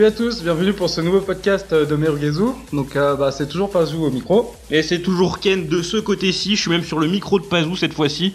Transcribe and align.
Salut 0.00 0.12
à 0.12 0.16
tous, 0.16 0.42
bienvenue 0.42 0.72
pour 0.72 0.88
ce 0.88 1.02
nouveau 1.02 1.20
podcast 1.20 1.74
de 1.74 1.94
Merugezu. 1.94 2.44
Donc 2.72 2.96
euh, 2.96 3.16
bah, 3.16 3.30
c'est 3.32 3.46
toujours 3.46 3.68
Pazou 3.68 4.02
au 4.06 4.10
micro. 4.10 4.54
Et 4.70 4.80
c'est 4.82 5.00
toujours 5.00 5.40
Ken 5.40 5.66
de 5.66 5.82
ce 5.82 5.98
côté-ci, 5.98 6.56
je 6.56 6.60
suis 6.62 6.70
même 6.70 6.84
sur 6.84 6.98
le 6.98 7.06
micro 7.06 7.38
de 7.38 7.44
Pazou 7.44 7.76
cette 7.76 7.92
fois-ci. 7.92 8.32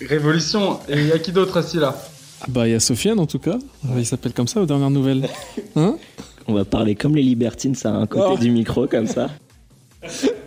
Révolution, 0.00 0.78
et 0.88 1.00
il 1.00 1.08
y 1.08 1.10
a 1.12 1.18
qui 1.18 1.32
d'autre 1.32 1.56
assis 1.56 1.78
là? 1.78 2.00
Ah 2.42 2.46
Bah, 2.48 2.68
il 2.68 2.70
y 2.70 2.74
a 2.74 2.78
Sofiane 2.78 3.18
en 3.18 3.26
tout 3.26 3.40
cas. 3.40 3.58
Il 3.96 4.06
s'appelle 4.06 4.32
comme 4.32 4.46
ça 4.46 4.60
aux 4.60 4.66
dernières 4.66 4.90
nouvelles. 4.90 5.28
Hein? 5.74 5.96
On 6.46 6.54
va 6.54 6.64
parler 6.64 6.94
comme 6.94 7.16
les 7.16 7.24
libertines, 7.24 7.74
ça, 7.74 7.90
à 7.90 7.96
un 7.96 8.06
côté 8.06 8.34
Oh. 8.34 8.38
du 8.38 8.52
micro, 8.52 8.86
comme 8.86 9.08
ça. 9.08 9.30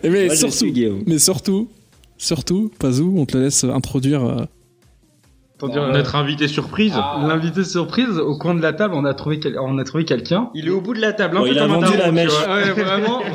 Mais 0.01 0.27
Moi, 0.27 0.35
surtout, 0.37 0.65
mais 1.05 1.19
surtout, 1.19 1.67
surtout, 2.17 2.71
Pazou, 2.79 3.13
on 3.17 3.25
te 3.25 3.37
laisse 3.37 3.65
introduire. 3.65 4.47
Pour 5.63 5.71
dire, 5.73 5.87
Notre 5.87 6.15
invité 6.17 6.49
surprise. 6.49 6.93
L'invité 7.25 7.63
surprise, 7.63 8.17
au 8.19 8.37
coin 8.37 8.53
de 8.53 8.61
la 8.61 8.73
table, 8.73 8.93
on 8.95 9.05
a 9.05 9.13
trouvé, 9.13 9.39
quel- 9.39 9.57
on 9.59 9.77
a 9.77 9.83
trouvé 9.85 10.03
quelqu'un. 10.03 10.49
Il 10.53 10.67
est 10.67 10.71
au 10.71 10.81
bout 10.81 10.93
de 10.93 10.99
la 10.99 11.13
table, 11.13 11.37
Bon, 11.37 11.43
peu 11.43 11.51
il 11.51 11.59
a 11.59 11.67
vendu 11.67 11.95
la 11.97 12.11
mèche. 12.11 12.31
Ouais, 12.31 12.71
vraiment. 12.83 13.21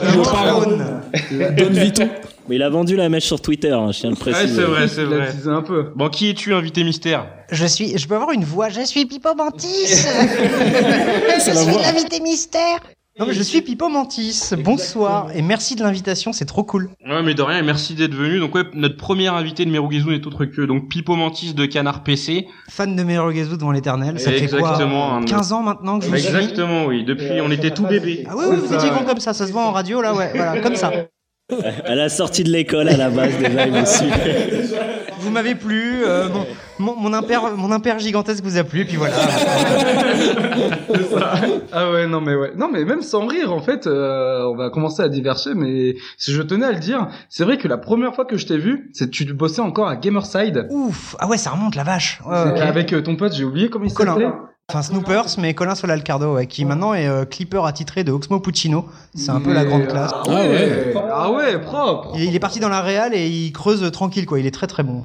Mais 2.49 2.57
il 2.57 2.63
a 2.63 2.71
vendu 2.71 2.97
la 2.97 3.09
mèche 3.09 3.25
sur 3.25 3.41
Twitter, 3.41 3.71
hein, 3.73 3.91
je 3.93 4.01
tiens 4.01 4.11
à 4.11 4.13
le 4.13 4.17
Ouais, 4.19 4.33
préciser. 4.33 4.55
c'est 4.57 4.63
vrai, 4.67 4.89
c'est 4.89 5.05
vrai. 5.05 5.29
un 5.47 5.63
peu. 5.63 5.87
Bon, 5.95 6.09
qui 6.09 6.31
es-tu, 6.31 6.55
invité 6.55 6.83
mystère? 6.85 7.27
Je 7.51 7.67
suis, 7.67 7.97
je 7.99 8.09
peux 8.09 8.15
avoir 8.15 8.33
une 8.33 8.45
voix. 8.45 8.69
Je 8.69 8.81
suis 8.83 9.05
Pipo 9.07 9.35
Mantis. 9.35 9.87
je 9.87 11.51
suis 11.51 11.83
l'invité 11.83 12.21
mystère. 12.21 12.79
Non 13.19 13.27
mais 13.27 13.35
je 13.35 13.43
suis 13.43 13.63
Pipo 13.63 13.89
Mantis. 13.89 14.51
Bonsoir 14.59 15.31
et 15.35 15.43
merci 15.43 15.75
de 15.75 15.83
l'invitation, 15.83 16.33
c'est 16.33 16.45
trop 16.45 16.63
cool. 16.63 16.91
Ouais, 17.05 17.21
mais 17.25 17.35
de 17.35 17.43
rien, 17.43 17.59
et 17.59 17.63
merci 17.63 17.95
d'être 17.95 18.15
venu. 18.15 18.39
Donc 18.39 18.55
ouais, 18.55 18.63
notre 18.75 18.97
premier 18.97 19.27
invité 19.27 19.65
de 19.65 19.71
Merugezu 19.73 20.09
n'est 20.11 20.25
autre 20.25 20.45
que 20.45 20.63
donc 20.63 20.89
Pipo 20.89 21.17
Mantis 21.17 21.53
de 21.53 21.67
Canard 21.67 22.05
PC. 22.05 22.47
Fan 22.69 22.95
de 22.95 23.03
Merugezu 23.03 23.57
devant 23.57 23.73
l'éternel. 23.73 24.21
Ça 24.21 24.31
fait 24.31 24.43
Exactement, 24.45 25.09
quoi 25.09 25.17
un- 25.17 25.25
15 25.25 25.53
ans 25.53 25.63
maintenant 25.63 25.99
que 25.99 26.05
je 26.05 26.11
vous 26.11 26.17
suis? 26.17 26.29
Exactement, 26.29 26.85
oui. 26.87 27.05
Depuis, 27.05 27.41
on 27.43 27.51
était 27.51 27.73
tout 27.73 27.87
bébé. 27.87 28.25
Ah 28.29 28.35
oui, 28.37 28.45
oui, 28.51 28.57
vous 28.65 28.73
étiez 28.73 28.91
con 28.91 29.05
comme 29.05 29.19
ça. 29.21 29.33
Ça 29.35 29.49
se 29.49 29.53
voit 29.53 29.67
en 29.67 29.73
radio 29.73 30.01
là, 30.01 30.15
ouais, 30.15 30.31
voilà, 30.35 30.61
comme 30.61 30.77
ça. 30.77 30.93
À 31.87 31.95
la 31.97 32.09
sortie 32.11 32.45
de 32.45 32.51
l'école, 32.51 32.89
à 32.89 32.97
la 32.97 33.11
base, 33.11 33.37
déjà, 33.39 33.67
il 33.67 33.73
me 33.73 33.85
suit. 33.85 34.07
Vous 35.21 35.31
m'avez 35.31 35.55
plu. 35.55 36.03
euh, 36.05 36.29
mon, 36.29 36.47
mon, 36.79 36.97
mon 36.97 37.13
impère, 37.13 37.57
mon 37.57 37.73
impère 37.73 37.99
gigantesque 37.99 38.43
vous 38.45 38.57
a 38.59 38.65
plu. 38.65 38.81
Et 38.81 38.85
puis 38.85 38.97
voilà. 38.97 39.15
Ah 41.73 41.91
ouais, 41.91 42.07
non 42.07 42.21
mais 42.21 42.35
ouais. 42.35 42.53
Non 42.57 42.69
mais 42.73 42.85
même 42.85 43.03
sans 43.03 43.27
rire, 43.27 43.53
en 43.53 43.61
fait, 43.61 43.87
euh, 43.87 44.45
on 44.47 44.57
va 44.57 44.71
commencer 44.71 45.03
à 45.03 45.09
diverger, 45.09 45.51
mais 45.55 45.97
si 46.17 46.33
je 46.33 46.43
tenais 46.43 46.67
à 46.67 46.73
le 46.73 46.79
dire, 46.79 47.09
c'est 47.29 47.45
vrai 47.45 47.59
que 47.59 47.69
la 47.69 47.79
première 47.79 48.15
fois 48.15 48.25
que 48.25 48.37
je 48.37 48.47
t'ai 48.47 48.57
vu, 48.59 48.91
c'est 48.93 49.07
que 49.07 49.11
tu 49.11 49.25
bossais 49.33 49.61
encore 49.61 49.89
à 49.89 49.97
Gamerside. 49.97 50.67
Ouf. 50.71 51.15
Ah 51.19 51.29
ouais, 51.29 51.37
ça 51.37 51.51
remonte 51.51 51.75
la 51.75 51.85
vache. 51.85 52.21
Ouais. 52.27 52.61
Avec 52.61 52.93
euh, 52.93 53.03
ton 53.03 53.17
pote, 53.17 53.35
j'ai 53.35 53.45
oublié 53.45 53.69
comment 53.69 53.85
il 53.85 53.91
s'appelait. 53.91 54.29
Enfin 54.71 54.83
Snoopers, 54.83 55.39
mais 55.39 55.55
Colin 55.55 55.75
Solalcardo, 55.75 56.35
ouais, 56.35 56.47
qui 56.47 56.67
maintenant 56.67 56.93
est 56.93 57.07
euh, 57.09 57.25
clipper 57.25 57.65
attitré 57.65 58.05
de 58.05 58.13
Oxmo 58.13 58.39
Puccino. 58.39 58.85
C'est 59.15 59.31
un 59.31 59.41
peu 59.41 59.55
la 59.55 59.65
grande 59.65 59.87
classe. 59.87 60.11
Ah 60.15 60.29
ouais, 60.29 60.93
ah 61.11 61.31
ouais, 61.33 61.59
propre. 61.59 62.11
Il 62.17 62.25
il 62.25 62.37
est 62.37 62.39
parti 62.39 62.61
dans 62.61 62.69
la 62.69 62.83
réal 62.83 63.15
et 63.15 63.27
il 63.29 63.51
creuse 63.53 63.91
tranquille 63.93 64.27
quoi, 64.27 64.39
il 64.39 64.45
est 64.47 64.51
très 64.51 64.67
très 64.67 64.83
bon. 64.83 65.05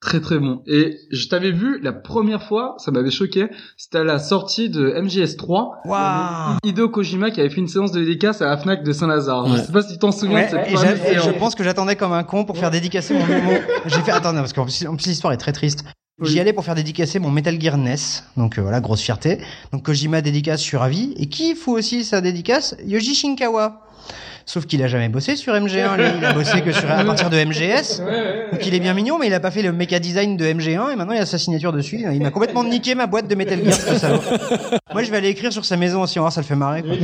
Très 0.00 0.20
très 0.20 0.38
bon. 0.38 0.62
Et 0.68 0.96
je 1.10 1.26
t'avais 1.26 1.50
vu 1.50 1.80
la 1.82 1.92
première 1.92 2.44
fois, 2.44 2.76
ça 2.78 2.92
m'avait 2.92 3.10
choqué, 3.10 3.48
c'était 3.76 3.98
à 3.98 4.04
la 4.04 4.20
sortie 4.20 4.70
de 4.70 4.92
MGS3. 4.92 5.70
Waouh 5.86 6.56
Hideo 6.62 6.88
Kojima 6.88 7.32
qui 7.32 7.40
avait 7.40 7.50
fait 7.50 7.60
une 7.60 7.66
séance 7.66 7.90
de 7.90 7.98
dédicace 7.98 8.40
à 8.42 8.46
la 8.46 8.58
Fnac 8.58 8.84
de 8.84 8.92
Saint-Lazare. 8.92 9.48
Je 9.48 9.60
sais 9.60 9.72
pas 9.72 9.82
si 9.82 9.94
tu 9.94 9.98
t'en 9.98 10.12
souviens 10.12 10.36
Ouais, 10.36 10.44
de 10.46 10.50
cette 10.50 10.68
et, 10.68 11.18
je 11.18 11.36
pense 11.36 11.56
que 11.56 11.64
j'attendais 11.64 11.96
comme 11.96 12.12
un 12.12 12.22
con 12.22 12.44
pour 12.44 12.56
faire 12.56 12.70
dédicacer 12.70 13.14
mon 13.14 13.26
mon- 13.26 13.58
J'ai 13.86 14.02
fait 14.02 14.12
attends 14.12 14.32
non, 14.32 14.38
parce 14.38 14.52
qu'en 14.52 14.62
plus, 14.66 14.86
en 14.86 14.94
plus, 14.94 15.06
l'histoire 15.08 15.32
est 15.32 15.36
très 15.36 15.52
triste. 15.52 15.84
Oui. 16.20 16.28
J'y 16.28 16.40
allais 16.40 16.52
pour 16.52 16.64
faire 16.64 16.74
dédicacer 16.74 17.18
mon 17.18 17.30
Metal 17.30 17.58
Gear 17.58 17.78
NES, 17.78 17.96
donc 18.36 18.58
euh, 18.58 18.62
voilà 18.62 18.80
grosse 18.80 19.00
fierté. 19.00 19.38
Donc 19.72 19.84
Kojima 19.84 20.20
dédicace 20.20 20.60
sur 20.60 20.82
avis 20.82 21.14
et 21.16 21.26
qui 21.26 21.54
fout 21.54 21.78
aussi 21.78 22.04
sa 22.04 22.20
dédicace 22.20 22.76
Yoji 22.84 23.14
Shinkawa. 23.14 23.89
Sauf 24.50 24.66
qu'il 24.66 24.82
a 24.82 24.88
jamais 24.88 25.08
bossé 25.08 25.36
sur 25.36 25.54
MG1, 25.54 25.96
lui, 25.96 26.04
il 26.18 26.24
a 26.24 26.32
bossé 26.32 26.60
que 26.60 26.72
sur 26.72 26.90
à 26.90 27.04
partir 27.04 27.30
de 27.30 27.36
MGS. 27.36 28.02
Donc 28.50 28.66
il 28.66 28.74
est 28.74 28.80
bien 28.80 28.94
mignon, 28.94 29.16
mais 29.16 29.28
il 29.28 29.34
a 29.34 29.38
pas 29.38 29.52
fait 29.52 29.62
le 29.62 29.70
méca 29.70 30.00
design 30.00 30.36
de 30.36 30.44
MG1 30.44 30.92
et 30.92 30.96
maintenant 30.96 31.14
il 31.14 31.20
a 31.20 31.26
sa 31.26 31.38
signature 31.38 31.72
dessus. 31.72 32.04
Il 32.12 32.20
m'a 32.20 32.32
complètement 32.32 32.64
niqué 32.64 32.96
ma 32.96 33.06
boîte 33.06 33.28
de 33.28 33.36
Metal 33.36 33.60
Gear. 33.64 34.20
Moi 34.92 35.04
je 35.04 35.10
vais 35.12 35.18
aller 35.18 35.28
écrire 35.28 35.52
sur 35.52 35.64
sa 35.64 35.76
maison 35.76 36.02
aussi, 36.02 36.18
on 36.18 36.22
va 36.22 36.30
voir, 36.30 36.32
ça 36.32 36.40
le 36.40 36.46
fait 36.46 36.56
marrer. 36.56 36.82
quoi. 36.82 36.94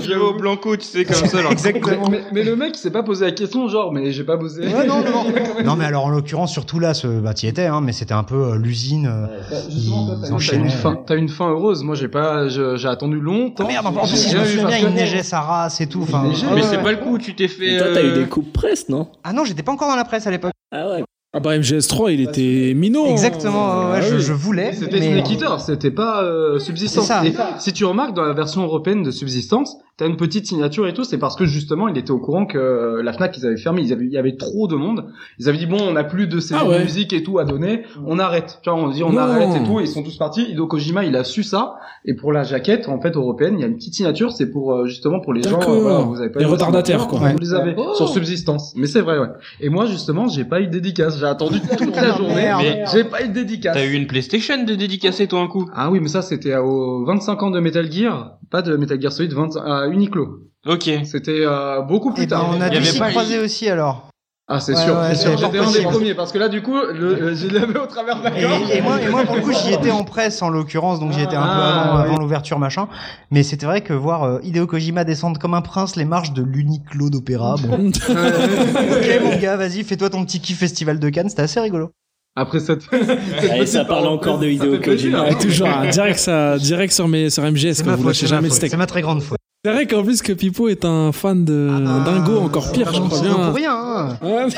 Je 0.00 0.08
vais 0.08 0.14
au 0.14 0.34
Blanco, 0.34 0.76
tu 0.76 0.86
sais, 0.86 1.04
comme 1.04 1.16
ça. 1.26 1.38
alors. 1.38 1.50
Exactement. 1.50 2.08
Mais, 2.08 2.20
mais 2.32 2.44
le 2.44 2.54
mec 2.54 2.76
il 2.76 2.78
s'est 2.78 2.92
pas 2.92 3.02
posé 3.02 3.24
la 3.24 3.32
question 3.32 3.66
genre 3.68 3.92
mais 3.92 4.12
j'ai 4.12 4.22
pas 4.22 4.36
bossé. 4.36 4.60
Ouais, 4.60 4.86
non, 4.86 5.00
non, 5.02 5.10
non. 5.10 5.64
non, 5.64 5.74
mais 5.74 5.86
alors 5.86 6.04
en 6.04 6.10
l'occurrence, 6.10 6.52
surtout 6.52 6.78
là, 6.78 6.94
ce, 6.94 7.08
bah, 7.08 7.34
t'y 7.34 7.48
étais, 7.48 7.66
hein, 7.66 7.80
mais 7.80 7.90
c'était 7.92 8.14
un 8.14 8.22
peu 8.22 8.52
euh, 8.52 8.56
l'usine. 8.56 9.06
euh, 9.06 9.26
toi, 9.48 9.58
ils 9.70 10.48
t'as 10.48 10.56
une 10.56 10.70
fin, 10.70 10.94
t'as 11.04 11.16
une 11.16 11.28
fin 11.28 11.50
heureuse. 11.50 11.82
Moi, 11.82 11.96
j'ai 11.96 12.06
pas, 12.06 12.46
j'ai 12.48 12.86
attendu 12.88 13.18
longtemps. 13.20 13.64
Ah 13.66 13.72
merde, 13.72 13.86
en 13.86 13.92
plus, 13.92 14.16
si 14.16 14.30
je 14.30 14.38
me 14.38 14.44
souviens 14.44 14.78
il 14.78 14.88
neigeait 14.90 15.22
sa 15.32 15.40
race 15.40 15.80
et 15.80 15.86
tout. 15.86 16.02
Enfin, 16.02 16.24
ah 16.24 16.28
Mais 16.28 16.60
ouais, 16.60 16.62
c'est 16.62 16.76
ouais. 16.76 16.82
pas 16.82 16.92
le 16.92 16.98
coup, 16.98 17.16
tu 17.18 17.34
t'es 17.34 17.48
fait. 17.48 17.74
Et 17.74 17.78
toi, 17.78 17.88
t'as 17.94 18.02
eu 18.02 18.08
euh, 18.10 18.22
des 18.22 18.28
coupes 18.28 18.52
presse, 18.52 18.90
non? 18.90 19.10
Ah 19.24 19.32
non, 19.32 19.44
j'étais 19.44 19.62
pas 19.62 19.72
encore 19.72 19.88
dans 19.88 19.96
la 19.96 20.04
presse 20.04 20.26
à 20.26 20.30
l'époque. 20.30 20.52
Ah 20.70 20.90
ouais. 20.90 21.04
Ah 21.34 21.40
bah 21.40 21.56
MGS3, 21.56 22.12
il 22.12 22.20
était 22.20 22.74
minot. 22.76 23.06
hein. 23.06 23.10
Exactement, 23.10 23.86
ouais, 23.90 23.92
Ah 23.94 24.00
je, 24.02 24.16
oui. 24.16 24.20
je 24.20 24.34
voulais. 24.34 24.74
C'était 24.74 25.00
mais- 25.00 25.12
Snake 25.12 25.30
Eater, 25.30 25.60
c'était 25.60 25.90
pas 25.90 26.22
euh, 26.24 26.58
Subsistance. 26.58 27.06
C'est 27.06 27.32
ça. 27.32 27.50
Et 27.56 27.58
si 27.58 27.72
tu 27.72 27.86
remarques 27.86 28.14
dans 28.14 28.24
la 28.24 28.34
version 28.34 28.62
européenne 28.64 29.02
de 29.02 29.10
Subsistance, 29.10 29.78
t'as 29.96 30.06
une 30.06 30.16
petite 30.18 30.46
signature 30.46 30.86
et 30.86 30.92
tout, 30.92 31.04
c'est 31.04 31.16
parce 31.16 31.34
que 31.36 31.46
justement 31.46 31.88
il 31.88 31.96
était 31.96 32.10
au 32.10 32.18
courant 32.18 32.44
que 32.44 32.58
euh, 32.58 33.02
la 33.02 33.14
Fnac 33.14 33.34
ils 33.38 33.46
avaient 33.46 33.56
fermé, 33.56 33.80
ils 33.80 33.94
avaient, 33.94 34.04
il 34.04 34.12
y 34.12 34.18
avait 34.18 34.36
trop 34.36 34.66
de 34.68 34.74
monde. 34.76 35.06
Ils 35.38 35.48
avaient 35.48 35.56
dit 35.56 35.64
bon, 35.66 35.78
on 35.80 35.96
a 35.96 36.04
plus 36.04 36.26
de 36.26 36.38
CD 36.38 36.60
Ah 36.62 36.68
ouais. 36.68 36.78
de 36.80 36.84
musique 36.84 37.14
et 37.14 37.22
tout 37.22 37.38
à 37.38 37.44
donner, 37.46 37.84
on 38.06 38.18
arrête. 38.18 38.58
Tu 38.62 38.68
vois, 38.68 38.78
on 38.78 38.88
dit 38.90 39.02
on 39.02 39.12
Non. 39.12 39.18
arrête 39.20 39.56
et 39.56 39.64
tout, 39.64 39.80
et 39.80 39.84
ils 39.84 39.88
sont 39.88 40.02
tous 40.02 40.18
partis. 40.18 40.42
Hideo 40.50 40.66
Kojima 40.66 41.02
il 41.04 41.16
a 41.16 41.24
su 41.24 41.44
ça, 41.44 41.76
et 42.04 42.12
pour 42.14 42.32
la 42.32 42.42
jaquette 42.42 42.90
en 42.90 43.00
fait 43.00 43.16
européenne, 43.16 43.54
il 43.56 43.60
y 43.62 43.64
a 43.64 43.68
une 43.68 43.76
petite 43.76 43.94
signature, 43.94 44.32
c'est 44.32 44.50
pour 44.50 44.74
euh, 44.74 44.86
justement 44.86 45.20
pour 45.20 45.32
les 45.32 45.42
gens. 45.42 45.58
D'accord. 45.58 45.80
voilà, 45.80 45.98
vous 46.00 46.20
avez 46.20 46.28
pas 46.30 46.40
Les 46.40 46.44
retardataires, 46.46 47.00
signature, 47.00 47.18
quoi. 47.20 47.30
Vous 47.30 47.38
les 47.38 47.54
avez 47.54 47.74
Oh. 47.78 47.94
sur 47.94 48.08
Subsistance. 48.10 48.74
Mais 48.76 48.86
c'est 48.86 49.00
vrai, 49.00 49.18
ouais. 49.18 49.28
Et 49.62 49.70
moi 49.70 49.86
justement, 49.86 50.28
j'ai 50.28 50.44
pas 50.44 50.60
eu 50.60 50.66
de 50.66 50.72
dédicace. 50.72 51.21
J'ai 51.22 51.28
attendu 51.28 51.60
toute 51.60 51.94
la 51.94 52.16
journée, 52.16 52.50
mais 52.58 52.84
j'ai 52.92 53.04
pas 53.04 53.22
eu 53.22 53.28
de 53.28 53.32
dédicace. 53.34 53.74
T'as 53.76 53.84
eu 53.84 53.92
une 53.92 54.08
PlayStation 54.08 54.64
de 54.64 54.74
dédicacé, 54.74 55.28
toi, 55.28 55.40
un 55.40 55.46
coup? 55.46 55.68
Ah 55.72 55.88
oui, 55.90 56.00
mais 56.00 56.08
ça 56.08 56.20
c'était 56.20 56.56
aux 56.56 57.04
25 57.04 57.40
ans 57.44 57.50
de 57.52 57.60
Metal 57.60 57.90
Gear, 57.92 58.38
pas 58.50 58.60
de 58.60 58.76
Metal 58.76 59.00
Gear 59.00 59.12
Solid 59.12 59.32
20, 59.32 59.56
à 59.64 59.86
Uniqlo. 59.86 60.40
Ok. 60.66 60.90
C'était 61.04 61.44
euh, 61.46 61.80
beaucoup 61.82 62.12
plus 62.12 62.24
Eh 62.24 62.26
ben, 62.26 62.36
tard. 62.38 62.50
on 62.56 62.60
a 62.60 62.66
Il 62.66 62.74
y 62.74 62.76
dû 62.76 62.76
avait 62.78 62.86
s'y 62.86 62.98
pas- 62.98 63.10
croiser 63.10 63.38
aussi 63.38 63.68
alors. 63.68 64.08
Ah 64.54 64.60
c'est 64.60 64.74
Ouais, 64.74 64.82
sûr, 64.84 64.94
ouais, 64.94 65.14
c'est 65.14 65.22
sûr. 65.22 65.38
J'étais 65.38 65.58
un 65.58 65.70
des 65.70 65.82
premiers 65.82 66.14
parce 66.14 66.30
que 66.30 66.36
là 66.38 66.48
du 66.50 66.60
coup, 66.60 66.74
le, 66.76 67.14
le- 67.14 67.34
je 67.34 67.46
l'avais 67.48 67.78
au 67.78 67.86
travers 67.86 68.18
de 68.18 68.24
la 68.24 68.30
gorge. 68.30 68.70
Et, 68.70 68.76
et 68.78 68.80
moi, 68.82 69.00
et 69.00 69.08
moi, 69.08 69.24
pour 69.24 69.36
le 69.36 69.40
coup, 69.40 69.52
j'y 69.52 69.72
étais 69.72 69.90
en 69.90 70.04
presse 70.04 70.42
en 70.42 70.50
l'occurrence, 70.50 71.00
donc 71.00 71.12
j'y 71.12 71.22
étais 71.22 71.36
un 71.36 71.42
peu 71.42 71.48
Ah, 71.50 71.82
avant, 71.84 71.96
oui. 72.00 72.04
avant 72.08 72.18
l'ouverture 72.18 72.58
machin. 72.58 72.86
Mais 73.30 73.42
c'était 73.44 73.64
vrai 73.64 73.80
que 73.80 73.94
voir 73.94 74.24
euh, 74.24 74.40
Hideo 74.42 74.66
Kojima 74.66 75.04
descendre 75.04 75.40
comme 75.40 75.54
un 75.54 75.62
prince 75.62 75.96
les 75.96 76.04
marches 76.04 76.32
de 76.34 76.42
l'Uniqlo 76.42 77.08
d'opéra. 77.08 77.56
Bon. 77.62 77.90
ok 78.08 79.20
mon 79.24 79.36
gars, 79.38 79.56
vas-y, 79.56 79.84
fais-toi 79.84 80.10
ton 80.10 80.24
petit 80.26 80.40
kiff 80.40 80.58
festival 80.58 80.98
de 80.98 81.08
Cannes, 81.08 81.30
c'était 81.30 81.42
assez 81.42 81.60
rigolo. 81.60 81.90
Après 82.34 82.60
cette, 82.60 82.82
cette 82.90 83.50
Allez, 83.50 83.66
ça 83.66 83.84
parle 83.84 84.06
encore 84.06 84.38
de 84.38 84.46
Hideo. 84.48 84.78
Kojima. 84.78 85.34
Toujours, 85.34 85.68
hein, 85.68 85.88
direct, 85.90 86.18
ça, 86.18 86.56
direct 86.58 86.92
sur, 86.92 87.06
mes, 87.06 87.28
sur 87.28 87.42
MGS, 87.42 87.82
quand 87.84 87.94
vous 87.96 88.08
lâchez 88.08 88.26
jamais 88.26 88.42
de 88.44 88.48
faute, 88.48 88.56
steak. 88.56 88.70
c'est 88.70 88.76
ma 88.78 88.86
très 88.86 89.02
grande 89.02 89.22
faute. 89.22 89.38
C'est 89.64 89.70
vrai 89.70 89.86
qu'en 89.86 90.02
plus 90.02 90.22
que 90.22 90.32
Pipo 90.32 90.68
est 90.68 90.84
un 90.84 91.12
fan 91.12 91.44
de 91.44 91.68
Dingo, 92.04 92.40
encore 92.40 92.72
pire, 92.72 92.92
je 92.92 92.98
crois 93.00 93.20
bien. 93.20 93.34
pour 93.34 93.54
rien. 93.54 93.76
Hein. 93.76 94.18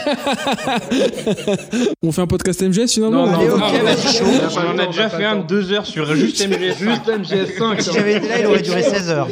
On 2.03 2.11
fait 2.11 2.23
un 2.23 2.27
podcast 2.27 2.63
MGS 2.63 2.89
finalement 2.89 3.27
Non, 3.27 3.33
non, 3.33 3.39
Allez, 3.39 3.49
non, 3.49 3.57
on 3.57 4.79
a 4.79 4.85
On 4.85 4.91
déjà 4.91 5.11
fait 5.11 5.27
un 5.27 5.37
de 5.37 5.47
deux 5.47 5.73
heures 5.73 5.85
sur 5.85 6.15
juste 6.15 6.49
MGS. 6.49 6.79
Juste 6.79 7.07
MGS5. 7.07 7.81
Si 7.83 7.93
j'avais 7.93 8.15
été 8.17 8.29
là, 8.29 8.41
il 8.41 8.47
aurait 8.47 8.63
duré 8.63 8.83
16 8.83 9.11
heures. 9.11 9.29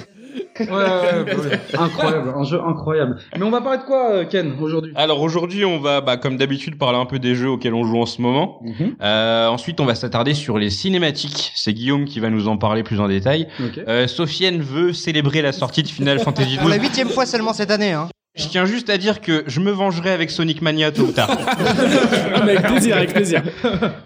Ouais, 0.60 0.66
ouais, 0.66 0.72
ouais, 0.74 1.36
ouais. 1.36 1.60
incroyable, 1.78 2.32
un 2.36 2.44
jeu 2.44 2.60
incroyable. 2.64 3.16
Mais 3.36 3.42
on 3.42 3.50
va 3.50 3.60
parler 3.60 3.78
de 3.78 3.84
quoi, 3.84 4.10
euh, 4.12 4.24
Ken, 4.24 4.52
aujourd'hui? 4.60 4.92
Alors 4.96 5.20
aujourd'hui, 5.20 5.64
on 5.64 5.78
va, 5.80 6.00
bah, 6.00 6.16
comme 6.16 6.36
d'habitude, 6.36 6.76
parler 6.78 6.98
un 6.98 7.06
peu 7.06 7.18
des 7.18 7.34
jeux 7.34 7.48
auxquels 7.50 7.74
on 7.74 7.84
joue 7.84 8.00
en 8.00 8.06
ce 8.06 8.20
moment. 8.20 8.60
Mhm. 8.62 8.96
Euh, 9.02 9.48
ensuite, 9.48 9.80
on 9.80 9.84
va 9.86 9.94
s'attarder 9.94 10.34
sur 10.34 10.58
les 10.58 10.70
cinématiques. 10.70 11.52
C'est 11.54 11.72
Guillaume 11.72 12.04
qui 12.04 12.20
va 12.20 12.28
nous 12.30 12.48
en 12.48 12.56
parler 12.58 12.82
plus 12.82 13.00
en 13.00 13.08
détail. 13.08 13.48
Ok. 13.60 13.80
Euh, 13.88 14.06
Sofiane 14.06 14.60
veut 14.60 14.92
célébrer 14.92 15.42
la 15.42 15.52
sortie 15.52 15.82
de 15.82 15.88
Final 15.88 16.18
Fantasy 16.24 16.58
Pour 16.58 16.68
la 16.68 16.76
XII. 16.78 16.86
huitième 16.88 17.08
fois 17.08 17.26
seulement 17.26 17.52
cette 17.52 17.70
année. 17.70 17.92
Hein. 17.92 18.08
Je 18.34 18.48
tiens 18.48 18.64
juste 18.64 18.88
à 18.88 18.96
dire 18.96 19.20
que 19.20 19.44
je 19.46 19.60
me 19.60 19.70
vengerai 19.70 20.10
avec 20.10 20.30
Sonic 20.30 20.62
Mania 20.62 20.90
tôt 20.90 21.02
ou 21.02 21.12
tard. 21.12 21.30
Avec 22.34 22.62
plaisir, 22.62 22.96
avec 22.96 23.12
plaisir. 23.12 23.42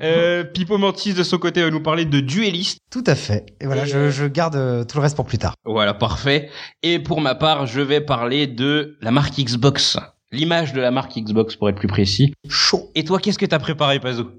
euh, 0.02 0.42
Pipo 0.42 0.78
Mantis 0.78 1.14
de 1.14 1.22
son 1.22 1.38
côté 1.38 1.62
va 1.62 1.70
nous 1.70 1.80
parler 1.82 2.04
de 2.04 2.18
Duelist. 2.20 2.78
Tout 2.90 3.04
à 3.06 3.14
fait. 3.14 3.46
Et 3.60 3.66
voilà, 3.66 3.84
je, 3.84 4.10
je 4.10 4.26
garde 4.26 4.56
euh, 4.56 4.82
tout 4.84 4.96
le 4.98 5.02
reste 5.02 5.14
pour 5.14 5.26
plus 5.26 5.38
tard. 5.38 5.54
Voilà, 5.64 5.94
parfait. 5.94 6.50
Et 6.82 6.98
pour 6.98 7.20
ma 7.20 7.36
part, 7.36 7.66
je 7.66 7.80
vais 7.80 8.00
parler 8.00 8.48
de 8.48 8.96
la 9.00 9.12
marque 9.12 9.38
Xbox. 9.38 9.96
L'image 10.32 10.72
de 10.72 10.80
la 10.80 10.90
marque 10.90 11.16
Xbox 11.16 11.54
pour 11.54 11.68
être 11.68 11.76
plus 11.76 11.86
précis. 11.88 12.34
Chaud. 12.48 12.90
Et 12.96 13.04
toi, 13.04 13.20
qu'est-ce 13.20 13.38
que 13.38 13.46
t'as 13.46 13.60
préparé, 13.60 14.00
Pazo? 14.00 14.32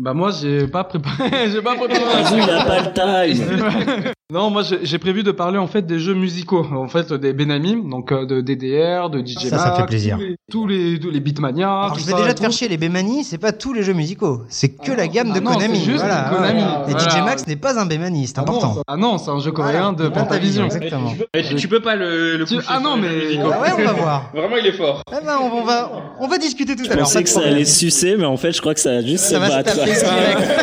Bah 0.00 0.14
moi 0.14 0.30
j'ai 0.30 0.68
pas 0.68 0.84
préparé, 0.84 1.50
j'ai 1.52 1.60
pas 1.60 1.74
préparé. 1.74 1.98
Vas-y, 2.22 2.36
il 2.40 2.48
a 2.50 2.64
pas 2.64 2.80
le 2.82 3.34
time. 3.34 4.12
non, 4.32 4.48
moi 4.48 4.62
j'ai 4.82 4.98
prévu 4.98 5.24
de 5.24 5.32
parler 5.32 5.58
en 5.58 5.66
fait 5.66 5.82
des 5.82 5.98
jeux 5.98 6.14
musicaux, 6.14 6.64
en 6.72 6.86
fait 6.86 7.12
des 7.12 7.32
Benami, 7.32 7.82
donc 7.90 8.12
euh, 8.12 8.24
de 8.24 8.40
DDR, 8.40 9.10
de 9.10 9.18
DJ 9.26 9.48
Ça, 9.48 9.58
ça 9.58 9.74
fait 9.74 9.86
plaisir. 9.86 10.16
tous 10.16 10.22
les 10.22 10.36
tous 10.48 10.66
les, 10.68 11.00
tous 11.00 11.10
les 11.10 11.18
Beatmania. 11.18 11.68
Alors, 11.68 11.92
tout 11.94 11.98
je 11.98 12.04
vais 12.06 12.12
ça 12.12 12.18
déjà 12.18 12.30
et 12.30 12.34
te 12.34 12.40
faire 12.40 12.52
chier, 12.52 12.68
les 12.68 12.76
Bemani, 12.76 13.24
c'est 13.24 13.38
pas 13.38 13.50
tous 13.50 13.72
les 13.72 13.82
jeux 13.82 13.92
musicaux. 13.92 14.42
C'est 14.48 14.68
que 14.68 14.92
la 14.92 15.08
gamme 15.08 15.32
de 15.32 15.38
Ah 15.38 15.40
non, 15.40 15.52
Konami. 15.54 15.78
c'est 15.80 15.84
juste 15.84 16.04
voilà, 16.04 16.30
Konami. 16.32 16.60
Et 16.62 16.92
Voilà. 16.92 17.08
DJ 17.10 17.24
Max 17.24 17.46
n'est 17.48 17.56
pas 17.56 17.80
un 17.80 17.86
Bemani, 17.86 18.28
c'est 18.28 18.38
Ah 18.38 18.42
important. 18.42 18.82
Ah 18.86 18.96
non, 18.96 19.18
c'est 19.18 19.30
un 19.32 19.40
jeu 19.40 19.50
coréen 19.50 19.92
de 19.94 20.06
Pentavision. 20.08 20.64
Exactement. 20.66 21.12
Eh, 21.34 21.42
tu, 21.42 21.56
tu 21.56 21.66
peux 21.66 21.80
pas 21.80 21.96
le, 21.96 22.36
le 22.36 22.44
Tu- 22.44 22.54
pousser 22.54 22.68
ah 22.70 22.78
non, 22.78 22.96
mais-. 22.96 23.36
Ah 23.42 23.60
ouais, 23.60 23.68
on 23.76 23.84
va 23.84 23.92
voir. 23.94 24.30
Vraiment, 24.34 24.56
il 24.58 24.66
est 24.68 24.72
fort. 24.72 25.02
Eh 25.10 25.24
ben, 25.26 25.38
on, 25.42 25.64
va, 25.64 25.90
on 26.20 26.28
va 26.28 26.38
discuter 26.38 26.76
tout 26.76 26.82
à 26.82 26.84
Je 26.84 26.88
l'heure. 26.90 26.98
pensais 27.00 27.14
pas 27.14 27.20
de 27.20 27.24
que 27.24 27.30
ça 27.30 27.40
allait 27.42 27.64
sucer, 27.64 28.14
mais 28.16 28.26
en 28.26 28.36
fait, 28.36 28.52
je 28.52 28.60
crois 28.60 28.74
que 28.74 28.80
ça 28.80 28.92
va 28.92 29.02
juste 29.02 29.24
se 29.24 29.34
battre. 29.34 29.87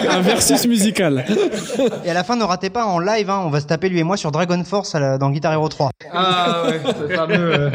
Un 0.10 0.22
versus 0.22 0.66
musical. 0.68 1.26
Et 2.04 2.10
à 2.10 2.14
la 2.14 2.24
fin, 2.24 2.36
ne 2.36 2.44
ratez 2.44 2.70
pas 2.70 2.86
en 2.86 3.00
live, 3.00 3.30
hein, 3.30 3.42
on 3.46 3.50
va 3.50 3.60
se 3.62 3.66
taper 3.68 3.90
lui 3.90 4.00
et 4.00 4.04
moi 4.04 4.18
sur 4.18 4.32
Dragon 4.32 4.64
Force 4.64 4.94
la- 4.96 5.18
dans 5.18 5.30
Guitar 5.30 5.54
Hero 5.54 5.68
3. 5.68 5.90
Ah 6.14 6.64
ouais, 6.68 6.80
c'est 6.86 7.16
fameux 7.16 7.54
euh, 7.54 7.70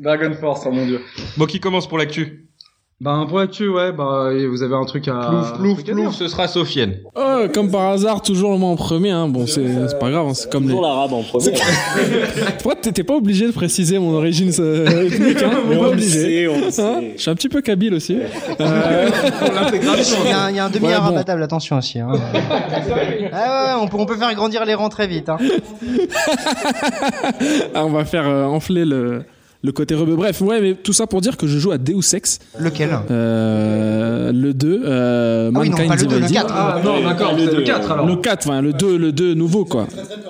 Dragon 0.00 0.32
Force, 0.40 0.62
oh 0.66 0.70
mon 0.72 0.84
dieu. 0.86 1.00
Bon, 1.36 1.46
qui 1.46 1.60
commence 1.60 1.88
pour 1.88 1.98
l'actu? 1.98 2.46
Ben 2.98 3.26
pour 3.28 3.38
là-dessus, 3.40 3.68
ouais, 3.68 3.92
bah 3.92 4.30
et 4.34 4.46
vous 4.46 4.62
avez 4.62 4.74
un 4.74 4.86
truc 4.86 5.06
à. 5.08 5.12
Plouf, 5.28 5.52
un 5.52 5.56
plouf, 5.58 5.78
à 5.80 5.92
plouf, 5.92 6.14
ce 6.14 6.28
sera 6.28 6.48
Sofiane. 6.48 6.94
Oh, 7.14 7.42
comme 7.52 7.70
par 7.70 7.90
hasard, 7.90 8.22
toujours 8.22 8.58
moi 8.58 8.70
en 8.70 8.76
premier. 8.76 9.10
Hein. 9.10 9.28
Bon, 9.28 9.46
c'est 9.46 9.66
c'est 9.86 9.98
pas 9.98 10.10
grave, 10.10 10.28
hein, 10.28 10.32
c'est 10.32 10.50
comme 10.50 10.62
les. 10.62 10.70
Toujours 10.70 10.80
l'arabe 10.86 11.12
en 11.12 11.22
premier. 11.22 11.50
Pourquoi 12.54 12.74
t'étais 12.76 13.04
pas 13.04 13.12
obligé 13.14 13.46
de 13.48 13.52
préciser 13.52 13.98
mon 13.98 14.14
origine 14.14 14.50
euh, 14.60 15.08
ethnique 15.08 15.42
hein? 15.42 15.50
Mais 15.68 15.74
Pas 15.76 15.80
on 15.82 15.84
le 15.84 15.88
obligé. 15.90 16.08
sait, 16.08 16.48
on 16.48 16.58
le 16.58 16.66
Hein? 16.68 16.70
sait. 16.70 17.12
Je 17.16 17.20
suis 17.20 17.30
un 17.30 17.34
petit 17.34 17.50
peu 17.50 17.60
kabyle 17.60 17.92
aussi. 17.92 18.16
Euh. 18.60 19.10
Il 19.74 20.30
y 20.30 20.32
a, 20.32 20.44
un- 20.44 20.50
il 20.50 20.56
y 20.56 20.58
a 20.58 20.64
un 20.64 20.70
demi-heure 20.70 21.02
Ouais, 21.02 21.08
bon. 21.10 21.14
imbattable, 21.16 21.42
attention 21.42 21.76
aussi. 21.76 22.00
Hein. 22.00 22.08
ah 22.50 22.78
ouais, 22.88 23.30
ouais, 23.30 23.74
on 23.82 23.88
peut, 23.88 23.98
on 23.98 24.06
peut 24.06 24.16
faire 24.16 24.34
grandir 24.34 24.64
les 24.64 24.72
rangs 24.74 24.88
très 24.88 25.06
vite. 25.06 25.28
Hein. 25.28 25.36
ah, 27.74 27.84
on 27.84 27.90
va 27.90 28.06
faire 28.06 28.26
euh, 28.26 28.44
enfler 28.44 28.86
le, 28.86 29.22
le 29.66 29.72
côté 29.72 29.94
rebeu. 29.94 30.16
Bref, 30.16 30.40
ouais, 30.40 30.60
mais 30.60 30.74
tout 30.74 30.92
ça 30.92 31.06
pour 31.06 31.20
dire 31.20 31.36
que 31.36 31.46
je 31.46 31.58
joue 31.58 31.72
à 31.72 31.78
Deus 31.78 32.14
Ex, 32.14 32.38
Lequel 32.58 32.90
euh, 33.10 34.32
le 34.32 34.54
2, 34.54 34.82
euh, 34.86 35.50
Ah 35.54 35.58
oui, 35.60 35.68
non, 35.68 35.76
Mankind 35.76 35.88
pas 35.88 35.96
le 35.96 36.06
2, 36.06 36.14
le 36.14 36.20
Divided. 36.22 36.46
4. 36.46 36.54
Ah 36.56 36.80
non, 36.84 37.02
d'accord, 37.02 37.34
le 37.36 37.62
4 37.62 37.90
alors. 37.92 38.06
Le 38.06 38.16
4, 38.16 38.48
enfin 38.48 38.62
le 38.62 38.72
2, 38.72 38.96
le 38.96 39.12
2 39.12 39.34
nouveau 39.34 39.64
quoi. 39.64 39.86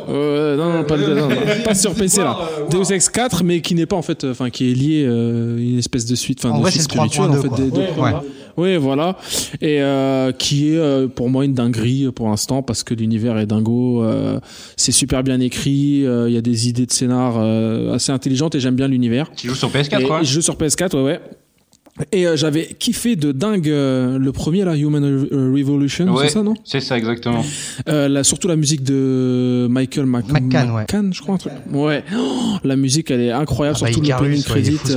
Euh, 0.09 0.57
non, 0.57 0.73
non, 0.73 0.85
pas, 0.85 0.97
le, 0.97 1.15
non, 1.15 1.29
non, 1.29 1.37
pas 1.65 1.75
sur 1.75 1.95
PC 1.95 2.21
là. 2.23 2.37
Deus 2.71 2.93
Ex 2.93 3.09
4, 3.09 3.45
mais 3.45 3.61
qui 3.61 3.75
n'est 3.75 3.87
pas 3.87 3.97
en 3.97 4.03
fait, 4.03 4.25
euh, 4.25 4.31
enfin 4.33 4.51
qui 4.51 4.71
est 4.71 4.75
lié 4.75 5.05
euh, 5.07 5.59
une 5.59 5.79
espèce 5.79 6.07
de 6.07 6.15
suite, 6.15 6.41
enfin 6.45 6.55
En 6.55 6.59
de 6.59 6.63
vrai, 6.63 6.71
suite 6.71 6.83
spirituelle 6.85 7.27
en 7.31 7.35
3.2, 7.35 7.43
fait 7.43 7.49
quoi. 7.49 7.57
des 7.59 7.71
deux 7.71 7.81
Ouais. 8.01 8.13
Oui, 8.57 8.77
voilà. 8.77 9.17
Et 9.61 9.83
euh, 9.83 10.33
qui 10.33 10.71
est 10.73 10.79
euh, 10.79 11.09
pour 11.09 11.29
moi 11.29 11.45
une 11.45 11.55
dinguerie 11.55 12.09
pour 12.15 12.29
l'instant 12.29 12.63
parce 12.63 12.83
que 12.85 12.95
l'univers 12.95 13.37
est 13.39 13.47
dingo. 13.47 14.03
euh, 14.03 14.41
c'est 14.77 14.93
super 14.93 15.23
bien 15.23 15.41
écrit. 15.41 16.05
euh, 16.07 16.29
Il 16.29 16.35
y 16.35 16.39
a 16.39 16.43
des 16.43 16.69
idées 16.69 16.87
de 16.87 16.93
scénar 16.93 17.35
euh, 17.39 17.95
assez 17.95 18.13
intelligentes 18.13 18.55
et 18.55 18.61
j'aime 18.61 18.77
bien 18.77 18.89
l'univers. 18.89 19.31
Tu 19.37 19.49
joues 19.49 19.55
sur 19.55 19.69
PS4, 19.71 20.01
Et 20.01 20.05
quoi 20.05 20.23
je 20.23 20.33
joue 20.33 20.41
sur 20.43 20.55
PS4, 20.57 20.97
ouais, 20.97 21.03
ouais. 21.03 21.21
Et 22.13 22.27
euh, 22.27 22.37
j'avais 22.37 22.67
kiffé 22.79 23.17
de 23.17 23.33
dingue 23.33 23.71
euh, 23.71 24.19
le 24.19 24.31
premier 24.31 24.65
là, 24.67 24.77
Human 24.77 25.03
Re- 25.03 25.57
Revolution, 25.59 26.13
Ouais. 26.15 26.27
c'est 26.29 26.35
ça 26.35 26.43
non? 26.43 26.53
C'est 26.63 26.81
ça, 26.81 26.99
exactement. 26.99 27.43
euh, 27.89 28.07
la- 28.09 28.23
surtout 28.23 28.49
la 28.49 28.57
musique 28.57 28.83
de 28.83 29.67
Michael 29.71 30.05
Mac 30.05 30.29
McCann, 30.31 30.71
ouais. 30.73 30.83
McCann, 30.83 31.15
je 31.15 31.23
crois 31.23 31.37
un 31.37 31.39
truc. 31.39 31.55
Ouais. 31.73 32.05
Oh, 32.15 32.57
la 32.65 32.77
musique 32.77 33.11
elle 33.11 33.23
est 33.23 33.31
incroyable, 33.33 33.79
Ah 33.81 33.85
bah, 33.85 33.91
surtout 33.93 34.01
le 34.03 34.07
Icarus, 34.09 34.27
opening 34.27 34.39
ouais, 34.41 34.79
credit. 34.79 34.97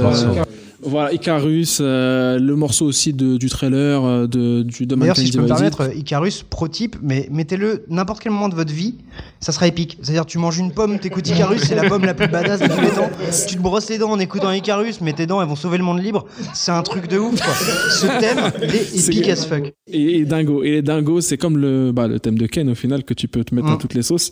Voilà, 0.81 1.11
Icarus, 1.13 1.79
euh, 1.81 2.39
le 2.39 2.55
morceau 2.55 2.85
aussi 2.85 3.13
de, 3.13 3.37
du 3.37 3.49
trailer 3.49 4.03
euh, 4.05 4.27
de 4.27 4.63
du 4.63 4.85
de 4.85 4.95
D'ailleurs, 4.95 5.15
si 5.17 5.27
je 5.27 5.33
peux 5.33 5.41
me 5.43 5.47
permettre, 5.47 5.89
Icarus, 5.95 6.43
pro 6.49 6.67
type, 6.67 6.95
mais 7.01 7.27
mettez-le 7.31 7.83
n'importe 7.89 8.21
quel 8.21 8.31
moment 8.31 8.49
de 8.49 8.55
votre 8.55 8.73
vie, 8.73 8.95
ça 9.39 9.51
sera 9.51 9.67
épique. 9.67 9.97
C'est-à-dire, 10.01 10.25
tu 10.25 10.37
manges 10.37 10.57
une 10.57 10.71
pomme, 10.71 10.99
t'écoutes 10.99 11.27
Icarus, 11.29 11.61
c'est 11.63 11.75
la 11.75 11.87
pomme 11.89 12.05
la 12.05 12.13
plus 12.13 12.27
badass 12.27 12.61
de 12.61 12.67
tous 12.67 12.81
les 12.81 12.89
temps. 12.91 13.09
Tu 13.47 13.55
te 13.57 13.61
brosses 13.61 13.89
les 13.89 13.97
dents 13.97 14.11
en 14.11 14.19
écoutant 14.19 14.51
Icarus, 14.51 15.01
mais 15.01 15.13
tes 15.13 15.25
dents, 15.25 15.41
elles 15.41 15.47
vont 15.47 15.55
sauver 15.55 15.77
le 15.77 15.83
monde 15.83 16.01
libre. 16.01 16.25
C'est 16.53 16.71
un 16.71 16.81
truc 16.83 17.07
de 17.07 17.17
ouf, 17.17 17.41
quoi. 17.41 17.53
Ce 17.53 18.05
thème, 18.19 18.51
il 18.63 18.75
est 18.75 18.95
épique 19.09 19.29
as 19.29 19.45
fuck. 19.45 19.73
Et, 19.87 20.19
et 20.19 20.25
dingo. 20.25 20.63
Et 20.63 20.71
les 20.71 20.81
dingos, 20.81 21.21
c'est 21.21 21.37
comme 21.37 21.57
le, 21.57 21.91
bah, 21.91 22.07
le 22.07 22.19
thème 22.19 22.37
de 22.37 22.45
Ken 22.47 22.69
au 22.69 22.75
final 22.75 23.03
que 23.03 23.13
tu 23.13 23.27
peux 23.27 23.43
te 23.43 23.53
mettre 23.53 23.67
Mm. 23.67 23.73
à 23.73 23.77
toutes 23.77 23.93
les 23.93 24.01
sauces. 24.03 24.31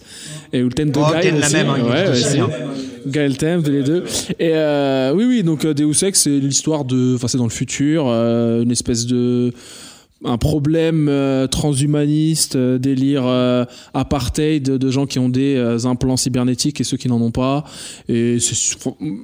Et 0.54 0.62
ou 0.64 0.68
le 0.68 0.74
thème 0.74 0.92
de 0.92 1.00
Oh, 1.00 1.06
Guy 1.14 1.22
Ken 1.22 1.40
la 1.40 1.46
aussi. 1.46 1.56
même, 1.56 1.70
hein, 1.70 1.76
est 1.78 1.90
ouais, 1.90 2.42
le 3.15 3.33
thème 3.36 3.62
les 3.63 3.83
deux. 3.83 4.04
Et 4.39 4.51
euh, 4.54 5.13
oui, 5.15 5.25
oui. 5.25 5.44
Donc 5.44 5.65
euh, 5.65 5.74
Deus 5.74 6.04
Ex, 6.04 6.21
c'est 6.21 6.39
l'histoire 6.39 6.86
de, 6.86 7.13
enfin 7.15 7.27
c'est 7.27 7.38
dans 7.38 7.44
le 7.45 7.50
futur, 7.50 8.06
euh, 8.07 8.63
une 8.63 8.71
espèce 8.71 9.06
de 9.06 9.51
un 10.25 10.38
problème 10.39 11.09
euh, 11.09 11.45
transhumaniste, 11.45 12.57
délire 12.57 13.25
apartheid 13.94 14.63
de, 14.63 14.77
de 14.77 14.92
gens 14.92 15.06
qui 15.06 15.19
ont 15.19 15.30
des 15.30 15.86
implants 15.86 16.18
cybernétiques 16.18 16.81
et 16.81 16.83
ceux 16.83 16.98
qui 16.98 17.07
n'en 17.07 17.21
ont 17.21 17.31
pas. 17.31 17.63
Et 18.09 18.38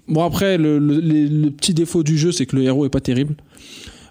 bon 0.07 0.23
après 0.23 0.57
le, 0.57 0.77
le, 0.79 0.99
les- 0.99 1.27
le 1.27 1.49
petit 1.51 1.73
défaut 1.73 2.03
du 2.03 2.17
jeu, 2.17 2.31
c'est 2.31 2.45
que 2.45 2.55
le 2.55 2.63
héros 2.63 2.85
est 2.85 2.89
pas 2.89 2.99
terrible. 3.01 3.35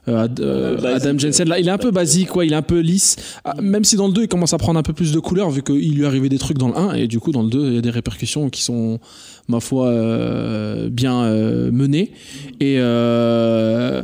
Euh, 0.09 0.27
euh, 0.41 0.75
Basique. 0.81 1.07
Adam 1.07 1.19
Jensen 1.19 1.49
là 1.49 1.61
il 1.61 1.69
est 1.69 1.71
un 1.71 1.79
peu 1.79 1.93
basique 1.93 2.27
quoi 2.31 2.45
il 2.45 2.53
est 2.53 2.57
un 2.57 2.63
peu 2.63 2.81
lisse 2.81 3.15
Ah, 3.45 3.55
même 3.63 3.85
si 3.85 3.95
dans 3.95 4.09
le 4.09 4.13
2 4.13 4.23
il 4.23 4.27
commence 4.29 4.53
à 4.53 4.59
prendre 4.59 4.77
un 4.77 4.83
peu 4.83 4.93
plus 4.93 5.13
de 5.13 5.21
couleur 5.21 5.49
vu 5.51 5.63
qu'il 5.63 5.95
lui 5.95 6.03
est 6.03 6.07
arrivé 6.07 6.29
des 6.29 6.39
trucs 6.41 6.59
dans 6.59 6.67
le 6.67 6.77
1 6.77 6.95
et 6.95 7.07
du 7.07 7.21
coup 7.21 7.31
dans 7.31 7.45
le 7.45 7.49
2 7.49 7.69
il 7.69 7.75
y 7.75 7.79
a 7.79 7.83
des 7.83 7.91
répercussions 7.91 8.51
qui 8.51 8.65
sont 8.65 8.99
ma 9.49 9.61
foi 9.61 9.87
euh, 9.89 10.89
bien 10.91 11.23
euh, 11.23 11.71
menées 11.73 12.13
et 12.61 12.77
euh, 12.79 14.03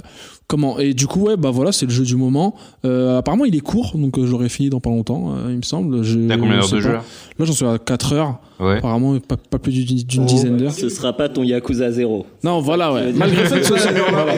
comment 0.49 0.79
et 0.79 0.95
du 0.95 1.07
coup 1.07 1.21
ouais 1.27 1.37
bah 1.37 1.51
voilà 1.51 1.73
c'est 1.73 1.87
le 1.87 1.93
jeu 1.93 2.05
du 2.05 2.17
moment 2.17 2.55
Euh, 2.85 3.19
apparemment 3.19 3.45
il 3.45 3.55
est 3.57 3.61
court 3.61 3.93
donc 3.97 4.19
euh, 4.19 4.27
j'aurais 4.27 4.49
fini 4.49 4.71
dans 4.71 4.81
pas 4.81 4.91
longtemps 4.91 5.33
euh, 5.37 5.51
il 5.51 5.57
me 5.59 5.63
semble 5.63 6.03
Je- 6.03 6.19
T'as 6.29 6.37
combien 6.37 6.59
d'heures 6.59 6.71
de 6.71 6.81
jeu 6.81 6.93
là 6.93 7.03
là 7.39 7.45
j'en 7.45 7.53
suis 7.53 7.67
à 7.67 7.79
4 7.79 8.13
heures 8.15 8.39
Ouais. 8.61 8.79
apparemment 8.79 9.17
pas, 9.21 9.37
pas 9.37 9.59
plus 9.61 9.85
d'une 9.85 10.23
Oh, 10.23 10.27
dizaine 10.27 10.57
d'heures 10.57 10.73
Ce 10.73 10.89
sera 10.89 11.13
pas 11.13 11.29
ton 11.29 11.45
Yakuza 11.45 11.93
0. 11.93 12.27
non 12.43 12.61
voilà 12.61 12.93
ouais 12.93 13.13
malgré 13.17 13.43
que 13.45 13.49
ce 13.49 13.63
soit 13.63 13.79
voilà. 14.11 14.33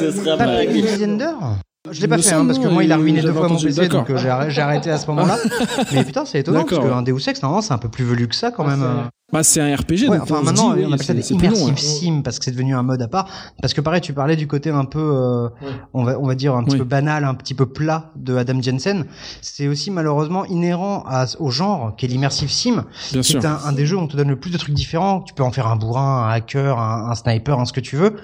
Ce 0.00 0.10
sera 0.10 0.36
Pas 0.36 0.44
pas. 0.44 0.56
plus 0.64 0.72
d'une 0.74 0.84
dizaine 0.86 1.16
d'heures 1.18 1.56
Je 1.90 2.00
l'ai 2.02 2.08
pas 2.08 2.18
fait, 2.18 2.34
hein, 2.34 2.44
parce 2.46 2.58
que 2.58 2.68
moi, 2.68 2.84
il 2.84 2.92
a 2.92 2.96
ruiné 2.98 3.20
deux 3.22 3.32
fois 3.32 3.48
mon 3.48 3.56
PC, 3.58 3.88
donc 3.88 4.08
euh, 4.10 4.16
j'ai 4.18 4.28
arrêté, 4.28 4.50
j'ai 4.52 4.60
arrêté 4.60 4.90
à 4.90 4.98
ce 4.98 5.06
moment-là. 5.08 5.36
Mais 5.92 6.04
putain, 6.04 6.24
c'est 6.24 6.38
étonnant, 6.40 6.64
parce 6.64 6.80
qu'un 6.80 7.02
Deus 7.02 7.18
Ex, 7.28 7.42
normalement, 7.42 7.60
c'est 7.62 7.72
un 7.74 7.78
peu 7.78 7.88
plus 7.88 8.04
velu 8.04 8.28
que 8.28 8.36
ça, 8.36 8.50
quand 8.52 8.64
même. 8.64 8.84
Bah 9.32 9.42
c'est 9.42 9.60
un 9.60 9.74
RPG 9.74 10.08
Ouais, 10.08 10.18
donc 10.18 10.22
enfin 10.22 10.36
on 10.36 10.40
se 10.40 10.44
maintenant 10.44 10.74
dit, 10.74 10.82
on 10.84 10.92
appelle 10.92 10.98
ça 10.98 11.04
c'est- 11.06 11.14
des 11.14 11.22
c'est 11.22 11.34
long, 11.34 11.40
immersive 11.40 11.68
ouais. 11.68 11.76
sim 11.76 12.20
parce 12.22 12.38
que 12.38 12.44
c'est 12.44 12.50
devenu 12.50 12.74
un 12.74 12.82
mode 12.82 13.00
à 13.00 13.08
part. 13.08 13.28
Parce 13.60 13.72
que 13.74 13.80
pareil 13.80 14.00
tu 14.00 14.12
parlais 14.12 14.36
du 14.36 14.46
côté 14.46 14.70
un 14.70 14.84
peu 14.84 15.00
euh, 15.00 15.48
on 15.94 16.04
va 16.04 16.18
on 16.20 16.26
va 16.26 16.34
dire 16.34 16.54
un 16.54 16.62
petit 16.64 16.72
Oui. 16.74 16.78
peu 16.80 16.84
banal 16.84 17.24
un 17.24 17.34
petit 17.34 17.54
peu 17.54 17.66
plat 17.66 18.10
de 18.16 18.36
Adam 18.36 18.60
Jensen. 18.60 19.06
C'est 19.40 19.68
aussi 19.68 19.90
malheureusement 19.90 20.44
inhérent 20.44 21.04
à, 21.08 21.24
au 21.38 21.50
genre 21.50 21.94
qu'est 21.96 22.06
l'immersive 22.08 22.50
sim 22.50 22.84
bien 23.12 23.22
qui 23.22 23.32
sûr. 23.32 23.40
est 23.40 23.46
un, 23.46 23.58
un 23.64 23.72
des 23.72 23.86
jeux 23.86 23.96
où 23.96 24.00
on 24.00 24.06
te 24.08 24.16
donne 24.16 24.28
le 24.28 24.36
plus 24.38 24.50
de 24.50 24.58
trucs 24.58 24.74
différents. 24.74 25.20
Tu 25.22 25.32
peux 25.34 25.42
en 25.42 25.50
faire 25.52 25.66
un 25.66 25.76
bourrin 25.76 26.26
un 26.28 26.30
hacker 26.30 26.78
un, 26.78 27.10
un 27.10 27.14
sniper 27.14 27.58
un 27.58 27.64
ce 27.64 27.72
que 27.72 27.80
tu 27.80 27.96
veux 27.96 28.16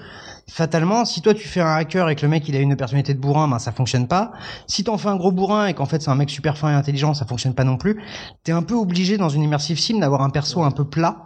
fatalement 0.49 1.05
si 1.05 1.21
toi 1.21 1.33
tu 1.33 1.47
fais 1.47 1.61
un 1.61 1.75
hacker 1.75 2.09
et 2.09 2.15
que 2.15 2.21
le 2.23 2.27
mec 2.29 2.47
il 2.47 2.55
a 2.55 2.59
une 2.59 2.75
personnalité 2.75 3.13
de 3.13 3.19
bourrin 3.19 3.47
ben 3.47 3.59
ça 3.59 3.71
fonctionne 3.71 4.07
pas. 4.07 4.31
Si 4.67 4.83
t'en 4.83 4.97
fais 4.97 5.09
un 5.09 5.15
gros 5.15 5.31
bourrin 5.31 5.67
et 5.67 5.73
qu'en 5.73 5.85
fait 5.85 6.01
c'est 6.01 6.09
un 6.09 6.15
mec 6.15 6.29
super 6.29 6.57
fin 6.57 6.71
et 6.71 6.73
intelligent 6.73 7.13
ça 7.13 7.25
fonctionne 7.25 7.53
pas 7.53 7.63
non 7.63 7.77
plus. 7.77 8.01
T'es 8.43 8.51
un 8.51 8.61
peu 8.63 8.75
obligé 8.75 9.17
dans 9.17 9.29
une 9.29 9.43
immersive 9.43 9.79
sim 9.79 9.99
d'avoir 9.99 10.21
un 10.21 10.29
perso 10.29 10.63
un 10.63 10.71
peu 10.71 10.85
plat 10.85 11.17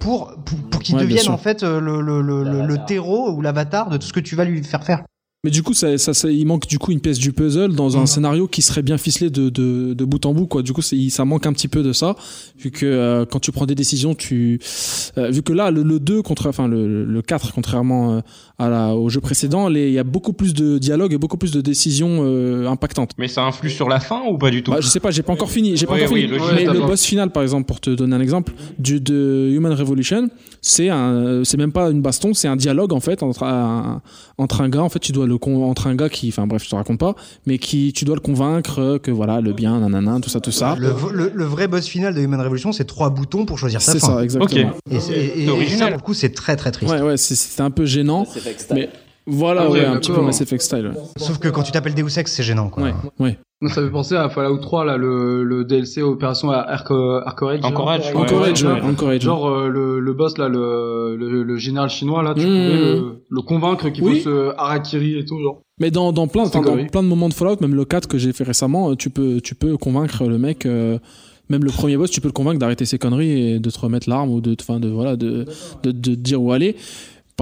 pour 0.00 0.32
pour, 0.44 0.58
pour 0.70 0.80
qu'il 0.82 0.94
Ouais, 0.96 1.02
devienne 1.02 1.28
en 1.28 1.38
fait 1.38 1.62
euh, 1.62 1.80
le, 1.80 2.00
le, 2.00 2.22
le, 2.22 2.42
le, 2.44 2.62
le 2.66 2.84
terreau 2.84 3.30
ou 3.32 3.40
l'avatar 3.42 3.88
de 3.88 3.96
tout 3.96 4.06
ce 4.06 4.12
que 4.12 4.20
tu 4.20 4.36
vas 4.36 4.44
lui 4.44 4.62
faire 4.64 4.84
faire. 4.84 5.02
Mais 5.44 5.50
du 5.50 5.64
coup, 5.64 5.74
ça, 5.74 5.98
ça, 5.98 6.14
ça- 6.14 6.30
il 6.30 6.46
manque 6.46 6.68
du 6.68 6.78
coup 6.78 6.92
une 6.92 7.00
pièce 7.00 7.18
du 7.18 7.32
puzzle 7.32 7.74
dans 7.74 7.96
un 7.98 8.06
scénario 8.06 8.46
qui 8.46 8.62
serait 8.62 8.82
bien 8.82 8.96
ficelé 8.96 9.28
de, 9.28 9.48
de, 9.50 9.92
de 9.92 10.04
bout 10.04 10.24
en 10.24 10.32
bout, 10.32 10.46
quoi. 10.46 10.62
Du 10.62 10.72
coup, 10.72 10.82
c'est- 10.82 11.10
ça 11.10 11.24
manque 11.24 11.46
un 11.46 11.52
petit 11.52 11.66
peu 11.66 11.82
de 11.82 11.92
ça, 11.92 12.14
vu 12.60 12.70
que 12.70 12.86
euh, 12.86 13.24
quand 13.28 13.40
tu 13.40 13.50
prends 13.50 13.66
des 13.66 13.74
décisions, 13.74 14.14
tu, 14.14 14.60
euh, 15.18 15.30
vu 15.30 15.42
que 15.42 15.52
là, 15.52 15.72
le, 15.72 15.82
le 15.82 15.98
2 15.98 16.22
contre, 16.22 16.48
enfin 16.48 16.68
le, 16.68 17.04
le 17.04 17.22
4, 17.22 17.52
contrairement 17.54 18.18
euh, 18.18 18.20
à 18.60 18.68
la, 18.68 18.94
au 18.94 19.08
jeu 19.08 19.20
précédent, 19.20 19.68
les- 19.68 19.88
il 19.88 19.94
y 19.94 19.98
a 19.98 20.04
beaucoup 20.04 20.32
plus 20.32 20.54
de 20.54 20.78
dialogue 20.78 21.12
et 21.12 21.18
beaucoup 21.18 21.38
plus 21.38 21.50
de 21.50 21.60
décisions 21.60 22.20
euh, 22.22 22.68
impactantes. 22.68 23.10
Mais 23.18 23.26
ça 23.26 23.42
influe 23.42 23.70
sur 23.70 23.88
la 23.88 23.98
fin 23.98 24.22
ou 24.30 24.38
pas 24.38 24.50
du 24.52 24.62
tout? 24.62 24.70
Bah, 24.70 24.78
je 24.80 24.86
sais 24.86 25.00
pas, 25.00 25.10
j'ai 25.10 25.22
pas 25.24 25.32
encore 25.32 25.50
fini. 25.50 25.76
J'ai 25.76 25.86
pas 25.86 25.94
Oui, 25.94 26.02
encore 26.02 26.12
oui, 26.12 26.20
fini. 26.28 26.38
logique, 26.38 26.54
mais 26.54 26.72
le 26.72 26.86
boss 26.86 27.04
final, 27.04 27.30
par 27.30 27.42
exemple, 27.42 27.66
pour 27.66 27.80
te 27.80 27.90
donner 27.90 28.14
un 28.14 28.20
exemple, 28.20 28.52
du 28.78 29.00
de 29.00 29.48
Human 29.52 29.72
Revolution, 29.72 30.28
c'est 30.60 30.88
un, 30.88 31.42
c'est 31.42 31.56
même 31.56 31.72
pas 31.72 31.90
une 31.90 32.00
baston, 32.00 32.32
c'est 32.32 32.46
un 32.46 32.54
dialogue 32.54 32.92
en 32.92 33.00
fait 33.00 33.24
entre 33.24 33.42
un, 33.42 34.02
entre 34.38 34.60
un 34.60 34.68
gars. 34.68 34.82
En 34.84 34.88
fait, 34.88 35.00
tu 35.00 35.10
dois 35.10 35.26
le 35.26 35.31
con- 35.38 35.64
entre 35.64 35.86
un 35.86 35.94
gars 35.94 36.08
qui, 36.08 36.28
enfin 36.28 36.46
bref, 36.46 36.64
je 36.64 36.70
te 36.70 36.74
raconte 36.74 36.98
pas, 36.98 37.14
mais 37.46 37.58
qui, 37.58 37.92
tu 37.92 38.04
dois 38.04 38.14
le 38.14 38.20
convaincre 38.20 38.98
que 39.02 39.10
voilà, 39.10 39.40
le 39.40 39.52
bien, 39.52 39.80
nanana, 39.80 40.18
tout 40.20 40.30
ça, 40.30 40.40
tout 40.40 40.52
ça. 40.52 40.76
Le, 40.78 40.94
le, 41.12 41.32
le 41.34 41.44
vrai 41.44 41.68
boss 41.68 41.86
final 41.86 42.14
de 42.14 42.20
Human 42.20 42.40
Revolution, 42.40 42.72
c'est 42.72 42.84
trois 42.84 43.10
boutons 43.10 43.44
pour 43.46 43.58
choisir 43.58 43.80
sa 43.82 43.92
C'est 43.92 43.98
fin. 44.00 44.06
ça, 44.18 44.24
exactement. 44.24 44.72
Et, 44.90 45.00
c'est- 45.00 45.12
et- 45.12 45.42
et- 45.42 45.44
C'est 45.46 45.50
original. 45.50 45.74
et 45.74 45.78
ça, 45.78 45.86
pour 45.88 45.96
le 45.96 46.02
coup, 46.02 46.14
c'est 46.14 46.30
très 46.34 46.56
très 46.56 46.70
triste. 46.72 46.92
Ouais, 46.92 47.00
ouais, 47.00 47.16
c'est- 47.16 47.34
c'était 47.34 47.62
un 47.62 47.70
peu 47.70 47.84
gênant, 47.86 48.24
C'est 48.24 48.72
mais 48.74 48.88
voilà, 49.26 49.62
Ah 49.66 49.70
ouais, 49.70 49.80
ouais, 49.80 49.86
un 49.86 49.96
petit 49.98 50.10
peu. 50.10 50.20
Mass 50.20 50.40
Effect 50.40 50.62
style. 50.62 50.86
ouais. 50.88 51.00
Sauf 51.16 51.38
que 51.38 51.48
quand 51.48 51.62
tu 51.62 51.70
t'appelles 51.72 51.94
Deus 51.94 52.18
Ex, 52.18 52.32
c'est 52.32 52.42
gênant, 52.42 52.68
quoi. 52.68 52.82
Ouais, 52.84 52.94
ouais. 53.20 53.38
Ça 53.68 53.82
fait 53.82 53.90
penser 53.90 54.16
à 54.16 54.28
Fallout 54.28 54.58
3 54.58 54.84
là, 54.84 54.96
le, 54.96 55.44
le 55.44 55.64
DLC 55.64 56.02
Opération 56.02 56.50
Arco- 56.50 57.20
Arcourage. 57.24 57.60
Encourage, 57.62 58.12
ouais. 58.12 58.20
Encourage, 58.20 58.62
ouais. 58.64 58.72
ouais, 58.72 58.80
Encourage. 58.82 59.20
Genre 59.22 59.46
euh, 59.48 59.68
le, 59.68 60.00
le 60.00 60.12
boss 60.12 60.36
là, 60.38 60.48
le, 60.48 61.16
le, 61.16 61.42
le 61.42 61.56
général 61.56 61.88
chinois 61.88 62.22
là, 62.22 62.34
tu 62.34 62.40
Mmh. 62.40 62.44
pouvais 62.44 62.78
le, 62.78 63.02
le 63.28 63.42
convaincre 63.42 63.88
qu'il 63.90 64.02
Oui. 64.04 64.20
faut 64.20 64.30
se 64.30 64.52
harakiri 64.58 65.18
et 65.18 65.24
tout 65.24 65.38
genre. 65.40 65.60
Mais 65.80 65.90
dans, 65.90 66.12
dans 66.12 66.26
plein, 66.26 66.44
dans 66.48 66.60
plein 66.86 67.02
de 67.02 67.08
moments 67.08 67.28
de 67.28 67.34
Fallout, 67.34 67.56
même 67.60 67.74
le 67.74 67.84
4 67.84 68.08
que 68.08 68.18
j'ai 68.18 68.32
fait 68.32 68.44
récemment, 68.44 68.90
euh, 68.90 68.94
tu 68.96 69.10
peux, 69.10 69.40
tu 69.40 69.54
peux 69.54 69.76
convaincre 69.76 70.24
le 70.26 70.38
mec, 70.38 70.66
euh, 70.66 70.98
même 71.48 71.64
le 71.64 71.70
premier 71.70 71.96
boss, 71.96 72.10
tu 72.10 72.20
peux 72.20 72.28
le 72.28 72.32
convaincre 72.32 72.58
d'arrêter 72.58 72.84
ses 72.84 72.98
conneries 72.98 73.52
et 73.54 73.58
de 73.58 73.70
te 73.70 73.78
remettre 73.78 74.08
l'arme 74.08 74.30
ou 74.30 74.40
de, 74.40 74.56
enfin, 74.60 74.80
de, 74.80 74.88
voilà, 74.88 75.16
de, 75.16 75.44
de, 75.82 75.90
de 75.92 76.14
te 76.14 76.20
dire 76.20 76.40
où 76.42 76.52
aller. 76.52 76.76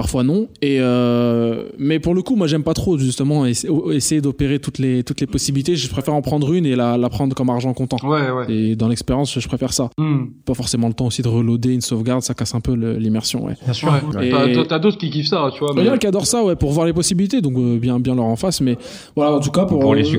Parfois 0.01 0.23
non. 0.23 0.47
Et 0.63 0.77
euh, 0.79 1.69
mais 1.77 1.99
pour 1.99 2.15
le 2.15 2.23
coup, 2.23 2.35
moi 2.35 2.47
j'aime 2.47 2.63
pas 2.63 2.73
trop 2.73 2.97
justement 2.97 3.45
essa- 3.45 3.67
essayer 3.93 4.19
d'opérer 4.19 4.57
toutes 4.57 4.79
les 4.79 5.03
toutes 5.03 5.21
les 5.21 5.27
possibilités. 5.27 5.75
Je 5.75 5.87
préfère 5.89 6.15
en 6.15 6.23
prendre 6.23 6.51
une 6.53 6.65
et 6.65 6.75
la, 6.75 6.97
la 6.97 7.07
prendre 7.09 7.35
comme 7.35 7.51
argent 7.51 7.71
comptant. 7.75 7.97
Ouais 8.03 8.31
ouais. 8.31 8.51
Et 8.51 8.75
dans 8.75 8.87
l'expérience, 8.87 9.39
je 9.39 9.47
préfère 9.47 9.73
ça. 9.73 9.91
Hmm. 9.99 10.23
Pas 10.43 10.55
forcément 10.55 10.87
le 10.87 10.95
temps 10.95 11.05
aussi 11.05 11.21
de 11.21 11.27
reloader 11.27 11.71
une 11.75 11.81
sauvegarde, 11.81 12.23
ça 12.23 12.33
casse 12.33 12.55
un 12.55 12.61
peu 12.61 12.73
l'immersion. 12.73 13.45
Ouais. 13.45 13.53
Bien 13.63 13.73
sûr. 13.73 13.93
Ouais. 14.15 14.29
Et- 14.29 14.65
T'as- 14.67 14.79
d'autres 14.79 14.97
qui 14.97 15.11
kiffent 15.11 15.27
ça, 15.27 15.51
tu 15.53 15.59
vois. 15.59 15.73
Il 15.77 15.85
y 15.85 15.89
en 15.89 15.93
a 15.93 15.99
qui 15.99 16.07
adorent 16.07 16.25
ça, 16.25 16.43
ouais, 16.43 16.55
pour 16.55 16.71
voir 16.71 16.87
les 16.87 16.93
possibilités, 16.93 17.39
donc 17.41 17.55
euh, 17.57 17.77
bien 17.77 17.99
bien 17.99 18.15
leur 18.15 18.25
en 18.25 18.35
face. 18.35 18.59
Mais 18.61 18.77
voilà, 19.15 19.33
en 19.35 19.39
tout 19.39 19.51
cas 19.51 19.65
pour, 19.65 19.77
Pour 19.81 19.93
les 19.93 20.01
euh, 20.01 20.11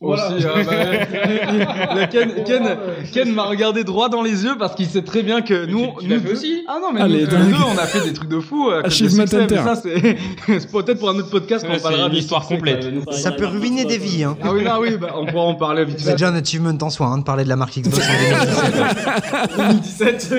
Aussi, 0.00 0.22
ah 0.46 1.86
bah, 1.94 2.06
Ken, 2.12 2.30
Ken, 2.46 2.76
Ken 3.12 3.32
m'a 3.32 3.44
regardé 3.44 3.82
droit 3.82 4.08
dans 4.08 4.22
les 4.22 4.44
yeux 4.44 4.54
parce 4.56 4.74
qu'il 4.76 4.86
sait 4.86 5.02
très 5.02 5.24
bien 5.24 5.40
que 5.42 5.66
nous, 5.66 5.88
tu 6.00 6.06
l'as 6.06 6.16
nous 6.16 6.22
deux- 6.22 6.32
aussi 6.32 6.62
Ah 6.68 6.78
non, 6.80 6.92
mais 6.92 7.00
Allez, 7.00 7.22
nous 7.22 7.26
deux, 7.26 7.54
on 7.74 7.76
a 7.76 7.86
fait 7.86 8.02
des 8.06 8.12
trucs 8.12 8.28
de 8.28 8.38
fou. 8.38 8.70
Achievement 8.70 9.22
succès, 9.26 9.36
mais 9.38 9.42
Hunter. 9.58 9.62
ça, 9.64 9.74
c'est 10.46 10.70
peut-être 10.70 11.00
pour 11.00 11.10
un 11.10 11.16
autre 11.18 11.30
podcast 11.30 11.66
qu'on 11.66 11.78
parlera 11.80 12.08
des 12.08 12.16
l'histoire 12.16 12.46
complète. 12.46 12.86
quoi. 13.04 13.12
Ça 13.12 13.32
peut 13.32 13.46
ruiner 13.46 13.84
des 13.86 13.98
vies. 13.98 14.22
Hein. 14.24 14.36
Ah 14.42 14.52
oui, 14.52 14.62
non, 14.64 14.78
oui, 14.80 14.96
bah, 15.00 15.14
on 15.16 15.26
pourra 15.26 15.42
en 15.44 15.54
parler 15.56 15.84
vite 15.84 15.98
C'est 15.98 16.12
déjà 16.12 16.28
un 16.28 16.34
achievement 16.36 16.72
en 16.80 16.90
soi 16.90 17.06
hein, 17.08 17.18
de 17.18 17.24
parler 17.24 17.42
de 17.44 17.48
la 17.48 17.56
marque 17.56 17.76
Xbox 17.78 17.98
en 18.08 19.56
2017. 19.56 20.30
2017. 20.30 20.34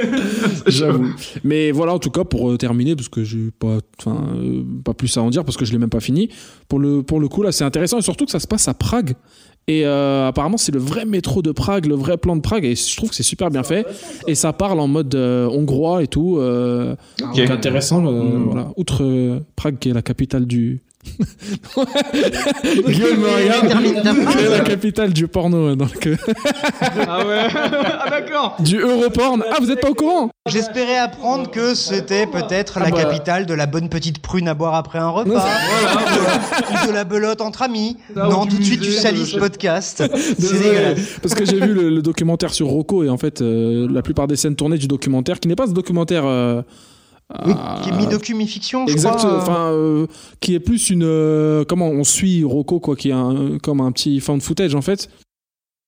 J'avoue. 0.68 1.10
Mais 1.44 1.72
voilà, 1.72 1.94
en 1.94 2.00
tout 2.00 2.12
cas, 2.12 2.24
pour 2.24 2.50
euh, 2.52 2.58
terminer, 2.58 2.96
parce 2.96 3.10
que 3.10 3.24
j'ai 3.24 3.50
pas, 3.60 3.78
enfin, 4.00 4.24
euh, 4.36 4.64
pas 4.84 4.94
plus 4.94 5.16
à 5.18 5.22
en 5.22 5.30
dire, 5.30 5.44
parce 5.44 5.58
que 5.58 5.66
je 5.66 5.72
l'ai 5.72 5.78
même 5.78 5.90
pas 5.90 6.00
fini. 6.00 6.30
Pour 6.68 6.80
le, 6.80 7.04
pour 7.04 7.20
le 7.20 7.28
coup, 7.28 7.42
là, 7.42 7.52
c'est 7.52 7.64
intéressant, 7.64 7.98
et 7.98 8.02
surtout 8.02 8.26
que 8.26 8.32
ça 8.32 8.40
se 8.40 8.48
passe 8.48 8.68
à 8.68 8.74
Prague. 8.74 9.16
Et 9.72 9.86
euh, 9.86 10.28
apparemment, 10.28 10.58
c'est 10.58 10.72
le 10.72 10.80
vrai 10.80 11.06
métro 11.06 11.44
de 11.44 11.52
Prague, 11.52 11.86
le 11.86 11.94
vrai 11.94 12.18
plan 12.18 12.36
de 12.36 12.42
Prague, 12.42 12.66
et 12.66 12.74
je 12.76 12.96
trouve 12.98 13.10
que 13.10 13.16
c'est 13.16 13.22
super 13.22 13.52
bien 13.52 13.62
fait. 13.62 13.86
Et 14.26 14.34
ça 14.34 14.52
parle 14.52 14.80
en 14.80 14.88
mode 14.88 15.14
euh, 15.14 15.48
hongrois 15.48 16.02
et 16.02 16.08
tout. 16.08 16.38
Euh, 16.40 16.96
Ok. 17.22 17.36
donc 17.38 17.50
intéressant, 17.52 18.04
euh, 18.06 18.24
Mm. 18.40 18.44
voilà. 18.46 18.68
Outre 18.78 19.40
Prague, 19.56 19.78
qui 19.80 19.90
est 19.90 19.94
la 19.94 20.02
capitale 20.02 20.46
du. 20.48 20.82
Guillaume 22.88 23.20
me 23.20 23.28
regarde. 23.28 23.68
Termine 23.68 24.02
ta 24.02 24.14
phrase. 24.14 24.36
Qui 24.36 24.44
est 24.44 24.50
la 24.50 24.60
capitale 24.62 25.14
du 25.14 25.28
porno, 25.28 25.76
donc 25.76 26.08
euh, 26.08 26.16
Ah 27.08 27.26
ouais. 27.26 27.48
Ah 27.54 28.10
d'accord. 28.10 28.56
du 28.60 28.80
Europorn. 28.80 29.44
Ah, 29.52 29.58
vous 29.60 29.72
êtes 29.72 29.82
pas 29.82 29.90
au 29.90 29.94
courant? 29.94 30.30
J'espérais 30.48 30.98
apprendre 30.98 31.50
que 31.52 31.76
c'était 31.76 32.26
peut-être 32.28 32.78
Ah 32.78 32.86
la 32.86 32.92
bah. 32.92 33.04
capitale 33.04 33.46
de 33.46 33.54
la 33.54 33.66
bonne 33.66 33.90
petite 33.90 34.20
prune 34.20 34.48
à 34.48 34.54
boire 34.54 34.76
après 34.76 35.00
un 35.00 35.10
repas, 35.10 35.46
ou 36.84 36.88
de 36.88 36.94
la 36.94 37.04
belote 37.04 37.42
entre 37.42 37.62
amis. 37.62 37.98
Ça, 38.16 38.28
non, 38.28 38.46
tout 38.46 38.58
de 38.58 38.64
suite 38.64 38.82
tu 38.82 38.92
salis 38.92 39.26
ce 39.26 39.38
podcast. 39.38 40.04
C'est 40.40 40.60
dégueulasse. 40.60 41.00
Parce 41.22 41.36
que 41.36 41.46
j'ai 41.46 41.60
vu 41.60 41.74
le, 41.74 41.90
le 41.90 42.02
documentaire 42.02 42.54
sur 42.54 42.68
Rocco 42.68 43.04
et 43.04 43.10
en 43.10 43.18
fait, 43.18 43.42
euh, 43.42 43.88
la 43.92 44.02
plupart 44.02 44.28
des 44.28 44.36
scènes 44.36 44.56
tournées 44.56 44.78
du 44.78 44.88
documentaire, 44.88 45.40
qui 45.40 45.48
n'est 45.48 45.56
pas 45.56 45.68
ce 45.68 45.74
documentaire. 45.74 46.24
euh, 46.26 46.62
Oui, 47.46 47.54
euh, 47.54 47.82
qui 47.84 47.90
est 47.90 47.92
mi-docu, 47.94 48.34
mi-fiction, 48.34 48.88
je 48.88 48.92
Exact, 48.94 49.18
crois. 49.18 49.38
enfin, 49.38 49.72
euh, 49.72 50.08
qui 50.40 50.56
est 50.56 50.60
plus 50.60 50.90
une. 50.90 51.04
euh, 51.04 51.64
comment 51.64 51.88
on 51.90 52.04
suit 52.04 52.44
Rocco, 52.44 52.80
quoi, 52.80 52.96
qui 52.96 53.10
est 53.10 53.14
un, 53.14 53.58
comme 53.62 53.82
un 53.82 53.92
petit 53.92 54.20
found 54.20 54.42
footage 54.42 54.74
en 54.74 54.82
fait, 54.82 55.10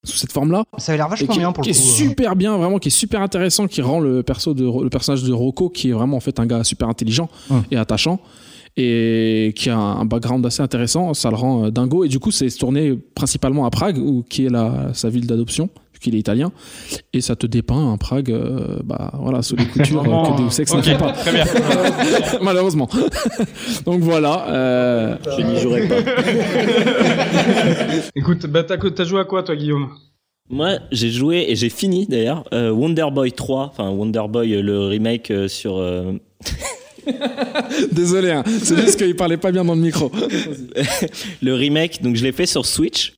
sous 0.05 0.17
cette 0.17 0.31
forme-là. 0.31 0.65
Ça 0.77 0.91
avait 0.91 0.97
l'air 0.97 1.09
vachement 1.09 1.33
qui, 1.33 1.39
bien 1.39 1.51
pour 1.51 1.63
qui 1.63 1.71
le 1.71 1.75
coup. 1.75 1.81
est 1.81 1.83
super 1.83 2.35
bien, 2.35 2.55
vraiment, 2.57 2.77
qui 2.77 2.89
est 2.89 2.91
super 2.91 3.21
intéressant, 3.21 3.65
qui 3.67 3.81
rend 3.81 3.99
le, 3.99 4.21
perso 4.21 4.53
de, 4.53 4.63
le 4.83 4.89
personnage 4.91 5.23
de 5.23 5.33
Rocco, 5.33 5.69
qui 5.69 5.89
est 5.89 5.93
vraiment 5.93 6.17
en 6.17 6.21
fait 6.21 6.39
un 6.39 6.45
gars 6.45 6.63
super 6.63 6.87
intelligent 6.89 7.27
Hum. 7.49 7.63
et 7.71 7.75
attachant, 7.77 8.19
et 8.77 9.51
qui 9.55 9.69
a 9.71 9.77
un 9.77 10.05
background 10.05 10.45
assez 10.45 10.61
intéressant, 10.61 11.13
ça 11.15 11.29
le 11.31 11.35
rend 11.37 11.65
euh, 11.65 11.71
dingo. 11.71 12.03
Et 12.03 12.07
du 12.07 12.19
coup, 12.19 12.29
c'est 12.31 12.49
tourné 12.51 12.95
principalement 13.15 13.65
à 13.65 13.71
Prague, 13.71 13.97
où, 13.97 14.23
qui 14.29 14.45
est 14.45 14.49
la, 14.49 14.93
sa 14.93 15.09
ville 15.09 15.25
d'adoption, 15.25 15.69
qu'il 16.01 16.15
est 16.15 16.19
italien, 16.19 16.51
et 17.13 17.21
ça 17.21 17.35
te 17.35 17.47
dépeint 17.47 17.91
un 17.93 17.97
Prague, 17.97 18.31
euh, 18.31 18.79
bah 18.83 19.11
voilà, 19.21 19.41
sous 19.41 19.55
les 19.55 19.65
coutures 19.73 20.01
euh, 20.03 20.35
que 20.37 20.41
Deus 20.41 20.61
Ex 20.61 20.75
fait 20.81 20.97
pas, 20.97 21.11
très 21.13 21.31
bien. 21.31 21.45
malheureusement. 22.41 22.89
Donc 23.85 24.01
voilà. 24.01 24.47
euh, 24.49 25.15
Je 25.37 25.41
n'y 25.43 25.59
jouerai 25.59 25.87
pas. 25.87 25.95
Écoute, 28.15 28.45
bah 28.47 28.63
t'as 28.63 28.77
t'as 28.77 29.03
joué 29.03 29.19
à 29.21 29.25
quoi 29.25 29.43
toi, 29.43 29.55
Guillaume? 29.55 29.89
Moi, 30.49 30.79
j'ai 30.91 31.09
joué 31.11 31.45
et 31.47 31.55
j'ai 31.55 31.69
fini 31.69 32.05
d'ailleurs 32.07 32.43
euh, 32.53 32.71
Wonder 32.71 33.07
Boy 33.13 33.31
3, 33.31 33.67
enfin 33.71 33.89
Wonder 33.89 34.23
Boy 34.29 34.53
euh, 34.55 34.61
le 34.61 34.87
remake 34.87 35.31
euh, 35.31 35.47
sur 35.47 35.77
euh, 35.77 36.11
Désolé, 37.91 38.31
hein, 38.31 38.43
c'est 38.61 38.75
juste 38.77 38.97
qu'il 39.01 39.15
parlait 39.15 39.37
pas 39.37 39.51
bien 39.51 39.63
dans 39.63 39.75
le 39.75 39.81
micro. 39.81 40.11
le 41.41 41.53
remake. 41.55 42.01
Donc 42.03 42.15
je 42.15 42.23
l'ai 42.23 42.31
fait 42.33 42.45
sur 42.45 42.65
Switch 42.65 43.13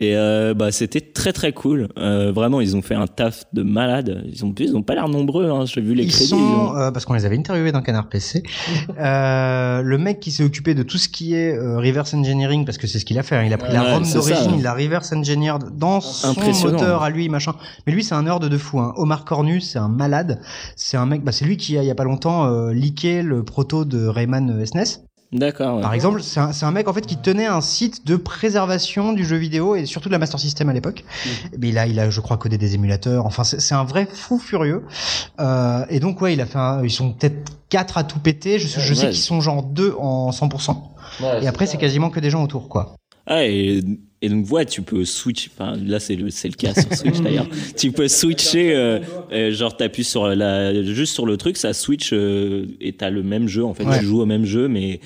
et 0.00 0.16
euh, 0.16 0.54
bah 0.54 0.72
c'était 0.72 1.00
très 1.00 1.32
très 1.32 1.52
cool. 1.52 1.88
Euh, 1.98 2.32
vraiment, 2.32 2.60
ils 2.60 2.76
ont 2.76 2.82
fait 2.82 2.94
un 2.94 3.06
taf 3.06 3.44
de 3.52 3.62
malade. 3.62 4.24
Ils 4.32 4.44
ont 4.44 4.54
ils 4.58 4.76
ont 4.76 4.82
pas 4.82 4.94
l'air 4.94 5.08
nombreux. 5.08 5.48
Hein. 5.50 5.64
J'ai 5.66 5.80
vu 5.80 5.94
les 5.94 6.04
Ils 6.04 6.10
crédits. 6.10 6.26
sont, 6.28 6.36
ils 6.38 6.42
ont- 6.42 6.76
euh, 6.76 6.90
parce 6.90 7.04
qu'on 7.04 7.14
les 7.14 7.24
avait 7.24 7.38
interviewés 7.38 7.72
dans 7.72 7.82
Canard 7.82 8.08
PC, 8.08 8.42
euh, 8.98 9.82
le 9.82 9.98
mec 9.98 10.20
qui 10.20 10.30
s'est 10.30 10.44
occupé 10.44 10.74
de 10.74 10.82
tout 10.82 10.98
ce 10.98 11.08
qui 11.08 11.34
est 11.34 11.56
euh, 11.56 11.78
reverse 11.78 12.14
engineering, 12.14 12.64
parce 12.64 12.78
que 12.78 12.86
c'est 12.86 12.98
ce 12.98 13.04
qu'il 13.04 13.18
a 13.18 13.22
fait, 13.22 13.36
hein. 13.36 13.44
il 13.44 13.52
a 13.52 13.58
pris 13.58 13.72
la 13.72 13.82
ROM 13.82 14.02
d'origine, 14.02 14.52
il 14.56 14.62
l'a 14.62 14.74
reverse 14.74 15.12
engineered 15.12 15.76
dans 15.78 16.00
son 16.00 16.34
moteur 16.68 17.02
à 17.02 17.10
lui, 17.10 17.28
machin. 17.28 17.54
Mais 17.86 17.92
lui, 17.92 18.02
c'est 18.04 18.14
un 18.14 18.22
nerd 18.24 18.46
de 18.48 18.58
fou. 18.58 18.80
Hein. 18.80 18.92
Omar 18.96 19.24
Cornus, 19.24 19.70
c'est 19.70 19.78
un 19.78 19.88
malade. 19.88 20.40
C'est 20.76 20.96
un 20.96 21.06
mec, 21.06 21.22
bah, 21.22 21.32
c'est 21.32 21.44
lui 21.44 21.56
qui 21.56 21.78
a, 21.78 21.82
il 21.82 21.86
y 21.86 21.90
a 21.90 21.94
pas 21.94 22.04
longtemps, 22.04 22.46
euh, 22.46 22.72
leaké 22.72 23.22
le 23.22 23.44
proto 23.44 23.84
de 23.84 24.06
Rayman 24.06 24.64
SNES. 24.64 25.04
D'accord. 25.34 25.76
ouais. 25.76 25.82
Par 25.82 25.92
exemple, 25.94 26.22
c'est 26.22 26.38
un, 26.40 26.52
c'est 26.52 26.64
un 26.64 26.70
mec 26.70 26.88
en 26.88 26.92
fait 26.94 27.04
qui 27.04 27.16
tenait 27.16 27.44
un 27.46 27.60
site 27.60 28.06
de 28.06 28.14
préservation 28.16 29.12
du 29.12 29.24
jeu 29.26 29.36
vidéo 29.36 29.74
et 29.74 29.84
surtout 29.84 30.08
de 30.08 30.12
la 30.12 30.18
Master 30.18 30.38
System 30.40 30.68
à 30.68 30.72
l'époque. 30.72 31.04
Mais 31.58 31.68
il 31.70 31.76
a, 31.78 31.86
il 31.86 31.98
a, 31.98 32.08
je 32.08 32.20
crois, 32.20 32.36
codé 32.38 32.56
des 32.56 32.74
émulateurs. 32.76 33.26
Enfin, 33.26 33.42
c'est 33.44 33.60
c'est 33.60 33.74
un 33.74 33.84
vrai 33.84 34.06
fou 34.10 34.38
furieux. 34.38 34.84
Euh, 35.40 35.84
et 35.90 35.98
donc 36.00 36.20
ouais, 36.22 36.32
il 36.34 36.40
a 36.40 36.46
fait. 36.46 36.58
Un, 36.58 36.82
ils 36.84 36.90
sont 36.90 37.12
peut-être 37.12 37.52
quatre 37.68 37.98
à 37.98 38.04
tout 38.04 38.20
péter. 38.20 38.58
Je, 38.58 38.68
je 38.68 38.94
sais 38.94 39.06
Ouais. 39.06 39.10
qu'ils 39.10 39.20
sont 39.20 39.40
genre 39.40 39.62
deux 39.64 39.94
en 39.98 40.30
100%. 40.30 40.76
et 41.42 41.46
après, 41.48 41.66
c'est 41.66 41.78
quasiment 41.78 42.10
que 42.10 42.20
des 42.20 42.30
gens 42.30 42.42
autour, 42.44 42.68
quoi. 42.68 42.94
Ah, 43.26 43.44
et, 43.44 43.82
et 44.24 44.28
donc, 44.28 44.50
ouais, 44.50 44.64
tu 44.66 44.82
peux 44.82 45.04
switch. 45.04 45.50
Enfin, 45.52 45.76
là, 45.84 46.00
c'est 46.00 46.16
le, 46.16 46.30
c'est 46.30 46.48
le 46.48 46.54
cas 46.54 46.72
sur 46.74 46.92
Switch 46.94 47.20
d'ailleurs. 47.22 47.46
Tu 47.76 47.92
peux 47.92 48.08
switcher, 48.08 48.74
euh, 48.74 49.00
euh, 49.32 49.52
genre, 49.52 49.76
t'appuies 49.76 50.04
sur 50.04 50.26
la, 50.28 50.82
juste 50.84 51.12
sur 51.14 51.26
le 51.26 51.36
truc, 51.36 51.56
ça 51.56 51.72
switch 51.72 52.10
euh, 52.12 52.66
et 52.80 52.92
t'as 52.92 53.10
le 53.10 53.22
même 53.22 53.48
jeu. 53.48 53.64
En 53.64 53.74
fait, 53.74 53.84
Ouais. 53.84 53.98
tu 53.98 54.04
joues 54.06 54.20
au 54.22 54.26
même 54.26 54.44
jeu, 54.44 54.68
mais. 54.68 55.00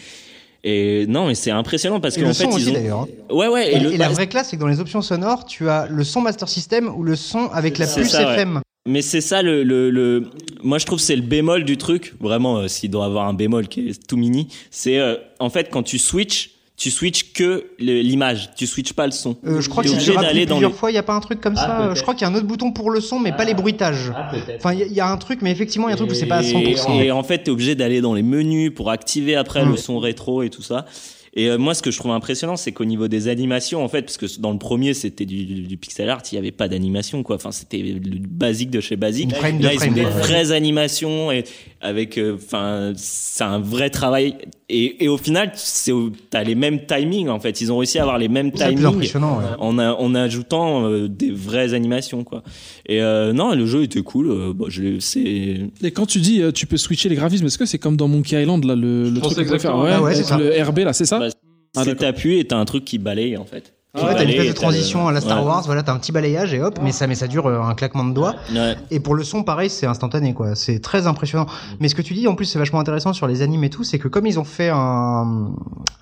Et 0.65 1.07
non, 1.07 1.27
mais 1.29 1.35
c'est 1.37 1.53
impressionnant 1.53 2.01
parce 2.01 2.17
Et 2.17 2.21
qu'en 2.21 2.29
le 2.29 2.33
fait, 2.35 2.45
son 2.45 2.51
ils 2.51 2.55
aussi 2.57 2.69
ont. 2.71 2.73
d'ailleurs. 2.73 3.01
hein. 3.01 3.35
Ouais, 3.35 3.47
ouais, 3.49 3.73
Et, 3.73 3.77
et, 3.77 3.81
le- 3.81 3.93
et 3.93 3.97
la 3.97 4.09
bah, 4.09 4.15
vraie 4.15 4.27
classe, 4.27 4.49
c'est 4.51 4.57
que 4.57 4.61
dans 4.61 4.67
les 4.69 4.81
options 4.81 5.03
sonores, 5.03 5.45
tu 5.47 5.69
as 5.69 5.87
le 5.89 6.03
son 6.03 6.21
Master 6.21 6.49
System 6.49 6.89
ou 6.97 7.05
le 7.05 7.15
son 7.17 7.49
avec 7.53 7.79
la 7.79 7.87
C'est 7.87 8.01
puce 8.03 8.11
ça, 8.11 8.27
ouais. 8.27 8.35
FM. 8.35 8.61
Mais 8.87 9.03
c'est 9.03 9.21
ça 9.21 9.43
le, 9.43 9.63
le, 9.65 9.91
le- 9.91 10.25
moi 10.63 10.79
je 10.79 10.87
trouve 10.87 10.99
que 10.99 11.05
c'est 11.05 11.15
le 11.17 11.23
bémol 11.23 11.65
du 11.65 11.77
truc. 11.77 12.15
Vraiment, 12.21 12.57
euh, 12.59 12.69
s'il 12.69 12.91
doit 12.91 13.05
avoir 13.05 13.29
un 13.29 13.35
bémol 13.35 13.69
qui 13.69 13.89
est 13.91 14.07
tout 14.07 14.17
mini, 14.17 14.49
c'est 14.71 14.99
euh, 14.99 15.17
en 15.41 15.51
fait 15.51 15.69
quand 15.71 15.83
tu 15.83 15.99
switches, 15.99 16.51
tu 16.79 16.91
switches 16.93 17.33
que 17.33 17.67
l'image, 17.81 18.51
tu 18.57 18.67
switches 18.67 18.93
pas 18.93 19.05
le 19.05 19.13
son. 19.13 19.37
Euh, 19.45 19.61
je 19.61 19.69
crois 19.69 19.83
rappuies 19.83 20.15
d'aller 20.15 20.47
dans 20.47 20.55
plusieurs 20.57 20.71
les- 20.71 20.77
fois, 20.77 20.91
il 20.93 20.95
y 20.95 20.99
a 20.99 21.03
pas 21.03 21.13
un 21.15 21.21
truc 21.21 21.41
comme 21.41 21.55
Ah, 21.57 21.61
ça. 21.61 21.67
peut-être. 21.83 21.97
Je 21.97 22.03
crois 22.03 22.15
qu'il 22.15 22.23
y 22.23 22.25
a 22.25 22.29
un 22.29 22.35
autre 22.37 22.47
bouton 22.47 22.71
pour 22.71 22.91
le 22.93 23.01
son, 23.01 23.19
mais 23.19 23.33
pas 23.33 23.45
les 23.45 23.55
bruitages. 23.55 24.13
Enfin, 24.57 24.73
il 24.73 24.79
y, 24.79 24.83
a- 24.85 24.87
y 24.87 25.01
a 25.01 25.09
un 25.09 25.17
truc, 25.17 25.41
mais 25.43 25.51
effectivement, 25.51 25.89
il 25.89 25.91
y 25.91 25.93
a 25.93 25.95
un 25.95 25.99
truc 25.99 26.11
où 26.13 26.15
c'est 26.15 26.27
pas 26.27 26.37
à 26.37 26.43
100%. 26.43 27.01
Et, 27.03 27.07
et 27.07 27.11
en 27.13 27.23
fait, 27.25 27.39
t'es 27.45 27.51
obligé 27.51 27.75
d'aller 27.75 28.01
dans 28.01 28.15
les 28.15 28.23
menus 28.23 28.73
pour 28.73 28.91
activer 28.91 29.35
après 29.35 29.65
Mm. 29.65 29.71
le 29.73 29.77
son 29.77 29.99
rétro 29.99 30.43
et 30.45 30.51
tout 30.51 30.63
ça. 30.63 30.87
Et 31.35 31.49
euh, 31.51 31.59
moi, 31.59 31.75
ce 31.75 31.83
que 31.83 31.91
je 31.91 31.99
trouve 31.99 32.13
impressionnant, 32.13 32.57
c'est 32.57 32.73
qu'au 32.73 32.85
niveau 32.85 33.07
des 33.09 33.29
animations, 33.29 33.85
en 33.85 33.89
fait, 33.89 34.03
parce 34.03 34.17
que 34.17 34.27
dans 34.41 34.53
le 34.53 34.59
premier, 34.59 34.95
c'était 34.95 35.25
du, 35.27 35.45
du- 35.45 35.63
du 35.63 35.77
pixel 35.77 36.09
art, 36.09 36.23
il 36.33 36.35
y 36.35 36.39
avait 36.39 36.51
pas 36.51 36.69
d'animation, 36.69 37.23
quoi. 37.23 37.37
Enfin, 37.37 37.53
c'était 37.53 37.79
le 37.79 38.19
basique 38.29 38.71
de 38.71 38.81
chez 38.81 38.97
basique. 38.97 39.29
De 39.29 39.35
Là, 39.63 39.73
ils 39.73 39.79
frame, 39.79 39.91
ont 39.91 39.95
des 39.95 40.05
vraies 40.05 40.53
animations 40.53 41.31
et 41.31 41.45
avec, 41.81 42.19
euh, 42.19 42.35
enfin, 42.37 42.93
c'est 42.97 43.45
un 43.45 43.59
vrai 43.61 43.91
travail. 43.91 44.35
Et, 44.71 45.05
et 45.05 45.09
au 45.09 45.17
final, 45.17 45.53
c'est, 45.55 45.93
au- 45.93 46.11
t'as 46.31 46.43
les 46.45 46.55
mêmes 46.55 46.81
timings, 46.87 47.29
en 47.29 47.41
fait. 47.41 47.61
Ils 47.61 47.73
ont 47.73 47.79
réussi 47.79 47.99
à 47.99 48.03
avoir 48.03 48.19
les 48.19 48.29
mêmes 48.29 48.51
C'est 48.55 48.65
le 48.67 48.73
plus 48.73 48.77
timings 48.81 48.95
impressionnant. 48.97 49.39
ouais. 49.39 49.45
en, 49.59 49.79
a- 49.79 49.93
en 49.95 50.15
ajoutant 50.15 50.85
euh, 50.87 51.09
des 51.09 51.31
vraies 51.31 51.73
animations, 51.75 52.25
quoi. 52.25 52.43
Et 52.87 53.01
euh, 53.01 53.33
non, 53.33 53.55
le 53.55 53.67
jeu 53.67 53.83
était 53.83 54.03
cool. 54.03 54.31
euh, 54.31 54.53
bah, 54.55 54.67
je 54.69 54.83
l'ai- 54.83 55.01
c'est 55.01 55.21
Et 55.83 55.91
quand 55.93 56.07
tu 56.07 56.19
dis 56.21 56.43
euh, 56.43 56.53
tu 56.53 56.67
peux 56.67 56.77
switcher 56.77 57.09
les 57.09 57.15
graphismes, 57.17 57.47
est-ce 57.47 57.59
que 57.59 57.67
c'est 57.67 57.79
comme 57.79 57.97
dans 57.97 58.09
Monkey 58.09 58.41
Island 58.43 58.65
là 58.65 58.75
le, 58.75 59.09
le 59.11 59.21
truc 59.21 59.39
exactement. 59.39 59.83
ouais, 59.83 59.91
Ah 59.93 60.01
ouais, 60.03 60.13
avec 60.13 60.17
c'est 60.25 60.29
ça. 60.31 60.39
le 60.39 60.63
RB 60.63 60.79
là, 60.81 60.93
c'est 60.93 61.05
ça? 61.07 61.19
Bah, 61.19 61.28
Ah, 61.77 61.85
c'est 61.85 61.97
t'appuies 61.97 62.39
et 62.39 62.47
t'as 62.47 62.57
un 62.57 62.65
truc 62.65 62.85
qui 62.85 62.99
balaye 62.99 63.37
en 63.37 63.45
fait. 63.45 63.78
Ouais, 64.07 64.15
t'as 64.15 64.23
une 64.25 64.31
espèce 64.31 64.49
de 64.49 64.53
transition 64.53 65.03
le- 65.05 65.09
à 65.09 65.13
la 65.13 65.21
Star 65.21 65.41
ouais. 65.41 65.47
Wars, 65.47 65.63
voilà, 65.67 65.83
t'as 65.83 65.93
un 65.93 65.99
petit 65.99 66.13
balayage 66.13 66.55
et 66.55 66.61
hop, 66.63 66.79
mais 66.83 66.93
ça, 66.93 67.07
mais 67.07 67.15
ça 67.15 67.27
dure 67.27 67.47
euh, 67.47 67.61
un 67.61 67.75
claquement 67.75 68.05
de 68.05 68.13
doigts. 68.15 68.35
Ouais. 68.55 68.77
Et 68.91 69.01
pour 69.01 69.15
le 69.15 69.25
son, 69.25 69.43
pareil, 69.43 69.71
c'est 69.71 69.87
instantané, 69.87 70.35
quoi. 70.35 70.55
C'est 70.55 70.81
très 70.81 71.07
impressionnant. 71.07 71.47
Mais 71.81 71.89
ce 71.89 71.95
que 71.95 72.03
tu 72.03 72.15
dis, 72.15 72.27
en 72.29 72.35
plus, 72.35 72.45
c'est 72.47 72.59
vachement 72.59 72.81
intéressant 72.81 73.13
sur 73.13 73.27
les 73.27 73.43
animes 73.43 73.65
et 73.65 73.71
tout, 73.71 73.85
c'est 73.85 73.99
que 73.99 74.09
comme 74.09 74.27
ils 74.27 74.39
ont 74.39 74.45
fait 74.45 74.71
un, 74.71 75.51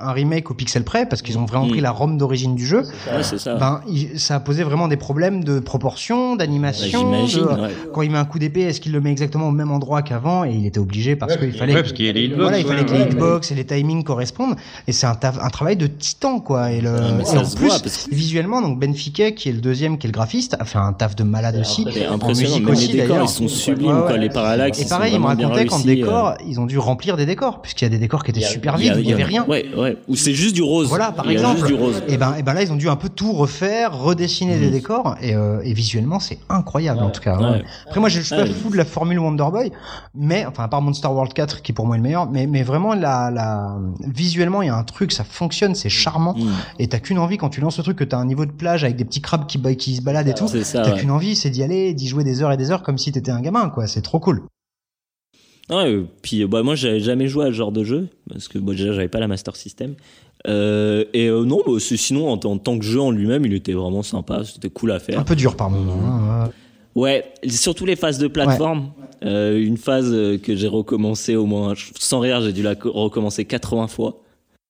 un 0.00 0.12
remake 0.12 0.50
au 0.50 0.55
pixel 0.55 0.85
près, 0.85 1.07
parce 1.07 1.23
qu'ils 1.23 1.38
ont 1.38 1.45
vraiment 1.47 1.67
Mm. 1.67 1.71
pris 1.71 1.81
la 1.81 1.91
ROM 1.91 2.19
d'origine 2.19 2.55
du 2.55 2.67
jeu, 2.67 2.83
Ouais, 3.12 3.23
c'est 3.23 3.38
ça. 3.38 3.55
ben, 3.55 3.81
il- 3.88 4.19
ça 4.21 4.37
a 4.37 4.41
posé 4.41 4.62
vraiment 4.62 4.88
des 4.88 4.97
problèmes 4.97 5.43
de 5.45 5.59
proportion, 5.61 6.37
d'animation. 6.37 6.99
J'imagine. 7.00 7.43
de- 7.43 7.47
ouais. 7.49 7.71
Quand 7.93 8.03
il 8.03 8.11
met 8.11 8.19
un 8.19 8.25
coup 8.25 8.38
d'épée, 8.38 8.62
est-ce 8.62 8.81
qu'il 8.81 8.93
le 8.93 9.00
met 9.00 9.11
exactement 9.11 9.49
au 9.49 9.53
même 9.53 9.71
endroit 9.71 10.03
qu'avant? 10.03 10.45
Et 10.45 10.53
il 10.53 10.67
était 10.67 10.79
obligé 10.81 11.17
parce 11.17 11.37
qu'il 11.37 11.53
fallait. 11.53 11.75
Ouais, 11.75 11.81
parce 11.83 11.93
qu'il 11.93 12.07
y 12.07 12.09
a 12.09 12.12
les 12.12 12.25
hitbox. 12.25 12.41
Voilà, 12.43 12.59
il 12.59 12.65
ouais, 12.67 12.71
fallait 12.71 12.85
que 12.85 12.93
les 12.93 13.03
hitbox 13.03 13.50
et 13.50 13.55
les 13.55 13.65
timings 13.65 14.05
correspondent. 14.05 14.57
Et 14.87 14.93
c'est 14.93 15.07
un, 15.07 15.15
travail 15.15 15.76
de 15.76 15.87
titan, 15.87 16.41
quoi. 16.41 16.71
Et, 16.73 16.81
le, 16.81 16.91
Ah, 16.97 17.12
mais 17.17 17.23
et 17.23 17.26
ça 17.26 17.41
en 17.41 17.45
se 17.45 17.57
plus, 17.57 17.69
voit, 17.69 17.79
parce 17.87 18.07
que- 18.07 18.14
visuellement, 18.14 18.61
donc 18.62 18.78
Ben 18.78 18.95
Fiquet, 18.95 19.35
qui 19.35 19.49
est 19.49 19.52
le 19.52 19.61
deuxième, 19.61 19.99
qui 19.99 20.07
est 20.07 20.11
le 20.11 20.12
graphiste, 20.12 20.57
a 20.59 20.64
fait 20.64 20.78
un 20.78 20.93
taf 20.93 21.16
de 21.16 21.25
malade 21.25 21.57
aussi. 21.61 21.87
C'est 21.93 22.07
En 22.09 22.14
impressionnant. 22.14 22.50
musique 22.50 22.69
aussi, 22.69 22.88
les 22.93 23.02
décors, 23.02 23.23
ils 23.23 23.28
sont 23.28 23.49
sublimes, 23.49 23.88
Ouais, 23.88 24.00
quoi. 24.02 24.12
ouais. 24.12 24.19
Les 24.19 24.28
parallaxes. 24.28 24.78
Et 24.78 24.83
ils 24.83 24.88
pareil, 24.88 25.11
sont 25.12 25.16
il 25.16 25.21
me 25.21 25.25
vraiment 25.26 25.38
bien 25.38 25.49
racontait 25.49 25.66
qu'en 25.69 25.78
décor, 25.81 26.26
euh. 26.28 26.35
ils 26.47 26.61
ont 26.61 26.66
dû 26.66 26.78
remplir 26.78 27.16
des 27.16 27.26
décors, 27.26 27.62
puisqu'il 27.62 27.85
y 27.85 27.87
a 27.87 27.90
des 27.90 27.99
décors 27.99 28.25
qui 28.25 28.31
étaient 28.33 28.40
super 28.40 28.76
vides, 28.76 28.95
où 28.97 28.99
il 29.00 29.09
y 29.09 29.12
avait 29.12 29.25
rien. 29.25 29.45
Ouais, 29.47 29.66
ouais. 29.76 29.97
Ou 30.09 30.16
c'est 30.16 30.35
juste 30.35 30.55
du 30.55 30.62
rose. 30.62 30.88
Voilà, 30.88 31.12
par 31.12 31.25
Il 31.26 31.33
exemple. 31.33 31.57
juste 31.57 31.66
du 31.69 31.75
rose. 31.75 32.02
Et 32.09 32.16
ben, 32.16 32.35
et 32.38 32.43
ben 32.43 32.52
là, 32.55 32.62
ils 32.62 32.73
ont 32.73 32.76
dû 32.76 32.88
un 32.88 32.97
peu 32.97 33.09
tout 33.09 33.33
refaire, 33.33 33.97
redessiner 33.99 34.59
des 34.59 34.71
décors, 34.71 35.16
et, 35.23 35.35
euh, 35.35 35.61
et 35.64 35.73
visuellement, 35.73 36.21
c'est 36.21 36.38
incroyable 36.49 37.00
en 37.02 37.11
tout 37.11 37.21
cas. 37.21 37.38
Après, 37.87 38.00
moi, 38.00 38.09
je 38.09 38.21
suis 38.21 38.35
pas 38.35 38.47
fou 38.47 38.71
de 38.71 38.76
la 38.76 38.85
formule 38.85 39.19
Wonder 39.19 39.47
Boy, 39.50 39.71
mais 40.14 40.45
enfin, 40.47 40.64
à 40.64 40.69
part 40.69 40.83
Monster 40.83 41.09
World 41.09 41.33
4 41.33 41.62
qui 41.62 41.73
pour 41.73 41.87
moi 41.87 41.97
est 41.97 41.99
le 41.99 42.02
meilleur, 42.02 42.28
mais 42.31 42.47
mais 42.47 42.62
vraiment 42.62 42.95
la, 42.95 43.31
la 43.31 43.76
visuellement, 44.07 44.62
il 44.62 44.66
y 44.66 44.71
a 44.71 44.76
un 44.76 44.83
truc, 44.85 45.12
ça 45.12 45.25
fonctionne, 45.25 45.75
c'est 45.75 45.88
charmant, 45.88 46.35
Mm. 46.37 46.50
et 46.78 46.88
t'as 46.88 46.99
qu'une 46.99 47.19
envie 47.19 47.37
quand 47.37 47.49
tu 47.49 47.61
ce 47.71 47.83
truc 47.83 47.97
que 47.99 48.05
t'as 48.05 48.19
un 48.19 48.25
niveau 48.27 48.47
de 48.47 48.53
plage 48.53 48.85
avec 48.85 48.97
des 48.97 49.05
petits 49.05 49.21
crabes 49.21 49.47
qui, 49.47 49.59
se 49.97 50.03
baladent 50.03 50.29
et 50.29 50.35
tout. 50.35 50.49
C'est 50.49 50.65
ça, 50.65 50.83
T'as 50.83 50.95
ouais. 50.95 51.01
qu'une 51.01 51.11
envie, 51.11 51.37
c'est 51.37 51.51
d'y 51.51 51.63
aller, 51.63 51.95
d'y 51.95 52.07
jouer 52.09 52.25
des 52.25 52.43
heures 52.43 52.53
et 52.53 52.57
des 52.57 52.71
heures 52.71 52.83
comme 52.83 52.99
si 52.99 53.13
t'étais 53.13 53.31
un 53.31 53.41
gamin, 53.41 53.69
quoi. 53.71 53.87
C'est 53.87 54.03
trop 54.03 54.19
cool. 54.21 54.43
Ouais, 55.69 55.91
euh, 55.93 56.05
puis 56.23 56.43
euh, 56.43 56.47
bah, 56.47 56.63
moi 56.63 56.77
j'avais 56.77 57.01
jamais 57.01 57.27
joué 57.27 57.45
à 57.45 57.49
ce 57.49 57.53
genre 57.53 57.73
de 57.73 57.83
jeu 57.83 58.09
parce 58.31 58.47
que 58.47 58.57
bah, 58.59 58.73
déjà 58.73 58.93
j'avais 58.93 59.09
pas 59.09 59.19
la 59.19 59.27
Master 59.27 59.57
System. 59.57 59.95
Euh, 60.47 61.05
et 61.13 61.27
euh, 61.27 61.45
non, 61.45 61.61
bah, 61.67 61.73
sinon 61.81 62.29
en, 62.29 62.35
en 62.35 62.59
tant 62.59 62.79
que 62.79 62.85
jeu 62.85 63.01
en 63.01 63.11
lui-même, 63.11 63.45
il 63.47 63.53
était 63.53 63.73
vraiment 63.73 64.03
sympa, 64.05 64.45
c'était 64.45 64.71
cool 64.71 64.93
à 64.93 65.01
faire. 65.01 65.19
Un 65.19 65.25
peu 65.25 65.35
dur 65.35 65.57
par 65.57 65.69
moment. 65.71 65.99
hein, 66.07 66.51
ouais. 66.95 67.25
Surtout 67.49 67.85
les 67.85 67.97
phases 67.97 68.19
de 68.19 68.29
plateforme. 68.29 68.93
Euh, 69.25 69.59
une 69.59 69.77
phase 69.79 70.13
que 70.43 70.55
j'ai 70.55 70.69
recommencé 70.69 71.35
au 71.35 71.47
moins, 71.47 71.73
sans 71.99 72.21
rire, 72.21 72.43
j'ai 72.43 72.53
dû 72.53 72.63
la 72.63 72.77
co- 72.77 72.93
recommencer 72.93 73.45
80 73.45 73.89
fois. 73.89 74.23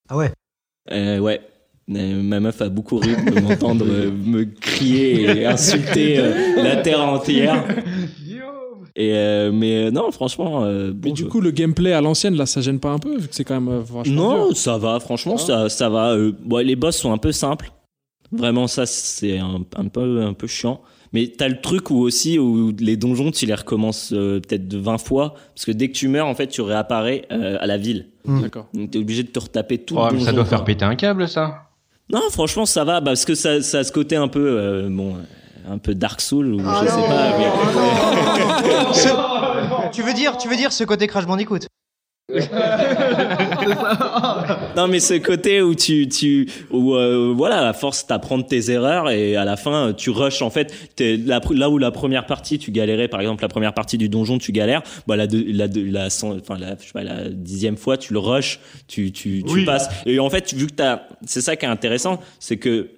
Ah 0.09 0.17
ouais. 0.17 0.33
Ouais. 0.91 1.41
Ma 1.89 2.41
meuf 2.41 2.61
a 2.63 2.69
beaucoup 2.69 2.97
ri 2.99 3.11
de 3.15 3.41
m'entendre 3.41 3.85
euh, 3.89 4.11
me 4.11 4.45
crier 4.45 5.23
et 5.41 5.47
insulter 5.47 6.19
euh, 6.19 6.63
la 6.63 6.77
terre 6.77 7.01
entière. 7.01 7.65
Et 8.99 9.13
euh, 9.15 9.53
mais 9.53 9.85
euh, 9.87 9.91
non, 9.91 10.11
franchement, 10.11 10.65
euh, 10.65 10.91
bon 10.91 11.09
Mais 11.09 11.13
du 11.13 11.23
jeu. 11.23 11.29
coup, 11.29 11.41
le 11.41 11.51
gameplay 11.51 11.93
à 11.93 12.01
l'ancienne, 12.01 12.35
là, 12.35 12.47
ça 12.47 12.61
gêne 12.63 12.81
pas 12.81 12.89
un 12.91 12.99
peu, 12.99 13.19
vu 13.19 13.29
que 13.29 13.35
c'est 13.35 13.45
quand 13.45 13.61
même 13.61 13.69
euh, 13.69 14.03
Non, 14.07 14.49
dur. 14.49 14.57
ça 14.57 14.79
va, 14.79 14.99
franchement, 15.01 15.37
ça, 15.37 15.69
ça 15.69 15.89
va. 15.91 16.13
euh, 16.15 16.33
bon, 16.45 16.65
les 16.65 16.77
boss 16.77 16.97
sont 16.97 17.13
un 17.13 17.19
peu 17.19 17.31
simples. 17.31 17.71
Vraiment, 18.33 18.67
ça, 18.67 18.87
c'est 18.87 19.39
un, 19.39 19.61
un 19.77 19.89
peu, 19.89 20.23
un 20.23 20.33
peu 20.33 20.47
chiant. 20.47 20.81
Mais 21.13 21.29
t'as 21.29 21.49
le 21.49 21.61
truc 21.61 21.91
où 21.91 21.99
aussi, 21.99 22.39
où 22.39 22.73
les 22.81 22.97
donjons, 22.97 23.31
tu 23.31 23.47
les 23.47 23.55
recommences 23.55 24.13
euh, 24.13 24.41
peut-être 24.41 24.67
de 24.67 24.79
20 24.79 24.99
fois. 24.99 25.35
Parce 25.55 25.65
que 25.67 25.73
dès 25.73 25.89
que 25.89 25.93
tu 25.93 26.09
meurs, 26.09 26.27
en 26.27 26.35
fait, 26.35 26.49
tu 26.49 26.63
réapparais 26.63 27.27
euh, 27.31 27.59
à 27.61 27.67
la 27.67 27.77
ville. 27.77 28.09
D'accord. 28.27 28.67
Donc 28.75 28.91
t'es 28.91 28.99
obligé 28.99 29.23
de 29.23 29.29
te 29.29 29.39
retaper 29.39 29.79
tout 29.79 29.95
Oh, 29.99 30.09
le 30.11 30.17
mais 30.17 30.25
ça 30.25 30.33
doit 30.33 30.43
quoi. 30.43 30.51
faire 30.51 30.65
péter 30.65 30.85
un 30.85 30.97
câble, 30.97 31.29
ça. 31.29 31.66
Non, 32.13 32.21
franchement, 32.31 32.67
ça 32.67 32.85
va. 32.85 33.01
bah, 33.01 33.11
parce 33.13 33.25
que 33.25 33.35
ça, 33.35 33.63
ça 33.63 33.79
a 33.79 33.85
ce 33.85 33.93
côté 33.93 34.17
un 34.17 34.29
peu, 34.29 34.59
euh, 34.59 34.89
bon, 34.91 35.17
un 35.69 35.79
peu 35.79 35.95
Dark 35.95 36.21
Soul, 36.21 36.55
ou 36.55 36.61
Ah 36.65 36.83
je 36.85 36.89
sais 36.89 36.97
non, 36.97 37.09
pas. 37.09 37.39
mais- 37.39 38.95
Ce- 38.95 39.91
Tu 39.93 40.03
veux 40.03 40.13
dire, 40.13 40.37
tu 40.37 40.49
veux 40.49 40.57
dire 40.57 40.73
ce 40.73 40.85
côté 40.85 41.07
Crash 41.07 41.27
Bandicoot? 41.27 41.59
Non, 44.77 44.89
mais 44.89 45.01
ce 45.01 45.15
côté 45.15 45.63
où 45.63 45.75
tu, 45.75 46.09
tu, 46.09 46.49
où, 46.71 46.95
euh, 46.95 47.33
voilà, 47.37 47.69
à 47.69 47.73
force 47.73 48.07
t'apprends 48.07 48.39
de 48.39 48.43
tes 48.45 48.71
erreurs 48.71 49.11
et 49.11 49.37
à 49.37 49.45
la 49.45 49.57
fin 49.57 49.93
tu 49.97 50.11
rushes 50.11 50.43
en 50.43 50.51
fait. 50.51 50.73
La, 50.99 51.39
pr- 51.41 51.55
là 51.57 51.71
où 51.71 51.79
la 51.79 51.91
première 51.91 52.27
partie 52.27 52.59
tu 52.59 52.71
galérais, 52.73 53.09
par 53.09 53.21
exemple 53.21 53.43
la 53.43 53.49
première 53.49 53.75
partie 53.75 53.97
du 53.99 54.09
donjon 54.09 54.39
tu 54.39 54.53
galères, 54.53 54.83
bah 55.07 55.17
la, 55.17 55.27
deux- 55.27 55.45
la, 55.53 55.67
la, 55.69 56.07
enfin 56.07 56.59
la, 56.59 56.77
je 56.81 56.87
sais 56.87 56.93
pas, 56.93 57.05
la 57.05 57.29
dixième 57.31 57.77
fois 57.77 57.97
tu 57.97 58.13
le 58.13 58.19
rushes, 58.19 58.59
tu, 58.89 59.13
tu, 59.13 59.43
tu 59.47 59.53
Oui. 59.53 59.65
passes. 59.65 59.89
Et 60.05 60.19
en 60.19 60.29
fait 60.31 60.53
vu 60.53 60.67
que 60.67 60.73
t'as, 60.75 61.03
c'est 61.25 61.41
ça 61.41 61.57
qui 61.57 61.65
est 61.65 61.69
intéressant, 61.69 62.21
c'est 62.41 62.57
que 62.57 62.89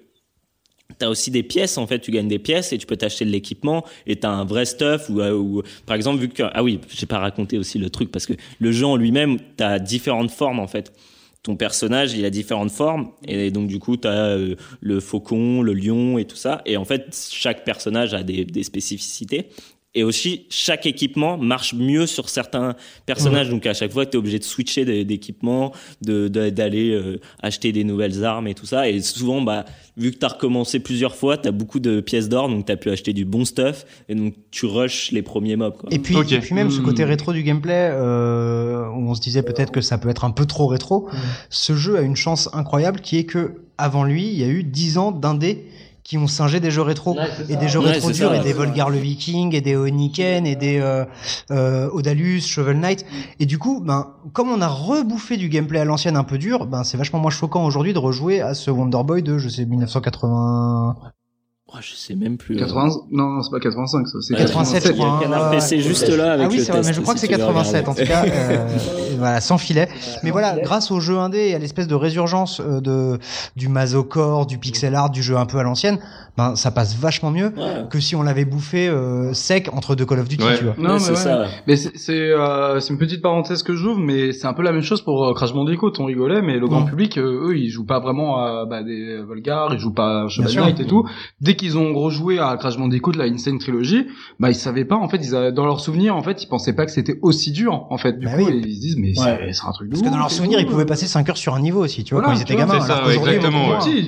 T'as 0.99 1.07
aussi 1.07 1.31
des 1.31 1.43
pièces, 1.43 1.77
en 1.77 1.87
fait, 1.87 1.99
tu 1.99 2.11
gagnes 2.11 2.27
des 2.27 2.39
pièces 2.39 2.73
et 2.73 2.77
tu 2.77 2.85
peux 2.85 2.97
t'acheter 2.97 3.25
de 3.25 3.31
l'équipement 3.31 3.85
et 4.05 4.17
t'as 4.17 4.29
un 4.29 4.45
vrai 4.45 4.65
stuff 4.65 5.09
ou, 5.09 5.21
euh, 5.21 5.33
ou 5.33 5.63
par 5.85 5.95
exemple, 5.95 6.19
vu 6.19 6.29
que, 6.29 6.43
ah 6.51 6.61
oui, 6.61 6.79
j'ai 6.89 7.05
pas 7.05 7.19
raconté 7.19 7.57
aussi 7.57 7.79
le 7.79 7.89
truc 7.89 8.11
parce 8.11 8.25
que 8.25 8.33
le 8.59 8.71
jeu 8.71 8.85
en 8.85 8.97
lui-même, 8.97 9.39
t'as 9.57 9.79
différentes 9.79 10.31
formes, 10.31 10.59
en 10.59 10.67
fait. 10.67 10.93
Ton 11.41 11.55
personnage, 11.55 12.13
il 12.13 12.25
a 12.25 12.29
différentes 12.29 12.71
formes 12.71 13.11
et 13.25 13.49
donc, 13.49 13.67
du 13.67 13.79
coup, 13.79 13.95
t'as 13.95 14.09
euh, 14.09 14.55
le 14.81 14.99
faucon, 14.99 15.61
le 15.61 15.73
lion 15.73 16.17
et 16.17 16.25
tout 16.25 16.35
ça. 16.35 16.61
Et 16.65 16.75
en 16.75 16.83
fait, 16.83 17.17
chaque 17.31 17.63
personnage 17.63 18.13
a 18.13 18.23
des 18.23 18.63
spécificités. 18.63 19.47
Et 19.95 20.03
aussi, 20.03 20.45
chaque 20.51 20.85
équipement 20.85 21.35
marche 21.39 21.73
mieux 21.73 22.05
sur 22.05 22.29
certains 22.29 22.75
personnages. 23.07 23.49
Donc, 23.49 23.65
à 23.65 23.73
chaque 23.73 23.91
fois, 23.91 24.05
tu 24.05 24.11
es 24.11 24.17
obligé 24.17 24.37
de 24.37 24.43
switcher 24.43 25.03
d'équipement, 25.03 25.71
de, 26.03 26.27
de- 26.27 26.51
d'aller 26.51 26.91
euh, 26.91 27.19
acheter 27.41 27.71
des 27.71 27.83
nouvelles 27.83 28.23
armes 28.23 28.47
et 28.47 28.53
tout 28.53 28.67
ça. 28.67 28.87
Et 28.87 29.01
souvent, 29.01 29.41
bah, 29.41 29.65
vu 29.97 30.11
que 30.11 30.17
tu 30.19 30.25
as 30.27 30.29
recommencé 30.29 30.79
plusieurs 30.79 31.15
fois, 31.15 31.37
tu 31.37 31.47
as 31.47 31.51
beaucoup 31.51 31.79
de 31.79 32.01
pièces 32.01 32.29
d'or, 32.29 32.49
donc 32.49 32.67
tu 32.67 32.71
as 32.71 32.77
pu 32.77 32.91
acheter 32.91 33.13
du 33.13 33.25
bon 33.25 33.45
stuff. 33.45 33.85
Et 34.09 34.13
donc, 34.15 34.35
tu 34.51 34.67
rushes 34.67 35.11
les 35.11 35.23
premiers 35.23 35.55
mobs. 35.55 35.75
Quoi. 35.75 35.89
Et 35.91 35.97
puis, 35.97 36.13
et 36.35 36.39
puis 36.41 36.53
même 36.53 36.69
ce 36.69 36.81
côté 36.81 37.03
rétro 37.03 37.33
du 37.33 37.41
gameplay, 37.41 37.89
euh, 37.91 38.87
où 38.89 39.09
on 39.09 39.15
se 39.15 39.21
disait 39.21 39.41
peut-être 39.41 39.71
que 39.71 39.81
ça 39.81 39.97
peut 39.97 40.09
être 40.09 40.23
un 40.23 40.31
peu 40.31 40.45
trop 40.45 40.67
rétro, 40.67 41.09
ce 41.49 41.73
jeu 41.75 41.97
a 41.97 42.01
une 42.01 42.15
chance 42.15 42.47
incroyable 42.53 42.99
qui 43.01 43.17
est 43.17 43.23
que 43.25 43.61
avant 43.79 44.03
lui, 44.03 44.27
il 44.27 44.37
y 44.37 44.43
a 44.43 44.47
eu 44.47 44.63
10 44.63 44.97
ans 44.99 45.11
d'indés 45.11 45.65
qui 46.09 46.17
ont 46.17 46.25
singé 46.25 46.59
des 46.59 46.71
jeux 46.71 46.81
rétro. 46.81 47.15
Et 47.49 47.55
des 47.55 47.67
jeux 47.67 47.77
Ouais, 47.79 47.91
rétro 47.91 48.11
durs 48.11 48.33
et 48.33 48.39
des 48.39 48.51
Volgar 48.51 48.89
le 48.89 48.97
Viking 48.97 49.53
et 49.53 49.61
des 49.61 49.75
Oniken 49.75 50.47
et 50.47 50.55
des 50.55 50.79
euh, 50.79 51.05
euh, 51.51 51.87
Odalus, 51.93 52.41
Shovel 52.41 52.79
Knight. 52.79 53.05
Et 53.39 53.45
du 53.45 53.59
coup 53.59 53.79
ben 53.79 54.15
comme 54.33 54.49
on 54.49 54.59
a 54.59 54.67
rebouffé 54.67 55.37
du 55.37 55.49
gameplay 55.49 55.79
à 55.79 55.85
l'ancienne 55.85 56.17
un 56.17 56.23
peu 56.23 56.39
dur 56.39 56.65
ben 56.65 56.83
c'est 56.83 56.97
vachement 56.97 57.19
moins 57.19 57.29
choquant 57.29 57.63
aujourd'hui 57.63 57.93
de 57.93 57.99
rejouer 57.99 58.41
à 58.41 58.55
ce 58.55 58.71
Wonder 58.71 59.03
Boy 59.05 59.21
de 59.21 59.37
je 59.37 59.49
sais 59.49 59.65
1980 59.65 60.95
Oh, 61.71 61.77
je 61.81 61.93
sais 61.93 62.15
même 62.15 62.37
plus. 62.37 62.55
euh. 62.55 62.59
80... 62.59 62.89
Non, 63.11 63.29
non, 63.29 63.43
c'est 63.43 63.51
pas 63.51 63.59
85, 63.59 64.07
ça. 64.07 64.17
C'est 64.21 64.33
Ouais, 64.33 64.39
87 64.39 64.87
je 64.87 64.91
Il 64.91 64.97
y 64.97 65.01
a 65.01 65.03
crois 65.05 65.17
un 65.17 65.19
canard 65.21 65.45
hein. 65.45 65.51
PC 65.51 65.81
juste 65.81 66.09
là 66.09 66.33
avec 66.33 66.45
ah 66.47 66.49
oui, 66.49 66.57
le 66.57 66.63
c'est 66.63 66.71
vrai, 66.71 66.81
mais 66.83 66.93
je 66.93 67.01
crois 67.01 67.13
que 67.13 67.19
c'est 67.19 67.27
tu 67.27 67.33
veux 67.33 67.39
87 67.39 67.87
en 67.87 67.93
tout 67.93 68.05
cas, 68.05 68.25
euh, 68.25 68.67
voilà, 69.19 69.39
sans 69.39 69.57
filet. 69.59 69.87
Mais 70.23 70.31
voilà, 70.31 70.57
grâce 70.63 70.89
au 70.89 70.99
jeu 70.99 71.17
indé 71.19 71.49
et 71.49 71.55
à 71.55 71.59
l'espèce 71.59 71.87
de 71.87 71.95
résurgence 71.95 72.59
euh, 72.59 72.81
de 72.81 73.19
du 73.55 73.67
masocore, 73.67 74.47
du 74.47 74.57
pixel 74.57 74.95
art, 74.95 75.11
du 75.11 75.21
jeu 75.21 75.37
un 75.37 75.45
peu 75.45 75.59
à 75.59 75.63
l'ancienne, 75.63 75.99
ben 76.39 76.55
ça 76.55 76.71
passe 76.71 76.95
vachement 76.97 77.31
mieux 77.31 77.47
Ouais. 77.57 77.85
que 77.89 77.99
si 77.99 78.15
on 78.15 78.23
l'avait 78.23 78.45
bouffé 78.45 78.87
euh, 78.87 79.33
sec 79.33 79.69
entre 79.73 79.95
deux 79.95 80.05
Call 80.05 80.19
of 80.19 80.27
Duty, 80.29 80.43
Ouais. 80.43 80.57
tu 80.57 80.63
vois. 80.63 80.75
Non, 80.77 80.83
Ouais, 80.85 80.93
mais 80.93 80.99
c'est 80.99 81.09
ouais. 81.11 81.15
ça. 81.17 81.41
ouais. 81.41 81.47
Mais 81.67 81.75
c'est 81.75 81.97
c'est 81.97 82.13
euh, 82.31 82.79
c'est 82.79 82.93
une 82.93 82.99
petite 82.99 83.21
parenthèse 83.21 83.61
que 83.63 83.75
j'ouvre, 83.75 83.99
mais 83.99 84.31
c'est 84.31 84.47
un 84.47 84.53
peu 84.53 84.61
la 84.63 84.71
même 84.71 84.81
chose 84.81 85.01
pour 85.01 85.25
euh, 85.25 85.33
Crash 85.33 85.53
Bandicoot. 85.53 85.91
On 85.99 86.05
rigolait, 86.05 86.41
mais 86.41 86.57
le 86.57 86.67
grand 86.67 86.85
public, 86.85 87.17
euh, 87.17 87.49
eux, 87.49 87.57
ils 87.57 87.69
jouent 87.69 87.85
pas 87.85 87.99
vraiment 87.99 88.37
à 88.37 88.65
bah, 88.65 88.83
des 88.83 89.17
Volgar, 89.21 89.73
ils 89.73 89.79
jouent 89.79 89.93
pas 89.93 90.23
à 90.23 90.27
Shovel 90.29 90.49
sûr. 90.51 90.63
Knight 90.63 90.79
et 90.79 90.85
tout. 90.85 91.03
Dès 91.41 91.55
qu'ils 91.55 91.77
ont 91.77 91.93
rejoué 91.93 92.39
à 92.39 92.55
Crash 92.57 92.77
Bandicoot, 92.77 93.11
la 93.17 93.25
Insane 93.25 93.59
Trilogy, 93.59 94.05
bah 94.39 94.49
ils 94.49 94.55
savaient 94.55 94.85
pas. 94.85 94.95
En 94.95 95.09
fait, 95.09 95.17
ils 95.17 95.35
avaient, 95.35 95.51
dans 95.51 95.65
leurs 95.65 95.79
souvenirs, 95.81 96.15
en 96.15 96.23
fait, 96.23 96.41
ils 96.43 96.47
pensaient 96.47 96.73
pas 96.73 96.85
que 96.85 96.91
c'était 96.91 97.19
aussi 97.21 97.51
dur. 97.51 97.85
En 97.89 97.97
fait, 97.97 98.17
du 98.19 98.25
Bah 98.27 98.33
coup, 98.37 98.45
oui. 98.45 98.53
et 98.53 98.67
ils 98.67 98.75
se 98.75 98.79
disent, 98.81 98.97
mais 98.97 99.09
Ouais. 99.19 99.49
c'est 99.51 99.65
un 99.67 99.71
truc 99.71 99.89
de 99.89 99.93
Parce 99.93 100.03
que 100.03 100.09
dans 100.11 100.17
leurs 100.17 100.31
souvenirs, 100.31 100.59
ils 100.59 100.67
pouvaient 100.67 100.85
passer 100.85 101.07
5 101.07 101.27
heures 101.29 101.37
sur 101.37 101.53
un 101.55 101.59
niveau 101.59 101.83
aussi, 101.83 102.03
tu 102.03 102.13
vois, 102.13 102.21
Voilà, 102.23 102.35
quand 102.35 102.39
ils 102.39 102.43
étaient 102.43 102.53
vois, 102.55 102.65
gamins. 102.77 102.79
ça, 102.85 103.03
exactement, 103.13 103.69
ouais. 103.69 104.07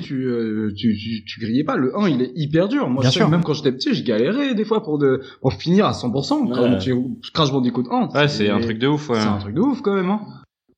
tu, 0.74 1.24
tu 1.26 1.40
grillais 1.40 1.64
pas. 1.64 1.76
Le 1.76 1.96
1, 1.98 2.08
il 2.08 2.21
est 2.22 2.32
hyper 2.34 2.68
dur. 2.68 2.88
Moi, 2.88 3.02
Bien 3.02 3.10
je 3.10 3.14
sais 3.14 3.18
sûr. 3.20 3.26
que 3.26 3.30
même 3.32 3.42
quand 3.44 3.52
j'étais 3.54 3.72
petit, 3.72 3.94
je 3.94 4.02
galérais 4.04 4.54
des 4.54 4.64
fois 4.64 4.82
pour 4.82 4.98
de, 4.98 5.20
pour 5.40 5.52
finir 5.54 5.86
à 5.86 5.92
100%. 5.92 6.48
Quand 6.52 6.62
Ouais. 6.72 6.78
tu 6.78 6.94
Crash 7.34 7.52
Bandicoot 7.52 7.84
1. 7.90 8.08
Ouais, 8.14 8.28
c'est 8.28 8.48
un 8.50 8.60
truc 8.60 8.78
de 8.78 8.86
ouf, 8.88 9.08
ouais. 9.10 9.20
C'est 9.20 9.26
un 9.26 9.38
truc 9.38 9.54
de 9.54 9.60
ouf, 9.60 9.80
quand 9.82 9.94
même, 9.94 10.10
hein. 10.10 10.20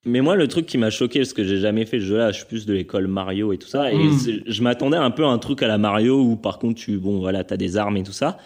Mais 0.06 0.20
moi, 0.20 0.36
le 0.36 0.48
truc 0.48 0.66
qui 0.66 0.76
m'a 0.76 0.90
choqué, 0.90 1.20
parce 1.20 1.32
que 1.32 1.44
j'ai 1.44 1.56
jamais 1.56 1.86
fait 1.86 1.98
ce 1.98 2.04
jeu-là, 2.04 2.30
je 2.30 2.36
suis 2.36 2.46
plus 2.46 2.66
de 2.66 2.74
l'école 2.74 3.06
Mario 3.06 3.54
et 3.54 3.58
tout 3.58 3.68
ça, 3.68 3.90
et 3.90 3.96
Mm. 4.08 4.40
je 4.46 4.62
m'attendais 4.62 4.98
un 4.98 5.10
peu 5.10 5.24
à 5.24 5.28
un 5.28 5.38
truc 5.38 5.62
à 5.62 5.66
la 5.66 5.78
Mario 5.78 6.20
où, 6.20 6.36
par 6.36 6.58
contre, 6.58 6.74
tu, 6.74 6.98
bon, 6.98 7.20
voilà, 7.20 7.42
t'as 7.42 7.56
des 7.56 7.78
armes 7.78 7.96
et 7.96 8.02
tout 8.02 8.12
ça. 8.12 8.36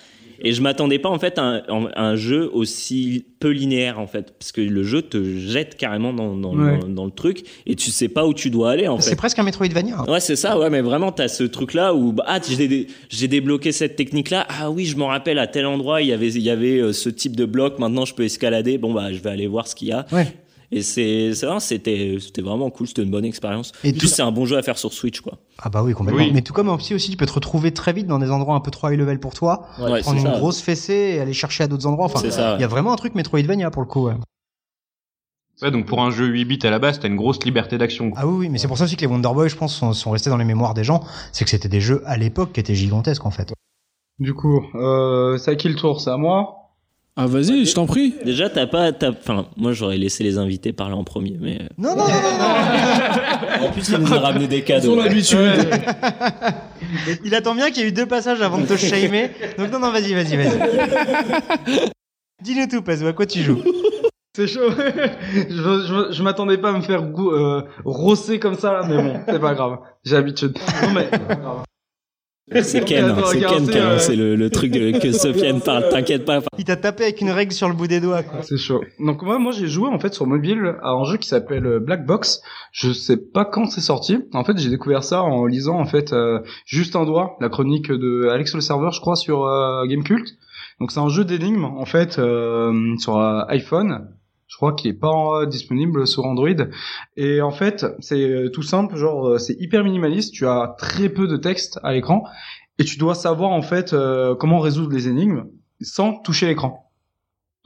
Et 0.42 0.53
je 0.53 0.62
m'attendais 0.62 0.98
pas, 0.98 1.09
en 1.09 1.18
fait, 1.18 1.38
à 1.38 1.42
un, 1.42 1.62
à 1.94 2.03
un 2.05 2.16
jeu 2.16 2.48
aussi 2.53 3.24
peu 3.40 3.51
linéaire, 3.51 3.98
en 3.98 4.07
fait. 4.07 4.33
Parce 4.38 4.53
que 4.53 4.61
le 4.61 4.83
jeu 4.85 5.03
te 5.03 5.22
jette 5.38 5.77
carrément 5.77 6.12
dans, 6.12 6.35
dans, 6.37 6.55
Ouais. 6.55 6.79
dans, 6.79 6.88
dans 6.88 7.05
le 7.05 7.11
truc, 7.11 7.44
et 7.66 7.74
tu 7.74 7.90
sais 7.90 8.09
pas 8.09 8.27
où 8.27 8.35
tu 8.35 8.51
dois 8.51 8.70
aller, 8.70 8.88
en 8.88 9.01
C'est 9.01 9.11
fait. 9.11 9.16
presque 9.16 9.38
un 9.38 9.42
Metroidvania. 9.42 10.09
Ouais, 10.11 10.20
c'est 10.20 10.37
ça, 10.37 10.59
ouais, 10.59 10.70
mais 10.70 10.81
vraiment, 10.81 11.12
t'as 11.12 11.29
ce 11.29 11.44
truc-là 11.44 11.94
où, 11.94 12.12
bah, 12.12 12.24
ah, 12.27 12.38
j'ai 12.48 12.68
dé- 12.68 12.87
j'ai 13.09 13.29
débloqué 13.29 13.72
cette 13.72 13.96
technique-là. 13.96 14.46
Ah 14.48 14.70
oui, 14.70 14.85
je 14.87 14.96
m'en 14.96 15.07
rappelle, 15.09 15.38
à 15.38 15.46
tel 15.46 15.66
endroit, 15.66 16.03
il 16.03 16.09
y 16.09 16.12
avait, 16.12 16.29
il 16.33 16.42
y 16.42 16.51
avait 16.51 16.79
euh, 16.81 16.92
ce 16.92 17.09
type 17.09 17.35
de 17.37 17.44
bloc. 17.44 17.79
Maintenant, 17.79 18.05
je 18.05 18.14
peux 18.14 18.24
escalader. 18.24 18.79
Bon, 18.79 18.92
bah, 18.92 19.12
je 19.12 19.18
vais 19.18 19.31
aller 19.31 19.46
voir 19.46 19.66
ce 19.66 19.74
qu'il 19.74 19.88
y 19.88 19.92
a. 19.92 20.07
Ouais. 20.12 20.27
Et 20.70 20.83
c'est, 20.83 21.33
c'était, 21.61 22.16
c'était 22.20 22.42
vraiment 22.42 22.68
cool, 22.70 22.87
c'était 22.87 23.02
une 23.02 23.11
bonne 23.11 23.24
expérience. 23.24 23.72
Et 23.85 23.92
tout- 23.92 24.00
puis 24.00 24.09
c'est 24.09 24.20
un 24.22 24.31
bon 24.33 24.44
jeu 24.44 24.59
à 24.59 24.62
faire 24.62 24.76
sur 24.76 24.92
Switch, 24.92 25.20
quoi. 25.22 25.38
Ah 25.62 25.70
bah 25.70 25.83
oui, 25.83 25.94
complètement. 25.94 26.20
Oui. 26.22 26.31
Mais 26.33 26.42
tout 26.42 26.52
comme 26.52 26.68
en 26.68 26.76
psy 26.76 26.94
aussi, 26.94 27.11
tu 27.11 27.16
peux 27.16 27.24
te 27.26 27.33
retrouver 27.33 27.72
très 27.72 27.92
vite 27.94 28.07
dans 28.07 28.18
des 28.18 28.31
endroits 28.31 28.54
un 28.54 28.61
peu 28.61 28.70
trop 28.70 28.90
high 28.90 28.98
level 28.98 29.18
pour 29.18 29.33
toi, 29.33 29.66
Ouais, 29.78 30.00
prendre 30.02 30.18
une 30.18 30.24
ça. 30.26 30.38
grosse 30.38 30.61
fessée 30.61 31.14
et 31.16 31.20
aller 31.20 31.33
chercher 31.33 31.64
à 31.64 31.68
d'autres 31.68 31.87
endroits. 31.87 32.04
Enfin, 32.07 32.28
ça. 32.31 32.57
il 32.57 32.61
y 32.61 32.64
a 32.64 32.68
vraiment 32.68 32.92
un 32.92 32.96
truc 32.96 33.14
Metroidvania 33.14 33.70
pour 33.70 33.81
le 33.83 33.88
coup. 33.88 34.07
ouais. 34.09 34.14
Ouais, 35.62 35.70
donc 35.72 35.87
pour 35.87 36.02
un 36.02 36.11
jeu 36.11 36.26
8 36.26 36.44
bits 36.44 36.59
à 36.62 36.70
la 36.70 36.78
base, 36.78 37.00
t'as 37.00 37.09
une 37.09 37.16
grosse 37.16 37.42
liberté 37.44 37.78
d'action. 37.78 38.11
quoi. 38.11 38.20
Ah 38.22 38.26
oui, 38.28 38.35
oui, 38.40 38.48
mais 38.48 38.59
c'est 38.59 38.68
pour 38.68 38.78
ça 38.78 38.85
aussi 38.85 38.94
que 38.94 39.00
les 39.00 39.07
Wonder 39.09 39.31
Boy, 39.35 39.48
je 39.48 39.57
pense, 39.57 39.74
sont, 39.74 39.92
sont 39.92 40.11
restés 40.12 40.31
dans 40.31 40.37
les 40.37 40.44
mémoires 40.44 40.74
des 40.74 40.85
gens. 40.85 41.00
C'est 41.33 41.44
que 41.44 41.50
c'était 41.50 41.68
des 41.68 41.81
jeux 41.81 42.02
à 42.07 42.16
l'époque 42.16 42.52
qui 42.52 42.61
étaient 42.61 42.76
gigantesques 42.76 43.26
en 43.26 43.31
fait. 43.33 43.52
Du 44.20 44.35
coup, 44.35 44.62
euh, 44.76 45.37
c'est 45.38 45.50
à 45.52 45.57
qui 45.57 45.68
le 45.68 45.74
tour 45.74 46.00
C'est 46.00 46.11
à 46.11 46.16
moi 46.16 46.67
Ah, 47.20 47.26
vas-y, 47.26 47.66
je 47.66 47.74
t'en 47.74 47.85
prie. 47.87 48.14
Déjà, 48.24 48.48
t'as 48.48 48.68
pas, 48.68 48.92
t'as, 48.92 49.11
enfin, 49.11 49.46
moi 49.57 49.72
j'aurais 49.72 49.96
laissé 49.98 50.22
les 50.22 50.38
invités 50.38 50.72
parler 50.72 50.94
en 50.94 51.02
premier, 51.02 51.37
mais 51.40 51.59
euh, 51.61 51.66
Non, 51.76 51.96
non, 51.96 52.04
non, 52.04 52.04
non, 52.04 53.61
non. 53.61 53.66
en 53.66 53.72
plus 53.72 53.88
ils 53.88 53.98
nous 53.98 54.12
ont 54.12 54.20
ramené 54.20 54.46
des 54.46 54.59
Ils 54.59 54.64
cadeaux. 54.64 54.92
ont 54.92 55.02
l'habitude. 55.02 55.38
Il 57.24 57.35
attend 57.35 57.57
bien 57.57 57.70
qu'il 57.72 57.83
y 57.83 57.87
ait 57.87 57.88
eu 57.88 57.92
deux 57.92 58.07
passages 58.07 58.40
avant 58.40 58.59
de 58.59 58.66
te 58.66 58.76
shamer. 58.76 59.31
Donc 59.59 59.72
non, 59.72 59.81
non, 59.81 59.90
vas-y, 59.90 60.14
vas-y, 60.14 60.37
vas-y. 60.37 61.90
Dis-nous 62.42 62.66
tout, 62.68 62.83
Pazou, 62.83 63.09
à 63.09 63.12
quoi 63.12 63.26
tu 63.26 63.42
joues? 63.42 63.62
C'est 64.37 64.46
chaud. 64.46 64.70
je 65.35 65.50
je, 65.50 66.12
je 66.12 66.22
m'attendais 66.22 66.59
pas 66.59 66.68
à 66.70 66.72
me 66.74 66.83
faire 66.83 67.02
gou- 67.02 67.33
euh, 67.33 67.62
rosser 67.85 68.38
comme 68.38 68.54
ça 68.54 68.72
là, 68.72 68.83
mais 68.88 69.02
bon, 69.02 69.18
c'est 69.28 69.40
pas 69.40 69.54
grave. 69.54 69.78
J'ai 70.04 70.14
l'habitude. 70.14 70.57
Non 70.85 70.92
mais 70.92 71.09
C'est 71.11 71.16
hein, 71.20 71.26
Attends, 71.31 71.62
c'est 72.52 72.84
Ken 72.84 73.14
c'est, 73.26 73.38
qui 73.38 73.44
a 73.76 73.87
euh, 73.87 73.92
lancé 73.94 74.16
le, 74.16 74.37
le 74.37 74.50
truc 74.50 74.72
de, 74.72 74.98
que 74.98 75.12
Sofiane 75.12 75.61
parle, 75.61 75.88
t'inquiète 75.90 76.24
pas. 76.24 76.40
Il 76.58 76.64
t'a 76.64 76.76
tapé 76.76 77.04
avec 77.04 77.20
une 77.20 77.30
règle 77.30 77.52
sur 77.52 77.68
le 77.68 77.74
bout 77.74 77.87
des 77.87 78.00
doigts, 78.00 78.22
quoi. 78.22 78.42
c'est 78.42 78.56
chaud. 78.56 78.82
Donc 79.00 79.22
moi, 79.22 79.38
moi 79.38 79.52
j'ai 79.52 79.68
joué 79.68 79.88
en 79.88 79.98
fait 79.98 80.14
sur 80.14 80.26
mobile 80.26 80.76
à 80.82 80.90
un 80.90 81.04
jeu 81.04 81.16
qui 81.16 81.28
s'appelle 81.28 81.66
euh, 81.66 81.80
Black 81.80 82.06
Box. 82.06 82.40
Je 82.72 82.92
sais 82.92 83.16
pas 83.16 83.44
quand 83.44 83.66
c'est 83.66 83.80
sorti. 83.80 84.18
En 84.32 84.44
fait, 84.44 84.58
j'ai 84.58 84.70
découvert 84.70 85.04
ça 85.04 85.22
en 85.22 85.46
lisant 85.46 85.78
en 85.78 85.87
fait 85.87 86.12
euh, 86.12 86.40
juste 86.66 86.96
un 86.96 87.04
doigt, 87.04 87.37
la 87.40 87.48
chronique 87.48 87.90
de 87.90 88.28
Alex 88.28 88.54
le 88.54 88.61
serveur, 88.61 88.92
je 88.92 89.00
crois, 89.00 89.16
sur 89.16 89.44
euh, 89.44 89.84
Gamecult. 89.87 90.26
Donc 90.80 90.92
c'est 90.92 91.00
un 91.00 91.08
jeu 91.08 91.24
d'énigmes 91.24 91.64
en 91.64 91.84
fait 91.84 92.18
euh, 92.18 92.96
sur 92.98 93.18
euh, 93.18 93.42
iPhone. 93.48 94.08
Je 94.48 94.56
crois 94.56 94.72
qu'il 94.72 94.90
est 94.90 94.94
pas 94.98 95.42
euh, 95.42 95.46
disponible 95.46 96.06
sur 96.06 96.24
Android. 96.24 96.48
Et 97.16 97.40
en 97.42 97.50
fait, 97.50 97.87
c'est 98.00 98.20
euh, 98.28 98.48
tout 98.50 98.62
simple, 98.62 98.96
genre 98.96 99.28
euh, 99.28 99.38
c'est 99.38 99.54
hyper 99.61 99.84
minimaliste. 99.84 100.32
Tu 100.32 100.46
as 100.46 100.74
très 100.78 101.11
peu 101.11 101.28
de 101.28 101.37
texte 101.37 101.78
à 101.82 101.92
l'écran 101.92 102.24
et 102.78 102.84
tu 102.84 102.98
dois 102.98 103.14
savoir 103.14 103.50
en 103.50 103.62
fait 103.62 103.92
euh, 103.92 104.34
comment 104.34 104.58
résoudre 104.58 104.90
les 104.92 105.06
énigmes 105.08 105.44
sans 105.80 106.14
toucher 106.14 106.46
l'écran. 106.46 106.90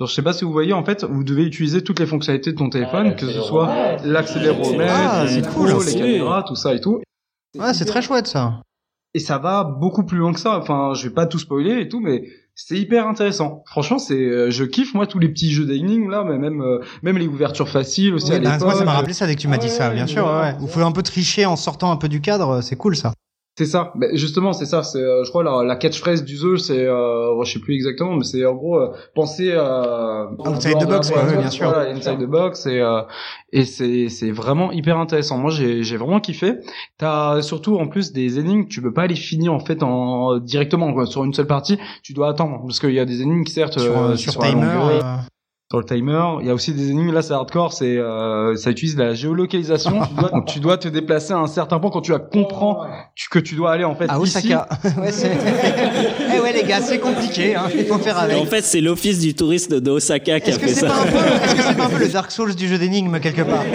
Alors, 0.01 0.09
je 0.09 0.15
sais 0.15 0.23
pas 0.23 0.33
si 0.33 0.45
vous 0.45 0.51
voyez, 0.53 0.73
en 0.73 0.85
fait, 0.85 1.05
vous 1.05 1.23
devez 1.23 1.45
utiliser 1.45 1.85
toutes 1.85 2.01
les 2.01 2.07
fonctionnalités 2.07 2.51
de 2.53 2.57
ton 2.57 2.69
téléphone, 2.71 3.15
que 3.15 3.27
ce 3.27 3.41
soit 3.41 3.99
l'accéléromètre, 4.05 4.93
Ah, 4.93 5.23
les 5.25 5.31
c'est 5.31 5.37
micros, 5.43 5.67
cool, 5.67 5.85
les 5.87 5.95
caméras, 5.95 6.43
tout 6.43 6.57
ça 6.57 6.75
et 6.75 6.81
tout. 6.81 7.01
Ouais, 7.57 7.73
c'est 7.75 7.85
très 7.85 8.03
chouette, 8.03 8.27
ça. 8.27 8.63
Et 9.15 9.21
ça 9.21 9.39
va 9.39 9.63
beaucoup 9.63 10.05
plus 10.05 10.19
loin 10.19 10.33
que 10.33 10.41
ça. 10.41 10.59
Enfin, 10.59 10.95
je 10.95 11.07
vais 11.07 11.15
pas 11.15 11.27
tout 11.27 11.39
spoiler 11.39 11.81
et 11.83 11.89
tout, 11.89 12.01
mais 12.01 12.25
c'est 12.55 12.77
hyper 12.77 13.07
intéressant. 13.07 13.63
Franchement, 13.67 13.99
c'est, 13.99 14.15
euh, 14.15 14.51
je 14.51 14.65
kiffe 14.65 14.95
moi 14.95 15.07
tous 15.07 15.19
les 15.19 15.29
petits 15.29 15.53
jeux 15.53 15.65
d'énigmes 15.65 16.11
là, 16.11 16.25
mais 16.25 16.39
même 16.39 16.61
euh, 16.61 16.81
même 17.03 17.19
les 17.19 17.27
ouvertures 17.27 17.69
faciles 17.69 18.15
aussi 18.15 18.31
Oui, 18.31 18.37
à 18.37 18.41
bah, 18.41 18.59
moi, 18.61 18.75
ça 18.75 18.85
m'a 18.85 18.93
rappelé 18.93 19.15
ça 19.15 19.27
dès 19.27 19.35
que 19.35 19.41
tu 19.41 19.49
m'as 19.49 19.59
dit 19.59 19.71
ça, 19.71 19.91
bien 19.91 20.07
sûr, 20.07 20.27
ouais. 20.27 20.41
ouais. 20.41 20.57
Vous 20.59 20.67
pouvez 20.67 20.85
un 20.85 20.93
peu 20.93 21.03
tricher 21.03 21.47
en 21.47 21.57
sortant 21.57 21.91
un 21.91 21.97
peu 21.97 22.09
du 22.09 22.21
cadre, 22.21 22.61
c'est 22.61 22.77
cool, 22.77 22.97
ça. 22.97 23.13
C'est 23.59 23.67
ça. 23.67 23.93
Ben, 23.97 24.17
justement, 24.17 24.55
c'est 24.55 24.65
ça. 24.65 24.83
C'est, 24.83 24.99
euh, 24.99 25.25
je 25.25 25.29
crois 25.29 25.43
la, 25.45 25.63
la 25.63 25.77
catchphrase 25.77 26.25
du 26.25 26.37
jeu, 26.37 26.57
c'est, 26.57 26.87
euh, 26.87 27.43
je 27.45 27.53
sais 27.53 27.59
plus 27.59 27.75
exactement, 27.75 28.17
mais 28.17 28.25
c'est 28.25 28.47
en 28.47 28.55
gros 28.55 28.79
euh, 28.79 28.93
penser 29.15 29.53
à 29.53 30.31
Outside 30.39 30.79
the 30.79 30.89
box, 30.89 31.11
quoi, 31.11 31.25
ouais, 31.25 31.37
bien 31.37 31.51
sûr. 31.51 31.69
Voilà, 31.69 31.91
inside 31.91 32.19
the 32.19 32.25
box 32.27 32.65
et 32.65 32.81
euh, 32.81 33.03
et 33.53 33.67
c'est 33.67 34.09
c'est 34.09 34.31
vraiment 34.31 34.73
hyper 34.73 34.97
intéressant. 34.97 35.37
Moi, 35.37 35.51
j'ai 35.51 35.83
j'ai 35.83 35.99
vraiment 35.99 36.19
kiffé. 36.21 36.55
T'as 36.97 37.43
surtout 37.43 37.77
en 37.77 37.89
plus 37.89 38.13
des 38.13 38.39
énigmes, 38.39 38.67
tu 38.69 38.81
peux 38.81 38.93
pas 38.95 39.07
les 39.07 39.17
finir 39.17 39.53
en 39.53 39.61
fait 39.61 39.83
en 39.83 40.39
directement 40.39 40.93
quoi, 40.95 41.05
sur 41.05 41.23
une 41.25 41.35
seule 41.35 41.47
partie. 41.47 41.79
Tu 42.03 42.15
dois 42.15 42.31
attendre 42.31 42.63
parce 42.67 42.81
qu'il 42.81 42.95
y 42.95 43.01
a 43.01 43.05
des 43.05 43.21
énigmes 43.21 43.45
qui 43.45 43.53
certes 43.53 43.79
Sur, 43.79 43.99
euh, 43.99 44.11
euh, 44.13 44.17
sur 44.17 44.41
la 44.41 44.49
timer. 44.49 44.65
Sur 45.73 45.79
le 45.79 45.87
timer. 45.87 46.23
Il 46.43 46.47
y 46.47 46.51
a 46.51 46.55
aussi 46.55 46.75
des 46.75 46.91
énigmes, 46.91 47.13
là 47.15 47.23
c'est 47.23 47.33
hardcore, 47.33 47.73
c'est 47.73 47.97
euh, 47.97 48.55
ça 48.57 48.69
utilise 48.71 48.95
la 48.99 49.15
géolocalisation. 49.15 50.03
tu 50.07 50.15
dois, 50.21 50.29
donc 50.29 50.45
tu 50.45 50.61
dois 50.61 50.77
te 50.77 50.87
déplacer 50.87 51.33
à 51.33 51.39
un 51.39 51.47
certain 51.47 51.79
point 51.79 51.89
quand 51.91 52.03
tu 52.03 52.13
as 52.13 52.19
comprends 52.19 52.85
tu- 53.15 53.31
que 53.31 53.39
tu 53.39 53.55
dois 53.55 53.71
aller 53.73 53.85
en 53.85 53.95
fait 53.95 54.05
À 54.11 54.19
ici. 54.19 54.37
Osaka. 54.53 54.69
ouais, 55.01 55.11
c'est... 55.11 55.31
eh 56.37 56.41
ouais, 56.41 56.53
les 56.53 56.63
gars, 56.65 56.81
c'est 56.81 56.99
compliqué, 56.99 57.55
hein. 57.55 57.65
Il 57.77 57.85
faut 57.87 57.99
faire 57.99 58.19
avec. 58.19 58.37
en 58.37 58.45
fait, 58.47 58.63
c'est 58.63 58.81
l'office 58.81 59.19
du 59.21 59.35
touriste 59.35 59.73
d'Osaka 59.75 60.41
qui 60.41 60.51
a 60.51 60.55
fait 60.59 60.69
c'est 60.69 60.81
ça. 60.81 60.87
pas 60.89 60.95
un 61.01 61.07
peu, 61.07 61.17
est-ce 61.45 61.55
que 61.55 61.63
c'est 61.63 61.77
pas 61.77 61.85
un 61.85 61.89
peu 61.91 61.99
le 61.99 62.09
Dark 62.09 62.31
Souls 62.31 62.55
du 62.55 62.69
jeu 62.69 62.79
d'énigmes 62.79 63.19
quelque 63.21 63.43
part? 63.43 63.65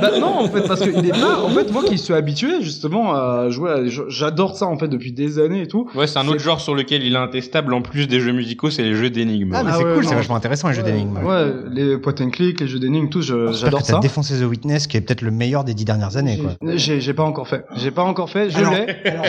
Bah 0.00 0.10
non 0.18 0.38
en 0.40 0.48
fait 0.48 0.62
parce 0.66 0.80
que 0.80 0.90
il 0.90 1.06
est 1.06 1.10
pas 1.12 1.38
en 1.40 1.50
fait 1.50 1.70
moi 1.70 1.82
qui 1.84 1.98
suis 1.98 2.14
habitué 2.14 2.62
justement 2.62 3.14
à 3.14 3.48
jouer 3.50 3.70
à- 3.70 3.80
j'adore 4.08 4.56
ça 4.56 4.66
en 4.66 4.78
fait 4.78 4.88
depuis 4.88 5.12
des 5.12 5.38
années 5.38 5.62
et 5.62 5.68
tout 5.68 5.88
Ouais, 5.94 6.06
c'est 6.06 6.18
un 6.18 6.26
autre 6.28 6.40
genre 6.40 6.60
sur 6.60 6.74
lequel 6.74 7.02
il 7.04 7.14
est 7.14 7.18
intestable 7.18 7.74
en 7.74 7.82
plus 7.82 8.06
des 8.08 8.20
jeux 8.20 8.32
musicaux, 8.32 8.70
c'est 8.70 8.82
les 8.82 8.94
jeux 8.94 9.10
d'énigmes. 9.10 9.52
Ah, 9.54 9.62
mais 9.62 9.70
Ah 9.72 9.76
c'est 9.78 9.84
ouais, 9.84 9.94
cool, 9.94 10.04
c'est 10.06 10.14
vachement 10.14 10.36
intéressant 10.36 10.68
les 10.68 10.74
jeux 10.74 10.82
d'énigmes. 10.82 11.18
ouais 11.24 11.52
les 11.72 11.98
point 11.98 12.14
and 12.20 12.30
click 12.30 12.60
les 12.60 12.66
jeux 12.68 12.78
d'énigmes 12.78 13.08
tout 13.08 13.20
je- 13.22 13.52
j'adore 13.52 13.80
que 13.82 13.86
t'as 13.86 13.92
ça 13.94 13.98
défoncé 13.98 14.34
The 14.38 14.44
Witness, 14.48 14.86
qui 14.86 14.96
est 14.96 15.00
peut-être 15.00 15.22
le 15.22 15.30
meilleur 15.30 15.64
des 15.64 15.74
dix 15.74 15.84
dernières 15.84 16.16
années, 16.16 16.38
quoi. 16.38 16.52
j'ai 16.76 17.14
pas 17.14 17.22
encore 17.24 17.48
fait 17.48 17.64
j'ai 17.76 17.90
pas 17.90 18.02
encore 18.02 18.30
fait 18.30 18.50
je 18.50 18.58
l'ai 18.58 18.64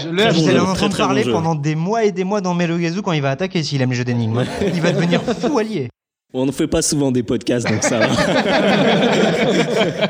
je 0.01 0.09
l'ai 0.09 0.23
Très 0.23 0.31
Vous 0.31 0.41
bon 0.41 0.47
allez 0.47 0.57
jeu, 0.57 0.61
en 0.61 0.73
très, 0.73 0.85
entendre 0.85 0.89
très 0.91 1.03
bon 1.03 1.07
parler 1.07 1.23
pendant 1.23 1.55
des 1.55 1.74
mois 1.75 2.03
et 2.05 2.11
des 2.11 2.23
mois 2.23 2.41
dans 2.41 2.53
Melogazu 2.53 3.01
quand 3.01 3.11
il 3.11 3.21
va 3.21 3.31
attaquer 3.31 3.63
s'il 3.63 3.81
aime 3.81 3.89
les 3.91 3.95
jeux 3.95 4.03
d'énigmes. 4.03 4.43
Il 4.73 4.81
va 4.81 4.91
devenir 4.91 5.21
fou 5.23 5.57
allié. 5.59 5.89
On 6.33 6.45
ne 6.45 6.51
fait 6.51 6.67
pas 6.67 6.81
souvent 6.81 7.11
des 7.13 7.23
podcasts, 7.23 7.65
donc 7.69 7.81
ça 7.81 7.99
va. 7.99 8.07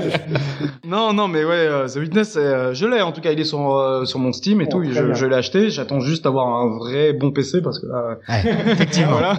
non 0.87 1.13
non 1.13 1.27
mais 1.27 1.43
ouais 1.43 1.53
euh, 1.55 1.87
The 1.87 1.97
Witness 1.97 2.35
euh, 2.37 2.73
je 2.73 2.85
l'ai 2.85 3.01
en 3.01 3.11
tout 3.11 3.21
cas 3.21 3.31
il 3.31 3.39
est 3.39 3.43
sur 3.45 3.75
euh, 3.75 4.05
sur 4.05 4.19
mon 4.19 4.31
Steam 4.33 4.61
et 4.61 4.69
tout 4.69 4.83
je, 4.83 5.13
je 5.13 5.25
l'ai 5.25 5.35
acheté 5.35 5.69
j'attends 5.69 5.99
juste 5.99 6.23
d'avoir 6.23 6.47
un 6.47 6.77
vrai 6.77 7.13
bon 7.13 7.31
PC 7.31 7.61
parce 7.61 7.79
que 7.79 7.87
là 7.87 8.17
Ouais, 8.29 8.55
effectivement. 8.71 9.11
voilà 9.11 9.37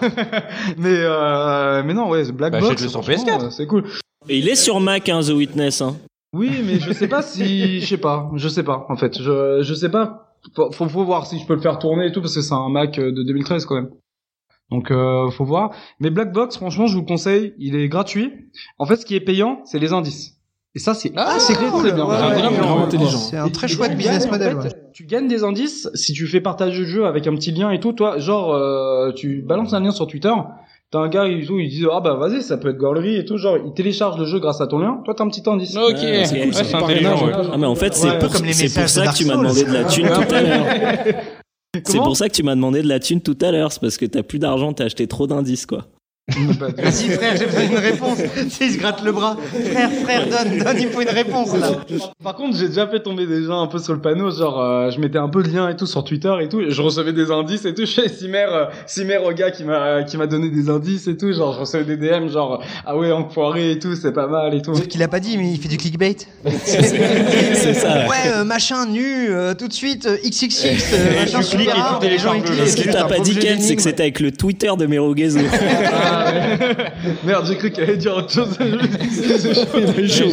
mais 0.77 0.95
euh, 0.95 1.83
mais 1.85 1.95
non 1.95 2.09
ouais 2.09 2.25
Black 2.33 2.53
Bah, 2.53 2.61
Box 2.61 2.73
achète-le 2.73 2.89
sur 2.89 3.05
franchement, 3.05 3.39
PS4. 3.39 3.45
euh, 3.47 3.51
c'est 3.51 3.67
cool 3.67 3.85
Et 4.29 4.39
il 4.39 4.49
est 4.49 4.55
sur 4.57 4.81
Mac, 4.81 5.09
hein, 5.09 5.21
The 5.23 5.31
Witness. 5.31 5.81
Hein. 5.83 5.97
Oui, 6.35 6.51
mais 6.65 6.81
je 6.81 6.93
sais 6.93 7.07
pas 7.09 7.23
si, 7.23 7.81
je 7.81 7.87
sais 7.87 7.97
pas, 7.97 8.29
je 8.35 8.49
sais 8.49 8.65
pas, 8.65 8.85
en 8.89 8.97
fait, 8.97 9.23
je, 9.23 9.61
je 9.62 9.75
sais 9.75 9.89
pas. 9.89 10.36
Faut, 10.54 10.70
faut, 10.72 10.88
faut 10.88 11.04
voir 11.04 11.26
si 11.26 11.38
je 11.38 11.46
peux 11.46 11.54
le 11.54 11.61
faire 11.61 11.78
tourner 11.78 12.06
et 12.06 12.12
tout, 12.12 12.20
parce 12.20 12.35
que 12.35 12.40
c'est 12.40 12.54
un 12.54 12.68
Mac 12.68 12.98
euh, 12.98 13.11
de 13.12 13.22
2013 13.22 13.64
quand 13.66 13.74
même. 13.76 13.90
Donc, 14.70 14.90
euh, 14.90 15.30
faut 15.30 15.44
voir. 15.44 15.70
Mais 16.00 16.11
Black 16.11 16.32
Box, 16.32 16.56
franchement, 16.56 16.87
je 16.87 16.94
vous 16.94 17.00
le 17.02 17.06
conseille, 17.06 17.54
il 17.59 17.76
est 17.76 17.88
gratuit. 17.88 18.32
En 18.78 18.87
fait, 18.87 18.96
ce 18.96 19.06
qui 19.06 19.14
est 19.14 19.20
payant, 19.20 19.61
c'est 19.64 19.78
les 19.78 19.92
indices. 19.92 20.32
Et 20.74 20.78
ça, 20.78 20.92
c'est 20.92 21.12
Ah, 21.16 21.37
c'est 21.38 21.54
très, 21.54 21.70
cool. 21.70 21.80
très 21.82 21.92
bien. 21.92 22.04
ouais, 22.04 22.16
C'est 22.18 22.22
ouais, 22.26 22.32
vraiment 22.35 22.50
ouais, 22.50 22.56
vraiment 22.59 22.76
ouais. 22.78 22.82
intelligent. 22.82 23.16
C'est 23.18 23.37
un 23.38 23.48
très 23.48 23.66
et 23.66 23.70
chouette 23.70 23.96
business 23.96 24.24
gagnes, 24.24 24.28
en 24.28 24.32
model. 24.32 24.61
fait, 24.62 24.68
ouais. 24.76 24.82
Tu 24.92 25.06
gagnes 25.06 25.28
des 25.28 25.42
indices 25.44 25.88
si 25.94 26.12
tu 26.12 26.26
fais 26.26 26.40
partage 26.40 26.78
de 26.78 26.85
jeu 26.85 27.06
avec 27.06 27.26
un 27.26 27.35
petit 27.35 27.52
lien 27.52 27.70
et 27.70 27.80
tout. 27.80 27.92
Toi, 27.92 28.18
genre, 28.18 28.52
euh, 28.52 29.12
tu 29.12 29.40
balances 29.42 29.72
un 29.72 29.80
lien 29.80 29.90
sur 29.92 30.06
Twitter. 30.06 30.32
T'as 30.92 31.01
un 31.01 31.09
gars 31.09 31.27
et 31.27 31.44
tout, 31.44 31.59
il 31.59 31.68
dit 31.68 31.85
ah 31.92 32.01
bah 32.01 32.14
vas-y 32.14 32.42
ça 32.42 32.57
peut 32.59 32.68
être 32.68 32.77
Gorlery 32.79 33.16
et 33.16 33.25
tout 33.25 33.37
genre 33.38 33.57
il 33.64 33.72
télécharge 33.75 34.18
le 34.20 34.25
jeu 34.27 34.38
grâce 34.38 34.61
à 34.61 34.66
ton 34.68 34.79
lien. 34.79 35.01
Toi 35.05 35.14
t'as 35.16 35.25
un 35.25 35.29
petit 35.29 35.42
indice. 35.46 35.77
Ok, 35.77 35.96
Ouais, 35.96 36.25
c'est 36.25 36.38
cool, 36.38 36.46
Ouais, 36.49 36.53
ça. 36.53 36.64
c'est 36.64 36.75
intelligent. 36.77 37.27
ouais. 37.27 37.33
Ah, 37.53 37.59
mais 37.59 37.66
en 37.66 37.75
fait, 37.75 37.92
c'est 37.94 38.09
Ouais, 38.09 38.18
pour, 38.18 38.31
comme 38.31 38.44
les 38.44 38.53
c'est 38.53 38.72
pour 38.81 38.88
ça 38.88 39.07
que 39.09 39.16
tu 39.16 39.25
m'as 39.25 39.37
demandé 39.37 39.64
de 39.64 39.72
la 39.72 39.85
thune 39.85 40.07
tout 40.09 40.35
à 40.35 40.42
l'heure. 40.42 40.66
C'est 41.85 41.99
pour 41.99 42.16
ça 42.16 42.29
que 42.29 42.33
tu 42.35 42.42
m'as 42.42 42.55
demandé 42.55 42.81
de 42.83 42.88
la 42.88 42.99
thune 43.01 43.20
tout 43.20 43.37
à 43.42 43.51
l'heure. 43.53 43.70
C'est 43.70 43.81
parce 43.81 43.99
que 43.99 44.07
t'as 44.07 44.22
plus 44.22 44.38
d'argent, 44.38 44.72
t'as 44.72 44.85
acheté 44.85 45.07
trop 45.07 45.27
d'indices, 45.27 45.66
quoi. 45.66 45.85
Bah, 46.59 46.67
Vas-y 46.77 47.11
frère, 47.11 47.37
j'ai 47.37 47.47
besoin 47.47 47.67
d'une 47.67 47.79
réponse. 47.79 48.19
il 48.61 48.71
se 48.73 48.79
gratte 48.79 49.03
le 49.05 49.12
bras. 49.12 49.37
Frère, 49.71 49.91
frère, 50.03 50.27
donne, 50.29 50.59
donne, 50.59 50.77
il 50.81 50.89
faut 50.89 51.01
une 51.01 51.09
réponse 51.09 51.57
là. 51.57 51.71
Par 52.23 52.35
contre, 52.35 52.57
j'ai 52.57 52.69
déjà 52.69 52.87
fait 52.89 53.01
tomber 53.01 53.27
des 53.27 53.45
gens 53.45 53.62
un 53.62 53.69
peu 53.69 53.79
sur 53.79 53.93
le 53.95 54.01
panneau, 54.01 54.31
genre 54.31 54.61
euh, 54.61 54.91
je 54.91 54.99
mettais 54.99 55.19
un 55.19 55.29
peu 55.29 55.43
de 55.43 55.49
liens 55.49 55.69
et 55.69 55.77
tout 55.77 55.87
sur 55.87 56.03
Twitter 56.03 56.35
et 56.43 56.49
tout, 56.49 56.61
et 56.61 56.71
je 56.71 56.83
recevais 56.83 57.12
des 57.12 57.31
indices 57.31 57.65
et 57.65 57.75
tout. 57.75 57.87
Je 57.87 58.03
fais 58.03 58.09
Simer, 58.09 58.47
euh, 58.51 58.65
Simer 58.87 59.19
au 59.25 59.33
gars 59.33 59.51
qui 59.53 59.62
m'a 59.62 60.03
qui 60.03 60.17
m'a 60.17 60.27
donné 60.27 60.51
des 60.51 60.69
indices 60.69 61.07
et 61.07 61.17
tout, 61.17 61.33
genre 61.33 61.55
je 61.55 61.61
recevais 61.61 61.97
des 61.97 61.97
DM 61.97 62.29
genre 62.29 62.62
ah 62.85 62.97
ouais 62.97 63.12
enfoiré 63.12 63.71
et 63.71 63.79
tout, 63.79 63.95
c'est 63.95 64.12
pas 64.12 64.27
mal 64.27 64.53
et 64.55 64.62
tout. 64.62 64.75
Sauf 64.75 64.89
qu'il 64.89 65.03
a 65.05 65.09
pas 65.09 65.21
dit, 65.21 65.39
mais 65.39 65.53
il 65.53 65.61
fait 65.61 65.69
du 65.69 65.77
clickbait. 65.77 66.17
C'est 66.65 67.75
ça. 67.75 68.07
ouais. 68.09 68.17
Euh, 68.27 68.45
machin 68.45 68.87
nu, 68.87 69.31
euh, 69.31 69.55
tout 69.55 69.69
de 69.69 69.73
suite, 69.73 70.07
euh, 70.07 70.17
XXX, 70.25 70.65
euh, 70.93 71.21
machin 71.21 71.41
tu 71.41 71.57
cliques 71.57 71.71
et 72.03 72.09
les 72.09 72.19
gens. 72.19 72.35
Ce 72.45 72.83
t'as 72.91 73.05
un 73.05 73.09
pas 73.09 73.19
dit, 73.19 73.37
Ken, 73.39 73.61
c'est 73.61 73.77
que 73.77 73.83
c'était 73.83 74.03
avec 74.03 74.21
le 74.21 74.33
Twitter 74.33 74.71
de 74.79 74.87
Merogezo. 74.87 75.41
Ah, 76.16 76.33
ouais. 76.33 76.59
Merde, 77.24 77.46
j'ai 77.48 77.57
cru 77.57 77.70
qu'elle 77.70 77.85
allait 77.85 77.96
dire 77.96 78.16
autre 78.16 78.31
chose. 78.31 78.57
Il 78.61 79.90
a 79.90 80.00
eu 80.00 80.09
chaud. 80.09 80.31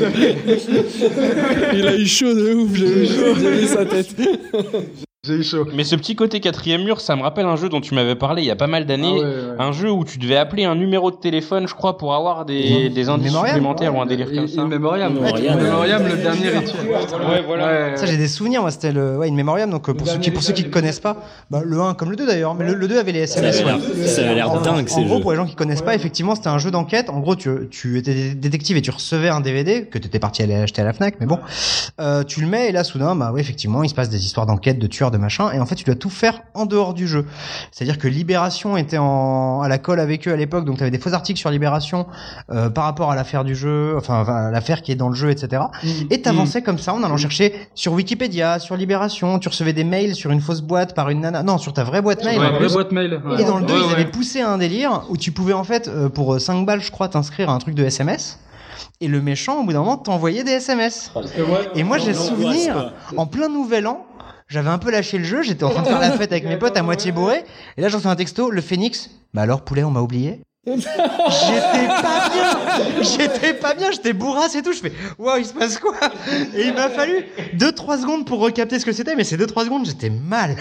Il 1.74 1.88
a 1.88 1.96
eu 1.96 2.06
chaud 2.06 2.34
de 2.34 2.54
ouf, 2.54 2.76
j'ai 2.76 2.86
vu, 2.86 3.06
j'ai 3.08 3.52
vu 3.52 3.68
sa 3.68 3.86
tête. 3.86 4.16
J'ai 5.26 5.36
eu 5.36 5.44
chaud. 5.44 5.66
Mais 5.74 5.86
ce 5.86 5.96
petit 5.96 6.18
côté 6.18 6.42
quatrième 6.42 6.84
mur, 6.84 7.00
ça 7.00 7.16
me 7.16 7.22
rappelle 7.22 7.46
un 7.46 7.56
jeu 7.56 7.70
dont 7.70 7.80
tu 7.80 7.96
m'avais 7.96 8.16
parlé 8.16 8.42
il 8.42 8.46
y 8.46 8.52
a 8.52 8.58
pas 8.58 8.68
mal 8.68 8.82
Ah 8.84 8.86
d'années. 8.88 9.14
ouais, 9.14 9.24
ouais. 9.24 9.56
Un 9.58 9.72
jeu 9.72 9.90
où 9.90 10.04
tu 10.04 10.18
devais 10.18 10.36
appeler 10.36 10.66
un 10.66 10.76
numéro 10.76 11.12
de 11.12 11.16
téléphone, 11.16 11.66
je 11.66 11.74
crois, 11.74 11.98
pour 11.98 12.14
avoir 12.14 12.44
des, 12.44 12.90
des 12.90 13.08
indices 13.08 13.28
Memoriam. 13.32 13.48
supplémentaires 13.56 13.96
ou 13.96 14.02
un 14.02 14.06
délire 14.06 14.30
comme 14.30 14.50
ça. 14.50 14.60
In 14.64 14.68
Memoriam, 14.68 15.14
le 15.14 16.22
dernier 16.22 16.50
rituel. 16.50 16.88
Ouais, 16.90 17.42
voilà. 17.48 17.92
Ouais. 17.92 17.96
Ça, 17.96 18.06
j'ai 18.06 18.18
des 18.18 18.28
souvenirs, 18.28 18.64
moi, 18.64 18.72
c'était 18.72 18.92
le, 18.92 19.18
ouais, 19.18 19.30
une 19.30 19.36
mémoriam. 19.36 19.70
Donc, 19.70 19.88
euh, 19.88 19.94
pour 19.94 20.06
ceux 20.10 20.18
qui, 20.18 20.30
pour 20.30 20.44
ceux 20.44 20.52
qui 20.52 20.66
ne 20.66 20.70
connaissent 20.70 21.00
pas, 21.00 21.16
bah, 21.50 21.62
le 21.64 21.80
1 21.80 21.94
comme 21.94 22.10
le 22.12 22.18
2 22.18 22.28
d'ailleurs, 22.28 22.54
mais 22.56 22.66
le, 22.66 22.74
le 22.74 22.88
2 22.90 23.00
avait 23.00 23.14
les 23.14 23.20
SMS. 23.22 23.64
ouais. 23.64 24.06
ça 24.06 24.24
avait 24.26 24.36
l'air 24.36 24.52
En, 24.52 24.60
dingue 24.60 24.90
en 24.94 25.02
gros, 25.04 25.22
pour 25.22 25.32
les 25.32 25.38
gens 25.38 25.46
qui 25.46 25.56
connaissent 25.56 25.82
pas, 25.84 25.96
effectivement, 25.96 26.36
c'était 26.36 26.50
un 26.50 26.58
jeu 26.58 26.70
d'enquête. 26.70 27.10
En 27.10 27.22
gros, 27.22 27.38
tu, 27.38 27.50
tu 27.72 27.98
étais 27.98 28.36
détective 28.36 28.76
et 28.76 28.82
tu 28.82 28.92
recevais 28.92 29.30
un 29.30 29.40
DVD 29.40 29.86
que 29.86 29.98
tu 30.00 30.08
étais 30.08 30.20
parti 30.20 30.44
aller 30.44 30.56
acheter 30.56 30.82
à 30.82 30.86
la 30.86 30.92
Fnac, 30.92 31.16
mais 31.22 31.28
bon, 31.28 31.40
euh, 32.02 32.24
tu 32.24 32.42
le 32.42 32.48
mets 32.48 32.68
et 32.68 32.72
là, 32.74 32.84
soudain, 32.84 33.16
bah 33.16 33.32
oui, 33.34 33.40
effectivement, 33.40 33.84
il 33.84 33.90
se 33.90 33.96
passe 33.96 34.10
des 34.10 34.26
histoires 34.26 34.46
d'enquête, 34.48 34.80
de 34.80 34.88
tueurs, 34.88 35.12
de 35.14 35.18
machin, 35.18 35.52
et 35.54 35.60
en 35.60 35.66
fait, 35.66 35.76
tu 35.76 35.86
dois 35.86 35.96
tout 35.96 36.10
faire 36.10 36.42
en 36.54 36.66
dehors 36.66 36.94
du 36.94 37.08
jeu. 37.08 37.26
C'est-à-dire 37.72 37.98
que 37.98 38.08
Libération 38.08 38.76
était 38.76 38.98
en, 38.98 39.62
à 39.62 39.68
la 39.70 39.78
colle 39.78 40.00
avec 40.02 40.28
eux 40.28 40.34
à 40.34 40.36
l'époque, 40.36 40.66
donc 40.66 40.78
tu 40.78 40.82
avais 40.84 40.92
des 40.92 40.98
faux 41.00 41.14
articles 41.14 41.40
sur 41.40 41.50
Libération 41.50 42.06
euh, 42.52 42.70
par 42.70 42.84
rapport 42.84 43.12
à 43.12 43.16
l'affaire 43.16 43.44
du 43.46 43.56
jeu, 43.56 43.96
enfin, 43.98 44.22
enfin, 44.22 44.52
l'affaire 44.52 44.82
qui 44.82 44.92
est 44.92 44.96
dans 44.96 45.10
le 45.10 45.16
jeu, 45.16 45.30
etc. 45.32 45.62
Et 46.10 46.22
t'avançais 46.22 46.62
comme 46.62 46.78
ça 46.80 46.94
en 46.94 47.04
allant 47.04 47.18
chercher 47.18 47.54
sur 47.76 47.94
Wikipédia, 47.94 48.60
sur 48.60 48.76
Libération, 48.76 49.40
tu 49.40 49.48
recevais 49.50 49.74
des 49.74 49.84
mails 49.84 50.16
sur 50.16 50.32
une 50.32 50.42
fausse 50.42 50.62
boîte 50.62 50.94
par 50.96 51.10
une 51.10 51.22
nana, 51.22 51.44
non, 51.44 51.58
sur 51.58 51.72
ta 51.74 51.84
vraie 51.84 52.02
boîte 52.02 52.24
mail. 52.26 52.40
Ouais, 52.40 52.46
en 52.48 52.50
vraie 52.50 52.60
plus. 52.60 52.74
boîte 52.74 52.92
mail. 52.92 53.22
ouais. 53.26 53.42
Et 53.42 53.46
dans 53.46 53.58
le 53.60 53.66
2, 53.66 53.74
Ouais, 53.74 53.80
ils 53.80 53.86
ouais. 53.88 53.94
avaient 53.94 54.06
poussé 54.12 54.42
à 54.42 54.50
un 54.50 54.58
délire 54.58 55.04
où 55.10 55.18
tu 55.18 55.32
pouvais 55.32 55.54
en 55.54 55.64
fait, 55.64 55.88
euh, 55.88 56.10
pour 56.10 56.40
5 56.42 56.66
balles, 56.66 56.82
je 56.82 56.92
crois, 56.92 57.08
t'inscrire 57.08 57.50
à 57.50 57.54
un 57.54 57.60
truc 57.60 57.76
de 57.76 57.84
SMS. 57.84 58.40
Et 59.02 59.08
le 59.08 59.22
méchant, 59.22 59.60
au 59.60 59.64
bout 59.64 59.74
d'un 59.74 59.80
moment, 59.80 59.98
t'envoyait 59.98 60.44
des 60.44 60.52
SMS. 60.54 61.12
Et 61.76 61.84
moi, 61.84 61.98
j'ai 61.98 62.14
souvenir, 62.14 62.94
en 63.18 63.26
plein 63.26 63.50
nouvel 63.50 63.86
an, 63.88 64.06
j'avais 64.54 64.70
un 64.70 64.78
peu 64.78 64.92
lâché 64.92 65.18
le 65.18 65.24
jeu, 65.24 65.42
j'étais 65.42 65.64
en 65.64 65.72
train 65.72 65.82
de 65.82 65.88
faire 65.88 66.00
la 66.00 66.12
fête 66.12 66.32
avec 66.32 66.46
mes 66.46 66.58
potes 66.58 66.78
à 66.78 66.84
moitié 66.84 67.12
bourré. 67.12 67.44
Et 67.76 67.82
là, 67.82 67.88
j'en 67.90 68.00
fais 68.00 68.08
un 68.08 68.16
texto, 68.16 68.52
le 68.52 68.62
Phoenix. 68.62 69.10
Bah 69.34 69.42
alors, 69.42 69.64
poulet, 69.64 69.84
on 69.84 69.90
m'a 69.90 70.02
oublié? 70.02 70.42
J'étais 70.66 71.88
pas 71.88 72.30
bien, 72.32 73.02
j'étais 73.02 73.54
pas 73.54 73.74
bien, 73.74 73.92
j'étais 73.92 74.14
bourrasse 74.14 74.56
et 74.56 74.62
tout. 74.62 74.72
Je 74.72 74.80
fais, 74.80 74.94
waouh, 75.20 75.40
il 75.40 75.46
se 75.46 75.54
passe 75.54 75.78
quoi? 75.78 75.94
Et 76.56 76.68
il 76.68 76.74
m'a 76.74 76.88
fallu 76.90 77.26
2-3 77.58 78.00
secondes 78.02 78.26
pour 78.26 78.40
recapter 78.40 78.80
ce 78.80 78.86
que 78.86 78.94
c'était, 78.94 79.16
mais 79.18 79.26
ces 79.26 79.36
2-3 79.36 79.66
secondes, 79.66 79.86
j'étais 79.86 80.10
mal. 80.10 80.56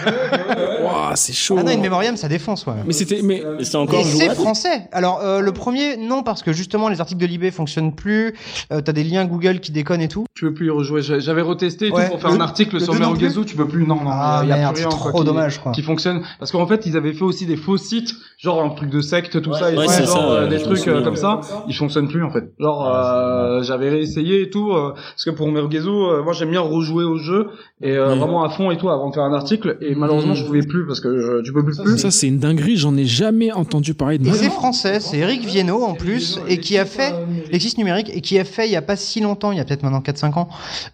Ouah, 0.83 1.13
c'est 1.15 1.31
chaud. 1.31 1.55
Ah 1.57 1.63
non, 1.63 1.71
une 1.71 1.79
mémoriam, 1.79 2.17
ça 2.17 2.27
défonce, 2.27 2.65
ouais. 2.65 2.73
Mais 2.85 2.91
c'était, 2.91 3.21
mais 3.21 3.41
c'est 3.61 3.77
encore 3.77 4.01
Et 4.01 4.03
c'est 4.03 4.33
français. 4.35 4.89
Alors 4.91 5.21
euh, 5.21 5.39
le 5.39 5.53
premier, 5.53 5.95
non, 5.95 6.21
parce 6.21 6.43
que 6.43 6.51
justement 6.51 6.89
les 6.89 6.99
articles 6.99 7.21
de 7.21 7.25
Libé 7.25 7.51
fonctionnent 7.51 7.95
plus. 7.95 8.35
Euh, 8.73 8.81
T'as 8.81 8.91
des 8.91 9.05
liens 9.05 9.23
Google 9.23 9.61
qui 9.61 9.71
déconnent 9.71 10.01
et 10.01 10.09
tout. 10.09 10.25
Tu 10.35 10.43
veux 10.43 10.53
plus 10.53 10.67
y 10.67 10.69
rejouer. 10.69 11.01
J'a- 11.01 11.19
J'avais 11.19 11.41
retesté 11.41 11.87
et 11.87 11.91
Ouais. 11.91 12.05
tout 12.07 12.11
pour 12.11 12.21
faire 12.21 12.31
Le- 12.31 12.37
un 12.37 12.41
article 12.41 12.73
le 12.75 12.79
sur 12.81 12.93
Merugezu, 12.93 13.45
tu 13.45 13.55
peux 13.55 13.67
plus. 13.69 13.85
Non, 13.87 13.95
non, 13.95 14.09
Ah, 14.11 14.41
il 14.43 14.49
y 14.49 14.51
a 14.51 14.57
merde, 14.57 14.73
plus 14.75 14.83
rien 14.83 14.91
c'est 14.91 14.97
quoi, 15.01 15.11
trop 15.11 15.19
qui- 15.21 15.25
dommage, 15.25 15.59
quoi. 15.61 15.71
Qui 15.71 15.81
fonctionne. 15.81 16.23
Parce 16.39 16.51
qu'en 16.51 16.67
fait, 16.67 16.85
ils 16.85 16.97
avaient 16.97 17.13
fait 17.13 17.23
aussi 17.23 17.45
des 17.45 17.55
faux 17.55 17.77
sites, 17.77 18.11
genre 18.37 18.61
un 18.61 18.69
truc 18.71 18.89
de 18.89 18.99
secte, 18.99 19.41
tout 19.41 19.53
ça, 19.53 19.71
et 19.71 19.77
ouais, 19.77 19.87
c'est 19.97 20.05
genre, 20.05 20.17
ça, 20.17 20.23
euh, 20.23 20.43
ouais, 20.43 20.49
des 20.49 20.59
je 20.59 20.63
trucs 20.65 20.77
souviens, 20.77 20.95
euh, 20.95 21.03
comme 21.03 21.13
ouais. 21.13 21.19
ça. 21.19 21.41
Ils 21.67 21.75
fonctionnent 21.75 22.07
plus 22.07 22.23
en 22.23 22.29
fait. 22.29 22.43
Genre, 22.59 22.87
euh, 22.93 23.63
j'avais 23.63 23.89
réessayé 23.89 24.41
et 24.43 24.49
tout, 24.49 24.71
euh, 24.71 24.91
parce 24.93 25.23
que 25.25 25.31
pour 25.31 25.47
Merugezu, 25.47 25.89
euh, 25.89 26.23
moi 26.23 26.33
j'aime 26.33 26.51
bien 26.51 26.61
rejouer 26.61 27.03
au 27.03 27.17
jeu 27.17 27.47
et 27.81 27.91
euh, 27.91 28.13
Mm. 28.15 28.19
vraiment 28.19 28.43
à 28.43 28.49
fond 28.49 28.69
et 28.71 28.77
tout 28.77 28.89
avant 28.89 29.09
de 29.09 29.13
faire 29.15 29.23
un 29.23 29.33
article. 29.33 29.77
Et 29.81 29.95
malheureusement, 29.95 30.35
je 30.35 30.45
pouvais 30.45 30.61
plus 30.61 30.85
parce 30.85 30.99
que 30.99 31.07
euh, 31.07 31.41
tu 31.43 31.53
peux 31.53 31.63
plus. 31.63 31.77
plus. 31.81 31.97
ça, 31.97 32.11
c'est 32.11 32.27
une 32.27 32.39
dinguerie. 32.39 32.77
J'en 32.77 32.95
ai 32.97 33.05
jamais 33.05 33.51
entendu 33.51 33.93
parler 33.93 34.17
de 34.17 34.29
c'est 34.43 34.49
français, 34.49 34.99
c'est 34.99 35.17
Eric 35.17 35.45
Viennot 35.45 35.83
en 35.83 35.93
plus, 35.93 36.39
et 36.47 36.57
qui 36.57 36.77
a 36.77 36.85
fait 36.85 37.13
Lexis 37.51 37.75
numérique 37.77 38.09
et 38.13 38.19
qui 38.21 38.37
a 38.39 38.43
fait 38.43 38.65
il 38.67 38.71
y 38.71 38.75
a 38.75 38.81
pas 38.81 38.95
si 38.95 39.21
longtemps, 39.21 39.51
il 39.51 39.57
y 39.57 39.61
a 39.61 39.65
peut-être 39.65 39.83
maintenant 39.83 40.01
4-5 40.01 40.37
ans, 40.37 40.49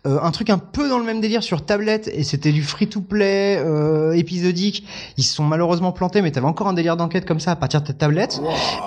euh, 0.06 0.20
un 0.22 0.32
truc 0.32 0.50
un 0.50 0.58
peu 0.60 0.88
dans 0.88 1.00
le 1.00 1.06
même 1.06 1.20
délire 1.22 1.42
sur 1.42 1.66
tablette 1.66 2.10
et 2.14 2.24
c'était 2.24 2.52
du 2.52 2.62
free-to-play 2.64 3.58
euh, 3.58 4.12
épisodique. 4.14 4.86
Ils 5.18 5.24
se 5.24 5.34
sont 5.36 5.44
malheureusement 5.44 5.92
plantés, 5.92 6.22
mais 6.22 6.32
t'avais 6.32 6.48
encore 6.48 6.68
un 6.68 6.74
délire 6.74 6.98
d'enquête 6.98 7.26
comme 7.26 7.40
ça 7.40 7.52
à 7.52 7.56
partir 7.56 7.82
de 7.82 7.88
ta 7.88 7.94
tablette. 7.94 8.42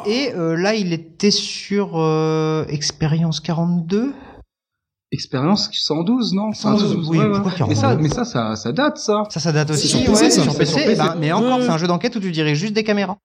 Et 0.07 0.33
euh, 0.35 0.57
là, 0.57 0.75
il 0.75 0.93
était 0.93 1.31
sur 1.31 1.93
euh, 1.99 2.65
Expérience 2.69 3.41
42. 3.41 4.13
Expérience 5.11 5.69
112, 5.73 6.33
non? 6.33 6.53
112, 6.53 7.09
oui, 7.11 7.19
ouais, 7.19 7.25
ouais. 7.27 7.33
pourquoi 7.43 7.67
Mais 7.69 7.75
ça, 7.75 7.83
42? 7.89 8.03
mais 8.03 8.09
ça, 8.09 8.25
ça, 8.25 8.57
ça 8.57 8.73
date 8.73 8.97
ça. 8.97 9.25
Ça, 9.29 9.41
ça 9.41 9.53
date 9.53 9.71
aussi. 9.71 9.87
sur 9.89 9.99
ouais, 10.01 10.07
PC, 10.07 10.31
ça. 10.31 10.43
sur 10.43 10.53
C'est 10.53 10.59
PC. 10.59 10.73
sur 10.73 10.85
PC. 10.87 10.97
ben, 10.97 11.15
mais 11.21 11.33
encore, 11.33 11.59
Ouais. 11.59 11.65
c'est 11.65 11.71
un 11.71 11.77
jeu 11.79 11.87
d'enquête 11.87 12.17
où 12.17 12.21
tu 12.21 12.31
diriges 12.33 12.57
juste 12.59 12.73
des 12.73 12.83
caméras. 12.85 13.19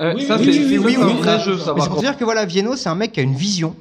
Euh, 0.00 0.14
Oui, 0.14 0.24
ça, 0.24 0.36
oui, 0.38 0.44
c'est 0.54 0.78
oui, 0.78 0.96
un 0.96 1.06
oui. 1.06 1.12
vrai 1.20 1.40
jeu, 1.40 1.58
ça 1.58 1.74
c'est 1.78 1.88
pour 1.88 1.96
te 1.96 2.00
dire 2.00 2.16
que 2.16 2.24
voilà, 2.24 2.44
Viennot, 2.46 2.76
c'est 2.76 2.88
un 2.88 2.94
mec 2.94 3.12
qui 3.12 3.20
a 3.20 3.22
une 3.24 3.34
vision. 3.34 3.74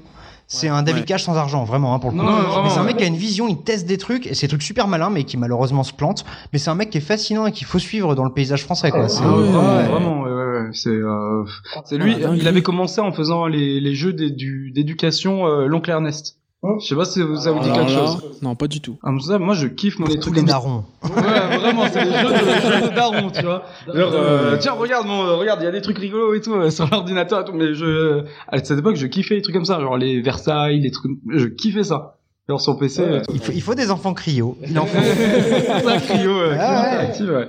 C'est 0.48 0.68
un 0.68 0.84
David 0.84 1.02
Ouais. 1.04 1.06
Cage 1.06 1.24
sans 1.24 1.38
argent, 1.38 1.64
vraiment, 1.64 1.94
hein, 1.96 2.00
pour 2.00 2.12
le 2.12 2.18
coup. 2.18 2.26
Non, 2.26 2.30
non, 2.30 2.38
vraiment, 2.42 2.64
mais 2.64 2.70
c'est 2.72 2.78
un 2.78 2.82
ouais. 2.82 2.88
mec 2.88 2.98
qui 2.98 3.04
a 3.04 3.08
une 3.08 3.16
vision, 3.16 3.48
il 3.48 3.58
teste 3.62 3.86
des 3.86 3.98
trucs, 3.98 4.28
et 4.28 4.34
c'est 4.34 4.48
des 4.48 4.50
trucs 4.50 4.64
super 4.64 4.88
malins, 4.90 5.10
mais 5.10 5.24
qui 5.24 5.38
malheureusement 5.38 5.84
se 5.84 5.94
plantent. 5.94 6.26
Mais 6.52 6.60
c'est 6.60 6.70
un 6.70 6.76
mec 6.76 6.90
qui 6.90 6.98
est 6.98 7.02
fascinant 7.02 7.46
et 7.46 7.54
qu'il 7.54 7.66
faut 7.68 7.80
suivre 7.80 8.16
dans 8.16 8.26
le 8.26 8.34
paysage 8.34 8.64
français, 8.64 8.92
quoi. 8.92 9.06
Ah 9.08 9.32
ouais, 9.32 9.44
Ouais. 9.44 9.88
vraiment, 9.88 10.26
C'est, 10.74 10.90
euh, 10.90 11.44
c'est 11.86 11.98
lui. 11.98 12.16
Ah, 12.24 12.32
il 12.36 12.48
avait 12.48 12.62
commencé 12.62 13.02
en 13.02 13.12
faisant 13.12 13.48
les, 13.48 13.80
les 13.80 13.96
jeux 13.96 14.14
d'édu- 14.14 14.72
d'éducation, 14.74 15.46
euh, 15.48 15.66
l'oncle 15.68 15.90
Ernest. 15.90 16.38
Je 16.80 16.86
sais 16.86 16.96
pas 16.96 17.06
si 17.06 17.18
ça 17.20 17.26
vous 17.26 17.36
ça 17.38 17.52
vous 17.52 17.60
dit 17.62 17.70
Alors 17.72 17.88
quelque 17.88 17.98
là, 18.00 18.06
chose. 18.06 18.38
Non, 18.44 18.54
pas 18.56 18.68
du 18.68 18.82
tout. 18.82 19.00
Ah, 19.02 19.12
mais 19.12 19.20
ça, 19.20 19.40
moi, 19.40 19.56
je 19.56 19.66
kiffe 19.66 19.98
les 19.98 20.16
Tous 20.16 20.30
trucs 20.30 20.36
les 20.36 20.44
darons. 20.44 20.84
Ouais, 21.04 21.58
vraiment, 21.58 21.86
c'est 21.92 22.04
des 22.06 22.12
jeux 22.12 22.30
de, 22.30 22.84
jeux 22.84 22.90
de 22.90 22.96
darons, 22.96 23.32
tu 23.32 23.42
vois. 23.42 23.64
Genre, 23.88 24.12
euh, 24.14 24.58
tiens, 24.60 24.74
regarde, 24.74 25.08
mon, 25.08 25.24
euh, 25.24 25.36
regarde, 25.38 25.60
il 25.62 25.66
y 25.66 25.68
a 25.68 25.72
des 25.72 25.82
trucs 25.82 25.98
rigolos 25.98 26.36
et 26.36 26.42
tout 26.42 26.54
euh, 26.54 26.70
sur 26.70 26.88
l'ordinateur, 26.88 27.42
et 27.42 27.46
tout, 27.46 27.54
mais 27.54 27.74
je, 27.74 28.26
à 28.48 28.64
cette 28.64 28.78
époque, 28.78 28.96
je 28.96 29.08
kiffais 29.08 29.34
les 29.36 29.42
trucs 29.42 29.56
comme 29.56 29.66
ça, 29.66 29.80
genre 29.80 29.98
les 29.98 30.22
Versailles, 30.22 30.80
les 30.82 30.92
trucs, 30.92 31.18
je 31.34 31.48
kiffais 31.48 31.84
ça. 31.84 32.18
Genre 32.48 32.62
sur 32.62 32.78
PC, 32.78 33.02
et 33.02 33.22
tout. 33.24 33.32
Il 33.34 33.40
faut, 33.42 33.52
il 33.54 33.62
faut 33.62 33.76
des 33.76 33.90
enfants 33.90 34.14
cryo. 34.14 34.56
Il 34.68 34.78
en 34.78 34.86
faut. 34.86 34.98
ça, 35.84 35.98
Cryo, 36.00 36.32
euh, 36.32 36.56
Ah 36.60 37.08
ouais. 37.20 37.26
Ouais. 37.28 37.48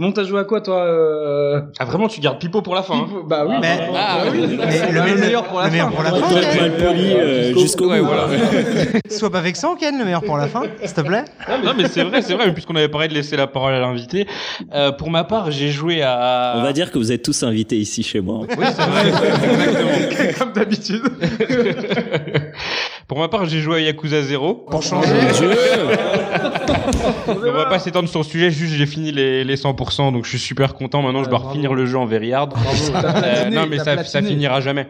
Bon, 0.00 0.12
t'as 0.12 0.22
joué 0.22 0.38
à 0.38 0.44
quoi, 0.44 0.60
toi 0.60 0.84
euh... 0.84 1.60
Ah 1.80 1.84
vraiment, 1.84 2.06
tu 2.06 2.20
gardes 2.20 2.38
Pipo 2.38 2.62
pour 2.62 2.76
la 2.76 2.84
fin. 2.84 2.94
hein. 2.94 3.08
Bah 3.26 3.44
oui, 3.48 3.56
Mais- 3.60 3.80
ah, 3.96 4.18
oui. 4.30 4.56
Mais 4.56 4.92
le, 4.92 5.00
le 5.14 5.16
meilleur 5.20 5.42
pour 5.42 5.58
la 5.58 5.66
le 5.66 5.72
meilleur 5.72 5.88
fin. 5.90 5.94
pour 5.96 6.04
la 6.04 6.10
fin, 6.12 6.36
euh, 6.36 7.52
jusqu'au 7.58 7.88
Ouais, 7.90 7.98
voilà. 7.98 8.28
Sois 9.10 9.30
pas 9.30 9.40
vexant, 9.40 9.74
Ken, 9.74 9.98
le 9.98 10.04
meilleur 10.04 10.22
pour 10.22 10.36
la 10.36 10.46
fin, 10.46 10.62
s'il 10.84 10.92
te 10.94 11.00
plaît. 11.00 11.24
non 11.64 11.72
mais 11.76 11.88
c'est 11.88 12.04
vrai, 12.04 12.22
c'est 12.22 12.34
vrai. 12.34 12.52
Puisqu'on 12.54 12.76
avait 12.76 12.88
parlé 12.88 13.08
de 13.08 13.14
laisser 13.14 13.36
la 13.36 13.48
parole 13.48 13.74
à 13.74 13.80
l'invité, 13.80 14.28
euh, 14.72 14.92
pour 14.92 15.10
ma 15.10 15.24
part, 15.24 15.50
j'ai 15.50 15.70
joué 15.70 16.00
à. 16.02 16.54
On 16.58 16.62
va 16.62 16.72
dire 16.72 16.92
que 16.92 16.98
vous 16.98 17.10
êtes 17.10 17.22
tous 17.24 17.42
invités 17.42 17.76
ici 17.76 18.04
chez 18.04 18.20
moi. 18.20 18.42
Oui, 18.48 18.66
c'est 18.76 18.82
vrai. 18.82 19.08
Exactement. 19.08 20.34
Comme 20.38 20.52
d'habitude. 20.52 21.02
Pour 23.08 23.18
ma 23.18 23.28
part, 23.28 23.46
j'ai 23.46 23.60
joué 23.60 23.76
à 23.76 23.80
Yakuza 23.80 24.20
0. 24.22 24.66
Pour 24.70 24.82
changer. 24.82 25.08
On 27.28 27.52
va 27.52 27.64
pas 27.66 27.78
s'étendre 27.78 28.08
sur 28.08 28.20
le 28.20 28.24
sujet, 28.24 28.50
juste 28.50 28.74
j'ai 28.74 28.86
fini 28.86 29.12
les, 29.12 29.44
les 29.44 29.56
100%, 29.56 30.12
donc 30.12 30.24
je 30.24 30.30
suis 30.30 30.38
super 30.38 30.74
content. 30.74 31.00
Maintenant, 31.02 31.24
je 31.24 31.30
dois 31.30 31.38
refinir 31.38 31.72
le 31.74 31.86
jeu 31.86 31.96
en 31.98 32.06
very 32.06 32.32
hard. 32.32 32.52
Euh, 32.94 33.50
non, 33.50 33.66
mais 33.68 33.78
ça, 33.78 34.04
ça 34.04 34.22
finira 34.22 34.60
jamais. 34.60 34.88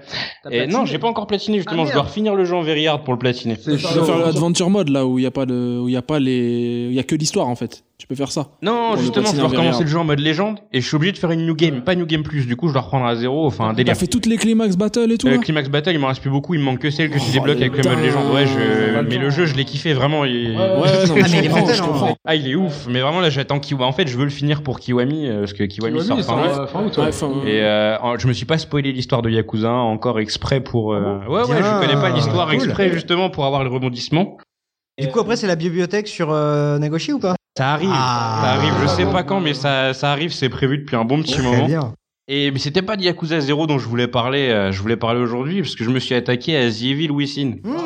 Et 0.50 0.66
non, 0.66 0.84
j'ai 0.84 0.98
pas 0.98 1.08
encore 1.08 1.26
platiné 1.26 1.58
justement. 1.58 1.84
Ah, 1.84 1.88
je 1.88 1.92
dois 1.92 2.02
refinir 2.02 2.34
le 2.34 2.44
jeu 2.44 2.54
en 2.56 2.62
very 2.62 2.86
hard 2.86 3.04
pour 3.04 3.12
le 3.14 3.18
platiner. 3.18 3.56
C'est 3.60 3.76
Tu 3.76 3.82
peux 3.86 4.04
faire 4.04 4.18
l'adventure 4.18 4.70
mode 4.70 4.88
là 4.88 5.06
où 5.06 5.18
il 5.18 5.22
y 5.22 5.26
a 5.26 5.30
pas 5.30 5.46
de, 5.46 5.80
où 5.82 5.88
il 5.88 5.92
y 5.92 5.96
a 5.96 6.02
pas 6.02 6.18
les, 6.18 6.86
il 6.90 6.94
y 6.94 6.98
a 7.00 7.04
que 7.04 7.14
l'histoire 7.14 7.46
en 7.48 7.56
fait. 7.56 7.84
Tu 7.98 8.06
peux 8.06 8.14
faire 8.14 8.30
ça. 8.30 8.50
Non, 8.62 8.96
justement, 8.96 9.26
je 9.32 9.36
dois 9.40 9.48
recommencer 9.48 9.82
le 9.82 9.88
jeu 9.88 9.98
en 9.98 10.04
mode 10.04 10.20
légende 10.20 10.60
et 10.72 10.80
je 10.80 10.86
suis 10.86 10.94
obligé 10.94 11.12
de 11.12 11.18
faire 11.18 11.32
une 11.32 11.44
new 11.44 11.56
game, 11.56 11.82
pas 11.82 11.96
new 11.96 12.06
game 12.06 12.22
plus. 12.22 12.46
Du 12.46 12.54
coup, 12.54 12.68
je 12.68 12.72
dois 12.72 12.82
reprendre 12.82 13.04
à 13.06 13.16
zéro. 13.16 13.44
Enfin, 13.44 13.64
un 13.64 13.68
T'as 13.70 13.74
délire. 13.78 13.96
fait 13.96 14.06
toutes 14.06 14.26
les 14.26 14.36
climax 14.36 14.76
battle 14.76 15.10
et 15.10 15.18
tout. 15.18 15.26
Euh, 15.26 15.38
Climax 15.38 15.68
Battle, 15.68 15.90
il 15.94 15.98
m'en 15.98 16.06
reste 16.06 16.20
plus 16.20 16.30
beaucoup. 16.30 16.54
Il 16.54 16.60
me 16.60 16.64
manque 16.64 16.78
que 16.78 16.90
celle 16.90 17.10
que 17.10 17.18
tu 17.18 17.24
Oh, 17.28 17.32
débloques 17.32 17.58
le 17.58 17.64
avec 17.66 17.84
le 17.84 17.90
mode. 17.90 17.98
Légende. 18.08 18.34
Ouais, 18.34 18.46
je... 18.46 18.58
Ouais, 18.96 19.02
mais 19.08 19.18
le 19.18 19.30
jeu, 19.30 19.46
je 19.46 19.54
l'ai 19.54 19.64
kiffé 19.64 19.92
vraiment. 19.94 20.24
il- 20.24 20.50
Ouais, 20.50 20.56
non, 20.56 20.82
Ah, 20.84 21.14
mais 21.14 21.38
il 21.38 21.44
est 21.44 21.48
mortel, 21.48 21.76
hein. 21.80 21.84
comprends. 21.86 22.16
Ah, 22.26 22.34
il 22.34 22.48
est 22.48 22.54
ouf. 22.54 22.86
Mais 22.88 23.00
vraiment, 23.00 23.20
là, 23.20 23.30
j'attends 23.30 23.58
Kiwami. 23.60 23.84
En 23.88 23.92
fait, 23.92 24.06
je 24.08 24.16
veux 24.18 24.24
le 24.24 24.30
finir 24.30 24.62
pour 24.62 24.80
Kiwami, 24.80 25.28
euh, 25.28 25.40
parce 25.40 25.52
que 25.52 25.64
Kiwami, 25.64 26.00
sort 26.02 26.20
fin 26.22 26.34
août. 26.36 26.68
fin 26.72 26.84
août, 26.84 26.96
Ouais, 26.98 27.04
ouais. 27.04 27.08
enfin, 27.08 27.32
Et 27.46 27.62
euh, 27.62 27.96
je 28.18 28.26
me 28.26 28.32
suis 28.32 28.46
pas 28.46 28.58
spoilé 28.58 28.92
l'histoire 28.92 29.22
de 29.22 29.30
Yakuza 29.30 29.68
1 29.68 29.72
encore 29.72 30.18
exprès 30.20 30.60
pour. 30.60 30.92
euh, 30.94 31.18
Ouais, 31.28 31.40
ouais, 31.42 31.46
Bien. 31.46 31.80
je 31.80 31.86
connais 31.86 32.00
pas 32.00 32.10
l'histoire 32.10 32.46
Cool. 32.48 32.54
exprès 32.56 32.90
justement 32.92 33.30
pour 33.30 33.44
avoir 33.46 33.62
le 33.64 33.70
rebondissement. 33.70 34.36
Du 35.00 35.08
coup, 35.08 35.20
après, 35.20 35.36
c'est 35.36 35.46
la 35.46 35.54
bibliothèque 35.56 36.08
sur 36.08 36.32
euh, 36.32 36.78
Nagoshi 36.78 37.12
ou 37.12 37.20
pas? 37.20 37.36
Ça 37.56 37.72
arrive. 37.72 37.90
Ah. 37.92 38.40
Ça 38.42 38.48
arrive. 38.52 38.72
Je 38.82 38.86
sais 38.88 39.04
pas 39.06 39.22
quand, 39.22 39.40
mais 39.40 39.54
ça, 39.54 39.92
ça 39.94 40.10
arrive. 40.12 40.32
C'est 40.32 40.48
prévu 40.48 40.78
depuis 40.78 40.96
un 40.96 41.04
bon 41.04 41.22
petit 41.22 41.40
moment. 41.40 41.66
bien. 41.66 41.92
Et 42.30 42.50
mais 42.50 42.58
c'était 42.58 42.82
pas 42.82 42.96
de 42.96 43.02
Yakuza 43.02 43.40
0 43.40 43.66
dont 43.66 43.78
je 43.78 43.88
voulais 43.88 44.06
parler. 44.06 44.48
euh, 44.50 44.70
je 44.70 44.82
voulais 44.82 44.96
parler 44.98 45.18
aujourd'hui 45.20 45.62
parce 45.62 45.74
que 45.74 45.82
je 45.82 45.88
me 45.90 45.98
suis 45.98 46.14
attaqué 46.14 46.56
à 46.58 46.68
The 46.70 46.82
Evil 46.82 47.10
Within. 47.10 47.52
Hmm. 47.64 47.76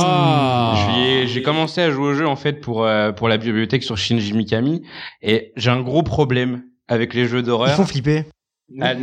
Ah. 0.00 0.74
J'y 0.94 1.00
ai- 1.08 1.26
J'ai 1.26 1.42
commencé 1.42 1.80
à 1.80 1.90
jouer 1.90 2.08
au 2.08 2.14
jeu 2.14 2.26
en 2.26 2.36
fait 2.36 2.60
pour 2.60 2.84
euh, 2.84 3.12
pour 3.12 3.28
la 3.28 3.36
bibliothèque 3.36 3.82
sur 3.82 3.96
Shinji 3.98 4.32
Mikami 4.32 4.82
et 5.22 5.52
j'ai 5.56 5.70
un 5.70 5.80
gros 5.80 6.02
problème 6.02 6.62
avec 6.88 7.14
les 7.14 7.26
jeux 7.26 7.38
Ils 7.40 7.44
d'horreur. 7.44 7.70
font 7.76 7.86
flipper. 7.86 8.24
Ah, 8.80 8.94
Non, 8.94 9.00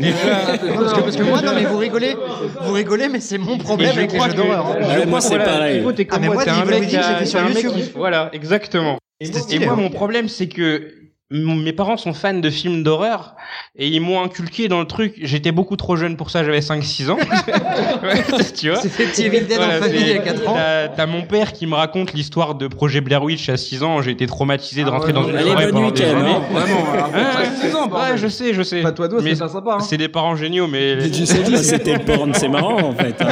parce, 0.76 0.94
que, 0.94 1.00
parce 1.02 1.16
que 1.16 1.24
moi, 1.24 1.42
non, 1.42 1.54
mais 1.56 1.64
vous 1.64 1.78
rigolez, 1.78 2.16
vous 2.64 2.74
rigolez, 2.74 3.08
mais 3.08 3.22
c'est 3.22 3.38
mon 3.38 3.58
problème 3.58 3.92
je 3.94 3.98
avec 4.00 4.12
les 4.12 4.20
jeux 4.20 4.34
d'horreur. 4.34 4.66
hein. 4.68 4.76
Ouais, 5.00 5.06
moi, 5.06 5.22
c'est 5.22 5.38
pareil. 5.38 5.82
Ah, 6.10 6.20
mais 6.20 6.28
moi, 6.28 6.44
un 6.46 6.66
mec 6.66 6.82
Within, 6.82 6.86
qui 6.90 6.98
a- 6.98 7.02
j'ai 7.02 7.16
fait 7.20 7.26
sur 7.26 7.40
t'es 7.40 7.46
un 7.46 7.50
mec 7.54 7.64
YouTube. 7.64 7.82
qui- 7.82 7.92
Voilà, 7.96 8.30
exactement. 8.34 8.98
Et 9.22 9.60
moi, 9.60 9.74
hein. 9.74 9.76
mon 9.78 9.90
problème, 9.90 10.28
c'est 10.28 10.48
que 10.50 10.92
mes 11.34 11.74
parents 11.74 11.98
sont 11.98 12.14
fans 12.14 12.34
de 12.36 12.50
films 12.50 12.84
d'horreur 12.84 13.36
et 13.76 13.88
ils 13.88 14.00
m'ont 14.00 14.22
inculqué 14.22 14.68
dans 14.68 14.80
le 14.80 14.86
truc. 14.86 15.16
J'étais 15.22 15.52
beaucoup 15.52 15.76
trop 15.76 15.96
jeune 15.96 16.16
pour 16.16 16.30
ça, 16.30 16.44
j'avais 16.44 16.60
5-6 16.60 17.10
ans. 17.10 17.18
Ouais, 18.04 18.22
tu 18.58 18.70
vois 18.70 18.80
C'est 18.82 18.90
fait 18.90 19.06
petit 19.06 19.24
Evil 19.24 19.42
Dead 19.46 19.56
Voilà, 19.58 19.78
en 19.78 19.82
famille 19.82 20.00
c'est- 20.00 20.06
il 20.06 20.08
y 20.10 20.18
a 20.18 20.20
4 20.20 20.48
ans. 20.48 20.54
T'as 20.56 20.88
t'as 20.90 21.06
mon 21.06 21.22
père 21.24 21.54
qui 21.54 21.66
me 21.68 21.76
raconte 21.76 22.14
l'histoire 22.14 22.56
de 22.56 22.68
Projet 22.68 23.02
Blair 23.02 23.24
Witch 23.24 23.48
à 23.50 23.56
6 23.58 23.82
ans. 23.84 24.02
J'ai 24.02 24.12
été 24.12 24.28
traumatisé 24.28 24.84
de 24.84 24.90
Ah 24.90 24.92
rentrer 24.92 25.08
ouais, 25.08 25.14
dans 25.14 25.22
non, 25.22 25.30
une 25.30 25.40
forêt 25.40 25.70
pendant 25.72 25.92
des 25.92 26.02
années. 26.04 26.32
hein. 26.32 26.42
Vraiment, 26.52 26.92
alors, 26.94 27.06
Hein 27.16 27.26
t'as 27.34 27.68
6 27.70 27.76
ans, 27.76 27.90
Ouais, 27.90 28.18
je 28.18 28.28
sais, 28.28 28.54
je 28.54 28.62
sais. 28.62 28.82
Pas 28.82 28.92
toi, 28.92 29.08
Mais 29.24 29.34
c'est 29.36 29.40
pas 29.40 29.50
sympa. 29.50 29.72
Hein. 29.76 29.80
c'est 29.80 29.98
des 29.98 30.10
parents 30.10 30.36
géniaux, 30.36 30.68
mais. 30.68 30.98
C'était 31.14 31.94
le 31.94 32.00
porn, 32.06 32.34
c'est 32.34 32.50
marrant 32.50 32.82
en 32.82 32.94
fait. 32.94 33.16
hein. 33.22 33.28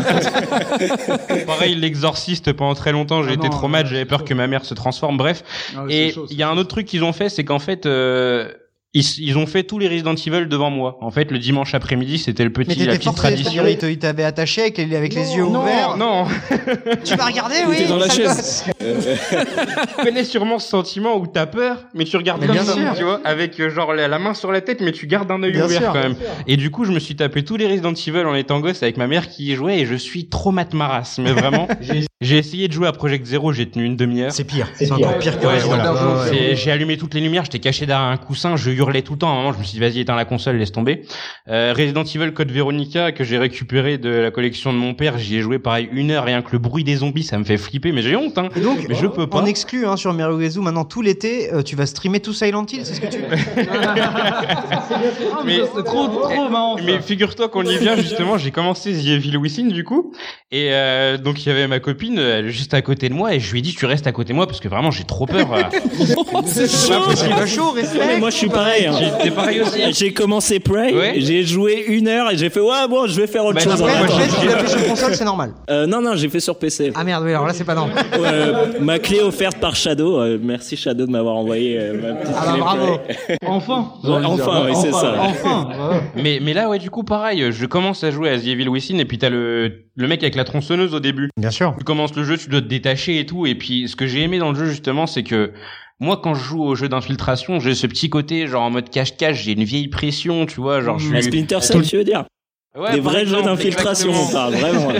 pareil, 1.45 1.75
l'exorciste 1.75 2.53
pendant 2.53 2.73
très 2.75 2.91
longtemps, 2.91 3.23
j'ai 3.23 3.31
Ah 3.31 3.33
été 3.33 3.43
non, 3.43 3.49
traumatisé, 3.49 3.93
ouais, 3.93 3.99
j'avais 3.99 4.05
peur 4.05 4.23
que 4.23 4.33
ma 4.33 4.47
mère 4.47 4.65
se 4.65 4.73
transforme. 4.73 5.17
Bref, 5.17 5.43
Ah 5.75 5.81
et 5.89 6.13
il 6.29 6.37
y 6.37 6.43
a 6.43 6.49
un 6.49 6.57
autre 6.57 6.69
truc 6.69 6.85
qu'ils 6.87 7.03
ont 7.03 7.13
fait, 7.13 7.29
c'est 7.29 7.43
qu'en 7.43 7.59
fait, 7.59 7.85
euh, 7.91 8.54
ils, 8.93 9.06
ils 9.19 9.38
ont 9.38 9.45
fait 9.45 9.63
tous 9.63 9.80
les 9.80 9.88
Resident 9.88 10.15
Evil 10.15 10.47
devant 10.47 10.69
moi. 10.69 10.97
En 11.01 11.12
fait, 11.12 11.32
le 11.32 11.39
dimanche 11.39 11.73
après-midi, 11.73 12.17
c'était 12.17 12.43
le 12.43 12.51
Mais 12.58 12.65
petit, 12.65 12.80
la 12.80 12.86
t'étais 12.86 12.97
petite 12.97 13.04
forcé, 13.06 13.21
tradition. 13.21 13.51
c'est-à-dire 13.51 13.69
il 13.71 13.77
te- 13.77 13.86
il 13.86 13.97
t'avait 13.99 14.23
attaché 14.25 14.62
avec 14.63 14.77
les, 14.77 14.86
yeux 14.86 15.43
non, 15.45 15.62
ouverts. 15.62 15.95
non, 15.97 16.25
Tu 17.06 17.15
vas 17.15 17.25
regarder, 17.25 17.56
Il 17.63 17.67
oui. 17.69 17.75
était 17.77 17.88
dans 17.88 17.97
la 17.97 18.10
chaise. 18.10 18.65
tu 18.80 20.04
connais 20.04 20.23
sûrement 20.23 20.60
ce 20.60 20.67
sentiment 20.67 21.15
où 21.17 21.27
t'as 21.27 21.45
peur, 21.45 21.77
mais 21.93 22.04
tu 22.06 22.17
regardes 22.17 22.41
Mais 22.41 22.47
comme 22.47 22.56
bien 22.58 22.65
ça, 22.65 22.73
sûr. 22.73 22.93
tu 22.97 23.04
vois, 23.04 23.21
avec 23.23 23.60
euh, 23.60 23.69
genre 23.69 23.93
la, 23.93 24.08
la 24.08 24.19
main 24.19 24.34
sur 24.34 24.51
la 24.51 24.62
tête, 24.62 24.82
mais 24.82 24.91
tu 24.91 25.08
gardes 25.08 25.32
un 25.32 25.41
œil 25.43 25.51
Bien 25.51 25.65
ouvert 25.65 25.82
sûr. 25.82 25.93
quand 25.93 25.99
même. 26.04 26.15
Et 26.47 26.58
du 26.58 26.69
coup, 26.71 26.86
je 26.86 26.91
me 26.91 26.99
suis 26.99 27.15
tapé 27.15 27.43
tous 27.43 27.58
les 27.58 27.67
Resident 27.67 27.93
Evil 27.93 28.25
en 28.25 28.36
étant 28.36 28.60
gosse 28.60 28.84
avec 28.84 28.97
ma 28.97 29.08
mère 29.08 29.30
qui 29.30 29.51
y 29.51 29.56
jouait 29.56 29.80
et 29.80 29.86
je 29.86 29.95
suis 29.95 30.27
trop 30.27 30.51
mat 30.51 30.73
maras, 30.73 31.15
mais 31.19 31.32
vraiment. 31.32 31.67
j'ai 32.21 32.38
essayé 32.38 32.67
de 32.67 32.73
jouer 32.73 32.88
à 32.88 32.91
Project 32.91 33.25
Zero, 33.25 33.51
j'ai 33.54 33.69
tenu 33.69 33.86
une 33.86 33.95
demi-heure. 33.95 34.32
C'est 34.32 34.43
pire. 34.43 34.67
C'est 34.75 34.91
encore 34.91 35.17
pire 35.17 35.39
que 35.39 35.45
Ouais, 35.47 35.60
voilà. 35.60 35.93
Ouais, 35.93 36.30
ouais. 36.32 36.56
J'ai 36.56 36.71
allumé 36.71 36.97
toutes 36.97 37.13
les 37.13 37.21
lumières, 37.21 37.45
j'étais 37.45 37.60
caché 37.60 37.86
derrière 37.86 38.06
un 38.08 38.17
coussin, 38.17 38.56
je 38.58 38.69
hurlais 38.81 39.01
tout 39.01 39.13
le 39.13 39.19
temps. 39.19 39.29
À 39.29 39.31
un 39.33 39.35
moment, 39.35 39.53
je 39.53 39.59
me 39.59 39.63
suis 39.63 39.73
dit, 39.73 39.79
vas-y, 39.79 39.99
éteins 40.01 40.15
la 40.15 40.25
console, 40.25 40.57
laisse 40.57 40.71
tomber. 40.71 41.03
Euh, 41.47 41.73
Resident 41.77 42.03
Evil 42.03 42.33
Code 42.33 42.51
Veronica, 42.51 43.11
que 43.11 43.23
j'ai 43.23 43.37
récupéré 43.37 43.97
de 43.97 44.09
la 44.09 44.31
collection 44.31 44.73
de 44.73 44.77
mon 44.77 44.93
père, 44.93 45.17
j'y 45.17 45.37
ai 45.37 45.41
joué 45.41 45.59
pareil 45.59 45.87
une 45.91 46.11
heure, 46.11 46.25
rien 46.25 46.41
que 46.41 46.49
le 46.51 46.57
bruit 46.59 46.83
des 46.83 46.97
zombies, 46.97 47.23
ça 47.23 47.37
me 47.37 47.43
fait 47.43 47.57
flipper, 47.57 47.91
mais 47.91 48.01
j'ai 48.01 48.15
honte, 48.15 48.37
hein. 48.37 48.49
Et 48.55 48.59
donc, 48.59 48.85
Mais 48.89 48.95
je 48.95 49.07
peux 49.07 49.27
pas. 49.27 49.37
on 49.41 49.45
exclut 49.45 49.85
hein, 49.85 49.95
sur 49.97 50.13
Merugezu 50.13 50.59
maintenant 50.59 50.85
tout 50.85 51.01
l'été, 51.01 51.53
euh, 51.53 51.61
tu 51.63 51.75
vas 51.75 51.85
streamer 51.85 52.19
tout 52.19 52.33
Silent 52.33 52.65
Hill, 52.71 52.81
c'est 52.85 52.95
ce 52.95 53.01
que 53.01 53.07
tu 53.07 53.19
Ah, 54.13 55.41
mais 55.45 55.57
Mais- 55.59 55.63
c'est 55.75 55.83
trop, 55.83 56.07
trop 56.07 56.49
marrant. 56.49 56.77
ça. 56.77 56.83
Mais 56.85 56.99
figure-toi 57.01 57.49
qu'on 57.49 57.63
y 57.63 57.77
vient 57.77 57.95
justement, 57.95 58.37
j'ai 58.37 58.51
commencé 58.51 58.91
The 58.93 59.05
Evil 59.07 59.37
Within 59.37 59.67
du 59.67 59.83
coup, 59.83 60.11
et 60.51 60.69
euh, 60.71 61.17
donc 61.17 61.45
il 61.45 61.49
y 61.49 61.51
avait 61.51 61.67
ma 61.67 61.79
copine 61.79 62.17
euh, 62.19 62.49
juste 62.49 62.73
à 62.73 62.81
côté 62.81 63.09
de 63.09 63.13
moi, 63.13 63.33
et 63.35 63.39
je 63.39 63.51
lui 63.51 63.59
ai 63.59 63.61
dit 63.61 63.73
tu 63.73 63.85
restes 63.85 64.07
à 64.07 64.11
côté 64.11 64.29
de 64.29 64.35
moi 64.35 64.47
parce 64.47 64.59
que 64.59 64.67
vraiment 64.67 64.91
j'ai 64.91 65.03
trop 65.03 65.25
peur. 65.25 65.47
c'est 66.45 66.69
chaud. 66.69 67.03
C'est 67.15 67.29
pas 67.29 67.45
chaud, 67.45 67.73
Mais 67.75 67.81
respect. 67.81 68.19
moi 68.19 68.29
je 68.29 68.35
suis 68.37 68.49
pareil. 68.49 68.70
Hein. 68.88 68.93
T'es 69.21 69.31
pareil 69.31 69.62
aussi. 69.62 69.79
J'ai 69.93 70.13
commencé 70.13 70.60
Prey, 70.60 70.93
Ouais. 70.93 71.13
j'ai 71.17 71.43
joué 71.43 71.86
une 71.88 72.07
heure 72.07 72.31
et 72.31 72.38
j'ai 72.38 72.49
fait 72.49 72.60
ouais 72.60 72.88
bon 72.89 73.07
je 73.07 73.19
vais 73.19 73.27
faire 73.27 73.45
autre 73.45 73.55
Bah, 73.55 73.62
chose. 73.62 73.81
Après, 73.81 73.93
après, 73.95 74.27
tu 74.39 74.47
l'as 74.47 74.57
fait 74.57 74.67
sur 74.67 74.88
console, 74.88 75.15
c'est 75.15 75.25
normal. 75.25 75.53
Euh, 75.69 75.86
non 75.88 76.01
non 76.01 76.15
j'ai 76.15 76.29
fait 76.29 76.39
sur 76.39 76.57
PC. 76.57 76.91
Ah 76.95 77.03
merde, 77.03 77.23
oui, 77.25 77.31
alors 77.31 77.45
là, 77.47 77.53
c'est 77.53 77.63
pas 77.63 77.75
normal. 77.75 77.97
Euh, 78.13 78.65
ma 78.79 78.99
clé 78.99 79.19
offerte 79.21 79.57
par 79.60 79.75
Shadow. 79.75 80.19
euh, 80.19 80.38
merci 80.41 80.75
Shadow 80.77 81.05
de 81.05 81.12
m'avoir 81.12 81.36
envoyé 81.36 81.77
euh, 81.79 81.93
ma 82.01 82.13
petite 82.13 82.36
Ah 82.38 82.45
bah, 82.45 82.51
clé 82.51 82.60
bravo. 82.62 82.97
Enfin. 83.45 83.93
Ouais, 84.03 84.25
enfin, 84.25 84.63
oui, 84.67 84.73
c'est 84.75 84.91
ça. 84.91 85.15
Enfin. 85.19 85.69
Mais 86.15 86.39
mais 86.41 86.53
là 86.53 86.69
ouais 86.69 86.79
du 86.79 86.89
coup 86.89 87.03
pareil, 87.03 87.51
je 87.51 87.65
commence 87.65 88.03
à 88.03 88.12
jouer 88.12 88.29
à 88.29 88.38
The 88.39 88.47
Evil 88.47 88.67
Within 88.69 88.97
et 88.97 89.05
puis 89.05 89.17
t'as 89.17 89.29
le 89.29 89.86
le 89.95 90.07
mec 90.07 90.23
avec 90.23 90.36
la 90.36 90.43
tronçonneuse 90.43 90.93
au 90.93 90.99
début. 90.99 91.29
Bien 91.38 91.51
sûr. 91.51 91.75
Tu 91.77 91.84
commences 91.84 92.15
le 92.15 92.23
jeu, 92.23 92.38
tu 92.38 92.49
dois 92.49 92.62
te 92.62 92.67
détacher 92.67 93.19
et 93.19 93.25
tout, 93.25 93.45
et 93.45 93.55
puis 93.55 93.88
ce 93.89 93.95
que 93.95 94.07
j'ai 94.07 94.21
aimé 94.21 94.39
dans 94.39 94.51
le 94.51 94.57
jeu 94.57 94.65
justement, 94.67 95.05
c'est 95.05 95.23
que 95.23 95.51
moi, 96.01 96.19
quand 96.21 96.33
je 96.33 96.43
joue 96.43 96.63
au 96.63 96.75
jeu 96.75 96.89
d'infiltration, 96.89 97.59
j'ai 97.59 97.75
ce 97.75 97.85
petit 97.85 98.09
côté, 98.09 98.47
genre 98.47 98.63
en 98.63 98.71
mode 98.71 98.89
cache-cache, 98.89 99.43
j'ai 99.43 99.51
une 99.51 99.63
vieille 99.63 99.87
pression, 99.87 100.47
tu 100.47 100.59
vois, 100.59 100.81
genre 100.81 100.97
je 100.97 101.13
La 101.13 101.21
suis... 101.21 101.29
Splinter 101.31 101.61
Cell 101.61 101.83
tu 101.83 101.97
veux 101.97 102.03
dire 102.03 102.25
Ouais, 102.75 102.93
Des 102.93 102.99
vrais 103.01 103.25
jeux 103.25 103.41
d'infiltration 103.43 104.11
on 104.11 104.31
parle 104.31 104.55
vraiment. 104.55 104.93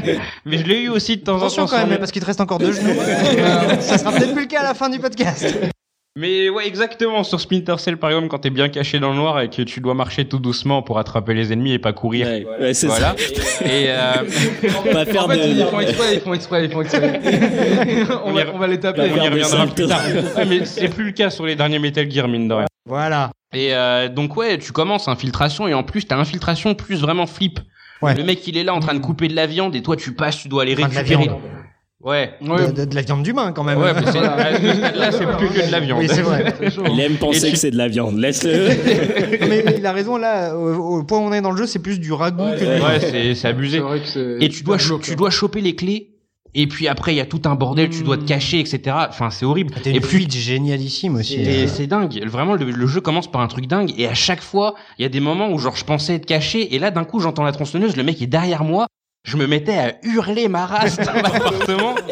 Mais 0.46 0.58
je 0.58 0.64
l'ai 0.64 0.80
eu 0.80 0.88
aussi 0.88 1.18
de 1.18 1.22
temps 1.22 1.34
en 1.34 1.36
Attention 1.36 1.66
temps. 1.66 1.70
quand 1.72 1.80
sans 1.82 1.86
même, 1.86 1.98
parce 1.98 2.10
qu'il 2.10 2.22
te 2.22 2.26
reste 2.26 2.40
encore 2.40 2.58
deux 2.58 2.72
genoux. 2.72 2.94
Ça 3.80 3.98
sera 3.98 4.12
peut-être 4.12 4.32
plus 4.32 4.42
le 4.42 4.48
cas 4.48 4.60
à 4.60 4.64
la 4.64 4.74
fin 4.74 4.88
du 4.88 4.98
podcast. 4.98 5.54
Mais 6.18 6.48
ouais, 6.48 6.66
exactement. 6.66 7.22
Sur 7.22 7.40
Splinter 7.40 7.76
Cell, 7.78 7.96
par 7.96 8.10
exemple, 8.10 8.26
quand 8.26 8.40
t'es 8.40 8.50
bien 8.50 8.68
caché 8.68 8.98
dans 8.98 9.10
le 9.10 9.14
noir 9.14 9.40
et 9.40 9.48
que 9.48 9.62
tu 9.62 9.80
dois 9.80 9.94
marcher 9.94 10.24
tout 10.24 10.40
doucement 10.40 10.82
pour 10.82 10.98
attraper 10.98 11.32
les 11.32 11.52
ennemis 11.52 11.74
et 11.74 11.78
pas 11.78 11.92
courir. 11.92 12.26
Ouais, 12.26 12.44
ouais, 12.60 12.74
c'est 12.74 12.88
Voilà. 12.88 13.14
Et 13.64 13.88
euh, 13.88 14.28
ça. 14.28 14.82
Pas 14.92 15.04
faire 15.04 15.26
En 15.26 15.28
fait, 15.28 15.48
ils 15.48 15.64
font 15.64 15.78
exprès, 15.78 16.14
ils 16.14 16.20
font 16.20 16.34
exprès, 16.34 16.64
ils 16.64 16.70
font 16.72 16.82
exprès. 16.82 17.20
on, 18.24 18.32
va, 18.32 18.40
on 18.52 18.58
va 18.58 18.66
les 18.66 18.80
taper. 18.80 19.02
on 19.02 19.16
y 19.16 19.28
reviendra 19.28 19.66
plus 19.68 19.86
tard. 19.86 20.00
Ouais, 20.36 20.44
mais 20.44 20.64
c'est 20.64 20.88
plus 20.88 21.04
le 21.04 21.12
cas 21.12 21.30
sur 21.30 21.46
les 21.46 21.54
derniers 21.54 21.78
Metal 21.78 22.10
Gear, 22.10 22.26
mine 22.26 22.48
de 22.48 22.54
rien. 22.54 22.66
Voilà. 22.84 23.30
Et 23.54 23.72
euh, 23.72 24.08
donc 24.08 24.36
ouais, 24.36 24.58
tu 24.58 24.72
commences 24.72 25.06
infiltration 25.06 25.68
et 25.68 25.74
en 25.74 25.84
plus 25.84 26.04
t'as 26.04 26.16
infiltration 26.16 26.74
plus 26.74 27.00
vraiment 27.00 27.26
flip. 27.26 27.60
Ouais. 28.02 28.16
Le 28.16 28.24
mec 28.24 28.44
il 28.48 28.56
est 28.56 28.64
là 28.64 28.74
en 28.74 28.80
train 28.80 28.94
de 28.94 28.98
couper 28.98 29.28
de 29.28 29.36
la 29.36 29.46
viande 29.46 29.76
et 29.76 29.82
toi 29.82 29.94
tu 29.94 30.14
passes, 30.14 30.38
tu 30.38 30.48
dois 30.48 30.62
aller 30.62 30.74
Enfin, 30.74 30.88
de 30.88 30.94
la 30.94 31.00
récupérer. 31.00 31.30
Ouais. 32.02 32.34
Ouais. 32.40 32.68
De, 32.68 32.72
de- 32.72 32.84
de 32.84 32.94
la 32.94 33.02
viande 33.02 33.24
d'humain 33.24 33.50
quand 33.52 33.64
même. 33.64 33.78
Ouais, 33.78 33.92
mais 33.92 34.06
c'est- 34.06 34.12
plus 35.38 35.48
que 35.48 35.66
de 35.66 35.72
la 35.72 35.80
viande. 35.80 35.98
Oui, 36.00 36.08
c'est 36.08 36.22
vrai. 36.22 36.54
Il 36.92 37.00
aime 37.00 37.16
penser 37.16 37.38
Et 37.38 37.46
tu- 37.46 37.52
que 37.52 37.58
c'est 37.58 37.70
de 37.72 37.76
la 37.76 37.88
viande. 37.88 38.18
Laisse-le. 38.18 38.68
Non, 39.40 39.46
mais 39.48 39.64
il 39.76 39.84
a 39.86 39.92
raison 39.92 40.16
là, 40.16 40.56
au, 40.56 40.98
au 40.98 41.04
point 41.04 41.18
où 41.18 41.22
on 41.22 41.32
est 41.32 41.40
dans 41.40 41.50
le 41.50 41.56
jeu, 41.56 41.66
c'est 41.66 41.80
plus 41.80 41.98
du 41.98 42.12
ragoût 42.12 42.44
que 42.54 42.58
du. 42.60 42.64
Ouais, 42.82 43.00
c'est 43.00 43.10
c'est 43.10 43.34
C'est 43.34 43.48
abusé. 43.48 43.80
vrai 43.80 44.00
que 44.00 44.06
c'est. 44.06 44.36
Et 44.40 44.48
tu 44.48 44.62
dois 44.62 44.76
tu 45.02 45.16
dois 45.16 45.30
choper 45.30 45.60
les 45.60 45.74
clés. 45.74 46.14
Et 46.54 46.66
puis 46.66 46.88
après 46.88 47.12
il 47.12 47.16
y 47.16 47.20
a 47.20 47.26
tout 47.26 47.42
un 47.44 47.54
bordel, 47.56 47.90
tu 47.90 48.02
dois 48.02 48.16
te 48.16 48.24
cacher, 48.24 48.58
etc. 48.58 48.80
Enfin 49.10 49.30
c'est 49.30 49.44
horrible. 49.44 49.74
T'as 49.82 49.90
Et 49.90 49.94
une 49.94 50.00
plus 50.00 50.18
fuite 50.18 50.32
génialissime 50.34 51.16
aussi. 51.16 51.34
Et 51.34 51.66
c'est 51.68 51.86
dingue. 51.86 52.24
Vraiment, 52.26 52.54
le, 52.54 52.70
le 52.70 52.86
jeu 52.86 53.00
commence 53.02 53.30
par 53.30 53.42
un 53.42 53.48
truc 53.48 53.66
dingue. 53.66 53.92
Et 53.98 54.06
à 54.08 54.14
chaque 54.14 54.40
fois, 54.40 54.74
il 54.98 55.02
y 55.02 55.04
a 55.04 55.08
des 55.10 55.20
moments 55.20 55.50
où 55.50 55.58
genre 55.58 55.76
je 55.76 55.84
pensais 55.84 56.14
être 56.14 56.26
caché. 56.26 56.74
Et 56.74 56.78
là, 56.78 56.90
d'un 56.90 57.04
coup, 57.04 57.20
j'entends 57.20 57.44
la 57.44 57.52
tronçonneuse. 57.52 57.96
Le 57.96 58.02
mec 58.02 58.22
est 58.22 58.26
derrière 58.26 58.64
moi. 58.64 58.86
Je 59.28 59.36
me 59.36 59.46
mettais 59.46 59.76
à 59.76 59.94
hurler 60.04 60.48
ma 60.48 60.64
race 60.64 60.96
dans 60.96 61.12
l'appartement. 61.12 61.94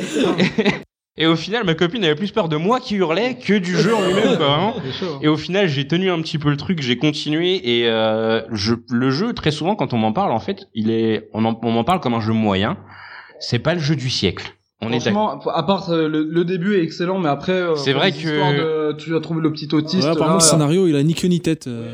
Et, 1.18 1.22
et 1.22 1.26
au 1.26 1.35
final, 1.35 1.64
ma 1.64 1.74
copine 1.74 2.05
avait 2.05 2.14
plus 2.14 2.31
peur 2.31 2.50
de 2.50 2.57
moi 2.57 2.79
qui 2.79 2.96
hurlait 2.96 3.38
que 3.38 3.55
du 3.55 3.74
jeu 3.74 3.94
en 3.94 4.07
lui-même, 4.07 4.37
quoi, 4.37 4.48
vraiment. 4.48 4.74
Et 5.22 5.29
au 5.29 5.38
final, 5.38 5.66
j'ai 5.66 5.88
tenu 5.88 6.11
un 6.11 6.20
petit 6.20 6.37
peu 6.37 6.50
le 6.50 6.59
truc, 6.59 6.83
j'ai 6.83 6.98
continué 6.98 7.81
et 7.81 7.88
euh, 7.88 8.42
je, 8.52 8.74
le 8.90 9.11
jeu 9.11 9.33
très 9.33 9.50
souvent 9.50 9.76
quand 9.76 9.94
on 9.94 9.96
m'en 9.96 10.12
parle, 10.12 10.31
en 10.33 10.40
fait, 10.40 10.68
il 10.74 10.90
est, 10.90 11.31
on 11.33 11.40
m'en 11.40 11.85
parle 11.85 12.00
comme 12.00 12.12
un 12.12 12.20
jeu 12.20 12.35
moyen. 12.35 12.76
C'est 13.40 13.61
pas 13.61 13.72
le 13.72 13.81
jeu 13.81 13.96
du 13.96 14.11
siècle. 14.11 14.55
On 14.82 14.92
est 14.92 15.06
à 15.08 15.62
part 15.62 15.88
euh, 15.90 16.06
le, 16.06 16.22
le 16.24 16.44
début 16.44 16.76
est 16.76 16.82
excellent, 16.82 17.18
mais 17.18 17.30
après, 17.30 17.52
euh, 17.52 17.76
C'est 17.76 17.94
vrai 17.94 18.12
que- 18.12 18.90
de- 18.90 18.92
tu 18.98 19.16
as 19.16 19.20
trouvé 19.20 19.40
le 19.40 19.50
petit 19.50 19.74
autiste. 19.74 20.04
Ouais, 20.04 20.10
apparemment, 20.10 20.34
là, 20.36 20.44
le 20.44 20.48
scénario, 20.48 20.86
il 20.86 20.94
a 20.96 21.02
ni 21.02 21.14
queue 21.14 21.28
ni 21.28 21.40
tête. 21.40 21.66
euh, 21.66 21.88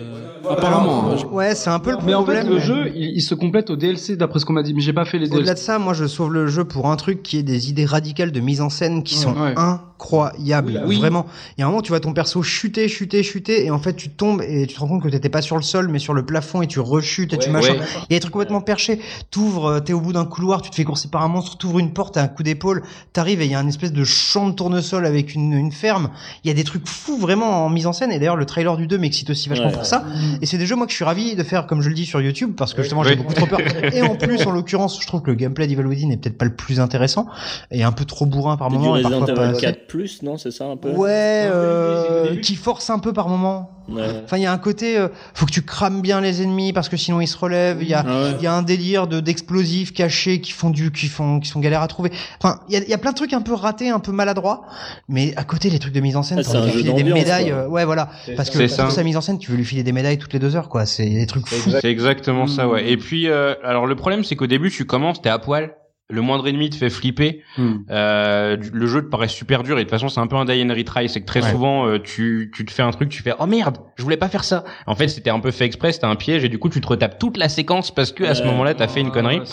apparemment. 0.51 1.15
Ouais, 1.31 1.55
c'est 1.55 1.71
un 1.71 1.79
peu 1.79 1.93
le 1.93 1.99
Mais 2.05 2.15
en 2.15 2.25
fait, 2.27 2.33
problème. 2.41 2.49
le 2.55 2.59
jeu, 2.59 2.91
il, 2.95 3.13
il 3.17 3.21
se 3.23 3.37
complète 3.37 3.71
au 3.71 3.77
DLC, 3.77 4.17
d'après 4.17 4.41
ce 4.41 4.45
qu'on 4.45 4.53
m'a 4.53 4.65
dit. 4.65 4.75
Mais 4.75 4.81
j'ai 4.81 4.93
pas 4.93 5.05
fait 5.05 5.19
les 5.19 5.29
Au-delà 5.29 5.45
DLC. 5.45 5.55
de 5.55 5.59
ça, 5.65 5.79
moi 5.79 5.95
je 5.95 6.07
sauve 6.07 6.33
le 6.33 6.49
jeu 6.49 6.65
pour 6.65 6.91
un 6.91 6.97
truc 6.97 7.23
qui 7.23 7.39
est 7.39 7.43
des 7.45 7.71
idées 7.71 7.85
radicales 7.87 8.33
de 8.33 8.41
mise 8.41 8.61
en 8.61 8.69
scène 8.69 9.05
qui 9.05 9.15
sont 9.15 9.33
Ouais. 9.35 9.55
Incroyables. 10.03 10.83
Oui. 10.87 10.99
Vraiment. 10.99 11.27
Il 11.57 11.61
y 11.61 11.65
a 11.65 11.67
un 11.67 11.71
moment, 11.71 11.83
tu 11.83 11.91
vois 11.91 12.01
ton 12.01 12.13
perso 12.13 12.43
chuter, 12.43 12.89
chuter, 12.89 13.23
chuter, 13.23 13.65
et 13.65 13.71
en 13.71 13.79
fait 13.79 13.95
tu 13.95 14.11
tombes 14.11 14.43
et 14.43 14.67
tu 14.67 14.75
te 14.75 14.81
rends 14.81 14.89
compte 14.89 15.03
que 15.03 15.09
t'étais 15.09 15.29
pas 15.29 15.43
sur 15.43 15.57
le 15.57 15.63
sol 15.63 15.89
mais 15.89 15.99
sur 15.99 16.15
le 16.15 16.25
plafond 16.25 16.63
et 16.63 16.67
tu 16.67 16.81
rechutes 16.81 17.33
et 17.33 17.39
tu 17.39 17.51
machin. 17.51 17.75
Ouais. 17.75 17.81
Il 18.09 18.13
y 18.13 18.17
a 18.17 18.19
des 18.19 18.21
trucs 18.21 18.33
complètement 18.33 18.61
perchés. 18.61 19.01
T'ouvres, 19.31 19.67
euh, 19.67 19.81
t'es 19.81 19.93
au 19.93 20.01
bout 20.01 20.13
d'un 20.13 20.25
couloir, 20.25 20.63
tu 20.63 20.71
te 20.71 20.75
fais 20.75 20.85
courser 20.85 21.09
par 21.09 21.23
un 21.23 21.29
monstre, 21.29 21.57
t'ouvres 21.57 21.79
une 21.79 21.93
porte, 21.93 22.15
t'as 22.15 22.23
un 22.23 22.29
coup 22.29 22.43
d'épaule, 22.43 22.83
t'arrives 23.13 23.41
et 23.41 23.45
il 23.47 23.51
y 23.51 23.55
a 23.55 23.59
un 23.59 23.69
espèce 23.69 23.93
de 23.93 24.05
champ 24.05 24.49
de 24.49 24.55
tournesol 24.55 25.07
avec 25.07 25.35
une, 25.35 25.53
une 25.53 25.73
ferme. 25.73 26.11
Il 26.45 26.49
y 26.49 26.51
a 26.51 26.55
des 26.55 26.65
trucs 26.65 26.89
fous 26.89 27.17
vraiment 27.19 27.65
en 27.65 27.71
mise 27.71 27.87
en 27.87 27.93
scène 27.93 28.11
et 28.13 28.19
d'ailleurs 28.19 28.37
le 28.37 28.47
trailer 28.47 28.77
du 28.77 28.87
2 28.87 28.99
m'excite 28.99 29.31
aussi 29.31 29.49
vachement 29.49 29.63
Ouais. 29.63 29.73
pour 29.73 29.87
ça. 29.87 30.05
Et 30.41 30.47
c'est 30.47 30.59
des 30.59 30.67
jeux 30.67 30.75
moi 30.75 30.87
que 30.87 30.91
je 30.91 30.97
suis 30.97 31.05
ravi 31.05 31.37
de 31.37 31.43
faire 31.45 31.69
comme 31.69 31.83
je 31.83 31.89
le 31.89 31.95
dis 31.95 32.05
sur 32.05 32.21
YouTube 32.21 32.55
parce 32.57 32.75
que 32.75 32.83
justement 32.83 33.05
j'ai 33.05 33.15
beaucoup 33.15 33.33
trop 33.35 33.47
peur. 33.47 33.61
Et 33.95 34.03
en 34.03 34.17
plus 34.17 34.45
en 34.45 34.51
l'occurrence 34.51 35.01
je 35.01 35.07
trouve 35.07 35.23
que 35.23 35.31
le 35.31 35.37
gameplay 35.37 35.69
d'Evil 35.69 35.87
Within 35.87 36.09
n'est 36.09 36.17
peut-être 36.17 36.37
pas 36.37 36.47
le 36.47 36.55
plus 36.55 36.81
intéressant 36.81 37.27
et 37.71 37.85
un 37.85 37.93
peu 37.93 38.05
trop 38.05 38.27
bourrin 38.27 38.57
par 38.57 38.71
moment 38.71 38.97
et 38.97 39.03
Resident 39.03 39.19
parfois 39.21 39.35
pas 39.35 39.45
Evil 39.45 39.53
assez. 39.57 39.67
4 39.67 39.87
plus, 39.93 40.23
non 40.23 40.39
C'est 40.39 40.51
ça 40.51 40.65
un 40.65 40.77
peu 40.77 40.91
Ouais, 40.91 41.47
euh, 41.53 42.37
qui 42.41 42.55
force 42.57 42.89
un 42.91 42.99
peu 42.99 43.13
par 43.13 43.29
moment. 43.29 43.71
Ouais. 43.89 44.03
Enfin, 44.25 44.37
il 44.39 44.43
y 44.43 44.47
a 44.47 44.53
un 44.53 44.59
côté, 44.59 44.97
euh, 44.97 45.09
faut 45.35 45.45
que 45.45 45.51
tu 45.51 45.63
crames 45.63 46.01
bien 46.03 46.21
les 46.21 46.41
ennemis 46.43 46.73
parce 46.73 46.89
que 46.89 46.97
sinon 46.97 47.21
ils 47.21 47.27
se 47.27 47.37
relèvent. 47.37 47.83
Il 47.83 47.89
y 47.89 47.95
a, 47.95 48.05
Ah 48.07 48.23
ouais. 48.23 48.31
il 48.39 48.43
y 48.45 48.47
a 48.47 48.55
un 48.55 48.63
délire 48.63 49.07
de 49.09 49.21
d'explosifs 49.21 49.93
cachés 49.93 50.41
qui 50.41 50.53
font 50.53 50.71
du, 50.71 50.93
qui 50.93 51.09
font, 51.09 51.41
qui 51.41 51.49
sont 51.51 51.61
galères 51.61 51.83
à 51.83 51.89
trouver. 51.89 52.11
Enfin, 52.41 52.61
il 52.69 52.75
y 52.75 52.77
a, 52.77 52.83
il 52.83 52.89
y 52.89 52.95
a 52.95 52.99
plein 52.99 53.11
de 53.11 53.17
trucs 53.17 53.33
un 53.33 53.43
peu 53.43 53.53
ratés, 53.55 53.91
un 53.91 53.99
peu 54.01 54.13
maladroits. 54.13 54.63
Mais 55.09 55.35
à 55.37 55.45
côté, 55.45 55.69
les 55.69 55.79
trucs 55.79 55.93
de 55.95 56.01
mise 56.01 56.17
en 56.17 56.23
scène, 56.23 56.39
Ah, 56.47 56.53
jeu 56.67 56.71
filer 56.71 56.93
des 56.93 57.05
médailles. 57.05 57.51
euh, 57.51 57.67
ouais, 57.69 57.85
voilà. 57.85 58.09
Parce 58.37 58.49
que, 58.51 58.59
parce 58.59 58.73
ça. 58.73 58.85
que 58.85 58.93
sa 58.93 59.03
mise 59.03 59.17
en 59.17 59.21
scène, 59.21 59.39
tu 59.39 59.51
veux 59.51 59.57
lui 59.57 59.65
filer 59.65 59.83
des 59.83 59.93
médailles 59.93 60.17
toutes 60.19 60.33
les 60.33 60.39
deux 60.39 60.57
heures, 60.57 60.69
quoi. 60.69 60.87
C'est 60.87 61.05
des 61.11 61.27
trucs 61.27 61.47
fous. 61.49 61.71
C'est 61.81 61.91
exactement 61.91 62.47
ça, 62.47 62.69
ouais. 62.69 62.89
Et 62.89 62.97
puis, 62.97 63.29
euh, 63.29 63.55
alors 63.65 63.87
le 63.87 63.97
problème, 63.97 64.25
c'est 64.25 64.37
qu'au 64.37 64.47
début, 64.47 64.71
tu 64.71 64.87
commences, 64.87 65.21
t'es 65.21 65.29
à 65.29 65.39
poil. 65.39 65.75
Le 66.13 66.21
moindre 66.21 66.47
ennemi 66.47 66.69
te 66.71 66.77
fait 66.77 66.91
flipper. 66.91 67.43
Hmm. 67.57 67.79
Euh, 67.91 68.57
le 68.73 68.87
jeu 68.87 69.03
te 69.03 69.09
paraît 69.09 69.29
super 69.29 69.63
dur 69.63 69.77
et 69.79 69.81
de 69.81 69.85
toute 69.85 69.91
façon, 69.91 70.09
c'est 70.09 70.21
un 70.21 70.27
peu 70.27 70.37
un 70.37 70.45
die 70.45 70.63
and 70.63 70.75
retry. 70.75 71.09
C'est 71.09 71.21
que 71.23 71.27
très 71.27 71.43
Ouais. 71.43 71.51
souvent, 71.51 71.87
euh, 71.87 71.99
tu, 71.99 72.51
tu 72.55 72.65
te 72.65 72.71
fais 72.71 72.83
un 72.83 72.91
truc, 72.91 73.09
tu 73.09 73.23
fais 73.23 73.33
oh 73.39 73.47
merde, 73.47 73.79
je 73.97 74.03
voulais 74.03 74.17
pas 74.17 74.29
faire 74.29 74.45
ça. 74.45 74.63
En 74.87 74.95
fait, 74.95 75.09
c'était 75.09 75.31
un 75.31 75.41
peu 75.41 75.51
fait 75.51 75.65
exprès, 75.65 75.93
c'était 75.93 76.07
un 76.07 76.15
piège 76.17 76.45
et 76.45 76.49
du 76.49 76.59
coup, 76.59 76.69
tu 76.69 76.81
te 76.81 76.87
retapes 76.87 77.19
toute 77.19 77.37
la 77.39 77.49
séquence 77.49 77.91
parce 77.95 78.13
que 78.13 78.25
à 78.25 78.35
ce 78.35 78.43
Ouais. 78.43 78.49
moment-là, 78.49 78.75
t'as 78.75 78.89
fait 78.89 79.01
une 79.01 79.11
connerie. 79.11 79.39
Ouais, 79.41 79.45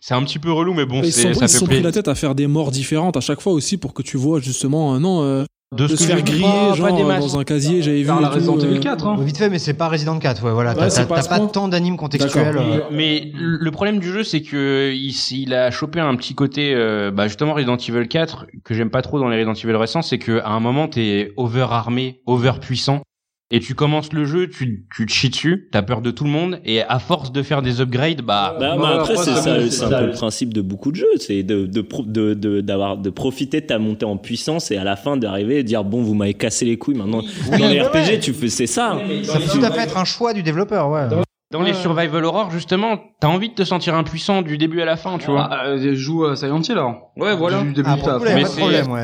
c'est 0.00 0.14
un 0.14 0.22
petit 0.22 0.38
peu 0.38 0.50
relou, 0.52 0.72
mais 0.74 0.86
bon, 0.86 1.02
Ils 1.02 1.12
sont, 1.12 1.34
ça 1.34 1.44
ils 1.46 1.48
fait 1.48 1.48
sont 1.48 1.66
pris 1.66 1.74
plaisir. 1.74 1.84
la 1.84 1.92
tête 1.92 2.08
à 2.08 2.14
faire 2.14 2.34
des 2.34 2.46
morts 2.46 2.70
différentes 2.70 3.16
à 3.16 3.20
chaque 3.20 3.40
fois 3.40 3.52
aussi 3.52 3.76
pour 3.76 3.92
que 3.94 4.02
tu 4.02 4.16
vois 4.16 4.40
justement, 4.40 4.94
euh, 4.94 4.98
non, 4.98 5.22
euh, 5.22 5.44
De, 5.76 5.86
ce 5.86 5.92
de 5.92 5.96
se 5.98 6.02
que 6.06 6.12
faire 6.14 6.22
griller, 6.22 6.42
pas- 6.42 6.68
pas 6.70 6.74
genre 6.74 6.96
des 6.96 7.04
masses. 7.04 7.32
dans 7.32 7.38
un 7.38 7.44
casier, 7.44 7.82
j'avais 7.82 8.02
vu. 8.02 8.06
La 8.06 8.28
Resident 8.28 8.58
euh, 8.58 8.64
Evil 8.64 8.80
4, 8.80 9.06
hein. 9.06 9.16
Vite 9.20 9.36
fait, 9.38 9.48
mais 9.50 9.58
c'est 9.58 9.74
pas 9.74 9.88
Resident 9.88 10.18
4, 10.18 10.44
ouais, 10.44 10.52
voilà. 10.52 10.74
Ouais, 10.76 10.88
T'as 10.88 11.04
pas 11.06 11.22
pas 11.22 11.38
tant 11.40 11.68
d'animes 11.68 11.96
contextuels. 11.96 12.56
Euh. 12.56 12.80
Mais 12.90 13.30
le 13.34 13.70
problème 13.70 13.98
du 13.98 14.10
jeu, 14.12 14.24
c'est 14.24 14.42
que 14.42 14.92
il, 14.94 15.14
il 15.32 15.54
a 15.54 15.70
chopé 15.70 16.00
un 16.00 16.14
petit 16.16 16.34
côté, 16.34 16.72
euh, 16.74 17.10
bah 17.10 17.28
justement 17.28 17.54
Resident 17.54 17.76
Evil 17.76 18.08
4 18.08 18.46
que 18.64 18.74
j'aime 18.74 18.90
pas 18.90 19.02
trop 19.02 19.18
dans 19.18 19.28
les 19.28 19.36
Resident 19.44 19.54
Evil 19.54 19.76
récents, 19.76 20.02
c'est 20.02 20.18
que 20.18 20.40
à 20.40 20.50
un 20.50 20.60
moment 20.60 20.88
t'es 20.88 21.32
over 21.36 21.66
armé, 21.70 22.20
over 22.26 22.52
puissant, 22.60 23.02
et 23.50 23.60
tu 23.60 23.74
commences 23.74 24.12
le 24.12 24.24
jeu, 24.24 24.48
tu 24.48 24.86
tu 24.94 25.06
te 25.06 25.12
chies 25.12 25.30
dessus, 25.30 25.68
t'as 25.70 25.82
peur 25.82 26.00
de 26.00 26.10
tout 26.10 26.24
le 26.24 26.30
monde, 26.30 26.60
et 26.64 26.82
à 26.82 26.98
force 26.98 27.30
de 27.30 27.42
faire 27.42 27.62
des 27.62 27.80
upgrades, 27.80 28.22
bah 28.22 28.56
Bah, 28.58 28.76
bah, 28.76 28.98
après, 29.00 29.16
c'est 29.16 29.34
ça 29.34 29.70
c'est 29.70 29.84
un 29.84 29.88
peu 30.00 30.06
le 30.06 30.12
principe 30.12 30.52
de 30.52 30.60
beaucoup 30.60 30.90
de 30.90 30.96
jeux, 30.96 31.16
c'est 31.18 31.42
de 31.42 31.66
de 31.66 31.86
de 32.06 32.34
de 32.34 32.60
d'avoir 32.60 32.96
de 32.96 33.10
profiter 33.10 33.60
de 33.60 33.66
ta 33.66 33.78
montée 33.78 34.04
en 34.04 34.16
puissance 34.16 34.70
et 34.70 34.76
à 34.76 34.84
la 34.84 34.96
fin 34.96 35.16
d'arriver 35.16 35.58
et 35.58 35.62
dire 35.62 35.84
bon 35.84 36.02
vous 36.02 36.14
m'avez 36.14 36.34
cassé 36.34 36.64
les 36.64 36.76
couilles 36.76 36.96
maintenant 36.96 37.22
dans 37.50 37.68
les 37.68 37.80
ouais, 37.80 37.82
RPG 37.82 38.20
tu 38.20 38.32
fais 38.32 38.48
c'est 38.48 38.66
ça. 38.66 38.98
Ça 39.22 39.38
peut 39.38 39.58
tout 39.58 39.64
à 39.64 39.70
fait 39.70 39.82
être 39.82 39.96
un 39.98 40.04
choix 40.04 40.32
du 40.32 40.42
développeur, 40.42 40.90
ouais. 40.90 41.08
dans 41.08 41.22
les 41.62 41.74
survival 41.74 42.24
horror 42.24 42.50
justement, 42.50 42.98
t'as 43.20 43.28
envie 43.28 43.48
de 43.50 43.54
te 43.54 43.62
sentir 43.64 43.94
impuissant 43.94 44.42
du 44.42 44.58
début 44.58 44.82
à 44.82 44.84
la 44.84 44.96
fin, 44.96 45.16
tu 45.18 45.30
vois. 45.30 45.48
Ah, 45.50 45.66
euh, 45.66 45.94
joue 45.94 46.24
à 46.24 46.34
Silent 46.34 46.60
Hill 46.60 46.72
alors. 46.72 47.12
Ouais, 47.16 47.36
voilà. 47.36 47.60
Du 47.62 47.72
début 47.72 47.88
Ah, 47.88 47.92
a 47.92 47.96
Mais 47.96 48.02
pas 48.02 48.40
de 48.42 48.44
c'est- 48.46 48.58
problème, 48.60 48.90
ouais. 48.90 49.02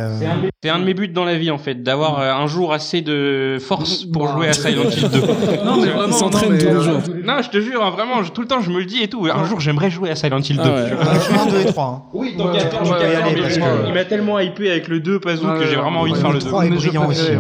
C'est 0.63 0.69
un 0.71 0.79
de 0.81 0.85
mes 0.85 0.95
buts 0.95 1.09
dans 1.09 1.25
la 1.25 1.37
vie 1.37 1.51
en 1.53 1.59
fait, 1.59 1.83
d'avoir 1.83 2.19
euh, 2.19 2.33
un 2.33 2.47
jour 2.49 2.73
assez 2.73 3.01
de 3.01 3.59
force 3.61 4.05
pour 4.07 4.27
jouer 4.29 4.49
à 4.49 4.53
Silent 4.53 4.91
Hill 4.91 5.09
2. 5.09 5.21
Non, 5.65 5.77
mais 5.81 5.87
vraiment, 5.89 6.07
Il 6.09 6.13
s'entraîne 6.13 6.51
non, 6.51 6.55
mais, 6.57 6.59
tous 6.59 6.67
les 6.67 6.73
euh, 6.75 6.81
jours. 6.81 7.01
Non, 7.25 7.43
je 7.43 7.51
te 7.51 7.61
jure, 7.61 7.83
hein, 7.85 7.91
vraiment, 7.91 8.23
je- 8.25 8.33
tout 8.33 8.41
le 8.43 8.49
temps 8.49 8.61
je 8.61 8.71
me 8.71 8.79
le 8.81 8.87
dis 8.87 9.03
et 9.03 9.09
tout. 9.09 9.27
Un 9.33 9.45
jour 9.45 9.61
j'aimerais 9.61 9.91
jouer 9.91 10.11
à 10.11 10.17
Silent 10.17 10.41
Hill 10.41 10.57
2. 10.57 10.63
Ah 10.65 10.75
ouais. 10.75 10.89
tu 10.89 10.95
vois. 10.97 11.05
Euh, 11.05 11.47
1, 11.47 11.51
2 11.51 11.61
et 11.61 11.65
3. 11.67 11.85
hein. 11.85 12.03
Oui, 12.13 12.35
je 12.37 12.43
vais 12.43 12.59
y 12.59 13.59
que- 13.59 13.87
il 13.89 13.95
m'a 13.95 14.05
tellement 14.05 14.39
hypé 14.41 14.71
avec 14.71 14.89
le 14.89 14.99
2 15.01 15.21
Pazou 15.21 15.47
que 15.47 15.65
j'ai 15.67 15.77
vraiment 15.77 16.01
envie 16.01 16.13
de 16.13 16.17
faire 16.19 16.31
le 16.33 16.39
le 16.39 16.45
2. 16.45 17.39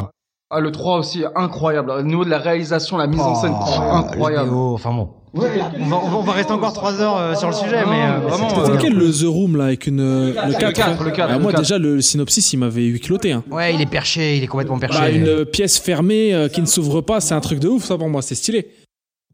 Hein. 0.52 0.56
Ah, 0.56 0.60
le 0.60 0.70
3 0.70 0.98
aussi, 0.98 1.24
incroyable. 1.34 1.90
Au 1.90 2.02
niveau 2.02 2.24
de 2.24 2.30
la 2.30 2.38
réalisation, 2.38 2.96
la 2.96 3.06
mise 3.06 3.20
en 3.20 3.34
scène, 3.34 3.54
Oh, 3.58 3.80
incroyable. 3.94 4.50
enfin 4.52 4.92
bon. 4.92 5.08
On 5.34 5.40
va, 5.40 5.46
on 5.80 5.84
va, 5.86 5.96
on 6.18 6.22
va 6.22 6.32
rester 6.32 6.52
encore 6.52 6.74
3 6.74 7.00
heures 7.00 7.16
euh, 7.16 7.34
sur 7.34 7.48
le 7.48 7.54
sujet, 7.54 7.82
Non, 7.86 7.90
mais 7.90 8.02
euh, 8.04 8.28
vraiment, 8.28 8.46
euh, 8.48 8.50
C'était 8.66 8.70
bien. 8.72 8.80
quel 8.82 8.92
le 8.92 9.10
The 9.10 9.24
Room 9.24 9.56
là 9.56 9.64
avec 9.64 9.86
une 9.86 10.00
euh, 10.00 10.26
le 10.46 10.52
4 10.52 10.72
4, 10.74 11.04
le 11.04 11.10
4, 11.10 11.30
Ah, 11.30 11.36
le 11.36 11.42
Moi 11.42 11.52
4. 11.52 11.60
déjà 11.62 11.78
le 11.78 12.02
synopsis 12.02 12.52
il 12.52 12.58
m'avait 12.58 12.82
huitloté. 12.84 13.32
Hein. 13.32 13.42
Ouais, 13.50 13.74
il 13.74 13.80
est 13.80 13.86
perché, 13.86 14.36
il 14.36 14.44
est 14.44 14.46
complètement 14.46 14.78
perché. 14.78 14.98
Bah, 15.00 15.08
une 15.08 15.26
euh, 15.26 15.44
pièce 15.46 15.78
fermée 15.78 16.34
euh, 16.34 16.48
qui 16.48 16.60
ne 16.60 16.66
s'ouvre 16.66 17.00
pas, 17.00 17.20
c'est 17.22 17.32
un 17.32 17.40
truc 17.40 17.60
de 17.60 17.68
ouf 17.68 17.84
ça 17.84 17.96
pour 17.96 18.10
moi, 18.10 18.20
c'est 18.20 18.34
stylé. 18.34 18.68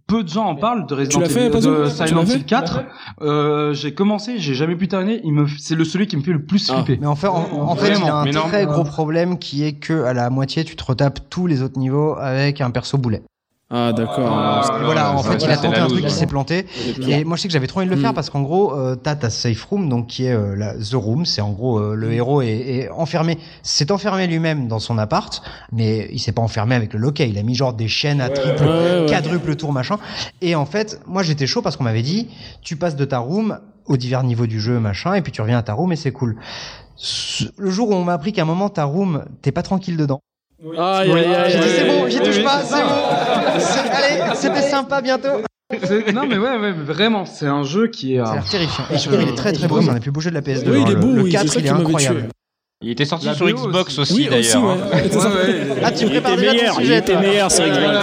Peu 0.09 0.25
de 0.25 0.29
gens 0.29 0.47
en 0.47 0.55
parlent 0.57 0.87
de 0.87 0.95
Resident 0.95 1.21
Evil, 1.21 1.51
de 1.51 1.85
Tu 1.85 1.91
Silent 2.09 2.25
Hill 2.25 2.45
4. 2.47 2.81
Euh, 3.21 3.75
j'ai 3.75 3.93
commencé, 3.93 4.39
j'ai 4.39 4.55
jamais 4.55 4.75
pu 4.75 4.89
terminer. 4.89 5.21
Il 5.23 5.33
me, 5.35 5.47
c'est 5.59 5.75
le 5.75 5.85
celui 5.85 6.07
qui 6.07 6.17
me 6.17 6.23
fait 6.23 6.33
le 6.33 6.43
plus 6.43 6.69
Ah. 6.71 6.77
flipper. 6.83 6.99
Mais 7.01 7.07
en 7.07 7.15
fait, 7.15 7.27
en, 7.29 7.35
en 7.53 7.77
fait, 7.77 7.89
il 7.89 7.95
Vraiment, 7.97 8.07
a 8.17 8.21
un 8.21 8.25
mais 8.25 8.31
non. 8.33 8.41
très 8.49 8.65
gros 8.65 8.85
problème 8.85 9.39
qui 9.39 9.65
est 9.65 9.75
que 9.75 10.05
à 10.05 10.15
la 10.15 10.31
moitié, 10.31 10.65
tu 10.65 10.77
te 10.77 10.83
retapes 10.85 11.21
tous 11.29 11.47
les 11.47 11.63
autres 11.63 11.79
niveaux 11.79 12.17
avec 12.19 12.63
un 12.63 12.71
perso 12.71 12.97
boulet. 12.97 13.23
Ah 13.71 13.93
d'accord. 13.93 14.31
Ah, 14.33 14.81
voilà, 14.83 15.13
en 15.13 15.23
fait, 15.23 15.45
il 15.45 15.51
a 15.51 15.57
tenté 15.59 15.79
un 15.79 15.89
truc 15.89 16.01
qui 16.01 16.07
hein. 16.07 16.09
s'est 16.09 16.27
planté. 16.27 16.65
Et 17.07 17.25
moi, 17.25 17.37
je 17.37 17.43
sais 17.43 17.49
que 17.49 17.53
j'avais 17.53 17.67
trop 17.67 17.81
envie 17.81 17.89
de 17.91 17.95
le 17.95 18.01
faire 18.01 18.13
Mm. 18.13 18.15
parce 18.15 18.31
qu'en 18.31 18.41
gros, 18.41 18.73
euh, 18.75 18.97
t'as 18.97 19.15
ta 19.15 19.29
safe 19.29 19.63
room, 19.65 19.91
donc 19.91 20.07
qui 20.07 20.25
est 20.25 20.33
euh, 20.33 20.57
la 20.57 20.73
the 20.75 20.95
room. 20.95 21.27
C'est 21.27 21.43
en 21.43 21.53
gros 21.53 21.79
euh, 21.79 21.95
le 21.95 22.11
héros 22.13 22.41
est, 22.41 22.49
est 22.49 22.89
enfermé. 22.91 23.37
C'est 23.63 23.91
enfermé 23.91 24.27
lui-même 24.27 24.69
dans 24.69 24.79
son 24.79 24.97
appart, 24.97 25.43
mais 25.71 26.09
il 26.13 26.19
s'est 26.19 26.33
pas 26.33 26.41
enfermé 26.41 26.77
avec 26.77 26.95
le 26.95 26.99
loquet. 26.99 27.29
Il 27.29 27.37
a 27.37 27.43
mis 27.43 27.55
genre 27.55 27.75
des 27.75 27.89
chaînes 27.89 28.23
à 28.23 28.31
triple, 28.31 28.63
Ouais, 28.63 28.69
ouais, 28.69 29.01
ouais. 29.01 29.07
quadruple 29.07 29.55
tour, 29.55 29.71
machin. 29.73 29.99
Et 30.41 30.55
en 30.55 30.65
fait, 30.65 31.01
moi, 31.07 31.23
j'étais 31.23 31.47
chaud 31.47 31.61
parce 31.61 31.77
qu'on 31.77 31.85
m'avait 31.85 32.01
dit, 32.03 32.29
tu 32.63 32.77
passes 32.77 32.97
de 32.97 33.05
ta 33.05 33.19
room 33.19 33.59
aux 33.85 33.99
divers 33.99 34.23
niveaux 34.23 34.47
du 34.47 34.61
jeu, 34.61 34.79
machin, 34.81 35.13
et 35.15 35.21
puis 35.21 35.33
tu 35.33 35.43
reviens 35.43 35.59
à 35.59 35.63
ta 35.63 35.75
room 35.75 35.93
et 35.93 35.97
c'est 35.97 36.13
cool. 36.13 36.37
Le 37.59 37.71
jour 37.71 37.91
où 37.91 37.95
on 37.95 38.05
m'a 38.05 38.15
appris 38.15 38.33
qu'à 38.33 38.43
un 38.43 38.47
moment 38.47 38.71
ta 38.71 38.85
room, 38.85 39.25
t'es 39.43 39.53
pas 39.53 39.63
tranquille 39.63 39.97
dedans. 39.99 40.21
Aïe 40.79 41.11
aïe 41.13 41.35
aïe. 41.35 41.51
J'ai 41.53 41.59
dit 41.59 41.69
c'est 41.69 41.85
bon, 41.87 42.09
j'y 42.09 42.19
touche 42.21 42.43
pas, 42.43 42.61
c'est 42.63 42.83
bon. 42.83 43.59
C'est- 43.59 43.91
Allez, 43.91 44.35
c'était 44.35 44.63
sympa 44.63 45.01
bientôt. 45.01 45.43
C'est- 45.85 46.13
non, 46.13 46.23
mais 46.27 46.39
ouais, 46.39 46.57
ouais, 46.59 46.73
mais 46.73 46.93
vraiment, 46.93 47.25
c'est 47.27 47.47
un 47.47 47.63
jeu 47.63 47.89
qui 47.89 48.15
est. 48.17 48.19
A 48.21 48.33
euh, 48.33 48.39
terrifiant. 48.51 48.85
Et 48.93 48.99
surtout, 48.99 49.19
il 49.21 49.29
est 49.29 49.35
très 49.35 49.53
très 49.53 49.69
beau, 49.69 49.81
c'est 49.83 49.91
un 49.91 49.95
des 49.95 50.01
plus 50.01 50.11
beaux 50.11 50.21
jeux 50.21 50.31
de 50.31 50.35
la 50.35 50.41
PS2. 50.43 50.71
Oui, 50.71 50.79
il 50.81 50.83
hein. 50.83 50.87
est 50.87 50.95
Le- 50.95 51.01
beau, 51.01 51.13
Le 51.13 51.23
oui, 51.23 51.31
c'est 51.31 51.39
4, 51.39 51.49
ça 51.53 51.61
il 51.61 51.67
est 51.67 51.71
incroyable. 51.71 52.29
Il 52.81 52.91
était 52.91 53.05
sorti 53.05 53.27
La 53.27 53.35
sur 53.35 53.47
BO 53.47 53.53
Xbox 53.53 53.99
aussi. 53.99 54.01
aussi, 54.01 54.15
Oui 54.15 54.29
aussi 54.29 54.53
d'ailleurs. 54.53 54.65
ouais. 54.65 54.83
hein. 54.95 54.99
C'est 55.11 55.19
ça. 55.21 55.29
ouais, 55.29 55.35
ouais. 55.35 55.67
Ah, 55.85 55.91
tu 55.91 56.05
Il 56.05 56.11
prépares 56.11 56.33
était 56.33 56.41
déjà 56.43 56.53
meilleur, 56.53 56.75
ton 56.75 56.81
il 56.81 56.85
sujet, 56.87 56.99
était 56.99 57.13
toi. 57.13 57.21
meilleur 57.21 57.51
sur 57.53 57.65
Xbox. 57.65 57.99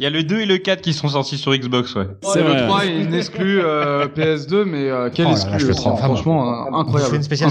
Il 0.00 0.04
y 0.04 0.06
a 0.06 0.10
le 0.10 0.22
2 0.22 0.40
et 0.40 0.46
le 0.46 0.56
4 0.56 0.80
qui 0.80 0.94
sont 0.94 1.08
sortis 1.08 1.36
sur 1.36 1.54
Xbox, 1.54 1.94
ouais. 1.94 2.06
C'est 2.22 2.38
le 2.40 2.48
vrai. 2.48 2.66
3 2.66 2.86
est 2.86 3.02
une 3.02 3.12
exclue 3.12 3.60
euh, 3.62 4.06
PS2, 4.08 4.64
mais 4.64 4.88
euh, 4.88 5.10
quel 5.12 5.26
Oh 5.26 5.28
là 5.28 5.34
là, 5.34 5.40
exclu 5.42 5.60
je 5.60 5.66
le 5.66 5.74
trouve 5.74 5.92
vraiment- 5.92 6.14
Franchement, 6.14 6.50
euh, 6.72 6.78
incroyable. 6.78 7.16
une 7.16 7.22
spéciale 7.22 7.50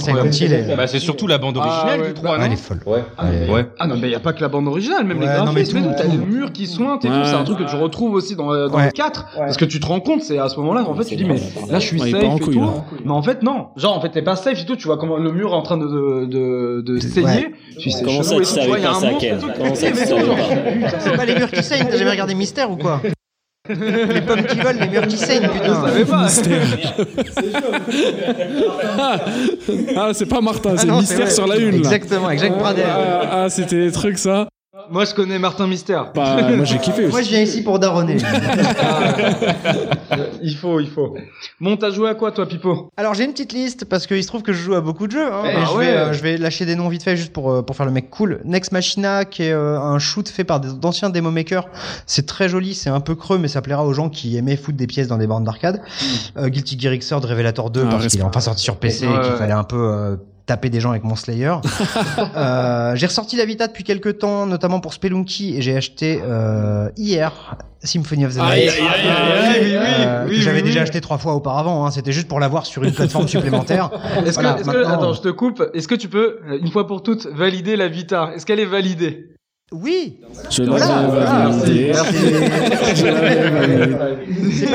Bah, 0.76 0.88
c'est 0.88 0.98
surtout 0.98 1.28
la 1.28 1.38
bande 1.38 1.60
Ah, 1.62 1.68
originale 1.68 2.02
ouais. 2.02 2.08
du 2.08 2.14
3, 2.16 2.32
Ah, 2.34 2.38
non 2.40 2.46
elle 2.46 2.54
est 2.54 2.56
folle. 2.56 2.80
Ouais. 2.88 3.04
Ouais. 3.52 3.68
Ah 3.78 3.86
non, 3.86 3.98
mais 4.02 4.08
il 4.08 4.10
n'y 4.10 4.16
a 4.16 4.20
pas 4.20 4.34
que 4.34 4.42
la 4.42 4.48
bande 4.48 4.68
originale, 4.68 5.04
même 5.06 5.20
les 5.20 5.28
Ouais, 5.28 5.38
non, 5.38 5.54
mais 5.54 5.62
graphismes, 5.62 5.78
et 5.78 5.82
tout, 5.84 5.90
t'as 5.96 6.06
les 6.08 6.18
murs 6.18 6.52
qui 6.52 6.66
sointent 6.66 7.06
et 7.06 7.10
Ouais. 7.10 7.20
tout, 7.22 7.26
c'est 7.26 7.36
un 7.36 7.44
truc 7.44 7.60
que 7.60 7.70
tu 7.70 7.76
retrouves 7.76 8.14
aussi 8.16 8.36
dans, 8.36 8.52
euh, 8.52 8.68
dans 8.68 8.78
Ouais. 8.78 8.86
le 8.86 8.92
4, 8.94 9.28
parce 9.38 9.56
que 9.58 9.66
tu 9.66 9.80
te 9.80 9.86
rends 9.86 10.00
compte, 10.00 10.24
c'est 10.24 10.40
à 10.40 10.50
ce 10.50 10.58
moment-là, 10.58 10.86
en 10.90 10.96
fait, 10.96 11.06
tu 11.06 11.16
dis, 11.18 11.26
mais 11.26 11.36
là, 11.70 11.78
je 11.78 11.86
suis 11.86 12.00
safe 12.00 12.16
et 12.16 12.40
tout. 12.40 12.52
Mais 13.06 13.12
en 13.12 13.22
fait, 13.22 13.44
non. 13.44 13.68
Genre, 13.78 13.96
en 13.96 14.02
fait, 14.02 14.10
t'es 14.10 14.24
pas 14.24 14.36
safe 14.36 14.60
et 14.60 14.66
tout, 14.66 14.76
tu 14.76 14.88
vois 14.88 14.98
comment 14.98 15.18
le 15.18 15.32
mur 15.32 15.52
est 15.52 15.56
en 15.56 15.62
train 15.62 15.78
de, 15.78 15.86
de, 15.86 16.26
de, 16.26 16.82
de 16.82 17.00
saigner. 17.00 17.28
Ouais. 17.28 17.52
Tu 17.80 17.92
sais, 17.92 18.04
Comment 18.04 18.24
ça, 18.24 18.36
tu 18.38 18.44
savais 18.46 18.82
pas 18.82 18.90
un 18.90 18.94
ça. 18.96 19.10
Comment 19.56 19.76
ça, 19.76 19.88
tu 19.88 19.94
mais 19.94 20.06
savais 20.08 20.24
non, 20.26 20.36
pas 20.36 20.90
C'est 21.00 21.16
pas 21.16 21.26
les 21.26 21.36
murs 21.36 21.52
qui 21.52 21.62
saignent, 21.62 21.86
t'as 21.88 21.96
jamais 21.98 22.10
regardé 22.12 22.34
Mystère 22.40 22.72
ou 22.72 22.78
quoi 22.78 23.02
Les 23.70 24.22
pommes 24.22 24.44
qui 24.46 24.60
volent, 24.60 24.80
les 24.80 24.88
murs 24.88 25.08
qui 25.08 25.18
saignent, 25.18 25.44
Je 25.44 25.50
putain. 25.50 25.86
savais 25.86 26.06
pas. 26.06 26.28
Ah 29.96 30.12
c'est 30.14 30.26
pas 30.26 30.42
Martin, 30.42 30.72
Ah 30.74 30.78
c'est 30.78 30.88
non, 30.88 31.00
Mystère 31.00 31.32
sur 31.32 31.46
la 31.46 31.58
une. 31.58 31.76
Exactement, 31.76 32.28
avec 32.28 32.40
Jacques 32.40 32.58
Pradel. 32.58 32.86
Ah, 32.88 33.44
ah, 33.44 33.50
c'était 33.50 33.80
des 33.86 33.92
trucs 33.92 34.18
ça. 34.18 34.48
Moi, 34.90 35.06
je 35.06 35.14
connais 35.14 35.38
Martin 35.40 35.68
Mystère. 35.68 36.12
Bah, 36.16 36.52
moi 36.56 36.66
j'ai 36.66 36.78
kiffé 36.80 37.08
Moi, 37.08 37.20
aussi. 37.20 37.30
je 37.30 37.36
viens 37.36 37.44
ici 37.44 37.64
pour 37.64 37.80
daronner. 37.80 38.18
Il 40.42 40.56
faut, 40.56 40.80
il 40.80 40.90
faut. 40.90 41.16
Bon, 41.60 41.76
t'as 41.78 41.92
joué 41.92 42.10
à 42.10 42.16
quoi, 42.16 42.32
toi, 42.32 42.48
Pipo? 42.48 42.90
Alors 42.98 43.14
j'ai 43.14 43.26
une 43.26 43.32
petite 43.32 43.52
liste 43.54 43.86
parce 43.86 44.08
qu'il 44.08 44.22
se 44.24 44.28
trouve 44.28 44.42
que 44.42 44.54
je 44.54 44.62
joue 44.62 44.74
à 44.74 44.82
beaucoup 44.82 45.06
de 45.08 45.12
jeux. 45.12 45.32
Hein, 45.32 45.44
Eh, 45.46 45.50
et 45.62 45.66
je, 45.66 45.72
ouais. 45.78 45.86
vais, 45.86 45.98
euh, 45.98 46.14
je 46.14 46.22
vais 46.24 46.38
lâcher 46.38 46.66
des 46.66 46.76
noms 46.76 46.88
vite 46.90 47.04
fait 47.04 47.16
juste 47.18 47.34
pour, 47.34 47.52
euh, 47.52 47.62
pour 47.62 47.76
faire 47.76 47.86
le 47.86 47.92
mec 47.92 48.10
cool. 48.10 48.40
Next 48.46 48.72
Machina 48.72 49.26
qui 49.26 49.44
est 49.44 49.52
euh, 49.52 49.80
un 49.80 50.00
shoot 50.00 50.28
fait 50.30 50.44
par 50.44 50.60
des- 50.60 50.74
d'anciens 50.74 51.10
demo 51.10 51.30
makers. 51.32 51.68
C'est 52.06 52.26
très 52.26 52.50
joli, 52.50 52.74
c'est 52.74 52.90
un 52.90 53.00
peu 53.02 53.16
creux 53.16 53.38
mais 53.38 53.48
ça 53.48 53.62
plaira 53.62 53.86
aux 53.86 53.94
gens 53.94 54.10
qui 54.10 54.38
aimaient 54.38 54.58
foutre 54.58 54.78
des 54.78 54.88
pièces 54.88 55.08
dans 55.08 55.18
des 55.18 55.28
bornes 55.28 55.44
d'arcade. 55.44 55.82
Euh, 56.38 56.50
Guilty 56.50 56.80
Gear 56.80 56.94
Xrd 56.96 57.24
Revelator 57.26 57.70
2 57.70 57.84
Ah, 57.86 57.90
parce 57.92 58.08
qu'il 58.08 58.20
est 58.20 58.24
enfin 58.24 58.40
sorti 58.40 58.64
sur 58.64 58.78
PC 58.78 59.08
Ouais, 59.08 59.16
et 59.16 59.20
qu'il 59.22 59.32
ouais. 59.32 59.38
fallait 59.38 59.54
un 59.54 59.64
peu 59.64 59.78
euh, 59.78 60.16
taper 60.50 60.72
des 60.72 60.80
gens 60.80 60.90
avec 60.90 61.04
mon 61.04 61.16
Slayer. 61.16 61.54
euh, 62.36 62.96
j'ai 62.96 63.06
ressorti 63.06 63.36
la 63.36 63.46
Vita 63.46 63.68
depuis 63.68 63.84
quelques 63.84 64.18
temps, 64.18 64.48
notamment 64.48 64.80
pour 64.80 64.94
Spelunky 64.94 65.56
et 65.56 65.62
j'ai 65.62 65.78
acheté 65.78 66.20
euh, 66.24 66.90
hier 66.98 67.56
Symphony 67.84 68.26
of 68.26 68.34
the 68.34 68.40
Night. 68.40 68.74
Euh, 68.82 70.28
j'avais 70.32 70.58
oui, 70.58 70.64
déjà 70.64 70.80
oui. 70.80 70.84
acheté 70.84 71.02
trois 71.02 71.20
fois 71.20 71.36
auparavant, 71.36 71.86
hein. 71.86 71.92
c'était 71.92 72.12
juste 72.12 72.28
pour 72.28 72.40
l'avoir 72.40 72.66
sur 72.66 72.84
une 72.84 72.94
plateforme 72.94 73.28
supplémentaire. 73.36 73.92
Est-ce 74.26 74.40
que, 74.40 74.64
que- 74.64 74.86
attends, 74.88 75.14
je 75.14 75.22
te 75.22 75.30
coupe. 75.30 75.64
Est-ce 75.76 75.88
que 75.88 75.96
tu 75.96 76.10
peux, 76.10 76.40
euh, 76.50 76.58
une 76.60 76.72
fois 76.72 76.88
pour 76.88 77.04
toutes, 77.04 77.28
valider 77.28 77.76
la 77.76 77.88
Vita? 77.88 78.32
Est-ce 78.36 78.46
qu'elle 78.48 78.60
est 78.60 78.66
validée? 78.66 79.28
Oui, 79.72 80.18
voilà. 80.68 81.08
voilà. 81.10 81.50
validé. 81.50 81.92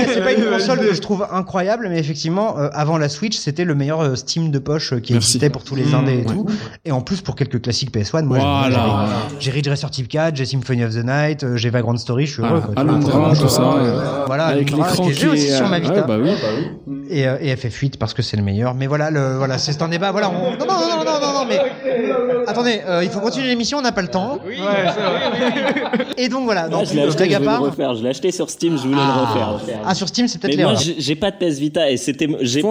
C'est 0.06 0.22
pas, 0.22 0.32
une 0.32 0.44
console 0.50 0.78
que 0.80 0.94
je 0.94 1.00
trouve 1.00 1.26
incroyable, 1.32 1.88
mais 1.90 1.98
effectivement, 1.98 2.58
euh, 2.58 2.68
avant 2.72 2.96
la 2.96 3.08
Switch, 3.08 3.36
c'était 3.36 3.64
le 3.64 3.74
meilleur 3.74 4.00
euh, 4.02 4.14
Steam 4.14 4.50
de 4.52 4.58
poche 4.60 4.92
euh, 4.92 5.00
qui 5.00 5.12
Merci. 5.12 5.30
existait 5.36 5.50
pour 5.50 5.64
tous 5.64 5.74
les 5.74 5.84
Mmh, 5.84 5.94
indés 5.94 6.12
et 6.12 6.16
ouais. 6.18 6.24
tout. 6.24 6.46
Et 6.84 6.92
en 6.92 7.00
plus, 7.00 7.20
pour 7.22 7.34
quelques 7.34 7.60
classiques 7.60 7.92
PS1, 7.92 8.22
moi, 8.24 8.38
j'ai- 8.38 8.44
Voilà. 8.76 9.06
j'ai- 9.30 9.36
j'ai 9.40 9.50
Ridge 9.50 9.68
Racer 9.68 9.90
Type 9.90 10.08
4, 10.08 10.36
j'ai 10.36 10.44
Symphony 10.44 10.84
of 10.84 10.94
the 10.94 11.04
Night, 11.04 11.44
j'ai 11.56 11.70
Vagrant 11.70 11.96
Story, 11.96 12.26
je 12.26 12.32
suis 12.34 12.42
heureux. 12.42 12.60
Ah, 12.62 12.66
quoi, 12.72 12.80
Alundra, 12.82 13.18
vois. 13.18 13.36
tout 13.36 13.48
ça. 13.48 13.74
Voilà, 14.26 14.46
Avec 14.46 14.70
l'écran 14.70 15.06
qui 15.08 15.12
j'ai 15.14 15.26
aussi 15.28 15.46
est- 15.46 15.56
sur 15.56 15.68
ma 15.68 15.76
ouais, 15.78 15.82
Vita. 15.82 16.02
bah 16.02 16.18
oui. 16.22 16.30
Et, 17.10 17.26
euh, 17.26 17.36
et 17.40 17.54
FF8 17.54 17.98
parce 17.98 18.14
que 18.14 18.22
c'est 18.22 18.36
le 18.36 18.42
meilleur. 18.42 18.74
Mais 18.74 18.86
voilà, 18.86 19.10
le, 19.10 19.36
voilà, 19.36 19.58
c'est 19.58 19.80
un 19.82 19.88
débat. 19.88 20.10
Voilà, 20.12 20.30
on- 20.30 20.52
non, 20.52 20.66
non, 20.66 20.66
non, 20.66 21.04
non, 21.04 21.20
non, 21.20 21.32
non, 21.40 21.44
mais 21.48 21.58
attendez, 22.46 22.80
euh, 22.86 23.02
il 23.04 23.10
faut 23.10 23.20
continuer 23.20 23.48
l'émission, 23.48 23.78
on 23.78 23.82
n'a 23.82 23.92
pas 23.92 24.02
le 24.02 24.08
temps. 24.08 24.38
Et 26.16 26.28
donc 26.28 26.44
voilà, 26.44 26.62
Ah, 26.64 26.68
donc 26.68 26.86
je 26.86 26.94
l'ai 26.94 27.02
acheté, 27.02 27.26
blague 27.28 27.42
je 27.42 27.48
vais 27.48 27.56
le 27.56 27.58
refaire. 27.62 27.94
Je 27.94 28.02
l'ai 28.02 28.08
acheté 28.10 28.30
sur 28.32 28.48
Steam, 28.50 28.76
je 28.76 28.82
voulais 28.82 28.94
le 28.96 29.22
refaire. 29.22 29.80
Ah, 29.86 29.94
sur 29.94 30.08
Steam, 30.08 30.28
c'est 30.28 30.40
peut-être 30.40 30.56
Mais 30.56 30.62
moi, 30.62 30.72
l'erreur. 30.72 30.94
j'ai 30.98 31.16
pas 31.16 31.30
de 31.30 31.36
PS 31.36 31.58
Vita 31.58 31.90
et 31.90 31.96
c'était, 31.96 32.28
j'ai 32.40 32.62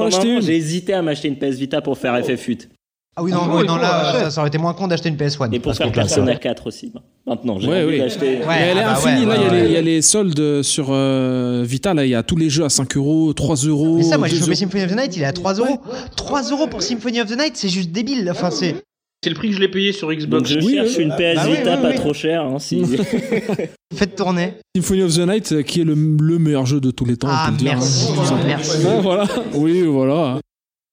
j'ai 0.41 0.55
hésité 0.55 0.93
à 0.93 1.01
m'acheter 1.01 1.27
une 1.27 1.37
PS 1.37 1.55
Vita 1.57 1.81
pour 1.81 1.97
faire 1.97 2.13
FF8 2.19 2.67
Ah 3.15 3.21
oui, 3.21 3.31
non, 3.31 3.41
Ah, 3.43 3.55
oui, 3.57 3.67
non 3.67 3.75
là, 3.75 4.07
achète. 4.09 4.21
ça, 4.23 4.31
ça 4.31 4.41
aurait 4.41 4.47
été 4.47 4.57
moins 4.57 4.73
con 4.73 4.87
d'acheter 4.87 5.07
une 5.09 5.15
PS1. 5.17 5.51
et 5.51 5.59
pour 5.59 5.69
parce 5.69 5.77
faire 5.77 5.91
Persona 5.91 6.35
4 6.35 6.65
aussi. 6.67 6.91
Maintenant, 7.27 7.59
j'ai 7.59 7.67
Ouais, 7.67 7.83
envie 7.83 7.93
oui. 7.93 7.97
d'acheter. 7.99 8.37
Ouais, 8.39 8.55
elle 8.59 8.77
est 8.77 8.81
ah 8.81 8.93
bah 8.93 9.09
infinie. 9.09 9.25
ouais, 9.27 9.37
là, 9.37 9.37
il 9.37 9.43
y 9.43 9.45
a 9.45 9.51
ouais, 9.51 9.59
les- 9.61 9.65
il 9.65 9.69
y, 9.69 9.73
ouais. 9.73 9.77
a 9.77 9.81
les 9.81 10.01
soldes 10.01 10.61
sur 10.63 10.87
euh, 10.89 11.63
Vita. 11.65 11.93
Là, 11.93 12.05
il 12.05 12.09
y 12.09 12.15
a 12.15 12.23
tous 12.23 12.37
les 12.37 12.49
jeux 12.49 12.63
à 12.65 12.69
5 12.69 12.97
euros, 12.97 13.31
3 13.33 13.55
euros. 13.67 13.97
Mais 13.97 14.03
ça, 14.03 14.17
moi, 14.17 14.27
j'ai 14.27 14.33
2 14.35 14.39
chopé 14.39 14.51
euros. 14.51 14.57
Symphony 14.59 14.83
of 14.85 14.91
the 14.91 14.95
Night, 14.95 15.15
il 15.17 15.21
est 15.21 15.25
à 15.25 15.31
3 15.33 15.53
euros. 15.53 15.79
3 16.17 16.41
euros 16.51 16.65
pour 16.67 16.81
Symphony 16.81 17.21
of 17.21 17.27
the 17.29 17.37
Night, 17.37 17.55
c'est 17.55 17.69
juste 17.69 17.91
débile. 17.91 18.27
Enfin, 18.31 18.49
c'est. 18.49 18.75
C'est 19.23 19.29
le 19.29 19.35
prix 19.35 19.49
que 19.49 19.55
je 19.55 19.61
l'ai 19.61 19.69
payé 19.69 19.93
sur 19.93 20.09
Donc 20.09 20.17
Xbox. 20.19 20.49
je 20.49 20.59
Oui, 20.59 20.73
cherche 20.73 20.97
oui. 20.97 21.03
une 21.03 21.11
PS 21.15 21.35
Bah 21.35 21.43
oui, 21.47 21.55
Vita 21.57 21.75
oui, 21.77 21.81
pas 21.81 21.93
trop 21.93 22.13
chère. 22.13 22.43
Hein, 22.43 22.59
si... 22.59 22.83
Faites 23.95 24.15
tourner. 24.17 24.55
Symphony 24.75 25.01
of 25.03 25.15
the 25.15 25.19
Night, 25.19 25.51
euh, 25.53 25.61
qui 25.61 25.79
est 25.79 25.83
le, 25.85 25.93
le 25.93 26.39
meilleur 26.39 26.65
jeu 26.65 26.81
de 26.81 26.91
tous 26.91 27.05
les 27.05 27.15
temps. 27.15 27.29
Ah, 27.31 27.45
on 27.45 27.51
peut 27.51 27.51
le 27.53 27.57
dire, 27.59 27.73
merci, 27.73 28.07
hein, 28.19 28.37
merci. 28.45 28.77
Ah, 28.85 28.99
voilà. 29.01 29.23
Oui, 29.53 29.83
voilà. 29.83 30.39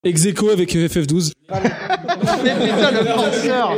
Ex 0.04 0.24
aequo 0.26 0.48
avec 0.50 0.74
FF12. 0.76 1.32
Mais 2.44 2.54
putain, 2.54 2.90
le 2.90 3.04
penseur 3.14 3.72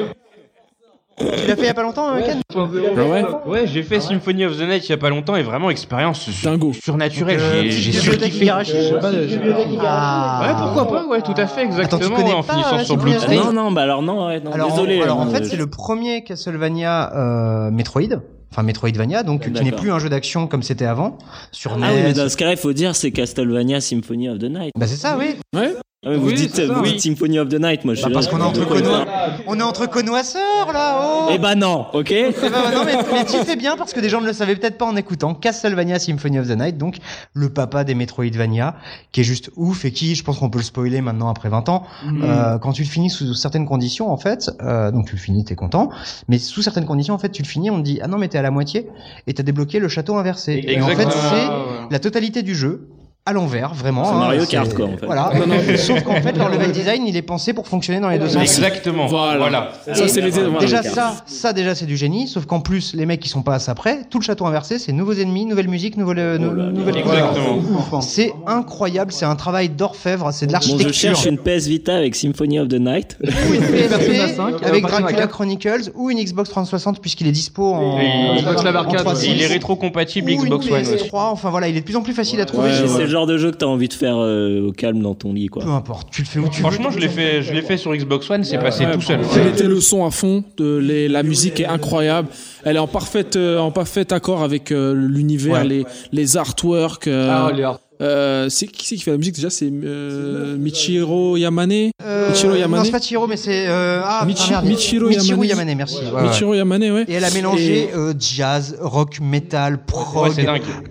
Tu 1.19 1.25
l'as 1.47 1.57
fait 1.57 1.63
il 1.63 1.67
y 1.67 1.69
a 1.69 1.75
pas 1.75 1.83
longtemps, 1.83 2.15
euh, 2.15 2.21
Ken 2.25 2.41
Ah 2.57 2.63
ouais 2.65 3.25
Ouais, 3.47 3.67
j'ai 3.67 3.83
fait 3.83 4.01
Symphony 4.01 4.45
of 4.47 4.57
the 4.59 4.63
Night 4.63 4.87
il 4.89 4.91
y 4.91 4.93
a 4.95 4.97
pas 4.97 5.11
longtemps 5.11 5.37
et 5.37 5.43
vraiment 5.43 5.71
expérience 5.71 6.21
su- 6.21 6.45
Dingo. 6.45 6.73
surnaturelle. 6.73 7.39
Donc, 7.39 7.47
euh, 7.47 7.63
J'ai 7.65 7.71
j'ai 7.71 7.93
surkiffé. 7.93 8.49
Ah. 8.51 10.41
Ouais, 10.43 10.55
pourquoi 10.59 10.89
pas, 10.89 11.07
ouais, 11.07 11.23
tout 11.23 11.35
à 11.37 11.47
fait, 11.47 11.63
exactement. 11.65 11.99
Attends, 12.01 12.09
tu 12.09 12.15
connais 12.23 12.33
ouais, 12.33 12.39
en 12.39 12.43
pas, 12.43 12.53
finissant 12.55 12.75
euh, 12.77 12.79
sur 12.79 12.87
Symphony 12.87 13.15
of 13.15 13.23
the 13.23 13.27
Bloodstained. 13.27 13.45
Night 13.45 13.55
Non, 13.55 13.65
non, 13.65 13.73
bah 13.73 13.83
alors 13.83 14.03
non, 14.03 14.27
ouais, 14.27 14.41
non 14.41 14.53
Alors, 14.53 14.71
désolé. 14.71 15.03
alors 15.03 15.19
en 15.19 15.27
hein, 15.27 15.31
fait, 15.31 15.45
je- 15.45 15.51
c'est 15.51 15.57
le 15.57 15.67
premier 15.69 16.25
Castlevania 16.25 17.13
euh, 17.15 17.71
Metroid, 17.71 18.21
enfin 18.51 18.63
Metroidvania, 18.63 19.23
donc 19.23 19.43
qui 19.53 19.63
n'est 19.63 19.73
plus 19.73 19.93
un 19.93 19.99
jeu 19.99 20.09
d'action 20.09 20.47
comme 20.47 20.63
c'était 20.63 20.87
avant 20.87 21.19
sur 21.53 21.73
Ah 21.75 21.77
oui, 21.93 22.01
mais 22.03 22.09
NES. 22.09 22.15
dans 22.15 22.29
ce 22.29 22.37
cas-là, 22.37 22.53
il 22.53 22.59
faut 22.59 22.73
dire 22.73 22.97
c'est 22.97 23.11
Castlevania 23.11 23.81
Symphony 23.81 24.29
of 24.29 24.39
the 24.39 24.45
Night. 24.45 24.73
Bah 24.79 24.87
c'est 24.87 24.97
ça, 24.97 25.17
oui. 25.19 25.37
Ouais 25.55 25.75
Ah, 26.05 26.09
mais 26.11 26.17
vous 26.17 26.27
Oui, 26.31 26.35
dites, 26.35 26.57
ça, 26.57 26.67
vous 26.67 26.83
dites 26.83 27.01
Symphony 27.01 27.39
of 27.39 27.49
the 27.49 27.61
Night, 27.61 27.85
moi 27.85 27.95
je 27.95 28.01
Bah, 28.03 28.07
suis 28.09 28.13
parce 28.15 28.27
là, 28.27 28.33
qu'on 28.33 28.41
est 28.41 28.43
entre 28.43 28.67
connoisseurs. 28.67 29.07
On 29.47 29.57
est 29.61 29.63
entre 29.63 29.87
connoisseurs 29.89 30.73
là. 30.73 31.01
Oh. 31.01 31.29
Eh 31.33 31.39
bah 31.39 31.55
non, 31.55 31.87
ok 31.93 32.11
Eh 32.11 32.33
ben, 32.43 32.51
non 32.75 32.83
mais, 32.85 32.95
mais 33.13 33.25
tu 33.25 33.37
fais 33.45 33.55
bien 33.55 33.77
parce 33.77 33.93
que 33.93 34.01
des 34.01 34.09
gens 34.09 34.21
ne 34.21 34.27
le 34.27 34.33
savaient 34.33 34.57
peut-être 34.57 34.79
pas 34.79 34.87
en 34.87 34.97
écoutant. 34.97 35.33
Castlevania 35.35 36.01
Symphony 36.01 36.41
of 36.41 36.49
the 36.49 36.59
Night, 36.59 36.77
donc 36.77 36.97
le 37.35 37.51
papa 37.51 37.85
des 37.85 37.95
Metroidvania, 37.95 38.75
qui 39.13 39.21
est 39.21 39.25
juste 39.25 39.51
ouf 39.55 39.85
et 39.85 39.93
qui, 39.93 40.17
je 40.17 40.25
pense 40.25 40.41
qu'on 40.41 40.51
peut 40.51 40.59
le 40.59 40.65
spoiler 40.65 41.01
maintenant 41.03 41.29
après 41.29 41.49
20 41.49 41.69
ans. 41.69 41.85
Euh, 42.25 42.59
quand 42.59 42.73
tu 42.73 42.83
le 42.83 42.89
finis 42.89 43.09
sous 43.09 43.35
certaines 43.35 43.67
conditions, 43.67 44.11
en 44.11 44.17
fait, 44.17 44.51
euh, 44.61 44.91
donc 44.91 45.07
tu 45.07 45.13
le 45.15 45.21
finis, 45.21 45.45
t'es 45.45 45.55
content. 45.55 45.89
Mais 46.27 46.41
sous 46.41 46.63
certaines 46.63 46.87
conditions, 46.87 47.15
en 47.15 47.19
fait, 47.19 47.31
tu 47.31 47.43
le 47.43 47.49
finis, 47.49 47.71
on 47.71 47.79
te 47.79 47.85
dit 47.85 48.01
ah 48.03 48.09
non 48.09 48.19
mais 48.19 48.27
t'es 48.27 48.39
à 48.39 48.43
la 48.43 48.51
moitié 48.51 48.89
et 49.29 49.35
t'as 49.35 49.45
débloqué 49.45 49.79
le 49.79 49.87
château 49.87 50.17
inversé. 50.17 50.65
Et 50.67 50.83
en 50.83 50.89
fait, 50.89 51.09
c'est 51.13 51.93
la 51.93 51.99
totalité 52.01 52.43
du 52.43 52.57
jeu 52.57 52.89
à 53.25 53.33
l'envers, 53.33 53.73
vraiment. 53.73 54.05
C'est 54.05 54.11
hein, 54.11 54.19
Mario 54.19 54.45
Kart, 54.47 54.75
quoi, 54.75 54.87
en 54.87 54.97
fait. 54.97 55.07
Voilà. 55.07 55.31
Sauf 55.77 56.03
qu'en 56.03 56.21
fait, 56.21 56.37
leur 56.37 56.49
level 56.49 56.73
design, 56.73 57.07
il 57.07 57.17
est 57.17 57.23
pensé 57.23 57.53
pour 57.53 57.69
fonctionner 57.69 58.01
dans 58.01 58.09
les 58.09 58.19
deux 58.19 58.29
sens. 58.29 58.43
Exactement. 58.43 59.07
Voilà. 59.07 59.39
Voilà. 59.39 59.73
Ça, 59.95 60.09
c'est 60.09 60.21
les. 60.21 60.33
Déjà 60.59 60.83
Kart. 60.83 60.95
ça, 60.95 61.15
ça 61.27 61.53
déjà 61.53 61.77
c'est 61.77 61.87
du 61.87 61.97
génie, 61.97 62.27
sauf 62.27 62.47
qu'en 62.47 62.59
plus 62.61 62.95
les 62.95 63.07
mecs 63.07 63.21
qui 63.21 63.29
sont 63.29 63.43
pas 63.43 63.55
assez 63.55 63.71
après, 63.71 64.01
tout 64.11 64.19
le 64.19 64.25
château 64.25 64.45
inversé, 64.47 64.81
c'est 64.81 64.91
nouveaux 64.93 65.13
ennemis, 65.13 65.45
nouvelle 65.47 65.69
musique, 65.69 65.97
nouvelle, 65.97 66.19
euh, 66.19 66.39
nou- 66.39 66.51
nouvelle 66.73 66.97
Exactement. 66.97 68.01
C'est 68.01 68.33
incroyable, 68.47 69.13
c'est 69.13 69.25
un 69.25 69.37
travail 69.37 69.69
d'orfèvre, 69.69 70.31
c'est 70.33 70.47
de 70.47 70.53
Bon, 70.53 70.59
je 70.61 70.67
l'architecture. 70.69 70.93
cherche 70.93 71.27
une 71.27 71.39
PS 71.39 71.67
Vita 71.69 71.95
avec 71.95 72.17
Symphony 72.17 72.59
of 72.59 72.69
the 72.69 72.81
Night. 72.81 73.17
Ou 73.23 73.55
une 73.55 73.61
PSP 73.61 73.89
Persona 73.89 74.29
5, 74.29 74.63
avec 74.65 74.65
euh, 74.65 74.71
Persona 74.81 75.01
Dracula 75.01 75.13
4. 75.21 75.31
Chronicles 75.31 75.93
ou 75.95 76.11
une 76.11 76.19
Xbox 76.19 76.51
360 76.51 77.01
puisqu'il 77.01 77.29
est 77.29 77.33
dispo 77.33 77.73
en, 77.73 77.99
Xbox 78.37 78.65
Live 78.65 78.77
Arcade, 78.77 79.07
en 79.07 79.13
3.6. 79.13 79.25
Et 79.27 79.31
il 79.31 79.43
est 79.43 79.47
rétro-compatible 79.47 80.33
Xbox 80.33 80.67
One. 80.69 80.83
PS3, 80.83 80.95
aussi. 80.95 81.11
enfin 81.15 81.51
voilà, 81.51 81.69
il 81.69 81.77
est 81.77 81.81
de 81.81 81.85
plus 81.85 81.97
en 81.97 82.03
plus 82.03 82.15
facile 82.15 82.41
à 82.41 82.47
trouver. 82.47 82.71
Genre 83.13 83.27
de 83.27 83.37
jeu 83.37 83.51
que 83.51 83.57
t'as 83.59 83.67
envie 83.67 83.89
de 83.89 83.93
faire 83.95 84.17
euh, 84.17 84.69
au 84.69 84.73
calme 84.73 85.01
dans 85.03 85.15
ton 85.15 85.33
lit, 85.35 85.49
quoi. 85.49 85.63
Peu 85.65 85.71
importe, 85.71 86.09
tu 86.11 86.23
le 86.23 86.27
fais 86.27 86.39
où 86.39 86.49
tu 86.49 86.61
Franchement, 86.61 86.89
veux. 86.89 86.95
je 86.97 86.99
l'ai 87.01 87.09
fait, 87.11 87.43
je 87.43 87.53
l'ai 87.53 87.61
fait 87.63 87.77
sur 87.77 87.95
Xbox 87.95 88.31
One, 88.31 88.43
c'est 88.45 88.59
passé 88.59 88.87
tout 88.93 89.01
seul. 89.03 89.21
J'ai 89.35 89.45
mettez 89.45 89.65
le 89.65 89.81
son 89.81 90.05
à 90.07 90.11
fond, 90.11 90.43
de, 90.57 90.79
les, 90.79 91.09
la 91.09 91.23
musique 91.23 91.61
est 91.61 91.67
incroyable. 91.67 92.29
Elle 92.65 92.77
est 92.77 92.81
en 92.81 92.87
parfaite, 92.89 93.37
euh, 93.37 93.59
en 93.59 93.71
parfait 93.71 94.13
accord 94.13 94.43
avec 94.43 94.73
euh, 94.73 94.95
l'univers, 94.95 95.63
Ouais. 95.63 95.65
les, 95.69 95.85
les 96.13 96.37
artworks. 96.39 97.07
euh, 97.09 97.29
Ah, 97.31 97.53
les 97.55 97.65
euh, 98.03 98.49
c'est 98.49 98.67
qui 98.67 98.87
c'est 98.87 98.97
qui 98.97 99.03
fait 99.03 99.13
la 99.13 99.17
musique 99.17 99.35
déjà? 99.37 99.49
C'est 99.49 99.71
euh, 99.73 100.57
Michiro 100.57 101.37
Yamane? 101.37 101.91
Euh, 102.05 102.31
Michiro 102.31 102.55
Yamane? 102.55 102.81
Non, 102.81 102.85
c'est 102.85 102.91
pas 102.91 103.01
Chihiro, 103.01 103.27
mais 103.27 103.37
c'est 103.37 103.69
euh, 103.69 104.01
ah, 104.05 104.25
Michi- 104.27 104.51
merde. 104.51 104.67
Michiro 104.67 105.09
Yamane. 105.45 105.75
merci. 105.77 105.99
ouais, 106.05 106.11
ouais. 106.11 106.23
Michiro 106.23 106.55
Yamane, 106.55 106.83
ouais. 106.91 107.05
Et 107.09 107.13
elle 107.15 107.25
a 107.25 107.31
mélangé 107.31 107.85
Et- 107.85 107.95
euh, 107.95 108.13
jazz, 108.19 108.77
rock, 108.81 109.21
metal, 109.21 109.85
prog, 109.85 110.33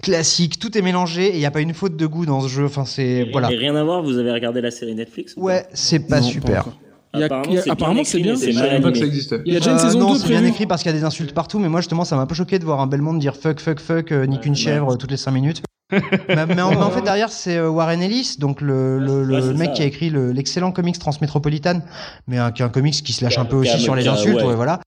classique, 0.01 0.57
tout 0.59 0.77
est 0.77 0.81
mélangé 0.81 1.27
et 1.27 1.33
il 1.33 1.39
n'y 1.39 1.45
a 1.45 1.51
pas 1.51 1.61
une 1.61 1.73
faute 1.73 1.97
de 1.97 2.05
goût 2.05 2.25
dans 2.25 2.41
ce 2.41 2.47
jeu. 2.47 2.65
Enfin, 2.65 2.85
c'est 2.85 3.27
voilà. 3.31 3.51
Et 3.51 3.57
rien 3.57 3.75
à 3.75 3.83
voir, 3.83 4.01
vous 4.03 4.17
avez 4.17 4.31
regardé 4.31 4.61
la 4.61 4.71
série 4.71 4.95
Netflix 4.95 5.33
ou 5.37 5.43
Ouais, 5.45 5.65
c'est 5.73 6.07
pas 6.07 6.21
Non, 6.21 6.27
super. 6.27 6.65
a- 7.13 7.17
Apparemment, 7.23 7.51
a- 7.51 7.55
c'est 7.57 7.63
bien 7.63 7.73
apparemment, 7.73 8.03
c'est 8.05 8.19
bien. 8.21 8.35
c'est 8.37 8.53
pas 8.81 8.91
que 8.91 8.97
ça 8.97 9.05
existait. 9.05 9.41
Il 9.45 9.53
y 9.53 9.57
a 9.57 9.59
déjà 9.59 9.73
une 9.73 9.79
saison 9.79 9.97
Euh, 9.97 10.01
non, 10.01 10.13
2 10.13 10.19
c'est 10.19 10.27
bien 10.29 10.45
écrit 10.45 10.65
parce 10.65 10.81
qu'il 10.81 10.91
y 10.93 10.95
a 10.95 10.97
des 10.97 11.03
insultes 11.03 11.33
partout, 11.33 11.59
mais 11.59 11.67
moi 11.67 11.81
justement 11.81 12.05
ça 12.05 12.15
m'a 12.15 12.21
un 12.21 12.25
peu 12.25 12.35
choqué 12.35 12.57
de 12.57 12.63
voir 12.63 12.79
un 12.79 12.87
Belmont 12.87 13.13
dire 13.15 13.35
fuck, 13.35 13.59
fuck, 13.59 13.81
fuck, 13.81 14.11
euh, 14.13 14.25
nique 14.27 14.45
une 14.45 14.55
chèvre 14.55 14.95
toutes 14.97 15.11
les 15.11 15.17
5 15.17 15.31
minutes. 15.31 15.61
Mais, 15.91 16.45
mais 16.45 16.61
en, 16.61 16.71
mais 16.71 16.77
en 16.77 16.91
fait 16.91 17.01
derrière 17.01 17.31
c'est 17.31 17.57
euh, 17.57 17.69
Warren 17.69 18.01
Ellis, 18.01 18.35
donc 18.39 18.61
le, 18.61 18.99
le, 18.99 19.23
le 19.23 19.47
Ouais, 19.49 19.53
mec 19.53 19.67
ça, 19.69 19.73
qui 19.73 19.81
a 19.81 19.85
écrit 19.85 20.09
le- 20.09 20.31
l'excellent 20.31 20.71
comics 20.71 20.97
Transmétropolitane, 20.99 21.83
mais 22.27 22.37
un, 22.37 22.51
qui 22.51 22.61
est 22.61 22.65
un 22.65 22.69
comics 22.69 22.93
qui 23.03 23.13
se 23.13 23.23
lâche 23.23 23.37
un 23.37 23.45
peu 23.45 23.55
aussi 23.57 23.79
sur 23.79 23.95
les 23.95 24.07
insultes, 24.07 24.41
ouais. 24.41 24.55
voilà. 24.55 24.79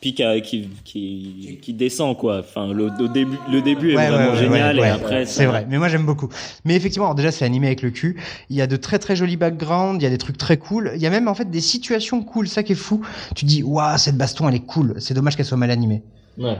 Puis 0.00 0.14
qui, 0.14 1.74
descend, 1.74 2.16
quoi. 2.16 2.38
Enfin, 2.38 2.72
le, 2.72 2.88
début, 3.12 3.36
le 3.50 3.60
début 3.62 3.90
est 3.92 3.96
Ouais, 3.96 4.08
vraiment 4.08 4.30
ouais, 4.30 4.38
génial 4.38 4.78
ouais, 4.78 4.86
et 4.86 4.90
après. 4.90 5.26
C'est 5.26 5.46
vrai, 5.46 5.66
mais 5.68 5.76
moi 5.78 5.88
j'aime 5.88 6.06
beaucoup. 6.06 6.28
Mais 6.64 6.76
effectivement, 6.76 7.06
alors 7.06 7.16
déjà 7.16 7.32
c'est 7.32 7.44
animé 7.44 7.66
avec 7.66 7.82
le 7.82 7.90
cul. 7.90 8.16
Il 8.48 8.54
y 8.54 8.62
a 8.62 8.68
de 8.68 8.76
très 8.76 9.00
très 9.00 9.16
jolis 9.16 9.36
backgrounds, 9.36 10.00
il 10.00 10.04
y 10.04 10.06
a 10.06 10.10
des 10.10 10.18
trucs 10.18 10.38
très 10.38 10.56
cool. 10.56 10.92
Il 10.94 11.02
y 11.02 11.06
a 11.06 11.10
même 11.10 11.26
en 11.26 11.34
fait 11.34 11.50
des 11.50 11.60
situations 11.60 12.22
cool, 12.22 12.46
ça 12.46 12.62
qui 12.62 12.72
est 12.72 12.76
fou. 12.76 13.04
Tu 13.34 13.44
dis 13.44 13.64
waouh 13.64 13.98
cette 13.98 14.16
baston 14.16 14.48
elle 14.48 14.54
est 14.54 14.60
cool. 14.60 14.94
C'est 15.00 15.14
dommage 15.14 15.36
qu'elle 15.36 15.46
soit 15.46 15.56
mal 15.56 15.72
animée. 15.72 16.02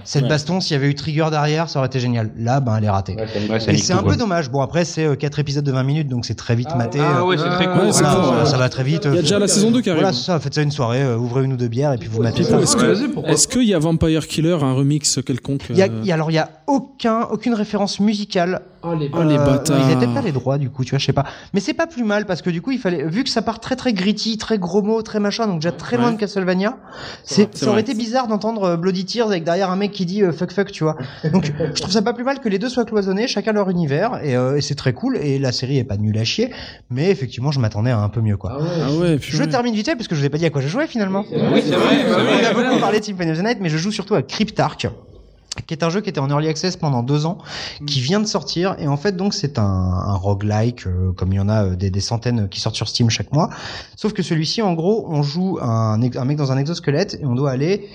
Cette 0.05 0.23
Ouais. 0.23 0.29
baston, 0.29 0.61
s'il 0.61 0.73
y 0.73 0.77
avait 0.77 0.89
eu 0.89 0.95
Trigger 0.95 1.27
derrière, 1.31 1.69
ça 1.69 1.79
aurait 1.79 1.87
été 1.87 2.01
génial. 2.01 2.31
Là, 2.39 2.61
ben 2.61 2.77
elle 2.77 2.85
est 2.85 2.91
ratée. 2.91 3.17
Ouais, 3.17 3.59
Et 3.69 3.79
c'est 3.79 3.93
un 3.93 4.03
peu 4.03 4.17
dommage. 4.17 4.51
Bon 4.51 4.61
après 4.61 4.85
c'est 4.85 5.17
4 5.17 5.39
épisodes 5.39 5.65
de 5.65 5.73
20 5.73 5.83
minutes, 5.83 6.09
donc 6.09 6.25
c'est 6.25 6.35
très 6.35 6.55
vite 6.57 6.75
maté. 6.77 6.99
Ah 7.01 7.21
Euh, 7.21 7.25
ouais, 7.25 7.37
c'est 7.39 7.49
très 7.49 7.67
cool. 7.67 7.93
c'est 7.93 8.03
voilà, 8.05 8.39
cool, 8.41 8.47
ça, 8.47 8.57
va 8.59 8.69
très 8.69 8.83
vite. 8.85 9.03
Il 9.07 9.15
y 9.15 9.19
a 9.19 9.23
déjà 9.23 9.39
la 9.39 9.49
saison 9.49 9.71
2 9.71 9.81
qui 9.81 9.91
arrive. 9.91 10.03
Voilà, 10.03 10.15
c'est 10.17 10.25
ça. 10.25 10.39
Faites 10.41 10.55
ça 10.55 10.63
une 10.63 10.71
soirée, 10.73 11.03
euh, 11.03 11.17
ouvrez 11.17 11.45
une 11.45 11.53
ou 11.53 11.57
deux 11.57 11.69
bières 11.69 11.93
et 11.93 11.99
puis 11.99 12.09
vous 12.09 12.23
matez 12.23 12.43
ça. 12.45 12.59
Est-ce 12.61 12.77
que- 12.77 13.27
Est-ce 13.29 13.47
qu'il 13.49 13.65
y 13.65 13.75
a 13.75 13.79
Vampire 13.79 14.27
Killer, 14.27 14.59
un 14.63 14.73
remix 14.75 15.21
quelconque 15.25 15.63
Il 15.71 15.77
y 15.77 15.83
a, 15.83 15.87
euh, 15.87 16.01
y 16.05 16.11
a- 16.11 16.15
alors 16.15 16.31
il 16.31 16.35
y 16.35 16.39
a 16.39 16.49
aucun, 16.67 17.23
aucune 17.31 17.55
référence 17.55 18.01
musicale 18.01 18.61
Oh 18.85 18.95
les 18.95 19.07
Euh, 19.13 19.39
bâtards. 19.45 19.77
Ils 19.77 19.83
avaient 19.87 19.97
peut-être 19.97 20.15
pas 20.15 20.21
les 20.21 20.31
droits, 20.31 20.57
du 20.57 20.71
coup, 20.71 20.85
tu 20.85 20.91
vois, 20.91 21.01
je 21.01 21.07
sais 21.07 21.13
pas. 21.13 21.25
Mais 21.53 21.59
c'est 21.59 21.75
pas 21.75 21.89
plus 21.89 22.05
mal 22.05 22.27
parce 22.27 22.43
que 22.43 22.51
du 22.51 22.63
coup, 22.63 22.71
il 22.71 22.79
fallait, 22.79 23.05
vu 23.09 23.25
que 23.25 23.31
ça 23.31 23.43
part 23.43 23.59
très 23.59 23.75
très 23.75 23.93
gritty, 23.93 24.39
très 24.39 24.57
gros 24.57 24.83
mots, 24.83 25.03
très 25.03 25.19
machin, 25.19 25.49
donc 25.49 25.57
déjà 25.61 25.73
très 25.73 25.97
loin 25.97 26.07
Ouais. 26.09 26.13
de 26.15 26.19
Castlevania, 26.21 26.77
ça 27.25 27.43
aurait 27.69 27.81
été 27.81 27.95
bizarre 27.95 28.29
d'entendre 28.29 28.63
euh, 28.65 28.77
Bloody 28.77 29.05
Tears 29.05 29.27
avec 29.29 29.43
derrière 29.43 29.68
un 29.71 29.77
mec 29.77 29.93
qui 29.93 30.07
dit 30.07 30.23
euh, 30.23 30.33
fuck 30.33 30.53
fuck, 30.53 30.71
tu 30.71 30.85
vois. 30.85 30.97
Donc, 31.33 31.53
je 31.75 31.81
trouve 31.81 31.93
ça 31.93 32.03
pas 32.03 32.13
plus 32.13 32.25
mal 32.25 32.41
que 32.41 32.49
les 32.49 32.59
deux 32.59 32.69
soient 32.69 32.85
cloisonnés, 32.85 33.29
chacun 33.29 33.53
leur 33.53 33.71
univers, 33.71 34.21
et, 34.25 34.37
euh, 34.37 34.57
et 34.57 34.61
c'est 34.61 34.75
très 34.75 34.93
cool. 34.93 35.17
Et 35.17 35.39
la 35.39 35.53
série 35.53 35.79
est 35.79 35.85
pas 35.85 35.97
nulle 35.97 36.19
à 36.19 36.25
chier, 36.25 36.51
mais 36.91 37.11
effectivement, 37.11 37.51
je 37.51 37.61
m'attendais 37.61 37.91
à 37.91 37.99
un 37.99 38.09
peu 38.09 38.21
mieux, 38.21 38.37
quoi. 38.37 38.59
Ah 38.61 38.93
ouais, 38.93 39.19
Je 39.21 39.45
termine 39.45 39.75
vite 39.75 39.87
fait 39.87 39.97
parce 39.97 40.09
que 40.09 40.15
je 40.15 40.21
vous 40.21 40.27
ai 40.27 40.31
pas 40.31 40.39
dit 40.39 40.47
à 40.47 40.51
quoi 40.51 40.61
je 40.61 40.69
jouais 40.69 40.87
finalement. 40.87 41.25
Oui, 41.31 41.63
c'est 41.65 41.75
vrai. 41.75 42.05
On 42.09 42.45
a 42.45 42.69
beaucoup 42.69 42.81
parlé 42.81 43.01
de 43.01 43.05
Symphony 43.05 43.31
of 43.31 43.39
the 43.39 43.43
Night, 43.43 43.59
mais 43.61 43.69
je 43.69 43.79
joue 43.79 43.93
surtout 43.93 44.15
à 44.15 44.23
Cryptarch 44.23 44.87
qui 45.67 45.75
est 45.75 45.83
un 45.83 45.91
jeu 45.91 46.01
qui 46.01 46.11
était 46.11 46.21
en 46.21 46.29
early 46.29 46.49
access 46.49 46.77
pendant 46.77 47.03
deux 47.03 47.27
ans, 47.27 47.39
qui 47.87 48.01
vient 48.01 48.21
de 48.21 48.27
sortir, 48.27 48.77
et 48.79 48.87
en 48.87 48.97
fait 48.97 49.17
donc 49.17 49.35
c'est 49.35 49.59
un, 49.59 49.63
un 49.63 50.15
roguelike, 50.15 50.87
euh, 50.87 51.13
comme 51.13 51.33
il 51.33 51.37
y 51.37 51.41
en 51.41 51.49
a 51.49 51.65
euh, 51.65 51.77
des, 51.77 51.91
des 51.91 52.01
centaines 52.01 52.49
qui 52.49 52.61
sortent 52.61 52.77
sur 52.77 52.89
Steam 52.89 53.11
chaque 53.11 53.33
mois, 53.33 53.51
sauf 53.97 54.13
que 54.13 54.23
celui-ci 54.23 54.63
en 54.63 54.75
gros 54.75 55.07
on 55.09 55.23
joue 55.23 55.59
un 55.61 55.99
mec 55.99 56.37
dans 56.37 56.53
un 56.53 56.59
exosquelette 56.59 57.19
et 57.21 57.27
on 57.27 57.35
doit 57.35 57.51
aller 57.51 57.89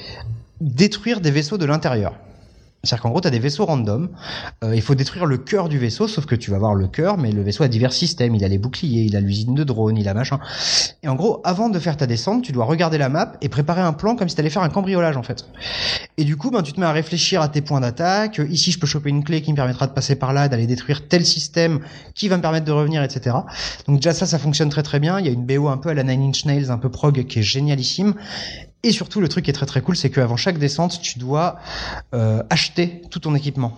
détruire 0.64 1.22
des 1.22 1.32
vaisseaux 1.32 1.58
de 1.58 1.66
l'intérieur. 1.66 2.16
C'est-à-dire 2.86 3.04
qu'en 3.04 3.10
gros, 3.12 3.22
tu 3.22 3.28
as 3.30 3.32
des 3.32 3.40
vaisseaux 3.40 3.66
random. 3.66 4.10
Euh, 4.62 4.76
il 4.76 4.82
faut 4.82 4.94
détruire 4.94 5.26
le 5.26 5.38
cœur 5.38 5.70
du 5.70 5.78
vaisseau, 5.78 6.10
sauf 6.10 6.26
que 6.26 6.36
tu 6.36 6.52
vas 6.52 6.58
voir 6.58 6.76
le 6.76 6.90
cœur, 6.90 7.18
mais 7.18 7.32
le 7.32 7.42
vaisseau 7.42 7.64
a 7.64 7.70
divers 7.70 7.94
systèmes. 7.94 8.36
Il 8.36 8.44
a 8.44 8.50
les 8.50 8.58
boucliers, 8.58 9.04
il 9.04 9.16
a 9.16 9.22
l'usine 9.22 9.56
de 9.56 9.64
drones, 9.64 9.96
il 9.96 10.06
a 10.10 10.14
machin. 10.14 10.42
Et 11.02 11.08
en 11.08 11.16
gros, 11.16 11.40
avant 11.46 11.70
de 11.70 11.80
faire 11.80 11.96
ta 11.96 12.08
descente, 12.08 12.44
tu 12.44 12.52
dois 12.52 12.66
regarder 12.66 12.98
la 12.98 13.08
map 13.08 13.34
et 13.42 13.48
préparer 13.48 13.80
un 13.80 13.94
plan 13.94 14.18
comme 14.18 14.28
si 14.28 14.36
tu 14.36 14.42
allais 14.42 14.50
faire 14.50 14.64
un 14.64 14.70
cambriolage, 14.70 15.16
en 15.16 15.24
fait. 15.24 15.46
Et 16.18 16.26
du 16.26 16.36
coup, 16.36 16.52
ben, 16.52 16.62
tu 16.62 16.74
te 16.74 16.80
mets 16.82 16.86
à 16.86 16.92
réfléchir 16.92 17.42
à 17.42 17.48
tes 17.48 17.62
points 17.62 17.80
d'attaque. 17.80 18.42
Ici, 18.50 18.72
je 18.72 18.80
peux 18.80 18.88
choper 18.88 19.12
une 19.12 19.24
clé 19.24 19.42
qui 19.42 19.52
me 19.52 19.56
permettra 19.56 19.88
de 19.88 19.94
passer 19.94 20.18
par 20.18 20.34
là, 20.34 20.50
d'aller 20.50 20.68
détruire 20.68 21.08
tel 21.08 21.26
système 21.26 21.80
qui 22.16 22.28
va 22.28 22.36
me 22.36 22.42
permettre 22.42 22.66
de 22.66 22.74
revenir, 22.74 23.02
etc. 23.02 23.38
Donc 23.88 24.02
déjà, 24.02 24.14
ça, 24.14 24.26
ça 24.26 24.38
fonctionne 24.38 24.68
très 24.68 24.84
très 24.84 25.00
bien. 25.00 25.20
Il 25.20 25.26
y 25.26 25.30
a 25.30 25.32
une 25.32 25.46
BO 25.46 25.70
un 25.70 25.78
peu 25.78 25.88
à 25.88 25.94
la 25.94 26.04
Nine 26.04 26.24
Inch 26.24 26.44
Nails, 26.44 26.70
un 26.70 26.78
peu 26.78 26.90
prog, 26.90 27.26
qui 27.28 27.40
est 27.40 27.44
génialissime. 27.44 28.14
Et 28.86 28.92
surtout, 28.92 29.22
le 29.22 29.30
truc 29.30 29.46
qui 29.46 29.50
est 29.52 29.54
très 29.54 29.66
très 29.66 29.82
cool, 29.82 29.96
c'est 29.96 30.10
qu'avant 30.10 30.36
chaque 30.36 30.58
descente, 30.58 31.00
tu 31.02 31.18
dois 31.18 31.56
euh, 32.14 32.44
acheter 32.50 33.02
tout 33.10 33.20
ton 33.20 33.34
équipement. 33.34 33.74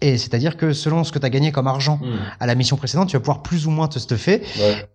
Et 0.00 0.18
c'est-à-dire 0.18 0.56
que 0.56 0.72
selon 0.72 1.04
ce 1.04 1.12
que 1.12 1.18
tu 1.20 1.26
as 1.26 1.30
gagné 1.30 1.52
comme 1.52 1.68
argent 1.68 2.00
à 2.40 2.46
la 2.46 2.54
mission 2.54 2.76
précédente, 2.76 3.08
tu 3.08 3.16
vas 3.16 3.20
pouvoir 3.20 3.42
plus 3.42 3.66
ou 3.66 3.70
moins 3.70 3.86
te 3.86 3.98
stuffer. 3.98 4.42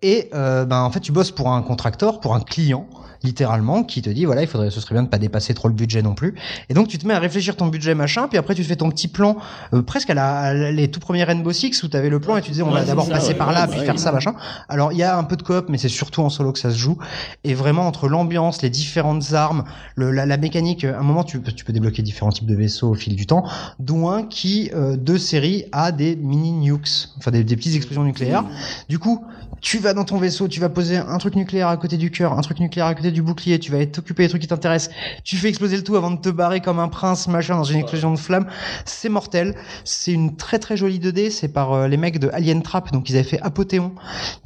Et 0.02 0.30
euh, 0.34 0.66
ben 0.66 0.82
en 0.82 0.90
fait, 0.92 1.00
tu 1.00 1.12
bosses 1.12 1.32
pour 1.32 1.50
un 1.50 1.62
contracteur, 1.62 2.20
pour 2.20 2.36
un 2.36 2.42
client 2.42 2.88
littéralement 3.24 3.84
qui 3.86 4.02
te 4.02 4.10
dit 4.10 4.26
voilà 4.26 4.42
il 4.42 4.50
faudrait 4.50 4.70
ce 4.70 4.82
serait 4.82 4.96
bien 4.96 5.04
de 5.04 5.08
pas 5.08 5.18
dépasser 5.18 5.54
trop 5.54 5.70
le 5.70 5.74
budget 5.74 6.02
non 6.02 6.14
plus. 6.14 6.36
Et 6.68 6.74
donc 6.74 6.90
tu 6.90 6.98
te 6.98 7.08
mets 7.08 7.14
à 7.14 7.20
réfléchir 7.20 7.56
ton 7.56 7.68
budget 7.68 7.96
machin 7.96 8.28
puis 8.28 8.38
après 8.38 8.54
tu 8.54 8.64
te 8.64 8.68
fais 8.68 8.76
ton 8.76 8.90
petit 8.90 9.08
plan 9.08 9.38
euh, 9.74 9.82
presque 9.82 10.10
à, 10.10 10.14
la, 10.14 10.40
à 10.40 10.54
les 10.54 10.92
tout 10.92 11.00
premiers 11.00 11.24
Rainbow 11.24 11.54
Six 11.54 11.84
où 11.84 11.88
tu 11.88 11.96
avais 11.96 12.10
le 12.10 12.20
plan 12.20 12.36
et 12.36 12.42
tu 12.42 12.52
disais 12.52 12.64
on 12.64 12.68
Ouais, 12.74 12.82
va 12.82 12.86
d'abord 12.86 13.08
passer 13.08 13.30
ouais, 13.30 13.36
par 13.36 13.54
là 13.54 13.68
puis 13.68 13.80
faire 13.80 13.98
ça 13.98 14.12
machin. 14.12 14.36
Alors 14.68 14.92
il 14.92 14.98
y 14.98 15.04
a 15.04 15.18
un 15.18 15.24
peu 15.24 15.38
de 15.38 15.44
coop 15.44 15.70
mais 15.70 15.78
c'est 15.78 15.88
surtout 15.88 16.22
en 16.22 16.30
solo 16.30 16.52
que 16.52 16.60
ça 16.60 16.70
se 16.72 16.78
joue. 16.78 16.98
Et 17.46 17.54
vraiment 17.54 17.88
entre 17.88 18.10
l'ambiance 18.10 18.62
les 18.62 18.70
différentes 18.70 19.32
armes 19.32 19.53
le, 19.96 20.12
la, 20.12 20.26
la 20.26 20.38
mécanique 20.38 20.84
à 20.86 21.00
un 21.00 21.04
moment 21.04 21.24
tu, 21.24 21.40
peux- 21.40 21.52
tu 21.52 21.64
peux 21.66 21.74
débloquer 21.74 22.02
différents 22.02 22.32
types 22.32 22.48
de 22.48 22.56
vaisseaux 22.56 22.90
au 22.90 22.96
fil 22.96 23.16
du 23.16 23.26
temps 23.28 23.44
dont 23.80 24.10
un 24.10 24.24
qui 24.24 24.70
euh, 24.74 24.98
de 24.98 25.18
série 25.18 25.66
a 25.72 25.92
des 25.92 26.16
mini 26.16 26.52
nukes 26.52 27.10
enfin 27.18 27.32
des, 27.32 27.44
des 27.44 27.56
petites 27.56 27.76
explosions 27.76 28.04
nucléaires. 28.04 28.44
Du 28.90 29.00
coup 29.00 29.24
tu 29.62 29.78
vas 29.78 29.94
dans 29.94 30.04
ton 30.04 30.18
vaisseau, 30.18 30.50
tu 30.50 30.60
vas 30.60 30.68
poser 30.68 30.98
un 30.98 31.18
truc 31.20 31.36
nucléaire 31.38 31.70
à 31.70 31.78
côté 31.78 31.96
du 31.96 32.12
cœur, 32.12 32.38
un 32.38 32.42
truc 32.42 32.60
nucléaire 32.60 32.88
à 32.88 32.96
côté 32.96 33.12
du 33.12 33.22
bouclier, 33.22 33.60
tu 33.60 33.72
vas 33.72 33.86
t'occuper 33.86 34.24
des 34.24 34.30
trucs 34.30 34.42
qui 34.42 34.48
t'intéressent, 34.50 34.94
tu 35.24 35.38
fais 35.38 35.48
exploser 35.48 35.78
le 35.78 35.84
tout 35.84 35.96
avant 35.96 36.12
de 36.12 36.18
te 36.20 36.28
barrer 36.28 36.60
comme 36.60 36.80
un 36.80 36.90
prince, 36.90 37.30
machin, 37.30 37.56
dans 37.56 37.64
une 37.64 37.78
explosion 37.78 38.12
de 38.12 38.20
flammes. 38.20 38.46
C'est 38.84 39.08
mortel. 39.08 39.56
C'est 39.86 40.12
une 40.12 40.36
très 40.36 40.60
très 40.60 40.76
jolie 40.76 41.00
2D, 41.00 41.30
c'est 41.32 41.48
par 41.48 41.72
euh, 41.72 41.88
les 41.88 41.96
mecs 41.96 42.20
de 42.20 42.30
Alien 42.34 42.62
Trap, 42.62 42.92
donc 42.92 43.10
ils 43.10 43.16
avaient 43.16 43.24
fait 43.24 43.40
Apothéon, 43.42 43.94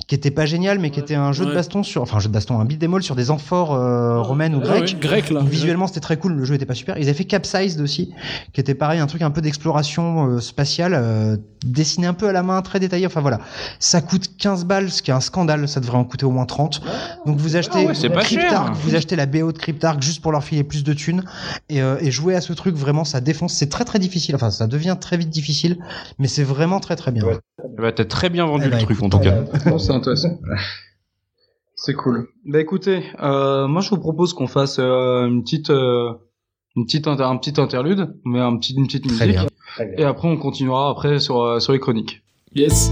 qui 0.05 0.13
était 0.13 0.29
pas 0.29 0.45
génial, 0.45 0.77
mais 0.77 0.91
qui 0.91 0.99
était 0.99 1.15
un 1.15 1.31
jeu 1.31 1.45
de 1.45 1.49
baston 1.55 1.81
sur, 1.81 2.03
enfin 2.03 2.17
un 2.17 2.19
jeu 2.19 2.27
de 2.29 2.33
baston, 2.33 2.59
un 2.59 2.65
beat'em 2.65 2.93
all 2.93 3.01
sur 3.01 3.15
des 3.15 3.31
amphores 3.31 3.73
euh, 3.73 4.21
romaines 4.21 4.53
ou 4.53 4.59
Ah 4.61 4.67
grecques. 4.67 4.96
Truc 4.97 5.09
grec 5.09 5.29
là. 5.29 5.41
Visuellement, 5.43 5.87
c'était 5.87 5.99
très 5.99 6.17
cool. 6.17 6.33
Le 6.33 6.45
jeu 6.45 6.55
était 6.55 6.65
pas 6.65 6.75
super. 6.75 6.97
Ils 6.97 7.03
avaient 7.03 7.13
fait 7.13 7.25
Capsized 7.25 7.81
aussi, 7.81 8.13
qui 8.53 8.61
était 8.61 8.75
pareil, 8.75 8.99
un 8.99 9.07
truc 9.07 9.21
un 9.21 9.31
peu 9.31 9.41
d'exploration 9.41 10.27
euh, 10.29 10.39
spatiale, 10.39 10.93
euh, 10.95 11.37
dessiné 11.65 12.07
un 12.07 12.13
peu 12.13 12.27
à 12.27 12.31
la 12.31 12.43
main, 12.43 12.61
très 12.61 12.79
détaillé. 12.79 13.05
Enfin 13.05 13.21
voilà, 13.21 13.39
ça 13.79 14.01
coûte 14.01 14.37
15 14.37 14.65
balles, 14.65 14.89
ce 14.89 15.01
qui 15.01 15.11
est 15.11 15.13
un 15.13 15.19
scandale. 15.19 15.67
Ça 15.67 15.79
devrait 15.79 15.97
en 15.97 16.03
coûter 16.05 16.25
au 16.25 16.31
moins 16.31 16.45
30. 16.45 16.81
Donc 17.25 17.37
vous 17.37 17.55
achetez 17.55 17.87
Ah 17.87 17.91
ouais, 17.91 18.09
pas 18.09 18.21
Cryptark, 18.21 18.75
vous 18.75 18.95
achetez 18.95 19.15
la 19.15 19.25
BO 19.25 19.51
de 19.51 19.57
Cryptark 19.57 20.01
juste 20.01 20.21
pour 20.21 20.31
leur 20.31 20.43
filer 20.43 20.63
plus 20.63 20.83
de 20.83 20.93
thunes 20.93 21.23
et, 21.69 21.81
euh, 21.81 21.97
et 22.01 22.11
jouer 22.11 22.35
à 22.35 22.41
ce 22.41 22.53
truc. 22.53 22.75
Vraiment, 22.75 23.03
ça 23.03 23.21
défonce. 23.21 23.53
C'est 23.53 23.69
très 23.69 23.85
très 23.85 23.99
difficile. 23.99 24.35
Enfin, 24.35 24.51
ça 24.51 24.67
devient 24.67 24.97
très 24.99 25.17
vite 25.17 25.29
difficile, 25.29 25.77
mais 26.19 26.27
c'est 26.27 26.43
vraiment 26.43 26.79
très 26.79 26.95
très 26.95 27.11
bien. 27.11 27.23
Bah, 27.77 27.91
t'as 27.91 28.05
très 28.05 28.29
bien 28.29 28.45
vendu 28.45 28.65
Eh 28.67 28.69
bah, 28.69 28.77
le 28.77 28.83
truc 28.83 28.97
écoute, 28.97 29.13
en 29.13 29.17
tout 29.17 29.23
cas. 29.23 29.43
Oh, 29.71 29.77
c'est 29.77 29.91
intéressant. 29.91 30.39
C'est 31.79 31.93
cool. 31.93 32.27
Bah 32.45 32.59
écoutez, 32.59 33.03
euh, 33.21 33.67
moi 33.67 33.81
je 33.81 33.89
vous 33.91 33.99
propose 33.99 34.33
qu'on 34.33 34.47
fasse 34.47 34.77
euh, 34.79 35.27
une 35.27 35.43
petite, 35.43 35.69
euh, 35.69 36.11
une 36.75 36.85
petite 36.85 37.07
inter- 37.07 37.23
un 37.23 37.37
petit 37.37 37.61
interlude, 37.61 38.15
mais 38.25 38.39
un 38.39 38.57
petit, 38.57 38.73
une 38.75 38.87
petite 38.87 39.07
Très 39.07 39.27
musique, 39.27 39.41
bien. 39.77 39.85
et 39.97 40.03
après 40.03 40.27
on 40.27 40.37
continuera 40.37 40.89
après 40.89 41.19
sur 41.19 41.41
euh, 41.41 41.59
sur 41.59 41.73
les 41.73 41.79
chroniques. 41.79 42.23
Yes. 42.55 42.91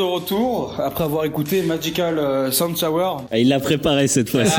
De 0.00 0.04
retour 0.04 0.74
après 0.82 1.04
avoir 1.04 1.24
écouté 1.26 1.60
Magical 1.62 2.18
euh, 2.18 2.50
Sound 2.50 2.76
Shower. 2.76 3.16
Ah, 3.30 3.38
Il 3.38 3.48
l'a 3.48 3.60
préparé 3.60 4.08
cette 4.08 4.30
fois-ci. 4.30 4.58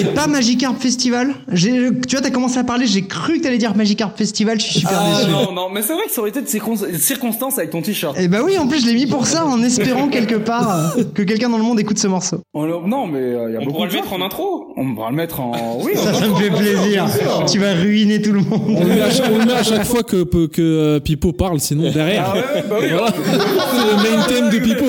Et 0.00 0.04
pas 0.06 0.26
Magikarp 0.26 0.76
Festival 0.80 1.34
J'ai- 1.52 1.90
Tu 2.08 2.16
vois, 2.16 2.22
t'as 2.22 2.30
commencé 2.30 2.58
à 2.58 2.64
parler, 2.64 2.86
j'ai 2.86 3.06
cru 3.06 3.38
que 3.38 3.42
t'allais 3.42 3.58
dire 3.58 3.76
Magikarp 3.76 4.16
Festival, 4.16 4.58
je 4.58 4.64
suis 4.64 4.80
super 4.80 4.98
Ah 4.98 5.18
déçu. 5.20 5.30
non, 5.30 5.52
non, 5.52 5.68
mais 5.70 5.82
c'est 5.82 5.92
vrai 5.92 6.04
que 6.06 6.10
ça 6.12 6.20
aurait 6.22 6.30
été 6.30 6.40
de 6.40 6.46
circon- 6.46 6.96
circonstances 6.98 7.58
avec 7.58 7.70
ton 7.70 7.82
t-shirt. 7.82 8.18
Et 8.18 8.28
bah 8.28 8.38
oui, 8.44 8.56
en 8.58 8.66
plus 8.66 8.80
je 8.80 8.86
l'ai 8.86 8.94
mis 8.94 9.06
pour 9.06 9.26
ça, 9.26 9.44
en 9.46 9.62
espérant 9.62 10.08
quelque 10.08 10.36
part 10.36 10.94
euh, 10.98 11.02
que 11.14 11.22
quelqu'un 11.22 11.50
dans 11.50 11.58
le 11.58 11.64
monde 11.64 11.78
écoute 11.80 11.98
ce 11.98 12.06
morceau. 12.08 12.40
On 12.54 12.64
Non, 12.86 13.06
mais 13.06 13.18
euh, 13.20 13.48
il 13.50 13.54
y 13.54 13.56
a 13.56 13.60
On 13.60 13.64
beaucoup 13.64 13.76
pourra 13.76 13.88
de 13.88 13.92
le 13.92 13.98
mettre 14.00 14.12
en 14.14 14.22
intro. 14.22 14.63
On 14.76 14.92
va 14.94 15.10
le 15.10 15.16
mettre 15.16 15.40
en. 15.40 15.52
Oui, 15.84 15.92
Ça, 15.94 16.12
ça 16.14 16.26
me 16.28 16.34
fait 16.34 16.50
plaisir. 16.50 17.06
Tu 17.50 17.58
vas 17.58 17.74
ruiner 17.74 18.20
tout 18.20 18.32
le 18.32 18.40
On 18.40 18.58
monde. 18.58 18.80
le 18.80 18.94
met 18.94 19.00
à 19.02 19.10
chaque, 19.10 19.30
on 19.32 19.38
le 19.38 19.44
met 19.44 19.52
à 19.52 19.62
chaque 19.62 19.84
fois 19.84 20.02
que, 20.02 20.24
que, 20.24 20.46
que, 20.46 20.62
euh, 20.62 21.00
Pipo 21.00 21.32
parle, 21.32 21.60
sinon 21.60 21.90
derrière. 21.90 22.24
Ah 22.28 22.34
ouais, 22.34 22.64
bah 22.68 22.76
oui. 22.80 22.86
Voilà. 22.90 23.06
C'est 23.12 24.10
le 24.10 24.16
main 24.16 24.22
thème 24.26 24.50
de 24.50 24.58
Pipo. 24.64 24.84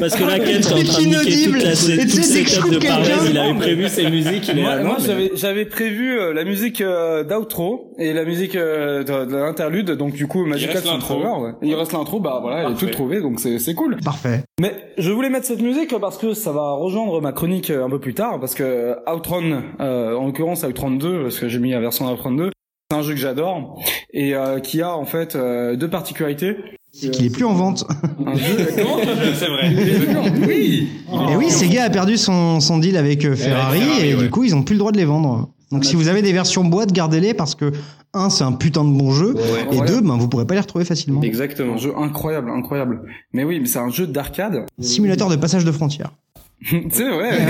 Parce 0.00 0.14
que 0.16 0.24
là, 0.24 0.38
Ken, 0.38 0.48
est 0.48 0.58
en 0.58 0.70
train 0.70 0.76
de 0.78 0.82
niquer 0.82 1.02
inaudible. 1.02 1.58
toute 1.58 1.64
la 1.64 1.72
Et 1.72 1.74
tu 1.74 1.76
sais, 1.76 1.96
toute 2.06 2.10
cette 2.24 2.44
que 2.44 2.50
je 2.50 2.54
tête 2.54 2.62
coupe 2.62 2.72
de 2.72 2.86
parler. 2.86 3.08
Il 3.30 3.38
avait 3.38 3.54
prévu 3.54 3.88
ses 3.88 4.10
musiques, 4.10 4.48
il 4.52 4.58
est 4.58 4.62
Moi, 4.62 4.74
là. 4.76 4.82
moi, 4.84 4.96
mais- 4.98 5.04
j'avais 5.06 5.30
j'avais 5.34 5.64
prévu 5.64 6.18
euh, 6.18 6.32
la 6.32 6.44
musique 6.44 6.80
euh, 6.80 7.24
d'outro 7.24 7.92
et 7.98 8.12
la 8.12 8.24
musique 8.24 8.56
euh, 8.56 9.02
de, 9.04 9.24
de 9.30 9.36
l'interlude 9.36 9.90
donc 9.92 10.12
du 10.14 10.26
coup 10.26 10.44
Magical 10.46 10.76
reste 10.76 10.86
l'intro. 10.86 11.14
Ouais. 11.44 11.52
Il 11.62 11.74
reste 11.74 11.92
l'intro 11.92 12.20
bah 12.20 12.38
voilà 12.42 12.64
elle 12.66 12.72
est 12.72 12.76
toute 12.76 12.90
trouvée 12.92 13.20
donc 13.20 13.40
c'est 13.40 13.58
c'est 13.58 13.74
cool. 13.74 13.96
Parfait. 14.04 14.42
Mais 14.60 14.72
je 14.98 15.10
voulais 15.10 15.30
mettre 15.30 15.46
cette 15.46 15.62
musique 15.62 15.94
parce 16.00 16.18
que 16.18 16.34
ça 16.34 16.52
va 16.52 16.72
rejoindre 16.72 17.20
ma 17.20 17.32
chronique 17.32 17.70
euh, 17.70 17.84
un 17.84 17.90
peu 17.90 17.98
plus 17.98 18.14
tard 18.14 18.38
parce 18.40 18.54
que 18.54 18.94
Outrun 19.30 19.62
euh, 19.80 20.16
en 20.16 20.26
l'occurrence 20.26 20.64
Outrun 20.64 20.92
2 20.92 21.22
parce 21.22 21.38
que 21.38 21.48
j'ai 21.48 21.58
mis 21.58 21.70
la 21.70 21.80
version 21.80 22.12
Outrun 22.12 22.32
2 22.32 22.50
c'est 22.90 22.96
un 22.96 23.02
jeu 23.02 23.14
que 23.14 23.20
j'adore 23.20 23.80
et 24.12 24.34
euh, 24.34 24.58
qui 24.58 24.82
a 24.82 24.96
en 24.96 25.04
fait 25.04 25.36
euh, 25.36 25.76
deux 25.76 25.88
particularités. 25.88 26.56
C'est 26.92 27.12
qu'il 27.12 27.26
est 27.26 27.30
plus 27.30 27.44
en 27.44 27.54
vente. 27.54 27.84
Un 28.26 28.34
jeu 28.34 28.56
C'est 29.34 29.46
vrai. 29.46 29.72
Oui. 30.44 30.88
Et 31.30 31.36
oui, 31.36 31.48
Sega 31.50 31.84
a 31.84 31.90
perdu 31.90 32.16
son, 32.16 32.58
son 32.58 32.78
deal 32.78 32.96
avec 32.96 33.32
Ferrari, 33.36 33.82
et 34.00 34.14
ouais. 34.16 34.24
du 34.24 34.30
coup 34.30 34.42
ils 34.42 34.56
ont 34.56 34.64
plus 34.64 34.74
le 34.74 34.80
droit 34.80 34.90
de 34.90 34.96
les 34.96 35.04
vendre. 35.04 35.50
Donc 35.70 35.84
si 35.84 35.94
vous 35.94 36.08
avez 36.08 36.20
des 36.20 36.32
versions 36.32 36.64
boîte, 36.64 36.90
gardez-les 36.90 37.32
parce 37.32 37.54
que 37.54 37.70
un, 38.12 38.28
c'est 38.28 38.42
un 38.42 38.50
putain 38.50 38.82
de 38.84 38.90
bon 38.90 39.12
jeu, 39.12 39.36
et 39.70 39.76
Ouais. 39.76 39.86
deux, 39.86 40.00
ben 40.00 40.16
vous 40.16 40.26
pourrez 40.26 40.48
pas 40.48 40.54
les 40.54 40.60
retrouver 40.60 40.84
facilement. 40.84 41.22
Exactement. 41.22 41.74
Un 41.74 41.76
jeu 41.76 41.92
incroyable, 41.96 42.50
incroyable. 42.50 43.02
Mais 43.32 43.44
oui, 43.44 43.60
mais 43.60 43.66
c'est 43.66 43.78
un 43.78 43.90
jeu 43.90 44.08
d'arcade. 44.08 44.66
Simulateur 44.80 45.28
de 45.28 45.36
passage 45.36 45.64
de 45.64 45.70
frontières. 45.70 46.10
c'est 46.90 47.08
vrai. 47.08 47.30
Ouais, 47.30 47.46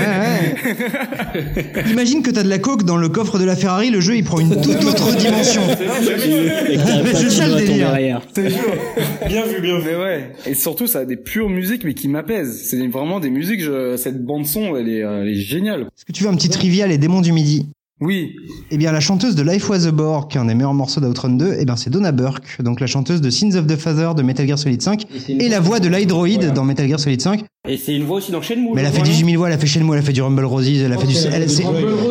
ouais. 1.35 1.83
Imagine 1.91 2.23
que 2.23 2.31
t'as 2.31 2.43
de 2.43 2.49
la 2.49 2.59
coke 2.59 2.83
dans 2.83 2.95
le 2.95 3.09
coffre 3.09 3.37
de 3.39 3.43
la 3.43 3.57
Ferrari, 3.57 3.89
le 3.89 3.99
jeu 3.99 4.15
il 4.15 4.23
prend 4.23 4.39
une 4.39 4.49
toute 4.61 4.83
autre 4.85 5.15
dimension. 5.17 5.61
Et 5.69 6.77
c'est 7.15 7.29
ça, 7.29 7.47
le 7.47 7.55
délire. 7.55 8.21
Bien 9.27 9.45
vu, 9.45 9.61
bien 9.61 9.79
vu. 9.79 9.85
Mais 9.85 9.95
ouais. 9.95 10.31
Et 10.45 10.53
surtout, 10.53 10.87
ça 10.87 10.99
a 10.99 11.05
des 11.05 11.17
pures 11.17 11.49
musiques, 11.49 11.83
mais 11.83 11.93
qui 11.93 12.07
m'apaisent. 12.07 12.61
C'est 12.63 12.87
vraiment 12.87 13.19
des 13.19 13.29
musiques. 13.29 13.61
Je... 13.61 13.97
Cette 13.97 14.23
bande 14.23 14.45
son, 14.45 14.77
elle 14.77 14.87
est, 14.87 15.03
euh, 15.03 15.23
elle 15.23 15.29
est 15.29 15.35
géniale. 15.35 15.81
Est-ce 15.81 16.05
que 16.05 16.13
tu 16.13 16.23
veux 16.23 16.29
un 16.29 16.35
petit 16.35 16.49
trivia, 16.49 16.87
les 16.87 16.97
démons 16.97 17.21
du 17.21 17.33
midi? 17.33 17.67
Oui. 18.03 18.35
Eh 18.71 18.77
bien, 18.77 18.91
la 18.91 18.99
chanteuse 18.99 19.35
de 19.35 19.43
Life 19.43 19.69
Was 19.69 19.85
a 19.85 19.91
Bore, 19.91 20.27
qui 20.27 20.37
est 20.37 20.41
un 20.41 20.45
des 20.45 20.55
meilleurs 20.55 20.73
morceaux 20.73 20.99
d'Outrun 20.99 21.29
2, 21.29 21.57
eh 21.59 21.65
bien, 21.65 21.75
c'est 21.75 21.91
Donna 21.91 22.11
Burke, 22.11 22.61
donc 22.63 22.79
la 22.79 22.87
chanteuse 22.87 23.21
de 23.21 23.29
Sins 23.29 23.55
of 23.55 23.67
the 23.67 23.75
Father 23.77 24.09
de 24.15 24.23
Metal 24.23 24.47
Gear 24.47 24.57
Solid 24.57 24.81
5, 24.81 25.05
et 25.29 25.49
la 25.49 25.59
voix 25.59 25.79
de 25.79 25.87
l'Hydroid 25.87 26.27
dans 26.55 26.63
Metal 26.63 26.87
Gear 26.87 26.99
Solid 26.99 27.21
5. 27.21 27.43
Et 27.67 27.77
c'est 27.77 27.95
une 27.95 28.05
voix 28.05 28.17
aussi 28.17 28.31
dans 28.31 28.41
Shenmue. 28.41 28.69
Mais 28.73 28.81
elle 28.81 28.87
a 28.87 28.89
fait 28.91 29.01
crois, 29.01 29.07
18 29.07 29.21
non 29.23 29.29
000 29.29 29.37
voix, 29.37 29.47
elle 29.49 29.53
a 29.53 29.57
fait 29.59 29.67
Shenmue, 29.67 29.93
elle 29.93 29.99
a 29.99 30.01
fait 30.01 30.13
du 30.13 30.21
Rumble 30.23 30.45
Roses, 30.45 30.67
elle 30.83 30.91
a 30.93 30.97
fait 30.97 31.05
du, 31.05 31.15
elle- 31.31 31.47
c'est, 31.47 31.63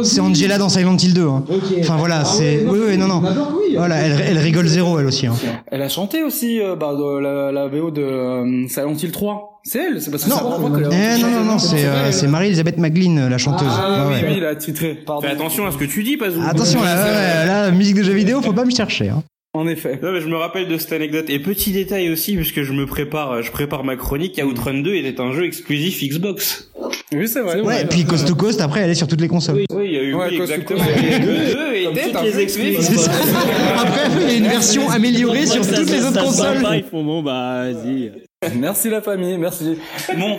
c'est 0.05 0.21
Angela 0.21 0.59
dans 0.59 0.69
Silent 0.69 0.97
Hill 0.97 1.13
2, 1.13 1.27
hein. 1.27 1.45
Enfin 1.81 1.97
voilà, 1.97 2.25
c'est, 2.25 2.65
oui, 2.69 2.79
oui, 2.91 2.97
non, 2.97 3.09
non. 3.09 3.23
Voilà, 3.77 3.97
elle, 3.97 4.21
elle 4.29 4.39
rigole 4.39 4.69
zéro, 4.69 4.97
elle 5.01 5.07
aussi, 5.07 5.27
hein. 5.27 5.35
Elle 5.73 5.83
a 5.83 5.89
chanté 5.89 6.23
aussi 6.23 6.61
euh, 6.61 6.77
bah, 6.77 6.95
de 6.95 7.19
la, 7.19 7.51
la 7.51 7.69
BO 7.69 7.91
de 7.91 8.01
euh, 8.01 8.69
Silent 8.69 8.95
Hill 8.95 9.11
3. 9.11 9.50
C'est 9.63 9.79
elle. 9.79 10.01
C'est 10.01 10.11
parce 10.11 10.25
que 10.25 10.31
Non. 10.31 10.37
a 10.37 10.91
Eh, 10.93 11.21
non, 11.21 11.31
non, 11.31 11.45
non, 11.45 11.59
c'est, 11.59 11.85
euh, 11.85 12.13
c'est 12.13 12.27
Marie-Elisabeth 12.27 12.79
McGlynn, 12.79 13.29
la 13.29 13.39
chanteuse. 13.39 13.69
Ah 13.71 14.07
Ouais, 14.09 14.15
oui, 14.17 14.23
ouais. 14.23 14.29
oui, 14.31 14.35
il 14.39 14.45
a 14.45 14.55
titré. 14.57 14.95
Pardon. 15.07 15.23
Fais 15.23 15.33
attention 15.35 15.67
à 15.67 15.73
ce 15.73 15.77
que 15.77 15.85
tu 15.85 16.03
dis, 16.03 16.17
Pazou. 16.17 16.41
Attention, 16.49 16.83
là, 16.83 16.95
ouais, 17.05 17.11
ouais, 17.11 17.47
là, 17.47 17.71
musique 17.71 17.97
de 17.97 18.03
jeux 18.03 18.13
vidéo, 18.15 18.41
faut 18.41 18.53
pas 18.53 18.65
me 18.65 18.71
chercher, 18.71 19.11
hein. 19.11 19.23
En 19.53 19.67
effet. 19.67 19.99
Non, 20.01 20.13
mais 20.13 20.21
je 20.21 20.29
me 20.29 20.37
rappelle 20.37 20.69
de 20.69 20.79
cette 20.79 20.93
anecdote. 20.93 21.25
Et 21.29 21.41
petit 21.41 21.73
détail 21.73 22.09
aussi, 22.11 22.37
puisque 22.37 22.63
je 22.63 22.73
me 22.73 22.87
prépare, 22.87 23.43
je 23.43 23.51
prépare 23.51 23.83
ma 23.83 23.97
chronique, 23.97 24.41
Outrun 24.45 24.75
2 24.81 24.95
était 24.95 25.21
un 25.21 25.33
jeu 25.33 25.45
exclusif 25.45 26.05
Xbox. 26.09 26.71
Oui, 27.13 27.27
c'est 27.27 27.41
vrai. 27.41 27.61
Ouais, 27.61 27.83
et 27.83 27.85
puis 27.85 28.05
Coast 28.05 28.29
to 28.29 28.37
Coast, 28.37 28.61
après, 28.61 28.83
elle 28.83 28.91
est 28.91 28.95
sur 28.95 29.09
toutes 29.09 29.21
les 29.21 29.27
consoles. 29.27 29.65
Oui, 29.75 29.87
il 29.87 29.93
y 29.93 29.97
a 29.99 30.03
eu, 30.05 30.15
Ouais, 30.15 30.29
oui, 30.31 30.39
Coast 30.39 30.53
to 30.53 30.61
exactement. 30.61 30.85
Le 30.85 31.25
2 31.25 31.75
était 31.99 32.13
Toutes 32.13 32.23
les 32.23 32.33
jeu 32.33 32.41
exclus. 32.41 32.75
C'est 32.79 32.97
ça. 32.97 33.11
Après, 33.77 34.03
il 34.21 34.29
y 34.29 34.31
a 34.31 34.37
une 34.37 34.47
version 34.47 34.89
améliorée 34.89 35.47
sur 35.47 35.67
toutes 35.67 35.91
les 35.91 36.05
autres 36.05 36.15
ça 36.15 36.23
consoles. 36.23 36.57
sympa, 36.59 36.77
Ils 36.77 36.85
font 36.85 37.03
bon, 37.03 37.21
bah, 37.23 37.65
vas-y. 37.73 38.13
Merci 38.57 38.89
la 38.89 39.03
famille, 39.03 39.37
merci. 39.37 39.77
Bon, 40.19 40.39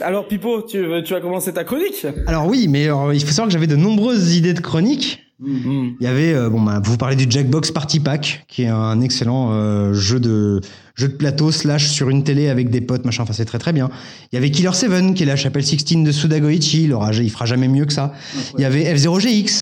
alors 0.00 0.26
Pipo, 0.26 0.62
tu, 0.62 0.82
tu 1.04 1.12
vas 1.12 1.20
commencer 1.20 1.52
ta 1.52 1.62
chronique 1.62 2.06
Alors 2.26 2.46
oui, 2.46 2.68
mais 2.68 2.84
alors, 2.84 3.12
il 3.12 3.20
faut 3.20 3.28
savoir 3.28 3.48
que 3.48 3.52
j'avais 3.52 3.66
de 3.66 3.76
nombreuses 3.76 4.34
idées 4.34 4.54
de 4.54 4.60
chroniques. 4.60 5.20
Hmm. 5.40 5.90
Il 6.00 6.04
y 6.04 6.06
avait, 6.06 6.32
euh, 6.32 6.48
bon, 6.48 6.62
bah, 6.62 6.80
vous 6.82 6.96
parlez 6.96 7.16
du 7.16 7.26
Jackbox 7.28 7.70
Party 7.70 8.00
Pack, 8.00 8.44
qui 8.48 8.62
est 8.62 8.68
un 8.68 9.02
excellent 9.02 9.50
euh, 9.52 9.92
jeu 9.92 10.20
de 10.20 10.62
jeu 10.94 11.08
de 11.08 11.14
plateau 11.16 11.50
slash 11.50 11.88
sur 11.88 12.08
une 12.08 12.24
télé 12.24 12.48
avec 12.48 12.70
des 12.70 12.80
potes, 12.80 13.04
machin. 13.04 13.24
Enfin, 13.24 13.34
c'est 13.34 13.44
très 13.44 13.58
très 13.58 13.74
bien. 13.74 13.90
Il 14.32 14.36
y 14.36 14.38
avait 14.38 14.50
Killer 14.50 14.72
7, 14.72 15.12
qui 15.12 15.24
est 15.24 15.26
la 15.26 15.36
chapelle 15.36 15.66
16 15.66 15.84
de 16.02 16.12
Suda 16.12 16.40
Goichi. 16.40 16.84
Il, 16.84 16.94
aura, 16.94 17.12
il 17.12 17.30
fera 17.30 17.44
jamais 17.44 17.68
mieux 17.68 17.84
que 17.84 17.92
ça. 17.92 18.14
Il 18.56 18.62
y 18.62 18.64
avait 18.64 18.84
F0GX, 18.94 19.58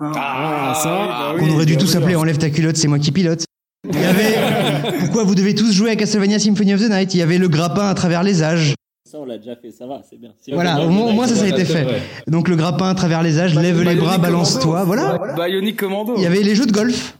Ah, 0.00 0.72
ça, 0.82 1.34
qu'on 1.38 1.50
aurait 1.50 1.66
dû 1.66 1.76
tous 1.76 1.94
appeler 1.96 2.16
Enlève 2.16 2.38
ta 2.38 2.48
culotte, 2.48 2.76
c'est 2.76 2.88
moi 2.88 2.98
qui 2.98 3.12
pilote. 3.12 3.44
Il 3.88 3.98
y 3.98 4.04
avait 4.04 4.98
Pourquoi 5.00 5.24
vous 5.24 5.34
devez 5.34 5.54
tous 5.54 5.72
jouer 5.72 5.90
à 5.90 5.96
Castlevania 5.96 6.38
Symphony 6.38 6.74
of 6.74 6.80
the 6.82 6.90
Night? 6.90 7.14
Il 7.14 7.18
y 7.18 7.22
avait 7.22 7.38
le 7.38 7.48
grappin 7.48 7.86
à 7.88 7.94
travers 7.94 8.22
les 8.22 8.42
âges. 8.42 8.74
Ça, 9.10 9.18
on 9.20 9.24
l'a 9.24 9.38
déjà 9.38 9.56
fait, 9.56 9.70
ça 9.72 9.86
va, 9.86 10.02
c'est 10.08 10.20
bien. 10.20 10.30
Si 10.40 10.52
Voilà, 10.52 10.82
au 10.84 10.88
moins, 10.90 11.06
au 11.06 11.12
moins, 11.12 11.26
ça, 11.26 11.34
ça 11.34 11.44
a 11.44 11.48
été 11.48 11.64
fait. 11.64 11.86
Donc 12.28 12.46
le 12.48 12.56
grappin 12.56 12.90
à 12.90 12.94
travers 12.94 13.22
les 13.22 13.38
âges, 13.40 13.54
lève 13.54 13.80
les 13.82 13.96
bras, 13.96 14.18
balance-toi, 14.18 14.84
voilà. 14.84 15.18
Bionic 15.34 15.76
Commando. 15.76 16.14
Il 16.16 16.22
y 16.22 16.26
avait 16.26 16.42
les 16.42 16.54
jeux 16.54 16.66
de 16.66 16.72
golf. 16.72 17.16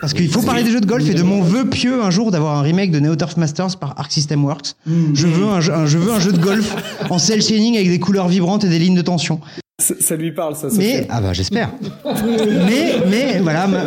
Parce 0.00 0.14
qu'il 0.14 0.28
faut 0.28 0.40
parler 0.42 0.62
des 0.64 0.70
jeux 0.70 0.80
de 0.80 0.86
golf 0.86 1.08
et 1.08 1.14
de 1.14 1.22
mon 1.22 1.42
vœu 1.42 1.68
pieux 1.68 2.02
un 2.02 2.10
jour 2.10 2.30
d'avoir 2.30 2.56
un 2.58 2.62
remake 2.62 2.90
de 2.90 2.98
Neo 3.00 3.14
Turf 3.16 3.36
Masters 3.36 3.76
par 3.78 3.94
Arc 3.98 4.10
System 4.10 4.44
Works. 4.44 4.74
Je 4.86 5.26
veux 5.26 5.44
un, 5.46 5.60
jeu- 5.60 5.74
un- 5.74 5.86
je 5.86 5.98
veux 5.98 6.12
un 6.12 6.18
jeu 6.20 6.32
de 6.32 6.38
golf 6.38 6.74
en 7.10 7.18
cel 7.18 7.42
shading 7.42 7.76
avec 7.76 7.88
des 7.90 7.98
couleurs 8.00 8.28
vibrantes 8.28 8.64
et 8.64 8.68
des 8.68 8.78
lignes 8.78 8.96
de 8.96 9.02
tension. 9.02 9.40
Ça, 9.84 9.94
ça 10.00 10.16
lui 10.16 10.32
parle, 10.32 10.56
ça. 10.56 10.68
Mais 10.76 10.98
fait. 11.02 11.06
ah 11.10 11.20
bah 11.20 11.32
j'espère. 11.34 11.70
mais 12.66 12.94
mais 13.10 13.40
voilà, 13.40 13.66
ma- 13.66 13.84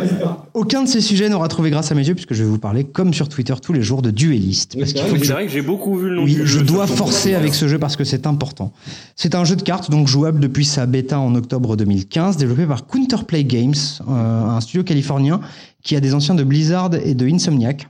aucun 0.54 0.82
de 0.84 0.88
ces 0.88 1.00
sujets 1.00 1.28
n'aura 1.28 1.48
trouvé 1.48 1.70
grâce 1.70 1.90
à 1.90 1.94
mes 1.94 2.06
yeux 2.06 2.14
puisque 2.14 2.34
je 2.34 2.42
vais 2.44 2.48
vous 2.48 2.58
parler 2.58 2.84
comme 2.84 3.12
sur 3.14 3.28
Twitter 3.28 3.54
tous 3.62 3.72
les 3.72 3.82
jours 3.82 4.02
de 4.02 4.10
dueliste. 4.10 4.78
Parce 4.78 4.92
qu'il 4.92 5.02
faut 5.02 5.14
que 5.14 5.18
C'est 5.20 5.24
je 5.26 5.32
vrai 5.32 5.46
que 5.46 5.52
j'ai 5.52 5.62
beaucoup 5.62 5.96
vu 5.96 6.08
le 6.10 6.16
nom 6.16 6.22
oui, 6.24 6.34
du 6.34 6.40
je 6.46 6.58
jeu. 6.58 6.62
dois 6.64 6.86
forcer 6.86 7.34
avec 7.34 7.54
ce 7.54 7.66
jeu 7.68 7.78
parce 7.78 7.96
que 7.96 8.04
c'est 8.04 8.26
important. 8.26 8.72
C'est 9.16 9.34
un 9.34 9.44
jeu 9.44 9.56
de 9.56 9.62
cartes 9.62 9.90
donc 9.90 10.06
jouable 10.08 10.40
depuis 10.40 10.64
sa 10.64 10.86
bêta 10.86 11.18
en 11.18 11.34
octobre 11.34 11.76
2015, 11.76 12.36
développé 12.36 12.66
par 12.66 12.86
Counterplay 12.86 13.44
Games, 13.44 13.74
euh, 14.08 14.44
un 14.46 14.60
studio 14.60 14.84
californien 14.84 15.40
qui 15.82 15.96
a 15.96 16.00
des 16.00 16.14
anciens 16.14 16.34
de 16.34 16.44
Blizzard 16.44 16.90
et 17.04 17.14
de 17.14 17.26
Insomniac. 17.26 17.88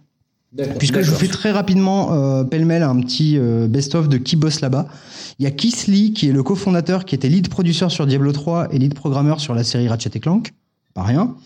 Puisque 0.79 1.03
je 1.03 1.11
vous 1.11 1.17
fais 1.17 1.29
très 1.29 1.51
rapidement 1.51 2.13
euh, 2.13 2.43
pêle-mêle 2.45 2.83
un 2.83 2.99
petit 3.01 3.37
euh, 3.37 3.69
best-of 3.69 4.09
de 4.09 4.17
qui 4.17 4.35
bosse 4.37 4.61
là-bas. 4.61 4.87
Il 5.39 5.45
y 5.45 5.47
a 5.47 5.51
Keith 5.51 5.87
Lee 5.87 6.13
qui 6.13 6.29
est 6.29 6.33
le 6.33 6.43
cofondateur, 6.43 7.05
qui 7.05 7.15
était 7.15 7.29
lead 7.29 7.49
producer 7.49 7.89
sur 7.91 8.07
Diablo 8.07 8.33
3 8.33 8.69
et 8.73 8.79
lead 8.79 8.95
programmeur 8.95 9.41
sur 9.41 9.55
la 9.55 9.63
série 9.63 9.89
Ratchet 9.89 10.19
Clank. 10.21 10.53
Pas 10.95 11.03
rien. 11.03 11.37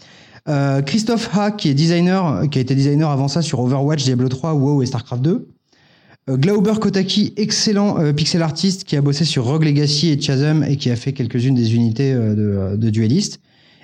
Euh, 0.48 0.82
Christophe 0.82 1.30
Ha 1.36 1.52
qui 1.52 1.68
est 1.68 1.74
designer, 1.74 2.48
qui 2.50 2.58
a 2.58 2.62
été 2.62 2.74
designer 2.74 3.10
avant 3.10 3.28
ça 3.28 3.42
sur 3.42 3.60
Overwatch, 3.60 4.04
Diablo 4.04 4.28
3, 4.28 4.54
WoW 4.54 4.82
et 4.82 4.86
StarCraft 4.86 5.22
2. 5.22 5.48
Euh, 6.30 6.36
Glauber 6.36 6.74
Kotaki, 6.80 7.32
excellent 7.36 8.00
euh, 8.00 8.12
pixel 8.12 8.42
artiste 8.42 8.84
qui 8.84 8.96
a 8.96 9.00
bossé 9.00 9.24
sur 9.24 9.44
Rogue 9.44 9.64
Legacy 9.64 10.10
et 10.10 10.20
Chasm 10.20 10.64
et 10.64 10.76
qui 10.76 10.90
a 10.90 10.96
fait 10.96 11.12
quelques-unes 11.12 11.54
des 11.54 11.74
unités 11.74 12.12
de, 12.14 12.76
de 12.76 12.90
dueliste. 12.90 13.40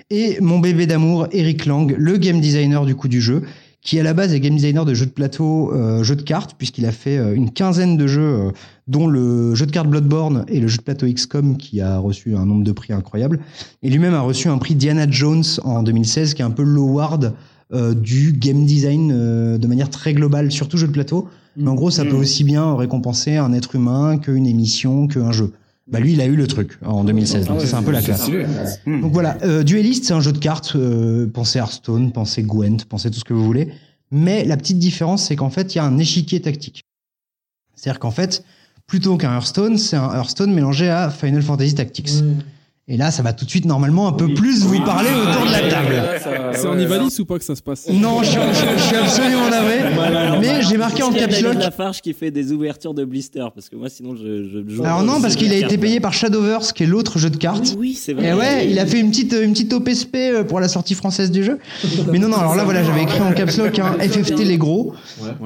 Et 0.09 0.37
mon 0.41 0.59
bébé 0.59 0.87
d'amour, 0.87 1.27
Eric 1.31 1.65
Lang, 1.65 1.93
le 1.95 2.17
game 2.17 2.41
designer 2.41 2.85
du 2.85 2.95
coup 2.95 3.07
du 3.07 3.21
jeu, 3.21 3.43
qui 3.81 3.99
à 3.99 4.03
la 4.03 4.13
base 4.13 4.33
est 4.33 4.39
game 4.39 4.55
designer 4.55 4.85
de 4.85 4.93
jeux 4.93 5.05
de 5.05 5.11
plateau, 5.11 5.73
euh, 5.73 6.03
jeux 6.03 6.15
de 6.15 6.21
cartes, 6.21 6.55
puisqu'il 6.57 6.85
a 6.85 6.91
fait 6.91 7.17
euh, 7.17 7.33
une 7.33 7.51
quinzaine 7.51 7.97
de 7.97 8.07
jeux, 8.07 8.21
euh, 8.21 8.51
dont 8.87 9.07
le 9.07 9.55
jeu 9.55 9.65
de 9.65 9.71
cartes 9.71 9.87
Bloodborne 9.87 10.45
et 10.47 10.59
le 10.59 10.67
jeu 10.67 10.77
de 10.77 10.83
plateau 10.83 11.07
XCOM, 11.07 11.57
qui 11.57 11.79
a 11.79 11.97
reçu 11.97 12.35
un 12.35 12.45
nombre 12.45 12.63
de 12.63 12.71
prix 12.71 12.93
incroyable. 12.93 13.39
Et 13.81 13.89
lui-même 13.89 14.13
a 14.13 14.21
reçu 14.21 14.49
un 14.49 14.57
prix 14.57 14.75
Diana 14.75 15.09
Jones 15.09 15.43
en 15.63 15.83
2016, 15.83 16.33
qui 16.33 16.41
est 16.41 16.45
un 16.45 16.51
peu 16.51 16.63
l'award 16.63 17.33
euh, 17.71 17.93
du 17.93 18.31
game 18.31 18.65
design 18.65 19.11
euh, 19.13 19.59
de 19.59 19.67
manière 19.67 19.91
très 19.91 20.15
globale, 20.15 20.51
surtout 20.51 20.77
jeu 20.77 20.87
de 20.87 20.91
plateau. 20.91 21.29
Mais 21.55 21.69
en 21.69 21.75
gros, 21.75 21.91
ça 21.91 22.03
peut 22.03 22.15
aussi 22.15 22.43
bien 22.43 22.75
récompenser 22.75 23.37
un 23.37 23.53
être 23.53 23.75
humain 23.75 24.17
qu'une 24.17 24.47
émission, 24.47 25.07
qu'un 25.07 25.31
jeu. 25.31 25.51
Bah 25.91 25.99
lui, 25.99 26.13
il 26.13 26.21
a 26.21 26.25
eu 26.25 26.35
le 26.35 26.45
truc 26.45 26.77
en 26.85 27.03
2016, 27.03 27.47
donc 27.47 27.61
ça, 27.61 27.67
c'est 27.67 27.73
un 27.75 27.81
peu 27.81 27.91
la 27.91 28.01
classe. 28.01 28.29
Donc 28.85 29.11
voilà, 29.11 29.37
euh, 29.43 29.63
Duelist, 29.63 30.05
c'est 30.05 30.13
un 30.13 30.21
jeu 30.21 30.31
de 30.31 30.37
cartes. 30.37 30.73
euh, 30.75 31.27
pensez 31.27 31.57
Hearthstone, 31.59 32.11
pensez 32.11 32.43
Gwent, 32.43 32.85
pensez 32.87 33.09
tout 33.09 33.19
ce 33.19 33.23
que 33.25 33.33
vous 33.33 33.43
voulez. 33.43 33.69
Mais 34.11 34.43
la 34.45 34.55
petite 34.57 34.77
différence, 34.79 35.25
c'est 35.25 35.35
qu'en 35.35 35.49
fait, 35.49 35.73
il 35.73 35.77
y 35.77 35.81
a 35.81 35.85
un 35.85 35.97
échiquier 35.97 36.41
tactique. 36.41 36.83
C'est-à-dire 37.75 37.99
qu'en 37.99 38.11
fait, 38.11 38.43
plutôt 38.87 39.17
qu'un 39.17 39.33
Hearthstone, 39.33 39.77
c'est 39.77 39.95
un 39.95 40.13
Hearthstone 40.13 40.53
mélangé 40.53 40.89
à 40.89 41.09
Final 41.09 41.41
Fantasy 41.41 41.75
Tactics. 41.75 42.09
Et 42.91 42.97
là, 42.97 43.11
ça 43.11 43.21
va 43.21 43.33
tout 43.33 43.45
de 43.45 43.49
suite 43.51 43.65
normalement 43.65 44.07
un 44.07 44.13
peu 44.13 44.33
plus 44.33 44.63
vous 44.65 44.83
parler 44.83 45.09
autour 45.11 45.45
de 45.45 45.51
la 45.51 45.69
table. 45.69 46.53
C'est 46.53 46.65
en 46.67 46.77
Ivalice 46.79 47.19
ou 47.19 47.25
pas 47.25 47.37
que 47.37 47.43
ça 47.45 47.55
se 47.55 47.61
passe? 47.61 47.87
Non, 47.87 48.23
je, 48.23 48.29
suis- 48.31 48.39
je- 48.39 48.77
je 48.77 48.83
suis 48.83 48.95
absolument 48.95 49.47
navré. 49.49 50.39
Mais 50.41 50.63
j'ai 50.63 50.77
marqué 50.77 51.03
en 51.03 51.11
caps 51.11 51.27
David 51.29 51.45
lock. 51.45 51.53
Lafarge 51.59 52.01
qui 52.01 52.13
fait 52.13 52.31
des 52.31 52.51
ouvertures 52.51 52.95
de 52.95 53.05
blister? 53.05 53.45
Parce 53.53 53.69
que 53.69 53.75
moi 53.75 53.89
sinon 53.89 54.15
je, 54.15 54.49
je 54.49 54.73
joue. 54.75 54.83
Alors 54.83 55.03
non, 55.03 55.21
parce 55.21 55.35
qu'il 55.35 55.51
a 55.53 55.57
été 55.57 55.77
payé 55.77 55.99
par 55.99 56.13
Shadowverse, 56.13 56.73
qui 56.73 56.83
est 56.83 56.87
l'autre 56.87 57.19
jeu 57.19 57.29
de 57.29 57.37
cartes. 57.37 57.75
Oui, 57.77 57.93
c'est 57.93 58.13
vrai. 58.13 58.29
Et 58.29 58.33
ouais, 58.33 58.67
il 58.69 58.79
a 58.79 58.85
fait 58.87 58.99
une 58.99 59.11
petite 59.11 59.33
une 59.39 59.51
petite 59.53 59.71
OPSP 59.71 60.15
euh, 60.15 60.43
pour 60.43 60.59
la 60.59 60.67
sortie 60.67 60.95
française 60.95 61.29
du 61.29 61.43
jeu. 61.43 61.59
Mais 62.11 62.17
non 62.17 62.27
non, 62.29 62.37
alors 62.37 62.55
là 62.55 62.63
voilà, 62.63 62.83
j'avais 62.83 63.03
écrit 63.03 63.21
en 63.21 63.31
caps 63.33 63.55
lock 63.57 63.77
un 63.77 63.93
FFT 63.99 64.39
les 64.39 64.57
gros 64.57 64.93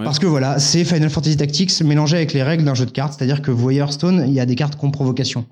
parce 0.03 0.17
que 0.19 0.25
voilà, 0.27 0.59
c'est 0.59 0.85
Final 0.85 1.09
Fantasy 1.09 1.35
Tactics 1.35 1.81
mélangé 1.83 2.15
avec 2.15 2.31
les 2.33 2.41
règles 2.43 2.63
d'un 2.63 2.73
jeu 2.75 2.85
de 2.85 2.91
cartes, 2.91 3.15
c'est-à-dire 3.17 3.41
que 3.41 3.51
vous 3.51 3.57
voyez 3.61 3.79
Hearthstone, 3.79 4.23
il 4.27 4.33
y 4.33 4.39
a 4.39 4.45
des 4.45 4.55
cartes 4.55 4.77
contre 4.77 4.93
provocation. 4.93 5.45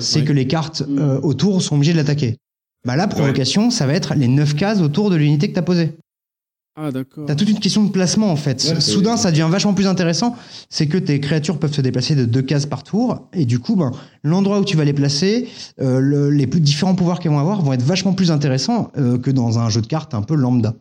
C'est 0.00 0.24
que 0.24 0.32
les 0.32 0.46
cartes 0.46 0.82
euh, 0.88 1.20
autour 1.22 1.62
sont 1.62 1.76
obligées 1.76 1.92
de 1.92 1.98
l'attaquer. 1.98 2.36
Bah 2.86 2.96
là, 2.96 3.06
provocation, 3.08 3.70
ça 3.70 3.86
va 3.86 3.94
être 3.94 4.14
les 4.14 4.28
9 4.28 4.54
cases 4.54 4.80
autour 4.80 5.10
de 5.10 5.16
l'unité 5.16 5.48
que 5.48 5.54
t'as 5.54 5.62
posée. 5.62 5.96
Ah, 6.80 6.92
d'accord. 6.92 7.24
T'as 7.26 7.34
toute 7.34 7.48
une 7.50 7.58
question 7.58 7.82
de 7.82 7.90
placement 7.90 8.30
en 8.30 8.36
fait. 8.36 8.60
Soudain, 8.80 9.16
ça 9.16 9.32
devient 9.32 9.48
vachement 9.50 9.74
plus 9.74 9.88
intéressant. 9.88 10.36
C'est 10.70 10.86
que 10.86 10.96
tes 10.96 11.18
créatures 11.18 11.58
peuvent 11.58 11.72
se 11.72 11.80
déplacer 11.80 12.14
de 12.14 12.24
deux 12.24 12.42
cases 12.42 12.66
par 12.66 12.84
tour, 12.84 13.26
et 13.32 13.46
du 13.46 13.58
coup, 13.58 13.74
ben, 13.74 13.90
l'endroit 14.22 14.60
où 14.60 14.64
tu 14.64 14.76
vas 14.76 14.84
les 14.84 14.92
placer, 14.92 15.48
euh, 15.80 15.98
le- 15.98 16.30
les 16.30 16.46
plus 16.46 16.60
différents 16.60 16.94
pouvoirs 16.94 17.18
qu'elles 17.18 17.32
vont 17.32 17.40
avoir 17.40 17.62
vont 17.62 17.72
être 17.72 17.82
vachement 17.82 18.12
plus 18.12 18.30
intéressants 18.30 18.92
euh, 18.96 19.18
que 19.18 19.32
dans 19.32 19.58
un 19.58 19.68
jeu 19.70 19.80
de 19.80 19.88
cartes 19.88 20.14
un 20.14 20.22
peu 20.22 20.36
lambda. 20.36 20.74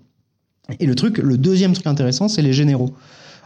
Et 0.80 0.86
le 0.86 0.94
truc, 0.94 1.18
le 1.18 1.36
deuxième 1.38 1.74
truc 1.74 1.88
intéressant, 1.88 2.28
c'est 2.28 2.44
les 2.44 2.54
généraux. 2.54 2.94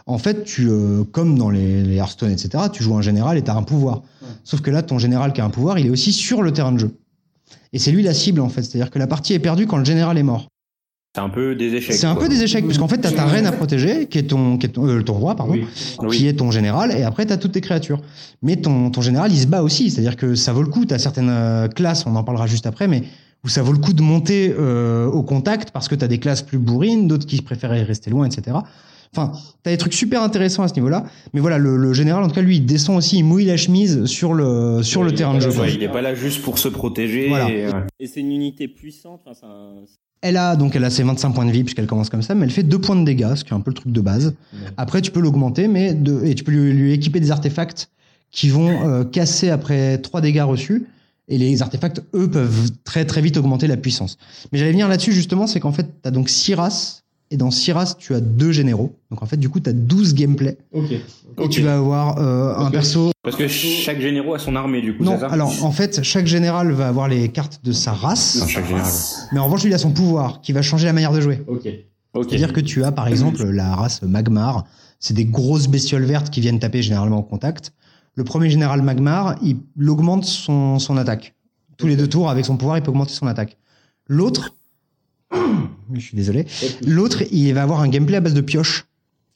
En 0.06 0.18
fait, 0.18 0.44
tu, 0.44 0.68
euh, 0.68 1.04
comme 1.04 1.38
dans 1.38 1.50
les, 1.50 1.82
les 1.82 1.96
Hearthstone, 1.96 2.30
etc., 2.32 2.64
tu 2.72 2.82
joues 2.82 2.96
un 2.96 3.02
général 3.02 3.38
et 3.38 3.42
t'as 3.42 3.54
un 3.54 3.62
pouvoir. 3.62 4.02
Sauf 4.44 4.60
que 4.60 4.70
là, 4.70 4.82
ton 4.82 4.98
général 4.98 5.32
qui 5.32 5.40
a 5.40 5.44
un 5.44 5.50
pouvoir, 5.50 5.78
il 5.78 5.86
est 5.86 5.90
aussi 5.90 6.12
sur 6.12 6.42
le 6.42 6.52
terrain 6.52 6.72
de 6.72 6.78
jeu. 6.78 6.94
Et 7.72 7.78
c'est 7.78 7.92
lui 7.92 8.02
la 8.02 8.14
cible 8.14 8.40
en 8.40 8.48
fait. 8.48 8.62
C'est-à-dire 8.62 8.90
que 8.90 8.98
la 8.98 9.06
partie 9.06 9.32
est 9.34 9.38
perdue 9.38 9.66
quand 9.66 9.78
le 9.78 9.84
général 9.84 10.18
est 10.18 10.22
mort. 10.22 10.46
C'est 11.14 11.20
un 11.20 11.28
peu 11.28 11.54
des 11.54 11.74
échecs. 11.74 11.94
C'est 11.94 12.06
un 12.06 12.14
peu 12.14 12.26
des 12.26 12.42
échecs, 12.42 12.64
puisqu'en 12.64 12.88
fait, 12.88 12.96
t'as 12.96 13.12
ta 13.12 13.26
reine 13.26 13.44
à 13.44 13.52
protéger, 13.52 14.06
qui 14.06 14.16
est 14.16 14.22
ton, 14.22 14.56
qui 14.56 14.64
est 14.64 14.70
ton, 14.70 14.88
euh, 14.88 15.02
ton 15.02 15.12
roi, 15.12 15.36
pardon, 15.36 15.52
Oui. 15.52 16.16
qui 16.16 16.26
est 16.26 16.32
ton 16.32 16.50
général, 16.50 16.90
et 16.90 17.02
après, 17.02 17.26
t'as 17.26 17.36
toutes 17.36 17.52
tes 17.52 17.60
créatures. 17.60 18.00
Mais 18.40 18.56
ton, 18.56 18.90
ton 18.90 19.02
général, 19.02 19.30
il 19.30 19.38
se 19.38 19.46
bat 19.46 19.62
aussi, 19.62 19.90
c'est-à-dire 19.90 20.16
que 20.16 20.34
ça 20.34 20.54
vaut 20.54 20.62
le 20.62 20.70
coup, 20.70 20.86
t'as 20.86 20.98
certaines 20.98 21.28
euh, 21.28 21.68
classes, 21.68 22.06
on 22.06 22.16
en 22.16 22.24
parlera 22.24 22.46
juste 22.46 22.64
après, 22.66 22.88
mais 22.88 23.02
où 23.44 23.48
ça 23.48 23.60
vaut 23.62 23.72
le 23.72 23.78
coup 23.78 23.92
de 23.92 24.00
monter 24.00 24.54
euh, 24.58 25.04
au 25.06 25.22
contact, 25.22 25.70
parce 25.70 25.86
que 25.86 25.94
t'as 25.94 26.08
des 26.08 26.16
classes 26.18 26.40
plus 26.40 26.56
bourrines, 26.56 27.06
d'autres 27.08 27.26
qui 27.26 27.42
préféraient 27.42 27.82
rester 27.82 28.08
loin, 28.08 28.24
etc. 28.26 28.56
Enfin, 29.14 29.32
t'as 29.62 29.70
des 29.70 29.76
trucs 29.76 29.92
super 29.92 30.22
intéressants 30.22 30.62
à 30.62 30.68
ce 30.68 30.74
niveau-là, 30.74 31.04
mais 31.34 31.40
voilà, 31.40 31.58
le, 31.58 31.76
le 31.76 31.92
général, 31.92 32.24
en 32.24 32.28
tout 32.28 32.34
cas, 32.34 32.40
lui, 32.40 32.56
il 32.56 32.64
descend 32.64 32.96
aussi, 32.96 33.18
il 33.18 33.24
mouille 33.24 33.44
la 33.44 33.58
chemise 33.58 34.06
sur 34.06 34.32
le, 34.32 34.82
sur 34.82 35.04
le 35.04 35.12
terrain 35.12 35.34
de 35.34 35.40
jeu. 35.40 35.50
il 35.74 35.82
est 35.82 35.88
pas 35.88 36.00
là 36.00 36.14
juste 36.14 36.40
pour 36.40 36.58
se 36.58 36.68
protéger. 36.68 37.28
Voilà. 37.28 37.50
et. 37.50 37.66
Et 38.00 38.06
c'est 38.06 38.20
une 38.20 38.32
unité 38.32 38.68
puissante. 38.68 39.20
Enfin, 39.26 39.36
c'est 39.38 39.46
un- 39.46 39.84
Elle 40.22 40.38
a 40.38 40.56
donc 40.56 40.76
elle 40.76 40.84
a 40.84 40.88
ses 40.90 41.02
25 41.02 41.32
points 41.32 41.44
de 41.44 41.50
vie 41.50 41.62
puisqu'elle 41.62 41.86
commence 41.86 42.08
comme 42.08 42.22
ça, 42.22 42.34
mais 42.34 42.44
elle 42.46 42.50
fait 42.52 42.62
2 42.62 42.78
points 42.78 42.96
de 42.96 43.04
dégâts, 43.04 43.34
ce 43.34 43.44
qui 43.44 43.50
est 43.50 43.56
un 43.56 43.60
peu 43.60 43.70
le 43.70 43.74
truc 43.74 43.92
de 43.92 44.00
base. 44.00 44.34
Après, 44.78 45.02
tu 45.02 45.10
peux 45.10 45.20
l'augmenter, 45.20 45.68
mais 45.68 45.92
de, 45.92 46.24
et 46.24 46.34
tu 46.34 46.42
peux 46.42 46.52
lui, 46.52 46.72
lui 46.72 46.92
équiper 46.92 47.20
des 47.20 47.30
artefacts 47.30 47.90
qui 48.30 48.48
vont 48.48 48.88
euh, 48.88 49.04
casser 49.04 49.50
après 49.50 49.98
3 49.98 50.22
dégâts 50.22 50.40
reçus. 50.42 50.86
Et 51.28 51.36
les 51.38 51.60
artefacts, 51.60 52.02
eux, 52.14 52.30
peuvent 52.30 52.70
très 52.84 53.04
très 53.04 53.20
vite 53.20 53.36
augmenter 53.36 53.66
la 53.66 53.76
puissance. 53.76 54.16
Mais 54.52 54.58
j'allais 54.58 54.72
venir 54.72 54.88
là-dessus 54.88 55.12
justement, 55.12 55.46
c'est 55.46 55.60
qu'en 55.60 55.70
fait, 55.72 55.84
tu 56.02 56.08
as 56.08 56.10
donc 56.10 56.30
6 56.30 56.54
races. 56.54 57.01
Et 57.32 57.38
dans 57.38 57.50
6 57.50 57.72
races, 57.72 57.96
tu 57.96 58.14
as 58.14 58.20
deux 58.20 58.52
généraux. 58.52 58.94
Donc 59.10 59.22
en 59.22 59.26
fait, 59.26 59.38
du 59.38 59.48
coup, 59.48 59.58
tu 59.58 59.70
as 59.70 59.72
12 59.72 60.14
gameplay. 60.14 60.58
Ok. 60.72 60.92
Et 60.92 61.48
tu 61.48 61.62
vas 61.62 61.76
avoir 61.76 62.18
euh, 62.18 62.54
un 62.58 62.70
perso 62.70 63.10
Parce 63.22 63.36
que 63.36 63.48
chaque 63.48 64.00
généraux 64.00 64.34
a 64.34 64.38
son 64.38 64.54
armée 64.54 64.82
du 64.82 64.94
coup. 64.94 65.02
non, 65.02 65.18
ça 65.18 65.28
alors 65.28 65.50
en 65.64 65.72
fait, 65.72 66.02
chaque 66.02 66.26
général 66.26 66.70
va 66.72 66.88
avoir 66.88 67.08
les 67.08 67.30
cartes 67.30 67.60
de 67.64 67.72
sa 67.72 67.92
race, 67.92 68.36
Non, 68.38 68.46
chaque 68.46 68.66
général. 68.66 68.92
mais 69.32 69.38
en 69.38 69.46
revanche, 69.46 69.62
lui, 69.62 69.70
il 69.70 69.74
a 69.74 69.78
son 69.78 69.92
pouvoir 69.92 70.42
qui 70.42 70.52
va 70.52 70.60
changer 70.60 70.84
la 70.84 70.92
manière 70.92 71.12
de 71.12 71.22
jouer. 71.22 71.42
Ok. 71.46 71.66
Ok. 72.14 72.26
C'est-à-dire 72.28 72.52
que 72.52 72.60
tu 72.60 72.84
as 72.84 72.92
par 72.92 73.08
exemple 73.08 73.42
la 73.46 73.74
race 73.74 74.02
Magmar, 74.02 74.64
c'est 75.00 75.14
des 75.14 75.24
grosses 75.24 75.68
bestioles 75.68 76.04
vertes 76.04 76.28
qui 76.28 76.42
viennent 76.42 76.58
taper 76.58 76.82
généralement 76.82 77.20
au 77.20 77.22
contact. 77.22 77.72
Le 78.14 78.24
premier 78.24 78.50
général 78.50 78.82
Magmar, 78.82 79.36
il, 79.42 79.56
il 79.80 79.88
augmente 79.88 80.26
son, 80.26 80.78
son 80.78 80.98
attaque. 80.98 81.34
Tous 81.78 81.86
les 81.86 81.96
deux 81.96 82.08
tours, 82.08 82.28
avec 82.28 82.44
son 82.44 82.58
pouvoir, 82.58 82.76
il 82.76 82.82
peut 82.82 82.90
augmenter 82.90 83.14
son 83.14 83.26
attaque. 83.26 83.56
L'autre, 84.06 84.54
je 85.92 86.00
suis 86.00 86.16
désolé, 86.16 86.46
l'autre, 86.86 87.22
il 87.32 87.52
va 87.52 87.62
avoir 87.62 87.80
un 87.80 87.88
gameplay 87.88 88.16
à 88.16 88.20
base 88.20 88.34
de 88.34 88.40
pioche. 88.40 88.84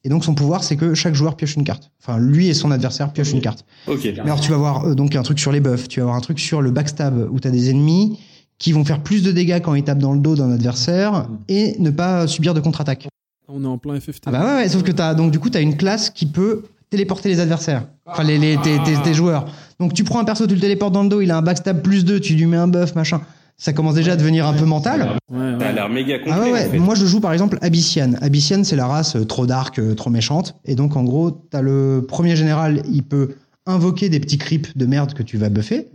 Et 0.05 0.09
donc 0.09 0.25
son 0.25 0.35
pouvoir, 0.35 0.63
c'est 0.63 0.77
que 0.77 0.95
chaque 0.95 1.15
joueur 1.15 1.37
pioche 1.37 1.57
une 1.57 1.65
carte. 1.65 1.91
Enfin, 2.01 2.19
lui 2.19 2.47
et 2.49 2.55
son 2.55 2.71
adversaire 2.71 3.13
piochent 3.13 3.33
une 3.33 3.41
carte. 3.41 3.65
Ok. 3.89 4.05
Mais 4.05 4.21
alors 4.21 4.41
tu 4.41 4.51
vas 4.51 4.57
avoir 4.57 4.85
euh, 4.87 4.95
donc 4.95 5.17
un 5.17 5.23
truc 5.23 5.41
sur 5.41 5.51
les 5.51 5.59
buffs, 5.61 5.89
tu 5.89 5.99
vas 5.99 6.05
avoir 6.05 6.17
un 6.17 6.21
truc 6.21 6.39
sur 6.39 6.63
le 6.63 6.71
backstab 6.71 7.29
où 7.31 7.41
tu 7.41 7.49
as 7.49 7.51
des 7.51 7.71
ennemis 7.71 8.19
qui 8.59 8.73
vont 8.73 8.85
faire 8.85 9.03
plus 9.03 9.23
de 9.25 9.33
dégâts 9.33 9.61
quand 9.61 9.75
ils 9.75 9.83
tapent 9.83 9.99
dans 9.99 10.13
le 10.13 10.21
dos 10.21 10.37
d'un 10.37 10.53
adversaire 10.53 11.29
et 11.49 11.75
ne 11.81 11.91
pas 11.91 12.27
subir 12.29 12.55
de 12.55 12.61
contre-attaque. 12.61 13.09
On 13.49 13.63
est 13.65 13.67
en 13.67 13.79
plein 13.79 13.99
FFT. 13.99 14.23
Ah 14.27 14.31
bah 14.31 14.45
ouais, 14.45 14.55
ouais, 14.63 14.69
sauf 14.69 14.83
que 14.85 14.93
t'as 14.93 15.15
donc 15.15 15.33
du 15.33 15.39
coup 15.41 15.51
t'as 15.51 15.61
une 15.63 15.77
classe 15.77 16.11
qui 16.11 16.27
peut 16.27 16.63
téléporter 16.89 17.29
les 17.29 17.41
adversaires, 17.41 17.87
enfin 18.07 18.23
les, 18.23 18.39
les 18.39 18.57
tes, 18.59 18.79
tes- 18.85 19.03
tes 19.03 19.13
joueurs. 19.15 19.47
Donc 19.81 19.93
tu 19.93 20.05
prends 20.05 20.21
un 20.21 20.25
perso, 20.25 20.47
tu 20.47 20.55
le 20.55 20.61
téléportes 20.61 20.93
dans 20.95 21.03
le 21.03 21.09
dos, 21.09 21.21
il 21.21 21.31
a 21.33 21.37
un 21.37 21.43
backstab 21.43 21.83
plus 21.83 22.05
2, 22.05 22.21
tu 22.21 22.35
lui 22.35 22.47
mets 22.47 22.57
un 22.57 22.69
buff, 22.69 22.95
machin. 22.95 23.21
Ça 23.59 23.73
commence 23.73 23.95
déjà 23.95 24.13
à 24.13 24.17
devenir 24.17 24.47
un 24.47 24.53
peu 24.53 24.67
mental. 24.67 25.17
Ouais, 25.31 25.39
ouais. 25.39 25.57
Ça 25.59 25.69
a 25.69 25.73
l'air 25.73 25.89
méga 25.89 26.19
complet 26.19 26.33
Ah 26.35 26.41
ouais, 26.41 26.53
ouais. 26.53 26.67
en 26.67 26.71
fait. 26.71 26.79
Moi, 26.79 26.95
je 26.95 27.07
joue 27.07 27.21
par 27.21 27.33
exemple 27.33 27.59
Abyssian. 27.63 28.13
Abyssian, 28.21 28.65
c'est 28.65 28.77
la 28.77 28.87
race 28.87 29.17
euh, 29.17 29.25
trop 29.25 29.47
dark, 29.47 29.79
euh, 29.79 29.95
trop 29.95 30.11
méchante. 30.11 30.57
Et 30.67 30.75
donc, 30.75 30.95
en 30.97 31.05
gros, 31.05 31.31
t'as 31.31 31.63
le 31.63 32.05
premier 32.07 32.37
général, 32.37 32.83
il 32.93 33.03
peut 33.03 33.37
invoquer 33.65 34.09
des 34.11 34.21
petits 34.21 34.39
creeps 34.39 34.77
de 34.77 34.87
merde 34.87 35.15
que 35.15 35.23
tu 35.23 35.39
vas 35.39 35.49
buffer. 35.49 35.89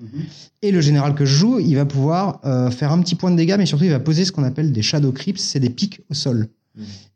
Et 0.62 0.72
le 0.72 0.82
général 0.82 1.14
que 1.16 1.24
je 1.26 1.36
joue, 1.36 1.60
il 1.60 1.76
va 1.76 1.86
pouvoir 1.86 2.42
euh, 2.46 2.70
faire 2.72 2.92
un 2.92 3.00
petit 3.00 3.16
point 3.16 3.32
de 3.32 3.38
dégâts, 3.38 3.56
mais 3.58 3.66
surtout, 3.66 3.86
il 3.86 3.92
va 3.92 4.00
poser 4.00 4.26
ce 4.26 4.32
qu'on 4.32 4.44
appelle 4.44 4.72
des 4.74 4.82
shadow 4.82 5.12
creeps, 5.12 5.42
c'est 5.42 5.60
des 5.60 5.70
pics 5.70 6.02
au 6.10 6.14
sol. 6.14 6.48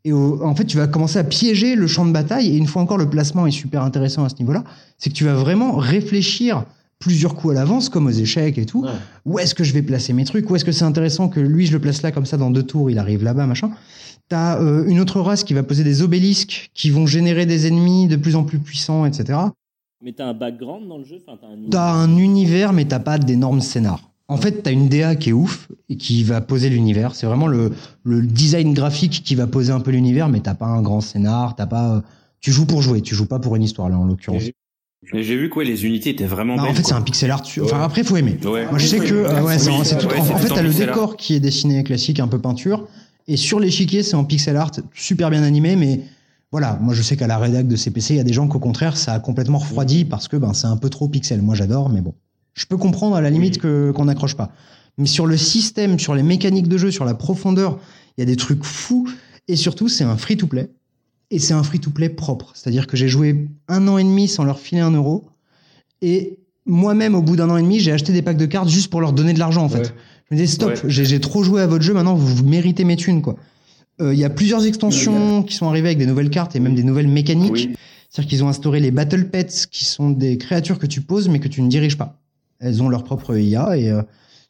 Et 0.06 0.14
au- 0.14 0.43
en 0.46 0.54
fait, 0.56 0.66
tu 0.66 0.78
vas 0.78 0.88
commencer 0.88 1.18
à 1.18 1.24
piéger 1.24 1.76
le 1.76 1.88
champ 1.88 2.06
de 2.06 2.12
bataille. 2.12 2.50
Et 2.54 2.58
une 2.58 2.68
fois 2.68 2.82
encore, 2.82 2.98
le 2.98 3.10
placement 3.10 3.48
est 3.48 3.52
super 3.52 3.82
intéressant 3.82 4.24
à 4.24 4.30
ce 4.30 4.36
niveau-là. 4.39 4.64
C'est 4.98 5.10
que 5.10 5.16
tu 5.16 5.24
vas 5.26 5.34
vraiment 5.34 5.76
réfléchir 5.76 6.66
plusieurs 7.00 7.36
coups 7.36 7.52
à 7.52 7.56
l'avance, 7.56 7.89
comme 7.89 8.08
aux 8.08 8.12
échecs 8.12 8.58
et 8.58 8.66
tout. 8.66 8.86
Où 9.26 9.39
est-ce 9.39 9.54
que 9.56 9.64
je 9.64 9.74
vais 9.74 9.82
placer 9.82 10.14
mes 10.14 10.24
trucs? 10.26 10.50
Où 10.50 10.56
est-ce 10.56 10.66
que 10.66 10.72
c'est 10.72 10.86
intéressant 10.86 11.28
que 11.30 11.39
lui, 11.39 11.66
je 11.66 11.74
le 11.74 11.80
place 11.80 12.02
là, 12.02 12.12
comme 12.12 12.26
ça, 12.26 12.38
dans 12.38 12.52
deux 12.52 12.64
tours, 12.64 12.89
il 12.89 12.98
arrive 12.98 13.24
là-bas, 13.24 13.46
machin. 13.48 13.72
T'as 14.28 14.60
euh, 14.60 14.86
une 14.88 15.00
autre 15.00 15.20
race 15.22 15.43
qui 15.43 15.54
va 15.54 15.62
poser 15.62 15.84
des 15.84 16.02
obélisques 16.02 16.72
qui 16.74 16.89
vont 16.89 17.06
générer 17.06 17.46
des 17.46 17.68
ennemis 17.68 18.08
de 18.08 18.16
plus 18.16 18.36
en 18.36 18.43
plus 18.43 18.58
puissants, 18.60 19.06
etc. 19.06 19.38
Mais 20.04 20.14
t'as 20.14 20.26
un 20.28 20.34
background 20.34 20.88
dans 20.88 20.98
le 20.98 21.04
jeu? 21.06 21.18
Enfin, 21.28 21.38
t'as 21.39 21.48
un. 21.48 21.70
T'as 21.70 21.91
un 21.93 22.18
univers, 22.18 22.74
mais 22.74 22.86
t'as 22.86 23.00
pas 23.00 23.18
d'énormes 23.20 23.62
scénars. 23.62 24.10
En 24.28 24.38
fait, 24.38 24.64
t'as 24.64 24.72
une 24.72 24.89
DA 24.89 25.16
qui 25.16 25.30
est 25.30 25.34
ouf 25.34 25.68
et 25.89 25.98
qui 25.98 26.24
va 26.24 26.41
poser 26.41 26.70
l'univers. 26.70 27.14
C'est 27.14 27.28
vraiment 27.28 27.46
le, 27.46 27.72
le 28.04 28.24
design 28.26 28.74
graphique 28.74 29.22
qui 29.24 29.36
va 29.36 29.46
poser 29.46 29.72
un 29.72 29.80
peu 29.80 29.91
l'univers, 29.91 30.28
mais 30.30 30.39
t'as 30.39 30.56
pas 30.56 30.66
un 30.66 30.82
grand 30.82 31.02
scénar, 31.02 31.56
t'as 31.56 31.68
pas. 31.68 31.98
euh, 31.98 32.02
Tu 32.41 32.52
joues 32.52 32.66
pour 32.66 32.82
jouer, 32.82 33.02
tu 33.02 33.14
joues 33.14 33.28
pas 33.28 33.38
pour 33.38 33.56
une 33.56 33.62
histoire 33.64 33.89
là 33.89 34.00
en 34.00 34.06
l'occurrence. 34.06 34.41
Mais 35.14 35.22
j'ai 35.24 35.38
vu 35.38 35.50
que 35.50 35.56
ouais, 35.60 35.66
les 35.66 35.86
unités 35.86 36.10
étaient 36.10 36.26
vraiment 36.26 36.56
Non, 36.56 36.64
belles. 36.64 36.72
en 36.72 36.76
fait, 36.76 36.84
c'est 36.84 36.93
un 36.93 37.02
pixel 37.02 37.30
art. 37.30 37.43
Enfin, 37.62 37.82
après, 37.82 38.04
faut 38.04 38.18
aimer. 38.18 38.38
Ouais. 38.43 38.66
Moi, 38.68 38.80
je 38.80 38.88
sais 38.88 39.00
que 39.00 39.14
euh, 39.14 39.41
ouais, 39.43 39.60
c'est 39.60 39.70
Oui, 39.70 39.78
tout. 40.00 40.08
en, 40.08 40.24
fait, 40.38 40.50
t'as 40.50 40.62
le 40.64 40.70
art. 40.72 40.76
décor 40.76 41.18
qui 41.18 41.36
est 41.36 41.39
dessiné 41.39 41.84
classique, 41.84 42.20
un 42.20 42.28
peu 42.28 42.39
peinture, 42.39 42.88
et 43.28 43.38
sur 43.38 43.60
l'échiquier, 43.60 44.02
c'est 44.04 44.16
en 44.16 44.24
pixel 44.24 44.56
art, 44.58 44.72
super 44.93 45.30
bien 45.30 45.43
animé, 45.43 45.76
mais 45.76 46.02
voilà. 46.52 46.80
Moi, 46.82 46.93
je 46.93 47.02
sais 47.02 47.18
qu'à 47.18 47.28
la 47.28 47.38
rédac 47.38 47.68
de 47.68 47.76
CPC, 47.76 48.16
il 48.16 48.18
y 48.18 48.20
a 48.20 48.24
des 48.24 48.34
gens 48.34 48.48
qu'au 48.48 48.60
contraire, 48.60 48.98
ça 48.98 49.14
a 49.14 49.20
complètement 49.20 49.60
refroidi 49.60 50.06
parce 50.06 50.28
que 50.28 50.38
ben 50.38 50.54
c'est 50.54 50.68
un 50.68 50.78
peu 50.78 50.89
trop 50.89 51.08
pixel. 51.08 51.41
Moi, 51.41 51.54
j'adore, 51.56 51.89
mais 51.89 52.02
bon, 52.02 52.14
je 52.54 52.66
peux 52.66 52.78
comprendre 52.78 53.16
à 53.16 53.22
la 53.22 53.30
limite 53.30 53.60
que 53.60 53.91
qu'on 53.91 54.06
n'accroche 54.06 54.36
pas. 54.36 54.52
Mais 54.98 55.08
sur 55.08 55.26
le 55.28 55.38
système, 55.38 56.00
sur 56.00 56.16
les 56.16 56.24
mécaniques 56.24 56.68
de 56.70 56.78
jeu, 56.78 56.89
sur 56.89 57.06
la 57.06 57.14
profondeur, 57.14 57.80
il 58.18 58.22
y 58.22 58.24
a 58.24 58.26
des 58.26 58.38
trucs 58.38 58.64
fous, 58.64 59.08
et 59.48 59.56
surtout, 59.56 59.88
c'est 59.89 60.04
un 60.06 60.18
free 60.18 60.38
to 60.38 60.48
play. 60.48 60.70
Et 61.36 61.40
c'est 61.40 61.54
un 61.54 61.64
free-to-play 61.64 62.08
propre. 62.10 62.52
C'est-à-dire 62.54 62.88
que 62.88 62.96
j'ai 62.96 63.10
joué 63.10 63.50
un 63.68 63.88
an 63.90 63.98
et 63.98 64.04
demi 64.06 64.28
sans 64.30 64.46
leur 64.46 64.58
filer 64.58 64.80
un 64.80 64.92
euro. 64.92 65.26
Et 66.02 66.40
moi-même, 66.66 67.14
au 67.14 67.22
bout 67.22 67.36
d'un 67.36 67.50
an 67.50 67.58
et 67.58 67.62
demi, 67.62 67.80
j'ai 67.82 67.92
acheté 67.92 68.14
des 68.14 68.22
packs 68.22 68.38
de 68.38 68.46
cartes 68.46 68.70
juste 68.70 68.90
pour 68.90 69.02
leur 69.02 69.12
donner 69.12 69.34
de 69.34 69.40
l'argent, 69.40 69.64
en 69.64 69.70
fait. 69.70 69.94
Je 70.30 70.36
me 70.36 70.40
disais, 70.40 70.48
stop, 70.54 70.70
Ouais. 70.72 70.80
j'ai 70.88 71.20
trop 71.20 71.44
joué 71.44 71.62
à 71.62 71.68
votre 71.68 71.84
jeu, 71.84 71.94
maintenant 71.94 72.16
vous, 72.16 72.26
vous 72.38 72.46
méritez 72.46 72.86
mes 72.86 72.96
thunes, 72.96 73.22
quoi. 73.22 73.36
Euh, 74.02 74.14
Il 74.14 74.20
y 74.20 74.24
a 74.24 74.30
plusieurs 74.30 74.66
extensions 74.66 75.44
qui 75.44 75.56
sont 75.56 75.68
arrivées 75.68 75.90
avec 75.90 75.98
des 75.98 76.06
nouvelles 76.06 76.30
cartes 76.30 76.56
et 76.56 76.60
même 76.62 76.74
des 76.76 76.84
nouvelles 76.84 77.08
mécaniques. 77.10 77.52
Oui. 77.52 77.76
C'est-à-dire 78.10 78.30
qu'ils 78.30 78.44
ont 78.46 78.48
instauré 78.50 78.80
les 78.80 78.92
Battle 78.92 79.26
Pets, 79.30 79.68
qui 79.70 79.84
sont 79.84 80.10
des 80.10 80.38
créatures 80.38 80.80
que 80.80 80.86
tu 80.88 81.02
poses, 81.02 81.28
mais 81.28 81.40
que 81.40 81.50
tu 81.50 81.62
ne 81.62 81.68
diriges 81.68 81.98
pas. 81.98 82.18
Elles 82.62 82.82
ont 82.82 82.88
leur 82.88 83.04
propre 83.04 83.38
IA. 83.38 83.78
Et 83.78 83.90
euh, 83.92 84.02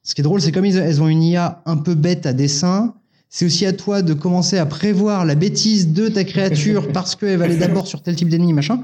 ce 0.04 0.14
qui 0.14 0.22
est 0.22 0.24
drôle, 0.24 0.40
c'est 0.40 0.52
comme 0.52 0.66
ils- 0.66 0.78
elles 0.78 1.02
ont 1.02 1.08
une 1.08 1.24
IA 1.24 1.64
un 1.66 1.78
peu 1.78 1.96
bête 1.96 2.28
à 2.28 2.34
dessin, 2.34 2.94
c'est 3.30 3.46
aussi 3.46 3.66
à 3.66 3.74
toi 3.74 4.02
de 4.02 4.14
commencer 4.14 4.58
à 4.58 4.66
prévoir 4.66 5.26
la 5.26 5.36
bêtise 5.36 5.94
de 5.94 6.08
ta 6.08 6.24
créature 6.24 6.88
parce 6.94 7.16
qu'elle 7.16 7.38
va 7.38 7.46
aller 7.46 7.58
d'abord 7.58 7.88
sur 7.88 8.02
tel 8.02 8.16
type 8.16 8.30
d'ennemi, 8.30 8.54
machin. 8.54 8.84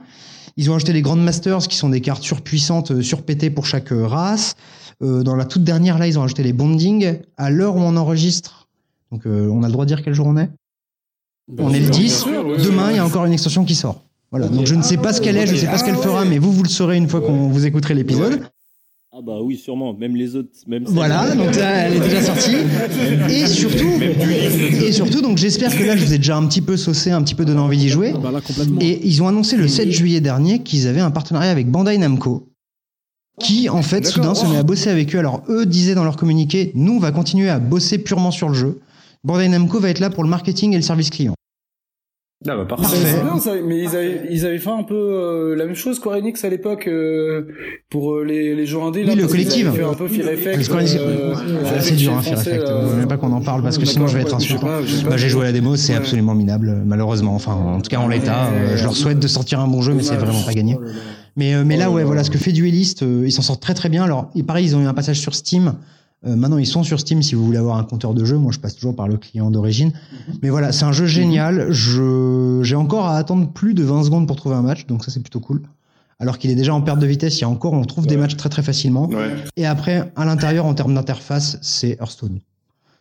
Ils 0.57 0.69
ont 0.69 0.75
ajouté 0.75 0.93
les 0.93 1.01
Grand 1.01 1.15
Masters, 1.15 1.67
qui 1.67 1.77
sont 1.77 1.89
des 1.89 2.01
cartes 2.01 2.23
surpuissantes, 2.23 2.91
euh, 2.91 3.01
surpétées 3.01 3.49
pour 3.49 3.65
chaque 3.65 3.91
euh, 3.93 4.05
race. 4.05 4.55
Euh, 5.01 5.23
dans 5.23 5.35
la 5.35 5.45
toute 5.45 5.63
dernière, 5.63 5.97
là, 5.97 6.07
ils 6.07 6.19
ont 6.19 6.23
ajouté 6.23 6.43
les 6.43 6.53
Bonding. 6.53 7.19
À 7.37 7.49
l'heure 7.49 7.75
où 7.75 7.79
on 7.79 7.95
enregistre, 7.95 8.67
donc 9.11 9.25
euh, 9.25 9.49
on 9.49 9.63
a 9.63 9.67
le 9.67 9.73
droit 9.73 9.85
de 9.85 9.89
dire 9.89 10.03
quel 10.03 10.13
jour 10.13 10.27
on 10.27 10.37
est? 10.37 10.49
On 11.57 11.73
est 11.73 11.79
le 11.79 11.89
10. 11.89 12.25
Demain, 12.63 12.91
il 12.91 12.97
y 12.97 12.99
a 12.99 13.05
encore 13.05 13.25
une 13.25 13.33
extension 13.33 13.65
qui 13.65 13.75
sort. 13.75 14.01
Voilà. 14.29 14.47
Donc 14.47 14.65
je 14.65 14.75
ne 14.75 14.81
sais 14.81 14.97
pas 14.97 15.11
ce 15.11 15.19
qu'elle 15.19 15.35
est, 15.35 15.45
je 15.47 15.53
ne 15.53 15.57
sais 15.57 15.65
pas 15.65 15.77
ce 15.77 15.83
qu'elle 15.83 15.97
fera, 15.97 16.23
mais 16.23 16.37
vous, 16.37 16.53
vous 16.53 16.63
le 16.63 16.69
saurez 16.69 16.95
une 16.95 17.09
fois 17.09 17.19
qu'on 17.19 17.49
vous 17.49 17.65
écouterez 17.65 17.93
l'épisode. 17.93 18.43
Ah 19.21 19.23
Ah 19.23 19.33
bah 19.33 19.39
oui, 19.43 19.55
sûrement. 19.55 19.93
Même 19.93 20.15
les 20.15 20.35
autres, 20.35 20.49
même 20.67 20.83
Voilà, 20.87 21.35
donc 21.35 21.55
là, 21.55 21.85
elle 21.85 21.95
est 21.95 21.99
déjà 21.99 22.21
sortie. 22.21 22.55
Et 23.29 23.45
surtout, 23.45 24.01
et 24.83 24.91
surtout, 24.91 25.21
donc 25.21 25.37
j'espère 25.37 25.75
que 25.77 25.83
là, 25.83 25.95
je 25.95 26.03
vous 26.03 26.13
ai 26.13 26.17
déjà 26.17 26.37
un 26.37 26.47
petit 26.47 26.61
peu 26.61 26.75
saucé, 26.75 27.11
un 27.11 27.21
petit 27.21 27.35
peu 27.35 27.45
donné 27.45 27.59
envie 27.59 27.77
d'y 27.77 27.89
jouer. 27.89 28.13
Ah 28.15 28.19
bah. 28.19 28.39
Et 28.79 28.99
ils 29.07 29.21
ont 29.21 29.27
annoncé 29.27 29.57
le 29.57 29.67
7 29.67 29.91
juillet 29.91 30.21
dernier 30.21 30.59
qu'ils 30.63 30.87
avaient 30.87 31.01
un 31.01 31.11
partenariat 31.11 31.51
avec 31.51 31.69
Bandai 31.69 31.97
Namco. 31.97 32.47
Qui, 33.39 33.69
en 33.69 33.81
fait, 33.81 34.05
soudain 34.05 34.33
se 34.33 34.45
met 34.45 34.57
à 34.57 34.63
bosser 34.63 34.89
avec 34.89 35.15
eux. 35.15 35.19
Alors, 35.19 35.43
eux 35.49 35.65
disaient 35.65 35.95
dans 35.95 36.03
leur 36.03 36.17
communiqué, 36.17 36.71
nous, 36.75 36.93
on 36.93 36.99
va 36.99 37.11
continuer 37.11 37.49
à 37.49 37.59
bosser 37.59 37.97
purement 37.99 38.31
sur 38.31 38.49
le 38.49 38.55
jeu. 38.55 38.79
Bandai 39.23 39.49
Namco 39.49 39.79
va 39.79 39.89
être 39.89 39.99
là 39.99 40.09
pour 40.09 40.23
le 40.23 40.29
marketing 40.29 40.73
et 40.73 40.77
le 40.77 40.81
service 40.81 41.09
client. 41.09 41.35
Ah 42.47 42.57
bah 42.57 42.65
parfait. 42.65 42.97
Bien, 43.23 43.37
ça, 43.39 43.51
mais 43.63 43.79
ils 43.83 43.95
avaient, 43.95 44.21
ils 44.31 44.45
avaient 44.47 44.57
fait 44.57 44.71
un 44.71 44.81
peu 44.81 44.95
euh, 44.95 45.55
la 45.55 45.65
même 45.65 45.75
chose 45.75 45.97
Square 45.97 46.15
Enix 46.17 46.43
à 46.43 46.49
l'époque 46.49 46.87
euh, 46.87 47.43
pour 47.91 48.15
euh, 48.15 48.23
les, 48.23 48.55
les 48.55 48.65
jeux 48.65 48.79
indés. 48.81 49.01
Oui, 49.01 49.05
là, 49.05 49.13
le 49.15 49.21
parce 49.21 49.33
qu'ils 49.33 49.43
collectif. 49.45 49.67
avaient 49.67 49.77
fait 49.77 49.83
un 49.83 49.93
peu 49.93 50.07
Fear 50.07 50.27
Effect. 50.29 50.71
Euh, 50.97 51.35
c'est 51.79 51.95
dur, 51.95 52.13
hein, 52.13 52.19
Effect 52.21 52.39
Fear 52.39 52.55
Effect. 52.55 52.67
là. 52.67 52.79
Vaut 52.85 52.95
mieux 52.95 53.07
pas 53.07 53.17
qu'on 53.17 53.31
en 53.31 53.41
parle 53.41 53.61
parce 53.61 53.77
que 53.77 53.85
sinon 53.85 54.07
je 54.07 54.17
vais 54.17 54.23
être 54.23 54.59
pas. 54.59 54.79
Bah, 55.07 55.17
j'ai 55.17 55.29
joué 55.29 55.41
à 55.43 55.45
la 55.45 55.51
démo, 55.51 55.75
c'est 55.75 55.91
Ouais. 55.93 55.99
absolument 55.99 56.33
minable, 56.33 56.81
malheureusement. 56.83 57.35
Enfin, 57.35 57.53
en 57.53 57.79
tout 57.79 57.89
cas, 57.89 57.99
en 57.99 58.07
l'état, 58.07 58.47
euh, 58.47 58.75
je 58.75 58.83
leur 58.85 58.95
souhaite 58.95 59.19
de 59.19 59.27
sortir 59.27 59.59
un 59.59 59.67
bon 59.67 59.81
jeu, 59.83 59.93
mais 59.93 60.01
c'est 60.01 60.15
vraiment 60.15 60.41
pas 60.41 60.53
gagné. 60.53 60.77
Mais, 61.37 61.53
euh, 61.53 61.63
mais 61.63 61.77
là, 61.77 61.91
ouais, 61.91 62.03
voilà, 62.03 62.23
ce 62.23 62.31
que 62.31 62.37
fait 62.39 62.51
Duelist, 62.51 63.03
euh, 63.03 63.23
ils 63.25 63.31
s'en 63.31 63.41
sortent 63.43 63.61
très 63.61 63.73
très 63.75 63.87
bien. 63.89 64.03
Alors, 64.03 64.31
pareil, 64.47 64.65
ils 64.65 64.75
ont 64.75 64.81
eu 64.81 64.87
un 64.87 64.93
passage 64.95 65.19
sur 65.19 65.35
Steam. 65.35 65.75
Euh, 66.25 66.35
maintenant, 66.35 66.57
ils 66.57 66.67
sont 66.67 66.83
sur 66.83 66.99
Steam 66.99 67.23
si 67.23 67.33
vous 67.35 67.43
voulez 67.43 67.57
avoir 67.57 67.77
un 67.77 67.83
compteur 67.83 68.13
de 68.13 68.23
jeu. 68.25 68.37
Moi, 68.37 68.51
je 68.51 68.59
passe 68.59 68.75
toujours 68.75 68.95
par 68.95 69.07
le 69.07 69.17
client 69.17 69.49
d'origine. 69.49 69.91
Mais 70.43 70.49
voilà, 70.49 70.71
c'est 70.71 70.85
un 70.85 70.91
jeu 70.91 71.07
génial. 71.07 71.71
Je, 71.71 72.61
j'ai 72.63 72.75
encore 72.75 73.07
à 73.07 73.17
attendre 73.17 73.49
plus 73.49 73.73
de 73.73 73.83
20 73.83 74.03
secondes 74.03 74.27
pour 74.27 74.35
trouver 74.35 74.55
un 74.55 74.61
match, 74.61 74.85
donc 74.85 75.03
ça, 75.03 75.11
c'est 75.11 75.21
plutôt 75.21 75.39
cool. 75.39 75.61
Alors 76.19 76.37
qu'il 76.37 76.51
est 76.51 76.55
déjà 76.55 76.73
en 76.73 76.81
perte 76.81 76.99
de 76.99 77.07
vitesse, 77.07 77.39
il 77.39 77.41
y 77.41 77.45
a 77.45 77.49
encore, 77.49 77.73
on 77.73 77.83
trouve 77.83 78.05
des 78.05 78.17
matchs 78.17 78.35
très 78.35 78.49
très 78.49 78.61
facilement. 78.61 79.07
Ouais. 79.07 79.35
Et 79.57 79.65
après, 79.65 80.11
à 80.15 80.25
l'intérieur, 80.25 80.67
en 80.67 80.75
termes 80.75 80.93
d'interface, 80.93 81.57
c'est 81.63 81.97
Hearthstone. 81.99 82.39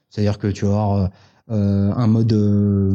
C'est-à-dire 0.08 0.38
que 0.38 0.46
tu 0.46 0.64
vas 0.64 0.70
avoir 0.70 1.10
euh, 1.50 1.92
un 1.96 2.06
mode 2.06 2.32
euh, 2.32 2.94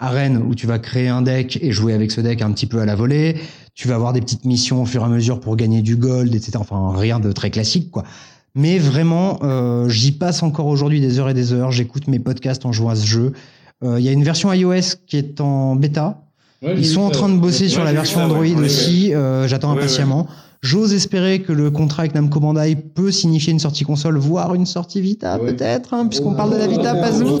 arène 0.00 0.38
où 0.38 0.54
tu 0.54 0.66
vas 0.66 0.78
créer 0.78 1.08
un 1.08 1.22
deck 1.22 1.58
et 1.60 1.70
jouer 1.70 1.92
avec 1.92 2.10
ce 2.10 2.20
deck 2.20 2.42
un 2.42 2.50
petit 2.50 2.66
peu 2.66 2.80
à 2.80 2.86
la 2.86 2.96
volée. 2.96 3.36
Tu 3.74 3.86
vas 3.86 3.94
avoir 3.94 4.12
des 4.12 4.20
petites 4.20 4.44
missions 4.44 4.82
au 4.82 4.86
fur 4.86 5.02
et 5.02 5.04
à 5.04 5.08
mesure 5.08 5.38
pour 5.38 5.54
gagner 5.54 5.82
du 5.82 5.96
gold, 5.96 6.34
etc. 6.34 6.52
Enfin, 6.56 6.92
rien 6.96 7.20
de 7.20 7.30
très 7.30 7.50
classique, 7.50 7.90
quoi. 7.90 8.04
Mais 8.54 8.78
vraiment, 8.78 9.38
euh, 9.42 9.88
j'y 9.88 10.12
passe 10.12 10.42
encore 10.42 10.66
aujourd'hui 10.66 11.00
des 11.00 11.18
heures 11.18 11.28
et 11.30 11.34
des 11.34 11.52
heures. 11.52 11.70
J'écoute 11.70 12.08
mes 12.08 12.18
podcasts 12.18 12.66
en 12.66 12.72
jouant 12.72 12.90
à 12.90 12.96
ce 12.96 13.06
jeu. 13.06 13.32
Euh, 13.84 14.00
Il 14.00 14.04
y 14.04 14.08
a 14.08 14.12
une 14.12 14.24
version 14.24 14.52
iOS 14.52 14.96
qui 15.06 15.16
est 15.16 15.40
en 15.40 15.76
bêta. 15.76 16.22
Ils 16.62 16.86
sont 16.86 17.02
en 17.02 17.10
train 17.10 17.28
de 17.28 17.36
bosser 17.38 17.68
sur 17.68 17.84
la 17.84 17.92
version 17.92 18.20
Android 18.20 18.44
aussi. 18.64 19.14
euh, 19.14 19.46
J'attends 19.46 19.70
impatiemment. 19.70 20.26
J'ose 20.60 20.92
espérer 20.92 21.38
que 21.42 21.52
le 21.52 21.70
contrat 21.70 22.02
avec 22.02 22.16
Namco 22.16 22.40
Bandai 22.40 22.74
peut 22.74 23.12
signifier 23.12 23.52
une 23.52 23.60
sortie 23.60 23.84
console, 23.84 24.18
voire 24.18 24.54
une 24.56 24.66
sortie 24.66 25.00
Vita, 25.00 25.38
peut-être, 25.38 25.94
hein, 25.94 26.06
puisqu'on 26.08 26.34
parle 26.34 26.50
de 26.52 26.56
la 26.56 26.66
Vita, 26.66 26.94
pas 26.96 27.12
nous. 27.12 27.38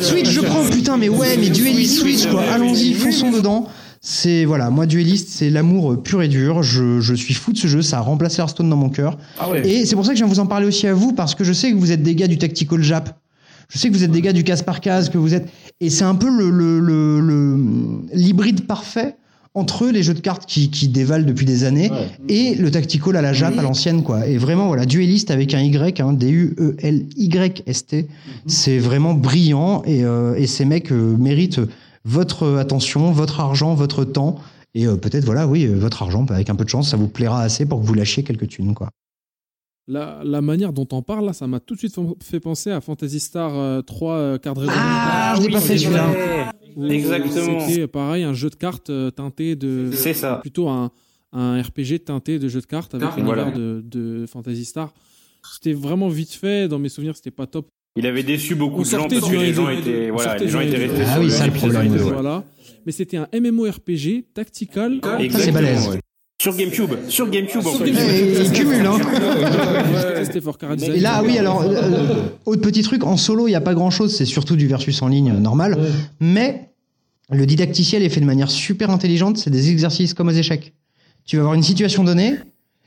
Switch, 0.00 0.30
je 0.30 0.40
prends, 0.40 0.64
putain, 0.70 0.96
mais 0.96 1.10
ouais, 1.10 1.36
mais 1.38 1.50
Duelist 1.50 1.98
Switch, 1.98 2.26
quoi. 2.26 2.40
Allons-y, 2.50 2.94
fonçons 2.94 3.30
dedans. 3.30 3.66
C'est 4.00 4.44
voilà, 4.44 4.70
moi 4.70 4.86
Duelist, 4.86 5.28
c'est 5.28 5.50
l'amour 5.50 5.92
euh, 5.92 5.96
pur 5.96 6.22
et 6.22 6.28
dur. 6.28 6.62
Je, 6.62 7.00
je 7.00 7.14
suis 7.14 7.34
fou 7.34 7.52
de 7.52 7.58
ce 7.58 7.66
jeu, 7.66 7.82
ça 7.82 7.98
a 7.98 8.00
remplacé 8.00 8.40
Hearthstone 8.40 8.70
dans 8.70 8.76
mon 8.76 8.90
cœur. 8.90 9.18
Ah 9.40 9.50
ouais. 9.50 9.68
Et 9.68 9.86
c'est 9.86 9.96
pour 9.96 10.04
ça 10.06 10.12
que 10.12 10.18
je 10.18 10.24
viens 10.24 10.32
vous 10.32 10.40
en 10.40 10.46
parler 10.46 10.66
aussi 10.66 10.86
à 10.86 10.94
vous, 10.94 11.12
parce 11.12 11.34
que 11.34 11.42
je 11.44 11.52
sais 11.52 11.72
que 11.72 11.76
vous 11.76 11.90
êtes 11.92 12.02
des 12.02 12.14
gars 12.14 12.28
du 12.28 12.38
tactical 12.38 12.82
Jap. 12.82 13.18
Je 13.68 13.76
sais 13.78 13.88
que 13.88 13.94
vous 13.94 14.04
êtes 14.04 14.10
des 14.12 14.22
gars 14.22 14.32
du 14.32 14.44
case 14.44 14.62
par 14.62 14.80
case, 14.80 15.10
que 15.10 15.18
vous 15.18 15.34
êtes. 15.34 15.48
Et 15.80 15.90
c'est 15.90 16.04
un 16.04 16.14
peu 16.14 16.28
le, 16.30 16.48
le, 16.48 16.80
le, 16.80 17.20
le- 17.20 18.00
l'hybride 18.14 18.66
parfait 18.66 19.16
entre 19.54 19.88
les 19.88 20.02
jeux 20.04 20.14
de 20.14 20.20
cartes 20.20 20.46
qui, 20.46 20.70
qui 20.70 20.88
dévalent 20.88 21.24
depuis 21.26 21.44
des 21.44 21.64
années 21.64 21.90
et 22.28 22.54
le 22.54 22.70
tactical 22.70 23.16
à 23.16 23.22
la 23.22 23.32
Jap 23.32 23.58
à 23.58 23.62
l'ancienne, 23.62 24.02
quoi. 24.04 24.26
Et 24.26 24.38
vraiment, 24.38 24.68
voilà, 24.68 24.86
dueliste 24.86 25.30
avec 25.32 25.52
un 25.52 25.60
Y, 25.60 26.00
hein, 26.00 26.12
D-U-E-L-Y-S-T. 26.12 28.06
C'est 28.46 28.78
vraiment 28.78 29.14
brillant 29.14 29.82
et, 29.84 30.04
euh, 30.04 30.34
et 30.36 30.46
ces 30.46 30.64
mecs 30.64 30.92
euh, 30.92 31.16
méritent 31.18 31.60
votre 32.04 32.56
attention, 32.58 33.10
votre 33.12 33.40
argent, 33.40 33.74
votre 33.74 34.04
temps. 34.04 34.36
Et 34.74 34.86
euh, 34.86 34.96
peut-être, 34.96 35.24
voilà, 35.24 35.46
oui, 35.48 35.64
euh, 35.66 35.78
votre 35.78 36.02
argent, 36.02 36.24
avec 36.26 36.50
un 36.50 36.54
peu 36.54 36.64
de 36.64 36.68
chance, 36.70 36.90
ça 36.90 36.96
vous 36.96 37.08
plaira 37.08 37.40
assez 37.42 37.66
pour 37.66 37.80
que 37.80 37.86
vous 37.86 37.94
lâchiez 37.94 38.22
quelques 38.22 38.48
thunes, 38.48 38.74
quoi. 38.74 38.90
La, 39.90 40.20
la 40.22 40.42
manière 40.42 40.74
dont 40.74 40.86
on 40.92 41.00
parle, 41.00 41.24
là, 41.24 41.32
ça 41.32 41.46
m'a 41.46 41.60
tout 41.60 41.72
de 41.72 41.78
suite 41.78 41.94
fa- 41.94 42.02
fait 42.22 42.40
penser 42.40 42.70
à 42.70 42.82
Fantasy 42.82 43.20
Star 43.20 43.56
euh, 43.56 43.80
3 43.80 44.12
euh, 44.14 44.38
carte 44.38 44.58
raisonnée. 44.58 44.76
Ah, 44.78 45.34
je 45.40 45.46
l'ai 45.46 45.50
pas 45.52 45.60
fait 45.62 45.78
celui-là. 45.78 46.52
Exactement. 46.90 47.60
C'était 47.60 47.86
pareil, 47.86 48.22
un 48.24 48.34
jeu 48.34 48.50
de 48.50 48.54
cartes 48.54 48.90
euh, 48.90 49.10
teinté 49.10 49.56
de. 49.56 49.90
C'est 49.92 50.12
ça. 50.12 50.36
Plutôt 50.36 50.68
un, 50.68 50.90
un 51.32 51.60
RPG 51.62 52.00
teinté 52.04 52.38
de 52.38 52.48
jeu 52.48 52.60
de 52.60 52.66
cartes 52.66 52.94
avec 52.94 53.08
Voilà. 53.24 53.44
l'univers 53.46 53.58
de, 53.58 53.82
de 53.84 54.26
Fantasy 54.26 54.66
Star. 54.66 54.92
C'était 55.54 55.72
vraiment 55.72 56.08
vite 56.08 56.32
fait. 56.34 56.68
Dans 56.68 56.78
mes 56.78 56.90
souvenirs, 56.90 57.16
c'était 57.16 57.30
pas 57.30 57.46
top. 57.46 57.68
Il 57.98 58.06
avait 58.06 58.22
déçu 58.22 58.54
beaucoup 58.54 58.80
On 58.80 58.82
de 58.82 58.88
gens 58.88 59.08
parce 59.08 59.28
que 59.28 59.34
les 59.36 59.38
1 59.38 59.42
et 59.50 59.52
gens 59.54 59.66
2. 59.66 59.72
étaient, 59.72 60.10
On 60.10 60.14
voilà, 60.14 60.30
sortait 60.30 60.44
les 60.44 60.50
gens 60.50 60.58
du 60.60 60.64
1 60.66 60.68
et 60.68 60.68
étaient 60.68 60.78
2. 60.78 60.84
restés 60.92 61.04
Ah 61.06 61.12
sur 61.12 61.20
oui, 61.20 61.26
le 61.26 61.32
ça, 61.32 61.44
le 61.46 61.50
épisode 61.50 61.70
problème, 61.72 61.92
ouais. 61.92 61.98
Voilà. 62.12 62.44
Mais 62.86 62.92
c'était 62.92 63.16
un 63.18 63.28
MMORPG 63.38 64.24
tactical. 64.34 65.00
c'est 65.02 65.24
Exactement, 65.24 65.52
balèze. 65.54 65.88
ouais. 65.88 66.00
Sur 66.40 66.56
GameCube, 66.56 66.90
sur 67.08 67.28
GameCube 67.28 67.66
en 67.66 67.70
Sur 67.72 67.82
plus. 67.82 67.90
GameCube. 67.90 68.08
Et 68.14 68.40
il 68.44 68.52
cumule, 68.52 68.86
hein. 68.86 68.98
Et 70.94 71.00
là, 71.00 71.22
oui, 71.24 71.36
alors, 71.36 71.62
euh, 71.62 72.28
autre 72.46 72.62
petit 72.62 72.82
truc, 72.82 73.04
en 73.04 73.16
solo, 73.16 73.48
il 73.48 73.50
n'y 73.50 73.56
a 73.56 73.60
pas 73.60 73.74
grand 73.74 73.90
chose, 73.90 74.14
c'est 74.14 74.24
surtout 74.24 74.54
du 74.56 74.68
versus 74.68 75.02
en 75.02 75.08
ligne 75.08 75.30
euh, 75.32 75.40
normal. 75.40 75.78
Mais 76.20 76.70
le 77.30 77.44
didacticiel 77.44 78.02
est 78.04 78.08
fait 78.08 78.20
de 78.20 78.26
manière 78.26 78.50
super 78.50 78.90
intelligente, 78.90 79.36
c'est 79.38 79.50
des 79.50 79.70
exercices 79.70 80.14
comme 80.14 80.28
aux 80.28 80.32
échecs. 80.32 80.74
Tu 81.26 81.36
vas 81.36 81.40
avoir 81.42 81.54
une 81.54 81.62
situation 81.64 82.04
donnée, 82.04 82.34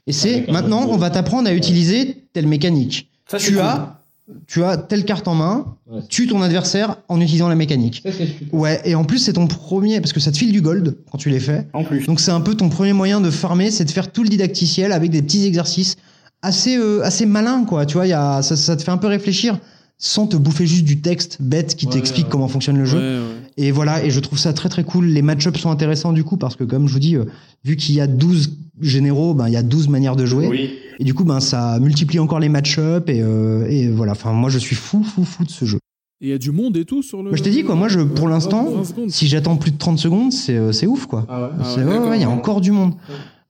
et 0.07 0.13
c'est 0.13 0.49
maintenant, 0.49 0.87
on 0.89 0.97
va 0.97 1.09
t'apprendre 1.09 1.49
à 1.49 1.53
utiliser 1.53 2.23
telle 2.33 2.47
mécanique. 2.47 3.09
Ça, 3.29 3.37
tu 3.37 3.51
cool. 3.51 3.61
as, 3.61 4.00
tu 4.47 4.63
as 4.63 4.77
telle 4.77 5.05
carte 5.05 5.27
en 5.27 5.35
main, 5.35 5.77
tue 6.09 6.27
ton 6.27 6.41
adversaire 6.41 6.97
en 7.09 7.19
utilisant 7.19 7.49
la 7.49 7.55
mécanique. 7.55 8.03
Ouais, 8.51 8.81
et 8.85 8.95
en 8.95 9.03
plus, 9.03 9.19
c'est 9.19 9.33
ton 9.33 9.47
premier, 9.47 9.99
parce 9.99 10.13
que 10.13 10.19
ça 10.19 10.31
te 10.31 10.37
file 10.37 10.51
du 10.51 10.61
gold 10.61 10.97
quand 11.11 11.17
tu 11.17 11.29
les 11.29 11.39
fais. 11.39 11.67
En 11.73 11.83
plus. 11.83 12.05
Donc 12.05 12.19
c'est 12.19 12.31
un 12.31 12.41
peu 12.41 12.55
ton 12.55 12.69
premier 12.69 12.93
moyen 12.93 13.21
de 13.21 13.29
farmer, 13.29 13.71
c'est 13.71 13.85
de 13.85 13.91
faire 13.91 14.11
tout 14.11 14.23
le 14.23 14.29
didacticiel 14.29 14.91
avec 14.91 15.11
des 15.11 15.21
petits 15.21 15.45
exercices 15.45 15.97
assez 16.41 16.77
euh, 16.77 17.03
assez 17.03 17.25
malins 17.25 17.65
quoi. 17.65 17.85
Tu 17.85 17.95
vois, 17.95 18.07
il 18.07 18.09
y 18.09 18.13
a, 18.13 18.41
ça, 18.41 18.55
ça 18.55 18.75
te 18.75 18.83
fait 18.83 18.91
un 18.91 18.97
peu 18.97 19.07
réfléchir 19.07 19.59
sans 19.97 20.25
te 20.25 20.35
bouffer 20.35 20.65
juste 20.65 20.85
du 20.85 20.99
texte 21.01 21.37
bête 21.39 21.75
qui 21.75 21.85
t'explique 21.85 22.27
comment 22.27 22.47
fonctionne 22.47 22.79
le 22.79 22.85
jeu. 22.85 22.97
Ouais, 22.97 23.19
ouais. 23.19 23.41
Et 23.57 23.71
voilà, 23.71 24.03
et 24.03 24.09
je 24.09 24.19
trouve 24.19 24.39
ça 24.39 24.51
très 24.51 24.67
très 24.67 24.83
cool. 24.83 25.05
Les 25.05 25.21
match-ups 25.21 25.59
sont 25.59 25.69
intéressants 25.69 26.11
du 26.11 26.23
coup 26.23 26.37
parce 26.37 26.55
que 26.55 26.63
comme 26.63 26.87
je 26.87 26.93
vous 26.93 26.99
dis, 26.99 27.15
euh, 27.15 27.25
vu 27.63 27.75
qu'il 27.75 27.93
y 27.93 28.01
a 28.01 28.07
12 28.07 28.57
généraux, 28.81 29.35
ben 29.35 29.47
il 29.47 29.53
y 29.53 29.57
a 29.57 29.63
12 29.63 29.89
manières 29.89 30.15
de 30.15 30.25
jouer. 30.25 30.47
Oui. 30.47 30.71
Et 30.99 31.03
du 31.03 31.13
coup, 31.13 31.23
ben 31.23 31.39
ça 31.39 31.79
multiplie 31.79 32.19
encore 32.19 32.39
les 32.39 32.49
match-ups 32.49 33.07
et, 33.09 33.21
euh, 33.21 33.65
et 33.69 33.89
voilà. 33.89 34.11
Enfin, 34.13 34.31
moi 34.33 34.49
je 34.49 34.57
suis 34.59 34.75
fou 34.75 35.03
fou 35.03 35.23
fou 35.23 35.43
de 35.43 35.49
ce 35.51 35.65
jeu. 35.65 35.79
Et 36.23 36.27
il 36.27 36.29
y 36.29 36.33
a 36.33 36.37
du 36.37 36.51
monde 36.51 36.77
et 36.77 36.85
tout 36.85 37.01
sur 37.01 37.23
le. 37.23 37.29
Moi 37.29 37.37
je 37.37 37.43
t'ai 37.43 37.49
dit 37.49 37.63
quoi, 37.63 37.75
moi 37.75 37.87
je 37.87 37.99
pour 38.01 38.27
l'instant, 38.27 38.65
20 38.69 38.83
secondes. 38.83 39.09
si 39.09 39.27
j'attends 39.27 39.55
plus 39.57 39.71
de 39.71 39.77
30 39.77 39.97
secondes, 39.97 40.31
c'est 40.31 40.55
euh, 40.55 40.71
c'est 40.71 40.85
ouf 40.87 41.07
quoi. 41.07 41.25
Ah 41.29 41.49
C'est- 41.63 41.83
ouais, 41.83 41.97
ouais, 41.97 42.09
ouais, 42.09 42.17
il 42.17 42.21
y 42.21 42.25
a 42.25 42.29
encore 42.29 42.61
du 42.61 42.71
monde. 42.71 42.93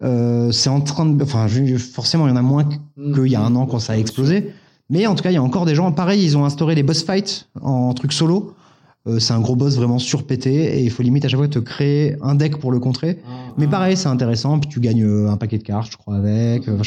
Euh, 0.03 0.51
c'est 0.51 0.69
en 0.69 0.81
train 0.81 1.05
de, 1.05 1.21
enfin, 1.23 1.47
je- 1.47 1.75
forcément, 1.77 2.25
il 2.27 2.31
y 2.31 2.33
en 2.33 2.37
a 2.37 2.41
moins 2.41 2.67
Mm. 2.97 3.13
qu'il 3.13 3.27
y 3.31 3.35
a 3.35 3.41
un 3.41 3.55
an 3.55 3.65
quand 3.65 3.79
ça 3.79 3.93
a 3.93 3.97
explosé. 3.97 4.51
Mais 4.89 5.05
en 5.07 5.15
tout 5.15 5.23
cas, 5.23 5.31
il 5.31 5.35
y 5.35 5.37
a 5.37 5.43
encore 5.43 5.65
des 5.65 5.75
gens. 5.75 5.91
Pareil, 5.91 6.23
ils 6.23 6.37
ont 6.37 6.43
instauré 6.45 6.73
les 6.75 6.83
boss 6.83 7.03
fights 7.03 7.47
en 7.61 7.93
truc 7.93 8.11
solo. 8.13 8.53
Euh, 9.07 9.17
c'est 9.17 9.33
un 9.33 9.39
gros 9.39 9.55
boss 9.55 9.75
vraiment 9.77 9.97
surpété 9.97 10.77
et 10.77 10.83
il 10.83 10.91
faut 10.91 11.01
limite 11.01 11.25
à 11.25 11.27
chaque 11.27 11.39
fois 11.39 11.47
te 11.47 11.57
créer 11.57 12.15
un 12.21 12.35
deck 12.35 12.57
pour 12.57 12.71
le 12.71 12.79
contrer. 12.79 13.19
Mais 13.57 13.67
pareil, 13.67 13.97
c'est 13.97 14.07
intéressant. 14.09 14.59
Puis 14.59 14.69
tu 14.69 14.79
gagnes 14.79 15.03
euh, 15.03 15.29
un 15.31 15.37
paquet 15.37 15.57
de 15.57 15.63
cartes, 15.63 15.91
je 15.91 15.97
crois, 15.97 16.17
avec. 16.17 16.67
euh. 16.67 16.77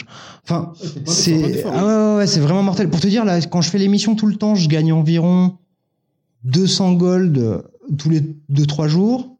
Enfin, 0.44 0.72
c'est 1.06 1.64
ah 1.64 1.84
ouais, 1.84 1.92
ouais, 2.12 2.16
ouais, 2.18 2.26
c'est 2.26 2.40
vraiment 2.40 2.62
mortel. 2.62 2.88
Pour 2.88 3.00
te 3.00 3.08
dire, 3.08 3.24
là, 3.24 3.40
quand 3.40 3.62
je 3.62 3.68
fais 3.70 3.78
l'émission 3.78 4.14
tout 4.14 4.26
le 4.26 4.36
temps, 4.36 4.54
je 4.54 4.68
gagne 4.68 4.92
environ 4.92 5.54
200 6.44 6.92
gold 6.94 7.64
tous 7.98 8.10
les 8.10 8.20
2-3 8.52 8.86
jours. 8.88 9.36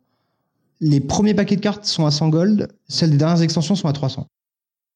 Les 0.80 1.00
premiers 1.00 1.34
paquets 1.34 1.56
de 1.56 1.60
cartes 1.60 1.84
sont 1.84 2.04
à 2.06 2.10
100 2.10 2.28
gold, 2.30 2.68
celles 2.88 3.10
des 3.10 3.16
dernières 3.16 3.42
extensions 3.42 3.74
sont 3.76 3.88
à 3.88 3.92
300. 3.92 4.26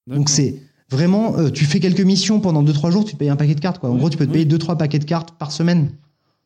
D'accord. 0.06 0.18
Donc 0.18 0.28
c'est 0.28 0.56
vraiment, 0.90 1.38
euh, 1.38 1.50
tu 1.50 1.64
fais 1.64 1.80
quelques 1.80 2.00
missions 2.00 2.40
pendant 2.40 2.62
2-3 2.64 2.90
jours, 2.90 3.04
tu 3.04 3.12
te 3.12 3.18
payes 3.18 3.28
un 3.28 3.36
paquet 3.36 3.54
de 3.54 3.60
cartes. 3.60 3.78
Quoi. 3.78 3.90
En 3.90 3.94
gros, 3.96 4.10
tu 4.10 4.16
peux 4.18 4.26
te 4.26 4.32
payer 4.32 4.44
2-3 4.44 4.76
paquets 4.76 4.98
de 4.98 5.04
cartes 5.04 5.32
par 5.38 5.52
semaine. 5.52 5.92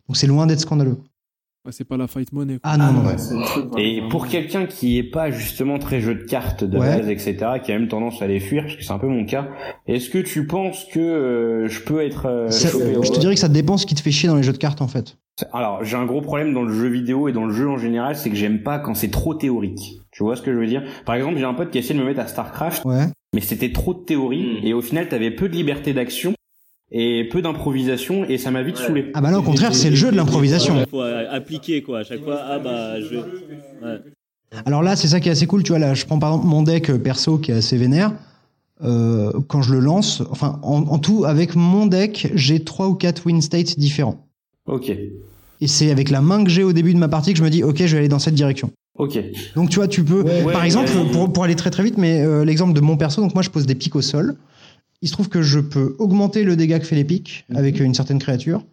Donc 0.09 0.17
c'est 0.17 0.27
loin 0.27 0.47
d'être 0.47 0.61
scandaleux. 0.61 0.99
Ouais, 1.65 1.71
c'est 1.71 1.85
pas 1.85 1.97
la 1.97 2.09
fight 2.09 2.33
money. 2.33 2.55
quoi. 2.59 2.61
Ah 2.65 2.77
non, 2.77 2.93
non. 2.93 3.77
Et 3.79 4.03
pour 4.11 4.27
quelqu'un 4.27 4.67
qui 4.67 4.99
est 4.99 5.05
pas 5.05 5.31
justement 5.31 5.79
très 5.79 6.01
jeu 6.01 6.17
de 6.17 6.25
cartes 6.25 6.65
de 6.65 6.77
Ouais. 6.77 6.97
base, 6.99 7.09
etc., 7.09 7.37
qui 7.63 7.71
a 7.71 7.79
même 7.79 7.87
tendance 7.87 8.21
à 8.21 8.27
les 8.27 8.41
fuir, 8.41 8.65
parce 8.65 8.75
que 8.75 8.83
c'est 8.83 8.93
un 8.93 8.99
peu 8.99 9.07
mon 9.07 9.25
cas, 9.25 9.47
est-ce 9.87 10.11
que 10.11 10.19
tu 10.19 10.45
penses 10.49 10.85
que 10.93 10.99
euh, 10.99 11.69
je 11.69 11.81
peux 11.83 12.01
être 12.05 12.27
euh, 12.27 12.49
Ça- 12.51 12.69
je 12.69 13.11
te 13.13 13.21
dirais 13.21 13.35
que 13.35 13.41
ça 13.41 13.49
dépend 13.49 13.77
ce 13.77 13.87
qui 13.87 13.95
te 13.95 14.01
fait 14.01 14.11
chier 14.11 14.29
dans 14.29 14.35
les 14.35 14.43
jeux 14.43 14.53
de 14.53 14.59
cartes 14.59 14.83
en 14.83 14.89
fait. 14.89 15.19
Alors, 15.53 15.85
j'ai 15.85 15.97
un 15.97 16.05
gros 16.05 16.21
problème 16.21 16.53
dans 16.53 16.63
le 16.63 16.75
jeu 16.75 16.89
vidéo 16.89 17.29
et 17.29 17.33
dans 17.33 17.47
le 17.47 17.55
jeu 17.55 17.69
en 17.69 17.79
général, 17.79 18.17
c'est 18.17 18.29
que 18.29 18.37
j'aime 18.37 18.65
pas 18.65 18.81
quand 18.81 18.95
c'est 18.95 19.11
trop 19.13 19.35
théorique. 19.35 20.01
Tu 20.11 20.25
vois 20.25 20.35
ce 20.35 20.43
que 20.43 20.53
je 20.53 20.59
veux 20.59 20.67
dire? 20.67 20.83
Par 21.07 21.15
exemple, 21.15 21.39
j'ai 21.39 21.45
un 21.45 21.55
pote 21.55 21.71
qui 21.71 21.79
a 21.79 21.81
essayé 21.81 21.95
de 21.95 22.01
me 22.01 22.09
mettre 22.09 22.21
à 22.21 22.27
StarCraft, 22.27 22.85
Ouais. 22.85 23.07
mais 23.35 23.41
c'était 23.41 23.71
trop 23.71 23.95
de 23.95 24.01
théorie, 24.01 24.61
Mm. 24.63 24.67
et 24.67 24.75
au 24.75 24.83
final, 24.83 25.09
t'avais 25.09 25.31
peu 25.31 25.49
de 25.49 25.55
liberté 25.55 25.93
d'action 25.95 26.35
et 26.93 27.25
peu 27.31 27.41
d'improvisation, 27.43 28.25
et 28.29 28.37
ça 28.39 28.51
m'a 28.51 28.63
vite 28.63 28.77
saoulé. 28.77 29.11
Ah 29.15 29.21
bah 29.21 29.31
là, 29.31 29.39
au 29.39 29.43
contraire, 29.43 29.75
c'est 29.75 29.91
le 29.91 29.97
jeu 29.97 30.11
de 30.11 30.17
l'improvisation. 30.17 30.75
Il 30.79 30.87
faut 30.89 31.01
euh, 31.03 31.25
appliquer 31.31 31.83
quoi. 31.83 32.01
À 32.01 32.05
chaque 32.05 32.23
fois, 32.23 32.39
ah 32.47 32.59
bah 32.59 33.01
je. 33.01 33.17
Ouais. 33.17 33.99
Alors 34.67 34.83
là, 34.83 34.97
c'est 34.97 35.09
ça 35.09 35.19
qui 35.21 35.29
est 35.29 35.33
assez 35.33 35.47
cool. 35.47 35.63
Tu 35.63 35.71
vois, 35.73 35.79
là, 35.79 35.95
je 35.95 36.05
prends 36.05 36.19
par 36.19 36.31
exemple 36.33 36.47
mon 36.49 36.63
deck 36.63 36.91
euh, 36.91 36.99
perso 36.99 37.39
qui 37.39 37.51
est 37.51 37.55
assez 37.55 37.77
vénère. 37.79 38.13
euh, 38.85 39.33
quand 39.49 39.63
je 39.63 39.73
le 39.73 39.81
lance, 39.81 40.23
enfin 40.31 40.59
en, 40.63 40.83
en 40.83 40.99
tout 40.99 41.25
avec 41.25 41.55
mon 41.57 41.87
deck, 41.87 42.31
j'ai 42.35 42.61
trois 42.65 42.89
ou 42.89 42.95
quatre 42.95 43.25
win 43.27 43.41
states 43.41 43.79
différents. 43.79 44.27
Ok. 44.67 44.91
Et 45.61 45.67
c'est 45.69 45.91
avec 45.91 46.11
la 46.11 46.21
main 46.21 46.43
que 46.45 46.51
j'ai 46.51 46.65
au 46.65 46.73
début 46.73 46.93
de 46.93 46.99
ma 46.99 47.09
partie 47.09 47.33
que 47.33 47.39
je 47.39 47.45
me 47.45 47.51
dis 47.51 47.63
ok 47.63 47.77
je 47.79 47.85
vais 47.93 47.99
aller 47.99 48.09
dans 48.09 48.19
cette 48.19 48.35
direction. 48.35 48.71
Ok. 48.99 49.19
Donc 49.55 49.71
tu 49.71 49.77
vois 49.77 49.87
tu 49.89 50.03
peux 50.05 50.25
par 50.25 50.45
Ouais, 50.47 50.67
exemple 50.67 50.91
ouais. 50.91 51.11
pour, 51.13 51.33
pour 51.33 51.45
aller 51.45 51.55
très 51.55 51.71
très 51.71 51.85
vite 51.85 51.97
mais 51.97 52.21
euh, 52.21 52.45
l'exemple 52.45 52.73
de 52.75 52.81
mon 52.81 52.97
perso 52.97 53.23
donc 53.23 53.33
moi 53.35 53.43
je 53.43 53.51
pose 53.51 53.65
des 53.67 53.77
pics 53.77 53.95
au 53.95 54.03
sol. 54.03 54.35
Il 55.03 55.09
se 55.09 55.13
trouve 55.13 55.29
que 55.29 55.43
je 55.43 55.59
peux 55.61 55.97
augmenter 55.99 56.45
le 56.45 56.57
dégât 56.57 56.79
que 56.79 56.87
fait 56.87 56.97
les 56.97 57.05
pics 57.05 57.45
avec 57.55 57.81
une 57.81 57.95
certaine 57.95 58.19
créature. 58.19 58.65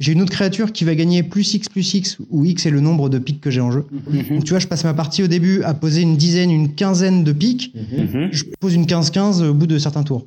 J'ai 0.00 0.10
une 0.12 0.22
autre 0.22 0.32
créature 0.32 0.72
qui 0.72 0.82
va 0.84 0.94
gagner 0.96 1.22
plus 1.22 1.54
X 1.54 1.68
plus 1.68 1.94
X 1.94 2.18
où 2.30 2.44
X 2.44 2.66
est 2.66 2.70
le 2.70 2.80
nombre 2.80 3.08
de 3.08 3.18
pics 3.18 3.40
que 3.40 3.50
j'ai 3.50 3.60
en 3.60 3.70
jeu. 3.70 3.84
Donc 4.30 4.44
tu 4.44 4.50
vois 4.50 4.58
je 4.58 4.66
passe 4.66 4.82
ma 4.84 4.94
partie 4.94 5.22
au 5.22 5.28
début 5.28 5.62
à 5.62 5.72
poser 5.74 6.00
une 6.02 6.16
dizaine 6.16 6.50
une 6.50 6.74
quinzaine 6.74 7.22
de 7.22 7.32
pics 7.32 7.72
Mhm. 7.74 8.28
je 8.32 8.44
pose 8.58 8.74
une 8.74 8.86
15-15 8.86 9.42
au 9.42 9.54
bout 9.54 9.66
de 9.68 9.78
certains 9.78 10.02
tours. 10.02 10.26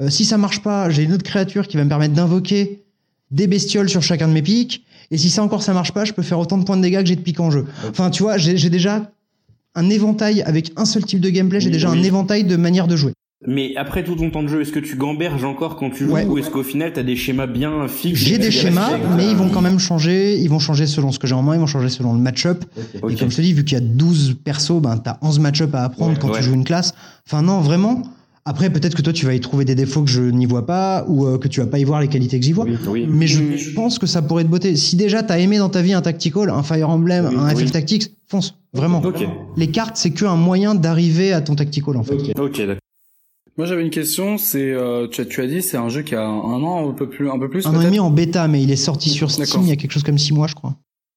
Euh, 0.00 0.10
si 0.10 0.24
ça 0.24 0.38
marche 0.38 0.60
pas, 0.62 0.90
j'ai 0.90 1.04
une 1.04 1.12
autre 1.12 1.22
créature 1.22 1.68
qui 1.68 1.76
va 1.76 1.84
me 1.84 1.88
permettre 1.88 2.14
d'invoquer 2.14 2.82
des 3.30 3.46
bestioles 3.46 3.88
sur 3.88 4.02
chacun 4.02 4.28
de 4.28 4.32
mes 4.32 4.42
pics. 4.42 4.84
Et 5.12 5.18
si 5.18 5.30
ça 5.30 5.42
encore 5.42 5.62
ça 5.62 5.72
marche 5.72 5.92
pas, 5.92 6.04
je 6.04 6.12
peux 6.12 6.22
faire 6.22 6.38
autant 6.40 6.58
de 6.58 6.64
points 6.64 6.76
de 6.76 6.82
dégâts 6.82 7.00
que 7.00 7.06
j'ai 7.06 7.16
de 7.16 7.20
pics 7.20 7.38
en 7.40 7.50
jeu. 7.52 7.64
Enfin, 7.88 8.10
tu 8.10 8.22
vois, 8.24 8.38
j'ai 8.38 8.70
déjà 8.70 9.10
un 9.76 9.88
éventail 9.88 10.42
avec 10.42 10.72
un 10.76 10.84
seul 10.84 11.04
type 11.04 11.20
de 11.20 11.30
gameplay, 11.30 11.60
j'ai 11.60 11.70
déjà 11.70 11.90
un 11.90 12.02
éventail 12.02 12.42
de 12.44 12.56
manières 12.56 12.88
de 12.88 12.96
jouer. 12.96 13.12
Mais 13.46 13.76
après 13.76 14.02
tout 14.02 14.14
ton 14.14 14.30
temps 14.30 14.42
de 14.42 14.48
jeu, 14.48 14.62
est-ce 14.62 14.72
que 14.72 14.78
tu 14.78 14.96
gamberges 14.96 15.44
encore 15.44 15.76
quand 15.76 15.90
tu 15.90 16.04
joues 16.06 16.12
Ouais. 16.12 16.24
ou 16.24 16.38
est-ce 16.38 16.48
qu'au 16.50 16.62
final 16.62 16.92
t'as 16.94 17.02
des 17.02 17.16
schémas 17.16 17.46
bien 17.46 17.86
fixes 17.86 18.18
J'ai 18.18 18.38
des 18.38 18.50
schémas, 18.50 18.96
mais 19.16 19.28
ils 19.30 19.36
vont 19.36 19.50
quand 19.50 19.60
même 19.60 19.78
changer. 19.78 20.38
Ils 20.38 20.48
vont 20.48 20.58
changer 20.58 20.86
selon 20.86 21.12
ce 21.12 21.18
que 21.18 21.26
j'ai 21.26 21.34
en 21.34 21.42
main, 21.42 21.54
ils 21.54 21.60
vont 21.60 21.66
changer 21.66 21.90
selon 21.90 22.14
le 22.14 22.18
match-up. 22.18 22.64
Et 22.94 23.14
comme 23.14 23.30
je 23.30 23.36
te 23.36 23.42
dis, 23.42 23.52
vu 23.52 23.64
qu'il 23.64 23.74
y 23.76 23.80
a 23.80 23.84
12 23.84 24.36
persos, 24.42 24.80
ben, 24.80 24.96
t'as 24.96 25.18
11 25.20 25.38
match-up 25.40 25.74
à 25.74 25.84
apprendre 25.84 26.12
Ouais, 26.12 26.18
quand 26.18 26.28
ouais. 26.30 26.38
tu 26.38 26.44
joues 26.44 26.54
une 26.54 26.64
classe. 26.64 26.94
Enfin, 27.26 27.42
non, 27.42 27.60
vraiment. 27.60 28.02
Après, 28.48 28.70
peut-être 28.70 28.94
que 28.94 29.02
toi, 29.02 29.12
tu 29.12 29.26
vas 29.26 29.34
y 29.34 29.40
trouver 29.40 29.64
des 29.64 29.74
défauts 29.74 30.02
que 30.02 30.10
je 30.10 30.22
n'y 30.22 30.46
vois 30.46 30.64
pas, 30.66 31.04
ou 31.08 31.26
euh, 31.26 31.36
que 31.36 31.48
tu 31.48 31.60
vas 31.60 31.66
pas 31.66 31.80
y 31.80 31.84
voir 31.84 32.00
les 32.00 32.06
qualités 32.08 32.38
que 32.38 32.44
j'y 32.46 32.52
vois. 32.52 32.64
Oui, 32.64 32.76
oui. 32.88 33.06
Mais 33.08 33.26
je, 33.26 33.56
je 33.56 33.70
pense 33.74 33.98
que 33.98 34.06
ça 34.06 34.22
pourrait 34.22 34.44
te 34.44 34.48
botter. 34.48 34.76
Si 34.76 34.94
déjà 34.96 35.22
t'as 35.24 35.38
aimé 35.40 35.58
dans 35.58 35.68
ta 35.68 35.82
vie 35.82 35.92
un 35.94 36.00
tactical, 36.00 36.48
un 36.50 36.62
Fire 36.62 36.88
Emblem, 36.88 37.28
Oui, 37.28 37.36
un 37.36 37.48
FF. 37.54 37.72
Tactics, 37.72 38.12
fonce. 38.28 38.54
Vraiment. 38.72 39.02
Les 39.56 39.66
cartes, 39.66 39.96
c'est 39.96 40.10
qu'un 40.10 40.36
moyen 40.36 40.74
d'arriver 40.76 41.32
à 41.32 41.40
ton 41.42 41.54
tactical, 41.56 41.96
en 41.96 42.02
fait. 42.04 42.14
Ok, 42.38 42.58
d'accord. 42.58 42.76
Moi 43.58 43.66
j'avais 43.66 43.82
une 43.82 43.90
question, 43.90 44.36
c'est 44.38 44.72
euh, 44.72 45.08
tu, 45.08 45.20
as, 45.22 45.24
tu 45.24 45.40
as 45.40 45.46
dit 45.46 45.62
c'est 45.62 45.76
un 45.78 45.88
jeu 45.88 46.02
qui 46.02 46.14
a 46.14 46.22
un 46.26 46.62
an 46.62 46.88
un 46.90 46.92
peu 46.92 47.08
plus 47.08 47.30
un 47.30 47.38
peu 47.38 47.48
plus 47.48 47.66
Un 47.66 47.74
an 47.74 47.80
et 47.80 47.84
demi 47.84 47.98
en 47.98 48.10
bêta, 48.10 48.48
mais 48.48 48.62
il 48.62 48.70
est 48.70 48.76
sorti 48.76 49.08
sur 49.08 49.30
Steam 49.30 49.62
il 49.62 49.68
y 49.68 49.72
a 49.72 49.76
quelque 49.76 49.92
chose 49.92 50.02
comme 50.02 50.18
6 50.18 50.32
mois, 50.34 50.46
je 50.46 50.54
crois. 50.54 50.74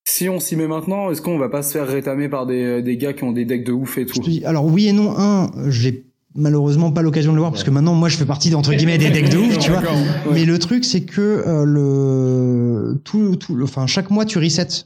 Si 0.07 0.27
on 0.29 0.39
s'y 0.39 0.55
met 0.55 0.67
maintenant, 0.67 1.11
est-ce 1.11 1.21
qu'on 1.21 1.37
va 1.37 1.49
pas 1.49 1.61
se 1.61 1.73
faire 1.73 1.87
rétamer 1.87 2.29
par 2.29 2.45
des, 2.45 2.81
des 2.81 2.97
gars 2.97 3.13
qui 3.13 3.23
ont 3.25 3.31
des 3.31 3.45
decks 3.45 3.65
de 3.65 3.71
ouf 3.73 3.97
et 3.97 4.05
tout? 4.05 4.19
Dis, 4.21 4.43
alors 4.45 4.65
oui 4.65 4.87
et 4.87 4.93
non. 4.93 5.13
Un, 5.17 5.51
j'ai 5.69 6.05
malheureusement 6.33 6.91
pas 6.91 7.01
l'occasion 7.01 7.31
de 7.31 7.35
le 7.35 7.41
voir 7.41 7.51
parce 7.51 7.63
que 7.63 7.69
maintenant, 7.69 7.93
moi, 7.93 8.09
je 8.09 8.17
fais 8.17 8.25
partie 8.25 8.49
d'entre 8.49 8.73
guillemets 8.73 8.97
des 8.97 9.11
decks 9.11 9.29
de 9.29 9.37
ouf, 9.37 9.57
tu 9.59 9.69
vois. 9.69 9.81
Mais 10.33 10.45
le 10.45 10.57
truc, 10.57 10.83
c'est 10.85 11.01
que 11.01 11.21
euh, 11.21 11.63
le 11.65 12.99
tout, 13.03 13.35
tout, 13.35 13.53
le- 13.55 13.65
enfin 13.65 13.85
chaque 13.85 14.09
mois, 14.09 14.25
tu 14.25 14.39
resets. 14.39 14.85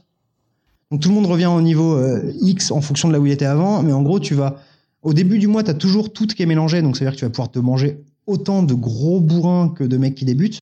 Donc 0.90 1.00
tout 1.00 1.08
le 1.08 1.14
monde 1.14 1.26
revient 1.26 1.46
au 1.46 1.62
niveau 1.62 1.94
euh, 1.94 2.20
X 2.42 2.70
en 2.70 2.80
fonction 2.82 3.08
de 3.08 3.14
là 3.14 3.20
où 3.20 3.26
il 3.26 3.32
était 3.32 3.46
avant, 3.46 3.82
mais 3.82 3.92
en 3.92 4.02
gros, 4.02 4.20
tu 4.20 4.34
vas 4.34 4.56
au 5.04 5.12
début 5.12 5.38
du 5.38 5.46
mois, 5.46 5.62
tu 5.62 5.70
as 5.70 5.74
toujours 5.74 6.12
tout 6.12 6.26
qui 6.26 6.42
est 6.42 6.46
mélangé, 6.46 6.82
donc 6.82 6.96
ça 6.96 7.04
veut 7.04 7.10
dire 7.10 7.14
que 7.14 7.20
tu 7.20 7.24
vas 7.24 7.30
pouvoir 7.30 7.50
te 7.50 7.58
manger 7.58 7.98
autant 8.26 8.62
de 8.62 8.74
gros 8.74 9.20
bourrins 9.20 9.68
que 9.68 9.84
de 9.84 9.96
mecs 9.96 10.14
qui 10.14 10.24
débutent. 10.24 10.58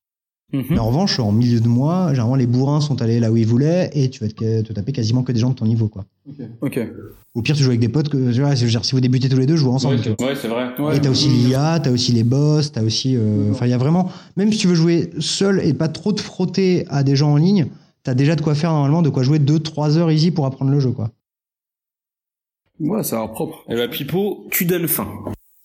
Mhm. 0.52 0.64
Mais 0.68 0.78
en 0.78 0.88
revanche, 0.88 1.18
en 1.18 1.32
milieu 1.32 1.60
de 1.60 1.68
mois, 1.68 2.08
généralement 2.10 2.34
les 2.34 2.46
bourrins 2.46 2.82
sont 2.82 3.00
allés 3.00 3.20
là 3.20 3.32
où 3.32 3.38
ils 3.38 3.46
voulaient 3.46 3.88
et 3.94 4.10
tu 4.10 4.20
vas 4.20 4.28
te, 4.28 4.60
te 4.60 4.72
taper 4.74 4.92
quasiment 4.92 5.22
que 5.22 5.32
des 5.32 5.40
gens 5.40 5.48
de 5.48 5.54
ton 5.54 5.64
niveau, 5.64 5.88
quoi. 5.88 6.04
Ok. 6.60 6.78
Au 7.34 7.40
pire, 7.40 7.56
tu 7.56 7.62
joues 7.62 7.70
avec 7.70 7.80
des 7.80 7.88
potes 7.88 8.10
que, 8.10 8.30
tu 8.32 8.40
vois, 8.42 8.54
je 8.54 8.64
veux 8.64 8.70
dire, 8.70 8.84
si 8.84 8.92
vous 8.92 9.00
débutez 9.00 9.30
tous 9.30 9.38
les 9.38 9.46
deux, 9.46 9.56
jouez 9.56 9.70
ensemble. 9.70 9.96
Ouais, 10.20 10.34
c'est 10.38 10.48
vrai. 10.48 10.68
Ouais. 10.78 10.96
Et 10.96 11.00
t'as 11.00 11.08
aussi 11.08 11.28
l'IA, 11.28 11.80
t'as 11.80 11.90
aussi 11.90 12.12
les 12.12 12.24
boss, 12.24 12.70
t'as 12.72 12.82
aussi. 12.82 13.16
euh, 13.16 13.50
Enfin, 13.52 13.64
il 13.64 13.70
y 13.70 13.72
a 13.72 13.78
vraiment. 13.78 14.10
Même 14.36 14.52
si 14.52 14.58
tu 14.58 14.66
veux 14.66 14.74
jouer 14.74 15.08
seul 15.20 15.62
et 15.64 15.72
pas 15.72 15.88
trop 15.88 16.12
te 16.12 16.20
frotter 16.20 16.84
à 16.90 17.02
des 17.02 17.16
gens 17.16 17.32
en 17.32 17.36
ligne, 17.36 17.68
t'as 18.02 18.12
déjà 18.12 18.36
de 18.36 18.42
quoi 18.42 18.54
faire 18.54 18.72
normalement, 18.72 19.00
de 19.00 19.08
quoi 19.08 19.22
jouer 19.22 19.38
2-3 19.38 19.96
heures 19.96 20.10
easy 20.10 20.32
pour 20.32 20.44
apprendre 20.44 20.70
le 20.70 20.80
jeu, 20.80 20.90
quoi. 20.90 21.10
Ouais, 22.82 23.02
ça 23.04 23.16
a 23.16 23.20
l'air 23.20 23.30
propre. 23.30 23.64
Eh 23.68 23.74
ben 23.74 23.88
Pipo, 23.88 24.46
tu 24.50 24.64
donnes 24.64 24.88
faim. 24.88 25.08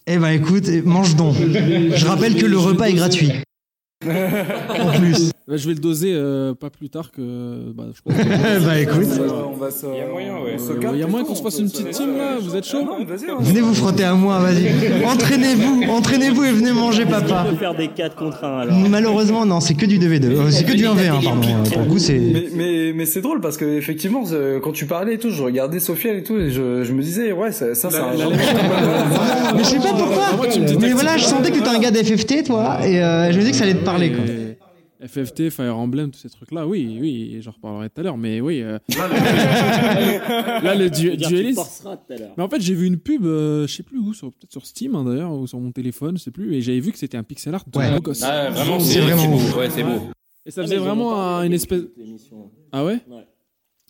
Eh 0.05 0.17
ben 0.17 0.29
écoute, 0.29 0.69
mange 0.85 1.15
donc. 1.15 1.35
Je 1.35 2.05
rappelle 2.05 2.35
que 2.35 2.45
le 2.45 2.57
repas 2.57 2.85
est 2.89 2.93
gratuit. 2.93 3.31
En 4.05 4.91
plus. 4.91 5.31
Bah, 5.49 5.55
je 5.55 5.65
vais 5.65 5.75
le 5.75 5.79
doser 5.79 6.11
euh, 6.13 6.53
pas 6.53 6.69
plus 6.69 6.89
tard 6.89 7.09
que. 7.09 7.21
Bah, 7.73 7.85
je 7.95 8.01
pense 8.01 8.13
que- 8.21 8.65
bah 8.65 8.79
écoute, 8.81 9.07
on 9.49 9.55
va 9.55 9.71
se. 9.71 9.85
Il 9.85 9.97
y 9.97 10.01
a 10.01 10.07
moyen, 10.11 10.33
ouais. 10.43 10.55
on 10.55 10.57
se 10.59 10.71
Euh, 10.73 10.75
capte 10.75 10.93
il 10.95 10.99
y 10.99 11.03
a 11.03 11.07
moyen 11.07 11.25
qu'on 11.25 11.35
se 11.35 11.41
fasse 11.41 11.59
une 11.59 11.69
petite 11.69 11.89
team 11.91 12.17
là, 12.17 12.35
vous 12.41 12.53
êtes 12.57 12.65
chaud 12.65 12.81
Non, 12.83 13.05
vas-y, 13.05 13.29
hein. 13.31 13.37
venez 13.39 13.61
vous 13.61 13.73
frotter 13.73 14.03
à 14.03 14.13
moi, 14.13 14.39
vas-y. 14.39 14.67
Entraînez-vous, 15.05 15.83
entraînez-vous 15.89 16.43
et 16.43 16.51
venez 16.51 16.73
manger 16.73 17.05
papa. 17.05 17.45
On 17.47 17.51
peut 17.51 17.55
faire 17.59 17.75
des 17.75 17.87
4 17.87 18.15
contre 18.17 18.43
1 18.43 18.59
alors. 18.59 18.77
Malheureusement, 18.89 19.45
non, 19.45 19.61
c'est 19.61 19.75
que 19.75 19.85
du 19.85 19.99
2v2. 19.99 20.25
Euh, 20.25 20.51
C'est 20.51 20.65
que 20.65 20.73
du 20.73 20.83
1v1, 20.83 21.23
pardon. 21.23 21.41
Euh, 21.41 21.69
Pour 21.71 21.81
le 21.83 21.87
coup, 21.91 21.97
c'est. 21.99 22.19
Mais, 22.19 22.47
mais, 22.53 22.91
mais 22.93 23.05
c'est 23.05 23.21
drôle 23.21 23.39
parce 23.39 23.55
que 23.55 23.63
effectivement, 23.77 24.23
quand 24.61 24.73
tu 24.73 24.85
parlais 24.85 25.13
et 25.13 25.17
tout, 25.17 25.29
je 25.29 25.41
regardais 25.41 25.79
Sofiane 25.79 26.17
et 26.17 26.23
tout, 26.23 26.35
et 26.37 26.49
je, 26.49 26.83
je 26.83 26.91
me 26.91 27.01
disais, 27.01 27.31
ouais, 27.31 27.53
ça, 27.53 27.73
ça 27.73 27.89
c'est 27.89 27.97
un 28.01 28.11
Mais 29.55 29.63
je 29.63 29.69
sais 29.69 29.77
pas 29.77 29.93
pourquoi. 29.93 30.47
dis 30.49 30.75
Mais 30.81 30.91
voilà, 30.91 31.15
je 31.15 31.23
sentais 31.23 31.51
que 31.51 31.55
t'étais 31.59 31.69
un 31.69 31.79
gars 31.79 31.91
d'FFT, 31.91 32.43
toi, 32.43 32.79
et 32.85 33.01
euh, 33.01 33.31
je 33.31 33.37
me 33.39 33.43
dis 33.45 33.51
que 33.51 33.55
ça 33.55 33.63
allait 33.63 33.75
te 33.75 33.85
parler, 33.85 34.11
quoi. 34.11 34.25
FFT, 35.05 35.49
Fire 35.51 35.77
Emblem, 35.77 36.09
tous 36.11 36.19
ces 36.19 36.29
trucs-là, 36.29 36.65
oui, 36.67 36.97
oui, 36.99 37.37
j'en 37.41 37.51
reparlerai 37.51 37.89
tout 37.89 38.01
à 38.01 38.03
l'heure, 38.03 38.17
mais 38.17 38.41
oui. 38.41 38.61
euh, 38.63 38.79
Là, 40.63 40.75
le 40.75 40.89
du- 40.89 41.15
dueliste. 41.17 41.87
Mais 42.37 42.43
en 42.43 42.49
fait, 42.49 42.61
j'ai 42.61 42.73
vu 42.73 42.87
une 42.87 42.97
pub, 42.97 43.25
euh, 43.25 43.67
je 43.67 43.75
sais 43.75 43.83
plus 43.83 43.99
où, 43.99 44.11
peut-être 44.11 44.51
sur 44.51 44.65
Steam 44.65 44.95
hein, 44.95 45.03
d'ailleurs, 45.03 45.31
ou 45.33 45.45
sur 45.47 45.59
mon 45.59 45.71
téléphone, 45.71 46.17
je 46.17 46.23
sais 46.23 46.31
plus, 46.31 46.55
et 46.55 46.61
j'avais 46.61 46.79
vu 46.79 46.91
que 46.91 46.97
c'était 46.97 47.17
un 47.17 47.23
pixel 47.23 47.53
art 47.53 47.63
de 47.71 47.77
Ouais. 47.77 47.91
beau 47.93 47.99
gosse. 48.01 48.23
Ah, 48.23 48.49
vraiment, 48.49 48.79
C'est 48.79 48.99
vraiment 49.01 49.27
beau. 49.27 49.37
Ouais, 49.59 49.69
c'est 49.69 49.83
beau. 49.83 50.01
Et 50.45 50.51
ça 50.51 50.61
Ah, 50.61 50.65
faisait 50.65 50.79
ont 50.79 50.83
vraiment 50.83 51.21
un- 51.37 51.43
une 51.43 51.53
espèce. 51.53 51.81
Ah 52.71 52.83
ouais 52.85 52.99
Ouais. 53.09 53.25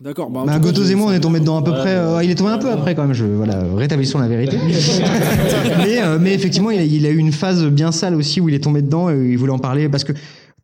D'accord. 0.02 0.30
Bah, 0.30 0.44
Bah, 0.46 0.60
Gotos 0.60 0.84
et 0.84 0.94
moi, 0.96 1.08
on 1.10 1.14
est 1.14 1.20
tombé 1.20 1.40
dedans 1.40 1.58
à 1.58 1.64
peu 1.64 1.72
Ouais, 1.72 1.78
près. 1.80 1.96
euh, 1.96 2.24
il 2.24 2.30
est 2.30 2.36
tombé 2.36 2.52
un 2.52 2.60
peu 2.60 2.70
après 2.70 2.94
quand 2.94 3.02
même. 3.04 3.14
Je, 3.14 3.26
voilà, 3.26 3.64
rétablissons 3.76 4.20
la 4.20 4.28
vérité. 4.28 4.58
mais, 5.80 6.04
euh, 6.04 6.20
mais 6.22 6.34
effectivement, 6.36 6.70
il 6.70 6.80
a, 6.80 6.84
il 6.84 7.04
a 7.06 7.10
eu 7.10 7.18
une 7.18 7.32
phase 7.32 7.66
bien 7.66 7.92
sale 7.92 8.14
aussi 8.14 8.40
où 8.40 8.48
il 8.48 8.54
est 8.54 8.64
tombé 8.64 8.84
dedans 8.84 9.10
et 9.10 9.16
il 9.32 9.38
voulait 9.40 9.52
en 9.54 9.58
parler 9.58 9.90
parce 9.90 10.04
que 10.04 10.14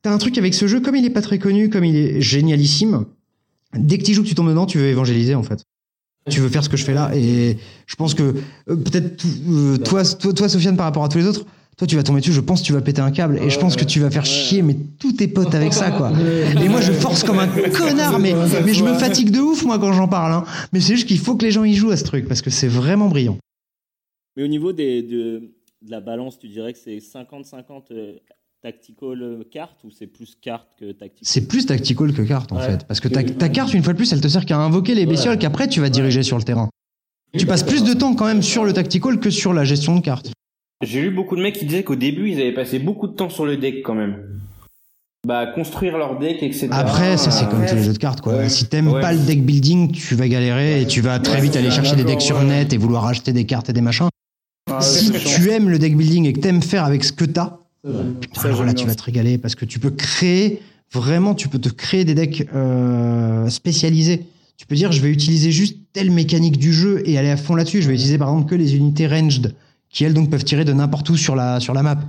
t'as 0.03 0.11
un 0.11 0.17
truc 0.17 0.37
avec 0.37 0.53
ce 0.53 0.67
jeu, 0.67 0.79
comme 0.79 0.95
il 0.95 1.05
est 1.05 1.09
pas 1.09 1.21
très 1.21 1.39
connu, 1.39 1.69
comme 1.69 1.83
il 1.83 1.95
est 1.95 2.21
génialissime. 2.21 3.05
Dès 3.75 3.97
que 3.97 4.03
tu 4.03 4.13
joues, 4.13 4.21
que 4.21 4.27
tu 4.27 4.35
tombes 4.35 4.49
dedans, 4.49 4.67
tu 4.67 4.77
veux 4.77 4.87
évangéliser 4.87 5.33
en 5.33 5.43
fait. 5.43 5.63
Tu 6.29 6.39
veux 6.39 6.49
faire 6.49 6.63
ce 6.63 6.69
que 6.69 6.77
je 6.77 6.85
fais 6.85 6.93
là 6.93 7.11
et 7.13 7.57
je 7.85 7.95
pense 7.95 8.13
que 8.13 8.23
euh, 8.23 8.75
peut-être 8.75 9.25
euh, 9.49 9.77
toi, 9.77 10.05
toi, 10.05 10.31
toi, 10.33 10.47
Sofiane, 10.47 10.77
par 10.77 10.85
rapport 10.85 11.03
à 11.03 11.09
tous 11.09 11.17
les 11.17 11.27
autres. 11.27 11.45
Toi, 11.75 11.87
tu 11.87 11.95
vas 11.95 12.03
tomber 12.03 12.19
dessus, 12.19 12.33
je 12.33 12.39
pense 12.39 12.61
que 12.61 12.67
tu 12.67 12.73
vas 12.73 12.81
péter 12.81 13.01
un 13.01 13.09
câble 13.09 13.39
et 13.41 13.49
je 13.49 13.59
pense 13.59 13.75
que 13.75 13.83
tu 13.83 13.99
vas 13.99 14.11
faire 14.11 14.25
chier, 14.25 14.61
mais 14.61 14.77
tous 14.99 15.13
tes 15.13 15.27
potes 15.27 15.55
avec 15.55 15.73
ça, 15.73 15.89
quoi. 15.89 16.11
Et 16.61 16.69
moi, 16.69 16.81
je 16.81 16.91
force 16.91 17.23
comme 17.23 17.39
un 17.39 17.47
connard, 17.47 18.19
mais, 18.19 18.35
mais 18.63 18.75
je 18.75 18.83
me 18.83 18.93
fatigue 18.93 19.31
de 19.31 19.39
ouf, 19.39 19.65
moi, 19.65 19.79
quand 19.79 19.91
j'en 19.91 20.07
parle. 20.07 20.33
Hein. 20.33 20.45
Mais 20.71 20.79
c'est 20.79 20.93
juste 20.93 21.07
qu'il 21.07 21.17
faut 21.17 21.35
que 21.35 21.43
les 21.43 21.49
gens 21.49 21.63
y 21.63 21.73
jouent 21.73 21.89
à 21.89 21.97
ce 21.97 22.03
truc 22.03 22.27
parce 22.27 22.43
que 22.43 22.51
c'est 22.51 22.67
vraiment 22.67 23.09
brillant. 23.09 23.39
Mais 24.37 24.43
au 24.43 24.47
niveau 24.47 24.71
des, 24.71 25.01
de, 25.01 25.51
de 25.81 25.91
la 25.91 25.99
balance, 25.99 26.37
tu 26.37 26.47
dirais 26.47 26.73
que 26.73 26.79
c'est 26.79 26.99
50-50 26.99 27.85
euh, 27.91 28.13
tactical 28.63 29.43
carte 29.51 29.83
ou 29.83 29.91
c'est 29.91 30.07
plus 30.07 30.35
carte 30.41 30.69
que 30.79 30.91
tactical? 30.93 31.19
C'est 31.21 31.47
plus 31.47 31.65
tactical 31.65 32.13
que 32.13 32.21
carte, 32.23 32.51
en 32.51 32.57
Ouais. 32.57 32.63
fait. 32.65 32.85
Parce 32.87 32.99
que 32.99 33.07
ta, 33.09 33.21
ta 33.23 33.49
carte, 33.49 33.73
une 33.73 33.83
fois 33.83 33.93
de 33.93 33.97
plus, 33.97 34.11
elle 34.13 34.21
te 34.21 34.27
sert 34.27 34.45
qu'à 34.45 34.57
invoquer 34.57 34.95
les 34.95 35.05
bestioles 35.05 35.37
qu'après 35.37 35.67
tu 35.67 35.81
vas 35.81 35.89
diriger 35.89 36.23
sur 36.23 36.37
le 36.37 36.43
terrain. 36.43 36.69
Tu 37.37 37.45
passes 37.45 37.63
plus 37.63 37.83
de 37.83 37.93
temps 37.93 38.15
quand 38.15 38.25
même 38.25 38.41
sur 38.41 38.63
le 38.63 38.73
tactical 38.73 39.19
que 39.19 39.29
sur 39.29 39.53
la 39.53 39.63
gestion 39.65 39.95
de 39.95 40.01
cartes. 40.01 40.31
J'ai 40.83 41.01
lu 41.01 41.11
beaucoup 41.11 41.35
de 41.35 41.41
mecs 41.41 41.55
qui 41.57 41.65
disaient 41.65 41.83
qu'au 41.83 41.95
début, 41.95 42.29
ils 42.29 42.39
avaient 42.41 42.53
passé 42.53 42.79
beaucoup 42.79 43.07
de 43.07 43.13
temps 43.13 43.29
sur 43.29 43.45
le 43.45 43.57
deck 43.57 43.83
quand 43.83 43.95
même. 43.95 44.39
Bah, 45.25 45.47
construire 45.47 45.97
leur 45.97 46.19
deck, 46.19 46.43
etc. 46.43 46.67
Après, 46.71 47.15
ça 47.17 47.31
c'est 47.31 47.47
comme 47.49 47.65
tous 47.65 47.75
les 47.75 47.83
jeux 47.83 47.93
de 47.93 47.97
cartes, 47.97 48.19
quoi. 48.21 48.35
Ouais. 48.35 48.49
Si 48.49 48.65
t'aimes 48.67 48.89
Ouais. 48.89 48.99
pas 49.01 49.13
le 49.13 49.19
deck 49.19 49.41
building, 49.45 49.91
tu 49.93 50.15
vas 50.15 50.27
galérer 50.27 50.81
et 50.81 50.85
tu 50.87 50.99
vas 51.01 51.19
très 51.19 51.39
vite 51.41 51.55
aller 51.55 51.71
chercher 51.71 51.95
des 51.95 52.03
decks 52.03 52.21
sur 52.21 52.41
net 52.43 52.73
et 52.73 52.77
vouloir 52.77 53.05
acheter 53.05 53.31
des 53.31 53.45
cartes 53.45 53.69
et 53.69 53.73
des 53.73 53.79
machins. 53.81 54.09
Ah, 54.69 54.81
si 54.81 55.11
tu 55.11 55.49
aimes 55.51 55.69
le 55.69 55.79
deck 55.79 55.95
building 55.95 56.25
et 56.25 56.33
que 56.33 56.39
t'aimes 56.41 56.61
faire 56.61 56.83
avec 56.83 57.03
ce 57.05 57.13
que 57.13 57.23
t'as, 57.25 57.59
Ça, 57.83 58.47
alors 58.47 58.63
là 58.63 58.73
tu 58.73 58.85
vas 58.85 58.95
te 58.95 59.03
régaler 59.03 59.37
parce 59.37 59.55
que 59.55 59.65
tu 59.65 59.79
peux 59.79 59.91
créer 59.91 60.61
vraiment, 60.93 61.35
tu 61.35 61.49
peux 61.49 61.59
te 61.59 61.69
créer 61.69 62.05
des 62.05 62.15
decks 62.15 62.47
euh, 62.55 63.49
spécialisés. 63.49 64.25
Tu 64.57 64.65
peux 64.65 64.75
dire 64.75 64.91
je 64.91 65.01
vais 65.01 65.09
utiliser 65.09 65.51
juste 65.51 65.77
telle 65.91 66.11
mécanique 66.11 66.57
du 66.57 66.71
jeu 66.71 67.01
et 67.05 67.17
aller 67.17 67.29
à 67.29 67.37
fond 67.37 67.55
là-dessus. 67.55 67.81
Je 67.81 67.87
vais 67.87 67.95
utiliser 67.95 68.17
par 68.17 68.29
exemple 68.29 68.49
que 68.49 68.55
les 68.55 68.75
unités 68.75 69.07
ranged 69.07 69.53
qui 69.89 70.03
elles 70.03 70.13
donc 70.13 70.29
peuvent 70.29 70.43
tirer 70.43 70.65
de 70.65 70.73
n'importe 70.73 71.09
où 71.09 71.17
sur 71.17 71.35
la 71.35 71.59
sur 71.59 71.73
la 71.73 71.83
map. 71.83 71.99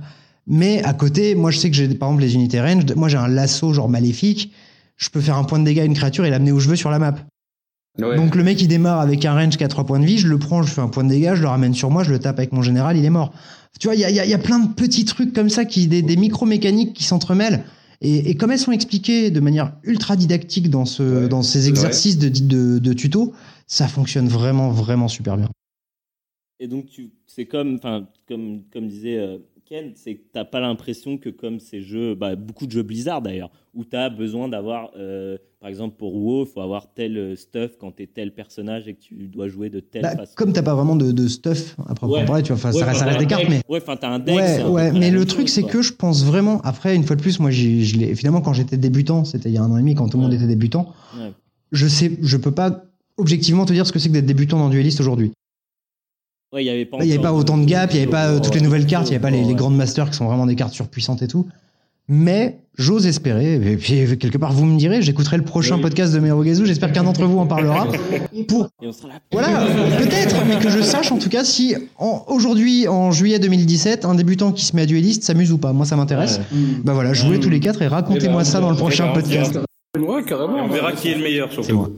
Mais 0.47 0.83
à 0.83 0.93
côté, 0.93 1.35
moi 1.35 1.51
je 1.51 1.57
sais 1.57 1.69
que 1.69 1.75
j'ai 1.75 1.87
par 1.89 2.09
exemple 2.09 2.23
les 2.23 2.35
unités 2.35 2.61
ranged. 2.61 2.95
Moi 2.95 3.09
j'ai 3.09 3.17
un 3.17 3.27
lasso 3.27 3.73
genre 3.73 3.89
maléfique. 3.89 4.53
Je 4.95 5.09
peux 5.09 5.19
faire 5.19 5.35
un 5.35 5.43
point 5.43 5.59
de 5.59 5.65
dégâts 5.65 5.79
à 5.79 5.85
une 5.85 5.93
créature 5.93 6.25
et 6.25 6.29
l'amener 6.29 6.53
où 6.53 6.59
je 6.59 6.69
veux 6.69 6.77
sur 6.77 6.89
la 6.89 6.99
map. 6.99 7.15
Ouais. 7.99 8.15
Donc 8.15 8.35
le 8.35 8.43
mec 8.43 8.61
il 8.61 8.67
démarre 8.67 8.99
avec 8.99 9.25
un 9.25 9.33
range 9.33 9.57
qui 9.57 9.63
a 9.63 9.67
3 9.67 9.85
points 9.85 9.99
de 9.99 10.05
vie, 10.05 10.17
je 10.17 10.27
le 10.27 10.37
prends, 10.37 10.63
je 10.63 10.71
fais 10.71 10.81
un 10.81 10.87
point 10.87 11.03
de 11.03 11.09
dégâts, 11.09 11.33
je 11.33 11.41
le 11.41 11.47
ramène 11.47 11.73
sur 11.73 11.89
moi, 11.89 12.03
je 12.03 12.11
le 12.11 12.19
tape 12.19 12.37
avec 12.39 12.51
mon 12.51 12.61
général, 12.61 12.97
il 12.97 13.05
est 13.05 13.09
mort. 13.09 13.33
Tu 13.79 13.87
vois, 13.87 13.95
il 13.95 14.01
y 14.01 14.05
a, 14.05 14.09
il 14.09 14.15
y 14.15 14.19
a- 14.19 14.25
il 14.25 14.31
y 14.31 14.33
a 14.33 14.39
plein 14.39 14.59
de 14.59 14.73
petits 14.73 15.05
trucs 15.05 15.33
comme 15.33 15.49
ça, 15.49 15.65
qui, 15.65 15.87
des, 15.87 16.01
des 16.01 16.15
micro-mécaniques 16.15 16.93
qui 16.93 17.03
s'entremêlent. 17.03 17.63
Et, 18.01 18.29
et 18.29 18.35
comme 18.35 18.51
elles 18.51 18.59
sont 18.59 18.71
expliquées 18.71 19.31
de 19.31 19.39
manière 19.39 19.73
ultra 19.83 20.15
didactique 20.15 20.69
dans, 20.69 20.85
ce, 20.85 21.27
dans 21.27 21.41
ces 21.41 21.69
exercices 21.69 22.17
de, 22.17 22.29
de, 22.29 22.79
de 22.79 22.93
tuto, 22.93 23.33
ça 23.67 23.87
fonctionne 23.87 24.27
vraiment, 24.27 24.69
vraiment 24.69 25.07
super 25.07 25.37
bien. 25.37 25.49
Et 26.59 26.67
donc, 26.67 26.87
tu, 26.87 27.09
c'est 27.27 27.45
comme, 27.45 27.75
enfin, 27.75 28.07
comme, 28.27 28.63
comme 28.71 28.87
disait 28.87 29.19
c'est 29.95 30.15
que 30.15 30.21
t'as 30.31 30.45
pas 30.45 30.59
l'impression 30.59 31.17
que 31.17 31.29
comme 31.29 31.59
ces 31.59 31.81
jeux, 31.81 32.13
bah, 32.15 32.35
beaucoup 32.35 32.67
de 32.67 32.71
jeux 32.71 32.83
Blizzard 32.83 33.21
d'ailleurs, 33.21 33.49
où 33.73 33.83
t'as 33.83 34.09
besoin 34.09 34.47
d'avoir, 34.47 34.91
euh, 34.95 35.37
par 35.59 35.69
exemple 35.69 35.95
pour 35.97 36.15
WoW, 36.15 36.45
faut 36.45 36.61
avoir 36.61 36.93
tel 36.93 37.17
euh, 37.17 37.35
stuff 37.35 37.71
quand 37.79 37.91
t'es 37.91 38.05
tel 38.07 38.31
personnage 38.33 38.87
et 38.87 38.93
que 38.93 39.01
tu 39.01 39.27
dois 39.27 39.47
jouer 39.47 39.69
de 39.69 39.79
telle 39.79 40.03
Bah, 40.03 40.15
façon. 40.15 40.33
comme 40.35 40.53
t'as 40.53 40.61
pas 40.61 40.75
vraiment 40.75 40.95
de, 40.95 41.11
de 41.11 41.27
stuff 41.27 41.75
à 41.87 41.95
proprement 41.95 42.13
Ouais. 42.21 42.25
parler, 42.25 42.43
tu 42.43 42.53
vois, 42.53 42.71
Ouais, 42.71 42.79
ça, 42.79 42.85
reste- 42.85 42.99
ça 42.99 43.05
enfin, 43.05 43.05
reste 43.11 43.19
des 43.19 43.27
cartes, 43.27 43.45
mais. 43.49 43.61
Ouais, 43.67 43.79
enfin 43.81 43.97
t'as 43.97 44.09
un 44.09 44.19
deck. 44.19 44.35
Ouais, 44.69 44.91
mais 44.91 45.09
le 45.11 45.25
truc 45.25 45.49
c'est 45.49 45.63
que 45.63 45.81
je 45.81 45.93
pense 45.93 46.23
vraiment, 46.23 46.61
après 46.61 46.95
une 46.95 47.03
fois 47.03 47.15
de 47.15 47.21
plus, 47.21 47.39
moi 47.39 47.49
je 47.51 47.67
finalement 48.15 48.41
quand 48.41 48.53
j'étais 48.53 48.77
débutant, 48.77 49.25
c'était 49.25 49.49
il 49.49 49.55
y 49.55 49.57
a 49.57 49.63
un 49.63 49.71
an 49.71 49.77
et 49.77 49.81
demi 49.81 49.95
quand 49.95 50.07
tout 50.09 50.17
le 50.17 50.23
monde 50.23 50.33
était 50.33 50.47
débutant, 50.47 50.93
je 51.71 51.87
sais, 51.87 52.11
je 52.21 52.37
peux 52.37 52.51
pas 52.51 52.83
objectivement 53.17 53.65
te 53.65 53.73
dire 53.73 53.87
ce 53.87 53.91
que 53.91 53.99
c'est 53.99 54.09
que 54.09 54.13
d'être 54.13 54.25
débutant 54.25 54.59
dans 54.59 54.69
Duelist 54.69 54.99
aujourd'hui. 54.99 55.31
Ouais, 56.53 56.63
il 56.63 56.67
y 56.67 56.69
avait 56.69 56.85
pas. 56.85 56.97
Il 57.01 57.05
n'y 57.07 57.11
avait 57.13 57.21
pas 57.21 57.33
autant 57.33 57.57
de 57.57 57.65
gap, 57.65 57.91
il 57.91 57.97
n'y 57.97 58.03
avait 58.03 58.11
pas 58.11 58.27
euh, 58.27 58.39
toutes 58.39 58.55
les 58.55 58.61
nouvelles 58.61 58.85
cartes, 58.85 59.07
il 59.07 59.09
n'y 59.11 59.15
avait 59.15 59.21
pas 59.23 59.29
les, 59.29 59.41
les 59.41 59.47
Ouais. 59.47 59.53
grandes 59.55 59.75
masters 59.75 60.09
qui 60.09 60.15
sont 60.17 60.25
vraiment 60.25 60.45
des 60.45 60.55
cartes 60.55 60.73
surpuissantes 60.73 61.21
et 61.21 61.27
tout. 61.27 61.45
Mais 62.07 62.59
j'ose 62.77 63.07
espérer, 63.07 63.55
et 63.55 63.77
puis 63.77 64.15
quelque 64.19 64.37
part 64.37 64.53
vous 64.53 64.65
me 64.65 64.77
direz, 64.77 65.01
j'écouterai 65.01 65.37
le 65.37 65.43
prochain 65.43 65.79
podcast 65.79 66.13
de 66.13 66.19
Merogezu, 66.19 66.63
j'espère 66.67 66.91
qu'un 66.91 67.01
d'entre 67.03 67.25
vous 67.25 67.39
en 67.39 67.47
parlera, 67.47 67.87
pour. 68.47 68.69
Voilà, 69.31 69.65
peut-être, 69.97 70.35
mais 70.47 70.59
que 70.59 70.69
je 70.69 70.81
sache 70.81 71.11
en 71.11 71.17
tout 71.17 71.29
cas 71.29 71.43
si 71.43 71.75
aujourd'hui, 72.27 72.87
en 72.87 73.11
juillet 73.11 73.39
2017, 73.39 74.05
un 74.05 74.13
débutant 74.13 74.51
qui 74.51 74.65
se 74.65 74.75
met 74.75 74.83
à 74.83 74.85
dueliste 74.85 75.23
s'amuse 75.23 75.51
ou 75.51 75.57
pas. 75.57 75.73
Moi, 75.73 75.87
ça 75.87 75.95
m'intéresse. 75.95 76.39
Bah 76.83 76.93
voilà, 76.93 77.13
jouez 77.13 77.39
tous 77.39 77.49
les 77.49 77.59
quatre 77.59 77.81
et 77.81 77.87
racontez-moi 77.87 78.43
ça 78.45 78.59
dans 78.59 78.69
le 78.69 78.77
prochain 78.77 79.07
podcast. 79.11 79.57
Ouais, 79.99 80.23
carrément. 80.23 80.57
On 80.63 80.67
verra 80.67 80.91
qui 80.93 81.09
est 81.11 81.15
le 81.15 81.23
meilleur 81.23 81.51
surtout. 81.51 81.67
C'est 81.67 81.73
moi. 81.73 81.89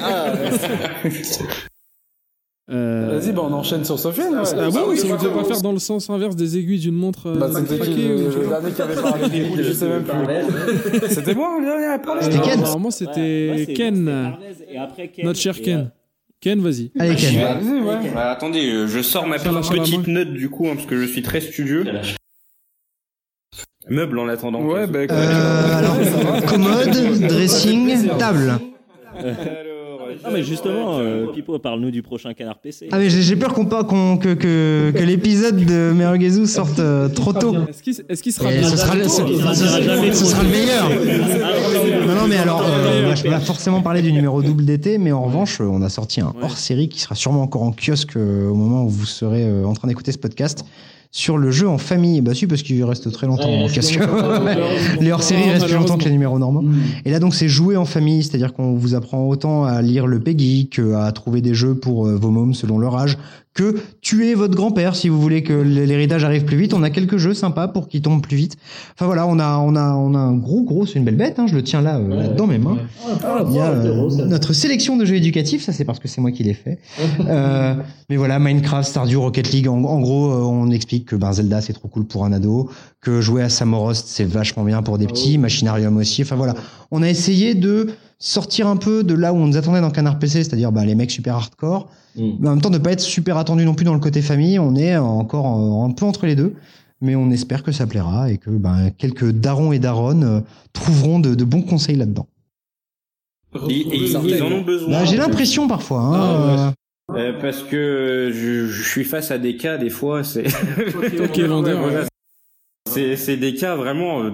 Ah, 0.00 0.32
ouais. 0.32 1.10
Euh, 2.70 3.18
Vas-y, 3.20 3.32
bah 3.32 3.42
on 3.44 3.52
enchaîne 3.52 3.84
sur 3.84 3.98
Sofiane. 3.98 4.32
ouais. 4.36 4.40
Ah 4.58 4.70
bon, 4.70 4.96
ça 4.96 5.06
ne 5.06 5.28
pas 5.28 5.44
faire 5.44 5.60
dans 5.60 5.72
le 5.72 5.78
sens 5.78 6.08
inverse 6.08 6.34
des 6.34 6.56
aiguilles 6.56 6.78
d'une 6.78 6.94
montre 6.94 7.26
euh, 7.26 7.34
Bah, 7.38 7.50
c'était 7.52 7.76
le, 7.76 8.40
le 8.40 8.48
dernier 8.48 8.70
qui 8.72 8.80
avait 8.80 8.94
parlé 9.02 9.28
des 9.28 9.42
roues, 9.44 9.56
je 9.58 9.72
sais 9.72 9.86
même 9.86 10.02
plus. 10.04 11.08
C'était 11.10 11.34
moi 11.34 11.58
le 11.60 11.66
dernier 11.66 11.84
à 11.92 11.98
parler 11.98 12.22
C'était 12.22 12.38
Ken. 12.40 12.60
Normalement, 12.60 12.90
c'était 12.90 13.66
Ken, 13.76 14.32
notre 15.24 15.38
cher 15.38 15.60
Ken. 15.60 15.78
euh, 15.78 15.84
Ken, 16.40 16.60
vas-y. 16.62 16.90
Allez, 16.98 17.16
Ken. 17.16 17.34
Vas-y, 17.34 17.80
ouais. 17.82 18.10
Bah, 18.14 18.30
attendez, 18.30 18.66
euh, 18.72 18.86
je 18.86 19.02
sors 19.02 19.26
ma 19.26 19.38
petite 19.38 20.06
note 20.06 20.32
du 20.32 20.48
coup, 20.48 20.66
hein, 20.66 20.72
parce 20.76 20.86
que 20.86 20.98
je 20.98 21.04
suis 21.06 21.20
très 21.20 21.42
studieux. 21.42 21.84
Meuble 23.88 24.18
en 24.18 24.28
attendant. 24.28 24.62
Ouais, 24.62 24.86
bah 24.86 25.04
écoute. 25.04 25.16
Euh, 25.18 25.78
alors, 25.78 26.44
commode, 26.46 27.20
dressing, 27.28 28.08
table. 28.18 28.58
Non, 30.24 30.30
mais 30.32 30.42
justement, 30.42 30.98
euh, 30.98 31.26
Pipo, 31.34 31.58
parle-nous 31.58 31.90
du 31.90 32.02
prochain 32.02 32.32
canard 32.34 32.58
PC. 32.58 32.88
Ah 32.92 32.98
mais 32.98 33.10
j'ai 33.10 33.36
peur 33.36 33.52
qu'on 33.52 33.66
pas 33.66 33.84
qu'on 33.84 34.16
que 34.16 34.32
que, 34.34 34.90
que 34.94 35.02
l'épisode 35.02 35.56
de 35.56 35.92
Merugezu 35.94 36.46
sorte 36.46 36.78
euh, 36.78 37.08
trop 37.08 37.32
tôt. 37.32 37.54
Est-ce 37.68 37.82
qu'il 37.82 37.94
est-ce 38.08 38.22
qu'il 38.22 38.32
sera 38.32 38.50
bien 38.50 38.62
ce 38.62 38.76
sera, 38.76 38.94
le- 38.94 39.04
ce, 39.04 39.16
ce- 39.16 40.12
ce 40.12 40.24
sera 40.24 40.42
le 40.42 40.48
meilleur. 40.48 40.88
Non, 42.06 42.14
non, 42.22 42.26
mais 42.28 42.36
alors, 42.36 42.62
euh, 42.66 43.04
moi, 43.06 43.14
je 43.14 43.22
peux 43.24 43.30
pas 43.30 43.40
forcément 43.40 43.82
parler 43.82 44.02
du 44.02 44.12
numéro 44.12 44.40
double 44.42 44.64
d'été, 44.64 44.98
mais 44.98 45.12
en 45.12 45.22
revanche, 45.24 45.60
on 45.60 45.82
a 45.82 45.88
sorti 45.88 46.20
un 46.20 46.32
hors-série 46.42 46.88
qui 46.88 47.00
sera 47.00 47.14
sûrement 47.14 47.42
encore 47.42 47.62
en 47.62 47.72
kiosque 47.72 48.16
euh, 48.16 48.48
au 48.48 48.54
moment 48.54 48.84
où 48.84 48.88
vous 48.88 49.06
serez 49.06 49.44
euh, 49.44 49.64
en 49.66 49.74
train 49.74 49.88
d'écouter 49.88 50.12
ce 50.12 50.18
podcast 50.18 50.64
sur 51.14 51.38
le 51.38 51.52
jeu 51.52 51.68
en 51.68 51.78
famille. 51.78 52.20
Bah 52.20 52.34
si, 52.34 52.48
parce 52.48 52.62
qu'il 52.62 52.82
reste 52.84 53.10
très 53.12 53.28
longtemps 53.28 53.48
les 55.00 55.12
hors-séries 55.12 55.48
restent 55.48 55.66
plus 55.66 55.76
longtemps 55.76 55.96
que 55.96 56.04
les 56.04 56.10
numéros 56.10 56.40
normaux. 56.40 56.64
Et 57.04 57.10
là, 57.12 57.20
donc, 57.20 57.36
c'est 57.36 57.48
jouer 57.48 57.76
en 57.76 57.84
famille, 57.84 58.24
c'est-à-dire 58.24 58.52
qu'on 58.52 58.74
vous 58.74 58.96
apprend 58.96 59.28
autant 59.28 59.64
à 59.64 59.80
lire 59.80 60.08
le 60.08 60.18
Peggy 60.18 60.68
qu'à 60.68 61.10
trouver 61.12 61.40
des 61.40 61.54
jeux 61.54 61.76
pour 61.76 62.08
euh, 62.08 62.16
vos 62.16 62.30
mômes 62.30 62.52
selon 62.52 62.78
leur 62.78 62.96
âge, 62.96 63.16
que 63.54 63.76
tuer 64.00 64.34
votre 64.34 64.56
grand-père 64.56 64.96
si 64.96 65.08
vous 65.08 65.20
voulez 65.20 65.44
que 65.44 65.52
l'héritage 65.52 66.24
arrive 66.24 66.44
plus 66.44 66.56
vite. 66.56 66.74
On 66.74 66.82
a 66.82 66.90
quelques 66.90 67.18
jeux 67.18 67.34
sympas 67.34 67.68
pour 67.68 67.88
qu'il 67.88 68.02
tombe 68.02 68.20
plus 68.20 68.36
vite. 68.36 68.56
Enfin 68.94 69.06
voilà, 69.06 69.28
on 69.28 69.38
a, 69.38 69.58
on 69.58 69.76
a, 69.76 69.94
on 69.94 70.14
a 70.14 70.18
un 70.18 70.34
gros, 70.34 70.62
gros, 70.62 70.86
c'est 70.86 70.98
une 70.98 71.04
belle 71.04 71.16
bête. 71.16 71.38
Hein, 71.38 71.46
je 71.46 71.54
le 71.54 71.62
tiens 71.62 71.80
là, 71.80 71.98
euh, 71.98 72.22
là 72.22 72.28
dans 72.28 72.48
mes 72.48 72.58
mains. 72.58 72.78
Il 73.48 73.54
y 73.54 73.60
a 73.60 73.70
euh, 73.70 74.26
notre 74.26 74.52
sélection 74.52 74.96
de 74.96 75.04
jeux 75.04 75.14
éducatifs, 75.14 75.62
ça 75.62 75.72
c'est 75.72 75.84
parce 75.84 76.00
que 76.00 76.08
c'est 76.08 76.20
moi 76.20 76.32
qui 76.32 76.42
l'ai 76.42 76.54
fait. 76.54 76.78
Euh, 77.26 77.74
mais 78.10 78.16
voilà, 78.16 78.38
Minecraft, 78.38 78.88
Stardew, 78.88 79.16
Rocket 79.18 79.50
League, 79.52 79.68
en, 79.68 79.82
en 79.82 80.00
gros, 80.00 80.30
euh, 80.30 80.42
on 80.42 80.70
explique 80.70 81.06
que 81.06 81.16
ben, 81.16 81.32
Zelda 81.32 81.60
c'est 81.60 81.72
trop 81.72 81.88
cool 81.88 82.04
pour 82.04 82.24
un 82.24 82.32
ado, 82.32 82.68
que 83.00 83.20
jouer 83.20 83.42
à 83.42 83.48
Samorost 83.48 84.08
c'est 84.08 84.24
vachement 84.24 84.64
bien 84.64 84.82
pour 84.82 84.98
des 84.98 85.06
petits, 85.06 85.38
Machinarium 85.38 85.96
aussi. 85.96 86.22
Enfin 86.22 86.36
voilà, 86.36 86.54
on 86.90 87.02
a 87.02 87.08
essayé 87.08 87.54
de 87.54 87.88
sortir 88.24 88.66
un 88.68 88.76
peu 88.76 89.04
de 89.04 89.12
là 89.14 89.32
où 89.32 89.36
on 89.36 89.46
nous 89.46 89.56
attendait 89.56 89.80
dans 89.82 89.90
Canard 89.90 90.18
PC, 90.18 90.44
c'est-à-dire 90.44 90.72
ben, 90.72 90.84
les 90.84 90.94
mecs 90.94 91.10
super 91.10 91.34
hardcore, 91.36 91.88
mais 92.16 92.48
en 92.48 92.52
même 92.52 92.60
temps 92.62 92.70
de 92.70 92.78
pas 92.78 92.92
être 92.92 93.00
super 93.00 93.36
attendu 93.36 93.64
non 93.64 93.74
plus 93.74 93.84
dans 93.84 93.92
le 93.94 94.00
côté 94.00 94.22
famille. 94.22 94.58
On 94.58 94.74
est 94.76 94.96
encore 94.96 95.44
en- 95.46 95.84
un 95.88 95.90
peu 95.92 96.04
entre 96.06 96.26
les 96.26 96.34
deux. 96.36 96.54
Mais 97.00 97.16
on 97.16 97.30
espère 97.30 97.62
que 97.62 97.70
ça 97.72 97.86
plaira 97.86 98.30
et 98.30 98.38
que 98.38 98.48
ben, 98.50 98.90
quelques 98.96 99.30
darons 99.30 99.72
et 99.72 99.78
daronnes 99.78 100.24
euh, 100.24 100.40
trouveront 100.72 101.18
de, 101.18 101.34
de 101.34 101.44
bons 101.44 101.60
conseils 101.62 101.96
là-dedans. 101.96 102.26
Ils, 103.68 103.86
ils- 103.92 104.16
ils 104.26 104.42
en 104.42 104.50
ont 104.52 104.62
besoin. 104.62 104.90
Bah, 104.90 105.04
J'ai 105.04 105.16
l'impression 105.18 105.68
parfois. 105.68 106.00
Hein, 106.00 106.70
euh, 107.10 107.14
Euh, 107.16 107.32
parce 107.42 107.62
que 107.62 108.30
je, 108.32 108.66
je 108.68 108.88
suis 108.88 109.04
face 109.04 109.30
à 109.32 109.36
des 109.38 109.56
cas 109.58 109.76
des 109.76 109.90
fois, 109.90 110.24
c'est 110.24 110.44
voilà. 110.94 111.08
des 113.36 113.54
cas 113.54 113.76
vraiment 113.76 114.22
euh, 114.22 114.30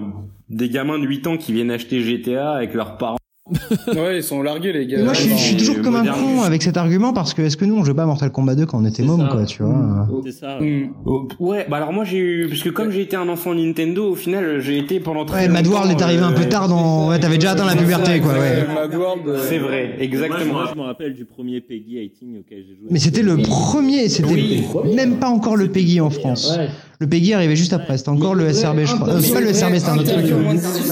des 0.49 0.69
gamins 0.69 0.97
de 0.99 1.05
8 1.05 1.27
ans 1.27 1.35
qui 1.37 1.51
viennent 1.51 1.71
acheter 1.71 1.99
GTA 2.01 2.53
avec 2.53 2.73
leurs 2.73 2.97
parents. 2.97 3.17
Ouais, 3.87 4.17
ils 4.17 4.23
sont 4.23 4.41
largués, 4.41 4.71
les 4.73 4.85
gars. 4.87 5.03
Moi, 5.03 5.13
je 5.13 5.21
suis, 5.21 5.31
je 5.31 5.35
suis 5.43 5.57
toujours 5.57 5.81
comme 5.81 5.95
un 5.95 6.05
con 6.05 6.41
avec 6.43 6.61
cet 6.61 6.77
argument 6.77 7.13
parce 7.13 7.33
que 7.33 7.41
est-ce 7.41 7.57
que 7.57 7.65
nous, 7.65 7.75
on 7.75 7.83
jouait 7.83 7.93
pas 7.93 8.03
à 8.03 8.05
Mortal 8.05 8.31
Kombat 8.31 8.55
2 8.55 8.65
quand 8.65 8.79
on 8.81 8.85
était 8.85 9.03
môme, 9.03 9.27
quoi, 9.29 9.45
tu 9.45 9.63
vois 9.63 10.07
C'est 10.25 10.31
ça. 10.31 10.59
Hmm. 10.59 10.89
Oh, 11.05 11.27
Ouais, 11.39 11.65
bah 11.69 11.77
alors 11.77 11.91
moi 11.93 12.03
j'ai 12.03 12.17
eu 12.17 12.47
parce 12.49 12.61
que 12.61 12.69
comme 12.69 12.91
j'ai 12.91 13.01
été 13.01 13.15
un 13.15 13.27
enfant 13.29 13.53
Nintendo, 13.53 14.11
au 14.11 14.15
final 14.15 14.59
j'ai 14.59 14.77
été 14.77 14.99
pendant 14.99 15.25
très 15.25 15.41
Ouais, 15.41 15.47
Mad 15.49 15.65
longtemps, 15.65 15.77
World 15.79 15.99
est 15.99 16.03
arrivé 16.03 16.21
un 16.23 16.31
peu 16.31 16.43
euh, 16.43 16.49
tard 16.49 16.67
dans. 16.67 17.09
Ouais, 17.09 17.19
t'avais 17.19 17.35
déjà 17.37 17.51
atteint 17.51 17.65
la 17.65 17.75
puberté, 17.75 18.19
quoi, 18.19 18.33
ouais. 18.33 18.65
Mad 18.73 18.93
World, 18.95 19.27
euh, 19.27 19.37
C'est 19.47 19.57
vrai, 19.57 19.95
exactement. 19.99 20.53
Moi, 20.53 20.69
je 20.73 20.77
me 20.79 20.83
rappelle 20.85 21.13
du 21.13 21.25
premier 21.25 21.61
Peggy 21.61 21.97
18 22.21 22.39
auquel 22.39 22.59
j'ai 22.59 22.75
joué. 22.75 22.87
Mais 22.89 22.99
c'était 22.99 23.23
le 23.23 23.37
premier, 23.37 24.07
c'était 24.09 24.31
Oui. 24.31 24.63
même 24.95 25.17
pas 25.17 25.29
encore 25.29 25.55
le 25.57 25.67
Peggy 25.69 25.99
en 26.01 26.09
France. 26.09 26.57
Le 27.01 27.07
Peggy 27.07 27.33
arrivait 27.33 27.55
juste 27.55 27.73
après, 27.73 27.97
c'était 27.97 28.09
encore 28.09 28.35
le 28.35 28.53
SRB, 28.53 28.81
je 28.85 28.93
crois. 28.93 29.09
Euh, 29.09 29.19
c'est 29.21 29.33
pas 29.33 29.41
le 29.41 29.51
SRB, 29.51 29.73
c'était 29.79 29.89
un 29.89 29.97
autre 29.97 30.13
truc. 30.13 30.25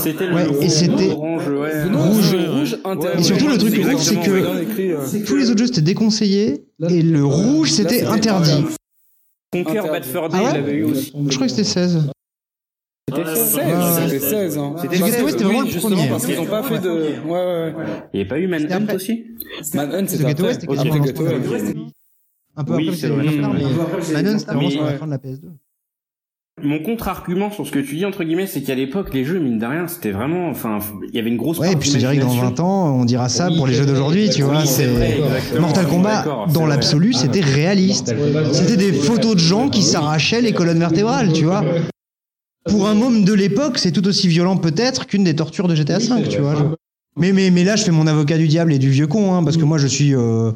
C'était 0.02 0.26
le 0.26 0.34
Ouais, 0.34 0.42
et 0.44 0.48
rouge, 0.48 0.68
c'était- 0.70 1.12
orange, 1.12 1.48
ouais. 1.50 1.84
Rouge. 1.84 2.36
Et 3.20 3.22
surtout, 3.24 3.48
le 3.48 3.58
truc 3.60 3.76
c'est 4.00 4.16
que- 4.16 4.32
euh. 4.32 5.24
Tous 5.28 5.36
les 5.36 5.52
autres 5.52 5.60
jeux 5.60 5.68
c'était 5.68 5.82
déconseillé 5.84 6.66
et 6.90 7.02
le 7.04 7.24
rouge 7.24 7.70
c'était 7.74 8.06
interdit. 8.06 8.66
Conquer 9.54 9.82
Bad 9.82 10.04
Fur 10.04 10.30
Day, 10.30 10.38
Ah 10.40 10.44
ouais 10.46 10.50
il 10.50 10.54
l'avait 10.56 10.74
eu 10.74 10.84
aussi. 10.86 11.14
Je 11.30 11.36
crois 11.36 11.46
que 11.46 11.52
c'était 11.54 11.64
16. 11.64 12.10
C'était 13.08 13.36
16, 13.36 13.70
c'était 14.06 14.20
16. 14.20 14.58
Hein. 14.58 14.76
C'était 14.82 14.96
c'était 14.98 15.44
vraiment 15.44 15.60
oui, 15.60 15.72
le 15.76 15.80
premier. 15.80 16.08
Parce 16.10 16.26
qu'ils 16.26 16.40
ont 16.40 16.46
pas 16.48 16.64
fait 16.64 16.80
de. 16.80 16.90
Ouais, 16.90 17.12
ouais, 17.28 17.74
ouais. 17.78 17.86
Il 18.16 18.20
n'y 18.20 18.26
a 18.26 18.30
pas 18.30 18.40
eu 18.40 18.48
Manhunt 18.48 18.72
après. 18.72 18.96
aussi 18.96 19.26
Manhunt, 19.76 20.06
c'était 20.08 20.26
après. 20.26 20.54
c'était 20.56 20.66
Gateway, 20.68 20.92
lancement. 20.92 21.06
ok. 21.06 21.76
Un 22.56 22.64
peu 22.64 22.76
Oui, 22.76 22.88
après, 22.88 22.96
c'est 22.98 23.08
c'était 23.08 23.16
mais 23.16 23.32
Manon 24.24 24.40
c'était 24.40 24.52
vraiment 24.54 24.70
sur 24.72 24.84
la 24.84 24.98
fin 24.98 25.06
de 25.06 25.12
la 25.12 25.18
PS2. 25.20 25.50
Mon 26.62 26.80
contre-argument 26.80 27.52
sur 27.52 27.66
ce 27.66 27.72
que 27.72 27.80
tu 27.80 27.96
dis, 27.96 28.06
entre 28.06 28.24
guillemets, 28.24 28.48
c'est 28.48 28.62
qu'à 28.62 28.76
l'époque, 28.76 29.14
les 29.14 29.26
jeux, 29.26 29.40
mine 29.40 29.60
de 29.60 29.66
rien, 29.66 29.88
c'était 29.88 30.12
vraiment, 30.12 30.50
enfin, 30.50 30.80
il 31.08 31.16
y 31.16 31.20
avait 31.20 31.30
une 31.30 31.38
grosse 31.38 31.60
Ouais, 31.60 31.74
et 31.74 31.76
puis 31.76 31.90
je 31.90 31.94
te 31.94 32.00
dirais 32.00 32.16
que 32.16 32.22
dans 32.22 32.28
d'imagination. 32.28 32.64
20 32.64 32.68
ans, 32.68 33.00
on 33.00 33.06
dira 33.06 33.30
ça 33.30 33.50
pour 33.56 33.68
les 33.68 33.74
jeux 33.74 33.86
d'aujourd'hui, 33.86 34.30
tu 34.30 34.44
vois. 34.44 34.66
C'est. 34.66 34.88
Mortal 35.60 35.88
Kombat, 35.88 36.26
dans 36.54 36.66
l'absolu, 36.66 37.14
c'était 37.14 37.42
réaliste. 37.42 38.14
C'était 38.54 38.78
des 38.78 38.94
photos 38.94 39.36
de 39.36 39.40
gens 39.40 39.70
qui 39.70 39.82
s'arrachaient 39.82 40.42
les 40.42 40.54
colonnes 40.54 40.80
vertébrales, 40.80 41.34
tu 41.34 41.46
vois. 41.46 41.64
Pour 42.70 42.88
un 42.88 42.94
môme 42.94 43.24
de 43.24 43.34
l'époque, 43.34 43.78
c'est 43.78 43.92
tout 43.92 44.08
aussi 44.08 44.28
violent 44.28 44.58
peut-être 44.58 45.08
qu'une 45.08 45.24
des 45.24 45.36
tortures 45.36 45.68
de 45.68 45.76
GTA 45.76 46.00
V, 46.00 46.28
tu 46.30 46.40
vois. 46.40 46.76
Mais, 47.18 47.34
mais, 47.34 47.52
mais 47.52 47.64
là, 47.64 47.76
je 47.76 47.84
fais 47.84 47.92
mon 47.92 48.08
avocat 48.08 48.38
du 48.38 48.48
diable 48.48 48.72
et 48.74 48.80
du 48.80 48.90
vieux 48.90 49.08
con, 49.08 49.34
hein, 49.34 49.44
parce 49.44 49.58
que 49.58 49.66
moi, 49.66 49.78
je 49.78 49.88
suis, 49.88 50.16
euh, 50.16 50.52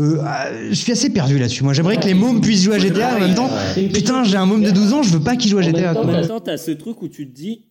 euh, 0.00 0.18
ah, 0.24 0.48
je 0.70 0.74
suis 0.74 0.92
assez 0.92 1.10
perdu 1.10 1.38
là-dessus. 1.38 1.62
Moi, 1.64 1.72
j'aimerais 1.72 1.98
que 1.98 2.06
les 2.06 2.14
mômes 2.14 2.40
puissent 2.40 2.62
jouer 2.64 2.76
à 2.76 2.78
GTA 2.78 3.16
en 3.16 3.20
même 3.20 3.34
temps. 3.34 3.50
Putain, 3.92 4.24
j'ai 4.24 4.36
un 4.36 4.46
môme 4.46 4.62
de 4.64 4.70
12 4.70 4.92
ans, 4.94 5.02
je 5.02 5.10
veux 5.10 5.22
pas 5.22 5.36
qu'il 5.36 5.50
joue 5.50 5.58
à 5.58 5.62
GTA. 5.62 5.98
En 6.00 6.04
même 6.04 6.26
temps, 6.26 6.40
t'as 6.40 6.56
ce 6.56 6.70
truc 6.72 7.02
où 7.02 7.08
tu 7.08 7.28
te 7.28 7.34
dis, 7.34 7.66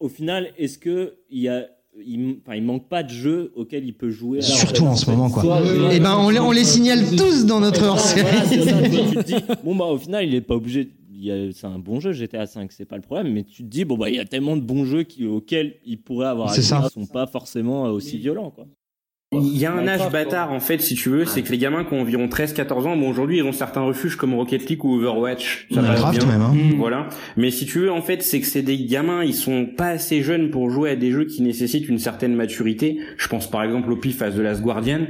au 0.00 0.08
final, 0.08 0.48
est-ce 0.58 0.78
que 0.78 1.14
il 1.30 1.40
y 1.42 1.48
a, 1.48 1.66
il, 2.06 2.36
enfin, 2.46 2.54
il 2.56 2.62
manque 2.62 2.88
pas 2.88 3.02
de 3.02 3.10
jeux 3.10 3.52
auxquels 3.56 3.84
il 3.84 3.92
peut 3.94 4.10
jouer. 4.10 4.38
alors, 4.38 4.56
Surtout 4.58 4.84
en 4.86 4.94
ce 4.96 5.10
moment, 5.10 5.28
quoi. 5.30 5.42
Soit- 5.42 5.92
Et 5.92 5.98
ben, 6.00 6.16
on 6.18 6.30
les, 6.30 6.38
on 6.38 6.52
les 6.52 6.62
signale 6.64 7.04
tous 7.16 7.44
dans 7.44 7.58
notre 7.60 7.84
hors-série. 7.84 8.24
Voilà, 8.24 9.40
bon 9.64 9.74
bah 9.74 9.86
au 9.86 9.98
final, 9.98 10.24
il 10.26 10.34
est 10.34 10.40
pas 10.40 10.54
obligé. 10.54 10.90
C'est 11.52 11.66
un 11.66 11.80
bon 11.80 11.98
jeu 11.98 12.12
GTA 12.12 12.46
5, 12.46 12.70
c'est 12.70 12.84
pas 12.84 12.94
le 12.94 13.02
problème, 13.02 13.32
mais 13.32 13.42
tu 13.42 13.64
te 13.64 13.68
dis 13.68 13.84
bon 13.84 13.98
bah 13.98 14.08
il 14.08 14.14
y 14.14 14.20
a 14.20 14.24
tellement 14.24 14.56
de 14.56 14.60
bons 14.62 14.84
jeux 14.84 15.02
qui, 15.02 15.26
auxquels 15.26 15.74
il 15.84 16.00
pourrait 16.00 16.28
avoir 16.28 16.50
C'est 16.54 16.60
accès 16.60 16.68
ça. 16.68 16.84
qui 16.86 17.00
sont 17.00 17.06
pas 17.06 17.26
forcément 17.26 17.86
euh, 17.86 17.90
aussi 17.90 18.18
violents 18.18 18.50
quoi. 18.50 18.66
Il 19.30 19.58
y 19.58 19.66
a 19.66 19.72
un 19.74 19.86
âge 19.86 20.10
bâtard 20.10 20.52
en 20.52 20.60
fait 20.60 20.80
si 20.80 20.94
tu 20.94 21.10
veux, 21.10 21.26
c'est 21.26 21.42
que 21.42 21.50
les 21.52 21.58
gamins 21.58 21.84
qui 21.84 21.92
ont 21.92 22.00
environ 22.00 22.28
13-14 22.28 22.86
ans, 22.86 22.96
bon 22.96 23.10
aujourd'hui 23.10 23.36
ils 23.36 23.42
ont 23.42 23.52
certains 23.52 23.82
refuges 23.82 24.16
comme 24.16 24.32
Rocket 24.32 24.66
League 24.70 24.82
ou 24.82 24.94
Overwatch, 24.94 25.66
ça 25.70 25.82
passe 25.82 26.10
bien. 26.16 26.24
même. 26.26 26.40
Hein. 26.40 26.54
Mm. 26.54 26.76
Voilà. 26.78 27.08
Mais 27.36 27.50
si 27.50 27.66
tu 27.66 27.80
veux, 27.80 27.92
en 27.92 28.00
fait, 28.00 28.22
c'est 28.22 28.40
que 28.40 28.46
c'est 28.46 28.62
des 28.62 28.78
gamins, 28.86 29.22
ils 29.22 29.34
sont 29.34 29.66
pas 29.66 29.88
assez 29.88 30.22
jeunes 30.22 30.50
pour 30.50 30.70
jouer 30.70 30.90
à 30.92 30.96
des 30.96 31.10
jeux 31.10 31.26
qui 31.26 31.42
nécessitent 31.42 31.90
une 31.90 31.98
certaine 31.98 32.34
maturité. 32.34 33.00
Je 33.18 33.28
pense 33.28 33.50
par 33.50 33.62
exemple 33.64 33.92
au 33.92 33.96
pif 33.96 34.22
à 34.22 34.30
The 34.30 34.38
Last 34.38 34.62
Guardian. 34.62 35.00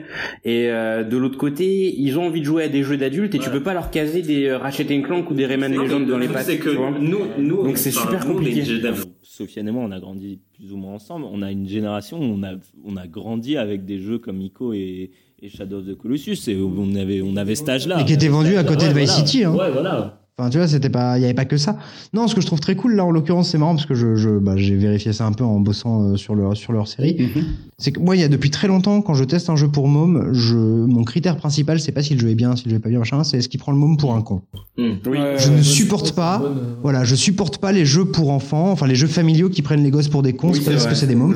Et 0.44 0.66
euh, 0.68 1.04
de 1.04 1.16
l'autre 1.16 1.38
côté, 1.38 1.94
ils 1.96 2.18
ont 2.18 2.26
envie 2.26 2.40
de 2.40 2.46
jouer 2.46 2.64
à 2.64 2.68
des 2.68 2.82
jeux 2.82 2.96
d'adultes 2.96 3.36
et 3.36 3.38
tu 3.38 3.50
peux 3.50 3.62
pas 3.62 3.72
leur 3.74 3.92
caser 3.92 4.22
des 4.22 4.46
euh, 4.46 4.58
Ratchet 4.58 4.84
Clank 5.02 5.30
ou 5.30 5.34
des 5.34 5.46
Rayman 5.46 5.72
Legends 5.72 6.00
dans 6.00 6.18
les 6.18 6.26
pattes. 6.26 6.46
C'est 6.46 6.58
que 6.58 6.70
tu 6.70 6.76
vois. 6.76 6.90
nous, 6.90 7.20
nous, 7.38 7.62
Donc 7.62 7.78
c'est 7.78 7.92
super 7.92 8.26
nous, 8.26 8.32
compliqué. 8.34 8.62
les 8.62 8.64
Jedi- 8.64 9.04
Sofiane 9.22 9.68
et 9.68 9.70
moi, 9.70 9.84
on 9.86 9.92
a 9.92 10.00
grandi 10.00 10.40
plus 10.58 10.72
ou 10.72 10.76
moins 10.76 10.94
ensemble. 10.94 11.26
On 11.30 11.40
a 11.42 11.50
une 11.50 11.68
génération 11.68 12.18
où 12.18 12.24
on 12.24 12.42
a, 12.42 12.54
on 12.84 12.96
a 12.96 13.06
grandi 13.06 13.56
avec 13.56 13.84
des 13.84 13.98
jeux 14.00 14.18
comme 14.18 14.40
Ico 14.40 14.72
et, 14.72 15.10
et 15.40 15.48
Shadow 15.48 15.78
of 15.78 15.86
the 15.86 15.94
Colossus. 15.94 16.48
Et 16.48 16.60
on 16.60 16.94
avait, 16.94 17.22
on 17.22 17.36
avait 17.36 17.54
cet 17.54 17.68
âge-là. 17.68 18.00
Et 18.00 18.04
qui 18.04 18.12
était 18.14 18.28
vendu 18.28 18.56
à 18.56 18.64
côté 18.64 18.88
de 18.88 18.92
Vice. 18.92 19.12
City. 19.12 19.44
Hein. 19.44 19.54
Ouais, 19.54 19.70
voilà. 19.70 20.20
Enfin, 20.38 20.50
tu 20.50 20.58
vois, 20.58 20.68
c'était 20.68 20.88
pas, 20.88 21.18
il 21.18 21.22
y 21.22 21.24
avait 21.24 21.34
pas 21.34 21.46
que 21.46 21.56
ça. 21.56 21.76
Non, 22.14 22.28
ce 22.28 22.34
que 22.36 22.40
je 22.40 22.46
trouve 22.46 22.60
très 22.60 22.76
cool 22.76 22.94
là, 22.94 23.04
en 23.04 23.10
l'occurrence, 23.10 23.50
c'est 23.50 23.58
marrant 23.58 23.74
parce 23.74 23.86
que 23.86 23.94
je, 23.94 24.14
je 24.14 24.30
bah, 24.30 24.52
j'ai 24.56 24.76
vérifié 24.76 25.12
ça 25.12 25.26
un 25.26 25.32
peu 25.32 25.42
en 25.42 25.58
bossant 25.58 26.02
euh, 26.10 26.16
sur 26.16 26.34
leur 26.36 26.56
sur 26.56 26.72
leur 26.72 26.86
série. 26.86 27.16
Mhm. 27.18 27.44
C'est 27.78 27.92
que 27.92 28.00
moi, 28.00 28.14
il 28.16 28.20
y 28.20 28.24
a 28.24 28.28
depuis 28.28 28.50
très 28.50 28.68
longtemps, 28.68 29.02
quand 29.02 29.14
je 29.14 29.24
teste 29.24 29.50
un 29.50 29.56
jeu 29.56 29.68
pour 29.68 29.88
môme, 29.88 30.32
je, 30.32 30.56
mon 30.56 31.02
critère 31.04 31.36
principal, 31.36 31.80
c'est 31.80 31.92
pas 31.92 32.02
si 32.02 32.14
le 32.14 32.20
jeu 32.20 32.30
est 32.30 32.34
bien, 32.34 32.54
si 32.56 32.64
le 32.66 32.70
jeu 32.70 32.76
est 32.76 32.80
pas 32.80 32.88
bien, 32.88 32.98
machin, 33.00 33.24
c'est 33.24 33.38
est-ce 33.38 33.48
qu'il 33.48 33.58
prend 33.60 33.72
le 33.72 33.78
môme 33.78 33.96
pour 33.96 34.14
un 34.14 34.22
con. 34.22 34.42
Oui. 34.76 34.98
Ouais, 35.06 35.34
Je 35.38 35.50
ne 35.50 35.62
supporte 35.62 36.12
pas, 36.12 36.42
voilà, 36.82 37.04
je 37.04 37.14
supporte 37.16 37.58
pas 37.58 37.72
les 37.72 37.84
jeux 37.84 38.04
pour 38.04 38.30
enfants, 38.30 38.70
enfin 38.70 38.86
les 38.86 38.94
jeux 38.96 39.06
familiaux 39.08 39.48
qui 39.48 39.62
prennent 39.62 39.82
les 39.82 39.90
gosses 39.90 40.08
pour 40.08 40.22
des 40.22 40.32
cons, 40.34 40.52
Oui, 40.52 40.60
parce 40.64 40.76
vrai. 40.76 40.90
que 40.90 40.96
c'est 40.96 41.06
des 41.06 41.14
mômes. 41.16 41.34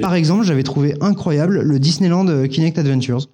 Par 0.00 0.14
exemple, 0.14 0.44
j'avais 0.44 0.62
trouvé 0.62 0.94
incroyable 1.00 1.60
le 1.62 1.78
Disneyland 1.78 2.26
euh, 2.28 2.46
Kinect 2.46 2.78
Adventures, 2.78 3.26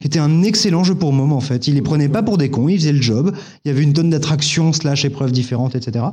qui 0.00 0.06
était 0.06 0.18
un 0.18 0.42
excellent 0.42 0.82
jeu 0.82 0.94
pour 0.94 1.12
mômes 1.12 1.32
en 1.32 1.40
fait. 1.40 1.68
Il 1.68 1.74
les 1.74 1.82
prenait 1.82 2.08
pas 2.08 2.22
pour 2.22 2.38
des 2.38 2.50
cons, 2.50 2.68
il 2.68 2.78
faisait 2.78 2.92
le 2.92 3.02
job. 3.02 3.34
Il 3.64 3.68
y 3.68 3.70
avait 3.70 3.82
une 3.82 3.92
tonne 3.92 4.10
d'attractions 4.10 4.72
slash 4.72 5.04
épreuves 5.04 5.32
différentes, 5.32 5.74
etc. 5.74 6.06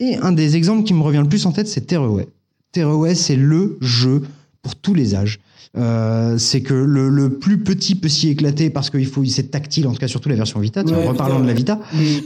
Et 0.00 0.16
un 0.16 0.32
des 0.32 0.56
exemples 0.56 0.82
qui 0.82 0.94
me 0.94 1.02
revient 1.02 1.20
le 1.22 1.28
plus 1.28 1.46
en 1.46 1.52
tête, 1.52 1.68
c'est 1.68 1.82
Terraway. 1.82 2.26
Terraway, 2.72 3.14
c'est 3.14 3.36
le 3.36 3.78
jeu 3.80 4.22
pour 4.62 4.74
tous 4.76 4.94
les 4.94 5.14
âges. 5.14 5.40
Euh, 5.76 6.36
c'est 6.36 6.62
que 6.62 6.74
le, 6.74 7.08
le 7.08 7.38
plus 7.38 7.62
petit 7.62 7.94
peut 7.94 8.08
s'y 8.08 8.28
éclater 8.28 8.70
parce 8.70 8.90
qu'il 8.90 9.06
faut, 9.06 9.24
c'est 9.24 9.52
tactile, 9.52 9.86
en 9.86 9.92
tout 9.92 9.98
cas 9.98 10.08
surtout 10.08 10.28
la 10.28 10.34
version 10.34 10.58
Vita. 10.58 10.82
Reparlons 10.82 11.38
Vita, 11.38 11.42
de 11.42 11.46
la 11.46 11.54
Vita. 11.54 11.80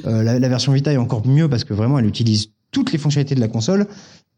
Euh, 0.06 0.22
la, 0.22 0.38
la 0.38 0.48
version 0.48 0.72
Vita 0.72 0.92
est 0.92 0.96
encore 0.96 1.26
mieux 1.26 1.48
parce 1.48 1.64
que 1.64 1.74
vraiment 1.74 1.98
elle 1.98 2.06
utilise 2.06 2.48
toutes 2.70 2.92
les 2.92 2.98
fonctionnalités 2.98 3.34
de 3.34 3.40
la 3.40 3.48
console. 3.48 3.86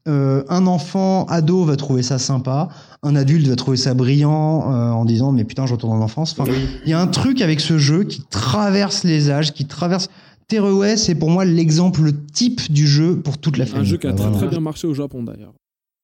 Euh, 0.06 0.44
un 0.48 0.66
enfant 0.66 1.24
ado 1.26 1.64
va 1.64 1.76
trouver 1.76 2.02
ça 2.02 2.18
sympa, 2.18 2.68
un 3.02 3.16
adulte 3.16 3.46
va 3.48 3.56
trouver 3.56 3.76
ça 3.76 3.92
brillant 3.94 4.72
euh, 4.72 4.90
en 4.90 5.04
disant 5.04 5.32
mais 5.32 5.44
putain 5.44 5.66
je 5.66 5.72
retourne 5.72 5.98
en 5.98 6.02
enfance. 6.04 6.34
Enfin, 6.38 6.50
il 6.84 6.90
y 6.90 6.92
a 6.92 7.00
un 7.00 7.06
truc 7.08 7.40
avec 7.42 7.60
ce 7.60 7.76
jeu 7.78 8.04
qui 8.04 8.22
traverse 8.30 9.04
les 9.04 9.30
âges, 9.30 9.52
qui 9.52 9.66
traverse. 9.66 10.08
Terraway, 10.48 10.96
c'est 10.96 11.16
pour 11.16 11.28
moi 11.30 11.44
l'exemple 11.44 12.12
type 12.32 12.70
du 12.70 12.86
jeu 12.86 13.16
pour 13.16 13.36
toute 13.38 13.56
la 13.58 13.64
Un 13.64 13.66
famille. 13.66 13.88
jeu 13.88 13.96
qui 13.96 14.06
a 14.06 14.12
quoi, 14.12 14.26
très, 14.30 14.36
très 14.38 14.48
bien 14.48 14.60
marché 14.60 14.86
au 14.86 14.94
Japon 14.94 15.24
d'ailleurs. 15.24 15.52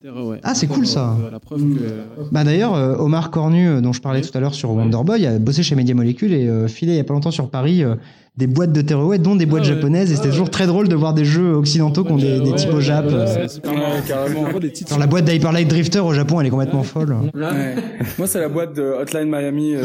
Ouais. 0.04 0.40
Ah, 0.42 0.56
c'est 0.56 0.66
cool, 0.66 0.84
ça. 0.84 1.16
Euh, 1.24 1.30
La 1.30 1.38
preuve 1.38 1.60
que. 1.60 2.02
Bah 2.32 2.42
d'ailleurs, 2.42 2.74
euh, 2.74 2.96
Omar 2.96 3.30
Cornu, 3.30 3.80
dont 3.80 3.92
je 3.92 4.00
parlais 4.00 4.20
tout 4.20 4.36
à 4.36 4.40
l'heure 4.40 4.52
sur 4.54 4.72
Wonder 4.72 4.98
Boy, 5.04 5.24
a 5.26 5.38
bossé 5.38 5.62
chez 5.62 5.76
Media 5.76 5.94
Molecule 5.94 6.32
et 6.32 6.48
euh, 6.48 6.66
filé 6.66 6.94
il 6.94 6.96
y 6.96 7.00
a 7.00 7.04
pas 7.04 7.14
longtemps 7.14 7.30
sur 7.30 7.48
Paris 7.50 7.84
euh, 7.84 7.94
des 8.36 8.46
boîtes 8.46 8.72
de 8.72 8.80
Terraway, 8.80 9.18
dont 9.18 9.36
des 9.36 9.44
boîtes 9.44 9.64
Ah 9.66 9.68
ouais. 9.68 9.74
japonaises. 9.74 10.10
Et 10.10 10.16
c'était 10.16 10.30
toujours 10.30 10.50
très 10.50 10.66
drôle 10.66 10.88
de 10.88 10.94
voir 10.94 11.12
des 11.12 11.24
jeux 11.24 11.52
occidentaux 11.52 12.02
qui 12.04 12.12
ont 12.12 12.16
des, 12.16 12.40
des 12.40 12.54
typos 12.54 12.80
Jap. 12.80 13.06
Ouais, 13.06 13.12
euh. 13.12 13.46
Ouais, 13.46 14.72
Genre 14.88 14.98
la 14.98 15.06
boîte 15.06 15.24
d'Hyper 15.26 15.52
Light 15.52 15.68
Drifter 15.68 15.98
au 16.00 16.12
Japon, 16.14 16.40
elle 16.40 16.46
est 16.46 16.50
complètement 16.50 16.82
folle. 16.82 17.14
Ouais. 17.34 17.74
Moi, 18.18 18.26
c'est 18.26 18.40
la 18.40 18.48
boîte 18.48 18.74
de 18.74 18.82
Hotline 18.82 19.28
Miami 19.28 19.74
euh. 19.74 19.84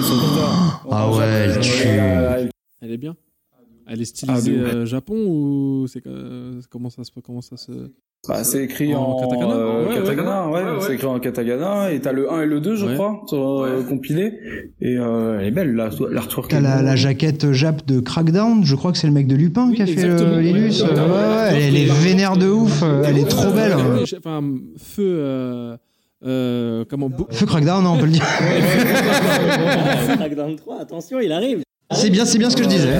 Ah 0.89 1.11
ouais, 1.11 1.23
elle 1.25 1.59
tue. 1.59 1.83
elle 1.87 2.49
Elle 2.81 2.91
est 2.91 2.97
bien. 2.97 3.15
Elle 3.89 4.01
est 4.01 4.05
stylisée 4.05 4.55
Ah, 4.59 4.67
ouf. 4.67 4.73
euh, 4.75 4.85
Japon 4.85 5.15
ou 5.27 5.85
c'est 5.87 6.05
euh, 6.07 6.59
comment 6.69 6.89
ça 6.89 7.03
se 7.05 7.11
comment 7.23 7.41
ça 7.41 7.55
se 7.55 7.71
Bah, 8.27 8.43
c'est 8.43 8.63
écrit 8.65 8.93
En 8.93 9.01
en, 9.03 9.21
katakana? 9.21 9.53
Euh, 9.53 9.87
Ouais, 9.87 9.95
katakana, 9.95 10.47
ouais, 10.47 10.53
ouais, 10.53 10.69
ouais. 10.71 10.77
c'est 10.81 10.93
écrit 10.95 11.07
en 11.07 11.19
katakana, 11.19 11.91
et 11.91 11.99
t'as 12.01 12.11
le 12.11 12.31
1 12.31 12.41
et 12.41 12.45
le 12.45 12.59
2, 12.59 12.75
je 12.75 12.85
Ouais. 12.85 12.93
crois, 12.95 13.21
sur, 13.27 13.61
euh, 13.63 13.83
compilés, 13.87 14.33
et 14.81 14.97
euh, 14.97 15.39
elle 15.39 15.47
est 15.47 15.51
belle, 15.51 15.73
la- 15.75 15.89
l'artwork. 16.11 16.49
T'as 16.51 16.59
la, 16.59 16.81
la 16.81 16.95
jaquette 16.95 17.51
Jap 17.53 17.85
de 17.85 17.99
Crackdown, 17.99 18.63
je 18.65 18.75
crois 18.75 18.91
que 18.91 18.97
c'est 18.97 19.07
le 19.07 19.13
mec 19.13 19.27
de 19.27 19.35
Lupin 19.35 19.67
Oui, 19.69 19.75
qui 19.75 19.81
a 19.81 19.85
fait 19.85 20.03
euh, 20.03 20.17
Euh, 20.19 20.41
ouais, 20.41 21.55
elle, 21.55 21.63
elle 21.63 21.77
est 21.77 21.85
vénère 22.03 22.35
de 22.37 22.49
ouf, 22.49 22.81
euh, 22.83 23.03
elle 23.05 23.17
est 23.17 23.27
trop 23.29 23.51
belle. 23.51 23.73
Enfin, 24.17 24.41
feu 24.77 25.03
euh, 25.19 25.77
euh, 26.25 26.83
comment 26.89 27.09
Feu 27.31 27.45
Crackdown, 27.45 27.83
non, 27.83 27.91
on 27.93 27.97
peut 27.99 28.05
le 28.05 28.11
dire. 28.11 28.25
Crackdown 30.17 30.55
3, 30.55 30.81
attention, 30.81 31.19
il 31.19 31.31
arrive. 31.31 31.61
C'est 31.91 32.09
bien, 32.09 32.25
c'est 32.25 32.37
bien 32.37 32.49
ce 32.49 32.57
que 32.57 32.63
je 32.63 32.69
disais. 32.69 32.99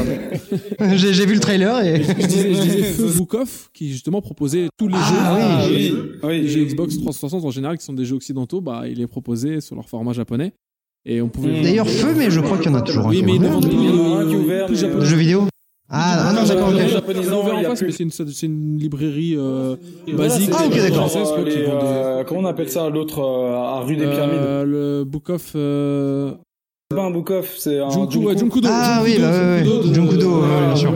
J'ai 0.96 1.14
j'ai 1.14 1.26
vu 1.26 1.34
le 1.34 1.40
trailer 1.42 1.84
et. 1.84 2.04
je 2.04 2.14
disais, 2.26 2.54
je 2.54 2.62
disais 2.62 2.84
Feu 2.94 3.10
qui 3.74 3.90
justement 3.92 4.22
proposait 4.22 4.70
tous 4.78 4.88
les 4.88 4.96
Ah 4.98 5.62
jeux 5.68 5.74
oui. 5.74 5.78
les 5.78 5.92
oui, 5.92 6.02
oui. 6.24 6.42
les 6.44 6.48
jeux 6.48 6.64
Xbox 6.66 6.98
360 6.98 7.44
en 7.44 7.52
général 7.52 7.78
qui 7.78 7.84
sont 7.84 7.94
des 7.94 8.06
jeux 8.06 8.16
occidentaux 8.16 8.62
bah 8.62 8.84
il 8.88 8.98
les 9.00 9.08
proposait 9.08 9.60
sur 9.60 9.76
leur 9.76 9.90
format 9.90 10.14
japonais 10.14 10.54
et 11.06 11.22
on 11.22 11.28
pouvait 11.30 11.62
D'ailleurs, 11.62 11.88
Feu, 11.90 12.14
mais 12.18 12.30
je 12.32 12.40
crois 12.40 12.58
qu'il 12.58 12.72
y 12.72 12.74
en 12.76 12.78
a 12.78 12.82
toujours 12.82 13.08
un 13.08 13.10
oui 13.10 13.18
qui 13.18 13.24
est 13.24 13.26
mais 13.26 13.36
Il 13.36 13.44
y 13.44 13.48
en 13.48 13.52
a 13.52 13.56
un 13.56 14.26
qui 14.30 14.36
est 14.36 14.66
plus, 14.68 14.76
japonais. 14.78 15.02
De 15.02 15.06
jeux 15.10 15.18
vidéo 15.18 15.44
ah, 15.90 16.28
ah 16.30 16.34
non, 16.34 16.44
d'accord, 16.46 16.68
ok. 16.68 17.32
En 17.32 17.64
face, 17.64 17.82
mais 17.82 17.92
c'est 17.92 18.04
une, 18.04 18.12
c'est 18.12 18.46
une 18.46 18.78
librairie 18.78 19.36
euh, 19.38 19.78
basique. 20.18 20.50
Ah, 20.54 20.66
ok, 20.68 20.76
les- 20.76 20.82
d'accord. 20.82 21.10
euh, 21.16 22.24
comment 22.26 22.42
on 22.42 22.46
appelle 22.46 22.68
ça, 22.70 22.90
l'autre, 22.90 23.20
euh, 23.20 23.56
à 23.56 23.80
rue 23.86 23.96
des 23.96 24.04
Euh, 24.04 24.12
Pyramides 24.14 24.70
le 24.70 25.04
Book 25.06 25.30
of 25.30 25.54
euh, 25.56 26.34
C'est 26.90 26.96
pas 26.96 27.04
un 27.04 27.14
off, 27.14 27.58
c'est 27.58 27.80
un 27.80 27.90
Junku, 27.90 28.38
Junkudo. 28.38 28.70
Ah 28.72 29.02
oui, 29.04 29.18
bah 29.20 29.62
Junkudo 29.94 30.42
euh, 30.42 30.68
bien 30.68 30.76
sûr. 30.78 30.94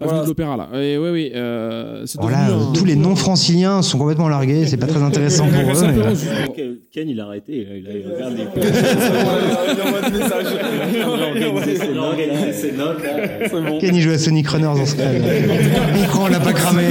Avenue 0.00 0.10
Voilà. 0.10 0.22
de 0.22 0.28
l'Opéra 0.28 0.56
là. 0.56 0.68
Et 0.80 0.96
ouais, 0.96 1.10
oui, 1.10 1.32
euh, 1.34 2.02
c'est 2.06 2.20
Voilà, 2.20 2.46
un- 2.54 2.72
tous 2.72 2.84
les 2.84 2.94
noms 2.94 3.16
franciliens 3.16 3.82
sont 3.82 3.98
complètement 3.98 4.28
largués, 4.28 4.64
c'est 4.66 4.76
pas 4.76 4.86
très 4.86 5.02
intéressant 5.02 5.46
pour 5.48 5.72
eux. 5.72 5.86
Mais- 5.86 6.64
Ken, 6.92 7.08
il 7.08 7.20
a 7.20 7.24
arrêté. 7.24 7.66
Il, 7.76 7.86
a, 7.86 7.90
il 7.92 8.06
regarde 8.14 8.34
les 8.36 8.44
Il 10.94 11.98
a 11.98 12.02
organisé 12.02 12.52
ses 12.52 12.72
notes, 12.72 12.98
bon. 13.52 13.78
Ken 13.78 13.94
il 13.94 14.00
joue 14.00 14.10
à 14.10 14.18
Sonic 14.18 14.48
Runners 14.48 14.66
en 14.66 14.86
ce 14.86 14.96
cas. 14.96 15.02
Il 15.96 16.04
prend, 16.04 16.24
on 16.24 16.28
l'a 16.28 16.40
pas 16.40 16.52
cramé. 16.52 16.84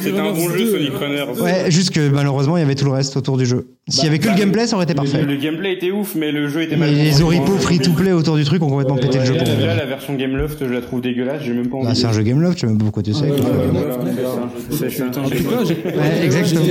C'est 0.00 0.18
un 0.18 0.32
bon 0.32 0.48
jeu, 0.50 0.66
Sonic 0.72 0.92
Runners. 0.94 1.40
Ouais, 1.40 1.70
juste 1.70 1.90
que 1.90 2.08
malheureusement 2.08 2.56
il 2.56 2.60
y 2.60 2.62
avait 2.64 2.74
tout 2.74 2.84
le 2.84 2.92
reste 2.92 3.16
autour 3.16 3.36
du 3.36 3.46
jeu. 3.46 3.66
S'il 3.88 4.04
y 4.04 4.06
avait 4.08 4.18
que 4.18 4.28
le 4.28 4.34
gameplay, 4.36 4.66
ça 4.66 4.76
aurait 4.76 4.84
été 4.84 4.94
parfait. 4.94 5.22
le 5.22 5.36
gameplay 5.36 5.72
était 5.72 5.90
ouf, 5.90 6.14
mais 6.14 6.30
le 6.32 6.48
jeu 6.48 6.62
était 6.62 6.76
mal 6.76 6.90
les 6.94 7.22
oripeaux 7.22 7.56
free-to-play 7.58 8.12
autour 8.12 8.36
du 8.36 8.44
truc 8.44 8.62
ont 8.62 8.68
complètement 8.68 8.96
pété 8.96 9.18
le 9.18 9.24
jeu 9.24 9.34
la 9.34 9.84
version 9.86 10.14
Game 10.14 10.36
Loft, 10.36 10.58
je 10.66 10.72
la 10.72 10.80
trouve 10.80 10.97
dégueulasse, 11.00 11.42
j'ai 11.42 11.52
même 11.52 11.68
pas 11.68 11.76
envie. 11.78 11.86
Ah, 11.90 11.94
c'est 11.94 12.06
un 12.06 12.12
jeu 12.12 12.22
Game 12.22 12.40
Love, 12.40 12.54
tu 12.54 12.60
sais 12.60 12.66
même 12.66 12.78
pas 12.78 12.84
pourquoi 12.84 13.02
tu 13.02 13.12
sais. 13.12 13.28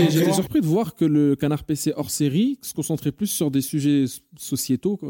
J'étais 0.10 0.34
surpris 0.34 0.62
de 0.62 0.66
voir 0.66 0.96
que 0.96 1.06
le 1.06 1.36
Canard 1.36 1.64
PC 1.64 1.94
hors 1.96 2.10
série 2.10 2.58
se 2.62 2.74
concentrait 2.74 3.12
plus 3.12 3.28
sur 3.28 3.52
des 3.52 3.62
sujets 3.62 4.06
sociétaux. 4.38 4.98
quoi, 4.98 5.10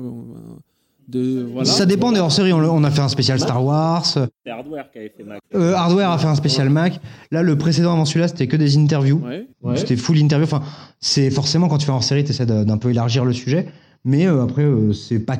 De, 1.07 1.47
voilà. 1.51 1.65
Ça 1.65 1.85
dépend 1.85 2.11
des 2.11 2.19
hors-séries. 2.19 2.53
On, 2.53 2.59
on 2.59 2.83
a 2.83 2.91
fait 2.91 3.01
un 3.01 3.07
spécial 3.07 3.39
Star 3.39 3.63
Wars. 3.63 4.05
C'est 4.05 4.27
Hardware 4.51 4.91
qui 4.91 4.99
avait 4.99 5.13
fait 5.15 5.23
Mac. 5.23 5.39
Euh, 5.55 5.73
Hardware 5.73 6.11
a 6.11 6.17
fait 6.17 6.27
un 6.27 6.35
spécial 6.35 6.69
Mac. 6.69 6.99
Là, 7.31 7.43
le 7.43 7.57
précédent 7.57 7.93
avant 7.93 8.05
celui-là, 8.05 8.27
c'était 8.27 8.47
que 8.47 8.57
des 8.57 8.77
interviews. 8.77 9.21
Ouais. 9.23 9.77
C'était 9.77 9.95
full 9.95 10.17
interview. 10.17 10.45
Enfin, 10.45 10.63
c'est 10.99 11.29
forcément 11.31 11.67
quand 11.69 11.77
tu 11.77 11.85
fais 11.85 11.91
en 11.93 12.01
série, 12.01 12.23
tu 12.23 12.31
essaies 12.31 12.45
d'un 12.45 12.77
peu 12.77 12.89
élargir 12.89 13.23
le 13.25 13.33
sujet. 13.33 13.67
Mais 14.05 14.25
euh, 14.27 14.43
après, 14.43 14.63
euh, 14.63 14.93
c'est 14.93 15.19
pas 15.19 15.37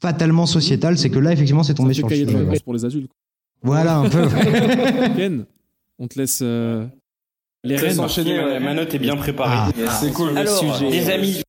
fatalement 0.00 0.46
sociétal. 0.46 0.98
C'est 0.98 1.10
que 1.10 1.18
là, 1.18 1.32
effectivement, 1.32 1.62
c'est 1.62 1.74
tombé 1.74 1.94
sur 1.94 2.06
le 2.06 2.10
cahier 2.10 2.24
de 2.26 2.30
sujet. 2.30 2.60
pour 2.64 2.74
les 2.74 2.84
adultes. 2.84 3.10
Voilà, 3.62 3.96
un 3.98 4.08
peu. 4.08 4.28
Ken, 5.16 5.44
on 5.98 6.06
te 6.06 6.18
laisse 6.18 6.40
euh, 6.42 6.86
les 7.64 7.76
rênes. 7.76 7.98
enchaîner, 7.98 8.38
ouais. 8.38 8.60
Ma 8.60 8.74
note 8.74 8.94
est 8.94 9.00
bien 9.00 9.16
préparée. 9.16 9.72
Ah. 9.86 9.90
C'est 10.00 10.12
cool. 10.12 10.36
Alors, 10.36 10.56
sujet. 10.58 10.90
les 10.90 11.10
amis. 11.10 11.42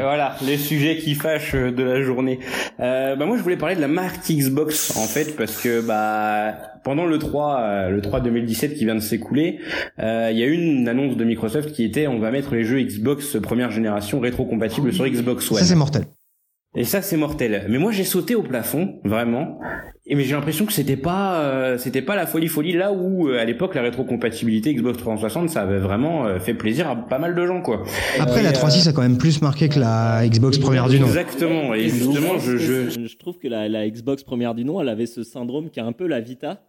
Voilà, 0.00 0.36
les 0.42 0.56
sujets 0.56 0.96
qui 0.96 1.14
fâchent 1.14 1.54
euh, 1.54 1.70
de 1.70 1.82
la 1.82 2.02
journée. 2.02 2.38
Euh, 2.80 3.14
bah 3.14 3.26
moi, 3.26 3.36
je 3.36 3.42
voulais 3.42 3.58
parler 3.58 3.76
de 3.76 3.80
la 3.80 3.88
marque 3.88 4.26
Xbox 4.30 4.96
en 4.96 5.06
fait 5.06 5.36
parce 5.36 5.60
que 5.60 5.82
bah 5.82 6.54
pendant 6.82 7.04
le 7.04 7.18
3, 7.18 7.60
euh, 7.60 7.90
le 7.90 8.00
3 8.00 8.20
2017 8.20 8.74
qui 8.74 8.84
vient 8.84 8.94
de 8.94 9.00
s'écouler, 9.00 9.60
euh, 9.98 10.30
il 10.32 10.38
y 10.38 10.42
a 10.42 10.46
eu 10.46 10.54
une 10.54 10.88
annonce 10.88 11.16
de 11.16 11.24
Microsoft 11.24 11.72
qui 11.72 11.84
était 11.84 12.06
on 12.06 12.18
va 12.18 12.30
mettre 12.30 12.54
les 12.54 12.64
jeux 12.64 12.80
Xbox 12.80 13.36
première 13.42 13.70
génération 13.70 14.18
rétro-compatibles 14.18 14.92
sur 14.92 15.06
Xbox 15.06 15.50
One. 15.50 15.58
Ça, 15.58 15.64
c'est 15.64 15.74
mortel. 15.74 16.06
Et 16.74 16.84
ça, 16.84 17.02
c'est 17.02 17.18
mortel. 17.18 17.66
Mais 17.68 17.76
moi, 17.76 17.92
j'ai 17.92 18.04
sauté 18.04 18.34
au 18.34 18.42
plafond, 18.42 18.98
vraiment. 19.04 19.60
Et 20.06 20.14
mais 20.14 20.24
j'ai 20.24 20.32
l'impression 20.32 20.64
que 20.64 20.72
c'était 20.72 20.96
pas, 20.96 21.40
euh, 21.42 21.76
c'était 21.78 22.00
pas 22.00 22.16
la 22.16 22.26
folie 22.26 22.48
folie 22.48 22.72
là 22.72 22.92
où 22.92 23.28
euh, 23.28 23.38
à 23.38 23.44
l'époque 23.44 23.74
la 23.74 23.82
rétrocompatibilité 23.82 24.74
Xbox 24.74 24.98
360, 24.98 25.50
ça 25.50 25.62
avait 25.62 25.78
vraiment 25.78 26.26
euh, 26.26 26.38
fait 26.38 26.54
plaisir 26.54 26.88
à 26.88 26.96
pas 26.96 27.18
mal 27.18 27.34
de 27.34 27.46
gens, 27.46 27.60
quoi. 27.60 27.84
Après, 28.18 28.40
Et, 28.40 28.42
la 28.42 28.50
euh, 28.50 28.52
3.6 28.52 28.88
a 28.88 28.92
quand 28.92 29.02
même 29.02 29.18
plus 29.18 29.42
marqué 29.42 29.68
que 29.68 29.78
la 29.78 30.26
Xbox 30.26 30.58
première 30.58 30.88
du 30.88 30.98
nom. 30.98 31.06
Exactement. 31.06 31.74
Et 31.74 31.88
justement, 31.88 32.38
je, 32.38 32.56
je, 32.56 33.06
Je 33.06 33.16
trouve 33.18 33.38
que 33.38 33.48
la, 33.48 33.68
la 33.68 33.88
Xbox 33.88 34.24
première 34.24 34.54
du 34.54 34.64
nom, 34.64 34.80
elle 34.80 34.88
avait 34.88 35.06
ce 35.06 35.22
syndrome 35.22 35.70
qui 35.70 35.78
est 35.78 35.84
un 35.84 35.92
peu 35.92 36.06
la 36.06 36.20
Vita. 36.20 36.62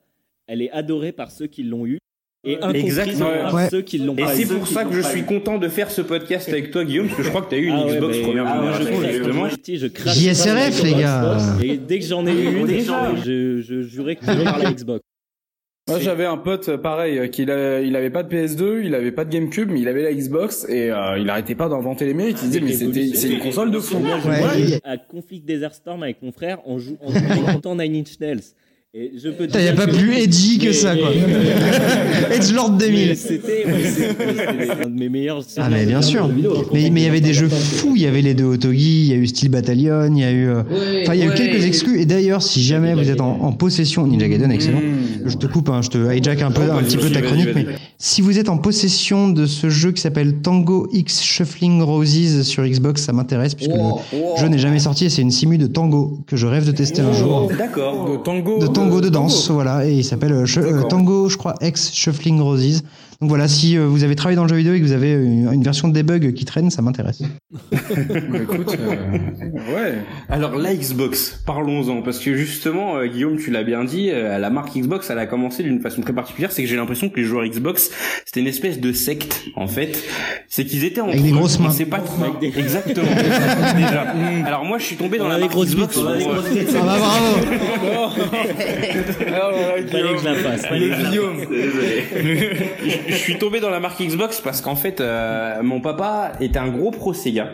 Elle 0.47 0.61
est 0.61 0.71
adorée 0.71 1.13
par 1.13 1.31
ceux 1.31 1.47
qui 1.47 1.63
l'ont 1.63 1.85
eu. 1.85 1.97
Et 2.45 2.57
Exactement. 2.73 3.29
par 3.43 3.53
Ouais. 3.53 3.69
ceux 3.69 3.81
qui 3.81 3.99
l'ont 3.99 4.15
Et 4.17 4.25
c'est 4.35 4.53
pour 4.53 4.67
ça 4.67 4.83
que 4.83 4.93
je 4.93 5.01
suis 5.01 5.23
content 5.23 5.57
de 5.57 5.69
faire 5.69 5.89
ce 5.89 6.01
podcast 6.01 6.49
avec 6.49 6.71
toi, 6.71 6.83
Guillaume, 6.83 7.05
parce 7.07 7.17
que 7.19 7.23
je 7.23 7.29
crois 7.29 7.41
que 7.41 7.49
t'as 7.51 7.57
eu 7.57 7.67
une 7.67 7.73
Ah 7.75 7.85
ouais, 7.85 7.95
Xbox 7.95 8.17
première 8.19 8.45
ah 8.47 8.61
ouais, 8.61 8.73
génération, 8.83 8.85
je 8.85 8.99
crache, 8.99 9.15
justement. 9.15 9.47
je- 9.77 9.87
crache 9.87 10.17
JSRF, 10.17 10.83
les 10.83 10.93
gars. 11.01 11.37
Et 11.63 11.77
dès 11.77 11.99
que 11.99 12.05
j'en 12.05 12.27
ai 12.27 12.33
eu 12.33 12.57
une, 12.59 12.67
je, 13.23 13.61
je 13.61 13.81
jurais 13.81 14.17
que 14.17 14.25
je 14.25 14.31
par 14.43 14.59
la 14.59 14.73
Xbox. 14.73 15.01
Moi, 15.89 15.99
j'avais 15.99 16.25
un 16.25 16.37
pote 16.37 16.69
euh, 16.69 16.77
pareil, 16.77 17.17
euh, 17.19 17.27
qu'il 17.27 17.49
il 17.49 17.95
avait 17.97 18.09
pas 18.09 18.23
de 18.23 18.33
PS2, 18.33 18.83
il 18.85 18.95
avait 18.95 19.11
pas 19.11 19.25
de 19.25 19.29
GameCube, 19.31 19.69
mais 19.69 19.81
il 19.81 19.87
avait 19.89 20.03
la 20.03 20.13
Xbox 20.13 20.65
et 20.69 20.89
euh, 20.91 21.17
il 21.19 21.29
arrêtait 21.29 21.55
pas 21.55 21.67
d'inventer 21.67 22.05
les 22.05 22.13
mérites. 22.13 22.39
Il 22.41 22.49
disait 22.49 22.61
mais 22.61 22.71
c'était 22.71 23.15
c'est 23.15 23.29
une 23.29 23.39
console 23.39 23.69
de 23.71 23.79
fou. 23.79 23.97
Ouais. 23.97 24.79
À 24.85 24.97
Conflict 24.97 25.45
Desert 25.45 25.73
Storm 25.73 26.01
avec 26.03 26.21
mon 26.21 26.31
frère, 26.31 26.59
on 26.65 26.77
joue 26.77 26.97
en 27.01 27.11
jouant 27.11 27.75
Nine 27.75 27.95
Inch 27.97 28.17
Nails. 28.21 28.39
Et 28.95 29.11
je 29.17 29.29
peux 29.29 29.47
te 29.47 29.53
Putain, 29.53 29.61
y 29.61 29.67
a 29.69 29.73
pas 29.73 29.87
plus 29.87 30.13
edgy 30.13 30.59
que 30.59 30.67
Mais- 30.67 30.73
ça, 30.73 30.95
quoi. 30.95 31.09
Edgelord 32.31 32.73
mais 32.73 32.77
2000. 32.89 33.17
C'était 33.17 33.65
un 34.85 34.87
de 34.87 34.93
mes 34.93 35.09
meilleurs. 35.09 35.41
Ah 35.57 35.67
mais 35.67 35.87
bien 35.87 36.03
sûr. 36.03 36.29
Mais 36.71 36.83
il 36.83 36.99
y 36.99 37.07
avait 37.07 37.19
des 37.19 37.33
jeux 37.33 37.49
fous. 37.49 37.93
Il 37.95 38.03
y 38.03 38.05
avait 38.05 38.21
les 38.21 38.35
deux 38.35 38.43
Otogi, 38.43 39.01
il 39.01 39.07
y 39.07 39.13
a 39.13 39.15
eu 39.15 39.25
Steel 39.25 39.49
Battalion, 39.49 40.13
il 40.15 40.19
y 40.19 40.23
a 40.23 40.29
eu. 40.31 40.47
euh, 40.47 40.61
Enfin, 41.01 41.15
il 41.15 41.21
y 41.21 41.23
a 41.23 41.25
eu 41.25 41.33
quelques 41.33 41.65
exclus. 41.65 42.01
Et 42.01 42.05
d'ailleurs, 42.05 42.43
si 42.43 42.61
jamais 42.61 42.93
vous 42.93 43.09
êtes 43.09 43.19
en, 43.19 43.39
en 43.41 43.51
possession, 43.51 44.05
Ninja 44.05 44.27
Gaiden, 44.27 44.51
excellent. 44.51 44.81
Je 45.25 45.37
te 45.37 45.47
coupe, 45.47 45.69
hein, 45.69 45.81
je 45.81 45.89
te 45.89 46.13
hijack 46.15 46.43
un 46.43 46.51
peu, 46.51 46.69
un 46.71 46.83
petit 46.83 46.97
peu 46.97 47.09
ta 47.09 47.21
chronique, 47.23 47.49
mais 47.55 47.65
si 47.97 48.21
vous 48.21 48.37
êtes 48.37 48.49
en 48.49 48.57
possession 48.59 49.29
de 49.29 49.47
ce 49.47 49.69
jeu 49.69 49.91
qui 49.91 50.01
s'appelle 50.01 50.35
Tango 50.43 50.87
X 50.93 51.23
Shuffling 51.23 51.81
Roses 51.81 52.43
sur 52.43 52.63
Xbox, 52.63 53.01
ça 53.03 53.13
m'intéresse 53.13 53.55
puisque 53.55 53.71
le 53.71 54.39
jeu 54.39 54.47
n'est 54.49 54.57
jamais 54.59 54.79
sorti 54.79 55.05
et 55.05 55.09
c'est 55.09 55.21
une 55.23 55.31
simu 55.31 55.57
de 55.57 55.65
tango 55.65 56.19
que 56.27 56.35
je 56.35 56.45
rêve 56.45 56.65
de 56.67 56.71
tester 56.73 57.01
un 57.01 57.13
jour. 57.13 57.49
D'accord. 57.57 58.11
De 58.11 58.17
tango. 58.17 58.59
Tango 58.83 59.01
de 59.01 59.09
danse, 59.09 59.49
voilà, 59.49 59.87
et 59.87 59.93
il 59.93 60.03
s'appelle 60.03 60.33
euh, 60.33 60.45
euh. 60.57 60.83
Tango, 60.83 61.29
je 61.29 61.37
crois, 61.37 61.55
X 61.61 61.91
Shuffling 61.93 62.41
Roses. 62.41 62.83
Donc 63.21 63.29
voilà, 63.29 63.47
si 63.47 63.77
euh, 63.77 63.85
vous 63.87 64.03
avez 64.03 64.15
travaillé 64.15 64.35
dans 64.35 64.43
le 64.43 64.49
jeu 64.49 64.55
vidéo 64.55 64.73
et 64.73 64.79
que 64.79 64.85
vous 64.85 64.91
avez 64.91 65.11
une, 65.13 65.51
une 65.51 65.63
version 65.63 65.87
de 65.87 65.93
debug 65.93 66.33
qui 66.33 66.45
traîne, 66.45 66.69
ça 66.69 66.81
m'intéresse. 66.81 67.21
Bah, 67.73 68.39
écoute, 68.41 68.77
euh, 68.79 69.73
ouais. 69.75 69.93
Alors 70.29 70.55
la 70.57 70.73
Xbox, 70.75 71.41
parlons-en, 71.45 72.01
parce 72.01 72.19
que 72.19 72.35
justement, 72.35 72.97
euh, 72.97 73.05
Guillaume, 73.07 73.37
tu 73.37 73.51
l'as 73.51 73.63
bien 73.63 73.83
dit, 73.83 74.09
euh, 74.09 74.37
la 74.39 74.49
marque 74.49 74.75
Xbox, 74.75 75.09
elle 75.09 75.19
a 75.19 75.25
commencé 75.27 75.61
d'une 75.63 75.79
façon 75.79 76.01
très 76.01 76.13
particulière, 76.13 76.51
c'est 76.51 76.63
que 76.63 76.67
j'ai 76.69 76.75
l'impression 76.75 77.09
que 77.09 77.17
les 77.19 77.25
joueurs 77.25 77.45
Xbox, 77.45 77.91
c'était 78.25 78.39
une 78.39 78.47
espèce 78.47 78.79
de 78.79 78.91
secte, 78.91 79.43
en 79.55 79.67
fait. 79.67 80.01
C'est 80.47 80.65
qu'ils 80.65 80.83
étaient 80.85 81.01
en 81.01 81.09
Avec 81.09 81.21
des 81.23 81.31
grosses 81.31 81.59
mains. 81.59 81.69
C'est 81.69 81.85
pas 81.85 81.99
trop. 81.99 82.23
Exactement. 82.41 83.05
Déjà. 83.75 84.13
Alors 84.45 84.65
moi, 84.65 84.77
je 84.79 84.85
suis 84.85 84.95
tombé 84.95 85.17
dans 85.17 85.25
On 85.25 85.29
la 85.29 85.37
marque 85.37 85.51
grosses 85.51 85.69
Xbox. 85.69 85.97
on 85.97 86.03
grosses. 86.03 86.45
Ah 86.75 86.81
bah 86.83 86.97
bravo 86.97 87.37
Fallait 89.87 90.13
que 90.13 90.19
je 90.19 90.25
la 90.25 90.35
fasse. 90.35 90.61
que 90.63 90.67
je 93.07 93.15
suis 93.15 93.37
tombé 93.37 93.59
dans 93.59 93.69
la 93.69 93.79
marque 93.79 94.01
Xbox 94.01 94.41
parce 94.41 94.61
qu'en 94.61 94.75
fait, 94.75 95.01
euh, 95.01 95.61
mon 95.61 95.81
papa 95.81 96.33
était 96.39 96.59
un 96.59 96.69
gros 96.69 96.91
pro 96.91 97.13
Sega. 97.13 97.49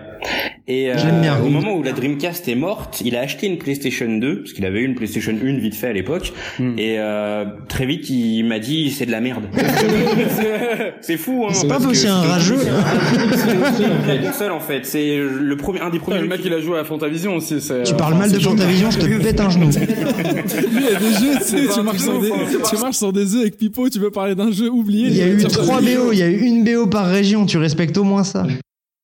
Et 0.68 0.91
euh, 0.91 0.98
J'aime 0.98 1.22
bien. 1.22 1.40
au 1.41 1.48
moment 1.50 1.74
où 1.76 1.82
la 1.84 1.94
Dreamcast 1.94 2.48
est 2.48 2.56
morte, 2.56 3.02
il 3.04 3.16
a 3.16 3.22
acheté 3.22 3.48
une 3.48 3.58
PlayStation 3.58 4.08
2 4.08 4.41
parce 4.41 4.54
qu'il 4.54 4.66
avait 4.66 4.82
eu 4.82 4.86
une 4.86 4.94
PlayStation 4.96 5.32
1 5.34 5.58
vite 5.58 5.74
fait 5.76 5.88
à 5.88 5.94
l'époque. 5.94 6.34
Hmm. 6.60 6.78
Et 6.78 6.96
euh, 7.00 7.46
très 7.68 7.86
vite, 7.86 8.10
il 8.10 8.44
m'a 8.44 8.60
dit 8.60 8.91
c'est 8.91 9.06
de 9.06 9.12
la 9.12 9.22
merde. 9.22 9.46
c'est 11.02 11.18
fou. 11.18 11.46
Hein, 11.48 11.54
C'est 11.54 11.68
pas 11.68 11.76
parce 11.76 11.86
que 11.86 11.90
aussi 11.91 12.08
un 12.08 12.22
rageux. 12.22 12.58
C'est 12.60 14.08
la 14.08 14.18
console 14.18 14.52
en 14.52 14.60
fait. 14.60 14.86
C'est 14.86 15.18
le 15.18 15.58
premier, 15.58 15.80
un 15.82 15.90
des 15.90 16.00
premiers. 16.00 16.18
Putain, 16.20 16.30
le 16.30 16.38
mec 16.38 16.41
il 16.46 16.54
a 16.54 16.60
joué 16.60 16.78
à 16.80 16.84
Fantavision 16.84 17.36
aussi. 17.36 17.62
c'est- 17.62 17.84
Tu 17.84 17.96
parles 17.96 18.16
mal 18.16 18.32
de 18.32 18.40
Fantavision, 18.40 18.91
je 18.91 19.00
te 19.00 19.06
pète 19.24 19.40
un 19.40 19.50
genou. 19.50 19.68
Lui, 19.70 19.74
il 19.76 20.84
y 20.84 20.96
a 20.96 21.00
des 21.00 21.14
jeux, 21.14 21.38
tu 21.40 21.44
sais, 21.44 21.74
tu 21.74 21.82
marches, 21.82 22.00
sur 22.00 22.20
des, 22.22 22.30
tu 22.70 22.78
marches 22.82 22.98
sur 22.98 23.14
des 23.14 23.36
œufs 23.36 23.41
avec 23.41 23.58
Pipo, 23.58 23.90
tu 23.90 24.00
veux 24.00 24.12
parler 24.12 24.36
d'un 24.36 24.52
jeu 24.52 24.70
oublié. 24.70 25.08
Il 25.08 25.16
y 25.18 25.22
a 25.22 25.28
eu 25.28 25.38
trois 25.46 25.82
BO, 25.82 26.12
il 26.12 26.20
y 26.20 26.24
a 26.24 26.28
eu 26.28 26.40
une 26.41 26.64
BO 26.64 26.88
par 26.88 27.08
région, 27.08 27.46
tu 27.46 27.58
respectes 27.58 27.98
au 27.98 28.04
moins 28.04 28.24
ça. 28.24 28.46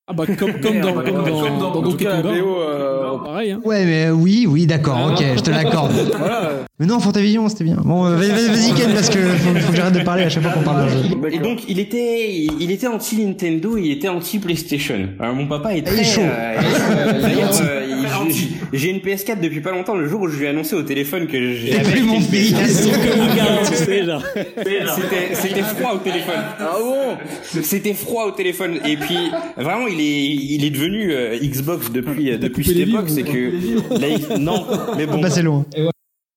Ah 0.08 0.12
bah 0.12 0.24
comme, 0.24 0.36
comme 0.60 0.80
dans, 0.80 0.92
comme 0.94 1.04
dans, 1.04 1.58
dans, 1.58 1.66
En 1.66 1.72
tout 1.72 1.82
Donkey 1.82 2.04
cas, 2.04 2.16
la 2.16 2.22
Kong. 2.22 2.40
BO, 2.40 2.60
euh, 2.60 3.18
Pareil, 3.24 3.50
hein. 3.50 3.60
Ouais, 3.64 3.84
mais 3.84 4.06
euh, 4.06 4.12
oui, 4.12 4.46
oui, 4.48 4.64
d'accord, 4.64 5.10
ok, 5.12 5.18
je 5.36 5.40
te 5.40 5.50
l'accorde. 5.50 5.90
voilà. 6.16 6.65
Mais 6.78 6.84
non, 6.84 7.00
Fantavision, 7.00 7.48
c'était 7.48 7.64
bien. 7.64 7.78
Bon, 7.82 8.04
euh, 8.04 8.16
vas-y, 8.16 8.28
vas-y, 8.48 8.74
Ken, 8.74 8.92
parce 8.92 9.08
que 9.08 9.18
faut, 9.18 9.54
faut 9.60 9.70
que 9.70 9.76
j'arrête 9.78 9.94
de 9.94 10.00
parler 10.04 10.24
à 10.24 10.28
chaque 10.28 10.42
fois 10.42 10.52
qu'on 10.52 10.60
parle 10.60 10.86
d'un 10.86 10.88
jeu. 10.88 11.04
Et 11.32 11.38
donc 11.38 11.60
il 11.68 11.78
était, 11.80 12.34
il 12.60 12.70
était 12.70 12.86
anti 12.86 13.24
Nintendo, 13.24 13.78
il 13.78 13.92
était 13.92 14.08
anti 14.08 14.38
PlayStation. 14.38 15.08
Alors 15.18 15.34
mon 15.34 15.46
papa 15.46 15.74
est 15.74 15.78
Il 15.78 15.84
très 15.84 16.02
est 16.02 16.04
chaud. 16.04 16.20
euh, 16.20 16.26
euh, 16.60 17.22
euh, 17.62 18.30
j'ai- 18.74 18.90
une 18.90 18.98
PS4 18.98 19.40
depuis 19.40 19.62
pas 19.62 19.70
longtemps. 19.70 19.94
Le 19.94 20.06
jour 20.06 20.20
où 20.20 20.28
je 20.28 20.36
lui 20.36 20.44
ai 20.44 20.48
annoncé 20.48 20.76
au 20.76 20.82
téléphone 20.82 21.26
que 21.28 21.54
j'avais 21.54 21.92
plus 21.92 22.02
mon 22.02 22.20
genre. 22.20 24.22
C'était, 24.58 25.34
c'était 25.34 25.62
froid 25.62 25.92
au 25.94 25.98
téléphone. 25.98 26.34
Ah 26.60 26.76
bon 26.78 27.16
C'était 27.62 27.94
froid 27.94 28.26
au 28.26 28.32
téléphone. 28.32 28.80
Et 28.86 28.98
puis, 28.98 29.16
vraiment, 29.56 29.86
il 29.86 29.98
est, 29.98 30.26
il 30.26 30.62
est 30.62 30.70
devenu 30.70 31.10
euh, 31.12 31.38
Xbox 31.42 31.90
depuis, 31.90 32.32
euh, 32.32 32.36
depuis 32.38 32.66
cette 32.66 32.76
époque. 32.76 33.08
C'est 33.08 33.22
que, 33.22 34.36
non, 34.38 34.66
mais 34.98 35.06
bon. 35.06 35.22
C'est 35.30 35.42
loin. 35.42 35.64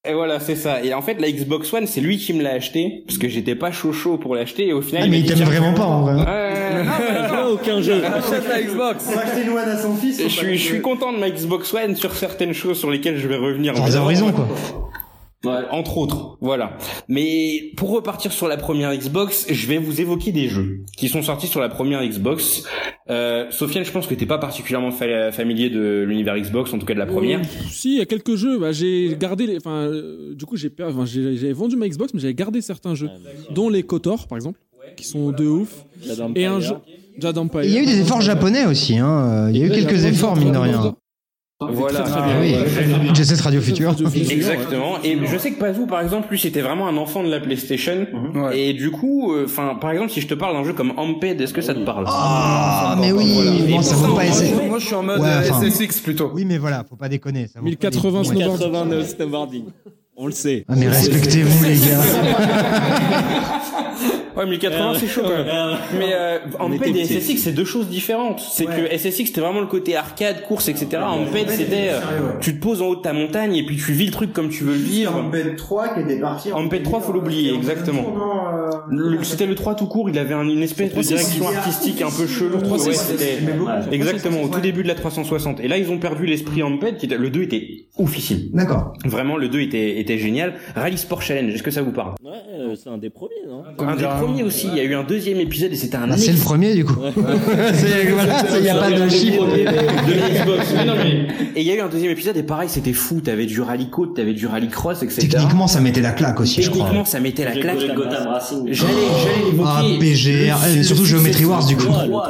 Et 0.10 0.14
voilà, 0.14 0.40
c'est 0.40 0.56
ça. 0.56 0.84
Et 0.84 0.94
en 0.94 1.02
fait, 1.02 1.20
la 1.22 1.32
Xbox 1.32 1.72
One, 1.74 1.86
c'est 1.88 2.02
lui 2.02 2.18
qui 2.18 2.34
me 2.34 2.42
l'a 2.44 2.52
acheté 2.52 3.04
parce 3.06 3.18
que 3.20 3.28
j'étais 3.30 3.56
pas 3.56 3.72
chaud 3.72 3.94
chaud 3.94 4.18
pour 4.18 4.36
l'acheter. 4.36 4.68
Et 4.68 4.74
au 4.74 4.82
final, 4.82 5.04
Ah, 5.04 5.06
il 5.06 5.12
mais 5.12 5.20
m'a 5.20 5.26
il 5.26 5.34
t'aime 5.34 5.46
vraiment 5.48 5.74
pas, 5.74 5.84
en 5.86 6.02
vrai. 6.02 6.26
euh, 6.28 6.84
non, 6.84 7.44
non. 7.46 7.50
Aucun 7.54 7.82
jeu. 7.82 8.02
Achète 8.04 8.48
la 8.48 8.62
Xbox. 8.62 9.06
Et 10.20 10.24
je 10.24 10.28
suis, 10.30 10.58
je 10.58 10.64
suis 10.64 10.82
content 10.82 11.14
de 11.14 11.18
ma 11.20 11.30
Xbox 11.30 11.74
One 11.74 11.96
sur 11.96 12.14
certaines 12.16 12.54
choses 12.54 12.80
sur 12.80 12.90
lesquelles 12.92 13.18
je 13.18 13.28
vais 13.28 13.38
revenir. 13.38 13.76
Forza 13.76 14.02
Horizon, 14.02 14.32
quoi. 14.32 14.48
Ouais, 15.46 15.52
entre 15.72 15.98
autres, 15.98 16.38
voilà. 16.42 16.78
Mais 17.08 17.72
pour 17.78 17.92
repartir 17.92 18.34
sur 18.34 18.50
la 18.50 18.58
première 18.58 18.94
Xbox, 18.94 19.46
je 19.50 19.68
vais 19.68 19.78
vous 19.78 20.02
évoquer 20.02 20.34
des 20.34 20.50
jeux 20.50 20.82
qui 20.98 21.08
sont 21.08 21.22
sortis 21.22 21.48
sur 21.48 21.62
la 21.62 21.70
première 21.70 22.06
Xbox. 22.06 22.64
Euh, 23.10 23.46
Sofiane, 23.50 23.86
je 23.86 23.92
pense 23.92 24.06
que 24.06 24.14
t'es 24.16 24.26
pas 24.26 24.38
particulièrement 24.38 24.92
fa- 24.92 25.32
familier 25.32 25.70
de 25.70 26.04
l'univers 26.06 26.38
Xbox, 26.38 26.74
en 26.74 26.78
tout 26.78 26.86
cas 26.86 26.94
de 26.94 27.00
la 27.00 27.06
première. 27.06 27.40
Euh, 27.40 27.44
si, 27.70 27.94
il 27.94 27.98
y 28.00 28.02
a 28.02 28.06
quelques 28.06 28.36
jeux. 28.36 28.60
Bah, 28.60 28.74
j'ai 28.74 29.16
gardé 29.18 29.48
les. 29.48 29.56
Enfin, 29.58 29.86
euh, 29.88 30.36
du 30.36 30.46
coup, 30.46 30.58
j'ai 30.58 30.70
enfin, 30.84 31.06
j'ai- 31.06 31.38
j'avais 31.38 31.54
vendu 31.54 31.78
ma 31.78 31.88
Xbox, 31.88 32.14
mais 32.14 32.20
j'avais 32.20 32.34
gardé 32.34 32.60
certains 32.62 32.94
jeux, 32.96 33.10
dont 33.52 33.70
les 33.70 33.84
Kotor, 33.84 34.28
par 34.28 34.38
exemple, 34.38 34.60
qui 34.98 35.06
sont 35.06 35.32
de 35.32 35.46
ouf. 35.48 35.86
Et 36.36 36.46
un 36.46 36.60
jeu. 36.60 36.76
Il 37.66 37.72
y 37.74 37.78
a 37.78 37.82
eu 37.82 37.86
des 37.86 38.02
efforts 38.02 38.22
japonais 38.22 38.66
aussi, 38.66 38.98
hein. 38.98 39.50
Il 39.52 39.58
y 39.58 39.64
a 39.64 39.68
eu 39.68 39.70
quelques 39.72 40.04
efforts, 40.04 40.36
mine 40.36 40.52
de 40.52 40.58
rien. 40.58 40.96
Voilà. 41.62 42.00
Très, 42.04 42.12
très 42.12 42.22
Ah 42.24 42.40
bien. 42.40 42.40
oui. 43.02 43.10
Jet 43.14 43.26
Set 43.26 43.42
Radio 43.42 43.60
Future. 43.60 43.94
Exactement. 44.16 44.96
Et 45.04 45.18
je 45.26 45.38
sais 45.38 45.52
que 45.52 45.60
Pazou, 45.60 45.88
par 45.88 46.00
exemple, 46.02 46.30
lui, 46.32 46.40
c'était 46.40 46.62
vraiment 46.62 46.88
un 46.88 46.96
enfant 46.96 47.22
de 47.22 47.30
la 47.30 47.42
PlayStation. 47.42 48.08
Ouais. 48.34 48.58
Et 48.60 48.74
du 48.74 48.92
coup, 48.92 49.34
euh, 49.34 49.44
enfin, 49.46 49.76
par 49.80 49.92
exemple, 49.92 50.10
si 50.12 50.22
je 50.22 50.28
te 50.28 50.34
parle 50.36 50.54
d'un 50.54 50.64
jeu 50.64 50.72
comme 50.72 50.94
Amped, 50.96 51.42
est-ce 51.42 51.54
que 51.54 51.60
ça 51.62 51.74
te 51.74 51.80
parle? 51.84 52.06
Ah, 52.08 52.96
mais 53.00 53.12
oui, 53.12 53.66
bon, 53.70 53.82
ça 53.82 53.96
vaut 53.96 54.16
pas 54.16 54.26
essayer. 54.26 54.54
Moi 54.70 54.80
je 54.80 54.86
suis 54.86 54.96
en 54.96 55.04
mode 55.04 55.20
Ouais, 55.20 55.28
euh, 55.28 55.50
enfin. 55.52 55.70
SSX 55.70 56.00
plutôt. 56.02 56.32
Oui, 56.34 56.46
mais 56.46 56.58
voilà, 56.58 56.86
faut 56.90 56.96
pas 56.96 57.10
déconner. 57.10 57.48
ça 57.48 57.60
vaut 57.60 57.66
pas 57.66 57.70
1080 57.72 58.22
déconner. 58.22 58.40
snowboard. 58.40 58.60
89 58.62 59.10
snowboarding. 59.10 59.64
On 60.16 60.26
le 60.28 60.32
sait. 60.32 60.64
Ah, 60.70 60.74
mais 60.78 60.88
respectez-vous, 60.88 61.64
les 61.66 61.76
gars. 61.76 62.02
Ouais, 64.40 64.46
1080, 64.46 64.94
c'est 65.00 65.08
chaud 65.08 65.22
quand 65.24 65.30
même. 65.30 65.78
Mais 65.98 66.12
euh, 66.14 66.40
Amped 66.60 66.82
était 66.88 67.00
et. 67.02 67.20
SSX, 67.20 67.38
c'est 67.38 67.52
deux 67.52 67.66
choses 67.66 67.88
différentes. 67.90 68.40
C'est 68.40 68.66
que 68.66 68.88
SSX, 68.98 69.26
c'était 69.28 69.42
vraiment 69.42 69.60
le 69.60 69.68
côté 69.68 69.96
arcade, 69.96 70.44
course, 70.44 70.70
etc. 70.70 70.88
Amped, 71.04 71.50
c'était, 71.50 71.90
euh, 71.92 72.00
tu 72.42 72.56
te 72.58 72.62
poses 72.62 72.82
en 72.82 72.88
haut 72.88 72.96
de 72.96 73.02
ta 73.02 73.14
montagne 73.14 73.56
et 73.56 73.66
puis 73.66 73.76
tu 73.76 73.92
vis 73.92 74.06
le 74.06 74.12
truc 74.12 74.32
comme 74.34 74.50
tu 74.50 74.64
veux 74.64 74.74
le 74.74 74.80
vivre. 74.80 75.16
Amped 75.16 75.56
3 75.58 75.90
qui 75.96 76.00
était 76.02 76.20
parti. 76.20 76.52
Amped 76.54 76.84
3, 76.84 77.02
faut 77.02 77.12
l'oublier, 77.14 77.54
exactement. 77.54 78.06
C'était 79.24 79.46
le 79.46 79.56
3 79.56 79.76
tout 79.76 79.88
court, 79.88 80.10
il 80.10 80.18
avait 80.18 80.34
un- 80.34 80.48
une 80.48 80.64
espèce 80.64 80.94
de 80.94 81.02
direction 81.02 81.48
artistique 81.48 82.02
un 82.02 82.10
peu 82.10 82.26
chelou. 82.28 82.58
Ouais, 82.60 82.94
c'était- 82.94 83.40
Exactement, 83.92 84.42
au 84.44 84.48
tout 84.48 84.60
début 84.62 84.84
de 84.84 84.88
la 84.88 84.96
360. 84.96 85.60
Et 85.60 85.68
là, 85.68 85.78
ils 85.78 85.92
ont 85.92 85.98
perdu 85.98 86.26
l'esprit 86.26 86.64
Amped, 86.64 86.98
qui 86.98 87.06
était, 87.06 87.18
le 87.18 87.30
2 87.30 87.44
était 87.44 87.68
oufissime. 87.98 88.50
D'accord. 88.54 88.94
Vraiment, 89.06 89.36
le 89.38 89.50
2 89.50 89.62
était, 89.62 90.00
était 90.00 90.18
génial. 90.18 90.54
Rally 90.76 90.98
Sport 90.98 91.22
Challenge, 91.22 91.54
est-ce 91.54 91.64
que 91.64 91.72
ça 91.72 91.82
vous 91.82 91.92
parle? 91.92 92.14
Ouais, 92.24 92.32
euh, 92.54 92.76
c'est 92.82 92.90
un 92.90 92.98
des 92.98 93.10
premiers, 93.10 93.32
non? 93.48 93.64
Un 93.80 93.96
des 93.96 94.04
premiers 94.04 94.29
aussi, 94.44 94.68
il 94.72 94.78
y 94.78 94.80
a 94.80 94.84
eu 94.84 94.94
un 94.96 95.04
deuxième 95.04 95.40
épisode 95.40 95.72
et 95.72 95.76
c'était 95.76 95.98
un 95.98 96.10
Ah, 96.12 96.18
c'est 96.18 96.32
le 96.32 96.38
premier, 96.38 96.74
du 96.76 96.86
coup. 96.86 96.96
Il 98.60 98.66
y 98.66 98.70
a 98.70 98.76
pas 98.76 98.92
de 98.92 99.10
chiffre. 99.10 99.46
de 99.46 99.64
la 99.64 100.30
Xbox. 100.44 100.68
Mais 100.76 100.86
non, 100.86 100.94
mais- 100.96 101.28
Et 101.56 101.62
il 101.62 101.68
y 101.68 101.72
a 101.72 101.76
eu 101.76 101.82
un 101.82 101.88
deuxième 101.90 102.12
épisode 102.12 102.38
et 102.38 102.44
pareil, 102.44 102.70
c'était 102.70 102.94
fou. 102.94 103.22
T'avais 103.22 103.46
du 103.46 103.62
rallye 103.62 103.90
côte, 103.90 104.16
t'avais 104.16 104.34
du 104.34 104.48
rallye 104.48 104.68
cross, 104.70 105.04
etc. 105.04 105.28
Techniquement, 105.30 105.68
ça 105.68 105.80
mettait 105.82 106.02
la 106.02 106.12
claque 106.12 106.40
aussi, 106.40 106.62
je 106.62 106.70
crois. 106.70 106.82
Techniquement, 106.84 107.06
ça 107.06 107.20
mettait 107.20 107.46
la 107.46 107.52
claque. 107.52 107.80
J'allais, 107.80 107.94
j'allais 108.72 109.46
l'évoquer. 109.46 109.70
Ah, 109.70 109.84
PGR, 110.00 110.58
Le- 110.74 110.80
et 110.80 110.84
surtout 110.84 111.02
le 111.04 111.08
Geometry 111.08 111.46
Wars, 111.46 111.66
du 111.66 111.76
coup. 111.76 111.88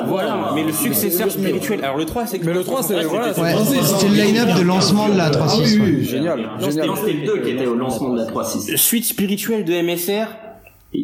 Voilà, 0.07 0.51
mais 0.55 0.63
le 0.63 0.71
successeur 0.73 1.29
spirituel. 1.31 1.79
Alors 1.83 1.97
le 1.97 2.05
3, 2.05 2.25
c'est 2.27 2.39
que 2.39 2.45
Mais 2.45 2.53
le 2.53 2.63
3 2.63 2.83
c'est 2.83 2.95
c'était 2.99 4.07
le 4.09 4.15
line-up 4.15 4.57
de 4.57 4.63
lancement 4.63 5.09
de 5.09 5.17
la 5.17 5.29
3.6. 5.29 5.79
ouais. 5.79 6.03
Génial, 6.03 6.39
génial. 6.59 6.89
c'était 6.97 7.13
le 7.13 7.25
2 7.25 7.37
qui 7.43 7.51
était 7.51 7.65
au 7.67 7.75
lancement 7.75 8.09
de 8.13 8.17
la 8.19 8.25
3.6. 8.25 8.77
suite 8.77 9.05
spirituelle 9.05 9.63
de 9.65 9.73
MSR. 9.73 10.27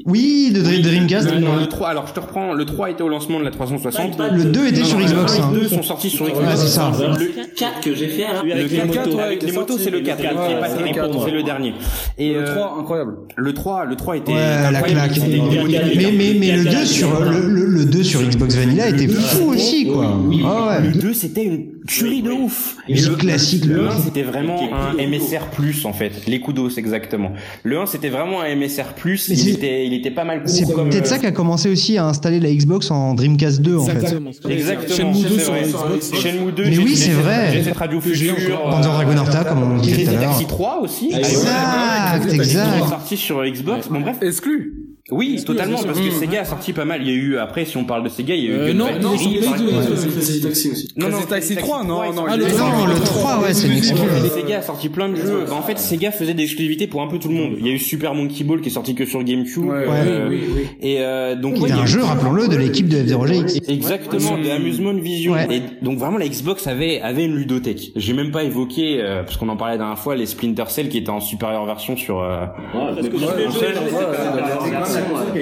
Oui, 0.07 0.51
de 0.51 0.61
Dream- 0.61 0.81
Dreamcast. 0.81 1.31
Le, 1.31 1.39
non, 1.39 1.57
le 1.57 1.67
3, 1.67 1.89
alors 1.89 2.07
je 2.07 2.13
te 2.13 2.19
reprends, 2.19 2.53
le 2.53 2.65
3 2.65 2.89
était 2.89 3.03
au 3.03 3.07
lancement 3.07 3.39
de 3.39 3.45
la 3.45 3.51
360. 3.51 4.17
Le 4.33 4.45
2 4.45 4.67
était 4.67 4.83
sur 4.83 4.99
Xbox. 4.99 5.39
hein. 5.39 5.51
Les 5.53 5.61
deux 5.61 5.67
sont 5.67 5.83
sortis 5.83 6.09
sur 6.09 6.25
Xbox. 6.25 6.39
Ouais, 6.43 6.55
c'est 6.55 6.67
ça. 6.67 6.91
Le 6.99 7.25
4 7.55 7.81
que 7.81 7.93
j'ai 7.93 8.07
fait, 8.07 8.23
là, 8.23 8.39
Celui 8.39 8.51
avec 8.53 8.63
le 8.65 8.69
les 8.71 8.77
4, 8.77 8.87
motos. 9.05 9.17
ouais, 9.17 9.23
avec 9.23 9.43
les 9.43 9.51
motos, 9.51 9.77
c'est 9.77 9.91
le 9.91 9.99
4. 10.01 10.17
quatre, 10.21 10.33
Il 10.33 10.51
est 10.55 10.59
pas 10.59 10.61
ouais, 10.69 10.75
terrible, 10.77 10.95
c'est 10.95 11.13
le 11.13 11.19
c'est 11.25 11.31
le 11.31 11.43
dernier. 11.43 11.73
Et 12.17 12.33
Le 12.33 12.39
euh, 12.39 12.55
3, 12.55 12.77
incroyable. 12.79 13.13
le 13.35 13.53
3, 13.53 13.85
le 13.85 13.95
3 13.95 14.17
était 14.17 14.31
Ouais, 14.33 14.71
la 14.71 14.81
claque. 14.81 15.19
Mais, 15.19 16.11
mais, 16.17 16.35
mais 16.39 16.51
le 16.57 16.63
2 16.65 16.85
sur, 16.85 17.19
le, 17.19 17.47
le, 17.47 17.65
le 17.65 17.85
2 17.85 18.03
sur 18.03 18.21
Xbox 18.23 18.55
Vanilla 18.55 18.89
était 18.89 19.07
fou 19.07 19.51
aussi, 19.51 19.85
quoi. 19.87 20.17
Ah. 20.45 20.79
Le 20.79 20.99
2, 20.99 21.13
c'était 21.13 21.43
une 21.43 21.67
tuerie 21.85 22.21
de 22.21 22.31
ouf. 22.31 22.75
Et 22.87 22.95
le 22.99 23.15
classique, 23.15 23.65
le 23.65 23.75
le 23.75 23.87
1, 23.87 23.91
1. 23.91 23.99
c'était 23.99 24.23
vraiment 24.23 24.59
un 24.73 24.93
MSR+, 24.95 25.85
en 25.85 25.93
fait. 25.93 26.25
Les 26.27 26.39
Kudos, 26.39 26.77
exactement. 26.77 27.31
Le 27.63 27.79
1, 27.79 27.85
c'était 27.85 28.09
vraiment 28.09 28.41
un 28.41 28.55
MSR+, 28.55 28.93
Mais 29.05 29.13
il 29.37 29.49
était, 29.49 29.85
il 29.85 29.93
était 29.93 30.11
pas 30.11 30.23
mal 30.23 30.41
C'est 30.45 30.65
peut-être 30.65 31.07
ça 31.07 31.19
qui 31.19 31.25
a 31.25 31.31
commencé 31.31 31.69
aussi 31.69 31.97
à 31.97 32.05
installer 32.05 32.39
la 32.39 32.53
Xbox 32.53 32.91
en 32.91 33.13
Dreamcast 33.13 33.61
2, 33.61 33.77
en 33.77 33.85
fait. 33.85 34.17
Exactement. 34.49 35.13
Shenmue 35.13 35.23
2 35.23 35.29
c'est 35.29 35.43
sur 35.43 35.51
vrai. 35.53 35.63
Xbox. 35.63 36.13
Shenmue 36.21 36.51
2. 36.51 36.63
Mais 36.65 36.77
oui, 36.77 36.95
c'est 36.95 37.11
vrai. 37.11 37.61
J'ai 37.63 37.71
Radio 37.71 38.01
Future. 38.01 38.35
Panzer 38.69 38.91
Dragon 38.91 39.17
Horta, 39.17 39.43
comme 39.43 39.63
on 39.63 39.77
disait 39.77 40.03
tout 40.03 40.09
à 40.09 40.13
l'heure. 40.13 40.29
Taxi 40.31 40.45
3 40.45 40.79
aussi. 40.81 41.11
Exact, 41.13 42.23
Ils 42.27 42.35
exact. 42.35 42.79
sont 42.79 42.87
sortis 42.87 43.17
sur 43.17 43.43
Xbox. 43.45 43.87
Bon 43.89 43.99
bref. 44.01 44.17
Exclu. 44.21 44.84
Oui, 45.11 45.39
totalement, 45.45 45.77
parce 45.83 45.99
que 45.99 46.09
Sega 46.09 46.41
a 46.41 46.45
sorti 46.45 46.73
pas 46.73 46.83
mal. 46.83 47.01
Il 47.03 47.07
y 47.07 47.11
a 47.11 47.13
eu, 47.13 47.37
après, 47.37 47.63
si 47.65 47.77
on 47.77 47.83
parle 47.85 48.01
de 48.03 48.09
Sega, 48.09 48.33
il 48.33 48.43
y 48.43 48.47
a 48.47 48.49
eu 48.49 48.53
Euh, 48.55 48.73
non, 48.73 48.85
non, 48.99 49.11
par 49.11 49.19
Play 49.19 49.35
exemple. 49.37 49.57
2, 49.59 49.65
Non, 49.71 49.77
Ouais. 49.77 49.83
c'est 49.95 50.07
Crazy 50.09 50.41
Taxi 50.41 50.71
aussi. 50.71 50.87
Non, 50.97 51.09
non, 51.09 51.21
Taxi 51.29 51.55
3, 51.55 51.83
non, 51.83 52.11
non. 52.11 52.25
Ah, 52.27 52.35
le 52.35 52.43
est- 52.47 52.49
trois, 52.49 52.71
Non, 52.75 52.85
le 52.87 52.99
3, 52.99 53.39
ouais, 53.43 53.53
c'est 53.53 53.67
une. 53.67 53.83
Sega 53.83 54.57
a 54.57 54.61
sorti 54.63 54.89
plein 54.89 55.07
de 55.09 55.15
jeux. 55.15 55.45
En 55.51 55.61
fait, 55.61 55.77
Sega 55.77 56.09
faisait 56.09 56.33
des 56.33 56.41
exclusivités 56.45 56.87
pour 56.87 57.03
un 57.03 57.07
peu 57.07 57.19
tout 57.19 57.27
le 57.29 57.35
monde. 57.35 57.53
Il 57.59 57.67
y 57.67 57.69
a 57.69 57.73
eu 57.73 57.77
Super 57.77 58.15
Monkey 58.15 58.43
Ball 58.43 58.61
qui 58.61 58.69
est 58.69 58.71
sorti 58.71 58.95
que 58.95 59.05
sur 59.05 59.23
GameCube. 59.23 59.65
Ouais, 59.65 59.83
euh, 59.85 60.27
oui, 60.27 60.39
oui, 60.55 60.61
Et 60.81 60.97
euh, 61.01 61.35
donc, 61.35 61.53
il 61.57 61.67
y 61.67 61.71
a 61.71 61.77
un 61.77 61.83
eu- 61.83 61.87
jeu, 61.87 62.01
rappelons-le, 62.01 62.47
de 62.47 62.55
l'équipe 62.57 62.89
de 62.89 62.97
F0GX. 63.03 63.61
Exactement, 63.69 64.39
de 64.39 64.49
Amusement 64.49 64.93
Vision. 64.93 65.33
Ouais. 65.33 65.47
Et 65.51 65.61
donc 65.85 65.99
vraiment 65.99 66.17
la 66.17 66.27
Xbox 66.27 66.65
avait 66.65 66.99
avait 67.01 67.25
une 67.25 67.35
ludothèque. 67.35 67.91
J'ai 67.95 68.13
même 68.13 68.31
pas 68.31 68.43
évoqué 68.43 68.97
euh, 69.01 69.21
parce 69.21 69.37
qu'on 69.37 69.49
en 69.49 69.55
parlait 69.55 69.75
la 69.75 69.77
dernière 69.79 69.99
fois 69.99 70.15
les 70.15 70.25
Splinter 70.25 70.63
Cell 70.69 70.89
qui 70.89 70.97
étaient 70.97 71.09
en 71.11 71.19
supérieure 71.19 71.65
version 71.67 71.95
sur. 71.95 72.21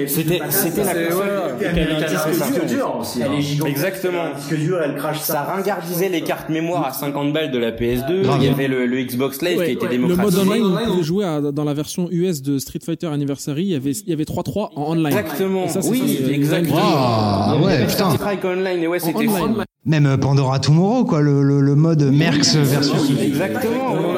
C'était 0.06 0.40
c'était 0.50 0.84
la 0.84 0.94
console. 0.94 1.26
ouais. 1.26 1.58
qui 1.58 1.64
avait 1.64 1.82
un 1.82 2.00
disque 2.00 2.28
disque 2.30 2.66
dur. 2.66 2.76
dur 2.76 2.96
aussi. 3.00 3.20
Elle 3.22 3.32
est 3.38 3.42
gigantesque. 3.42 3.76
Exactement. 3.76 4.22
Un 4.22 4.38
disque 4.38 4.54
dur, 4.56 4.78
elle 4.82 4.96
crache 4.96 5.20
Ça 5.20 5.32
ça. 5.32 5.42
ringardisait 5.42 6.08
les 6.08 6.22
cartes 6.22 6.48
mémoire 6.48 6.86
à 6.86 6.92
50 6.92 7.32
balles 7.32 7.50
de 7.50 7.58
la 7.58 7.72
PS2. 7.72 8.22
Grave. 8.22 8.38
Il 8.40 8.46
y 8.46 8.48
avait 8.48 8.68
le, 8.68 8.86
Xbox 9.04 9.42
Live 9.42 9.62
qui 9.64 9.72
était 9.72 9.86
ouais. 9.86 9.96
Le 9.96 9.98
mode 9.98 10.16
démocratisé. 10.16 10.40
online, 10.42 10.64
on 10.64 10.90
pouvait 10.90 11.02
jouer 11.02 11.24
à- 11.24 11.40
dans 11.40 11.64
la 11.64 11.74
version 11.74 12.08
US 12.10 12.42
de 12.42 12.58
Street 12.58 12.80
Fighter 12.84 13.06
Anniversary. 13.08 13.62
Il 13.62 13.68
y 13.68 13.74
avait, 13.74 13.92
il 13.92 14.08
y 14.08 14.12
avait 14.12 14.24
3-3 14.24 14.70
en 14.76 14.92
online. 14.92 15.06
Exactement. 15.06 15.64
Et 15.64 15.68
ça, 15.68 15.82
c'est 15.82 15.90
oui, 15.90 16.20
exactement. 16.30 16.78
Ah, 16.82 17.56
ouais, 17.62 17.86
putain. 17.86 18.10
Strike 18.10 18.44
Online, 18.44 18.82
et 18.82 18.86
ouais, 18.86 18.98
c'était 18.98 19.16
online. 19.28 19.64
Même 19.86 20.16
Pandora 20.18 20.58
Tomorrow, 20.60 21.04
quoi, 21.04 21.20
le, 21.20 21.74
mode 21.74 22.02
Merx 22.10 22.56
versus. 22.56 23.10
Exactement. 23.20 24.13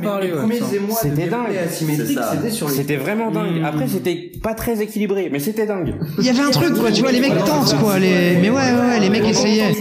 Beaucoup 0.00 0.12
parlé. 0.12 0.32
ouais. 0.32 0.60
C'était 1.02 1.26
dingue. 1.26 1.56
asymétrique, 1.64 2.18
c'était 2.32 2.50
sur 2.50 2.68
les. 2.68 2.74
C'était 2.74 2.96
vraiment 2.96 3.30
dingue. 3.30 3.62
Après, 3.64 3.86
c'était 3.88 4.30
pas 4.42 4.54
très 4.54 4.80
équilibré, 4.80 5.28
mais 5.32 5.38
c'était 5.38 5.66
dingue. 5.66 5.94
Il 6.18 6.24
y 6.24 6.28
avait 6.30 6.42
un 6.42 6.50
truc, 6.50 6.74
quoi, 6.74 6.90
tu 6.92 7.02
vois, 7.02 7.12
les 7.12 7.20
mecs 7.20 7.36
tentent, 7.44 7.74
quoi, 7.80 7.98
les... 7.98 8.36
mais 8.40 8.50
ouais, 8.50 8.56
ouais, 8.56 8.88
ouais, 8.90 9.00
les 9.00 9.10
mecs 9.10 9.24
essayaient. 9.24 9.72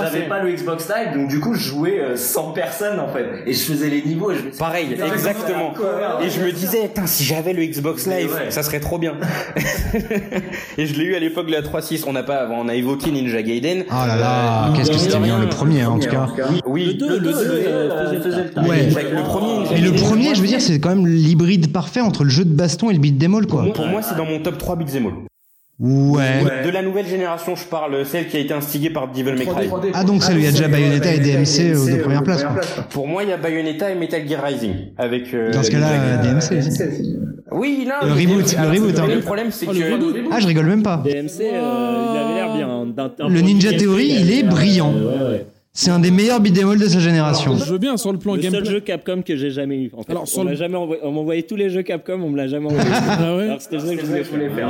J'avais 0.00 0.28
pas 0.28 0.42
le 0.42 0.52
Xbox 0.52 0.88
Live, 0.88 1.14
donc 1.18 1.28
du 1.28 1.40
coup, 1.40 1.54
je 1.54 1.60
jouais 1.68 1.98
euh, 2.00 2.16
sans 2.16 2.52
personne 2.52 2.98
en 3.00 3.08
fait. 3.08 3.26
Et 3.46 3.52
je 3.52 3.60
faisais 3.60 3.88
les 3.88 4.02
niveaux. 4.02 4.32
Je 4.32 4.56
Pareil, 4.58 4.96
exactement. 5.14 5.72
Et 6.22 6.30
je 6.30 6.40
me 6.40 6.50
disais, 6.52 6.88
putain, 6.88 7.06
si 7.06 7.24
j'avais 7.24 7.52
le 7.52 7.64
Xbox 7.64 8.06
Live, 8.06 8.30
Ouais. 8.30 8.50
ça 8.50 8.62
serait 8.62 8.80
trop 8.80 8.98
bien. 8.98 9.14
et 10.78 10.86
je 10.86 10.94
l'ai 10.94 11.04
eu 11.04 11.14
à 11.14 11.18
l'époque 11.18 11.46
de 11.46 11.52
la 11.52 11.62
3.6. 11.62 12.04
On 12.06 12.12
n'a 12.12 12.22
pas, 12.22 12.48
on 12.50 12.68
a 12.68 12.74
évoqué 12.74 13.10
Ninja 13.10 13.42
Gaiden. 13.42 13.84
Oh 13.90 13.94
là 14.06 14.16
là, 14.16 14.72
qu'est-ce 14.76 14.90
que 14.90 14.98
c'était 14.98 15.18
bien, 15.18 15.38
le 15.40 15.48
premier, 15.48 15.82
hein, 15.82 15.90
en 15.90 15.98
tout 15.98 16.08
cas. 16.08 16.28
Oui, 16.66 16.86
Le 16.86 16.94
2, 16.94 17.08
le 17.08 17.18
2 17.20 17.32
faisait 17.32 18.42
le 18.44 18.50
taf. 18.50 18.66
Ouais. 18.68 18.88
Le 18.88 19.22
premier 19.22 19.59
Mais 19.70 19.80
le 19.80 19.92
premier, 19.92 20.34
je 20.34 20.40
veux 20.40 20.46
dire, 20.46 20.60
c'est 20.60 20.78
quand 20.80 20.90
même 20.90 21.06
l'hybride 21.06 21.72
parfait 21.72 22.00
entre 22.00 22.24
le 22.24 22.30
jeu 22.30 22.44
de 22.44 22.52
baston 22.52 22.90
et 22.90 22.94
le 22.94 22.98
beat 23.00 23.22
all, 23.22 23.46
quoi. 23.46 23.72
Pour 23.72 23.86
moi, 23.86 24.02
c'est 24.02 24.16
dans 24.16 24.24
mon 24.26 24.40
top 24.40 24.58
3 24.58 24.76
beat'em 24.76 25.06
all. 25.06 25.12
Ouais. 25.82 26.62
De 26.66 26.68
la 26.70 26.82
nouvelle 26.82 27.06
génération, 27.06 27.56
je 27.56 27.64
parle, 27.64 28.04
celle 28.04 28.28
qui 28.28 28.36
a 28.36 28.40
été 28.40 28.52
instigée 28.52 28.90
par 28.90 29.08
Devil 29.08 29.32
May 29.32 29.46
Cry. 29.46 29.66
Ah, 29.94 30.04
donc 30.04 30.22
ça 30.22 30.34
lui 30.34 30.46
a 30.46 30.50
déjà 30.50 30.68
Bayonetta 30.68 31.14
et 31.14 31.20
DMC 31.20 31.74
aux 31.74 31.86
deux 31.86 31.98
premières 32.02 32.22
places, 32.22 32.44
quoi. 32.44 32.60
Pour 32.90 33.08
moi, 33.08 33.22
il 33.22 33.30
y 33.30 33.32
a 33.32 33.38
Bayonetta 33.38 33.90
et 33.90 33.94
Metal 33.94 34.28
Gear 34.28 34.44
Rising. 34.44 34.74
Avec, 34.98 35.32
euh, 35.32 35.50
Dans 35.50 35.62
ce 35.62 35.70
cas-là, 35.70 35.88
euh. 35.92 36.22
DMC. 36.22 36.62
Oui, 37.52 37.86
non. 37.88 38.06
Le 38.06 38.12
reboot, 38.12 38.54
le 38.60 38.68
reboot, 38.68 38.98
hein. 38.98 39.06
Le 39.08 39.20
problème, 39.20 39.50
c'est 39.50 39.66
que, 39.66 40.30
Ah, 40.30 40.38
je 40.38 40.46
rigole 40.46 40.66
même 40.66 40.82
pas. 40.82 40.98
DMC, 41.02 41.40
euh, 41.40 42.12
il 42.12 42.18
avait 42.18 42.34
l'air 42.34 42.54
bien. 42.54 43.28
Le 43.28 43.40
Ninja 43.40 43.72
Theory, 43.72 44.16
il 44.20 44.30
est 44.30 44.42
l'air, 44.42 44.50
brillant. 44.50 44.92
euh, 44.94 45.28
ouais, 45.30 45.32
ouais. 45.32 45.46
C'est 45.72 45.90
un 45.92 46.00
des 46.00 46.10
meilleurs 46.10 46.40
beat 46.40 46.58
all 46.58 46.76
de 46.78 46.86
sa 46.86 46.98
génération. 46.98 47.56
Je 47.56 47.64
veux 47.72 47.78
bien 47.78 47.96
sur 47.96 48.10
le 48.12 48.18
plan 48.18 48.34
Le 48.34 48.42
seul 48.42 48.64
jeu 48.68 48.80
Capcom 48.80 49.22
que 49.22 49.36
j'ai 49.36 49.50
jamais 49.52 49.76
eu. 49.76 49.90
En 49.96 50.02
fait. 50.02 50.10
Alors, 50.10 50.24
on 50.36 50.42
le- 50.42 50.50
m'a 50.50 50.54
jamais 50.56 50.76
envoyé, 50.76 51.00
on 51.04 51.12
m'envoyait 51.12 51.42
tous 51.42 51.54
les 51.54 51.70
jeux 51.70 51.82
Capcom, 51.82 52.20
on 52.20 52.28
me 52.28 52.36
l'a 52.36 52.48
jamais 52.48 52.66
envoyé. 52.66 52.90
Ah 52.92 53.36
ouais 53.36 53.44
Alors 53.44 53.60
c'était 53.62 53.76
le 53.76 53.82
jeu 53.82 53.96
que 53.96 54.24
je 54.24 54.30
voulais 54.30 54.50
faire. 54.50 54.68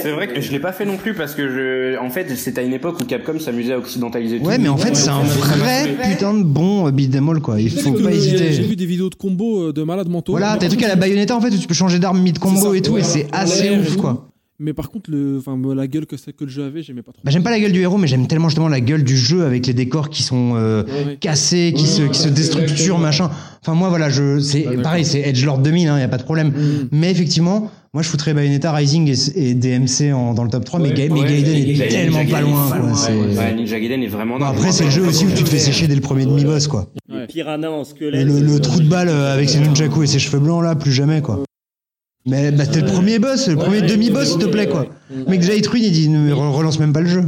C'est 0.00 0.12
vrai 0.12 0.28
que 0.28 0.40
je 0.40 0.52
l'ai 0.52 0.60
pas 0.60 0.72
fait 0.72 0.84
non 0.84 0.96
plus 0.96 1.14
parce 1.14 1.34
que 1.34 1.48
je, 1.48 1.98
en 1.98 2.08
fait, 2.10 2.28
c'était 2.36 2.60
à 2.60 2.64
une 2.64 2.72
époque 2.72 3.00
où 3.00 3.04
Capcom 3.04 3.38
s'amusait 3.38 3.72
à 3.74 3.78
occidentaliser 3.78 4.38
tout. 4.38 4.46
Ouais, 4.46 4.58
mais 4.58 4.68
en 4.68 4.76
fait, 4.76 4.94
c'est 4.94 5.10
un 5.10 5.22
vrai 5.22 5.96
putain 6.08 6.34
de 6.34 6.44
bon 6.44 6.88
beat 6.90 7.14
all, 7.16 7.40
quoi. 7.40 7.60
Il 7.60 7.70
faut 7.70 7.92
pas 7.92 7.98
le- 8.10 8.12
J'ai 8.12 8.34
hésiter. 8.34 8.62
vu 8.62 8.76
des 8.76 8.86
vidéos 8.86 9.10
de 9.10 9.14
combos 9.16 9.68
euh, 9.68 9.72
de 9.72 9.82
malades 9.82 10.08
mentaux. 10.08 10.32
Voilà, 10.32 10.52
t'as 10.52 10.60
des 10.60 10.68
trucs 10.68 10.82
à 10.84 10.88
la 10.88 10.96
Bayonetta, 10.96 11.36
en 11.36 11.40
fait, 11.40 11.48
où 11.48 11.58
tu 11.58 11.66
peux 11.66 11.74
changer 11.74 11.98
d'arme 11.98 12.20
mid-combo 12.20 12.74
et 12.74 12.80
tout, 12.82 12.96
et 12.96 13.02
c'est 13.02 13.26
assez 13.32 13.70
ouf, 13.70 13.96
quoi. 13.96 14.28
Mais 14.58 14.72
par 14.72 14.88
contre, 14.90 15.10
le, 15.10 15.36
enfin, 15.38 15.58
la 15.74 15.86
gueule 15.86 16.06
que, 16.06 16.16
c'est- 16.16 16.32
que 16.34 16.44
le 16.44 16.50
jeu 16.50 16.64
avait, 16.64 16.82
j'aimais 16.82 17.02
pas 17.02 17.12
trop. 17.12 17.20
Bah, 17.24 17.30
j'aime 17.30 17.42
pas 17.42 17.50
la 17.50 17.60
gueule 17.60 17.72
du 17.72 17.80
héros, 17.82 17.98
mais 17.98 18.06
j'aime 18.06 18.26
tellement 18.26 18.48
justement 18.48 18.68
la 18.68 18.80
gueule 18.80 19.04
du 19.04 19.16
jeu 19.16 19.44
avec 19.44 19.66
les 19.66 19.74
décors 19.74 20.08
qui 20.08 20.22
sont 20.22 20.52
euh, 20.56 20.82
Ouais. 20.84 21.16
cassés, 21.20 21.74
qui 21.76 21.86
se, 21.86 22.02
qui 22.02 22.18
se 22.18 22.28
déstructurent, 22.28 22.98
machin. 22.98 23.30
Enfin, 23.62 23.74
moi, 23.74 23.90
voilà, 23.90 24.08
je, 24.08 24.40
c'est 24.40 24.66
Ah, 24.66 24.80
pareil, 24.82 25.04
c'est 25.04 25.20
Edgelord 25.20 25.58
2000, 25.58 25.88
hein, 25.88 25.98
y 25.98 26.02
a 26.02 26.08
pas 26.08 26.16
de 26.16 26.22
problème. 26.22 26.48
Mm. 26.48 26.88
Mais 26.92 27.10
effectivement, 27.10 27.70
moi, 27.92 28.02
je 28.02 28.08
foutrais 28.08 28.32
Bayonetta, 28.32 28.72
Rising 28.72 29.08
et, 29.36 29.50
et 29.50 29.54
DMC 29.54 30.12
en, 30.14 30.32
dans 30.32 30.44
le 30.44 30.50
top 30.50 30.64
3, 30.64 30.80
mais, 30.80 30.90
Ga- 30.92 31.08
mais 31.12 31.20
Gaiden 31.24 31.54
est 31.54 31.64
Ninja 31.66 31.86
tellement 31.88 32.24
pas 32.24 32.40
loin, 32.40 32.62
pas 32.70 32.76
quoi. 32.76 32.86
loin, 32.86 32.94
c'est- 32.94 33.12
ouais. 33.14 33.54
Ninja 33.54 33.78
Gaiden 33.80 34.02
est 34.02 34.06
vraiment. 34.08 34.38
Dingue. 34.38 34.48
après, 34.54 34.72
c'est 34.72 34.84
le 34.84 34.90
jeu 34.90 35.06
aussi 35.06 35.26
où 35.26 35.30
tu 35.36 35.44
te 35.44 35.48
fais 35.50 35.58
sécher 35.58 35.86
dès 35.86 35.94
le 35.94 36.00
premier 36.00 36.24
demi-boss, 36.24 36.66
quoi. 36.68 36.86
Les 37.10 37.26
piranhas 37.26 37.70
en 37.70 37.82
Et 37.82 37.84
squelette. 37.84 38.26
le, 38.26 38.40
le 38.40 38.58
trou 38.60 38.80
de 38.80 38.88
balle 38.88 39.08
euh, 39.10 39.34
avec 39.34 39.48
ses 39.50 39.60
nunchaku 39.60 40.02
et 40.02 40.06
ses 40.06 40.18
cheveux 40.18 40.38
blancs, 40.40 40.62
là, 40.62 40.74
plus 40.76 40.92
jamais, 40.92 41.20
quoi. 41.20 41.42
Mais 42.26 42.50
bah, 42.50 42.64
c'était 42.64 42.80
le 42.80 42.86
premier 42.86 43.18
boss, 43.18 43.48
le 43.48 43.56
premier 43.56 43.82
demi-boss, 43.82 44.30
s'il 44.32 44.40
te 44.40 44.46
plaît, 44.46 44.66
quoi. 44.66 44.86
Mec, 45.28 45.40
déjà, 45.40 45.54
il 45.54 45.62
il 45.76 45.92
dit, 45.92 46.08
ne 46.08 46.32
re- 46.32 46.50
relance 46.50 46.78
même 46.80 46.92
pas 46.92 47.00
le 47.00 47.08
jeu. 47.08 47.22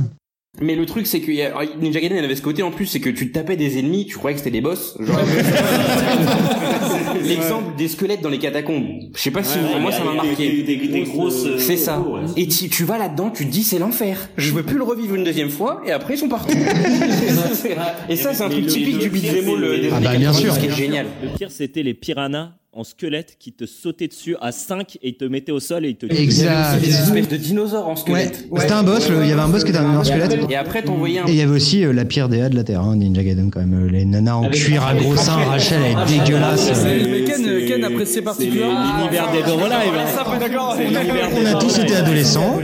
Mais 0.60 0.74
le 0.74 0.86
truc, 0.86 1.06
c'est 1.06 1.20
que 1.20 1.30
y 1.30 1.42
a- 1.42 1.52
Ninja 1.80 2.00
Gaiden 2.00 2.24
avait 2.24 2.34
ce 2.34 2.42
côté 2.42 2.64
en 2.64 2.72
plus, 2.72 2.86
c'est 2.86 2.98
que 2.98 3.10
tu 3.10 3.30
tapais 3.30 3.54
des 3.54 3.78
ennemis, 3.78 4.06
tu 4.06 4.16
croyais 4.16 4.34
que 4.34 4.40
c'était 4.40 4.50
des 4.50 4.60
boss. 4.60 4.96
Genre... 4.98 5.16
L'exemple 7.24 7.76
des 7.76 7.86
squelettes 7.86 8.22
dans 8.22 8.28
les 8.28 8.38
catacombes. 8.38 8.86
Je 9.14 9.20
sais 9.20 9.30
pas 9.30 9.42
si 9.44 9.58
vous- 9.58 9.78
moi 9.80 9.92
ça 9.92 10.02
m'a 10.04 10.14
marqué. 10.14 10.62
Des, 10.64 10.76
des 10.88 11.02
grosses. 11.02 11.44
euh, 11.46 11.58
C'est 11.58 11.76
ça. 11.76 12.00
ouais. 12.00 12.22
Et 12.36 12.48
tu, 12.48 12.68
tu 12.68 12.82
vas 12.84 12.98
là-dedans, 12.98 13.30
tu 13.30 13.46
te 13.46 13.50
dis 13.52 13.62
c'est 13.62 13.78
l'enfer. 13.78 14.28
Je 14.36 14.52
veux 14.52 14.62
plus 14.64 14.78
le 14.78 14.84
revivre 14.84 15.14
une 15.14 15.24
deuxième 15.24 15.50
fois, 15.50 15.80
et 15.86 15.92
après 15.92 16.14
ils 16.14 16.18
sont 16.18 16.28
partout. 16.28 16.56
et 18.08 18.16
ça, 18.16 18.34
c'est 18.34 18.42
un 18.42 18.48
truc 18.48 18.66
typique 18.66 18.98
du 18.98 19.10
beat'em 19.10 19.48
all 19.48 19.80
Ah 19.92 20.00
bah, 20.00 20.16
bien 20.16 20.32
90, 20.32 20.38
sûr. 20.40 20.58
qui 20.58 20.66
est 20.66 20.74
génial. 20.76 21.06
Le 21.22 21.28
pire, 21.36 21.50
c'était 21.52 21.82
les 21.82 21.94
piranhas 21.94 22.52
en 22.78 22.84
squelette 22.84 23.36
qui 23.40 23.52
te 23.52 23.66
sautaient 23.66 24.06
dessus 24.06 24.36
à 24.40 24.52
5 24.52 24.98
et 25.02 25.14
te 25.14 25.24
mettaient 25.24 25.50
au 25.52 25.58
sol 25.58 25.84
et 25.84 25.88
ils 25.90 25.96
te 25.96 26.06
Exact. 26.06 26.80
Des 26.80 26.88
espèces 26.88 27.28
de 27.28 27.36
dinosaures 27.36 27.86
en 27.88 27.90
Ouais, 27.90 27.96
squelette. 27.96 28.46
c'était 28.58 28.72
un 28.72 28.82
boss, 28.84 29.08
le- 29.10 29.22
il 29.24 29.28
y 29.28 29.32
avait 29.32 29.40
un 29.40 29.48
boss 29.48 29.64
qui 29.64 29.70
était 29.70 29.78
un 29.80 29.88
énorme 29.90 30.04
squelette. 30.04 30.38
Et 30.48 30.56
après 30.56 30.82
t'envoyais 30.82 31.18
un 31.18 31.26
Et 31.26 31.30
il 31.30 31.34
y 31.34 31.42
avait 31.42 31.50
aussi 31.56 31.84
euh, 31.84 31.92
la 31.92 32.04
pire 32.04 32.28
DA 32.28 32.48
de 32.48 32.54
la 32.56 32.62
Terre, 32.62 32.82
hein, 32.82 32.94
Ninja 32.96 33.22
Gaiden 33.24 33.50
quand 33.50 33.58
même. 33.60 33.86
Euh, 33.86 33.90
Les 33.90 34.04
nanas 34.04 34.34
en 34.36 34.48
cuir 34.48 34.86
à 34.86 34.94
gros 34.94 35.16
seins, 35.16 35.32
Rachel, 35.48 35.80
elle 35.84 36.14
est 36.14 36.18
dégueulasse. 36.20 36.70
Mais 36.84 37.24
Ken, 37.24 37.66
Ken 37.66 37.84
appréciait 37.84 38.22
particulièrement. 38.22 38.98
L'univers 38.98 39.32
des 39.32 39.38
Live. 39.38 39.92
hein. 39.98 40.06
Ça, 40.14 40.38
d'accord. 40.38 40.76
On 40.78 41.46
a 41.46 41.54
tous 41.60 41.78
été 41.80 41.96
adolescents. 41.96 42.58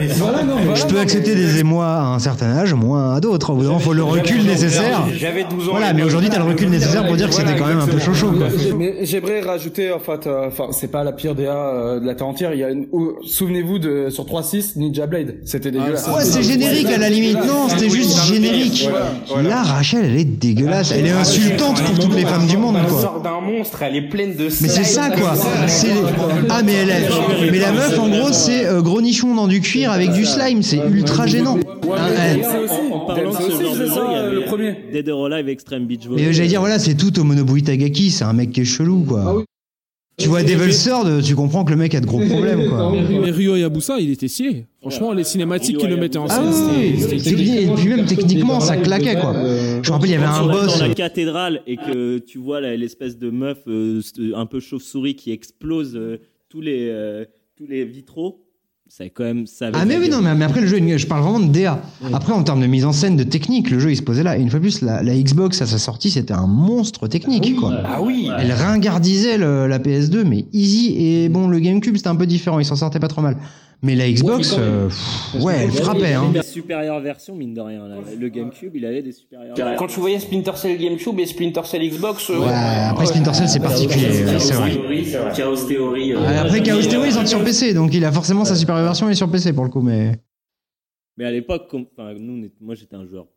Je 0.75 0.85
peux 0.85 0.99
accepter 0.99 1.35
des 1.35 1.59
émois 1.59 1.87
à 1.87 2.01
un 2.15 2.19
certain 2.19 2.47
âge, 2.55 2.73
moins 2.73 3.15
à 3.15 3.19
d'autres. 3.19 3.49
Au 3.51 3.55
bout 3.55 3.63
d'un 3.65 3.79
faut 3.79 3.93
le 3.93 4.03
recul 4.03 4.43
nécessaire. 4.45 5.05
J'avais 5.13 5.43
12 5.43 5.67
ans. 5.67 5.71
Voilà, 5.71 5.91
mais 5.93 6.03
aujourd'hui, 6.03 6.29
t'as 6.29 6.37
le 6.39 6.45
recul 6.45 6.69
nécessaire 6.69 7.05
pour 7.05 7.15
dire 7.17 7.27
que 7.29 7.35
c'était 7.35 7.55
quand 7.57 7.67
même 7.67 7.79
un 7.79 7.87
peu 7.87 7.99
chaud 7.99 8.13
chaud, 8.13 8.33
j'aimerais 9.01 9.41
rajouter, 9.41 9.91
en 9.91 9.99
fait, 10.05 10.27
euh, 10.27 10.47
enfin, 10.47 10.67
c'est 10.71 10.89
pas 10.91 11.03
la 11.03 11.11
pire 11.11 11.35
DA 11.35 11.51
euh, 11.55 11.99
de 11.99 12.05
la 12.05 12.15
Terre 12.15 12.27
entière. 12.27 12.53
Il 12.53 12.59
y 12.59 12.63
a 12.63 12.69
une, 12.69 12.87
ou- 12.91 13.13
souvenez-vous 13.25 13.79
de 13.79 14.09
sur 14.09 14.25
3.6 14.25 14.77
Ninja 14.77 15.07
Blade, 15.07 15.35
c'était 15.45 15.71
dégueulasse. 15.71 16.07
Ouais, 16.07 16.23
c'est 16.23 16.43
générique 16.43 16.87
à 16.87 16.97
la 16.97 17.09
limite. 17.09 17.37
Non, 17.45 17.67
c'était 17.69 17.89
juste 17.89 18.23
générique. 18.25 18.89
Là, 19.43 19.63
Rachel, 19.63 20.05
elle 20.05 20.17
est 20.17 20.23
dégueulasse. 20.25 20.91
Elle 20.91 21.07
est 21.07 21.11
insultante 21.11 21.81
pour 21.81 21.99
toutes 21.99 22.15
les 22.15 22.25
femmes 22.25 22.47
du 22.47 22.57
monde, 22.57 22.75
Elle 22.81 22.89
sort 22.89 23.21
d'un 23.21 23.41
monstre, 23.41 23.81
elle 23.81 23.95
est 23.95 24.07
pleine 24.09 24.35
de 24.35 24.43
Mais 24.45 24.49
c'est 24.49 24.83
ça 24.83 25.09
quoi. 25.09 25.33
C'est 25.67 25.87
ah 26.49 26.61
mais 26.63 26.73
elle 26.73 26.89
est... 26.89 27.51
mais 27.51 27.59
la 27.59 27.71
meuf 27.71 27.97
en 27.99 28.07
gros 28.09 28.31
c'est 28.31 28.65
euh, 28.65 28.81
gros 28.81 29.01
nichon 29.01 29.33
dans 29.35 29.47
du 29.47 29.61
cuir 29.61 29.91
avec 29.91 30.11
du 30.11 30.25
slime, 30.25 30.61
c'est 30.63 30.79
ultra 30.91 31.25
gênant. 31.27 31.57
Ah. 31.91 31.97
En 32.91 32.99
parlant 33.01 33.31
de 33.31 33.35
C'est 33.35 33.43
ce 33.43 33.47
aussi, 33.47 33.63
genre 33.63 33.73
de 33.73 33.77
c'est 33.77 33.85
jeu, 33.85 33.89
ça, 33.93 34.01
il 34.09 34.13
y 34.13 34.19
avait 34.19 34.35
le 34.35 34.45
premier. 34.45 34.75
Dead 34.91 35.09
or 35.09 35.25
Alive 35.25 35.49
Extreme 35.49 35.85
Beach 35.85 36.01
Mais 36.03 36.09
Volley. 36.09 36.25
euh, 36.27 36.31
j'allais 36.33 36.47
dire 36.49 36.59
voilà, 36.59 36.79
c'est 36.79 36.95
tout 36.95 37.17
au 37.19 37.23
Monobui 37.23 37.63
Tagaki, 37.63 38.11
c'est 38.11 38.23
un 38.23 38.33
mec 38.33 38.51
qui 38.51 38.61
est 38.61 38.65
chelou 38.65 39.03
quoi. 39.07 39.43
Tu 40.17 40.29
vois 40.29 40.43
Devil's 40.43 40.81
Third, 40.83 41.21
tu 41.23 41.35
comprends 41.35 41.65
que 41.65 41.71
le 41.71 41.77
mec 41.77 41.93
a 41.93 41.99
de 41.99 42.05
gros 42.05 42.21
problèmes, 42.25 42.69
quoi. 42.69 42.91
Mais 42.91 43.31
Ryo 43.31 43.57
Yabusa, 43.57 43.99
il 43.99 44.11
était 44.11 44.29
stylé. 44.29 44.65
Franchement, 44.79 45.11
les 45.13 45.23
cinématiques 45.25 45.77
qu'il 45.77 45.89
le 45.89 45.97
mettait 45.97 46.17
en 46.19 46.27
Ah 46.29 46.35
scène, 46.53 46.69
oui, 46.77 46.95
c'était- 47.01 47.35
oui, 47.35 47.57
et 47.57 47.67
puis 47.75 47.87
même 47.89 48.05
techniquement, 48.05 48.59
ça 48.61 48.77
claquait, 48.77 49.19
quoi. 49.19 49.33
Je 49.33 49.89
me 49.89 49.91
rappelle, 49.91 50.09
il 50.09 50.13
y 50.13 50.15
avait 50.15 50.25
un 50.25 50.47
boss. 50.47 50.79
dans 50.79 50.87
la 50.87 50.93
cathédrale 50.93 51.61
et 51.67 51.75
que 51.75 52.19
tu 52.19 52.37
vois 52.37 52.61
là, 52.61 52.75
l'espèce 52.77 53.17
de 53.17 53.29
meuf 53.29 53.57
euh, 53.67 54.01
un 54.35 54.45
peu 54.45 54.59
chauve-souris 54.61 55.15
qui 55.15 55.31
explose 55.31 55.95
euh, 55.95 56.19
tous 56.49 56.61
les 56.61 56.87
euh, 56.89 57.25
tous 57.57 57.67
les 57.67 57.83
vitraux, 57.83 58.44
c'est 58.97 59.09
quand 59.09 59.23
même 59.25 59.45
ça. 59.45 59.69
Ah 59.73 59.83
mais 59.85 59.97
oui 59.97 60.07
non 60.09 60.21
mais, 60.21 60.33
mais 60.35 60.45
après 60.45 60.61
le 60.61 60.67
jeu 60.67 60.77
je 60.97 61.05
parle 61.07 61.21
vraiment 61.23 61.39
de 61.41 61.51
DA. 61.51 61.81
Après 62.13 62.31
en 62.33 62.43
termes 62.43 62.61
de 62.61 62.67
mise 62.67 62.85
en 62.85 62.93
scène 62.93 63.17
de 63.17 63.23
technique 63.23 63.69
le 63.69 63.79
jeu 63.79 63.91
il 63.91 63.97
se 63.97 64.01
posait 64.01 64.23
là 64.23 64.37
et 64.37 64.41
une 64.41 64.49
fois 64.49 64.59
de 64.59 64.63
plus 64.63 64.81
la, 64.81 65.03
la 65.03 65.15
Xbox 65.15 65.61
à 65.61 65.65
sa 65.65 65.77
sortie 65.77 66.11
c'était 66.11 66.33
un 66.33 66.47
monstre 66.47 67.07
technique 67.07 67.55
quoi. 67.57 67.73
Ah 67.85 68.01
oui. 68.01 68.29
Elle 68.39 68.51
ringardisait 68.53 69.37
le- 69.37 69.67
la 69.67 69.79
PS2 69.79 70.23
mais 70.23 70.45
easy 70.53 70.95
et 70.97 71.29
bon 71.29 71.47
le 71.47 71.59
GameCube 71.59 71.97
c'était 71.97 72.07
un 72.09 72.15
peu 72.15 72.25
différent 72.25 72.59
il 72.59 72.65
s'en 72.65 72.75
sortait 72.77 72.99
pas 72.99 73.07
trop 73.09 73.21
mal. 73.21 73.35
Mais 73.83 73.93
la 73.93 74.09
Xbox 74.09 74.51
quand 74.51 74.57
même. 74.57 74.65
euh, 74.67 74.87
pff, 74.87 75.43
ouais 75.43 75.55
elle 75.63 75.71
frappait 75.71 76.13
hein. 76.13 76.31
Des 76.33 76.41
supérieures 76.41 76.99
versions 77.01 77.35
mine 77.35 77.53
de 77.53 77.59
rien. 77.61 77.87
là. 77.87 77.95
Le 78.19 78.29
GameCube, 78.29 78.71
il 78.73 78.85
avait 78.85 79.03
des 79.03 79.11
supérieures. 79.11 79.53
versions. 79.55 79.75
Quand 79.77 79.87
tu 79.87 79.99
voyais 79.99 80.17
Splinter 80.17 80.53
Cell 80.55 80.77
GameCube 80.79 81.19
et 81.19 81.25
Splinter 81.25 81.61
Cell 81.65 81.87
Xbox, 81.87 82.29
euh, 82.31 82.39
Ouais, 82.39 82.53
après 82.89 83.05
Splinter 83.05 83.33
Cell 83.33 83.49
c'est 83.49 83.59
particulier 83.59 84.23
ouais, 84.25 84.39
c'est 84.39 84.53
vrai. 84.53 84.71
Chaos 85.35 85.57
Theory. 85.67 86.13
euh, 86.13 86.17
Ah, 86.25 86.41
Après 86.45 86.63
Chaos 86.63 86.81
Theory 86.81 87.09
ils 87.09 87.13
sont 87.13 87.25
sur 87.25 87.43
PC 87.43 87.73
donc 87.73 87.93
il 87.93 88.03
a 88.05 88.11
forcément 88.13 88.45
sa 88.45 88.55
supérieure 88.55 88.84
version 88.85 89.07
il 89.09 89.11
est 89.11 89.15
sur 89.15 89.29
PC 89.29 89.53
pour 89.53 89.63
le 89.65 89.69
coup 89.69 89.81
mais 89.81 90.13
Mais 91.17 91.25
à 91.25 91.31
l'époque, 91.31 91.69
enfin, 91.73 92.13
nous, 92.17 92.49
moi 92.61 92.75
j'étais 92.75 92.95
un 92.95 93.05
joueur 93.05 93.27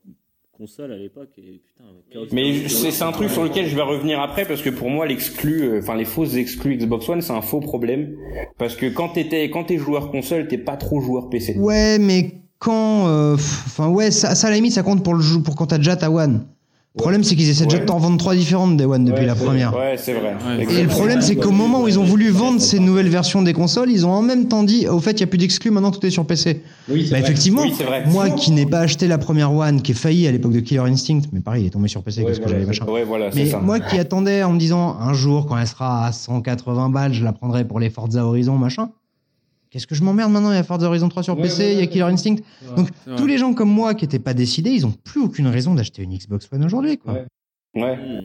console 0.56 0.92
à 0.92 0.96
l'époque 0.96 1.30
et 1.38 1.62
putain. 1.64 1.84
Mais 2.32 2.68
c'est 2.68 3.02
un 3.04 3.12
truc 3.12 3.30
sur 3.30 3.44
lequel 3.44 3.66
je 3.66 3.76
vais 3.76 3.82
revenir 3.82 4.20
après 4.20 4.44
parce 4.44 4.60
que 4.60 4.70
pour 4.70 4.90
moi 4.90 5.06
l'exclu, 5.06 5.62
euh, 5.62 5.78
enfin 5.78 5.94
les 5.94 6.04
fausses 6.04 6.34
exclus 6.34 6.76
Xbox 6.76 7.08
One 7.08 7.22
c'est 7.22 7.32
un 7.32 7.42
faux 7.42 7.60
problème 7.60 8.16
parce 8.58 8.74
que 8.74 8.86
quand 8.86 9.10
t'étais 9.10 9.50
quand 9.50 9.64
t'es 9.64 9.78
joueur 9.78 10.10
console 10.10 10.48
t'es 10.48 10.58
pas 10.58 10.76
trop 10.76 11.00
joueur 11.00 11.28
PC. 11.30 11.56
Ouais, 11.58 11.98
mais 12.00 12.32
quand, 12.58 13.06
euh, 13.06 13.34
enfin 13.34 13.88
ouais, 13.88 14.10
ça, 14.10 14.34
ça 14.34 14.48
à 14.48 14.50
la 14.50 14.56
limite 14.56 14.72
ça 14.72 14.82
compte 14.82 15.04
pour 15.04 15.14
le 15.14 15.20
jeu, 15.20 15.40
pour 15.40 15.54
quand 15.54 15.66
t'as 15.66 15.78
déjà 15.78 15.94
ta 15.94 16.10
One. 16.10 16.44
Le 16.94 17.02
problème 17.02 17.22
c'est 17.22 17.36
qu'ils 17.36 17.48
essaient 17.48 17.66
déjà 17.66 17.78
de 17.78 17.84
t'en 17.84 17.98
vendre 17.98 18.16
trois 18.18 18.34
différentes 18.34 18.76
des 18.76 18.84
One 18.84 19.04
depuis 19.04 19.24
la 19.24 19.36
première. 19.36 19.72
Ouais 19.76 19.94
c'est 19.96 20.14
vrai. 20.14 20.34
Et 20.58 20.82
le 20.82 20.88
problème 20.88 21.20
c'est 21.20 21.36
qu'au 21.36 21.52
moment 21.52 21.82
où 21.82 21.88
ils 21.88 21.96
ont 21.98 22.02
voulu 22.04 22.30
vendre 22.30 22.60
ces 22.60 22.80
nouvelles 22.80 23.08
versions 23.08 23.40
des 23.42 23.52
consoles, 23.52 23.90
ils 23.90 24.04
ont 24.04 24.10
en 24.10 24.22
même 24.22 24.48
temps 24.48 24.64
dit, 24.64 24.88
au 24.88 24.98
fait 24.98 25.12
il 25.12 25.20
y 25.20 25.22
a 25.22 25.26
plus 25.28 25.38
d'exclus, 25.38 25.70
maintenant 25.70 25.92
tout 25.92 26.04
est 26.04 26.10
sur 26.10 26.26
PC. 26.26 26.62
Oui, 26.88 27.04
c'est 27.04 27.10
Bah 27.12 27.18
vrai. 27.18 27.28
effectivement, 27.28 27.62
Oui, 27.62 27.72
c'est 27.76 27.84
vrai. 27.84 28.04
moi 28.06 28.30
qui 28.30 28.50
n'ai 28.50 28.66
pas 28.66 28.80
acheté 28.80 29.06
la 29.06 29.18
première 29.18 29.52
One, 29.52 29.80
qui 29.80 29.92
est 29.92 29.94
failli 29.94 30.26
à 30.26 30.32
l'époque 30.32 30.52
de 30.52 30.60
Killer 30.60 30.80
Instinct, 30.80 31.20
mais 31.32 31.40
pareil, 31.40 31.64
il 31.64 31.66
est 31.68 31.70
tombé 31.70 31.86
sur 31.86 32.02
PC 32.02 32.20
Ouais, 32.22 32.26
parce 32.26 32.38
que 32.40 32.48
j'avais 32.48 32.64
machin. 32.66 32.84
Ouais 32.86 33.04
voilà 33.04 33.30
c'est 33.30 33.38
Mais 33.44 33.50
ça. 33.50 33.58
moi 33.60 33.78
qui 33.78 33.96
attendais 33.98 34.42
en 34.42 34.52
me 34.54 34.58
disant 34.58 34.96
un 34.98 35.12
jour 35.12 35.46
quand 35.46 35.56
elle 35.56 35.68
sera 35.68 36.06
à 36.06 36.10
180 36.12 36.88
balles, 36.88 37.12
je 37.12 37.22
la 37.22 37.32
prendrai 37.32 37.64
pour 37.64 37.78
les 37.78 37.90
Forza 37.90 38.24
Horizon 38.24 38.56
machin. 38.56 38.90
Qu'est-ce 39.70 39.86
que 39.86 39.94
je 39.94 40.02
m'emmerde 40.02 40.32
maintenant 40.32 40.50
Il 40.50 40.56
y 40.56 40.58
a 40.58 40.62
Forza 40.64 40.86
Horizon 40.86 41.08
3 41.08 41.22
sur 41.22 41.36
Ouais, 41.36 41.42
PC, 41.42 41.62
ouais, 41.62 41.72
il 41.74 41.78
y 41.80 41.82
a. 41.82 41.86
Killer 41.86 42.04
Instinct. 42.04 42.36
Donc 42.76 42.88
tous 43.16 43.26
les 43.26 43.38
gens 43.38 43.52
comme 43.54 43.70
moi 43.70 43.94
qui 43.94 44.04
n'étaient 44.04 44.18
pas 44.18 44.34
décidés, 44.34 44.70
ils 44.70 44.86
ont 44.86 44.92
plus 44.92 45.20
aucune 45.20 45.46
raison 45.46 45.74
d'acheter 45.74 46.02
une 46.02 46.16
Xbox 46.16 46.48
One 46.52 46.64
aujourd'hui 46.64 46.96
quoi. 46.98 47.24
Ouais. 47.74 48.18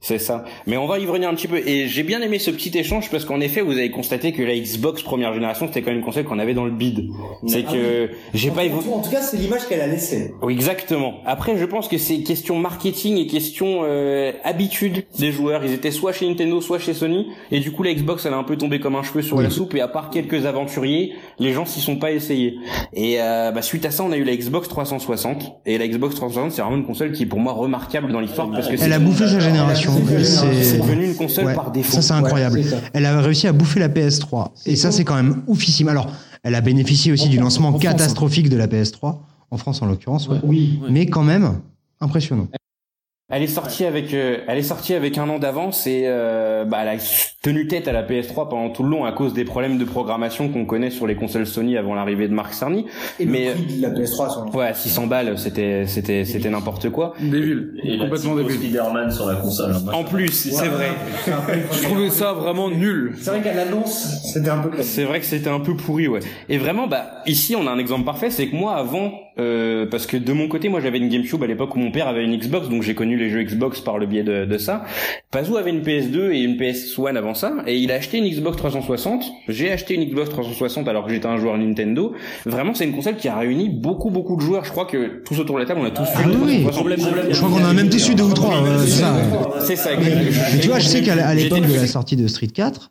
C'est 0.00 0.18
ça. 0.18 0.44
Mais 0.66 0.76
on 0.76 0.86
va 0.86 0.98
y 0.98 1.06
revenir 1.06 1.30
un 1.30 1.34
petit 1.34 1.48
peu. 1.48 1.56
Et 1.66 1.88
j'ai 1.88 2.02
bien 2.02 2.20
aimé 2.20 2.38
ce 2.38 2.50
petit 2.50 2.76
échange 2.76 3.08
parce 3.10 3.24
qu'en 3.24 3.40
effet, 3.40 3.62
vous 3.62 3.72
avez 3.72 3.90
constaté 3.90 4.32
que 4.32 4.42
la 4.42 4.54
Xbox 4.54 5.02
première 5.02 5.32
génération, 5.32 5.66
c'était 5.66 5.80
quand 5.80 5.90
même 5.92 6.00
une 6.00 6.04
console 6.04 6.24
qu'on 6.24 6.38
avait 6.38 6.52
dans 6.52 6.66
le 6.66 6.72
bid. 6.72 7.08
C'est 7.46 7.64
Ah 7.66 7.72
que 7.72 8.10
j'ai 8.34 8.50
pas 8.50 8.64
évo- 8.64 8.82
En 8.92 9.00
tout 9.00 9.10
cas, 9.10 9.22
c'est 9.22 9.38
l'image 9.38 9.66
qu'elle 9.66 9.80
a 9.80 9.86
laissée. 9.86 10.34
Oui, 10.42 10.52
exactement. 10.52 11.14
Après, 11.24 11.56
je 11.56 11.64
pense 11.64 11.88
que 11.88 11.96
c'est 11.96 12.18
question 12.18 12.58
marketing 12.58 13.16
et 13.16 13.26
question 13.26 13.80
euh, 13.84 14.32
habitude 14.44 15.04
des 15.18 15.32
joueurs. 15.32 15.64
Ils 15.64 15.72
étaient 15.72 15.90
soit 15.92 16.12
chez 16.12 16.28
Nintendo, 16.28 16.60
soit 16.60 16.78
chez 16.78 16.92
Sony, 16.92 17.28
et 17.50 17.60
du 17.60 17.72
coup, 17.72 17.82
la 17.82 17.94
Xbox, 17.94 18.26
elle 18.26 18.34
a 18.34 18.36
un 18.36 18.44
peu 18.44 18.56
tombé 18.56 18.80
comme 18.80 18.96
un 18.96 19.02
cheveu 19.02 19.22
sur 19.22 19.40
la 19.40 19.48
soupe. 19.48 19.74
Et 19.74 19.80
à 19.80 19.88
part 19.88 20.10
quelques 20.10 20.44
aventuriers, 20.44 21.14
les 21.38 21.52
gens 21.54 21.64
s'y 21.64 21.80
sont 21.80 21.96
pas 21.96 22.10
essayés. 22.12 22.56
Et 22.92 23.22
euh, 23.22 23.52
bah, 23.52 23.62
suite 23.62 23.86
à 23.86 23.90
ça, 23.90 24.02
on 24.04 24.12
a 24.12 24.18
eu 24.18 24.24
la 24.24 24.36
Xbox 24.36 24.68
360. 24.68 25.60
Et 25.64 25.78
la 25.78 25.88
Xbox 25.88 26.14
360, 26.16 26.52
c'est 26.52 26.60
vraiment 26.60 26.76
une 26.76 26.84
console 26.86 27.12
qui 27.12 27.22
est 27.22 27.26
pour 27.26 27.38
moi 27.40 27.54
remarquable 27.54 28.12
dans 28.12 28.20
l'histoire 28.20 28.50
parce 28.50 28.68
que 28.68 28.76
c'est 28.76 28.84
Elle 28.84 28.92
a 28.92 28.98
bouffé 28.98 29.26
sa 29.26 29.40
génération. 29.40 29.92
C'est 30.24 30.78
devenu 30.78 31.04
une 31.06 31.14
console 31.14 31.46
Ouais, 31.46 31.54
par 31.54 31.70
défaut. 31.70 31.92
ça 31.92 32.02
c'est 32.02 32.12
incroyable. 32.12 32.56
Ouais, 32.58 32.62
c'est 32.64 32.70
ça. 32.70 32.76
Elle 32.92 33.06
a 33.06 33.20
réussi 33.20 33.46
à 33.46 33.52
bouffer 33.52 33.80
la 33.80 33.88
PS3 33.88 34.50
et 34.66 34.76
ça 34.76 34.90
c'est 34.92 35.04
quand 35.04 35.14
même 35.16 35.42
oufissime. 35.46 35.88
Alors, 35.88 36.08
elle 36.42 36.54
a 36.54 36.60
bénéficié 36.60 37.12
aussi 37.12 37.26
En 37.26 37.30
du 37.30 37.36
France, 37.36 37.44
lancement 37.54 37.70
France, 37.70 37.82
hein. 37.84 37.90
catastrophique 37.92 38.48
de 38.48 38.56
la 38.56 38.66
PS3 38.66 39.16
en 39.50 39.56
France 39.56 39.82
en 39.82 39.86
l'occurrence, 39.86 40.28
ouais. 40.28 40.38
Oui. 40.44 40.80
mais 40.90 41.06
quand 41.06 41.22
même 41.22 41.60
impressionnant. 42.00 42.48
Elle 43.30 43.42
est 43.42 43.46
sortie 43.46 43.86
avec, 43.86 44.12
euh, 44.12 44.36
elle 44.46 44.58
est 44.58 44.62
sortie 44.62 44.92
avec 44.92 45.16
un 45.16 45.26
an 45.30 45.38
d'avance 45.38 45.86
et 45.86 46.02
euh, 46.04 46.66
bah, 46.66 46.80
elle 46.82 46.88
a 46.88 47.02
tenu 47.42 47.66
tête 47.68 47.88
à 47.88 47.92
la 47.92 48.02
PS3 48.02 48.50
pendant 48.50 48.68
tout 48.68 48.82
le 48.82 48.90
long 48.90 49.06
à 49.06 49.12
cause 49.12 49.32
des 49.32 49.44
problèmes 49.46 49.78
de 49.78 49.84
programmation 49.86 50.50
qu'on 50.50 50.66
connaît 50.66 50.90
sur 50.90 51.06
les 51.06 51.14
consoles 51.14 51.46
Sony 51.46 51.78
avant 51.78 51.94
l'arrivée 51.94 52.28
de 52.28 52.34
Mark 52.34 52.52
Cerny. 52.52 52.84
Et 53.18 53.24
Mais- 53.24 53.46
le 53.46 53.52
prix 53.54 53.76
de 53.78 53.82
la 53.82 53.88
PS3 53.92 54.30
sur 54.30 54.54
Ouais, 54.54 54.74
600 54.74 55.06
balles, 55.06 55.38
c'était, 55.38 55.86
c'était, 55.86 56.26
c'était 56.26 56.50
n'importe 56.50 56.90
quoi. 56.90 57.14
Débile. 57.18 57.72
Et 57.82 57.96
Complètement 57.96 58.36
débile. 58.36 58.56
Spider-Man 58.56 59.10
sur 59.10 59.26
la 59.26 59.36
console. 59.36 59.72
hein. 59.72 59.90
En 59.94 60.04
plus, 60.04 60.28
c'est 60.28 60.68
vrai. 60.68 60.90
Je 61.72 61.82
trouvais 61.82 62.10
ça 62.10 62.34
vraiment 62.34 62.68
nul. 62.68 63.14
C'est 63.18 63.30
vrai 63.30 63.40
qu'à 63.40 63.54
l'annonce, 63.54 64.20
c'était 64.34 64.50
un 64.50 64.58
peu 64.58 64.82
C'est 64.82 65.04
vrai 65.04 65.20
que 65.20 65.26
c'était 65.26 65.48
un 65.48 65.60
peu 65.60 65.74
pourri, 65.74 66.08
ouais. 66.08 66.20
Et 66.50 66.58
vraiment, 66.58 66.86
bah, 66.88 67.22
ici, 67.24 67.56
on 67.56 67.66
a 67.66 67.70
un 67.70 67.78
exemple 67.78 68.04
parfait, 68.04 68.28
c'est 68.28 68.48
que 68.48 68.54
moi, 68.54 68.74
avant, 68.76 69.12
euh, 69.38 69.86
parce 69.90 70.06
que 70.06 70.18
de 70.18 70.32
mon 70.34 70.46
côté, 70.46 70.68
moi, 70.68 70.80
j'avais 70.80 70.98
une 70.98 71.08
GameCube 71.08 71.42
à 71.42 71.46
l'époque 71.46 71.74
où 71.74 71.78
mon 71.78 71.90
père 71.90 72.06
avait 72.06 72.22
une 72.22 72.36
Xbox, 72.36 72.68
donc 72.68 72.82
j'ai 72.82 72.94
connu 72.94 73.13
les 73.16 73.30
jeux 73.30 73.42
Xbox 73.42 73.80
par 73.80 73.98
le 73.98 74.06
biais 74.06 74.22
de, 74.22 74.44
de 74.44 74.58
ça. 74.58 74.84
Pazou 75.30 75.56
avait 75.56 75.70
une 75.70 75.82
PS2 75.82 76.32
et 76.32 76.40
une 76.40 76.56
PS1 76.56 77.16
avant 77.16 77.34
ça, 77.34 77.52
et 77.66 77.76
il 77.76 77.90
a 77.92 77.96
acheté 77.96 78.18
une 78.18 78.28
Xbox 78.28 78.56
360. 78.56 79.24
J'ai 79.48 79.72
acheté 79.72 79.94
une 79.94 80.04
Xbox 80.04 80.30
360 80.30 80.88
alors 80.88 81.06
que 81.06 81.12
j'étais 81.12 81.26
un 81.26 81.36
joueur 81.36 81.56
Nintendo. 81.58 82.14
Vraiment, 82.46 82.74
c'est 82.74 82.84
une 82.84 82.94
console 82.94 83.16
qui 83.16 83.28
a 83.28 83.36
réuni 83.36 83.68
beaucoup, 83.68 84.10
beaucoup 84.10 84.36
de 84.36 84.40
joueurs. 84.42 84.64
Je 84.64 84.70
crois 84.70 84.86
que 84.86 85.22
tous 85.24 85.38
autour 85.40 85.56
de 85.56 85.60
la 85.60 85.66
table, 85.66 85.80
on 85.82 85.86
a 85.86 85.90
tous 85.90 86.06
Ah 86.14 86.22
eu 86.22 86.24
une 86.32 86.36
oui, 86.42 86.64
oui. 86.64 86.66
360. 86.70 87.14
Je 87.30 87.36
crois 87.38 87.50
qu'on 87.50 87.64
a 87.64 87.72
même 87.72 87.86
eu 87.86 88.14
deux 88.14 88.22
ou 88.24 88.32
trois. 88.34 88.62
ouais, 88.62 88.68
c'est 88.86 89.76
ça. 89.76 89.84
Ça. 89.84 89.90
Mais 89.98 90.60
tu 90.60 90.68
vois, 90.68 90.78
je 90.78 90.86
sais 90.86 91.02
qu'à 91.02 91.34
l'époque 91.34 91.66
de 91.66 91.74
la 91.74 91.86
sortie 91.86 92.16
de 92.16 92.26
Street 92.26 92.46
4, 92.48 92.90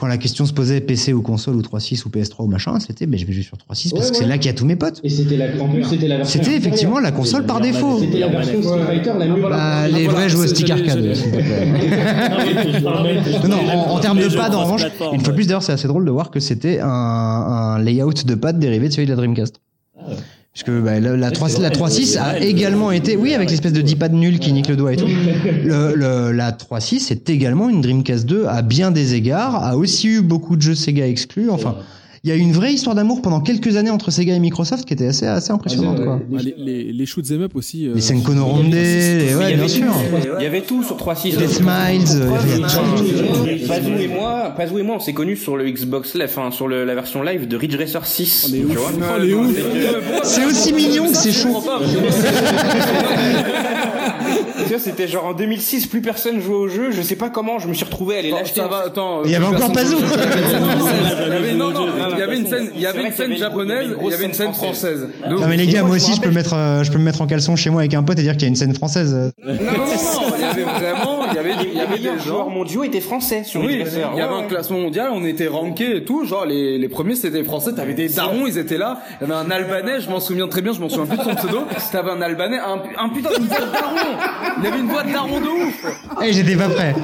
quand 0.00 0.06
la 0.06 0.16
question 0.16 0.46
se 0.46 0.54
posait 0.54 0.80
PC 0.80 1.12
ou 1.12 1.20
console 1.20 1.56
ou 1.56 1.60
3.6 1.60 2.06
ou 2.06 2.08
PS3 2.08 2.36
ou 2.38 2.46
machin, 2.46 2.80
c'était 2.80 3.04
ben, 3.06 3.20
je 3.20 3.26
vais 3.26 3.34
jouer 3.34 3.42
sur 3.42 3.58
3.6 3.58 3.60
parce 3.68 3.82
Ouais, 3.92 4.10
que 4.10 4.16
c'est 4.16 4.22
ouais. 4.22 4.28
là 4.28 4.38
qu'il 4.38 4.46
y 4.46 4.48
a 4.48 4.54
tous 4.54 4.64
mes 4.64 4.74
potes. 4.76 4.98
Et 5.04 5.10
c'était 5.10 5.36
la, 5.36 5.62
en 5.62 5.68
plus, 5.68 5.84
c'était 5.84 6.08
la 6.08 6.16
version. 6.16 6.42
C'était 6.42 6.56
effectivement 6.56 6.98
la 7.00 7.12
console 7.12 7.44
par 7.44 7.60
défaut. 7.60 7.98
C'était 8.00 8.18
la 8.20 8.28
version 8.28 8.62
Street 8.62 8.82
Fighter 8.86 9.12
la 9.18 9.26
mieux. 9.26 9.42
Bah, 9.42 9.88
les 9.88 10.08
vrais 10.08 10.30
joueurs 10.30 10.48
c'est- 10.48 10.54
stick 10.54 10.70
arcade. 10.70 11.14
Non, 12.82 13.48
non, 13.48 13.58
en, 13.70 13.90
en 13.96 13.98
termes 14.00 14.18
de 14.18 14.28
pad, 14.34 14.54
en 14.54 14.64
revanche, 14.64 14.82
une 15.12 15.20
fois 15.20 15.30
de 15.32 15.36
plus, 15.36 15.46
d'ailleurs, 15.46 15.62
c'est 15.62 15.72
assez 15.72 15.88
drôle 15.88 16.04
de 16.04 16.10
voir 16.10 16.30
que 16.30 16.40
c'était 16.40 16.80
un, 16.80 16.88
un 16.88 17.78
layout 17.82 18.12
de 18.24 18.34
pad 18.34 18.58
dérivé 18.58 18.88
de 18.88 18.92
celui 18.92 19.06
de 19.06 19.10
la 19.12 19.16
Dreamcast. 19.16 19.60
Puisque 20.52 20.70
bah, 20.82 20.98
la, 20.98 21.16
la 21.16 21.30
3, 21.30 21.60
la 21.60 21.70
3.6 21.70 22.18
a 22.18 22.38
également 22.40 22.90
été, 22.90 23.16
oui, 23.16 23.34
avec 23.34 23.50
l'espèce 23.50 23.72
de 23.72 23.82
D-pad 23.82 24.12
nul 24.12 24.40
qui 24.40 24.52
nique 24.52 24.66
le 24.68 24.74
doigt 24.76 24.92
et 24.92 24.96
tout. 24.96 25.06
Le, 25.64 25.94
le- 25.94 26.32
la 26.32 26.50
3.6 26.50 27.12
est 27.12 27.30
également 27.30 27.68
une 27.68 27.80
Dreamcast 27.80 28.26
2 28.26 28.46
à 28.46 28.62
bien 28.62 28.90
des 28.90 29.14
égards, 29.14 29.62
a 29.64 29.76
aussi 29.76 30.08
eu 30.08 30.22
beaucoup 30.22 30.56
de 30.56 30.62
jeux 30.62 30.74
Sega 30.74 31.06
exclus. 31.06 31.50
Enfin, 31.50 31.76
il 32.22 32.28
y 32.28 32.32
a 32.32 32.36
eu 32.36 32.40
une 32.40 32.52
vraie 32.52 32.72
histoire 32.74 32.94
d'amour 32.94 33.22
pendant 33.22 33.40
quelques 33.40 33.76
années 33.76 33.88
entre 33.88 34.10
Sega 34.10 34.34
et 34.34 34.38
Microsoft 34.40 34.84
qui 34.84 34.92
était 34.92 35.06
assez, 35.06 35.26
assez 35.26 35.52
impressionnante, 35.52 36.02
quoi. 36.04 36.20
Ah, 36.36 36.40
les, 36.42 36.54
les, 36.58 36.92
les 36.92 37.06
shoot 37.06 37.24
'em 37.30 37.40
up 37.42 37.52
aussi. 37.56 37.86
euh, 37.88 37.94
Les 37.94 38.00
Senko 38.02 38.34
no 38.34 38.44
Ronde, 38.44 38.72
les- 38.72 39.34
ouais, 39.34 39.54
bien 39.54 39.68
sûr. 39.68 39.86
Il 40.38 40.42
y 40.42 40.46
avait 40.46 40.60
tout 40.60 40.82
sur 40.82 40.96
3.6. 40.98 41.38
Les 41.38 41.48
Smiles, 41.48 42.20
euh, 42.20 42.36
il 42.44 42.50
y 42.50 42.52
avait 42.52 43.60
tout. 43.62 43.66
Pazou 43.66 43.90
et 43.98 44.08
moi, 44.08 44.52
Pazou 44.56 44.78
et 44.78 44.82
moi, 44.82 44.96
on 44.96 45.00
s'est 45.00 45.14
connus 45.14 45.36
sur 45.36 45.56
le 45.56 45.64
Xbox 45.70 46.14
Live, 46.14 46.24
enfin 46.28 46.50
sur 46.50 46.68
le, 46.68 46.84
la 46.84 46.94
version 46.94 47.22
live 47.22 47.48
de 47.48 47.56
Ridge 47.56 47.76
Racer 47.76 48.04
6. 48.06 48.48
tu 48.52 48.62
vois. 48.76 48.90
Oh, 49.16 49.18
les 49.22 49.32
ouf. 49.32 49.56
C'est 50.24 50.44
aussi 50.44 50.72
mignon 50.74 51.08
que 51.08 51.16
c'est 51.16 51.32
chaud. 51.32 51.62
Tu 54.70 54.76
vois, 54.76 54.84
c'était 54.84 55.08
genre 55.08 55.24
en 55.24 55.32
2006, 55.32 55.88
plus 55.88 56.00
personne 56.00 56.40
jouait 56.40 56.54
au 56.54 56.68
jeu. 56.68 56.92
Je 56.92 57.02
sais 57.02 57.16
pas 57.16 57.28
comment, 57.28 57.58
je 57.58 57.66
me 57.66 57.74
suis 57.74 57.84
retrouvé 57.84 58.14
à 58.14 58.18
aller 58.20 58.30
l'acheter. 58.30 58.60
Ça 58.60 58.68
va, 58.68 58.84
attends. 58.86 59.24
Il 59.24 59.32
y 59.32 59.34
avait 59.34 59.46
encore 59.46 59.72
Pazou. 59.72 59.96
Il 59.98 61.28
y 61.28 61.32
avait, 61.32 61.54
non, 61.54 61.70
non, 61.72 61.88
il 62.12 62.18
y 62.18 62.22
avait 62.22 62.38
une 62.38 62.46
scène, 62.46 62.70
il 62.76 62.80
y 62.80 62.86
avait 62.86 63.06
une 63.06 63.12
scène 63.12 63.36
japonaise, 63.36 63.88
il 63.90 63.90
y 63.90 63.94
avait 63.94 63.96
une 63.96 64.06
il 64.06 64.10
y 64.10 64.14
avait 64.14 64.24
une 64.26 64.30
grosse 64.30 64.36
scène 64.36 64.52
française. 64.52 65.08
Non 65.28 65.48
mais 65.48 65.56
les 65.56 65.66
gars, 65.66 65.82
moi 65.82 65.96
aussi 65.96 66.14
je 66.14 66.20
peux 66.20 66.30
mettre, 66.30 66.54
euh, 66.54 66.84
je 66.84 66.92
peux 66.92 66.98
me 66.98 67.04
mettre 67.04 67.20
en 67.20 67.26
caleçon 67.26 67.56
chez 67.56 67.70
moi 67.70 67.80
avec 67.80 67.94
un 67.94 68.04
pote 68.04 68.18
et 68.20 68.22
dire 68.22 68.34
qu'il 68.34 68.42
y 68.42 68.44
a 68.44 68.48
une 68.48 68.54
scène 68.54 68.74
française. 68.74 69.32
Non, 69.44 69.54
non, 69.54 69.60
non, 69.60 70.34
il 70.36 70.40
y 70.40 70.44
avait 70.44 70.62
vraiment, 70.62 71.24
il 71.30 71.34
y 71.34 71.38
avait, 71.38 71.54
il 71.64 71.76
y 71.76 71.80
avait 71.80 71.96
Les 71.98 72.10
des 72.12 72.18
joueurs 72.20 72.48
mondiaux 72.48 72.84
étaient 72.84 73.00
français 73.00 73.42
sur 73.44 73.60
Oui, 73.62 73.78
Ridge 73.78 73.84
Racer. 73.86 74.10
il 74.12 74.18
y 74.18 74.22
avait 74.22 74.34
un 74.34 74.44
classement 74.44 74.78
mondial, 74.78 75.10
on 75.12 75.24
était 75.24 75.48
rankés 75.48 75.96
et 75.96 76.04
tout, 76.04 76.24
genre 76.24 76.46
les, 76.46 76.78
les 76.78 76.88
premiers 76.88 77.16
c'était 77.16 77.42
français, 77.42 77.72
t'avais 77.74 77.94
des 77.94 78.08
darons, 78.08 78.46
ils 78.46 78.58
étaient 78.58 78.78
là, 78.78 79.00
il 79.20 79.26
y 79.28 79.30
avait 79.32 79.40
un 79.40 79.50
albanais, 79.50 80.00
je 80.00 80.08
m'en 80.10 80.20
souviens 80.20 80.46
très 80.46 80.62
bien, 80.62 80.72
je 80.72 80.80
m'en 80.80 80.88
souviens 80.88 81.06
plus 81.06 81.18
de 81.18 81.22
son 81.24 81.34
pseudo, 81.34 81.62
t'avais 81.90 82.10
un 82.12 82.22
albanais, 82.22 82.58
un, 82.58 82.80
un 83.04 83.08
putain 83.08 83.30
de 83.30 83.46
daron, 83.48 84.59
il 84.60 84.64
y 84.64 84.68
avait 84.68 84.80
une 84.80 84.86
voix 84.88 85.02
de 85.02 85.12
daron 85.12 85.40
de 85.40 85.46
ouf. 85.46 85.84
Eh 86.22 86.32
j'étais 86.32 86.56
pas 86.56 86.68
prêt. 86.68 86.94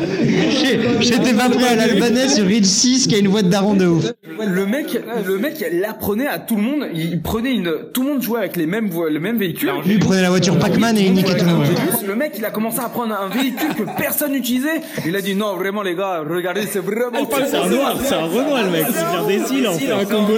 J'ai- 0.51 0.81
J'étais 1.01 1.33
pas 1.35 1.49
prêt 1.49 1.69
à 1.69 1.75
l'albanais 1.77 2.29
sur 2.29 2.45
Ridge 2.47 2.65
6 2.67 3.07
qui 3.07 3.15
a 3.15 3.19
une 3.19 3.29
voix 3.29 3.43
de 3.43 3.49
daron 3.49 3.75
de 3.75 3.87
ouf. 3.87 4.05
Le 4.47 4.67
mec, 4.67 4.99
le 5.27 5.39
mec 5.39 5.65
l'apprenait 5.73 6.27
à 6.27 6.39
tout 6.39 6.57
le 6.57 6.63
monde. 6.63 6.87
Il 6.95 7.21
prenait 7.23 7.53
une, 7.55 7.73
tout 7.95 8.03
le 8.03 8.09
monde 8.15 8.23
jouait 8.23 8.41
avec 8.41 8.57
les 8.57 8.67
mêmes, 8.67 8.89
vo- 8.89 9.09
le 9.09 9.21
même 9.21 9.37
véhicule. 9.39 9.71
Lui, 9.85 9.95
il 9.95 9.99
prenait 10.01 10.23
la 10.23 10.31
voiture 10.31 10.59
Pac-Man 10.59 10.97
et 10.99 11.03
il 11.07 11.15
niquait 11.15 11.37
tout 11.37 11.45
le 11.47 11.53
monde. 11.53 11.67
Le 12.07 12.15
mec, 12.15 12.33
il 12.39 12.45
a 12.45 12.51
commencé 12.51 12.79
à 12.81 12.89
prendre 12.89 13.15
un 13.19 13.29
véhicule 13.29 13.75
que 13.75 13.83
personne 13.97 14.33
n'utilisait. 14.33 14.81
Il 15.07 15.17
a 15.17 15.21
dit 15.23 15.35
non, 15.35 15.57
vraiment 15.57 15.83
les 15.83 15.95
gars, 15.95 16.23
regardez, 16.29 16.63
c'est 16.71 16.81
vraiment. 16.81 17.27
C'est 17.47 17.57
un 17.57 17.67
noir, 17.69 17.97
c'est 18.03 18.15
un 18.15 18.25
renoir 18.27 18.63
le 18.65 18.71
mec, 18.71 18.87
il 18.89 18.95
vient 18.95 19.27
des 19.47 19.53
îles 19.55 19.69
en 19.69 19.73
fait. 19.75 19.87
Non, 20.13 20.23
non, 20.23 20.29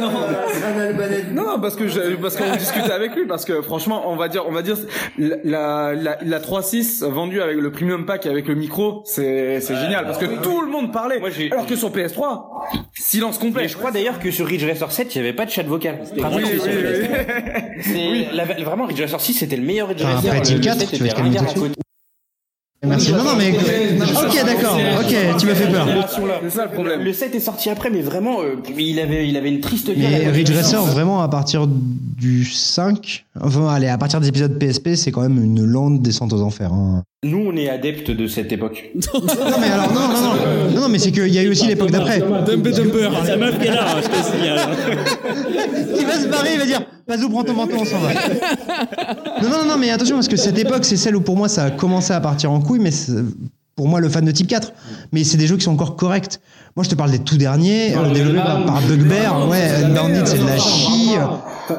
non, 0.00 0.10
non. 0.10 1.34
Non, 1.34 1.60
parce 1.60 1.76
que 1.76 1.84
parce 2.16 2.36
qu'on 2.36 2.56
discutait 2.56 2.90
avec 2.92 3.14
lui, 3.14 3.26
parce 3.26 3.44
que 3.44 3.60
franchement, 3.62 4.04
on 4.10 4.16
va 4.16 4.28
dire, 4.28 4.44
on 4.48 4.52
va 4.52 4.62
dire, 4.62 4.76
la, 5.18 5.92
la, 5.94 6.18
la 6.24 6.40
3.6 6.62 7.04
vendue 7.08 7.40
avec 7.40 7.56
le 7.56 7.70
premium 7.72 8.06
pack 8.06 8.26
et 8.26 8.28
avec 8.30 8.48
le 8.48 8.54
micro, 8.54 9.02
c'est, 9.04 9.60
c'est 9.60 9.76
génial, 9.76 10.04
parce 10.06 10.18
que 10.18 10.26
tout 10.42 10.60
le 10.62 10.70
monde 10.70 10.92
parlait. 10.92 11.18
Moi, 11.18 11.30
Alors 11.50 11.66
que 11.66 11.76
sur 11.76 11.90
PS3, 11.90 12.44
silence 12.94 13.38
complet. 13.38 13.62
Mais 13.62 13.68
je 13.68 13.76
crois 13.76 13.90
d'ailleurs 13.90 14.18
que 14.18 14.30
sur 14.30 14.46
Ridge 14.46 14.64
Racer 14.64 14.90
7, 14.90 15.14
il 15.14 15.20
n'y 15.22 15.28
avait 15.28 15.36
pas 15.36 15.46
de 15.46 15.50
chat 15.50 15.62
vocal. 15.62 15.98
Oui, 16.16 16.22
oui, 16.34 16.42
oui. 16.54 16.60
C'est 17.82 18.34
la- 18.34 18.44
vraiment 18.64 18.86
Ridge 18.86 19.00
Racer 19.00 19.20
6, 19.20 19.34
c'était 19.34 19.56
le 19.56 19.62
meilleur 19.64 19.88
Ridge 19.88 20.02
Racer. 20.02 20.30
après 20.30 20.42
Team 20.42 20.58
le 20.58 20.64
4, 20.64 20.78
7 20.80 20.88
tu 20.90 20.98
te. 20.98 21.82
Merci. 22.84 23.12
Non, 23.12 23.22
non, 23.22 23.36
mais. 23.36 23.50
Ok, 23.52 24.44
d'accord. 24.44 24.76
Ok, 25.00 25.14
tu 25.38 25.46
m'as 25.46 25.54
fait 25.54 25.70
peur. 25.70 25.86
C'est 26.42 26.50
ça 26.50 26.64
le 26.64 26.70
problème. 26.72 27.02
Le 27.02 27.12
7 27.12 27.34
est 27.34 27.40
sorti 27.40 27.70
après, 27.70 27.90
mais 27.90 28.00
vraiment, 28.00 28.40
euh, 28.42 28.56
il 28.76 28.98
avait, 28.98 29.28
il 29.28 29.36
avait 29.36 29.50
une 29.50 29.60
triste. 29.60 29.88
Mais 29.96 30.04
côté. 30.18 30.28
Ridge 30.30 30.50
Racer, 30.52 30.82
vraiment, 30.82 31.22
à 31.22 31.28
partir 31.28 31.66
du 31.68 32.44
5, 32.44 33.24
enfin, 33.40 33.68
allez, 33.68 33.88
à 33.88 33.98
partir 33.98 34.20
des 34.20 34.28
épisodes 34.28 34.58
PSP, 34.58 34.94
c'est 34.94 35.10
quand 35.12 35.22
même 35.22 35.42
une 35.42 35.64
lente 35.64 36.02
descente 36.02 36.32
aux 36.32 36.42
enfers. 36.42 36.72
hein. 36.72 37.02
Nous, 37.24 37.38
on 37.38 37.56
est 37.56 37.68
adeptes 37.68 38.10
de 38.10 38.26
cette 38.26 38.50
époque. 38.52 38.90
Non, 39.14 39.56
mais 39.60 39.68
alors, 39.68 39.92
non, 39.92 40.00
non, 40.00 40.08
non, 40.08 40.74
non, 40.74 40.80
non, 40.82 40.88
mais 40.88 40.98
c'est 40.98 41.12
qu'il 41.12 41.28
y 41.28 41.38
a 41.38 41.42
eu 41.42 41.48
aussi 41.50 41.66
l'époque 41.66 41.90
d'après. 41.90 42.20
Dumper 42.46 42.72
Dumper. 42.72 43.08
La 43.26 43.36
meuf 43.36 43.58
qui 43.60 43.66
est 43.68 43.70
là, 43.70 43.86
je 44.02 44.08
te 44.08 44.36
signale. 44.36 44.68
Il 45.98 46.06
va 46.06 46.18
se 46.18 46.26
barrer, 46.26 46.54
il 46.54 46.58
va 46.58 46.66
dire 46.66 46.82
Pazou, 47.06 47.28
prends 47.28 47.44
ton 47.44 47.54
manteau, 47.54 47.76
on 47.80 47.84
s'en 47.84 47.98
va. 48.00 48.10
Non, 49.42 49.48
non, 49.50 49.64
non, 49.68 49.76
mais 49.78 49.90
attention, 49.90 50.16
parce 50.16 50.28
que 50.28 50.36
cette 50.36 50.58
époque, 50.58 50.84
c'est 50.84 50.96
celle 50.96 51.14
où 51.16 51.20
pour 51.20 51.36
moi 51.36 51.48
ça 51.48 51.64
a 51.64 51.70
commencé 51.70 52.12
à 52.12 52.20
partir 52.20 52.50
en 52.50 52.60
couille, 52.60 52.80
mais 52.80 52.90
pour 53.76 53.88
moi, 53.88 54.00
le 54.00 54.08
fan 54.08 54.24
de 54.24 54.30
type 54.32 54.46
4. 54.48 54.72
Mais 55.12 55.24
c'est 55.24 55.36
des 55.36 55.46
jeux 55.46 55.56
qui 55.56 55.64
sont 55.64 55.72
encore 55.72 55.96
corrects. 55.96 56.40
Moi, 56.76 56.84
je 56.84 56.90
te 56.90 56.94
parle 56.94 57.10
des 57.10 57.18
tout 57.18 57.36
derniers, 57.36 57.94
euh, 57.96 58.12
développés 58.12 58.38
par, 58.44 58.64
par 58.64 58.80
Bugbear. 58.82 59.48
Ouais, 59.48 59.84
Unbounded, 59.84 60.26
c'est 60.26 60.38
de 60.38 60.46
la 60.46 60.58
chie. 60.58 61.14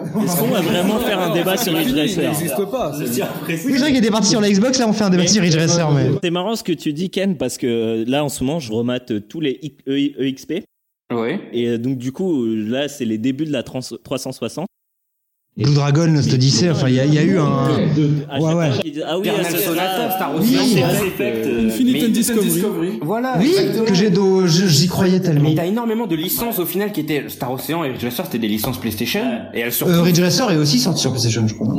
Est-ce 0.23 0.39
qu'on 0.39 0.47
va 0.47 0.61
vraiment 0.61 0.99
faire 0.99 1.19
un 1.19 1.33
débat 1.33 1.57
sur 1.57 1.73
Ridge 1.73 1.89
Il 1.89 1.99
Racer 1.99 2.23
n'existe 2.23 2.65
pas. 2.71 2.93
c'est- 2.93 3.21
Oui, 3.47 3.57
c'est 3.57 3.77
vrai 3.79 3.87
qu'il 3.89 3.97
était 3.97 4.11
parti 4.11 4.29
sur 4.29 4.41
la 4.41 4.49
Xbox, 4.49 4.79
là, 4.79 4.87
on 4.87 4.93
fait 4.93 5.03
un 5.03 5.09
débat 5.09 5.27
sur 5.27 5.41
Ridge 5.41 5.55
Racer, 5.55 5.91
mais. 5.91 6.09
C'est 6.23 6.31
marrant 6.31 6.55
ce 6.55 6.63
que 6.63 6.73
tu 6.73 6.93
dis 6.93 7.09
Ken 7.09 7.37
parce 7.37 7.57
que 7.57 7.67
euh, 7.67 8.03
là 8.07 8.23
en 8.23 8.29
ce 8.29 8.43
moment 8.43 8.59
je 8.59 8.71
remate 8.71 9.27
tous 9.27 9.39
les 9.39 9.59
I- 9.61 9.77
E- 9.87 10.23
EXP 10.27 10.63
Ouais. 11.13 11.39
et 11.51 11.67
euh, 11.69 11.77
donc 11.77 11.97
du 11.97 12.11
coup 12.11 12.43
euh, 12.45 12.55
là 12.69 12.87
c'est 12.87 13.05
les 13.05 13.17
débuts 13.17 13.45
de 13.45 13.51
la 13.51 13.61
trans- 13.63 13.79
360. 14.03 14.65
Blue 15.55 15.73
Dragon, 15.75 16.07
Lost 16.11 16.33
Odyssey, 16.33 16.71
enfin, 16.71 16.89
il 16.89 16.95
y, 16.95 16.99
a- 16.99 17.05
il 17.05 17.13
y 17.13 17.17
a 17.19 17.21
eu 17.21 17.37
un. 17.37 17.45
À 18.27 18.39
Ouais, 18.41 18.53
ouais. 18.55 18.69
Ah 19.05 19.19
oui, 19.19 19.27
Sonata. 19.63 20.09
Star. 20.09 20.33
Ocean, 20.35 20.41
Oui. 20.41 20.77
Effect, 20.79 21.45
euh, 21.45 21.67
Infinite 21.67 22.03
and 22.05 22.09
Discovery. 22.09 22.99
Voilà. 23.03 23.35
Oui, 23.39 23.49
exactement. 23.51 23.85
que 23.85 23.93
j'ai 23.93 24.09
do- 24.09 24.47
j'y 24.47 24.87
croyais 24.87 25.19
tellement. 25.19 25.49
Mais 25.49 25.53
t'as 25.55 25.67
énormément 25.67 26.07
de 26.07 26.15
licences 26.15 26.57
au 26.57 26.65
final 26.65 26.91
qui 26.91 27.01
étaient 27.01 27.25
Star 27.29 27.51
Ocean 27.51 27.83
et 27.83 27.91
Ridge 27.91 28.03
Racer, 28.03 28.25
c'était 28.25 28.39
des 28.39 28.47
licences 28.47 28.79
PlayStation. 28.79 29.21
Et 29.53 29.59
elles 29.59 29.71
se 29.71 29.85
Euh, 29.85 30.01
Ridge 30.01 30.19
Racer 30.19 30.49
est 30.49 30.57
aussi 30.57 30.79
sorti 30.79 31.01
sur 31.01 31.11
PlayStation, 31.11 31.47
je 31.47 31.53
crois. 31.53 31.71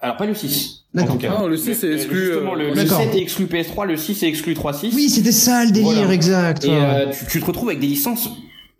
Alors 0.00 0.16
pas 0.16 0.26
le 0.26 0.34
6. 0.34 0.80
D'accord. 0.92 1.16
Non, 1.40 1.46
le 1.46 1.56
6 1.56 1.84
est 1.84 1.86
Euh, 1.86 1.94
exclu. 1.94 2.24
Justement, 2.26 2.54
euh, 2.54 2.58
le, 2.58 2.68
le 2.70 2.74
D'accord. 2.74 2.98
7 3.02 3.14
est 3.14 3.20
exclu 3.22 3.46
PS3, 3.46 3.86
le 3.86 3.96
6 3.96 4.20
est 4.24 4.28
exclu 4.28 4.54
3.6. 4.54 4.90
Oui, 4.96 5.08
c'était 5.08 5.30
ça 5.30 5.64
le 5.64 5.70
délire, 5.70 5.92
Voilà. 5.92 6.12
exact. 6.12 6.64
Et 6.64 6.70
ouais. 6.70 6.74
euh, 6.76 7.06
tu, 7.16 7.24
tu 7.30 7.40
te 7.40 7.46
retrouves 7.46 7.68
avec 7.68 7.78
des 7.80 7.86
licences 7.86 8.28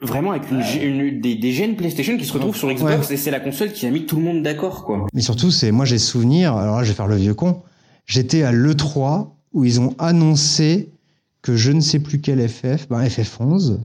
vraiment 0.03 0.33
avec 0.33 0.45
une, 0.51 0.61
une- 0.83 1.21
des, 1.21 1.35
des 1.37 1.53
gènes 1.53 1.77
PlayStation 1.77 2.17
qui 2.17 2.25
se 2.25 2.33
retrouvent 2.33 2.57
sur 2.57 2.71
Xbox 2.73 3.11
et 3.11 3.17
c'est 3.17 3.31
la 3.31 3.41
console 3.41 3.73
qui 3.73 3.87
a 3.87 3.91
mis 3.91 4.05
tout 4.07 4.17
le 4.17 4.23
monde 4.23 4.43
d'accord 4.43 4.85
quoi. 4.85 5.07
Mais 5.15 5.21
surtout, 5.23 5.51
c'est 5.51 5.71
moi 5.73 5.85
j'ai 5.85 5.99
souvenir, 5.99 6.57
alors 6.57 6.77
là 6.79 6.85
je 6.85 6.89
vais 6.91 6.95
faire 6.95 7.07
le 7.07 7.17
vieux 7.17 7.35
con, 7.35 7.63
j'étais 8.07 8.43
à 8.43 8.53
l'E3 8.53 9.29
où 9.53 9.65
ils 9.65 9.81
ont 9.81 9.95
annoncé 9.99 10.91
que 11.43 11.57
je 11.57 11.73
ne 11.73 11.81
sais 11.81 11.99
plus 11.99 12.21
quel 12.21 12.47
FF, 12.49 12.89
ben 12.89 13.03
FF11. 13.05 13.79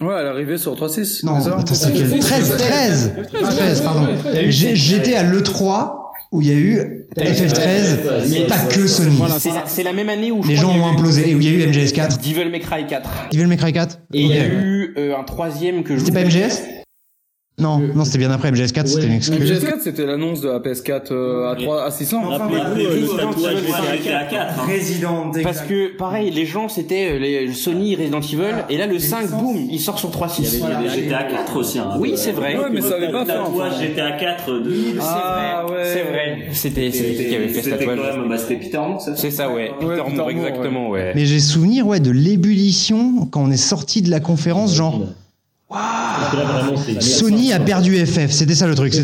Ouais, 0.00 0.14
elle 0.16 0.26
est 0.26 0.28
arrivée 0.28 0.58
sur 0.58 0.76
3.6. 0.76 1.26
Non, 1.26 1.34
attends, 1.34 1.74
c'est 1.74 1.92
quel 1.92 2.20
13, 2.20 2.56
13 2.56 3.12
13, 3.32 3.80
pardon. 3.82 4.06
J'ai- 4.48 4.76
J'étais 4.76 5.14
à 5.16 5.24
l'E3 5.24 5.97
où 6.30 6.42
il 6.42 6.48
y 6.48 6.50
a 6.50 6.54
eu 6.54 7.06
FF13, 7.16 8.48
pas 8.48 8.58
que 8.66 8.86
Sony. 8.86 9.18
C'est 9.66 9.82
la, 9.82 9.92
même 9.92 10.08
année 10.08 10.30
où 10.30 10.42
Les 10.44 10.56
gens 10.56 10.74
ont 10.76 10.86
implosé, 10.86 11.30
et 11.30 11.34
où 11.34 11.40
il 11.40 11.44
y 11.44 11.48
a 11.48 11.66
eu 11.66 11.70
MGS4. 11.70 12.18
Devil 12.18 12.50
May 12.50 12.60
Cry 12.60 12.86
4. 12.86 13.28
Devil 13.32 13.46
May 13.46 13.56
Cry 13.56 13.72
4 13.72 13.98
Et 14.12 14.20
il 14.22 14.28
y 14.28 14.38
a 14.38 14.46
eu 14.46 14.94
euh, 14.98 15.16
un 15.16 15.24
troisième 15.24 15.82
que 15.82 15.96
je 15.96 16.04
C'était 16.04 16.12
pas 16.12 16.24
MGS 16.24 16.62
Non, 17.58 17.80
non, 17.94 18.04
c'était 18.04 18.18
bien 18.18 18.30
après 18.30 18.52
MGS4, 18.52 18.86
c'était 18.86 19.06
une 19.06 19.14
exclue. 19.14 19.44
MGS4, 19.44 19.80
c'était 19.82 20.06
l'annonce 20.06 20.40
de 20.40 20.48
la 20.48 20.60
PS4 20.60 21.12
euh, 21.12 21.50
à 21.50 21.56
3 21.56 21.84
à 21.84 21.90
600. 21.90 22.22
Rappelez-vous 22.28 22.80
euh, 22.80 23.00
le 23.00 23.16
tatouage 23.16 23.54
Devil 23.54 24.02
GTA 24.04 24.24
4. 24.24 24.60
Resident 24.68 25.32
Parce 25.42 25.62
que 25.62 25.96
pareil, 25.96 26.30
les 26.30 26.46
gens 26.46 26.68
c'était 26.68 27.12
euh, 27.12 27.18
les 27.18 27.52
Sony 27.52 27.96
Resident 27.96 28.20
Evil 28.20 28.64
et 28.68 28.76
là 28.76 28.86
le 28.86 28.98
5 28.98 29.30
boum, 29.30 29.56
il 29.70 29.80
sort 29.80 29.98
sur 29.98 30.10
3.6. 30.10 30.42
Il 30.42 30.60
y 30.60 30.62
avait 30.62 30.88
GTA 30.88 31.24
4 31.24 31.56
aussi. 31.56 31.78
Hein. 31.80 31.94
Oui, 31.98 32.12
c'est 32.14 32.32
vrai. 32.32 32.56
Ouais, 32.56 32.70
mais 32.72 32.80
ça 32.80 32.94
avait 32.94 33.10
pas 33.10 33.24
fait. 33.24 33.32
tatouage 33.32 33.72
enfin. 33.72 33.82
GTA 33.82 34.12
4 34.12 34.52
de. 34.60 34.74
Ah, 35.00 35.66
ouais. 35.68 35.82
C'est 35.84 36.02
vrai. 36.02 36.48
C'était 36.52 36.90
c'est 36.92 37.24
qui 37.24 37.34
avait 37.34 37.48
fait 37.48 37.62
ce 37.62 37.70
C'était 37.70 37.84
quand 37.84 37.96
même, 37.96 38.28
bah, 38.28 38.38
c'était 38.38 38.56
Peter 38.56 38.78
Moore, 38.78 39.00
ça. 39.00 39.16
C'est 39.16 39.30
ça 39.32 39.52
ouais. 39.52 39.72
Peter 39.80 40.02
Moore, 40.14 40.30
exactement 40.30 40.90
ouais. 40.90 41.12
Mais 41.16 41.26
j'ai 41.26 41.40
souvenir, 41.40 41.86
ouais, 41.86 41.98
de 41.98 42.10
l'ébullition 42.10 43.26
quand 43.30 43.42
on 43.42 43.50
est 43.50 43.56
sorti 43.56 44.02
de 44.02 44.10
la 44.10 44.20
conférence, 44.20 44.74
genre, 44.74 45.00
Là, 45.70 46.44
vraiment, 46.44 46.76
c'est. 46.78 47.02
Sony 47.02 47.52
a 47.52 47.60
perdu 47.60 47.94
FF, 47.94 48.30
c'était 48.30 48.54
ça 48.54 48.66
le 48.66 48.74
truc. 48.74 48.94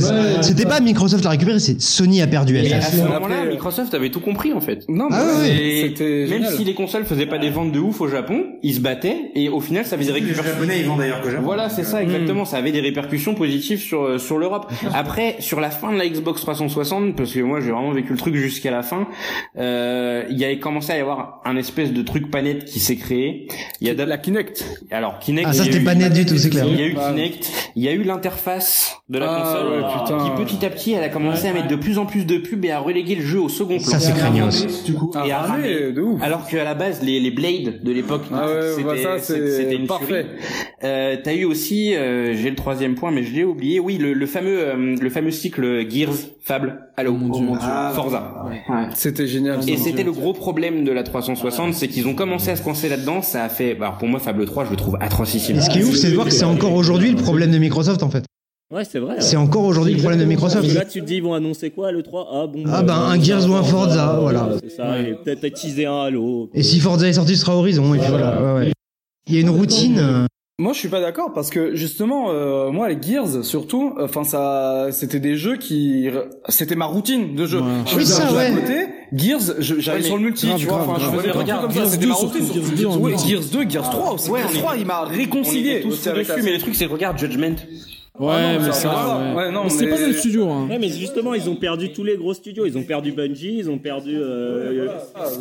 C'était 0.40 0.64
pas 0.64 0.80
Microsoft 0.80 1.22
l'a 1.24 1.30
récupéré, 1.30 1.58
c'est 1.58 1.80
Sony 1.80 2.22
a 2.22 2.26
perdu 2.26 2.56
Et 2.56 2.72
à 2.72 2.80
FF. 2.80 2.92
ce 2.92 3.02
moment-là, 3.02 3.44
Microsoft 3.44 3.92
avait 3.92 4.08
tout 4.10 4.20
compris 4.20 4.52
en 4.54 4.60
fait. 4.62 4.84
Non, 4.88 5.08
mais 5.10 5.16
Ah 5.18 5.40
ouais, 5.40 5.50
Et 5.50 5.82
c'était 5.82 6.04
même 6.04 6.28
génial. 6.42 6.54
si 6.54 6.64
les 6.64 6.72
consoles 6.74 7.04
faisaient 7.04 7.26
pas 7.26 7.38
des 7.38 7.50
ventes 7.50 7.72
de 7.72 7.80
ouf 7.80 8.00
au 8.00 8.08
Japon, 8.08 8.44
ils 8.62 8.74
se 8.74 8.80
battaient 8.80 9.30
et 9.34 9.50
au 9.50 9.60
final 9.60 9.84
ça 9.84 9.98
faisait 9.98 10.12
des 10.12 10.20
répercussions. 10.20 10.42
japonais, 10.44 10.80
ils 10.80 10.86
vendent 10.86 11.00
d'ailleurs 11.00 11.20
que 11.20 11.30
Japon. 11.30 11.42
Voilà, 11.44 11.68
c'est 11.68 11.84
ça 11.84 12.02
exactement. 12.02 12.46
Ça 12.46 12.56
avait 12.56 12.72
des 12.72 12.80
répercussions 12.80 13.34
positives 13.34 13.80
sur 13.80 14.02
euh, 14.02 14.18
sur 14.18 14.38
l'Europe. 14.38 14.72
Après, 14.94 15.36
sur 15.40 15.60
la 15.60 15.70
fin 15.70 15.92
de 15.92 15.98
la 15.98 16.08
Xbox 16.08 16.40
360, 16.40 17.14
parce 17.14 17.32
que 17.32 17.40
moi 17.40 17.60
j'ai 17.60 17.72
vraiment 17.72 17.92
vécu 17.92 18.12
le 18.12 18.18
truc 18.18 18.34
jusqu'à 18.36 18.70
la 18.70 18.82
fin, 18.82 19.06
euh, 19.58 20.24
il 20.30 20.38
y 20.38 20.44
avait 20.46 20.58
commencé 20.58 20.92
à 20.92 20.96
y 20.96 21.00
avoir 21.00 21.42
un 21.44 21.56
espèce 21.56 21.92
de 21.92 22.00
truc 22.02 22.30
pas 22.30 22.40
net 22.40 22.64
qui 22.64 22.80
s'est 22.80 22.96
créé. 22.96 23.48
Il 23.82 23.86
y 23.86 23.90
a 23.90 24.04
la 24.06 24.16
Kinect. 24.18 24.64
alors 24.90 25.18
Kinect. 25.18 25.46
Ah, 25.50 25.52
ça 25.52 25.64
c'était 25.64 25.80
pas 25.80 25.94
net 25.94 26.12
du 26.12 26.24
tout, 26.24 26.38
c'est 26.38 26.53
clair. 26.62 26.66
Il 26.68 26.80
y 26.80 26.82
a 26.82 26.86
eu 26.86 26.94
Ah. 26.98 27.10
Kinect, 27.10 27.52
il 27.76 27.82
y 27.82 27.88
a 27.88 27.92
eu 27.92 28.02
l'interface 28.02 28.96
de 29.08 29.18
la 29.18 29.30
Ah, 29.30 29.40
console 29.42 29.72
ouais, 29.72 29.82
putain. 30.02 30.36
qui 30.36 30.44
petit 30.54 30.66
à 30.66 30.70
petit 30.70 30.92
elle 30.92 31.04
a 31.04 31.08
commencé 31.08 31.48
à 31.48 31.52
mettre 31.52 31.68
de 31.68 31.76
plus 31.76 31.98
en 31.98 32.06
plus 32.06 32.24
de 32.24 32.38
pubs 32.38 32.64
et 32.64 32.70
à 32.70 32.78
reléguer 32.80 33.14
le 33.16 33.22
jeu 33.22 33.40
au 33.40 33.48
second 33.48 33.76
plan. 33.78 33.86
Ça 33.86 34.00
c'est 34.00 34.12
craignos. 34.14 34.66
Ah, 35.14 35.26
Et 35.26 35.32
à 35.32 35.38
ramer. 35.40 35.92
de 35.92 36.00
ouf. 36.00 36.22
Alors 36.22 36.46
qu'à 36.46 36.64
la 36.64 36.74
base, 36.74 37.02
les, 37.02 37.20
les 37.20 37.30
Blades 37.30 37.82
de 37.82 37.92
l'époque, 37.92 38.22
Ah 38.32 38.46
ouais, 38.46 38.70
c'était, 38.76 38.82
bah 38.84 38.96
ça, 38.96 39.18
c'est 39.18 39.50
c'était 39.50 39.76
une 39.76 39.86
parfait. 39.86 40.26
Euh, 40.82 41.16
t'as 41.22 41.34
eu 41.34 41.44
aussi, 41.44 41.94
euh, 41.94 42.34
j'ai 42.34 42.50
le 42.50 42.56
troisième 42.56 42.94
point, 42.94 43.10
mais 43.10 43.22
je 43.22 43.34
l'ai 43.34 43.44
oublié. 43.44 43.80
Oui, 43.80 43.98
le, 43.98 44.12
le 44.12 44.26
fameux, 44.26 44.58
euh, 44.60 44.96
le 45.00 45.10
fameux 45.10 45.30
cycle 45.30 45.88
Gears, 45.90 46.14
Fable, 46.42 46.80
Halo, 46.96 47.16
Ah, 47.60 47.92
Forza. 47.94 48.46
C'était 48.94 49.26
génial. 49.26 49.68
Et 49.68 49.76
c'était 49.76 50.04
le 50.04 50.12
gros 50.12 50.32
problème 50.32 50.84
de 50.84 50.92
la 50.92 51.02
360, 51.02 51.74
c'est 51.74 51.88
qu'ils 51.88 52.06
ont 52.06 52.14
commencé 52.14 52.50
à 52.50 52.56
se 52.56 52.62
coincer 52.62 52.88
là-dedans. 52.88 53.20
Ça 53.20 53.44
a 53.44 53.48
fait, 53.48 53.74
bah, 53.74 53.96
pour 53.98 54.06
moi, 54.08 54.20
Fable 54.20 54.44
3, 54.46 54.66
je 54.66 54.70
le 54.70 54.76
trouve 54.76 54.96
atrocissime. 55.00 55.56
Et 55.56 55.60
ce 55.60 55.70
qui 55.70 55.80
est 55.80 55.84
ouf, 55.84 55.96
c'est 55.96 56.10
de 56.10 56.14
voir 56.14 56.26
que 56.26 56.32
c'est 56.32 56.44
encore 56.44 56.74
aujourd'hui 56.74 57.10
le 57.10 57.16
problème 57.16 57.50
de 57.50 57.58
Microsoft 57.58 58.02
en 58.02 58.10
fait. 58.10 58.24
Ouais, 58.72 58.84
c'est 58.84 58.98
vrai. 58.98 59.16
C'est 59.20 59.36
encore 59.36 59.64
aujourd'hui 59.64 59.94
le 59.94 59.98
problème 59.98 60.20
de 60.20 60.24
Microsoft. 60.24 60.72
Là, 60.72 60.84
tu 60.84 61.00
te 61.00 61.06
dis, 61.06 61.16
ils 61.16 61.22
vont 61.22 61.34
annoncer 61.34 61.70
quoi 61.70 61.92
le 61.92 62.02
3 62.02 62.28
Ah 62.32 62.46
bon. 62.46 62.62
Ah 62.66 62.82
bah, 62.82 62.94
ben 63.08 63.12
un 63.12 63.20
Gears 63.22 63.48
ou 63.48 63.54
un 63.54 63.62
Forza, 63.62 64.18
voilà. 64.20 64.50
C'est 64.62 64.70
ça, 64.70 64.98
et 64.98 65.14
peut-être 65.14 65.54
teaser 65.54 65.86
un 65.86 66.00
Halo. 66.02 66.50
Et 66.54 66.62
si 66.62 66.80
Forza 66.80 67.08
est 67.08 67.12
sorti, 67.14 67.36
ce 67.36 67.42
sera 67.44 67.56
Horizon, 67.56 67.94
et 67.94 67.98
puis 67.98 68.08
voilà. 68.08 68.40
Ouais, 68.40 68.60
ouais. 68.66 68.72
Il 69.28 69.34
y 69.34 69.38
a 69.38 69.40
une 69.40 69.50
routine. 69.50 70.26
Euh, 70.60 70.62
Moi, 70.62 70.72
je 70.72 70.78
suis 70.78 70.88
pas 70.88 71.00
d'accord 71.00 71.32
parce 71.32 71.50
que 71.50 71.74
justement, 71.74 72.30
euh, 72.30 72.70
moi, 72.70 72.88
les 72.88 73.00
Gears, 73.00 73.44
surtout, 73.44 73.94
enfin, 74.00 74.24
ça, 74.24 74.88
c'était 74.92 75.20
des 75.20 75.36
jeux 75.36 75.56
qui, 75.56 76.08
c'était 76.48 76.76
ma 76.76 76.86
routine 76.86 77.34
de 77.34 77.46
jeu. 77.46 77.60
Ouais. 77.60 77.66
Je 77.86 77.94
Oui, 77.96 78.00
faisais 78.02 78.14
ça, 78.14 78.26
un 78.26 78.30
jeu 78.30 78.36
ouais. 78.36 78.44
à 78.46 78.50
côté, 78.52 78.86
Gears, 79.12 79.40
j'allais 79.58 79.98
Ouais, 79.98 80.04
sur 80.04 80.16
le 80.16 80.22
multi, 80.22 80.46
grave, 80.46 80.58
tu 80.58 80.66
vois, 80.66 80.80
enfin, 80.86 80.94
je 80.98 81.04
faisais 81.06 81.10
des 81.32 81.38
Ouais, 81.38 81.44
trucs 81.44 81.60
comme 81.60 81.70
ça, 81.70 81.76
Gears 81.80 81.86
c'était 81.88 82.02
2 82.02 82.08
ma 82.08 82.14
routine. 82.14 82.46
Gears 82.52 82.76
2 82.76 82.86
en 82.86 82.96
Ouais, 82.98 83.10
multi. 83.10 83.28
Gears 83.28 83.44
2, 83.52 83.68
Gears 83.70 83.90
3 83.90 84.12
aussi. 84.14 84.30
Ouais, 84.30 84.40
Gears 84.40 84.50
on 84.52 84.54
est- 84.54 84.58
3, 84.60 84.76
il 84.76 84.86
m'a 84.86 85.02
On 85.02 85.06
était 85.10 85.16
réconcilié 85.16 85.80
dessus, 85.84 86.42
mais 86.42 86.52
le 86.52 86.58
truc, 86.58 86.74
c'est 86.74 86.86
regarde 86.86 87.18
Judgment. 87.18 87.56
Ouais, 88.16 88.28
Ah 88.32 88.52
non, 88.58 88.60
mais 88.64 88.72
ça, 88.72 89.18
ouais. 89.18 89.34
Ouais, 89.34 89.50
non, 89.50 89.64
mais 89.64 89.70
mais- 89.80 89.90
pas 89.90 89.96
le 89.96 90.02
même 90.06 90.12
studio, 90.12 90.48
hein. 90.48 90.68
Ouais, 90.70 90.78
mais 90.78 90.88
justement, 90.88 91.34
ils 91.34 91.50
ont 91.50 91.56
perdu 91.56 91.92
tous 91.92 92.04
les 92.04 92.16
gros 92.16 92.32
studios. 92.32 92.64
Ils 92.64 92.78
ont 92.78 92.84
perdu 92.84 93.10
Bungie, 93.10 93.56
ils 93.58 93.68
ont 93.68 93.78
perdu. 93.78 94.14
Euh, 94.16 94.86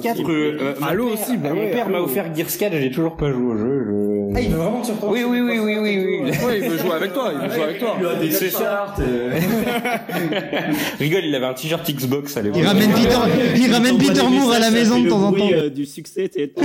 4, 0.01 0.19
euh, 0.27 0.57
euh, 0.59 0.73
Halo 0.81 1.05
père- 1.09 1.13
aussi, 1.13 1.37
bah 1.37 1.53
mon 1.53 1.69
père 1.69 1.87
m'a 1.89 1.99
offert 1.99 2.35
Gears 2.35 2.47
4, 2.57 2.73
j'ai 2.79 2.89
toujours 2.89 3.15
pas 3.15 3.31
joué 3.31 3.43
au 3.45 3.57
jeu. 3.57 3.85
Je... 3.85 4.35
Ah, 4.35 4.41
il 4.41 4.49
veut 4.49 4.57
vraiment 4.57 4.81
te 4.81 4.87
surprendre. 4.87 5.13
Oui, 5.13 5.23
oui, 5.23 5.39
oui, 5.41 5.59
oui, 5.59 5.77
oui, 5.79 5.97
oui. 6.23 6.31
Ouais, 6.47 6.59
il 6.63 6.67
veut 6.69 6.77
jouer 6.79 6.93
avec 6.95 7.13
toi, 7.13 7.31
il 7.31 7.47
veut 7.47 7.53
jouer 7.53 7.63
avec 7.63 7.79
toi. 7.79 7.95
Il 7.99 8.05
a 8.07 8.15
des 8.15 8.29
t-shirts. 8.29 8.99
euh, 9.01 9.31
Rigole, 10.99 11.25
il 11.25 11.35
avait 11.35 11.45
un 11.45 11.53
t-shirt 11.53 11.87
Xbox 11.91 12.37
à 12.37 12.41
l'époque. 12.41 12.57
Il 12.59 12.65
ramène 12.65 12.91
Peter, 12.91 13.17
il 13.55 13.71
ramène 13.71 13.97
Peter 13.99 14.23
Moore 14.27 14.51
à 14.51 14.57
la 14.59 14.71
maison 14.71 14.97
de 14.97 15.03
le 15.03 15.09
temps 15.11 15.23
en 15.27 15.31
temps. 15.31 15.47
euh, 15.53 15.69
du 15.69 15.85
succès, 15.85 16.27
t'es- 16.27 16.51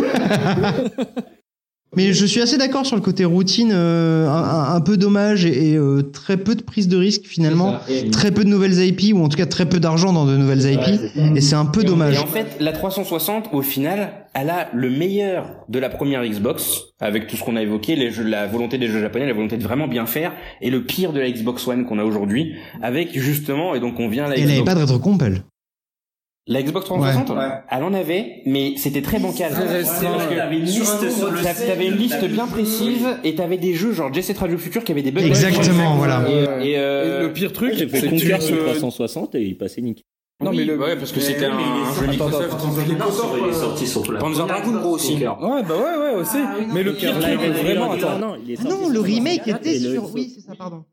Mais 1.96 2.12
je 2.12 2.26
suis 2.26 2.40
assez 2.42 2.58
d'accord 2.58 2.84
sur 2.84 2.96
le 2.96 3.02
côté 3.02 3.24
routine, 3.24 3.70
euh, 3.72 4.28
un, 4.28 4.80
peu 4.82 4.96
dommage 4.98 5.46
et, 5.46 5.70
et, 5.70 5.76
euh, 5.76 6.02
très 6.02 6.36
peu 6.36 6.54
de 6.54 6.62
prise 6.62 6.86
de 6.86 6.96
risque 6.98 7.24
finalement. 7.24 7.78
Et- 7.88 8.10
très 8.10 8.30
peu 8.30 8.44
de 8.44 8.48
nouvelles 8.50 8.78
IP 8.84 9.14
ou 9.14 9.24
en 9.24 9.28
tout 9.28 9.38
cas 9.38 9.46
très 9.46 9.66
peu 9.66 9.80
d'argent 9.80 10.12
dans 10.12 10.26
de 10.26 10.36
nouvelles 10.36 10.70
IP 10.70 11.36
et 11.36 11.40
c'est 11.40 11.54
un 11.54 11.64
peu 11.64 11.80
Et 11.80 11.84
dommage. 11.84 12.18
en 12.18 12.26
fait, 12.26 12.56
la 12.60 12.72
360, 12.72 13.48
au 13.52 13.62
final, 13.62 14.12
elle 14.34 14.50
a 14.50 14.68
le 14.74 14.90
meilleur 14.90 15.46
de 15.68 15.78
la 15.78 15.88
première 15.88 16.22
Xbox, 16.24 16.82
avec 17.00 17.26
tout 17.26 17.36
ce 17.36 17.42
qu'on 17.42 17.56
a 17.56 17.62
évoqué, 17.62 17.96
les 17.96 18.10
jeux, 18.10 18.24
la 18.24 18.46
volonté 18.46 18.76
des 18.76 18.88
jeux 18.88 19.00
japonais, 19.00 19.26
la 19.26 19.32
volonté 19.32 19.56
de 19.56 19.62
vraiment 19.62 19.88
bien 19.88 20.04
faire, 20.06 20.32
et 20.60 20.70
le 20.70 20.84
pire 20.84 21.12
de 21.14 21.20
la 21.20 21.30
Xbox 21.30 21.66
One 21.66 21.86
qu'on 21.86 21.98
a 21.98 22.04
aujourd'hui, 22.04 22.54
avec 22.82 23.18
justement, 23.18 23.74
et 23.74 23.80
donc 23.80 23.98
on 23.98 24.08
vient 24.08 24.26
à 24.26 24.28
la 24.28 24.36
Et 24.36 24.40
elle 24.42 24.44
avait 24.50 24.54
Xbox. 24.60 24.66
pas 24.66 24.74
de 24.74 24.80
rétro-compel. 24.80 25.42
La 26.50 26.62
Xbox 26.62 26.86
360, 26.86 27.30
Ouais. 27.36 27.44
elle 27.70 27.82
en 27.84 27.92
avait, 27.92 28.42
mais 28.46 28.72
c'était 28.78 29.02
très 29.02 29.18
bancal. 29.18 29.52
Très 29.52 29.66
restreint. 29.66 30.12
Parce 30.12 30.26
que 30.28 30.34
T'avais 30.34 30.56
une 30.56 30.64
liste 30.64 31.10
sur 31.10 31.30
le 31.30 31.84
une 31.84 31.96
liste 31.96 32.24
bien 32.24 32.46
précise, 32.46 33.06
et 33.22 33.34
t'avais 33.34 33.58
des 33.58 33.74
jeux 33.74 33.92
genre 33.92 34.12
Jet 34.14 34.36
Radio 34.38 34.56
Future 34.56 34.82
qui 34.82 34.92
avaient 34.92 35.02
des 35.02 35.10
bugs. 35.10 35.20
Exactement, 35.20 35.96
voilà. 35.96 36.24
Et, 36.28 36.32
euh, 36.48 36.60
et, 36.62 36.78
euh, 36.78 37.20
Et 37.20 37.22
le 37.26 37.32
pire 37.34 37.52
truc, 37.52 37.74
fait 37.74 37.86
c'est 37.88 38.08
que 38.08 38.16
tu 38.16 38.28
Conquer 38.30 38.40
sur 38.40 38.56
te- 38.56 38.64
360 38.64 39.34
et 39.34 39.42
il 39.42 39.58
passait 39.58 39.82
nickel. 39.82 40.04
Non, 40.42 40.52
mais 40.52 40.64
le. 40.64 40.78
ouais, 40.78 40.96
parce 40.96 41.10
que 41.12 41.20
c'était 41.20 41.46
un, 41.46 41.56
mais 41.56 41.62
il 41.64 41.66
est 41.66 41.82
un 41.82 41.84
sorti- 41.84 42.00
jeu 42.00 42.06
Microsoft. 42.12 42.56
il 43.42 43.48
est 43.48 43.52
sorti 43.52 43.86
sur 43.86 44.12
la 44.12 44.18
Panzer 44.20 44.46
Dragoon, 44.46 44.80
gros, 44.80 44.94
aussi. 44.94 45.14
Ouais, 45.16 45.24
bah 45.24 45.34
ouais, 45.68 46.14
ouais, 46.14 46.20
aussi. 46.20 46.38
mais 46.72 46.82
le 46.84 46.94
pire 46.94 47.18
truc, 47.18 47.38
vraiment, 47.40 47.90
attends. 47.92 48.18
Non, 48.18 48.34
il 48.42 48.52
est 48.52 48.58
Ah 48.64 48.68
le 48.90 49.00
remake 49.00 49.42
64 49.44 49.66
était 49.66 49.78
sur. 49.80 50.14
Oui, 50.14 50.32
c'est 50.34 50.40
ça, 50.40 50.52
pardon. 50.56 50.84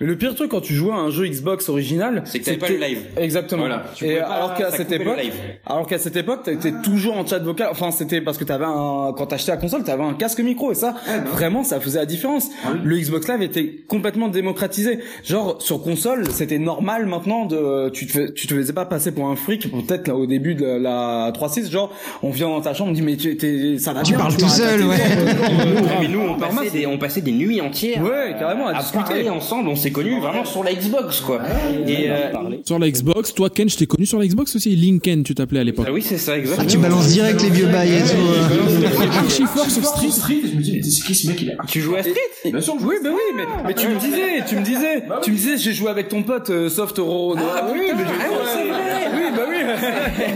Mais 0.00 0.08
le 0.08 0.18
pire 0.18 0.34
truc 0.34 0.50
quand 0.50 0.60
tu 0.60 0.74
jouais 0.74 0.90
à 0.92 0.96
un 0.96 1.10
jeu 1.10 1.24
Xbox 1.28 1.68
original, 1.68 2.22
C'est 2.24 2.40
que 2.40 2.44
t'avais 2.46 2.56
pas 2.56 2.68
le 2.68 2.78
live. 2.78 2.98
Exactement. 3.16 3.60
Voilà. 3.60 3.84
Tu 3.94 4.06
Et 4.06 4.18
alors 4.18 4.52
qu'à 4.54 4.72
cette 4.72 4.90
époque, 4.90 5.20
alors 5.64 5.86
qu'à 5.86 5.98
cette 5.98 6.16
époque, 6.16 6.42
t'étais 6.42 6.72
toujours 6.82 7.16
en 7.16 7.24
chat 7.24 7.38
vocal. 7.38 7.68
Enfin, 7.70 7.92
c'était 7.92 8.20
parce 8.20 8.36
que 8.36 8.42
t'avais 8.42 8.64
un, 8.64 9.12
quand 9.16 9.26
t'achetais 9.26 9.52
la 9.52 9.56
console, 9.56 9.84
t'avais 9.84 10.02
un 10.02 10.14
casque 10.14 10.40
micro 10.40 10.72
et 10.72 10.74
ça, 10.74 10.96
vraiment, 11.32 11.62
ça 11.62 11.78
faisait 11.78 12.00
la 12.00 12.06
différence. 12.06 12.48
Le 12.82 12.98
Xbox 12.98 13.28
Live 13.28 13.42
était 13.42 13.84
complètement 13.86 14.26
démocratisé. 14.26 14.98
Genre 15.22 15.62
sur 15.62 15.80
console, 15.80 16.28
c'était 16.28 16.58
normal 16.58 17.06
maintenant 17.06 17.46
de, 17.46 17.88
tu 17.90 18.06
te, 18.08 18.12
fais- 18.12 18.32
tu 18.32 18.48
te 18.48 18.54
faisais 18.54 18.72
pas 18.72 18.86
passer 18.86 19.12
pour 19.12 19.28
un 19.28 19.36
freak. 19.36 19.70
Peut-être 19.70 20.08
là 20.08 20.16
au 20.16 20.26
début 20.26 20.56
de 20.56 20.64
la 20.66 21.30
3.6, 21.32 21.70
genre, 21.70 21.92
on 22.24 22.30
vient 22.30 22.48
dans 22.48 22.60
ta 22.60 22.74
chambre, 22.74 22.90
on 22.90 22.94
dit 22.94 23.02
mais 23.02 23.16
tu, 23.16 23.36
t'es, 23.36 23.78
ça 23.78 23.92
va 23.92 24.02
Tu 24.02 24.10
bien, 24.10 24.18
parles 24.18 24.32
vois, 24.32 24.40
tout 24.40 24.46
t'as 24.46 24.76
seul, 24.76 24.82
ouais. 24.86 24.96
mais 26.00 26.08
nous, 26.08 26.18
on 26.20 26.34
passait, 26.34 26.70
des, 26.70 26.86
on 26.88 26.98
passait 26.98 27.20
des 27.20 27.30
nuits 27.30 27.60
entières. 27.60 28.02
Ouais, 28.02 28.34
carrément, 28.36 28.66
à 28.66 28.80
discuter. 28.80 29.30
ensemble. 29.30 29.68
S'est 29.84 29.90
connus 29.92 30.18
vraiment 30.18 30.46
sur 30.46 30.64
la 30.64 30.72
Xbox, 30.72 31.20
quoi. 31.20 31.40
Et 31.86 32.08
euh, 32.08 32.30
Sur 32.64 32.78
la 32.78 32.90
Xbox, 32.90 33.34
toi 33.34 33.50
Ken, 33.50 33.68
je 33.68 33.76
t'ai 33.76 33.86
connu 33.86 34.06
sur 34.06 34.18
la 34.18 34.26
Xbox 34.26 34.56
aussi. 34.56 34.74
Linken, 34.74 35.22
tu 35.24 35.34
t'appelais 35.34 35.60
à 35.60 35.64
l'époque. 35.64 35.84
ah 35.86 35.92
oui, 35.92 36.00
c'est 36.02 36.16
ça, 36.16 36.32
Ah, 36.32 36.38
exactement. 36.38 36.68
tu 36.70 36.78
balances 36.78 37.08
direct 37.08 37.42
les 37.42 37.50
vieux 37.50 37.66
bails 37.66 37.92
et 37.92 38.00
tout. 38.00 38.16
euh. 38.16 39.18
Archi 39.18 39.42
fort 39.44 39.68
sur 39.70 39.84
Street. 39.84 40.10
Street, 40.10 40.40
je 40.50 40.56
me 40.56 40.62
dis, 40.62 40.72
mais 40.76 40.82
c'est 40.82 41.04
qui 41.04 41.14
ce 41.14 41.26
mec, 41.28 41.42
il 41.42 41.50
est 41.50 41.56
Tu 41.68 41.80
jouais 41.82 41.98
à 41.98 42.02
Street 42.02 42.50
Bien 42.50 42.60
sûr, 42.62 42.74
Oui, 42.80 42.94
bah 43.04 43.10
oui, 43.12 43.20
mais, 43.36 43.44
mais 43.66 43.74
tu 43.74 43.88
me 43.88 43.98
disais, 44.00 44.42
tu 44.48 44.56
me 44.56 44.62
disais, 44.62 45.02
tu 45.22 45.30
me 45.32 45.36
disais, 45.36 45.58
j'ai 45.58 45.72
joué 45.74 45.90
avec 45.90 46.08
ton 46.08 46.22
pote 46.22 46.48
euh, 46.48 46.68
Soft 46.70 46.96
Roro. 46.98 47.36
Ah, 47.38 47.68
oui, 47.72 47.80
mais 47.94 48.04
j'ai- 48.04 48.70
bah 48.70 48.93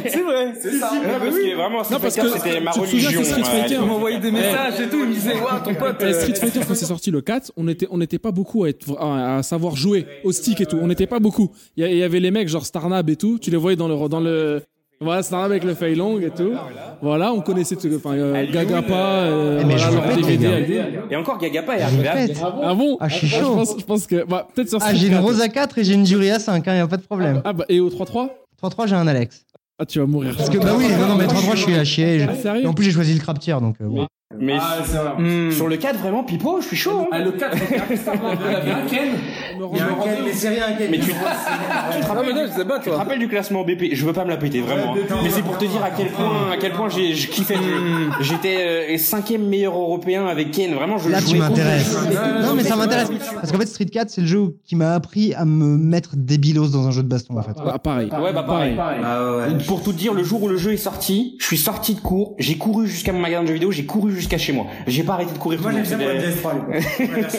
c'est 0.06 0.22
vrai. 0.22 0.52
C'est 0.60 0.72
ça. 0.72 0.90
Ah, 0.92 1.18
parce 1.20 1.36
que 1.36 1.54
vraiment, 1.56 1.84
Street 1.84 1.94
Non, 1.94 2.00
parce 2.00 2.14
Fighter, 2.16 2.32
que 2.32 2.38
c'était 2.40 2.60
ma 2.60 2.70
tu 2.72 2.80
te 2.80 2.86
souviens 2.86 3.08
religion. 3.08 3.20
que 3.20 3.26
Street. 3.26 3.42
Fighter, 3.44 3.74
Il 3.74 3.80
m'envoyait 3.86 4.18
des 4.18 4.30
messages 4.30 4.80
et 4.80 4.88
tout, 4.88 4.98
il 5.02 5.08
me 5.08 5.14
disait, 5.14 5.34
ouais, 5.34 5.40
ton 5.64 5.74
pote. 5.74 6.02
Euh, 6.02 6.12
Street 6.12 6.34
Fighter 6.34 6.60
quand 6.66 6.74
c'est 6.74 6.86
sorti 6.86 7.10
le 7.10 7.20
4, 7.20 7.52
on 7.56 7.68
était 7.68 7.86
on 7.90 7.98
n'était 7.98 8.18
pas 8.18 8.30
beaucoup 8.32 8.64
à, 8.64 8.68
être, 8.70 8.96
à, 8.98 9.38
à 9.38 9.42
savoir 9.42 9.76
jouer 9.76 10.06
au 10.24 10.32
stick 10.32 10.60
et 10.60 10.66
tout. 10.66 10.78
On 10.80 10.86
n'était 10.86 11.06
pas 11.06 11.18
beaucoup. 11.20 11.50
Il 11.76 11.84
y, 11.86 12.02
avait 12.02 12.20
les 12.20 12.30
mecs 12.30 12.48
genre 12.48 12.66
Starnab 12.66 13.08
et 13.10 13.16
tout. 13.16 13.38
Tu 13.38 13.50
les 13.50 13.56
voyais 13.56 13.76
dans 13.76 13.88
le 13.88 14.08
dans 14.08 14.20
le 14.20 14.62
voilà 15.00 15.22
Starnab 15.22 15.52
avec 15.52 15.62
le 15.64 15.94
longue 15.94 16.24
et 16.24 16.30
tout. 16.30 16.52
Voilà, 17.00 17.32
on 17.32 17.40
connaissait 17.40 17.76
tout. 17.76 17.88
Enfin 17.94 18.14
euh, 18.14 18.44
Gagapa. 18.50 18.94
euh, 18.94 19.62
mais 19.64 19.76
voilà, 19.76 19.90
leur 20.06 20.16
DVD, 20.16 20.36
des- 20.66 20.82
Et 21.10 21.16
encore, 21.16 21.38
Gagapa 21.38 21.76
est 21.76 21.82
arrivé 21.82 22.08
à... 22.08 22.14
Ah 22.62 22.74
bon? 22.74 22.96
Ah, 23.00 23.08
je 23.08 23.14
suis 23.14 23.26
Je 23.28 23.36
chaud. 23.36 23.54
pense, 23.54 23.74
je 23.78 23.84
pense 23.84 24.06
que 24.08 24.24
bah, 24.26 24.48
peut-être 24.52 24.68
sur 24.70 24.78
Ah, 24.82 24.92
j'ai 24.94 25.06
une 25.06 25.12
4. 25.12 25.22
Rosa 25.24 25.48
4 25.48 25.78
et 25.78 25.84
j'ai 25.84 25.94
une 25.94 26.04
Jury 26.04 26.30
A 26.30 26.40
5, 26.40 26.66
hein, 26.66 26.74
y 26.74 26.78
a 26.80 26.86
pas 26.88 26.96
de 26.96 27.02
problème. 27.02 27.40
Ah 27.44 27.52
bah 27.52 27.64
et 27.68 27.78
au 27.78 27.88
3-3 27.90 28.28
3-3, 28.62 28.88
j'ai 28.88 28.94
un 28.94 29.06
Alex. 29.06 29.44
Ah 29.78 29.86
tu 29.86 30.00
vas 30.00 30.06
mourir. 30.06 30.34
Parce 30.36 30.50
que, 30.50 30.58
bah 30.58 30.74
oui, 30.76 30.88
non, 30.88 31.08
non, 31.08 31.14
mais 31.16 31.26
3-3, 31.26 31.56
je 31.56 31.62
suis 31.62 31.74
à 31.74 31.84
chier. 31.84 32.26
Ah, 32.28 32.34
sérieux 32.34 32.64
Et 32.64 32.66
en 32.66 32.74
plus, 32.74 32.84
j'ai 32.84 32.90
choisi 32.90 33.14
le 33.14 33.20
craptier, 33.20 33.52
donc 33.60 33.76
euh, 33.80 33.86
bon. 33.86 34.08
Mais 34.36 34.58
Ah, 34.60 34.76
c'est 34.84 35.22
hmm. 35.22 35.52
sur 35.52 35.68
le 35.68 35.78
4, 35.78 35.96
vraiment, 36.00 36.22
Pipo, 36.22 36.60
je 36.60 36.66
suis 36.66 36.76
chaud. 36.76 37.00
hein. 37.00 37.06
Ah, 37.10 37.20
le 37.20 37.32
4, 37.32 37.56
il 37.70 37.76
y 37.76 38.54
avait 38.54 38.70
un 38.72 38.82
Ken. 38.86 39.08
Il 39.54 39.78
y 39.78 39.80
a 39.80 39.86
un 39.86 39.94
Ken, 40.04 40.18
mais 40.22 40.32
c'est 40.34 40.50
rien, 40.50 40.64
un 40.68 40.72
Ken. 40.74 40.90
Mais 40.90 40.98
tu, 40.98 41.06
tu 41.92 42.00
te 42.00 42.06
rappelles, 42.06 42.26
mais 42.26 42.34
non, 42.34 42.46
je 42.46 42.58
sais 42.58 42.64
pas, 42.66 42.76
tu 42.78 42.84
te 42.84 42.88
toi. 42.90 42.98
rappelles 42.98 43.20
du 43.20 43.28
classement 43.28 43.64
BP 43.64 43.94
Je 43.94 44.04
veux 44.04 44.12
pas 44.12 44.26
me 44.26 44.28
la 44.28 44.36
péter, 44.36 44.60
vraiment. 44.60 44.94
Mais 45.22 45.30
c'est 45.30 45.40
pour 45.40 45.56
te 45.56 45.64
dire 45.64 45.82
à 45.82 45.88
quel 45.90 46.08
point, 46.08 46.50
à 46.52 46.58
quel 46.58 46.72
point 46.72 46.90
j'ai 46.90 47.08
le 47.08 47.14
jeu. 47.14 47.28
J'étais 48.20 48.56
euh, 48.94 48.98
cinquième 48.98 49.46
meilleur 49.48 49.72
européen 49.74 50.26
avec 50.26 50.50
Ken. 50.50 50.74
Vraiment, 50.74 50.98
je 50.98 51.08
Là, 51.08 51.22
tu 51.22 51.34
m'intéresses. 51.38 51.96
Non, 52.42 52.52
mais 52.54 52.64
ça 52.64 52.76
m'intéresse. 52.76 53.08
Parce 53.34 53.50
qu'en 53.50 53.58
fait, 53.58 53.66
Street 53.66 53.86
4, 53.86 54.10
c'est 54.10 54.20
le 54.20 54.26
jeu 54.26 54.56
qui 54.66 54.76
m'a 54.76 54.92
appris 54.92 55.32
à 55.32 55.46
me 55.46 55.78
mettre 55.78 56.10
débilos 56.16 56.68
dans 56.68 56.86
un 56.86 56.90
jeu 56.90 57.02
de 57.02 57.08
baston, 57.08 57.38
en 57.38 57.42
fait. 57.42 57.56
Ah, 57.64 57.78
pareil. 57.78 58.10
Ouais, 58.10 58.34
bah 58.34 58.42
pareil. 58.42 58.76
Ah 58.78 59.36
ouais. 59.38 59.64
Pour 59.66 59.82
tout 59.82 59.92
te 59.92 59.98
dire, 59.98 60.12
le 60.12 60.22
jour 60.22 60.42
où 60.42 60.48
le 60.48 60.58
jeu 60.58 60.74
est 60.74 60.76
sorti, 60.76 61.36
je 61.40 61.46
suis 61.46 61.56
sorti 61.56 61.94
de 61.94 62.00
cours, 62.00 62.34
j'ai 62.38 62.58
couru 62.58 62.86
jusqu'à 62.86 63.14
mon 63.14 63.20
magasin 63.20 63.42
de 63.42 63.46
jeux 63.46 63.54
vidéo, 63.54 63.72
j'ai 63.72 63.86
couru 63.86 64.17
jusqu'à 64.18 64.38
chez 64.38 64.52
moi. 64.52 64.66
J'ai 64.86 65.02
pas 65.02 65.14
arrêté 65.14 65.32
de 65.32 65.38
courir. 65.38 65.60
Moi 65.62 65.72
j'aime 65.84 65.98
bien 65.98 66.20
c'était- 66.20 66.40
pour 66.42 66.50
MGS3 66.50 66.50
à 66.50 66.54
l'époque. 66.54 67.30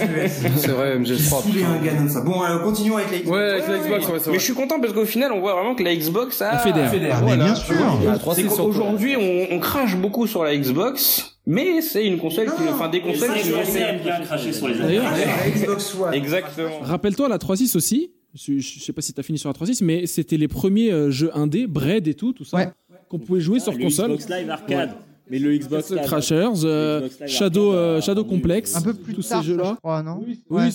C'est 0.58 0.72
vrai, 0.72 0.98
MGS3. 1.00 1.44
Il 1.50 1.58
est 1.60 1.64
un 1.64 1.78
gamin 1.78 2.08
ça. 2.10 2.22
Bon, 2.22 2.42
alors 2.42 2.64
continuons 2.64 2.98
avec 2.98 3.12
les 3.24 3.30
Ouais, 3.30 3.42
avec 3.52 3.68
la 3.68 3.78
Xbox, 3.80 4.08
ouais, 4.08 4.20
c'est 4.20 4.32
Mais 4.32 4.40
je 4.40 4.44
suis 4.44 4.54
content 4.54 4.80
parce 4.80 4.94
qu'au 4.94 5.06
final, 5.06 5.32
on 5.32 5.40
voit 5.40 5.54
vraiment 5.54 5.76
que 5.76 5.84
la 5.84 5.96
Xbox 5.96 6.42
a... 6.42 6.58
Fédère. 6.60 6.92
Ah, 7.14 7.22
mais 7.26 7.36
bien 7.38 7.56
sûr. 7.56 7.76
La 8.06 8.16
C'est 8.16 8.22
3.6 8.24 8.36
surtout. 8.48 8.64
qu'aujourd'hui, 8.66 9.16
on, 9.18 9.56
on 9.56 9.60
crache 9.60 9.96
beaucoup 9.96 10.28
sur 10.28 10.44
la 10.44 10.56
Xbox, 10.58 11.38
mais 11.46 11.82
c'est 11.82 12.06
une 12.06 12.18
console 12.18 12.48
qui, 12.48 12.64
enfin 12.70 12.90
des 12.90 13.02
consoles 13.02 13.34
qui 13.34 13.50
C'est 13.66 13.80
aime 13.82 14.00
bien 14.02 14.20
cracher 14.22 14.54
sur 14.54 14.68
les 14.68 14.76
La 14.76 15.50
Xbox 15.50 15.96
One. 15.96 16.14
Exactement. 16.14 16.80
Rappelle-toi 16.82 17.30
la 17.30 17.38
3.6 17.38 17.76
aussi. 17.78 18.12
Je, 18.36 18.60
je 18.60 18.80
sais 18.80 18.94
pas 18.94 19.02
si 19.02 19.12
t'as 19.14 19.24
fini 19.24 19.40
sur 19.40 19.50
la 19.50 19.54
3.6, 19.54 19.84
mais 19.84 20.06
c'était 20.06 20.38
les 20.38 20.48
premiers 20.48 20.92
euh, 20.92 21.10
jeux 21.10 21.32
indés, 21.36 21.66
Bread 21.66 22.08
et 22.08 22.14
tout, 22.14 22.32
tout 22.32 22.46
ça, 22.46 22.58
Ouais. 22.58 22.70
qu'on 23.10 23.18
pouvait 23.18 23.40
jouer 23.42 23.60
sur 23.60 23.72
Le 23.72 23.80
console. 23.80 24.12
Xbox 24.12 24.30
Live 24.30 24.50
Arcade. 24.52 24.92
Mais 25.30 25.40
le 25.40 25.58
Xbox 25.58 25.92
Live 25.92 26.02
Crashers, 26.06 26.50
euh, 26.64 27.00
Xbox 27.02 27.20
Live 27.20 27.30
Shadow, 27.30 27.68
Arcade, 27.72 27.76
euh, 27.80 27.98
euh, 27.98 28.02
Shadow 28.02 28.22
oui. 28.24 28.28
Complex, 28.30 28.76
Un 28.76 28.82
peu 28.82 28.94
plus 28.94 29.14
tous 29.14 29.28
tard, 29.30 29.42
ces 29.44 29.48
jeux-là. 29.50 29.72
je 29.76 29.80
crois, 29.80 30.02
non 30.04 30.24
Oui, 30.26 30.40
Ouais. 30.50 30.70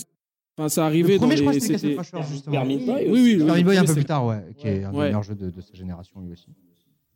enfin, 0.57 0.69
ça 0.69 0.87
arrivait 0.87 1.15
Le 1.15 1.19
premier, 1.19 1.33
dans 1.33 1.37
je 1.37 1.43
crois 1.43 1.53
les. 1.55 1.61
c'était 1.61 1.95
Crashers, 1.95 2.19
justement. 2.31 2.65
Boy 2.65 2.81
Oui, 3.09 3.37
oui, 3.43 3.63
Boy 3.65 3.77
un 3.77 3.85
peu 3.85 3.95
plus 3.95 4.05
tard, 4.05 4.27
ouais, 4.27 4.45
qui 4.57 4.69
est 4.69 4.85
un 4.85 4.93
des 4.93 4.99
meilleurs 4.99 5.23
jeux 5.23 5.35
de, 5.35 5.51
de 5.51 5.61
sa 5.61 5.75
génération, 5.75 6.21
lui 6.21 6.33
aussi. 6.33 6.47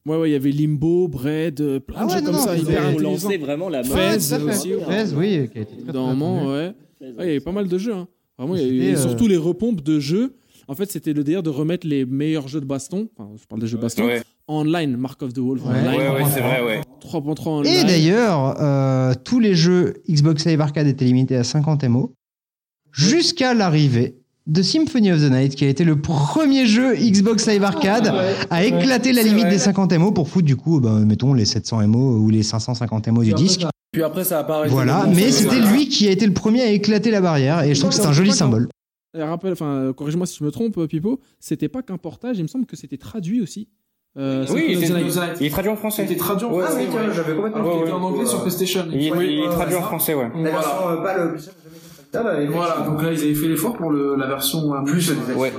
Ouais, 0.06 0.16
ouais, 0.16 0.30
il 0.30 0.32
y 0.32 0.36
avait 0.36 0.52
Limbo, 0.52 1.06
Bread, 1.08 1.60
euh, 1.60 1.80
plein 1.80 1.96
Ah 1.98 2.04
de 2.06 2.10
ouais, 2.10 2.14
jeux 2.14 2.20
non, 2.20 2.26
comme 2.26 2.34
non, 2.36 2.40
ça, 2.46 2.56
hyper 2.56 2.66
c'est- 2.66 2.78
On 2.78 2.88
intelligents. 2.88 3.10
lançait 3.10 3.36
vraiment 3.36 3.68
la 3.68 3.84
Fez, 3.84 3.92
à 4.00 4.18
fait. 4.18 4.42
aussi, 4.42 4.74
ouais. 4.74 4.84
Fez, 5.06 5.14
oui, 5.14 5.48
qui 5.52 5.58
a 5.58 5.62
été 5.62 5.76
très, 5.76 5.92
D'un 5.92 6.14
moment, 6.14 6.46
ouais. 6.48 6.72
Il 7.00 7.08
y 7.08 7.20
avait 7.20 7.40
pas 7.40 7.52
mal 7.52 7.68
de 7.68 7.78
jeux. 7.78 7.92
Hein. 7.94 8.08
Vraiment, 8.38 8.56
il 8.56 8.62
y 8.74 8.86
et 8.88 8.94
euh, 8.94 8.96
surtout 8.96 9.28
les 9.28 9.36
repompes 9.36 9.82
de 9.82 10.00
jeux. 10.00 10.34
En 10.66 10.74
fait, 10.74 10.90
c'était 10.90 11.12
le 11.12 11.24
délire 11.24 11.42
de 11.42 11.50
remettre 11.50 11.86
les 11.86 12.04
meilleurs 12.06 12.48
jeux 12.48 12.60
de 12.60 12.66
baston. 12.66 13.08
Enfin, 13.16 13.30
je 13.40 13.44
parle 13.46 13.60
des 13.60 13.66
jeux 13.66 13.76
de 13.76 13.82
baston. 13.82 14.04
Ouais. 14.06 14.22
Online, 14.48 14.96
Mark 14.96 15.22
of 15.22 15.32
the 15.32 15.38
Wolf. 15.38 15.62
Ouais. 15.62 15.70
online. 15.70 15.96
Ouais, 15.96 16.08
ouais, 16.10 16.30
c'est 16.32 16.40
vrai, 16.40 16.62
ouais. 16.62 16.80
3.3 17.00 17.48
online. 17.48 17.72
Et 17.72 17.84
d'ailleurs, 17.84 18.56
euh, 18.60 19.14
tous 19.24 19.40
les 19.40 19.54
jeux 19.54 19.94
Xbox 20.08 20.46
Live 20.46 20.60
Arcade 20.60 20.86
étaient 20.86 21.04
limités 21.04 21.36
à 21.36 21.44
50 21.44 21.84
MO 21.84 22.12
jusqu'à 22.92 23.54
l'arrivée 23.54 24.16
de 24.46 24.62
Symphony 24.62 25.12
of 25.12 25.20
the 25.20 25.30
Night, 25.30 25.54
qui 25.54 25.66
a 25.66 25.68
été 25.68 25.84
le 25.84 26.00
premier 26.00 26.66
jeu 26.66 26.94
Xbox 26.96 27.46
Live 27.46 27.62
Arcade 27.62 28.12
à 28.48 28.64
éclater 28.64 29.12
la 29.12 29.22
limite 29.22 29.48
des 29.48 29.58
50 29.58 29.92
MO 29.98 30.12
pour 30.12 30.28
foutre 30.28 30.46
du 30.46 30.56
coup, 30.56 30.80
ben, 30.80 31.04
mettons 31.04 31.34
les 31.34 31.44
700 31.44 31.86
MO 31.86 32.18
ou 32.18 32.30
les 32.30 32.42
550 32.42 33.08
MO 33.08 33.22
du 33.22 33.34
disque. 33.34 33.66
Puis 33.92 34.02
après, 34.02 34.24
ça 34.24 34.38
a 34.40 34.44
pas 34.44 34.58
arrêté. 34.58 34.72
Voilà, 34.72 35.06
mais 35.06 35.30
c'était 35.30 35.60
lui 35.60 35.88
qui 35.88 36.08
a 36.08 36.10
été 36.10 36.26
le 36.26 36.32
premier 36.32 36.62
à 36.62 36.70
éclater 36.70 37.10
la 37.10 37.20
barrière 37.20 37.62
et 37.62 37.74
je 37.74 37.80
trouve 37.80 37.90
que 37.90 37.96
c'est 37.96 38.06
un 38.06 38.12
joli 38.12 38.32
symbole. 38.32 38.68
Et 39.16 39.22
rappelle, 39.22 39.52
enfin, 39.52 39.74
euh, 39.74 39.92
corrige-moi 39.92 40.26
si 40.26 40.36
je 40.38 40.44
me 40.44 40.50
trompe, 40.50 40.86
Pipo, 40.86 41.20
c'était 41.40 41.68
pas 41.68 41.82
qu'un 41.82 41.96
portage, 41.96 42.38
il 42.38 42.42
me 42.42 42.48
semble 42.48 42.66
que 42.66 42.76
c'était 42.76 42.98
traduit 42.98 43.40
aussi. 43.40 43.68
Euh, 44.16 44.44
Oui, 44.50 44.76
c'est- 44.80 44.92
Night. 44.92 45.36
il 45.40 45.46
est 45.46 45.50
traduit 45.50 45.70
en 45.70 45.76
français. 45.76 46.02
C'était 46.06 46.18
traduit 46.18 46.46
en 46.46 46.52
Ouais, 46.52 46.64
français. 46.64 46.78
oui, 46.80 46.86
tiens, 46.90 47.00
ouais. 47.08 47.14
j'avais 47.14 47.34
complètement 47.36 47.62
qu'il 47.62 47.72
Ouais, 47.72 47.80
était 47.82 47.92
en 47.92 47.98
ouais. 48.00 48.04
anglais 48.06 48.26
sur 48.26 48.40
PlayStation. 48.40 48.84
Il, 48.90 49.06
est- 49.06 49.12
Ouais, 49.12 49.26
il 49.26 49.38
est 49.38 49.46
ouais, 49.46 49.52
traduit 49.54 49.74
ouais, 49.74 49.78
en 49.80 49.82
ça. 49.82 49.86
français, 49.88 50.14
ouais. 50.14 50.28
Version, 50.34 50.88
euh, 50.88 50.96
pas 50.96 51.16
le. 51.18 51.36
Ah, 52.14 52.22
bah, 52.22 52.30
Voilà, 52.48 52.84
donc 52.86 53.02
là 53.02 53.12
ils 53.12 53.20
avaient 53.22 53.34
fait 53.34 53.48
l'effort 53.48 53.76
pour 53.76 53.90
le, 53.90 54.16
la 54.16 54.26
version 54.26 54.74
euh, 54.74 54.82
Plus 54.84 55.12
Ouais. 55.36 55.52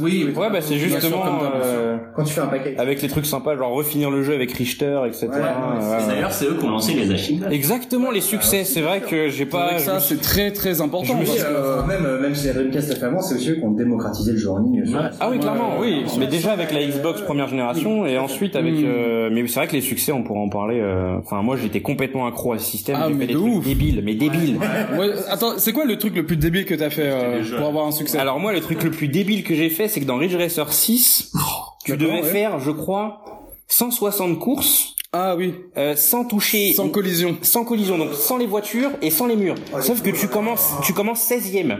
Oui, 0.00 0.24
mais 0.28 0.36
Ouais, 0.36 0.50
bah 0.50 0.58
c'est 0.60 0.76
justement 0.78 1.22
euh, 1.62 1.96
quand 2.14 2.24
tu 2.24 2.34
fais 2.34 2.40
un 2.40 2.46
package. 2.48 2.74
avec 2.78 3.02
les 3.02 3.08
trucs 3.08 3.24
sympas, 3.26 3.56
genre 3.56 3.70
refinir 3.72 4.10
le 4.10 4.22
jeu 4.22 4.34
avec 4.34 4.50
Richter, 4.52 5.00
etc. 5.06 5.28
Ouais, 5.28 5.36
ouais, 5.36 5.42
Ouais, 5.44 5.80
c'est- 5.80 6.06
ouais. 6.08 6.14
D'ailleurs, 6.14 6.32
c'est 6.32 6.46
eux 6.46 6.56
qui 6.58 6.64
ont 6.64 6.70
lancé 6.70 6.92
les 6.94 7.12
Achilles. 7.12 7.46
Exactement 7.52 8.10
les 8.10 8.20
succès. 8.20 8.64
C'est 8.64 8.80
vrai 8.80 9.00
que 9.00 9.28
j'ai 9.28 9.46
pas. 9.46 9.74
que 9.74 9.80
ça, 9.80 9.98
je- 9.98 10.04
c'est 10.04 10.20
très 10.20 10.50
très 10.50 10.80
important. 10.80 11.14
Parce 11.16 11.30
que- 11.36 11.42
euh, 11.46 11.86
même, 11.86 12.04
euh, 12.04 12.20
même 12.20 12.34
si 12.34 12.46
la 12.48 12.54
Dreamcast 12.54 12.88
l'a 12.88 12.96
fait 12.96 13.04
avant, 13.06 13.20
c'est 13.22 13.36
aussi 13.36 13.50
eux 13.50 13.54
qui 13.56 13.64
ont 13.64 13.70
démocratisé 13.70 14.32
le 14.32 14.38
jeu 14.38 14.50
en 14.50 14.58
ligne. 14.58 14.84
Ah 15.20 15.28
oui, 15.30 15.38
clairement, 15.38 15.76
oui. 15.80 16.04
Mais 16.18 16.26
déjà 16.26 16.52
avec 16.52 16.72
la 16.72 16.82
Xbox 16.84 17.20
première 17.22 17.46
génération 17.48 18.06
et 18.06 18.18
ensuite 18.18 18.56
avec. 18.56 18.74
Mm. 18.74 18.84
euh, 18.86 19.30
mais 19.32 19.46
c'est 19.46 19.60
vrai 19.60 19.68
que 19.68 19.74
les 19.74 19.80
succès, 19.80 20.10
on 20.12 20.22
pourra 20.24 20.40
en 20.40 20.48
parler. 20.48 20.80
euh, 20.80 21.18
Enfin, 21.18 21.42
moi, 21.42 21.56
j'étais 21.56 21.80
complètement 21.80 22.26
accro 22.26 22.52
à 22.52 22.58
ce 22.58 22.64
système. 22.66 22.96
Ah, 22.98 23.04
j'ai 23.08 23.14
mais 23.14 23.20
fait 23.20 23.26
des 23.28 23.34
de 23.34 23.38
ouf. 23.38 23.64
débiles, 23.64 24.02
mais 24.04 24.14
débiles. 24.14 24.58
Ouais, 24.98 25.10
attends, 25.30 25.52
c'est 25.58 25.72
quoi 25.76 25.84
le 25.84 25.98
truc 25.98 26.16
le 26.16 26.24
plus 26.24 26.38
débile 26.38 26.64
que 26.64 26.74
t'as 26.74 26.88
fait 26.88 27.06
euh, 27.06 27.44
pour 27.54 27.66
avoir 27.66 27.86
un 27.86 27.92
succès 27.92 28.18
Alors 28.18 28.40
moi, 28.40 28.50
le 28.54 28.62
truc 28.62 28.82
le 28.82 28.90
plus 28.90 29.08
débile 29.08 29.44
que 29.44 29.54
j'ai 29.54 29.68
fait, 29.68 29.88
c'est 29.88 30.00
que 30.00 30.06
dans 30.06 30.16
Ridge 30.16 30.34
Racer 30.34 30.72
6, 30.72 31.32
tu 31.84 31.94
devais 31.98 32.22
ouais. 32.22 32.32
faire, 32.32 32.58
je 32.60 32.70
crois, 32.70 33.22
160 33.68 34.38
courses 34.38 34.95
Ah 35.18 35.34
oui. 35.36 35.54
Euh, 35.78 35.96
sans 35.96 36.24
toucher, 36.26 36.74
Sans 36.74 36.88
collision. 36.90 37.36
sans 37.40 37.64
collision, 37.64 37.96
donc 37.96 38.12
sans 38.12 38.36
les 38.36 38.46
voitures 38.46 38.90
et 39.00 39.10
sans 39.10 39.26
les 39.26 39.36
murs. 39.36 39.54
Sauf 39.80 40.02
que 40.02 40.10
tu 40.10 40.28
commences, 40.28 40.72
tu 40.84 40.92
commences 40.92 41.20
16e. 41.26 41.74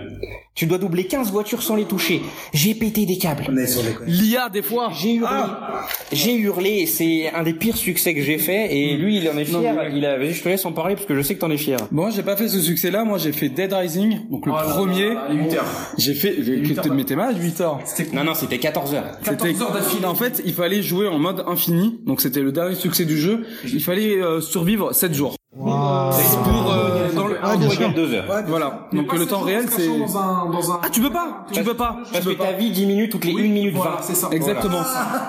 Tu 0.54 0.64
dois 0.66 0.78
doubler 0.78 1.04
15 1.04 1.30
voitures 1.32 1.62
sans 1.62 1.76
les 1.76 1.84
toucher. 1.84 2.22
J'ai 2.54 2.74
pété 2.74 3.04
des 3.04 3.18
câbles. 3.18 3.44
L'IA 4.06 4.48
des 4.48 4.62
fois. 4.62 4.90
J'ai 4.98 5.12
hurlé. 5.14 5.42
J'ai 6.12 6.34
hurlé. 6.34 6.86
C'est 6.86 7.30
un 7.34 7.42
des 7.42 7.52
pires 7.52 7.76
succès 7.76 8.14
que 8.14 8.22
j'ai 8.22 8.38
fait. 8.38 8.74
Et 8.74 8.96
lui, 8.96 9.18
il 9.18 9.28
en 9.28 9.36
est 9.36 9.44
fier. 9.44 9.60
Non, 9.60 9.82
mais- 9.82 9.90
Il 9.98 10.06
a, 10.06 10.16
vas-y, 10.16 10.32
je 10.32 10.42
te 10.42 10.48
laisse 10.48 10.64
en 10.64 10.72
parler 10.72 10.94
parce 10.94 11.06
que 11.06 11.14
je 11.14 11.20
sais 11.20 11.34
que 11.34 11.40
t'en 11.40 11.50
es 11.50 11.58
fier. 11.58 11.76
Moi, 11.90 12.08
j'ai 12.08 12.22
pas 12.22 12.36
fait 12.36 12.48
ce 12.48 12.60
succès-là. 12.60 13.04
Moi, 13.04 13.18
j'ai 13.18 13.32
fait 13.32 13.50
Dead 13.50 13.70
Rising, 13.72 14.30
donc 14.30 14.46
le 14.46 14.52
Oh 14.52 14.56
là 14.56 14.62
premier. 14.62 15.12
là, 15.12 15.26
les 15.30 15.36
8 15.36 15.54
heures. 15.56 15.66
J'ai 15.98 16.14
fait. 16.14 16.34
Mais 16.90 17.04
t'es 17.04 17.16
mal, 17.16 17.36
8 17.38 17.60
heures. 17.60 17.80
Non, 18.14 18.24
non, 18.24 18.32
c'était 18.34 18.58
14 18.58 18.94
heures. 18.94 19.04
C'était 19.22 19.52
14 19.52 19.62
heures 19.62 19.72
d'affilée. 19.74 20.06
En 20.06 20.14
fait, 20.14 20.40
il 20.46 20.54
fallait 20.54 20.82
jouer 20.82 21.06
en 21.08 21.18
mode 21.18 21.44
infini. 21.46 22.00
Donc 22.06 22.22
c'était 22.22 22.40
le 22.40 22.52
dernier 22.52 22.76
succès 22.76 23.04
du 23.04 23.18
jeu. 23.18 23.25
Il 23.64 23.82
fallait 23.82 24.20
euh, 24.20 24.40
survivre 24.40 24.92
7 24.92 25.14
jours. 25.14 25.34
Wow. 25.56 26.10
Pour 26.44 26.72
euh, 26.72 27.12
dans 27.14 27.28
le. 27.28 27.94
2 27.94 28.14
heures. 28.14 28.24
voilà. 28.46 28.88
Donc 28.92 29.06
pas 29.06 29.16
le 29.16 29.26
temps 29.26 29.40
réel 29.40 29.64
parce 29.64 29.76
c'est 29.76 29.86
qu'un 29.86 29.96
jour 29.96 30.06
dans 30.06 30.18
un, 30.18 30.50
dans 30.50 30.72
un... 30.72 30.80
Ah, 30.82 30.90
tu 30.90 31.00
peux 31.00 31.10
pas. 31.10 31.46
Tu 31.50 31.62
peux 31.64 31.74
pas. 31.74 31.98
Tu 32.06 32.12
Parce 32.12 32.24
peux 32.24 32.32
que 32.32 32.38
pas. 32.38 32.44
ta 32.46 32.52
vie 32.52 32.70
diminue 32.70 33.08
toutes 33.08 33.24
les 33.24 33.32
1 33.32 33.36
minute 33.36 33.74
20. 33.74 33.80
Voilà, 33.80 33.98
c'est 34.02 34.14
ça. 34.14 34.28
Exactement. 34.32 34.82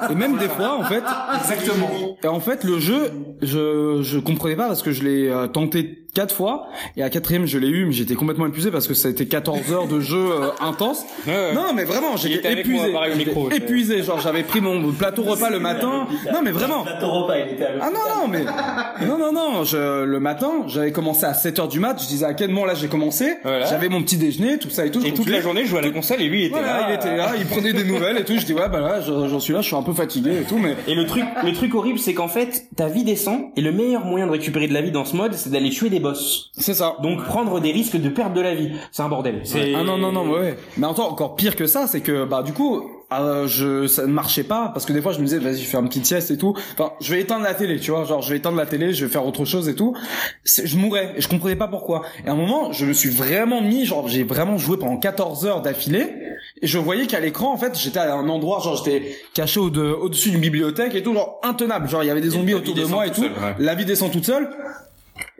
Et 0.09 0.15
même 0.15 0.37
des 0.37 0.49
fois 0.49 0.77
en 0.77 0.83
fait 0.83 1.03
Exactement. 1.39 1.89
Et 2.23 2.27
en 2.27 2.39
fait, 2.41 2.63
le 2.63 2.79
jeu, 2.79 3.11
je 3.41 4.01
je 4.01 4.19
comprenais 4.19 4.55
pas 4.55 4.67
parce 4.67 4.81
que 4.81 4.91
je 4.91 5.03
l'ai 5.03 5.29
euh, 5.29 5.47
tenté 5.47 6.06
quatre 6.18 6.34
fois 6.35 6.68
et 6.95 7.03
à 7.03 7.10
quatrième 7.11 7.45
je 7.45 7.60
l'ai 7.60 7.68
eu, 7.68 7.85
mais 7.85 7.91
j'étais 7.94 8.15
complètement 8.15 8.48
épuisé 8.48 8.72
parce 8.72 8.88
que 8.88 8.95
ça 8.95 9.07
a 9.07 9.11
été 9.11 9.27
14 9.27 9.72
heures 9.72 9.88
de 9.88 9.99
jeu 9.99 10.18
euh, 10.18 10.49
intense. 10.60 11.06
Ouais. 11.27 11.53
Non, 11.53 11.73
mais 11.76 11.84
vraiment, 11.84 12.18
j'étais 12.18 12.53
épuisé. 12.53 12.91
moi, 12.91 13.07
micro, 13.15 13.52
épuisé, 13.52 14.02
genre 14.02 14.19
j'avais 14.19 14.41
pris 14.41 14.60
mon 14.60 14.91
plateau 14.91 15.22
repas 15.23 15.52
le 15.52 15.60
matin. 15.60 16.07
Non, 16.34 16.39
mais 16.44 16.49
vraiment. 16.52 16.84
Plateau 16.84 17.11
repas, 17.11 17.38
il 17.38 17.53
était 17.53 17.65
avec 17.65 17.81
Ah 17.84 17.89
non 17.94 18.22
non 18.22 18.27
mais 18.27 18.44
non 19.07 19.18
non 19.19 19.31
non 19.31 19.64
je, 19.64 20.03
le 20.03 20.19
matin 20.19 20.64
j'avais 20.68 20.91
commencé 20.91 21.26
à 21.26 21.34
7 21.35 21.60
heures 21.60 21.68
du 21.68 21.80
mat 21.80 22.02
je 22.02 22.07
disais 22.07 22.26
à 22.26 22.34
quel 22.34 22.49
moment 22.49 22.65
là 22.65 22.73
j'ai 22.73 22.88
commencé 22.88 23.35
Voilà. 23.44 23.65
j'avais 23.68 23.89
mon 23.89 24.02
petit 24.02 24.18
déjeuner 24.18 24.57
tout 24.57 24.69
ça 24.72 24.85
et 24.85 24.91
tout 24.91 25.06
Et 25.06 25.14
toute 25.14 25.30
la 25.30 25.39
journée, 25.41 25.61
je 25.65 25.69
jouais 25.69 25.80
à 25.80 25.84
la 25.84 25.91
console 25.91 26.22
et 26.22 26.27
lui, 26.27 26.41
il 26.41 26.45
était 26.45 26.56
voilà 26.57 26.81
là. 26.81 26.88
il 26.89 26.95
était 26.95 27.15
là 27.15 27.31
il 27.38 27.45
prenait 27.45 27.73
des 27.73 27.84
nouvelles 27.84 28.18
et 28.18 28.23
tout 28.23 28.38
je 28.39 28.45
dis 28.45 28.53
ouais 28.53 28.69
bah 28.69 28.80
là 28.80 29.02
j'en 29.02 29.27
j'en 29.27 29.39
suis 29.39 29.53
là 29.53 29.61
je 29.61 29.68
suis 29.68 29.76
un 29.76 29.84
peu 29.84 29.94
fatigué 29.94 30.39
et 30.41 30.44
tout 30.45 30.57
mais 30.57 30.76
Et 30.88 30.95
le 30.95 31.06
truc, 31.06 31.23
le 31.44 31.53
truc 31.53 31.76
horrible, 31.76 31.99
c'est 31.99 32.14
qu'en 32.14 32.27
fait, 32.27 32.68
ta 32.76 32.88
vie 32.88 33.03
descend 33.03 33.49
et 33.56 33.61
le 33.61 33.72
meilleur 33.72 34.06
moyen 34.06 34.26
de 34.26 34.31
récupérer 34.31 34.68
de 34.68 34.73
la 34.73 34.81
vie 34.81 34.91
dans 34.91 35.06
ce 35.06 35.15
mode, 35.15 35.34
c'est 35.34 35.52
d'aller 35.52 35.69
tuer 35.69 35.89
des 35.89 35.99
boss. 36.09 36.49
c'est 36.57 36.73
ça 36.73 36.95
Donc 37.01 37.23
prendre 37.25 37.59
des 37.59 37.71
risques 37.71 37.97
de 37.97 38.09
perdre 38.09 38.35
de 38.35 38.41
la 38.41 38.55
vie, 38.55 38.71
c'est 38.91 39.01
un 39.03 39.09
bordel. 39.09 39.41
C'est 39.43 39.73
Ah 39.75 39.84
non 39.84 39.97
non 39.97 40.11
non 40.11 40.29
ouais. 40.29 40.57
Mais 40.77 40.85
encore 40.88 41.11
encore 41.11 41.35
pire 41.35 41.55
que 41.55 41.67
ça, 41.67 41.88
c'est 41.88 42.01
que 42.01 42.25
bah 42.25 42.43
du 42.43 42.53
coup 42.53 42.89
euh, 43.13 43.47
je 43.47 43.88
ça 43.88 44.01
ne 44.01 44.11
marchait 44.11 44.43
pas 44.43 44.69
parce 44.73 44.85
que 44.85 44.91
des 44.91 45.01
fois 45.01 45.13
je 45.13 45.19
me 45.19 45.23
disais 45.23 45.39
vas-y 45.39 45.59
je 45.59 45.65
fais 45.65 45.77
une 45.77 45.88
petite 45.88 46.05
sieste 46.05 46.29
et 46.31 46.38
tout. 46.38 46.53
Enfin 46.73 46.91
je 46.99 47.13
vais 47.13 47.21
éteindre 47.21 47.43
la 47.43 47.53
télé, 47.53 47.79
tu 47.79 47.91
vois, 47.91 48.03
genre 48.03 48.21
je 48.21 48.29
vais 48.31 48.38
éteindre 48.38 48.57
la 48.57 48.65
télé, 48.65 48.93
je 48.93 49.05
vais 49.05 49.11
faire 49.11 49.25
autre 49.25 49.45
chose 49.45 49.69
et 49.69 49.75
tout. 49.75 49.95
C'est- 50.43 50.67
Je 50.67 50.77
mourais 50.77 51.13
et 51.15 51.21
je 51.21 51.27
comprenais 51.29 51.55
pas 51.55 51.67
pourquoi. 51.69 52.01
Et 52.25 52.29
à 52.29 52.34
un 52.34 52.35
moment 52.35 52.73
je 52.73 52.85
me 52.85 52.91
suis 52.93 53.09
vraiment 53.09 53.61
mis 53.61 53.85
genre 53.85 54.07
j'ai 54.09 54.23
vraiment 54.23 54.57
joué 54.57 54.75
pendant 54.77 54.97
14 54.97 55.45
heures 55.45 55.61
d'affilée 55.61 56.13
et 56.61 56.67
je 56.67 56.77
voyais 56.77 57.07
qu'à 57.07 57.19
l'écran 57.21 57.53
en 57.53 57.57
fait 57.57 57.77
j'étais 57.79 57.99
à 57.99 58.13
un 58.13 58.27
endroit 58.27 58.59
genre 58.59 58.75
j'étais 58.84 59.15
caché 59.34 59.59
au 59.61 59.69
de, 59.69 59.81
au-dessus 59.84 60.31
d'une 60.31 60.41
bibliothèque 60.41 60.93
et 60.95 61.01
tout 61.01 61.13
genre 61.13 61.39
intenable. 61.43 61.88
Genre 61.88 62.03
il 62.03 62.07
y 62.07 62.11
avait 62.11 62.19
des 62.21 62.31
zombies 62.31 62.55
autour 62.55 62.75
de 62.75 62.84
moi 62.84 63.07
et 63.07 63.11
tout. 63.11 63.21
ouais. 63.21 63.29
La 63.59 63.73
vie 63.75 63.85
descend 63.85 64.11
toute 64.11 64.25
seule. 64.25 64.49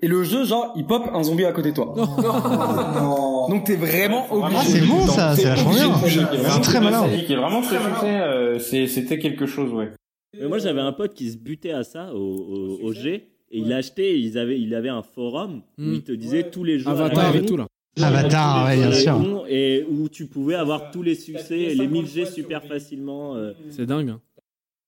Et 0.02 0.08
le 0.08 0.24
jeu, 0.24 0.46
genre, 0.46 0.74
il 0.76 0.86
pop 0.86 1.10
un 1.14 1.24
zombie 1.24 1.46
à 1.46 1.52
côté 1.52 1.72
de 1.72 1.76
toi. 1.76 1.94
Donc 3.50 3.64
t'es 3.64 3.76
vraiment 3.76 4.32
obligé. 4.32 4.58
Ah, 4.60 4.64
c'est 4.66 4.82
bon, 4.86 5.08
ça, 5.08 5.36
c'est 5.36 5.50
obligé 5.52 5.86
bien. 5.86 5.98
bouger. 5.98 6.22
C'est 6.50 6.62
très 6.62 6.80
malin. 6.80 7.06
Et 7.08 7.36
vraiment 7.36 7.64
ce 7.64 7.76
succès, 7.76 8.20
euh, 8.22 8.60
c'était 8.60 9.20
quelque 9.20 9.46
chose, 9.46 9.72
ouais. 9.74 9.92
Mais 10.40 10.48
moi, 10.48 10.60
j'avais 10.60 10.82
un 10.82 10.92
pote 10.92 11.14
qui 11.14 11.32
se 11.32 11.38
butait 11.38 11.72
à 11.72 11.84
ça, 11.84 12.14
au, 12.14 12.18
au, 12.18 12.88
au 12.88 12.94
G, 12.94 13.14
et 13.50 13.58
il 13.60 13.72
achetait, 13.74 14.20
ils 14.20 14.38
avaient, 14.38 14.60
il 14.60 14.76
avait 14.76 14.90
un 14.90 15.02
forum 15.02 15.62
où 15.78 15.82
Hmm. 15.82 15.94
il 15.94 16.02
te 16.04 16.12
disait 16.12 16.44
tous 16.52 16.64
les 16.64 16.78
jours. 16.80 16.92
Avatar 16.92 17.36
et 17.36 17.46
tout 17.46 17.58
là. 17.58 17.66
Avatar, 18.00 18.66
ouais, 18.68 18.78
bien 18.78 18.92
sûr. 18.92 19.46
Et 19.50 19.84
où 19.90 20.10
tu 20.10 20.28
pouvais 20.28 20.54
avoir 20.56 20.92
tous 20.92 21.02
les 21.02 21.16
succès, 21.16 21.74
les 21.74 21.88
1000 21.88 22.06
G 22.06 22.26
super 22.26 22.64
facilement. 22.64 23.36
euh, 23.36 23.54
C'est 23.72 23.86
dingue. 23.88 24.10
hein. 24.10 24.20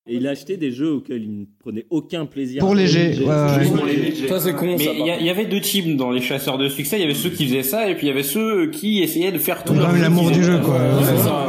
Et 0.09 0.15
il 0.15 0.27
achetait 0.27 0.57
des 0.57 0.71
jeux 0.71 0.91
auxquels 0.93 1.23
il 1.23 1.39
ne 1.41 1.45
prenait 1.59 1.85
aucun 1.89 2.25
plaisir. 2.25 2.59
Pour 2.61 2.71
à 2.71 2.75
les 2.75 2.87
jouer. 2.87 3.13
G, 3.13 3.23
ouais. 3.23 4.27
Ça 4.27 4.39
c'est 4.39 4.53
con 4.53 4.65
Mais 4.77 4.83
ça. 4.83 4.91
il 4.93 5.05
y, 5.05 5.09
a- 5.11 5.19
il 5.19 5.25
y 5.25 5.29
avait 5.29 5.45
deux 5.45 5.61
types 5.61 5.95
dans 5.95 6.11
les 6.11 6.21
chasseurs 6.21 6.57
de 6.57 6.67
succès. 6.67 6.97
Il 6.97 7.01
y 7.01 7.05
avait 7.05 7.13
ceux 7.13 7.29
qui 7.29 7.45
faisaient 7.45 7.63
ça 7.63 7.89
et 7.89 7.95
puis 7.95 8.07
il 8.07 8.09
y 8.09 8.11
avait 8.11 8.23
ceux 8.23 8.69
qui 8.71 9.01
essayaient 9.01 9.31
de 9.31 9.37
faire 9.37 9.63
tout. 9.63 9.73
L'amour 9.73 10.31
du 10.31 10.43
jeu, 10.43 10.57
quoi. 10.59 10.75
Ouais, 10.75 10.81
c'est 11.03 11.11
Ouais. 11.13 11.17
ça, 11.19 11.48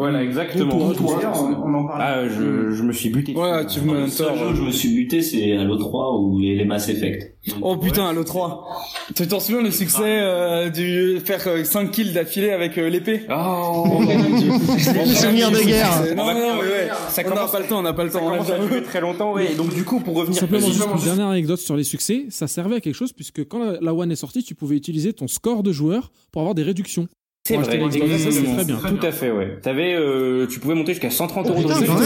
Voilà, 0.00 0.22
exactement. 0.22 0.76
D'ailleurs, 0.92 1.42
on, 1.42 1.68
on 1.70 1.74
en 1.74 1.84
parle. 1.86 2.00
Ah, 2.02 2.28
je, 2.28 2.70
je 2.70 2.82
me 2.82 2.92
suis 2.92 3.10
buté. 3.10 3.34
Ouais, 3.34 3.50
Achievement 3.50 3.92
Le 3.92 4.00
Hunter. 4.00 4.10
seul 4.10 4.38
jeu 4.38 4.46
où 4.50 4.54
je 4.56 4.62
me 4.62 4.70
suis 4.70 4.94
buté, 4.94 5.22
c'est 5.22 5.52
à 5.56 5.64
l'O3 5.64 6.20
ou 6.20 6.38
les, 6.40 6.56
les 6.56 6.64
Mass 6.64 6.88
Effect. 6.88 7.36
Oh 7.62 7.76
putain, 7.76 8.12
le 8.12 8.24
3. 8.24 8.66
Tu 9.14 9.26
t'en 9.28 9.40
souviens 9.40 9.62
le 9.62 9.70
succès 9.70 10.02
euh, 10.04 10.68
du 10.70 11.20
faire 11.24 11.40
5 11.66 11.90
kills 11.90 12.12
d'affilée 12.12 12.50
avec 12.50 12.76
euh, 12.78 12.88
l'épée? 12.88 13.22
Oh, 13.30 14.00
Les 14.08 15.14
souvenirs 15.14 15.50
de 15.50 15.60
guerre. 15.66 16.02
C'est- 16.04 16.14
Non, 16.14 16.26
non, 16.26 16.34
mais 16.34 16.68
ouais. 16.68 16.88
Ça 17.08 17.22
on 17.24 17.28
n'a 17.28 17.34
commence- 17.36 17.52
pas 17.52 17.60
le 17.60 17.66
temps, 17.66 17.78
on 17.78 17.82
n'a 17.82 17.92
pas 17.92 18.04
le 18.04 18.10
temps. 18.10 18.18
Ça 18.20 18.24
on 18.24 18.28
a 18.28 18.32
commence 18.38 18.50
à 18.50 18.58
durer 18.58 18.82
très 18.82 19.00
longtemps, 19.00 19.32
ouais. 19.34 19.52
Et 19.52 19.54
donc 19.54 19.74
du 19.74 19.84
coup, 19.84 20.00
pour 20.00 20.16
revenir, 20.16 20.38
Simplement, 20.40 20.66
juste 20.66 20.82
une 20.94 21.04
dernière 21.04 21.26
anecdote 21.28 21.58
sur 21.60 21.76
les 21.76 21.84
succès, 21.84 22.26
ça 22.30 22.46
servait 22.46 22.76
à 22.76 22.80
quelque 22.80 22.94
chose 22.94 23.12
puisque 23.12 23.46
quand 23.48 23.58
la, 23.64 23.78
la 23.80 23.94
One 23.94 24.10
est 24.12 24.16
sortie, 24.16 24.42
tu 24.42 24.54
pouvais 24.54 24.76
utiliser 24.76 25.12
ton 25.12 25.28
score 25.28 25.62
de 25.62 25.72
joueur 25.72 26.10
pour 26.32 26.42
avoir 26.42 26.54
des 26.54 26.62
réductions. 26.62 27.08
C'est 27.44 27.54
vrai. 27.66 27.78
exactement. 28.26 28.54
très 28.56 28.64
bien. 28.64 28.76
Tout 28.98 29.06
à 29.06 29.12
fait, 29.12 29.30
ouais. 29.30 29.58
T'avais, 29.62 29.94
euh, 29.94 30.46
tu 30.46 30.60
pouvais 30.60 30.74
monter 30.74 30.92
jusqu'à 30.92 31.10
130 31.10 31.48
euros 31.48 31.62
de 31.62 31.68
même, 31.68 31.78
Ouais, 31.90 31.96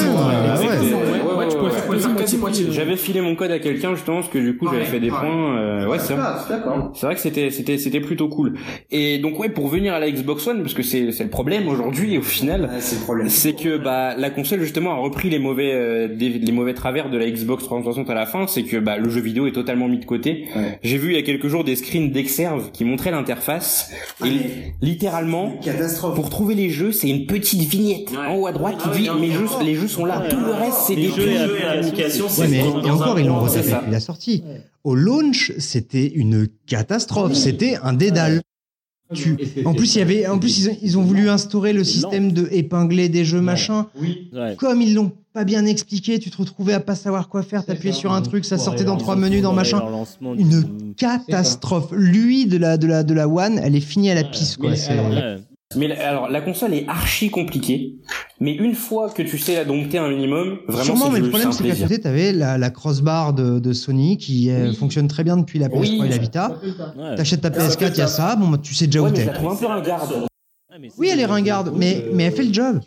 ah 0.48 0.60
ouais. 0.60 0.66
J'avais 2.72 2.96
filé 2.96 3.20
mon 3.20 3.34
code 3.34 3.50
à 3.50 3.58
quelqu'un 3.58 3.94
justement 3.94 4.18
parce 4.20 4.28
que 4.32 4.38
du 4.38 4.56
coup 4.56 4.66
j'avais 4.70 4.84
fait 4.84 5.00
des 5.00 5.08
points. 5.08 5.58
euh, 5.58 5.88
ouais, 5.88 5.98
c'est 5.98 6.14
vrai. 6.14 6.22
C'est 6.94 7.06
vrai 7.06 7.14
que 7.14 7.20
c'était 7.20 7.50
c'était 7.50 7.78
c'était 7.78 8.00
plutôt 8.00 8.28
cool. 8.28 8.54
Et 8.90 9.18
donc 9.18 9.38
ouais, 9.38 9.48
pour 9.48 9.68
venir 9.68 9.92
à 9.94 9.98
la 9.98 10.10
Xbox 10.10 10.46
One, 10.46 10.62
parce 10.62 10.74
que 10.74 10.82
c'est 10.82 11.12
c'est 11.12 11.24
le 11.24 11.30
problème 11.30 11.68
aujourd'hui 11.68 12.16
au 12.18 12.22
final, 12.22 12.70
c'est 12.80 12.96
le 12.96 13.02
problème. 13.02 13.28
c'est 13.28 13.54
que 13.54 13.76
bah 13.76 14.14
la 14.16 14.30
console 14.30 14.60
justement 14.60 14.92
a 14.92 14.96
repris 14.96 15.30
les 15.30 15.38
mauvais 15.38 15.72
euh, 15.72 16.08
les 16.08 16.52
mauvais 16.52 16.74
travers 16.74 17.10
de 17.10 17.18
la 17.18 17.28
Xbox 17.30 17.64
360 17.64 18.08
à 18.08 18.14
la 18.14 18.26
fin, 18.26 18.46
c'est 18.46 18.62
que 18.62 18.76
bah 18.76 18.96
le 18.98 19.08
jeu 19.10 19.20
vidéo 19.20 19.46
est 19.46 19.52
totalement 19.52 19.88
mis 19.88 19.98
de 19.98 20.04
côté. 20.04 20.46
Ouais. 20.56 20.78
J'ai 20.82 20.96
vu 20.98 21.10
il 21.10 21.16
y 21.16 21.18
a 21.18 21.22
quelques 21.22 21.48
jours 21.48 21.64
des 21.64 21.76
screens 21.76 22.10
d'Exerve 22.10 22.70
qui 22.72 22.84
montraient 22.84 23.10
l'interface 23.10 23.90
et 24.24 24.28
li- 24.28 24.44
littéralement 25.24 25.56
Catastrophe. 25.62 26.14
pour 26.14 26.30
trouver 26.30 26.54
les 26.54 26.70
jeux, 26.70 26.92
c'est 26.92 27.08
une 27.08 27.26
petite 27.26 27.62
vignette 27.62 28.08
en 28.16 28.36
haut 28.36 28.46
à 28.46 28.52
droite 28.52 28.76
qui 28.78 29.02
dit 29.02 29.08
mes 29.20 29.30
jeux 29.30 29.46
les 29.64 29.74
jeux 29.74 29.88
sont 29.88 30.04
là, 30.04 30.22
tout 30.28 30.40
le 30.40 30.52
reste 30.52 30.78
c'est 30.86 30.96
des 30.96 31.10
jeux 31.10 31.28
et 31.28 31.64
Ouais, 32.38 32.48
mais 32.48 32.58
et 32.58 32.90
encore, 32.90 33.18
ils 33.18 33.26
l'ont 33.26 33.46
ça. 33.48 33.60
depuis 33.60 33.90
la 33.90 34.00
sortie. 34.00 34.42
Au 34.82 34.94
launch, 34.94 35.52
c'était 35.58 36.06
une 36.06 36.48
catastrophe. 36.66 37.34
C'était 37.34 37.76
un 37.82 37.92
dédale. 37.92 38.42
Tu... 39.14 39.36
En 39.64 39.74
plus, 39.74 39.94
il 39.94 39.98
y 39.98 40.02
avait, 40.02 40.26
en 40.26 40.38
plus, 40.38 40.68
ils 40.82 40.98
ont, 40.98 41.02
voulu 41.02 41.28
instaurer 41.28 41.72
le 41.72 41.84
système 41.84 42.32
de 42.32 42.48
épingler 42.50 43.08
des 43.08 43.24
jeux 43.24 43.40
machin. 43.40 43.86
Comme 44.58 44.82
ils 44.82 44.94
l'ont 44.94 45.12
pas 45.34 45.44
bien 45.44 45.66
expliqué, 45.66 46.18
tu 46.20 46.30
te 46.30 46.36
retrouvais 46.38 46.72
à 46.74 46.80
pas 46.80 46.94
savoir 46.94 47.28
quoi 47.28 47.42
faire, 47.42 47.64
t'appuyais 47.66 47.92
sur 47.92 48.12
un 48.12 48.22
truc, 48.22 48.44
ça 48.44 48.56
sortait 48.56 48.84
dans 48.84 48.96
trois 48.96 49.16
menus, 49.16 49.42
dans 49.42 49.52
machin. 49.52 49.82
Une 50.22 50.94
catastrophe. 50.96 51.88
Lui 51.92 52.46
de 52.46 52.56
la 52.56 52.76
de 52.78 52.86
la 52.86 53.02
de 53.02 53.12
la 53.12 53.28
One, 53.28 53.58
elle 53.62 53.74
est 53.76 53.80
finie 53.80 54.10
à 54.10 54.14
la 54.14 54.24
pisse 54.24 54.56
quoi. 54.56 54.70
Mais 55.76 55.88
la- 55.88 56.08
alors 56.08 56.28
la 56.30 56.40
console 56.40 56.72
est 56.72 56.86
archi 56.86 57.30
compliquée, 57.30 57.96
mais 58.38 58.54
une 58.54 58.74
fois 58.76 59.10
que 59.10 59.22
tu 59.22 59.38
sais 59.38 59.56
la 59.56 59.64
dompter 59.64 59.98
un 59.98 60.08
minimum, 60.08 60.58
vraiment 60.68 60.84
Sûrement, 60.84 61.06
c'est 61.06 61.12
mais 61.14 61.18
le 61.20 61.28
problème 61.30 61.50
c'est 61.50 61.64
qu'à 61.66 61.74
côté, 61.74 61.98
t'avais 62.00 62.32
la, 62.32 62.58
la 62.58 62.70
crossbar 62.70 63.32
de, 63.32 63.58
de 63.58 63.72
Sony 63.72 64.16
qui 64.16 64.50
euh, 64.50 64.68
Oui. 64.68 64.76
fonctionne 64.76 65.08
très 65.08 65.24
bien 65.24 65.36
depuis 65.36 65.58
la 65.58 65.68
PS3 65.68 65.80
Oui. 65.80 66.00
et 66.04 66.08
la 66.08 66.18
Vita. 66.18 66.60
Ouais. 66.96 67.16
T'achètes 67.16 67.40
ta 67.40 67.50
PS4, 67.50 67.90
il 67.92 67.98
y 67.98 68.02
a 68.02 68.06
ça, 68.06 68.36
bon, 68.36 68.48
bah, 68.50 68.58
tu 68.62 68.72
sais 68.72 68.86
déjà 68.86 69.02
Ouais, 69.02 69.10
où 69.10 69.12
t'es. 69.12 69.26
Oui, 70.96 71.08
elle 71.12 71.18
est 71.18 71.26
ringarde, 71.26 71.72
mais, 71.76 72.04
mais 72.12 72.24
elle 72.24 72.32
fait 72.32 72.44
le 72.44 72.52
job. 72.54 72.80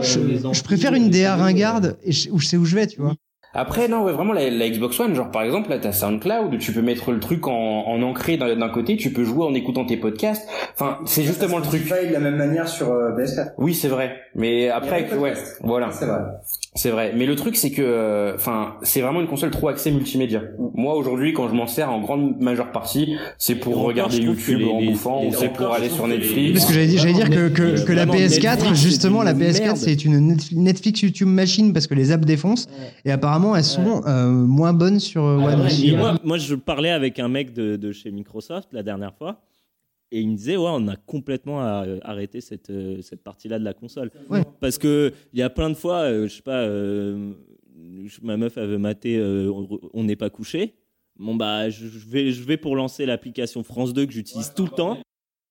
Je, 0.00 0.20
je 0.52 0.62
préfère 0.62 0.94
une 0.94 1.10
DA 1.10 1.36
ringarde 1.36 1.96
et 2.04 2.12
je, 2.12 2.30
où 2.30 2.38
je 2.38 2.46
sais 2.46 2.56
où 2.56 2.64
je 2.64 2.74
vais, 2.74 2.86
tu 2.86 3.00
vois. 3.00 3.14
Après 3.56 3.86
non, 3.86 4.02
ouais, 4.02 4.12
vraiment 4.12 4.32
la, 4.32 4.50
la 4.50 4.68
Xbox 4.68 4.98
One, 4.98 5.14
genre 5.14 5.30
par 5.30 5.42
exemple 5.42 5.70
là 5.70 5.78
t'as 5.78 5.92
SoundCloud, 5.92 6.58
tu 6.58 6.72
peux 6.72 6.82
mettre 6.82 7.12
le 7.12 7.20
truc 7.20 7.46
en, 7.46 7.52
en 7.86 8.02
ancré 8.02 8.36
d'un 8.36 8.68
côté, 8.68 8.96
tu 8.96 9.12
peux 9.12 9.24
jouer 9.24 9.44
en 9.44 9.54
écoutant 9.54 9.84
tes 9.84 9.96
podcasts. 9.96 10.48
Enfin 10.72 10.98
c'est 11.06 11.22
justement 11.22 11.58
le 11.58 11.62
truc. 11.62 11.84
Spotify 11.86 12.08
de 12.08 12.12
la 12.12 12.18
même 12.18 12.34
manière 12.34 12.66
sur 12.66 12.90
euh, 12.90 13.12
PS4. 13.16 13.52
Oui 13.58 13.72
c'est 13.72 13.86
vrai, 13.86 14.16
mais 14.34 14.70
après 14.70 15.08
ouais, 15.16 15.34
voilà. 15.60 15.92
C'est 15.92 16.06
vrai. 16.06 16.18
C'est 16.76 16.90
vrai, 16.90 17.12
mais 17.16 17.24
le 17.24 17.36
truc 17.36 17.54
c'est 17.54 17.70
que, 17.70 17.80
euh, 17.82 18.34
enfin, 18.34 18.74
c'est 18.82 19.00
vraiment 19.00 19.20
une 19.20 19.28
console 19.28 19.50
trop 19.52 19.68
axée 19.68 19.92
multimédia. 19.92 20.42
Moi 20.74 20.94
aujourd'hui, 20.96 21.32
quand 21.32 21.48
je 21.48 21.54
m'en 21.54 21.68
sers 21.68 21.88
en 21.88 22.00
grande 22.00 22.40
majeure 22.40 22.72
partie, 22.72 23.14
c'est 23.38 23.54
pour 23.54 23.74
encore, 23.74 23.86
regarder 23.86 24.16
YouTube 24.18 24.58
les- 24.58 24.64
en 24.64 24.82
bouffant, 24.82 25.24
ou 25.24 25.30
c'est 25.32 25.50
pour 25.52 25.72
aller 25.72 25.88
sur 25.88 26.08
Netflix. 26.08 26.52
Parce 26.52 26.66
que 26.66 26.72
j'allais 26.74 26.86
dire, 26.88 27.00
j'allais 27.00 27.14
dire 27.14 27.30
que, 27.30 27.48
que, 27.48 27.84
que 27.84 27.92
la 27.92 28.06
vraiment, 28.06 28.14
PS4, 28.14 28.56
Netflix, 28.56 28.80
justement, 28.80 29.22
la 29.22 29.30
une 29.30 29.38
PS4, 29.38 29.60
merde. 29.62 29.76
c'est 29.76 30.04
une 30.04 30.32
Netf- 30.34 30.52
Netflix 30.56 31.02
YouTube 31.02 31.28
machine 31.28 31.72
parce 31.72 31.86
que 31.86 31.94
les 31.94 32.10
apps 32.10 32.26
défoncent. 32.26 32.66
Et 33.04 33.12
apparemment, 33.12 33.54
elles 33.54 33.62
sont 33.62 34.02
euh, 34.08 34.28
moins 34.28 34.72
bonnes 34.72 34.98
sur 34.98 35.22
euh, 35.24 35.36
One 35.36 35.60
Ouais, 35.60 35.66
aussi. 35.66 35.90
et 35.90 35.96
moi, 35.96 36.18
moi, 36.24 36.38
je 36.38 36.56
parlais 36.56 36.90
avec 36.90 37.20
un 37.20 37.28
mec 37.28 37.52
de, 37.52 37.76
de 37.76 37.92
chez 37.92 38.10
Microsoft 38.10 38.68
la 38.72 38.82
dernière 38.82 39.14
fois. 39.16 39.36
Et 40.16 40.20
il 40.20 40.28
me 40.28 40.36
disait, 40.36 40.56
ouais, 40.56 40.70
on 40.72 40.86
a 40.86 40.94
complètement 40.94 41.60
euh, 41.64 41.98
arrêté 42.02 42.40
cette, 42.40 42.70
euh, 42.70 43.02
cette 43.02 43.24
partie-là 43.24 43.58
de 43.58 43.64
la 43.64 43.74
console. 43.74 44.12
Ouais. 44.30 44.42
Parce 44.60 44.78
que 44.78 45.12
il 45.32 45.40
y 45.40 45.42
a 45.42 45.50
plein 45.50 45.70
de 45.70 45.74
fois, 45.74 46.02
euh, 46.02 46.28
je 46.28 46.36
sais 46.36 46.42
pas, 46.42 46.60
euh, 46.60 47.32
ma 48.22 48.36
meuf 48.36 48.56
avait 48.56 48.78
maté 48.78 49.16
euh, 49.18 49.50
On- 49.92 50.04
n'est 50.04 50.14
pas 50.16 50.30
couché. 50.30 50.74
Bon, 51.18 51.34
bah, 51.34 51.68
je 51.70 51.86
vais, 52.08 52.30
je 52.30 52.42
vais 52.44 52.56
pour 52.56 52.76
lancer 52.76 53.06
l'application 53.06 53.64
France 53.64 53.92
2 53.92 54.06
que 54.06 54.12
j'utilise 54.12 54.52
tout 54.54 54.64
le 54.64 54.70
temps. 54.70 54.98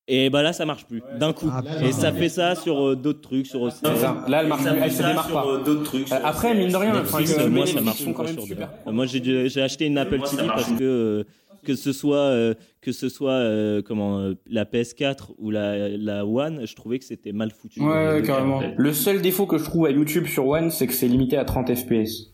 Et 0.10 0.30
bah 0.30 0.41
là, 0.44 0.52
ça 0.52 0.65
marche 0.65 0.85
plus, 0.85 1.02
d'un 1.18 1.31
coup. 1.31 1.49
Ah, 1.49 1.64
et 1.81 1.94
ça 1.94 2.11
fait 2.11 2.27
ça 2.27 2.56
sur 2.56 2.88
euh, 2.90 2.95
d'autres 2.98 3.22
trucs, 3.22 3.48
sur 3.48 3.61
aussi. 3.61 3.81
Là, 3.84 4.41
elle 4.41 4.48
marche 4.48 4.64
elle 4.65 4.91
se 4.91 4.98
démarre 4.98 5.26
sur, 5.26 5.34
pas. 5.34 5.48
euh, 5.48 5.64
d'autres 5.64 5.84
trucs. 5.84 6.11
Euh, 6.11 6.18
sur- 6.18 6.26
après, 6.26 6.53
mine 6.56 6.72
de 6.72 6.76
rien, 6.76 6.94
Netflix, 6.94 7.38
euh, 7.40 7.49
moi, 7.49 7.65
ça 7.65 7.80
marche 7.80 8.06
même 8.06 8.14
sur 8.14 8.26
deux. 8.41 8.41
super. 8.48 8.69
Euh, 8.85 8.91
Moi, 8.91 9.06
j'ai 9.06 9.48
j'ai 9.48 9.61
acheté 9.61 9.85
une 9.85 9.98
Apple 9.98 10.19
TV 10.30 10.45
parce 10.48 10.72
que 10.73 10.84
euh, 10.84 11.23
que 11.64 11.76
ce 11.76 11.94
soit 11.94 12.18
euh, 12.18 12.53
que 12.81 12.91
ce 12.91 13.10
soit 13.10 13.31
euh, 13.31 13.81
comment 13.81 14.19
euh, 14.19 14.34
la 14.48 14.65
PS4 14.65 15.31
ou 15.38 15.52
la 15.52 15.90
la 15.90 16.26
One, 16.26 16.65
je 16.65 16.76
trouvais 16.76 16.99
que 16.99 17.06
c'était 17.06 17.31
mal 17.31 17.52
foutu. 17.52 17.81
Ouais, 17.81 18.22
carrément. 18.26 18.61
Le 18.76 18.94
seul 18.94 19.22
défaut 19.22 19.45
que 19.45 19.57
je 19.57 19.64
trouve 19.64 19.85
à 19.85 19.91
YouTube 19.91 20.27
sur 20.27 20.48
One, 20.48 20.69
c'est 20.69 20.88
que 20.88 20.94
c'est 20.94 21.07
limité 21.07 21.38
à 21.38 21.45
30 21.45 21.73
FPS. 21.73 22.34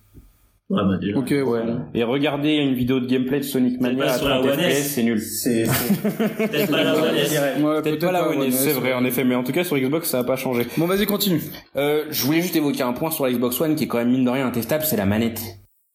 Ouais, 0.70 0.84
bah, 0.84 0.98
déjà. 1.02 1.18
Ok, 1.18 1.32
ouais. 1.32 1.62
Et 1.96 2.04
regarder 2.04 2.54
une 2.58 2.76
vidéo 2.76 3.00
de 3.00 3.08
gameplay 3.08 3.40
de 3.40 3.44
Sonic 3.44 3.82
Mania 3.82 4.12
à 4.14 4.18
sur 4.18 4.30
la 4.30 4.40
30 4.40 4.52
One 4.52 4.60
FPS, 4.60 4.66
S. 4.66 4.92
c'est 4.94 5.04
nul. 5.04 5.20
C'est 5.20 5.64
peut-être 6.38 6.70
pas 6.70 6.84
la 6.84 6.96
One 6.96 7.16
S. 7.16 7.40
Ouais, 7.60 7.82
Peut-être 7.82 8.00
pas 8.00 8.12
la 8.12 8.30
One 8.30 8.44
S, 8.44 8.56
c'est 8.56 8.74
vrai, 8.74 8.94
en 8.94 9.04
effet, 9.04 9.24
mais 9.24 9.34
en 9.34 9.44
tout 9.44 9.52
cas 9.52 9.64
sur 9.64 9.78
Xbox 9.78 10.10
ça 10.10 10.20
a 10.20 10.24
pas 10.24 10.36
changé. 10.36 10.68
Bon, 10.78 10.86
vas-y, 10.86 11.08
continue. 11.08 11.42
Euh, 11.76 12.06
je 12.12 12.24
voulais 12.24 12.42
juste 12.42 12.56
évoquer 12.56 12.84
un 12.84 12.94
point 12.94 13.10
sur 13.10 13.26
la 13.26 13.32
Xbox 13.32 13.60
One 13.60 13.76
qui 13.76 13.86
est 13.86 13.88
quand 13.88 13.98
même 13.98 14.12
mine 14.12 14.26
de 14.26 14.30
rien 14.30 14.46
intestable, 14.46 14.84
c'est 14.84 14.98
la 14.98 15.08
manette. 15.08 15.42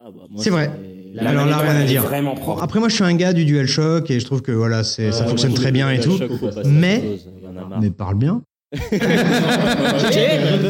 Ah 0.01 0.11
bah, 0.11 0.23
moi, 0.29 0.43
C'est 0.43 0.49
vrai. 0.49 0.69
La 1.15 1.29
Alors 1.29 1.45
là, 1.45 1.57
rien 1.57 1.75
à 1.75 1.83
dire. 1.83 2.03
Vraiment 2.03 2.35
Bon, 2.35 2.41
propre. 2.41 2.63
après, 2.63 2.79
moi, 2.79 2.89
je 2.89 2.95
suis 2.95 3.03
un 3.03 3.15
gars 3.15 3.31
du 3.31 3.45
DualShock 3.45 4.11
et 4.11 4.19
je 4.19 4.25
trouve 4.25 4.41
que 4.41 4.51
voilà, 4.51 4.83
c'est, 4.83 5.11
ça 5.11 5.25
fonctionne 5.25 5.53
très 5.53 5.71
bien 5.71 5.89
et 5.89 5.99
tout. 5.99 6.19
Mais-. 6.65 7.19
Mais 7.81 7.89
parle 7.89 8.15
bien. 8.15 8.41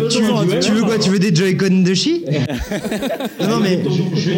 Tu, 0.10 0.22
veux, 0.22 0.60
tu 0.60 0.72
veux 0.72 0.84
quoi 0.84 0.98
Tu 0.98 1.10
veux 1.10 1.20
des 1.20 1.34
Joy-Con 1.36 1.82
de 1.84 1.94
chi? 1.94 2.24
Non, 3.42 3.48
non, 3.50 3.60
mais 3.60 3.80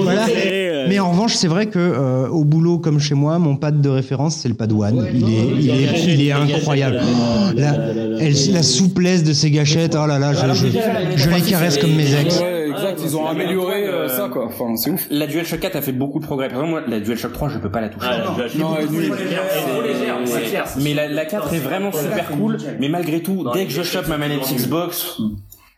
voilà. 0.02 0.26
Euh, 0.30 0.85
Mais 0.89 0.99
en 0.99 1.11
revanche, 1.11 1.34
c'est 1.35 1.48
vrai 1.48 1.68
que 1.68 1.80
euh, 1.80 2.27
au 2.27 2.44
boulot 2.44 2.77
comme 2.80 2.99
chez 2.99 3.15
moi, 3.15 3.38
mon 3.39 3.56
pad 3.56 3.81
de 3.81 3.89
référence 3.89 4.35
c'est 4.38 4.49
le 4.49 4.56
pad 4.56 4.72
One. 4.72 5.07
Il 5.14 5.23
est, 5.23 5.48
il 5.60 5.69
est, 5.69 6.14
il 6.14 6.27
est 6.27 6.31
incroyable. 6.31 6.99
Oh, 7.02 7.52
la, 7.56 7.73
elle- 8.19 8.53
la 8.53 8.64
souplesse 8.64 9.23
de 9.23 9.34
ces 9.34 9.52
gâchettes, 9.52 9.95
oh 10.02 10.06
là 10.07 10.19
là, 10.19 10.34
je, 10.34 10.53
je, 10.53 10.68
je 11.15 11.30
les 11.30 11.41
caresse 11.41 11.77
comme 11.77 11.94
mes 11.94 12.14
ex. 12.19 12.39
Ouais, 12.39 12.68
exact, 12.69 13.02
ils 13.03 13.18
ont 13.18 13.26
amélioré 13.27 13.85
euh, 13.88 14.07
ça, 14.07 14.30
quoi. 14.31 14.45
Enfin, 14.45 14.76
c'est 14.76 14.89
ouf. 14.91 15.06
La 15.10 15.27
DualShock 15.27 15.60
4 15.60 15.76
a 15.76 15.81
fait 15.81 15.91
beaucoup 15.91 16.19
de 16.19 16.26
progrès. 16.26 16.48
Par 16.49 16.57
exemple, 16.64 16.72
moi, 16.72 16.81
la 16.88 16.99
DualShock 16.99 17.34
3, 17.34 17.49
je 17.49 17.57
peux 17.57 17.69
pas 17.72 17.81
la 17.81 17.89
toucher. 17.89 18.06
Ah, 18.10 18.18
la 18.30 18.35
DualShock. 18.35 18.60
Non, 18.60 18.76
elle 18.80 18.85
est. 18.85 20.26
C'est 20.26 20.41
clair. 20.49 20.65
Mais 20.81 20.94
la, 20.94 21.07
la 21.07 21.26
4 21.26 21.53
est 21.53 21.60
vraiment 21.60 21.91
super 21.91 22.27
cool. 22.30 22.57
Mais 22.80 22.89
malgré 22.89 23.22
tout, 23.22 23.45
dès 23.57 23.65
que 23.65 23.71
je 23.71 23.81
chope 23.84 24.07
ma 24.07 24.17
manette 24.17 24.41
Xbox, 24.53 25.17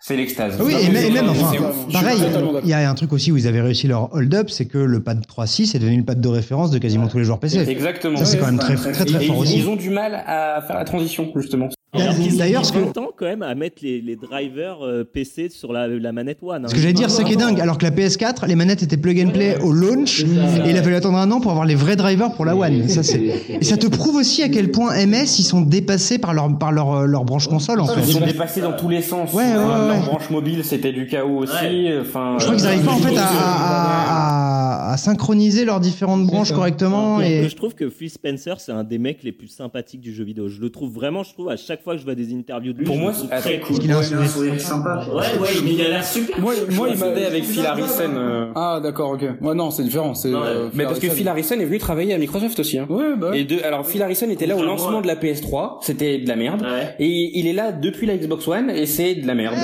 c'est 0.01 0.15
l'extase. 0.17 0.59
Oui, 0.61 0.73
et, 0.79 0.89
même- 0.89 1.05
et 1.05 1.11
même, 1.11 1.29
enfin, 1.29 1.51
pareil, 1.93 2.19
il 2.63 2.69
y 2.69 2.73
a 2.73 2.89
un 2.89 2.95
truc 2.95 3.13
aussi 3.13 3.31
où 3.31 3.37
ils 3.37 3.47
avaient 3.47 3.61
réussi 3.61 3.87
leur 3.87 4.13
hold-up, 4.13 4.49
c'est 4.49 4.65
que 4.65 4.77
le 4.77 5.01
pad 5.01 5.25
3.6 5.25 5.75
est 5.75 5.79
devenu 5.79 5.97
le 5.97 6.03
pad 6.05 6.19
de 6.19 6.27
référence 6.27 6.71
de 6.71 6.77
quasiment 6.77 7.07
tous 7.07 7.19
les 7.19 7.23
joueurs 7.23 7.39
PC. 7.39 7.59
Exactement. 7.69 8.17
Ça, 8.17 8.25
c'est 8.25 8.37
quand 8.37 8.47
même 8.47 8.59
très, 8.59 8.75
très, 8.75 8.91
très 8.91 9.05
fort 9.25 9.35
ils, 9.37 9.41
aussi. 9.41 9.57
ils 9.59 9.69
ont 9.69 9.75
du 9.75 9.89
mal 9.89 10.23
à 10.25 10.61
faire 10.65 10.75
la 10.77 10.85
transition, 10.85 11.31
justement. 11.35 11.69
D'ailleurs, 11.91 12.65
ce 12.65 12.71
que, 12.71 12.77
20 12.77 12.97
ans 12.99 13.07
quand 13.17 13.25
même 13.25 13.41
à 13.41 13.55
mettre 13.55 13.77
les, 13.81 13.99
les 13.99 14.15
drivers 14.15 14.77
euh, 14.83 15.03
PC 15.03 15.49
sur 15.49 15.73
la, 15.73 15.87
la 15.87 16.11
manette 16.11 16.37
One. 16.43 16.65
hein. 16.65 16.67
ce 16.67 16.75
que 16.75 16.79
j'allais 16.79 16.93
dire, 16.93 17.09
c'est 17.09 17.23
qui 17.23 17.33
est 17.33 17.35
dingue. 17.35 17.59
Alors 17.59 17.79
que 17.79 17.83
la 17.85 17.89
PS4, 17.91 18.45
les 18.47 18.53
manettes 18.55 18.83
étaient 18.83 18.95
plug 18.97 19.19
and 19.19 19.31
play 19.31 19.57
au 19.61 19.71
launch, 19.71 20.21
et 20.21 20.69
il 20.69 20.77
a 20.77 20.83
fallu 20.83 20.95
attendre 20.95 21.17
un 21.17 21.31
an 21.31 21.39
pour 21.41 21.49
avoir 21.49 21.65
les 21.65 21.73
vrais 21.73 21.95
drivers 21.95 22.31
pour 22.33 22.45
la 22.45 22.55
One. 22.55 22.83
Et 22.83 22.87
ça, 22.89 23.01
c'est, 23.01 23.19
et 23.49 23.63
ça 23.63 23.75
te 23.77 23.87
prouve 23.87 24.17
aussi 24.17 24.43
à 24.43 24.49
quel 24.49 24.69
point 24.69 24.93
MS, 25.05 25.39
ils 25.39 25.43
sont 25.43 25.61
dépassés 25.61 26.19
par 26.19 26.33
leur, 26.35 26.55
par 26.59 26.71
leur, 26.71 26.91
euh, 26.93 27.05
leur 27.05 27.25
branche 27.25 27.47
console, 27.47 27.79
en 27.81 27.85
Ils 27.95 28.03
fait. 28.03 28.11
sont 28.11 28.19
dépassés 28.25 28.61
dans 28.61 28.73
tous 28.73 28.89
les 28.89 29.01
sens. 29.01 29.33
Ouais, 29.33 29.43
ouais, 29.45 29.53
Leur 29.55 29.87
ouais. 29.89 29.99
branche 30.05 30.29
mobile, 30.29 30.63
c'était 30.63 30.91
du 30.91 31.07
chaos 31.07 31.39
aussi. 31.39 31.87
Enfin, 32.01 32.35
Je 32.39 32.43
crois 32.45 32.55
qu'ils 32.55 32.65
n'arrivent 32.65 32.85
pas, 32.85 32.91
en 32.91 32.97
fait, 32.97 33.17
à, 33.17 33.23
à, 33.23 34.89
à, 34.89 34.93
à 34.93 34.97
synchroniser 34.97 35.65
leurs 35.65 35.79
différentes 35.79 36.25
branches 36.27 36.51
correctement, 36.51 37.19
et, 37.21 37.47
je 37.49 37.55
trouve 37.55 37.73
que 37.73 37.89
Phil 37.89 38.09
Spencer, 38.11 38.59
c'est 38.59 38.71
un 38.71 38.83
des 38.83 38.99
mecs 38.99 39.23
les 39.23 39.31
plus 39.31 39.47
sympathiques 39.47 40.01
du 40.01 40.13
jeu 40.13 40.23
vidéo. 40.23 40.49
Je 40.49 40.61
le 40.61 40.69
trouve 40.69 40.91
vraiment, 40.93 41.23
je 41.23 41.33
trouve, 41.33 41.49
à 41.49 41.57
chaque 41.57 41.78
fois 41.81 41.93
que 41.93 41.99
je 41.99 42.05
vois 42.05 42.15
des 42.15 42.33
interviews 42.33 42.73
de 42.73 42.79
lui, 42.79 42.85
Pour 42.85 42.97
moi, 42.97 43.13
c'est- 43.13 43.27
très 43.27 43.59
cool. 43.59 43.67
parce 43.77 43.79
qu'il 43.79 43.91
a 43.91 43.97
un 43.97 44.01
Il 44.03 44.13
a 44.13 44.19
un 44.21 44.25
sourire 44.27 44.61
sympa. 44.61 45.05
Ouais, 45.09 45.15
ouais, 45.41 45.47
mais 45.63 45.71
il 45.73 45.81
a 45.81 45.89
l'air 45.89 46.03
super. 46.03 46.39
Moi, 46.39 46.53
moi, 46.71 46.87
il 46.91 46.97
m'a 46.99 47.05
avec 47.07 47.43
Phil 47.43 47.65
Harrison. 47.65 48.11
euh, 48.15 48.51
Ah, 48.55 48.79
d'accord, 48.81 49.11
ok. 49.11 49.23
Ouais, 49.41 49.55
non, 49.55 49.71
c'est 49.71 49.83
différent. 49.83 50.13
C'est. 50.13 50.33
Euh, 50.33 50.69
Mais 50.73 50.83
parce 50.85 50.99
que 50.99 51.09
Phil 51.09 51.27
Harrison 51.27 51.55
est 51.59 51.65
venu 51.65 51.77
travailler 51.79 52.13
à 52.13 52.17
Microsoft 52.17 52.59
aussi. 52.59 52.77
Hein. 52.79 52.87
Ouais, 52.89 53.15
bah. 53.17 53.31
Et 53.35 53.43
de, 53.43 53.61
alors 53.63 53.85
Phil 53.85 54.01
Harrison 54.01 54.29
était 54.29 54.45
là 54.47 54.55
au 54.55 54.63
lancement 54.63 55.01
de 55.01 55.07
la 55.07 55.15
PS3, 55.15 55.79
c'était 55.81 56.17
de 56.19 56.27
la 56.27 56.35
merde. 56.35 56.61
Ouais. 56.61 56.95
Et 56.99 57.37
il 57.39 57.47
est 57.47 57.53
là 57.53 57.71
depuis 57.71 58.07
la 58.07 58.17
Xbox 58.17 58.47
One 58.47 58.69
et 58.69 58.85
c'est 58.85 59.15
de 59.15 59.27
la 59.27 59.35
merde. 59.35 59.55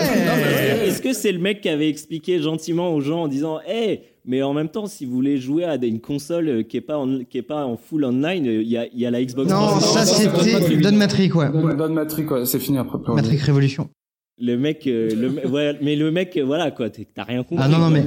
Est-ce 0.85 1.01
que 1.01 1.13
c'est 1.13 1.31
le 1.31 1.39
mec 1.39 1.61
qui 1.61 1.69
avait 1.69 1.89
expliqué 1.89 2.39
gentiment 2.41 2.93
aux 2.93 3.01
gens 3.01 3.23
en 3.23 3.27
disant, 3.27 3.59
hey, 3.67 4.01
mais 4.25 4.41
en 4.41 4.53
même 4.53 4.69
temps, 4.69 4.87
si 4.87 5.05
vous 5.05 5.13
voulez 5.13 5.37
jouer 5.37 5.63
à 5.65 5.75
une 5.75 5.99
console 5.99 6.47
euh, 6.49 6.63
qui 6.63 6.77
est 6.77 6.81
pas 6.81 6.97
en, 6.97 7.23
qui 7.23 7.37
est 7.37 7.41
pas 7.43 7.65
en 7.65 7.77
full 7.77 8.03
online, 8.05 8.47
euh, 8.47 8.61
il 8.61 8.67
y 8.67 8.77
a, 8.77 8.87
il 8.87 8.99
y 8.99 9.05
a 9.05 9.11
la 9.11 9.23
Xbox. 9.23 9.49
non, 9.49 9.57
360. 9.79 9.85
ça, 9.93 10.61
c'était 10.61 10.77
Don 10.77 10.95
Matrick, 10.95 11.35
ouais. 11.35 11.49
Donne 11.77 11.93
Matrix, 11.93 12.25
ouais, 12.25 12.45
c'est 12.45 12.59
fini 12.59 12.77
après. 12.77 12.97
Matrick 13.13 13.39
Révolution. 13.41 13.89
Le 14.37 14.57
mec, 14.57 14.85
euh, 14.87 15.09
le, 15.15 15.47
ouais, 15.47 15.77
mais 15.81 15.95
le 15.95 16.11
mec, 16.11 16.35
euh, 16.35 16.43
voilà 16.43 16.71
quoi, 16.71 16.89
t'as 16.89 17.23
rien 17.23 17.43
compris. 17.43 17.63
Ah 17.65 17.69
non, 17.69 17.77
non, 17.77 17.89
mais 17.89 18.03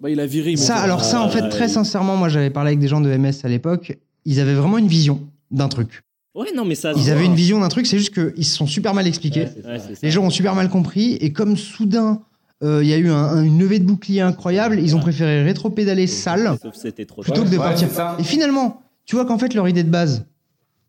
Bah, 0.00 0.10
il 0.10 0.20
a 0.20 0.26
viré. 0.26 0.56
ça, 0.56 0.76
alors 0.76 1.02
ça, 1.02 1.22
en 1.22 1.28
fait, 1.30 1.48
très 1.48 1.68
sincèrement, 1.68 2.16
moi, 2.16 2.28
j'avais 2.28 2.50
parlé 2.50 2.68
avec 2.68 2.80
des 2.80 2.88
gens 2.88 3.00
de 3.00 3.08
MS 3.16 3.44
à 3.44 3.48
l'époque. 3.48 3.96
Ils 4.26 4.40
avaient 4.40 4.54
vraiment 4.54 4.76
une 4.78 4.88
vision 4.88 5.20
d'un 5.50 5.68
truc. 5.68 6.02
Ouais, 6.34 6.48
non, 6.54 6.64
mais 6.66 6.74
ça. 6.74 6.92
Ils 6.96 7.10
avaient 7.10 7.24
une 7.24 7.34
vision 7.34 7.60
d'un 7.60 7.68
truc, 7.68 7.86
c'est 7.86 7.96
juste 7.98 8.12
qu'ils 8.12 8.44
se 8.44 8.56
sont 8.56 8.66
super 8.66 8.92
mal 8.92 9.06
expliqués. 9.06 9.44
Ouais, 9.64 9.78
c'est 9.78 9.94
ça. 9.94 10.00
Les 10.02 10.10
gens 10.10 10.24
ont 10.24 10.30
super 10.30 10.54
mal 10.54 10.68
compris, 10.68 11.14
et 11.14 11.32
comme 11.32 11.56
soudain, 11.56 12.20
euh, 12.62 12.82
il 12.82 12.88
y 12.88 12.92
a 12.92 12.96
eu 12.98 13.08
un- 13.10 13.14
un- 13.16 13.42
une 13.44 13.58
levée 13.58 13.78
de 13.78 13.84
bouclier 13.84 14.20
incroyable, 14.20 14.78
ils 14.80 14.96
ont 14.96 15.00
préféré 15.00 15.42
rétro-pédaler 15.42 16.06
sale 16.06 16.56
Sauf 16.60 16.72
que 16.72 16.78
c'était 16.78 17.04
trop 17.06 17.22
plutôt 17.22 17.44
que 17.44 17.48
de 17.50 17.56
partir. 17.56 17.88
Et 18.18 18.24
finalement, 18.24 18.82
tu 19.04 19.16
vois 19.16 19.24
qu'en 19.24 19.38
fait, 19.38 19.54
leur 19.54 19.68
idée 19.68 19.84
de 19.84 19.90
base, 19.90 20.24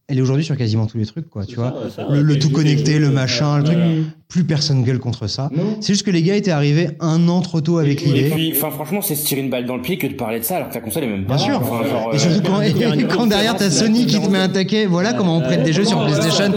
elle 0.09 0.17
est 0.17 0.21
aujourd'hui 0.21 0.43
sur 0.43 0.57
quasiment 0.57 0.85
tous 0.87 0.97
les 0.97 1.05
trucs, 1.05 1.29
quoi, 1.29 1.45
tu 1.45 1.55
vois. 1.55 1.73
Le, 2.09 2.21
le 2.21 2.37
tout 2.39 2.49
connecté, 2.49 2.99
le 2.99 3.09
machin, 3.09 3.57
le 3.59 3.63
truc. 3.63 3.77
Plus 4.27 4.43
personne 4.43 4.83
gueule 4.83 4.99
contre 4.99 5.25
ça. 5.25 5.49
C'est 5.81 5.93
juste 5.93 6.05
que 6.05 6.11
les 6.11 6.21
gars 6.21 6.35
étaient 6.35 6.51
arrivés 6.51 6.89
un 6.99 7.27
an 7.29 7.41
trop 7.41 7.61
tôt 7.61 7.79
avec 7.79 8.03
Et 8.03 8.05
l'idée. 8.05 8.29
puis, 8.29 8.51
enfin, 8.55 8.69
franchement, 8.69 9.01
c'est 9.01 9.15
se 9.15 9.25
tirer 9.25 9.41
une 9.41 9.49
balle 9.49 9.65
dans 9.65 9.75
le 9.75 9.81
pied 9.81 9.97
que 9.97 10.05
de 10.05 10.13
parler 10.13 10.39
de 10.39 10.43
ça 10.43 10.57
alors 10.57 10.69
que 10.69 10.73
ta 10.75 10.81
console 10.81 11.05
est 11.05 11.07
même 11.07 11.25
pas 11.25 11.35
Bien 11.35 11.45
sûr. 11.45 11.57
Enfin, 11.59 11.83
genre, 11.87 12.11
Et 12.13 12.15
euh, 12.15 12.19
surtout 12.19 12.41
quand, 12.43 13.07
quand 13.15 13.25
derrière 13.25 13.55
t'as 13.55 13.71
Sony 13.71 14.05
qui 14.05 14.21
te 14.21 14.29
met 14.29 14.37
un 14.37 14.49
taquet, 14.49 14.85
voilà 14.85 15.13
comment 15.13 15.37
on 15.37 15.41
prête 15.41 15.63
des 15.63 15.73
jeux 15.73 15.83
sur 15.83 16.03
PlayStation. 16.05 16.53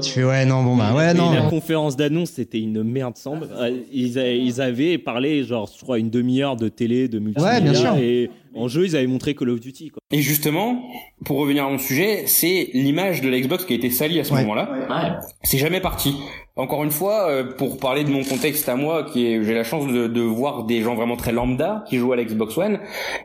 Tu 0.00 0.10
fais 0.10 0.24
ouais 0.24 0.46
non 0.46 0.62
bon 0.62 0.74
bah 0.76 0.94
ouais 0.94 1.10
Et 1.10 1.14
la 1.14 1.42
non. 1.42 1.48
conférence 1.50 1.96
d'annonce, 1.96 2.30
c'était 2.30 2.60
une 2.60 2.82
merde 2.82 3.18
semble. 3.18 3.46
Euh, 3.60 3.70
Ils, 3.92 4.60
avaient 4.62 4.96
parlé, 4.96 5.44
genre, 5.44 5.70
je 5.78 5.82
crois, 5.82 5.98
une 5.98 6.08
demi-heure 6.08 6.56
de 6.56 6.68
télé, 6.68 7.08
de 7.08 7.18
multimédia. 7.18 7.52
Ouais, 7.56 7.60
bien 7.60 7.74
sûr. 7.74 7.94
Et 7.96 8.30
en 8.54 8.68
jeu, 8.68 8.84
ils 8.86 8.96
avaient 8.96 9.06
montré 9.06 9.34
Call 9.34 9.50
of 9.50 9.60
Duty. 9.60 9.90
Quoi. 9.90 10.00
Et 10.12 10.20
justement, 10.22 10.82
pour 11.24 11.38
revenir 11.38 11.64
à 11.64 11.70
mon 11.70 11.78
sujet, 11.78 12.24
c'est 12.26 12.68
l'image 12.74 13.20
de 13.22 13.28
la 13.30 13.40
Xbox 13.40 13.64
qui 13.64 13.72
a 13.72 13.76
été 13.76 13.90
salie 13.90 14.20
à 14.20 14.24
ce 14.24 14.32
Ouais. 14.34 14.42
moment-là. 14.42 14.70
Ouais. 14.90 15.10
C'est 15.42 15.58
jamais 15.58 15.80
parti. 15.80 16.14
Encore 16.54 16.84
une 16.84 16.90
fois, 16.90 17.28
euh, 17.30 17.44
pour 17.56 17.78
parler 17.78 18.04
de 18.04 18.10
mon 18.10 18.22
contexte 18.24 18.68
à 18.68 18.76
moi, 18.76 19.04
qui 19.10 19.26
est, 19.26 19.42
j'ai 19.42 19.54
la 19.54 19.64
chance 19.64 19.90
de, 19.90 20.06
de 20.06 20.20
voir 20.20 20.64
des 20.64 20.82
gens 20.82 20.94
vraiment 20.94 21.16
très 21.16 21.32
lambda 21.32 21.82
qui 21.88 21.96
jouent 21.96 22.12
à 22.12 22.16
la 22.16 22.24
Xbox 22.24 22.58
One. 22.58 22.78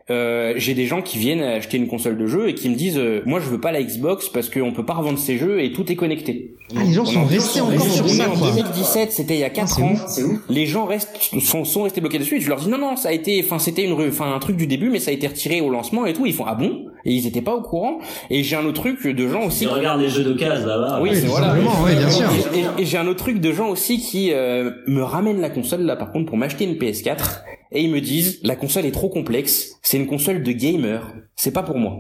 Euh, 0.10 0.54
j'ai 0.56 0.74
des 0.74 0.86
gens 0.86 1.02
qui 1.02 1.18
viennent 1.18 1.42
acheter 1.42 1.76
une 1.76 1.88
console 1.88 2.18
de 2.18 2.26
jeu 2.28 2.48
et 2.48 2.54
qui 2.56 2.70
me 2.70 2.76
disent, 2.76 2.98
euh, 2.98 3.22
moi 3.26 3.42
je 3.42 3.48
veux 3.50 3.60
pas 3.60 3.74
la 3.74 3.84
Xbox 3.84 4.30
parce 4.30 4.50
qu'on 4.50 4.72
peut 4.72 4.86
pas 4.86 4.94
revendre 4.94 5.20
ces 5.20 5.38
jeux 5.38 5.62
et 5.62 5.74
tout 5.74 5.92
est 5.92 5.96
connecté. 5.98 6.56
Ah, 6.76 6.84
les 6.86 6.94
gens 6.94 7.02
On 7.04 7.06
sont 7.06 7.20
en- 7.20 7.26
restés 7.26 7.60
encore 7.62 7.82
sur 7.82 8.08
ça 8.10 8.30
en 8.30 8.36
quoi. 8.38 8.52
2017, 8.52 9.12
c'était 9.12 9.34
il 9.36 9.40
y 9.40 9.44
a 9.44 9.50
4 9.50 9.76
c'est 9.76 9.82
ans. 9.84 9.92
ouf, 9.94 10.40
Les 10.50 10.66
gens 10.66 10.86
restent 10.86 11.18
sont, 11.42 11.66
sont 11.66 11.84
restés 11.84 12.00
bloqués 12.02 12.20
dessus 12.20 12.38
et 12.38 12.40
je 12.42 12.48
leur 12.50 12.60
dis 12.60 12.70
non 12.70 12.78
non, 12.78 12.96
ça 12.96 13.10
a 13.10 13.12
été 13.12 13.42
enfin 13.44 13.60
c'était 13.60 13.84
une 13.84 13.94
enfin 13.94 14.34
un 14.34 14.40
truc 14.40 14.56
du 14.58 14.68
début 14.68 14.90
mais 14.90 15.00
ça 15.00 15.12
a 15.12 15.14
été 15.14 15.17
retiré 15.26 15.60
au 15.62 15.72
lancement 15.72 16.06
et 16.06 16.14
tout, 16.14 16.28
ils 16.28 16.34
font 16.34 16.44
ah 16.46 16.54
bon 16.54 16.84
et 17.04 17.14
ils 17.16 17.26
étaient 17.26 17.42
pas 17.42 17.56
au 17.56 17.62
courant 17.64 17.98
et 18.30 18.44
j'ai 18.44 18.56
un 18.56 18.66
autre 18.66 18.82
truc 18.82 19.08
de 19.08 19.28
gens 19.28 19.46
aussi 19.46 19.60
Si 19.60 19.66
regarde 19.66 20.00
les 20.00 20.10
jeux 20.10 20.24
d'occasion 20.24 20.68
là-bas. 20.68 21.00
oui, 21.02 21.10
Oui, 21.14 21.22
voilà. 21.26 21.56
oui, 21.84 21.96
bien 21.96 22.10
sûr. 22.10 22.28
Et, 22.54 22.60
et- 22.60 22.82
et 22.84 22.86
j'ai 22.86 22.98
un 23.00 23.08
autre 23.08 23.24
truc 23.24 23.40
de 23.40 23.52
gens 23.52 23.70
aussi 23.70 23.98
qui 24.00 24.32
euh, 24.34 24.70
me 24.86 25.02
ramènent 25.02 25.42
la 25.42 25.50
console 25.50 25.82
là 25.82 25.96
par 25.96 26.12
contre 26.12 26.28
pour 26.28 26.38
m'acheter 26.38 26.66
une 26.66 26.76
PS4 26.76 27.42
et 27.72 27.82
ils 27.82 27.90
me 27.92 28.02
disent 28.02 28.40
la 28.44 28.56
console 28.56 28.86
est 28.86 28.92
trop 28.92 29.10
complexe, 29.10 29.72
c'est 29.82 29.98
une 29.98 30.06
console 30.08 30.44
de 30.44 30.52
gamer, 30.52 31.14
c'est 31.36 31.52
pas 31.52 31.64
pour 31.64 31.78
moi. 31.80 31.94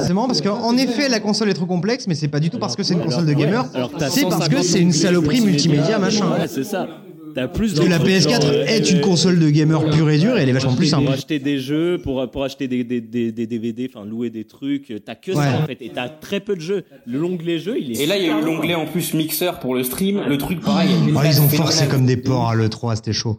C'est 0.00 0.12
marrant 0.12 0.26
parce 0.26 0.40
qu'en 0.40 0.76
effet 0.76 1.08
la 1.08 1.20
console 1.20 1.50
est 1.50 1.54
trop 1.54 1.66
complexe 1.66 2.06
mais 2.08 2.14
c'est 2.16 2.26
pas 2.26 2.40
du 2.40 2.50
tout 2.50 2.58
parce 2.58 2.74
que 2.74 2.82
c'est 2.82 2.94
une 2.94 3.00
console 3.04 3.26
de 3.26 3.32
gamer. 3.32 3.64
C'est 3.72 3.78
parce 3.98 4.14
que 4.14 4.20
150 4.22 4.62
c'est 4.64 4.80
une 4.80 4.92
saloperie 4.92 5.40
multimédia 5.40 5.98
machin. 5.98 6.26
Ouais, 6.32 6.48
c'est 6.48 6.64
ça. 6.64 6.88
T'as 7.34 7.48
plus 7.48 7.74
Parce 7.74 7.84
que 7.86 7.90
la 7.90 7.98
trucs, 7.98 8.10
PS4 8.12 8.30
genre, 8.42 8.44
euh, 8.44 8.64
est 8.66 8.90
une 8.90 9.00
console 9.00 9.38
de 9.40 9.50
gamer 9.50 9.84
pure 9.90 10.08
et 10.10 10.18
dure 10.18 10.38
et 10.38 10.42
elle 10.42 10.48
est 10.48 10.52
vachement 10.52 10.74
plus 10.76 10.86
simple. 10.86 11.04
Pour 11.06 11.14
acheter 11.14 11.38
des 11.38 11.58
jeux, 11.58 11.98
pour, 12.02 12.30
pour 12.30 12.44
acheter 12.44 12.68
des, 12.68 12.84
des, 12.84 13.00
des, 13.00 13.32
des 13.32 13.46
DVD, 13.46 13.90
enfin 13.92 14.06
louer 14.06 14.30
des 14.30 14.44
trucs, 14.44 14.92
t'as 15.04 15.14
que 15.16 15.32
Ouais. 15.32 15.36
ça 15.36 15.58
en 15.62 15.66
fait. 15.66 15.78
Et 15.80 15.90
t'as 15.90 16.08
très 16.08 16.40
peu 16.40 16.54
de 16.54 16.60
jeux. 16.60 16.84
L'onglet 17.06 17.58
jeux, 17.58 17.76
il 17.80 17.92
est. 17.92 18.02
Et 18.02 18.06
là 18.06 18.16
il 18.16 18.26
y 18.26 18.30
a 18.30 18.38
eu 18.38 18.44
l'onglet 18.44 18.74
en 18.74 18.86
plus 18.86 19.14
mixeur 19.14 19.58
pour 19.60 19.74
le 19.74 19.82
stream, 19.82 20.22
le 20.28 20.38
truc 20.38 20.60
pareil. 20.60 20.90
Oh, 21.14 21.20
ils 21.24 21.40
ont 21.40 21.48
forcé 21.48 21.86
comme 21.88 22.06
des 22.06 22.16
porcs 22.16 22.50
à 22.50 22.54
l'E3, 22.54 22.96
c'était 22.96 23.12
chaud. 23.12 23.38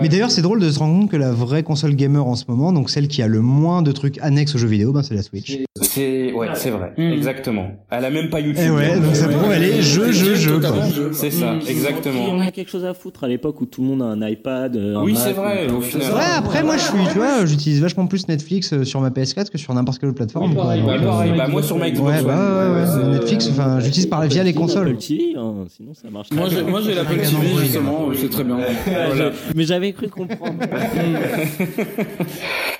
Mais 0.00 0.08
d'ailleurs, 0.08 0.30
c'est 0.30 0.42
drôle 0.42 0.60
de 0.60 0.70
se 0.70 0.78
rendre 0.78 0.98
compte 1.00 1.10
que 1.10 1.16
la 1.16 1.32
vraie 1.32 1.62
console 1.62 1.94
gamer 1.94 2.26
en 2.26 2.34
ce 2.36 2.44
moment, 2.48 2.72
donc 2.72 2.90
celle 2.90 3.08
qui 3.08 3.22
a 3.22 3.26
le 3.26 3.40
moins 3.40 3.82
de 3.82 3.92
trucs 3.92 4.18
annexes 4.20 4.54
aux 4.54 4.58
jeux 4.58 4.66
vidéo, 4.68 4.92
ben 4.92 5.02
c'est 5.02 5.14
la 5.14 5.22
Switch. 5.22 5.58
C'est 5.80 6.32
ouais, 6.32 6.48
c'est 6.54 6.70
vrai, 6.70 6.92
exactement. 6.98 7.72
Elle 7.90 8.04
a 8.04 8.10
même 8.10 8.28
pas 8.30 8.40
YouTube. 8.40 8.62
Eh 8.66 8.70
ouais, 8.70 8.98
donc 9.00 9.14
ça 9.14 9.28
prouve, 9.28 9.50
elle 9.52 9.62
est 9.64 9.82
jeu, 9.82 10.12
jeu, 10.12 10.34
jeu. 10.34 10.60
C'est 11.12 11.30
ça, 11.30 11.54
Il 11.60 11.66
y 11.66 11.70
exactement. 11.70 12.30
en 12.30 12.40
a 12.40 12.50
quelque 12.50 12.70
chose 12.70 12.84
à 12.84 12.94
foutre 12.94 13.24
à 13.24 13.28
l'époque 13.28 13.60
où 13.60 13.66
tout 13.66 13.82
le 13.82 13.88
monde 13.88 14.02
a 14.02 14.06
un 14.06 14.26
iPad. 14.28 14.76
euh, 14.76 14.96
un 14.96 15.02
Oui, 15.04 15.14
c'est 15.16 15.32
vrai. 15.32 15.68
ou- 15.70 15.76
Au 15.76 15.80
final. 15.80 16.12
Ouais, 16.12 16.20
après, 16.36 16.62
moi, 16.62 16.76
je 16.76 16.82
suis, 16.82 17.08
tu 17.12 17.18
vois, 17.18 17.44
j'utilise 17.46 17.80
vachement 17.80 18.06
plus 18.06 18.28
Netflix 18.28 18.72
euh, 18.72 18.84
sur 18.84 19.00
ma 19.00 19.10
PS4 19.10 19.50
que 19.50 19.58
sur 19.58 19.72
n'importe 19.74 19.98
quelle 19.98 20.08
autre 20.10 20.16
plateforme. 20.18 20.54
quoi. 20.54 20.64
Bah, 20.76 20.98
pareil, 21.04 21.32
bah, 21.36 21.48
moi 21.48 21.62
sur 21.62 21.76
ma 21.78 21.90
Xbox. 21.90 22.18
Ouais, 22.18 22.22
bah, 22.24 22.36
ouais, 22.36 22.82
ouais, 22.82 23.04
ouais. 23.04 23.10
Netflix, 23.18 23.48
enfin, 23.50 23.80
j'utilise 23.80 24.06
par 24.06 24.22
via 24.26 24.42
les 24.44 24.54
consoles. 24.54 24.88
Apple 24.88 24.98
TV, 24.98 25.34
hein, 25.36 25.54
sinon 25.74 25.92
ça 25.94 26.08
marche. 26.10 26.28
Moi, 26.32 26.46
j'ai, 26.48 26.62
bien. 26.62 26.70
moi, 26.70 26.80
j'ai 26.84 26.94
l'Apple 26.94 27.16
TV, 27.16 27.48
justement, 27.62 28.08
c'est 28.14 28.30
très 28.30 28.44
bien. 28.44 28.58
Mais 29.56 29.64
j'avais 29.64 29.89
cru 29.92 30.08
comprendre. 30.08 30.54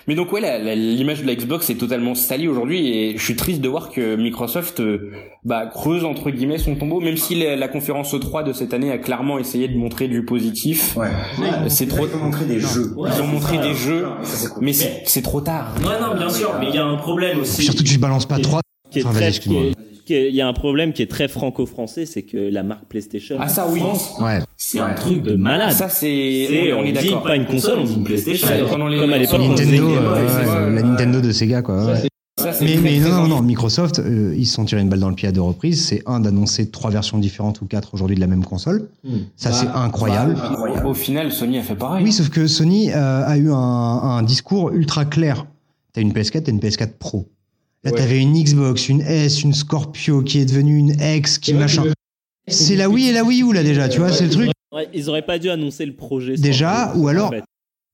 Mais 0.07 0.15
donc 0.15 0.33
ouais, 0.33 0.75
l'image 0.77 1.23
de 1.23 1.27
la 1.27 1.35
Xbox 1.35 1.71
est 1.71 1.75
totalement 1.77 2.15
salie 2.15 2.49
aujourd'hui 2.49 2.89
et 2.89 3.17
je 3.17 3.23
suis 3.23 3.37
triste 3.37 3.61
de 3.61 3.69
voir 3.69 3.91
que 3.91 4.17
Microsoft 4.17 4.81
euh, 4.81 5.13
bah, 5.45 5.67
creuse 5.67 6.05
entre 6.05 6.31
guillemets 6.31 6.59
son 6.59 6.75
tombeau, 6.75 7.01
même 7.01 7.17
si 7.17 7.35
la, 7.37 7.55
la 7.57 7.69
conférence 7.69 8.13
E3 8.15 8.45
de 8.45 8.53
cette 8.53 8.75
année 8.75 8.91
a 8.91 8.99
clairement 8.99 9.39
essayé 9.39 9.69
de 9.69 9.77
montrer 9.77 10.09
du 10.09 10.25
positif. 10.25 10.97
Ouais. 10.97 11.09
C'est 11.69 11.87
trop. 11.87 12.07
Ils 12.07 12.17
ont 12.17 12.25
montré 12.25 12.45
des 12.47 12.59
jeux. 12.61 12.95
Ils 12.97 13.23
ont 13.23 13.27
montré 13.27 13.59
des 13.59 13.75
jeux, 13.75 14.07
mais 14.61 14.73
c'est 14.73 15.23
trop 15.23 15.41
tard. 15.41 15.75
Ouais, 15.79 16.01
non, 16.01 16.17
bien 16.17 16.29
sûr, 16.29 16.55
mais 16.59 16.67
il 16.71 16.75
y 16.75 16.79
a 16.79 16.85
un 16.85 16.97
problème 16.97 17.41
aussi. 17.41 17.63
Surtout, 17.63 17.85
tu 17.85 17.99
balances 17.99 18.27
pas 18.27 18.39
trois. 18.39 18.61
qui 18.91 19.01
est 19.01 19.05
Enfin, 19.05 19.15
très, 19.19 19.31
qui 19.33 19.55
est- 19.57 19.73
qui 20.11 20.15
est- 20.17 20.29
il 20.29 20.35
y 20.35 20.41
a 20.41 20.49
un 20.49 20.53
problème 20.53 20.93
qui 20.93 21.03
est 21.03 21.11
très 21.11 21.29
franco-français, 21.29 22.05
c'est 22.05 22.23
que 22.23 22.37
la 22.37 22.63
marque 22.65 22.85
PlayStation. 22.89 23.37
Ah 23.39 23.49
ça 23.49 23.69
oui. 23.71 23.81
Ouais. 24.21 24.41
C'est 24.57 24.81
un 24.81 24.93
truc 24.95 25.23
de 25.23 25.35
malade. 25.37 25.71
Ça 25.73 25.89
c'est. 25.89 26.47
C'est- 26.49 26.73
On 26.73 26.83
est 26.83 26.93
dit 26.93 27.07
d'accord. 27.09 27.23
pas 27.23 27.37
une 27.37 27.47
console, 27.47 27.79
on 27.81 27.85
dit 27.85 27.95
une 27.95 28.05
PlayStation. 28.05 28.49
Comme 28.69 28.83
à 29.13 29.19
l'époque, 29.19 29.41
on 29.41 29.55
disait 29.55 29.79
Nintendo, 29.79 29.89
euh, 29.95 30.71
la 30.75 30.83
Nintendo 30.83 31.21
de 31.21 31.31
Sega, 31.31 31.63
quoi. 31.63 31.87
ouais. 31.87 32.09
Ça, 32.39 32.53
c'est 32.55 32.65
Mais, 32.79 32.99
non, 33.01 33.11
non, 33.11 33.27
non, 33.29 33.43
Microsoft, 33.43 33.99
euh, 33.99 34.35
ils 34.35 34.47
se 34.47 34.55
sont 34.55 34.65
tirés 34.65 34.81
une 34.81 34.89
balle 34.89 35.01
dans 35.01 35.11
le 35.11 35.15
pied 35.15 35.29
à 35.29 35.33
deux 35.33 35.43
reprises. 35.43 35.85
C'est 35.87 36.03
un 36.07 36.21
d'annoncer 36.21 36.71
trois 36.71 36.91
versions 36.91 37.19
différentes 37.19 37.61
ou 37.61 37.67
quatre 37.67 37.93
aujourd'hui 37.93 38.17
de 38.17 38.21
la 38.21 38.27
même 38.29 38.45
console. 38.45 38.89
Ça, 39.37 39.53
c'est 39.53 39.67
incroyable. 39.67 40.37
Au 40.87 40.95
final, 40.95 41.31
Sony 41.33 41.59
a 41.59 41.63
fait 41.63 41.75
pareil. 41.75 42.03
Oui, 42.03 42.13
sauf 42.13 42.31
que 42.31 42.47
Sony 42.47 42.91
euh, 42.93 43.25
a 43.27 43.37
eu 43.37 43.51
un, 43.51 43.55
un 43.57 44.23
discours 44.23 44.71
ultra 44.71 45.05
clair. 45.05 45.45
T'as 45.93 46.01
une 46.01 46.13
PS4, 46.13 46.45
t'as 46.45 46.53
une 46.53 46.61
PS4 46.61 46.93
Pro. 46.99 47.27
Là, 47.85 47.93
t'avais 47.93 48.19
une 48.21 48.35
Xbox, 48.35 48.89
une 48.89 49.01
S, 49.01 49.43
une 49.43 49.55
Scorpio 49.55 50.23
qui 50.23 50.39
est 50.39 50.45
devenue 50.45 50.77
une 50.77 50.95
X, 51.01 51.39
qui 51.39 51.55
machin. 51.55 51.85
C'est 52.47 52.77
la 52.77 52.91
Wii 52.91 53.09
et 53.09 53.13
la 53.13 53.25
Wii 53.25 53.43
U, 53.43 53.53
là, 53.55 53.63
déjà, 53.63 53.89
tu 53.89 53.99
vois, 54.01 54.13
c'est 54.13 54.25
le 54.25 54.31
truc. 54.31 54.51
Ouais, 54.73 54.89
ils 54.93 55.09
auraient 55.09 55.25
pas 55.25 55.39
dû 55.39 55.49
annoncer 55.51 55.87
le 55.87 55.95
projet. 55.95 56.35
Déjà, 56.37 56.93
ou 56.97 57.09
alors- 57.09 57.29
en 57.29 57.31
fait. 57.31 57.45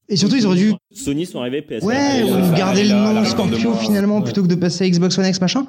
Et 0.08 0.16
surtout, 0.16 0.36
ils 0.36 0.46
auraient 0.46 0.56
dû, 0.56 0.72
Sony 0.92 1.26
sont 1.26 1.40
arrivés 1.40 1.62
PS. 1.62 1.82
ouais, 1.82 2.22
ou 2.22 2.56
garder 2.56 2.84
le 2.84 2.90
nom 2.90 3.24
Scorpio 3.24 3.74
finalement, 3.74 4.22
plutôt 4.22 4.42
que 4.42 4.46
de 4.48 4.54
passer 4.54 4.84
à 4.84 4.88
Xbox 4.88 5.18
One 5.18 5.26
X, 5.26 5.40
machin. 5.40 5.66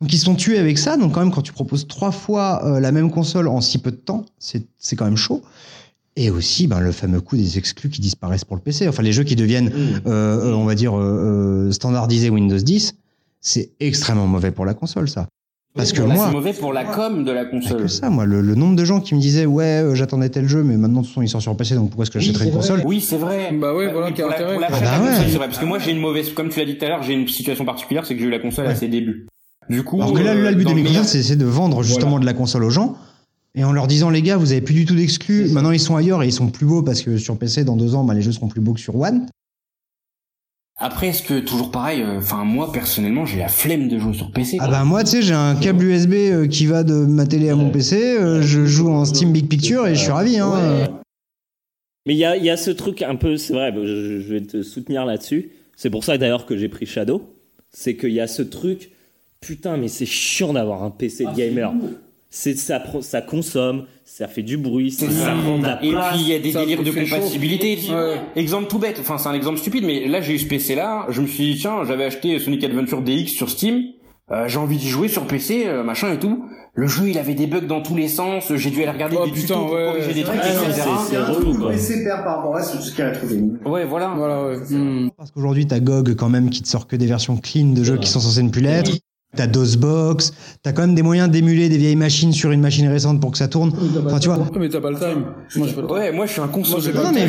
Donc, 0.00 0.12
ils 0.12 0.18
se 0.18 0.24
sont 0.24 0.34
tués 0.36 0.58
avec 0.58 0.78
ça. 0.78 0.96
Donc, 0.96 1.12
quand 1.14 1.20
même, 1.20 1.32
quand 1.32 1.42
tu 1.42 1.52
proposes 1.52 1.86
trois 1.88 2.12
fois 2.12 2.64
euh, 2.64 2.80
la 2.80 2.92
même 2.92 3.10
console 3.10 3.48
en 3.48 3.60
si 3.60 3.78
peu 3.78 3.90
de 3.90 3.96
temps, 3.96 4.24
c'est 4.38 4.62
c'est 4.78 4.94
quand 4.94 5.04
même 5.04 5.16
chaud. 5.16 5.42
Et 6.16 6.30
aussi, 6.30 6.66
ben, 6.68 6.80
le 6.80 6.92
fameux 6.92 7.20
coup 7.20 7.36
des 7.36 7.58
exclus 7.58 7.88
qui 7.90 8.00
disparaissent 8.00 8.44
pour 8.44 8.56
le 8.56 8.62
PC. 8.62 8.88
Enfin, 8.88 9.02
les 9.02 9.12
jeux 9.12 9.24
qui 9.24 9.36
deviennent, 9.36 9.72
euh, 9.74 10.00
euh, 10.06 10.52
on 10.52 10.64
va 10.64 10.74
dire, 10.74 10.92
standardisés 11.72 12.30
Windows 12.30 12.56
10, 12.58 12.94
c'est 13.40 13.70
extrêmement 13.80 14.26
mauvais 14.26 14.50
pour 14.50 14.64
la 14.66 14.74
console, 14.74 15.08
ça. 15.08 15.26
Parce 15.74 15.92
que 15.92 16.00
Là, 16.02 16.14
moi, 16.14 16.26
c'est 16.26 16.32
mauvais 16.32 16.52
pour 16.54 16.72
la 16.72 16.84
com 16.84 17.24
de 17.24 17.30
la 17.30 17.44
console. 17.44 17.82
que 17.82 17.88
ça, 17.88 18.10
moi, 18.10 18.24
le, 18.26 18.40
le 18.40 18.54
nombre 18.56 18.74
de 18.74 18.84
gens 18.84 19.00
qui 19.00 19.14
me 19.14 19.20
disaient, 19.20 19.46
ouais, 19.46 19.82
euh, 19.82 19.94
j'attendais 19.94 20.28
tel 20.28 20.48
jeu, 20.48 20.64
mais 20.64 20.76
maintenant, 20.76 21.02
de 21.02 21.04
toute 21.06 21.10
façon, 21.14 21.22
il 21.22 21.28
sort 21.28 21.42
sur 21.42 21.54
PC, 21.56 21.74
donc 21.76 21.90
pourquoi 21.90 22.02
est-ce 22.04 22.10
que 22.10 22.18
j'achèterais 22.18 22.46
une 22.46 22.52
console 22.54 22.82
Oui, 22.84 23.00
c'est 23.00 23.18
vrai. 23.18 23.52
Bah 23.52 23.74
ouais, 23.74 23.92
voilà, 23.92 24.08
Oui, 24.08 24.12
quel 24.16 24.24
pour 24.26 24.34
la- 24.60 24.68
Ah 24.72 24.80
bah 24.80 25.04
ouais. 25.04 25.28
vrai, 25.28 25.46
parce 25.46 25.58
que 25.58 25.64
moi 25.66 25.78
j'ai 25.78 25.92
une 25.92 26.00
mauvaise, 26.00 26.32
comme 26.32 26.48
tu 26.48 26.58
l'as 26.58 26.64
dit 26.66 26.78
tout 26.78 26.84
à 26.84 26.88
l'heure, 26.88 27.02
j'ai 27.04 27.12
une 27.12 27.28
situation 27.28 27.64
particulière, 27.64 28.06
c'est 28.06 28.14
que 28.14 28.20
j'ai 28.20 28.26
eu 28.26 28.30
la 28.30 28.40
console 28.40 28.66
à 28.66 28.74
ses 28.74 28.88
débuts. 28.88 29.26
Du 29.70 29.82
coup, 29.84 30.00
Alors 30.00 30.14
que 30.14 30.22
là, 30.22 30.34
là, 30.34 30.50
le 30.50 30.56
but 30.56 30.64
dans 30.64 30.70
de 30.70 30.76
Microsoft, 30.76 31.00
meilleur- 31.04 31.08
c'est 31.08 31.22
c'est 31.22 31.36
de 31.36 31.44
vendre 31.44 31.82
justement 31.82 32.18
de 32.18 32.24
la 32.26 32.32
console 32.34 32.64
aux 32.64 32.70
gens. 32.70 32.96
Et 33.54 33.62
en 33.64 33.72
leur 33.72 33.86
disant, 33.86 34.08
les 34.10 34.22
gars, 34.22 34.36
vous 34.36 34.52
avez 34.52 34.60
plus 34.62 34.74
du 34.74 34.84
tout 34.84 34.94
d'exclus. 34.94 35.48
Maintenant, 35.50 35.70
ils 35.72 35.80
sont 35.80 35.96
ailleurs 35.96 36.22
et 36.22 36.26
ils 36.26 36.32
sont 36.32 36.48
plus 36.48 36.66
beaux 36.66 36.82
parce 36.82 37.02
que 37.02 37.18
sur 37.18 37.36
PC, 37.38 37.64
dans 37.64 37.76
deux 37.76 37.94
ans, 37.94 38.04
bah, 38.04 38.14
les 38.14 38.22
jeux 38.22 38.32
seront 38.32 38.48
plus 38.48 38.60
beaux 38.60 38.72
que 38.72 38.80
sur 38.80 38.96
One. 38.98 39.26
Après, 40.80 41.08
est-ce 41.08 41.24
que 41.24 41.40
toujours 41.40 41.72
pareil, 41.72 42.02
euh, 42.02 42.18
enfin 42.18 42.44
moi 42.44 42.70
personnellement, 42.72 43.26
j'ai 43.26 43.38
la 43.38 43.48
flemme 43.48 43.88
de 43.88 43.98
jouer 43.98 44.14
sur 44.14 44.30
PC. 44.30 44.58
Ah 44.60 44.68
bah, 44.68 44.84
moi, 44.84 45.02
tu 45.02 45.10
sais, 45.10 45.22
j'ai 45.22 45.34
un 45.34 45.56
câble 45.56 45.82
USB 45.84 46.12
euh, 46.14 46.46
qui 46.46 46.66
va 46.66 46.84
de 46.84 46.94
ma 46.94 47.26
télé 47.26 47.50
à 47.50 47.56
mon 47.56 47.70
PC. 47.70 48.16
euh, 48.16 48.42
je 48.42 48.64
joue 48.64 48.88
en 48.88 49.04
Steam 49.04 49.32
Big 49.32 49.48
Picture 49.48 49.88
et 49.88 49.96
je 49.96 50.00
suis 50.02 50.12
ravi. 50.12 50.38
Hein. 50.38 50.88
Mais 52.06 52.14
il 52.14 52.18
y 52.18 52.24
a, 52.24 52.36
il 52.36 52.44
y 52.44 52.50
a 52.50 52.56
ce 52.56 52.70
truc 52.70 53.02
un 53.02 53.16
peu, 53.16 53.36
c'est 53.36 53.52
vrai, 53.54 53.72
je, 53.74 54.20
je 54.20 54.32
vais 54.32 54.40
te 54.40 54.62
soutenir 54.62 55.04
là-dessus. 55.04 55.50
C'est 55.76 55.90
pour 55.90 56.04
ça 56.04 56.16
d'ailleurs 56.16 56.46
que 56.46 56.56
j'ai 56.56 56.68
pris 56.68 56.86
Shadow. 56.86 57.22
C'est 57.70 57.96
qu'il 57.96 58.12
y 58.12 58.20
a 58.20 58.26
ce 58.28 58.42
truc, 58.42 58.92
putain, 59.40 59.76
mais 59.76 59.88
c'est 59.88 60.06
chiant 60.06 60.52
d'avoir 60.52 60.84
un 60.84 60.90
PC 60.90 61.24
de 61.24 61.34
gamer. 61.34 61.72
C'est 62.30 62.58
ça, 62.58 62.78
pro- 62.78 63.00
ça 63.00 63.22
consomme, 63.22 63.84
ça 64.04 64.28
fait 64.28 64.42
du 64.42 64.58
bruit, 64.58 64.90
ça, 64.90 65.10
ça 65.10 65.32
prend 65.42 65.58
de 65.58 65.62
la 65.64 65.82
Et 65.82 65.90
place. 65.90 66.12
puis 66.12 66.20
il 66.22 66.28
y 66.28 66.34
a 66.34 66.38
des 66.38 66.52
délires 66.52 66.82
de 66.82 66.90
compatibilité. 66.90 67.78
Ouais. 67.90 68.20
Exemple 68.36 68.66
tout 68.68 68.78
bête, 68.78 68.98
enfin 69.00 69.16
c'est 69.16 69.28
un 69.30 69.34
exemple 69.34 69.58
stupide, 69.58 69.84
mais 69.84 70.06
là 70.08 70.20
j'ai 70.20 70.34
eu 70.34 70.38
ce 70.38 70.46
PC 70.46 70.74
là, 70.74 71.06
je 71.08 71.22
me 71.22 71.26
suis 71.26 71.54
dit 71.54 71.60
tiens, 71.60 71.84
j'avais 71.86 72.04
acheté 72.04 72.38
Sonic 72.38 72.62
Adventure 72.64 73.00
DX 73.00 73.28
sur 73.28 73.48
Steam, 73.48 73.82
euh, 74.30 74.46
j'ai 74.46 74.58
envie 74.58 74.76
d'y 74.76 74.88
jouer 74.88 75.08
sur 75.08 75.26
PC, 75.26 75.64
euh, 75.66 75.82
machin 75.82 76.12
et 76.12 76.18
tout. 76.18 76.44
Le 76.74 76.86
jeu 76.86 77.08
il 77.08 77.18
avait 77.18 77.34
des 77.34 77.46
bugs 77.46 77.62
dans 77.62 77.80
tous 77.80 77.96
les 77.96 78.08
sens, 78.08 78.52
j'ai 78.54 78.70
dû 78.70 78.82
aller 78.82 78.90
regarder 78.92 79.16
Oh, 79.18 79.24
des 79.24 79.32
putain, 79.32 79.54
tutos 79.54 79.64
pour 79.66 79.72
ouais, 79.74 79.86
corriger 79.86 80.12
des 80.14 80.22
trucs, 80.22 80.36
etc. 80.36 80.70
c'est- 80.74 81.10
c'est 81.10 81.18
relou, 81.18 81.54
quoi. 81.58 81.70
PC 81.72 82.04
perd 82.04 82.22
par 82.24 82.36
rapport 82.36 82.56
à 82.56 82.62
ce 82.62 82.90
qu'il 82.90 82.98
y 82.98 83.02
a 83.02 83.08
à 83.08 83.10
trouver. 83.12 83.40
Ouais 83.64 83.84
voilà. 83.86 84.12
Voilà, 84.14 84.44
ouais. 84.44 84.56
Hmm. 84.70 85.08
Parce 85.16 85.30
qu'aujourd'hui, 85.30 85.66
t'as 85.66 85.80
GOG 85.80 86.14
quand 86.14 86.28
même 86.28 86.50
qui 86.50 86.62
te 86.62 86.68
sort 86.68 86.86
que 86.86 86.94
des 86.94 87.06
versions 87.06 87.36
clean 87.38 87.68
de 87.72 87.82
jeux 87.82 87.96
qui 87.96 88.08
sont 88.08 88.20
censés 88.20 88.42
ne 88.42 88.50
plus 88.50 88.60
l'être. 88.60 88.92
T'as 89.38 89.46
DOSBox. 89.46 90.32
T'as 90.64 90.72
quand 90.72 90.82
même 90.82 90.96
des 90.96 91.02
moyens 91.02 91.30
d'émuler 91.30 91.68
des 91.68 91.78
vieilles 91.78 91.94
machines 91.94 92.32
sur 92.32 92.50
une 92.50 92.60
machine 92.60 92.88
récente 92.88 93.20
pour 93.20 93.30
que 93.30 93.38
ça 93.38 93.46
tourne. 93.46 93.72
Enfin, 94.04 94.18
tu 94.18 94.28
vois. 94.28 94.38
Mais 94.58 94.68
t'as 94.68 94.80
pas 94.80 94.90
le 94.90 94.98
time. 94.98 95.26
Moi, 95.54 95.68
pas 95.68 95.80
le. 95.80 95.86
Ouais, 95.92 96.10
moi 96.12 96.26
je 96.26 96.32
suis 96.32 96.40
un 96.40 96.48
console. 96.48 96.82
Non, 96.92 97.12
mais 97.14 97.28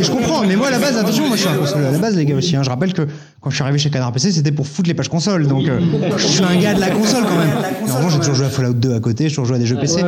je 0.00 0.10
comprends. 0.10 0.40
Mais 0.46 0.56
moi, 0.56 0.68
à 0.68 0.70
la 0.70 0.78
base, 0.78 0.96
attention, 0.96 1.26
moi, 1.28 1.36
je 1.36 1.42
suis 1.42 1.50
un 1.50 1.58
console 1.58 1.84
à 1.84 1.90
la 1.90 1.98
base, 1.98 2.16
les 2.16 2.24
gars 2.24 2.34
aussi. 2.36 2.56
hein. 2.56 2.62
Je 2.62 2.70
rappelle 2.70 2.94
que 2.94 3.06
quand 3.42 3.50
je 3.50 3.56
suis 3.56 3.62
arrivé 3.62 3.78
chez 3.78 3.90
Canard 3.90 4.10
PC, 4.10 4.32
c'était 4.32 4.52
pour 4.52 4.66
foutre 4.66 4.88
les 4.88 4.94
pages 4.94 5.10
console. 5.10 5.46
Donc, 5.48 5.68
euh, 5.68 5.80
je 6.16 6.26
suis 6.26 6.42
un 6.42 6.56
gars 6.58 6.72
de 6.72 6.80
la 6.80 6.88
console 6.88 7.24
quand 7.24 7.36
même. 7.38 7.50
Normalement, 7.86 8.08
j'ai 8.08 8.18
toujours 8.20 8.34
joué 8.36 8.46
à 8.46 8.50
Fallout 8.50 8.72
2 8.72 8.94
à 8.94 9.00
côté, 9.00 9.24
j'ai 9.24 9.30
toujours 9.30 9.44
joué 9.44 9.56
à 9.56 9.58
des 9.58 9.66
jeux 9.66 9.76
PC. 9.78 10.02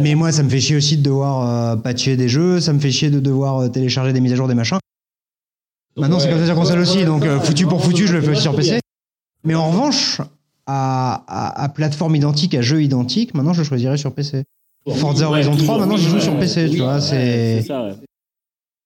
Mais 0.00 0.14
moi, 0.14 0.32
ça 0.32 0.42
me 0.42 0.48
fait 0.48 0.60
chier 0.60 0.76
aussi 0.76 0.96
de 0.96 1.02
devoir 1.02 1.74
euh, 1.74 1.76
patcher 1.76 2.16
des 2.16 2.30
jeux, 2.30 2.60
ça 2.60 2.72
me 2.72 2.78
fait 2.78 2.90
chier 2.90 3.10
de 3.10 3.20
devoir 3.20 3.58
euh, 3.58 3.68
télécharger 3.68 4.14
des 4.14 4.20
mises 4.20 4.32
à 4.32 4.36
jour 4.36 4.48
des 4.48 4.54
machins. 4.54 4.78
Maintenant, 5.98 6.18
c'est 6.18 6.30
comme 6.30 6.38
ça 6.38 6.46
sur 6.46 6.54
console 6.54 6.78
aussi, 6.78 7.04
donc 7.04 7.26
euh, 7.26 7.40
foutu 7.40 7.66
pour 7.66 7.84
foutu, 7.84 8.06
je 8.06 8.14
le 8.14 8.22
fais 8.22 8.30
aussi 8.30 8.40
sur 8.42 8.56
PC. 8.56 8.80
Mais 9.44 9.54
en 9.54 9.68
revanche, 9.70 10.20
à, 10.70 11.24
à, 11.26 11.64
à 11.64 11.68
plateforme 11.70 12.14
identique, 12.14 12.54
à 12.54 12.60
jeu 12.60 12.82
identique, 12.82 13.34
maintenant, 13.34 13.54
je 13.54 13.62
le 13.62 13.66
choisirais 13.66 13.96
sur 13.96 14.12
PC. 14.14 14.44
Forza 14.86 15.28
Horizon 15.28 15.56
3, 15.56 15.78
maintenant, 15.78 15.96
je 15.96 16.08
joue 16.08 16.20
sur 16.20 16.38
PC, 16.38 16.68
tu 16.70 16.76
vois, 16.78 17.00
C'est 17.00 17.62
c'est... 17.62 17.66
ça, 17.68 17.84
ouais. 17.84 17.94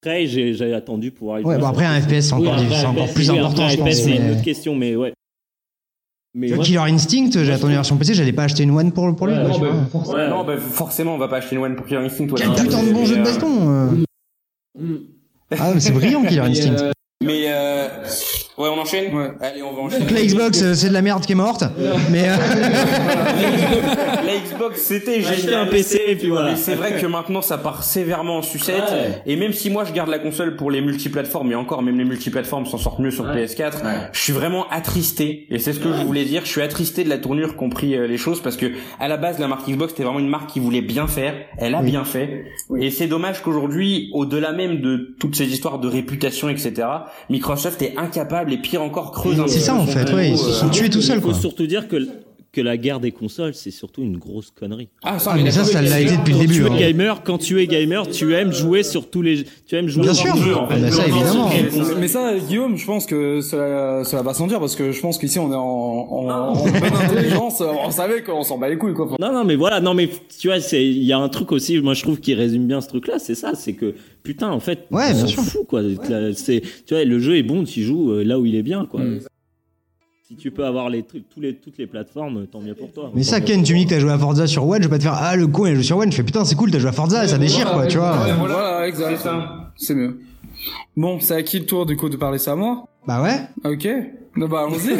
Après, 0.00 0.26
j'ai 0.26 0.74
attendu 0.74 1.10
pouvoir 1.10 1.40
y 1.40 1.44
Ouais, 1.44 1.58
bon, 1.58 1.66
après, 1.66 1.84
un 1.84 2.00
PC. 2.00 2.06
FPS, 2.22 2.26
c'est 2.28 2.32
encore, 2.34 2.54
Oui, 2.58 2.66
c'est 2.70 2.74
après, 2.76 2.86
encore 2.86 3.06
FPS, 3.08 3.14
plus 3.14 3.30
oui, 3.30 3.38
important, 3.38 3.62
après, 3.64 3.76
je 3.76 3.78
pense. 3.82 3.88
FPS, 3.90 4.02
c'est 4.04 4.16
une 4.16 4.22
mais- 4.24 4.30
autre 4.32 4.42
question, 4.42 4.74
mais 4.76 4.96
ouais. 4.96 5.12
Mais 6.34 6.46
Tu 6.46 6.54
vois, 6.54 6.56
moi, 6.56 6.64
Killer 6.64 6.78
Instinct, 6.94 7.30
j'ai 7.44 7.52
attendu 7.52 7.72
la 7.72 7.78
version 7.78 7.96
PC, 7.98 8.14
j'allais 8.14 8.32
pas 8.32 8.44
acheter 8.44 8.62
une 8.62 8.70
One 8.70 8.90
pour, 8.92 9.14
pour 9.14 9.26
lui. 9.26 9.34
vois. 9.34 10.14
ouais, 10.14 10.28
Non, 10.30 10.44
bah 10.44 10.56
forcément 10.56 11.14
on 11.14 11.18
va 11.18 11.28
pas 11.28 11.36
acheter 11.36 11.56
une 11.56 11.62
One 11.62 11.76
pour 11.76 11.84
Killer 11.84 12.00
Instinct. 12.00 12.26
Quel 12.36 12.48
putain 12.54 12.82
de 12.84 12.90
bon 12.92 13.04
jeu 13.04 13.16
de 13.18 13.22
baston 13.22 13.68
euh. 14.78 14.98
Ah, 15.58 15.72
mais 15.74 15.80
c'est 15.80 15.92
brillant, 15.92 16.22
Killer 16.24 16.40
Instinct. 16.40 16.90
Mais 17.22 17.44
euh... 17.48 17.88
ouais, 18.58 18.68
on 18.68 18.78
enchaîne. 18.80 19.14
Ouais. 19.14 19.30
Allez, 19.40 19.62
on 19.62 19.72
va 19.72 19.82
enchaîner. 19.82 20.04
Donc 20.04 20.10
la 20.10 20.24
Xbox, 20.24 20.62
euh, 20.62 20.74
c'est 20.74 20.88
de 20.88 20.92
la 20.92 21.02
merde 21.02 21.24
qui 21.24 21.32
est 21.32 21.36
morte. 21.36 21.64
Mais 22.10 22.28
euh, 22.28 22.36
La 24.24 24.36
Xbox, 24.38 24.80
c'était 24.80 25.20
génial. 25.20 25.54
un 25.54 25.66
PC 25.66 26.00
et 26.06 26.16
puis 26.16 26.28
voilà. 26.28 26.50
Mais 26.50 26.56
c'est 26.56 26.74
vrai 26.74 27.00
que 27.00 27.06
maintenant 27.06 27.42
ça 27.42 27.58
part 27.58 27.82
sévèrement 27.82 28.38
en 28.38 28.42
sucette. 28.42 28.90
Ouais. 28.90 29.22
Et 29.26 29.36
même 29.36 29.52
si 29.52 29.70
moi 29.70 29.84
je 29.84 29.92
garde 29.92 30.08
la 30.08 30.18
console 30.18 30.56
pour 30.56 30.70
les 30.70 30.80
multiplateformes, 30.80 31.52
et 31.52 31.54
encore 31.54 31.82
même 31.82 31.98
les 31.98 32.04
multiplateformes 32.04 32.66
s'en 32.66 32.78
sortent 32.78 33.00
mieux 33.00 33.10
sur 33.10 33.26
PS4, 33.26 33.72
je 34.12 34.20
suis 34.20 34.32
vraiment 34.32 34.68
attristé. 34.70 35.46
Et 35.50 35.58
c'est 35.58 35.72
ce 35.72 35.80
que 35.80 35.92
je 35.92 36.02
voulais 36.04 36.24
dire. 36.24 36.42
Je 36.44 36.50
suis 36.50 36.62
attristé 36.62 37.04
de 37.04 37.08
la 37.08 37.18
tournure 37.18 37.56
qu'ont 37.56 37.68
pris 37.70 37.94
euh, 37.96 38.06
les 38.06 38.18
choses 38.18 38.40
parce 38.42 38.56
que 38.56 38.66
à 39.00 39.08
la 39.08 39.16
base 39.16 39.38
la 39.38 39.48
marque 39.48 39.68
Xbox 39.68 39.92
c'était 39.92 40.04
vraiment 40.04 40.20
une 40.20 40.28
marque 40.28 40.50
qui 40.50 40.60
voulait 40.60 40.82
bien 40.82 41.06
faire. 41.06 41.34
Elle 41.58 41.74
a 41.74 41.82
bien 41.82 42.04
fait. 42.04 42.44
Et 42.78 42.90
c'est 42.90 43.06
dommage 43.06 43.42
qu'aujourd'hui, 43.42 44.10
au-delà 44.12 44.52
même 44.52 44.80
de 44.80 45.14
toutes 45.20 45.36
ces 45.36 45.46
histoires 45.46 45.78
de 45.78 45.88
réputation, 45.88 46.48
etc., 46.48 46.72
Microsoft 47.30 47.82
est 47.82 47.96
incapable 47.96 48.41
et 48.50 48.58
pire 48.58 48.82
encore 48.82 49.12
creuse 49.12 49.42
c'est 49.46 49.60
ça 49.60 49.74
en 49.74 49.86
fait, 49.86 50.12
ouais, 50.12 50.30
ils 50.30 50.38
se 50.38 50.48
euh, 50.48 50.52
sont 50.52 50.68
tués 50.70 50.90
tout 50.90 50.98
Il 50.98 51.04
seuls 51.04 51.20
faut 51.20 51.28
quoi. 51.30 51.38
surtout 51.38 51.66
dire 51.66 51.88
que, 51.88 51.96
que 52.52 52.60
la 52.60 52.76
guerre 52.76 53.00
des 53.00 53.12
consoles, 53.12 53.54
c'est 53.54 53.70
surtout 53.70 54.02
une 54.02 54.18
grosse 54.18 54.50
connerie. 54.50 54.88
Ah, 55.02 55.18
ça, 55.18 55.32
Ah, 55.34 55.38
mais 55.42 55.50
ça, 55.50 55.64
ça 55.64 55.80
l'a 55.80 56.00
été 56.00 56.18
depuis 56.18 56.32
le 56.34 56.38
Quand 56.38 56.40
début. 56.42 56.54
tu 56.54 56.62
es 56.66 56.70
hein. 56.70 56.76
gamer, 56.92 57.22
quand 57.24 57.38
tu 57.38 57.60
es 57.62 57.66
gamer, 57.66 58.06
tu 58.10 58.34
aimes 58.34 58.52
jouer 58.52 58.82
sur 58.82 59.08
tous 59.08 59.22
les, 59.22 59.44
tu 59.66 59.74
aimes 59.74 59.88
jouer 59.88 60.02
Bien 60.02 60.12
sûr. 60.12 60.36
jeux, 60.36 60.54
en 60.54 60.66
Ah, 60.68 60.74
fait. 60.76 60.90
ça, 60.90 61.06
évidemment. 61.06 61.48
Mais 61.98 62.08
ça, 62.08 62.34
Guillaume, 62.38 62.76
je 62.76 62.84
pense 62.84 63.06
que 63.06 63.40
cela, 63.40 64.04
cela 64.04 64.20
va 64.22 64.34
sans 64.34 64.46
dire 64.48 64.60
parce 64.60 64.76
que 64.76 64.92
je 64.92 65.00
pense 65.00 65.16
qu'ici 65.18 65.38
on 65.38 65.50
est 65.50 65.54
en, 65.56 65.60
en, 65.60 66.28
en 66.28 66.52
bonne 66.62 66.74
intelligence. 67.02 67.62
On 67.62 67.90
savait 67.90 68.22
qu'on 68.22 68.42
s'en 68.42 68.58
bat 68.58 68.68
les 68.68 68.76
couilles, 68.76 68.92
quoi. 68.92 69.08
Non, 69.18 69.32
non, 69.32 69.44
mais 69.44 69.56
voilà, 69.56 69.80
non, 69.80 69.94
mais 69.94 70.10
tu 70.38 70.48
vois, 70.48 70.60
c'est, 70.60 70.84
il 70.86 71.04
y 71.04 71.12
a 71.14 71.18
un 71.18 71.30
truc 71.30 71.52
aussi, 71.52 71.80
moi 71.80 71.94
je 71.94 72.02
trouve 72.02 72.20
qui 72.20 72.34
résume 72.34 72.66
bien 72.66 72.82
ce 72.82 72.88
truc-là, 72.88 73.18
c'est 73.18 73.34
ça, 73.34 73.52
c'est 73.54 73.72
que, 73.72 73.94
putain, 74.22 74.50
en 74.50 74.60
fait, 74.60 74.80
Ouais, 74.90 75.04
on 75.08 75.12
bien 75.14 75.20
s'en 75.22 75.26
sûr. 75.26 75.42
fout, 75.42 75.66
quoi. 75.66 75.80
C'est, 76.34 76.60
tu 76.86 76.92
vois, 76.94 77.04
le 77.04 77.18
jeu 77.18 77.38
est 77.38 77.42
bon, 77.42 77.64
tu 77.64 77.82
joues 77.82 78.12
euh, 78.12 78.22
là 78.24 78.38
où 78.38 78.44
il 78.44 78.54
est 78.56 78.62
bien, 78.62 78.84
quoi. 78.84 79.00
Mm. 79.00 79.20
Si 80.32 80.36
tu 80.38 80.50
peux 80.50 80.64
avoir 80.64 80.88
les 80.88 81.02
trucs, 81.02 81.28
tous 81.28 81.40
les, 81.40 81.54
toutes 81.54 81.76
les 81.76 81.86
plateformes, 81.86 82.46
tant 82.46 82.60
mieux 82.60 82.74
pour 82.74 82.90
toi. 82.90 83.10
Mais 83.14 83.22
ça, 83.22 83.42
Ken, 83.42 83.62
tu 83.62 83.74
me 83.74 83.78
dis 83.78 83.84
que 83.84 83.90
t'as 83.90 83.98
joué 83.98 84.12
à 84.12 84.18
Forza 84.18 84.46
sur 84.46 84.66
One, 84.66 84.78
je 84.78 84.88
vais 84.88 84.90
pas 84.90 84.98
te 84.98 85.02
faire 85.02 85.14
ah 85.14 85.36
le 85.36 85.46
con 85.46 85.66
il 85.66 85.72
a 85.72 85.74
joué 85.74 85.82
sur 85.82 85.98
One. 85.98 86.10
Je 86.10 86.16
fais 86.16 86.22
putain 86.22 86.44
c'est 86.44 86.54
cool, 86.54 86.70
t'as 86.70 86.78
joué 86.78 86.88
à 86.88 86.92
Forza, 86.92 87.28
ça 87.28 87.36
déchire 87.36 87.70
quoi, 87.70 87.86
tu 87.86 87.98
vois. 87.98 88.16
Voilà, 88.38 88.88
exact. 88.88 89.28
C'est 89.76 89.94
mieux. 89.94 90.20
Bon, 90.96 91.20
c'est 91.20 91.34
à 91.34 91.42
qui 91.42 91.58
le 91.58 91.66
tour 91.66 91.84
du 91.84 91.96
coup 91.96 92.08
de 92.08 92.16
parler 92.16 92.38
ça 92.38 92.52
à 92.52 92.56
moi? 92.56 92.84
Bah 93.06 93.22
ouais. 93.22 93.40
Ok. 93.64 93.86
Non, 94.34 94.48
bah 94.48 94.64
allons-y. 94.66 94.92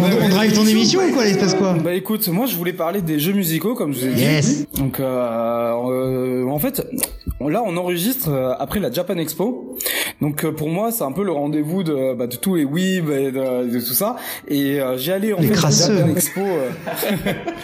On, 0.00 0.24
on 0.24 0.28
drive 0.30 0.52
ton 0.54 0.66
émission 0.66 1.00
ou 1.00 1.12
quoi, 1.12 1.26
il 1.26 1.34
se 1.34 1.38
passe 1.38 1.54
quoi 1.54 1.74
Bah 1.74 1.92
écoute, 1.94 2.26
moi 2.28 2.46
je 2.46 2.54
voulais 2.56 2.72
parler 2.72 3.02
des 3.02 3.18
jeux 3.18 3.32
musicaux 3.34 3.74
comme 3.74 3.92
je 3.92 4.00
vous 4.00 4.06
ai 4.06 4.10
dit. 4.12 4.22
Yes. 4.22 4.66
Donc 4.76 4.98
euh, 5.00 5.04
euh, 5.04 6.46
en 6.48 6.58
fait, 6.58 6.86
là 7.40 7.62
on 7.66 7.76
enregistre 7.76 8.30
euh, 8.30 8.52
après 8.58 8.80
la 8.80 8.90
Japan 8.90 9.16
Expo. 9.18 9.76
Donc 10.22 10.44
euh, 10.44 10.52
pour 10.52 10.68
moi 10.70 10.90
c'est 10.90 11.04
un 11.04 11.12
peu 11.12 11.22
le 11.22 11.32
rendez-vous 11.32 11.82
de, 11.82 12.14
bah, 12.14 12.26
de 12.26 12.36
tous 12.36 12.54
les 12.54 12.64
weebs 12.64 13.10
et 13.10 13.30
de, 13.30 13.70
de 13.72 13.78
tout 13.78 13.92
ça. 13.94 14.16
Et 14.48 14.80
euh, 14.80 14.96
j'ai 14.96 15.12
allé 15.12 15.34
en 15.34 15.40
Les 15.40 15.48
fait 15.48 15.54
crasseux. 15.54 15.98
Japan 15.98 16.10
Expo. 16.12 16.40
euh, 16.40 16.70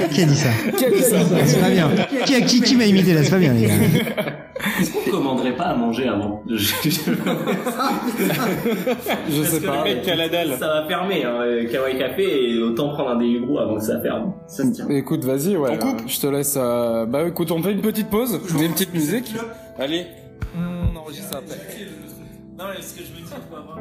Qui 0.12 0.22
a 0.22 0.26
dit 0.26 0.36
ça 0.36 0.50
Qui 0.76 0.84
a 0.84 0.90
dit 0.90 1.02
ça 1.02 1.16
C'est 1.46 1.60
pas 1.60 1.70
bien. 1.70 1.90
Qui, 2.26 2.34
a- 2.34 2.40
qui, 2.42 2.60
qui 2.60 2.76
m'a 2.76 2.84
imité 2.84 3.14
là 3.14 3.22
C'est 3.22 3.30
pas 3.30 3.38
bien 3.38 3.54
les 3.54 3.62
gars. 3.66 3.72
Est-ce 4.80 4.90
qu'on 4.92 5.10
commanderait 5.10 5.56
pas 5.56 5.64
à 5.64 5.74
manger 5.76 6.08
avant 6.08 6.42
Je- 6.48 6.56
je- 6.56 6.90
Je 9.30 9.42
sais 9.54 9.60
que 9.62 9.66
pas. 9.66 9.76
le 9.78 9.82
mec 9.84 10.02
qui 10.02 10.10
a 10.10 10.16
la 10.16 10.28
dalle. 10.28 10.50
Ça 10.58 10.66
va 10.68 10.84
fermer, 10.86 11.24
hein, 11.24 11.40
euh, 11.42 11.70
Kawaii 11.70 11.98
Café, 11.98 12.50
et 12.52 12.62
autant 12.62 12.88
prendre 12.90 13.10
un 13.10 13.16
Deliveroo 13.16 13.58
avant 13.58 13.76
que 13.76 13.82
ça 13.84 14.00
ferme. 14.00 14.32
Ça 14.46 14.64
se 14.64 14.70
tient. 14.70 14.88
Écoute, 14.88 15.24
vas-y, 15.24 15.56
ouais. 15.56 15.70
euh, 15.72 15.86
je 16.06 16.20
te 16.20 16.26
laisse. 16.26 16.56
euh, 16.60 17.06
Bah 17.06 17.26
écoute, 17.28 17.50
on 17.50 17.62
fait 17.62 17.72
une 17.72 17.80
petite 17.82 18.10
pause. 18.10 18.40
Je 18.46 18.54
mets 18.58 18.66
une 18.66 18.72
petite 18.72 18.92
musique. 18.94 19.34
Allez. 19.78 20.06
On 20.56 20.96
enregistre 20.96 21.36
après. 21.38 21.56
Non, 22.58 22.64
mais 22.74 22.80
ce 22.82 22.94
que 22.94 23.00
je 23.04 23.08
veux 23.12 23.26
dire, 23.26 23.36
faut 23.50 23.56
avoir 23.56 23.76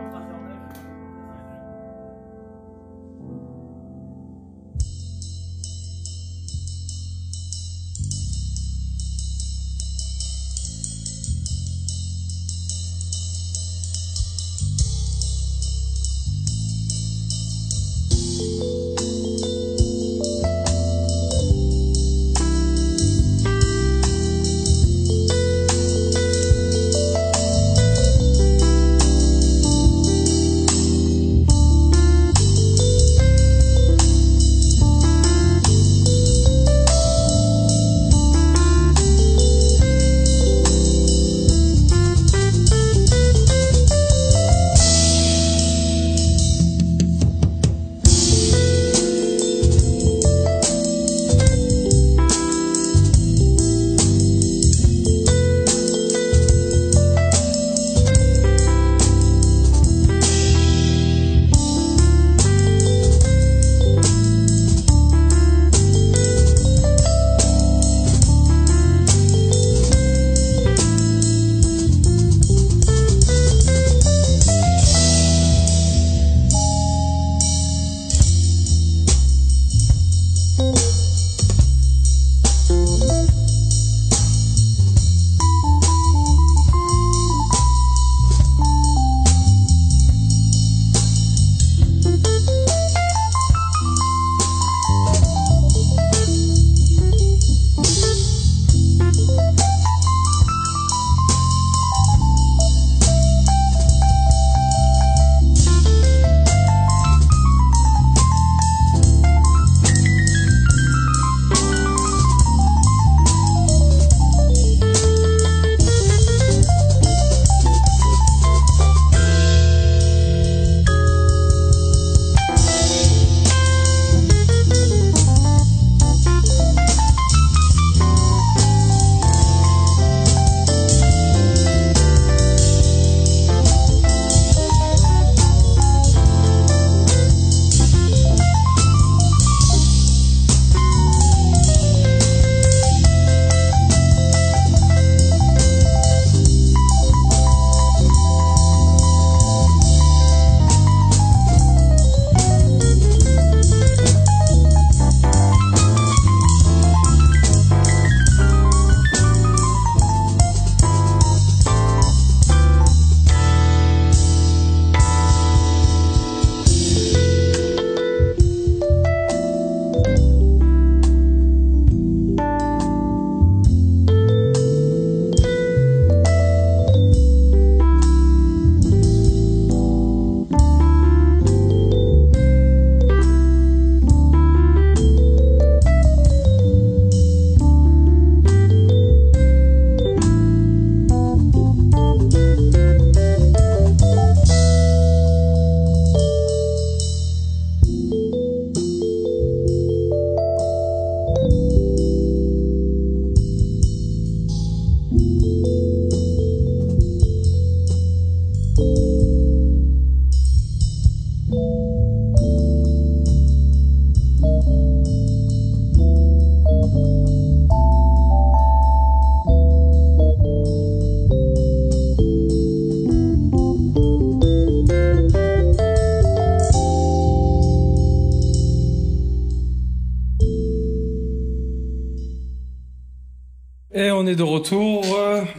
est 234.34 234.35
de 234.35 234.43
retour 234.43 235.03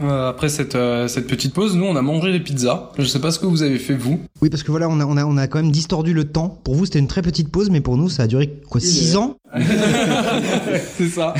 euh, 0.03 0.29
après 0.29 0.49
cette 0.49 0.75
euh, 0.75 1.07
cette 1.07 1.27
petite 1.27 1.53
pause. 1.53 1.75
Nous, 1.75 1.85
on 1.85 1.95
a 1.95 2.01
mangé 2.01 2.31
des 2.31 2.39
pizzas. 2.39 2.91
Je 2.97 3.05
sais 3.05 3.19
pas 3.19 3.31
ce 3.31 3.39
que 3.39 3.45
vous 3.45 3.63
avez 3.63 3.79
fait 3.79 3.95
vous. 3.95 4.19
Oui, 4.41 4.49
parce 4.49 4.63
que 4.63 4.71
voilà, 4.71 4.87
on 4.89 4.99
a, 4.99 5.05
on 5.05 5.17
a, 5.17 5.25
on 5.25 5.37
a 5.37 5.47
quand 5.47 5.61
même 5.61 5.71
distordu 5.71 6.13
le 6.13 6.25
temps. 6.25 6.59
Pour 6.63 6.75
vous, 6.75 6.85
c'était 6.85 6.99
une 6.99 7.07
très 7.07 7.21
petite 7.21 7.49
pause, 7.49 7.69
mais 7.69 7.81
pour 7.81 7.97
nous, 7.97 8.09
ça 8.09 8.23
a 8.23 8.27
duré 8.27 8.53
quoi 8.69 8.81
6 8.81 9.15
ans? 9.15 9.37
C'est 10.97 11.09
ça. 11.09 11.33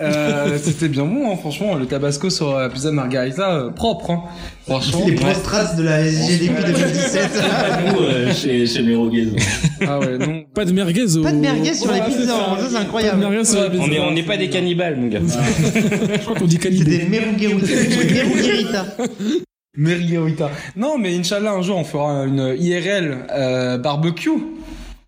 Euh, 0.00 0.58
c'était 0.60 0.88
bien 0.88 1.04
bon, 1.04 1.32
hein, 1.32 1.36
franchement. 1.36 1.74
Le 1.76 1.86
tabasco 1.86 2.28
sur 2.28 2.58
la 2.58 2.68
pizza 2.68 2.90
margarita, 2.90 3.54
euh, 3.54 3.70
propre. 3.70 4.10
Hein. 4.10 4.22
Franchement. 4.66 5.04
Les 5.06 5.14
post-traces 5.14 5.76
de 5.76 5.84
la 5.84 6.04
SGDP 6.04 6.66
2017. 6.66 7.30
Nous, 7.86 8.00
euh, 8.00 8.32
chez, 8.32 8.66
chez 8.66 8.82
Meroguez. 8.82 9.28
Ah 9.86 10.00
ouais, 10.00 10.18
non. 10.18 10.43
Pas 10.54 10.64
de 10.64 10.72
merguez 10.72 11.16
au... 11.16 11.22
Pas 11.22 11.32
de 11.32 11.38
merguez 11.38 11.74
sur 11.74 11.90
les 11.92 12.00
pizzas, 12.02 12.34
hein, 12.34 12.56
ça 12.58 12.66
c'est 12.68 12.72
Pas 12.74 12.78
de 12.80 12.84
incroyable. 12.84 13.18
merguez 13.18 13.44
sur 13.44 13.60
les 13.68 13.78
On 13.78 13.84
est, 13.86 13.88
pizzas. 13.90 14.02
on 14.08 14.10
n'est 14.12 14.22
pas 14.22 14.36
des 14.36 14.48
cannibales, 14.48 14.96
mon 14.96 15.08
gars. 15.08 15.20
Je 15.24 16.18
crois 16.20 16.34
qu'on 16.36 16.44
dit 16.46 16.58
C'est 16.60 16.68
cannibaux. 16.68 16.84
des 16.90 17.04
meruguerita. 19.76 20.50
Non, 20.76 20.98
mais 20.98 21.16
Inch'Allah, 21.16 21.52
un 21.52 21.62
jour, 21.62 21.76
on 21.78 21.84
fera 21.84 22.24
une 22.26 22.54
IRL 22.58 23.26
euh, 23.32 23.78
barbecue 23.78 24.30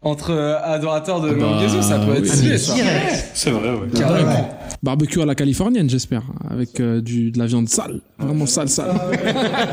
entre 0.06 0.30
euh, 0.30 0.56
adorateurs 0.62 1.20
de 1.20 1.30
bah, 1.30 1.36
Meruguezo. 1.36 1.82
Ça 1.82 1.98
peut 1.98 2.14
être 2.14 2.22
oui. 2.22 2.58
ça. 2.58 2.74
Direct. 2.74 3.30
C'est 3.34 3.50
vrai, 3.50 3.70
ouais. 3.70 3.88
Carrément. 3.94 4.48
Barbecue 4.82 5.20
à 5.20 5.26
la 5.26 5.34
californienne, 5.34 5.90
j'espère. 5.90 6.22
Avec 6.48 6.78
euh, 6.80 7.00
du, 7.00 7.32
de 7.32 7.38
la 7.38 7.46
viande 7.46 7.68
sale. 7.68 8.00
Vraiment 8.18 8.46
sale, 8.46 8.68
sale. 8.68 8.94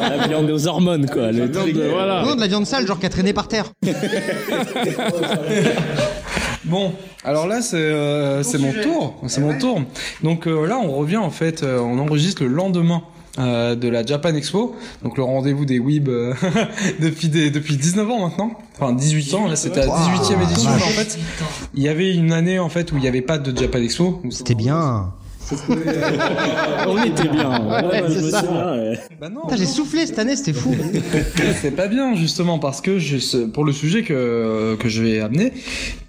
La 0.02 0.28
viande 0.28 0.50
aux 0.50 0.68
hormones, 0.68 1.08
quoi. 1.08 1.32
Le 1.32 1.52
truc. 1.52 1.76
voilà. 1.76 2.24
Non, 2.26 2.36
de 2.36 2.42
la 2.42 2.48
viande 2.48 2.66
sale, 2.66 2.88
genre 2.88 3.00
qui 3.00 3.06
a 3.06 3.10
traîné 3.10 3.34
par 3.34 3.48
terre. 3.48 3.72
Bon, 6.66 6.94
alors 7.26 7.46
là 7.46 7.62
c'est 7.62 7.76
euh, 7.76 8.42
c'est 8.42 8.58
mon 8.58 8.72
tour, 8.72 9.16
c'est 9.28 9.42
mon 9.42 9.58
tour. 9.58 9.82
Donc 10.24 10.48
euh, 10.48 10.66
là 10.66 10.80
on 10.80 10.94
revient 10.94 11.18
en 11.18 11.30
fait, 11.30 11.62
euh, 11.62 11.80
on 11.80 12.00
enregistre 12.00 12.44
le 12.44 12.50
lendemain. 12.50 13.04
Euh, 13.40 13.76
de 13.76 13.88
la 13.88 14.06
Japan 14.06 14.36
Expo, 14.36 14.76
donc 15.02 15.18
le 15.18 15.24
rendez-vous 15.24 15.66
des 15.66 15.80
Weeb 15.80 16.08
euh, 16.08 16.36
depuis 17.02 17.30
des, 17.30 17.50
depuis 17.50 17.78
19 17.78 18.08
ans 18.12 18.28
maintenant, 18.28 18.52
enfin 18.76 18.94
18 18.94 19.34
ans, 19.34 19.48
là 19.48 19.56
c'était 19.56 19.80
la 19.80 19.88
18e 19.88 20.44
édition, 20.44 20.70
mais 20.76 20.84
en 20.84 20.88
fait 20.88 21.18
il 21.74 21.82
y 21.82 21.88
avait 21.88 22.14
une 22.14 22.32
année 22.32 22.60
en 22.60 22.70
fait 22.70 22.92
où 22.92 22.98
il 22.98 23.02
n'y 23.02 23.08
avait 23.08 23.24
pas 23.24 23.40
de 23.40 23.58
Japan 23.58 23.80
Expo. 23.80 24.22
C'était 24.30 24.54
bien. 24.54 25.14
On 26.88 27.04
était 27.04 27.28
bien. 27.28 27.90
Ouais. 27.90 29.00
Bah 29.20 29.30
non, 29.30 29.42
Putain, 29.42 29.56
j'ai 29.58 29.66
soufflé 29.66 30.06
cette 30.06 30.20
année, 30.20 30.36
c'était 30.36 30.54
fou. 30.54 30.76
c'est 31.62 31.72
pas 31.72 31.88
bien 31.88 32.16
justement 32.16 32.60
parce 32.60 32.82
que 32.82 33.00
je, 33.00 33.46
pour 33.48 33.66
le 33.66 33.74
sujet 33.74 34.04
que 34.04 34.78
que 34.80 34.90
je 34.90 35.02
vais 35.02 35.20
amener, 35.22 35.54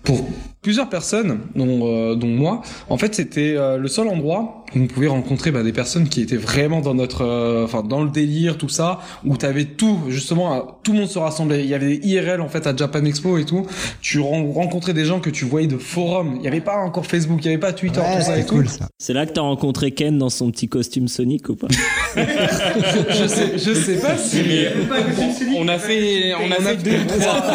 pour 0.03 0.29
plusieurs 0.65 0.89
personnes, 0.89 1.39
dont 1.55 1.81
euh, 1.87 2.17
dont 2.17 2.27
moi, 2.27 2.63
en 2.89 2.97
fait 2.99 3.15
c'était 3.15 3.55
euh, 3.57 3.77
le 3.77 3.87
seul 3.87 4.09
endroit 4.09 4.65
où 4.75 4.79
on 4.81 4.87
pouvait 4.89 5.07
rencontrer 5.07 5.53
bah, 5.53 5.63
des 5.63 5.73
personnes 5.73 6.09
qui 6.09 6.21
étaient 6.23 6.37
vraiment 6.39 6.81
dans 6.81 6.95
notre, 6.95 7.23
euh, 7.23 7.65
enfin 7.65 7.83
dans 7.85 8.03
le 8.03 8.11
délire 8.11 8.59
tout 8.59 8.69
ça, 8.71 8.99
où 9.25 9.37
t'avais 9.37 9.67
tout 9.67 9.99
justement, 10.09 10.55
euh, 10.55 10.61
tout 10.83 10.93
le 10.93 10.99
monde 11.01 11.09
se 11.09 11.19
rassemblait. 11.21 11.61
Il 11.63 11.69
y 11.71 11.75
avait 11.75 11.99
des 11.99 12.09
IRL 12.09 12.41
en 12.41 12.49
fait 12.49 12.67
à 12.67 12.75
Japan 12.75 13.05
Expo 13.05 13.39
et 13.39 13.45
tout. 13.45 13.67
Tu 14.01 14.19
ren- 14.19 14.51
rencontrais 14.53 14.95
des 14.95 15.05
gens 15.05 15.21
que 15.21 15.31
tu 15.31 15.45
voyais 15.45 15.69
de 15.69 15.77
forums. 15.79 16.37
Il 16.41 16.43
y 16.45 16.49
avait 16.49 16.61
pas 16.63 16.79
encore 16.79 17.07
Facebook, 17.07 17.39
il 17.43 17.45
y 17.45 17.49
avait 17.51 17.59
pas 17.59 17.73
Twitter, 17.75 18.01
Ouais, 18.01 18.17
tout 18.17 18.23
ça 18.25 18.39
et 18.39 18.45
tout. 18.47 18.55
cool 18.57 18.69
ça. 18.69 18.89
C'est 18.99 19.13
là 19.13 19.27
que 19.27 19.33
t'as 19.33 19.43
rencontré 19.43 19.91
Ken 19.93 20.17
dans 20.19 20.31
son 20.31 20.51
petit 20.51 20.67
costume 20.69 21.07
Sonic 21.09 21.49
ou 21.51 21.57
pas? 21.57 21.69
Je 22.17 23.27
sais, 23.29 23.53
je 23.59 23.75
sais 23.75 23.97
pas 24.01 24.17
si. 24.17 24.41
On 25.59 25.69
a 25.69 25.79
fait, 25.79 26.33
on 26.35 26.51
a 26.51 26.55
fait 26.57 26.77
deux, 26.83 27.07
trois. 27.07 27.43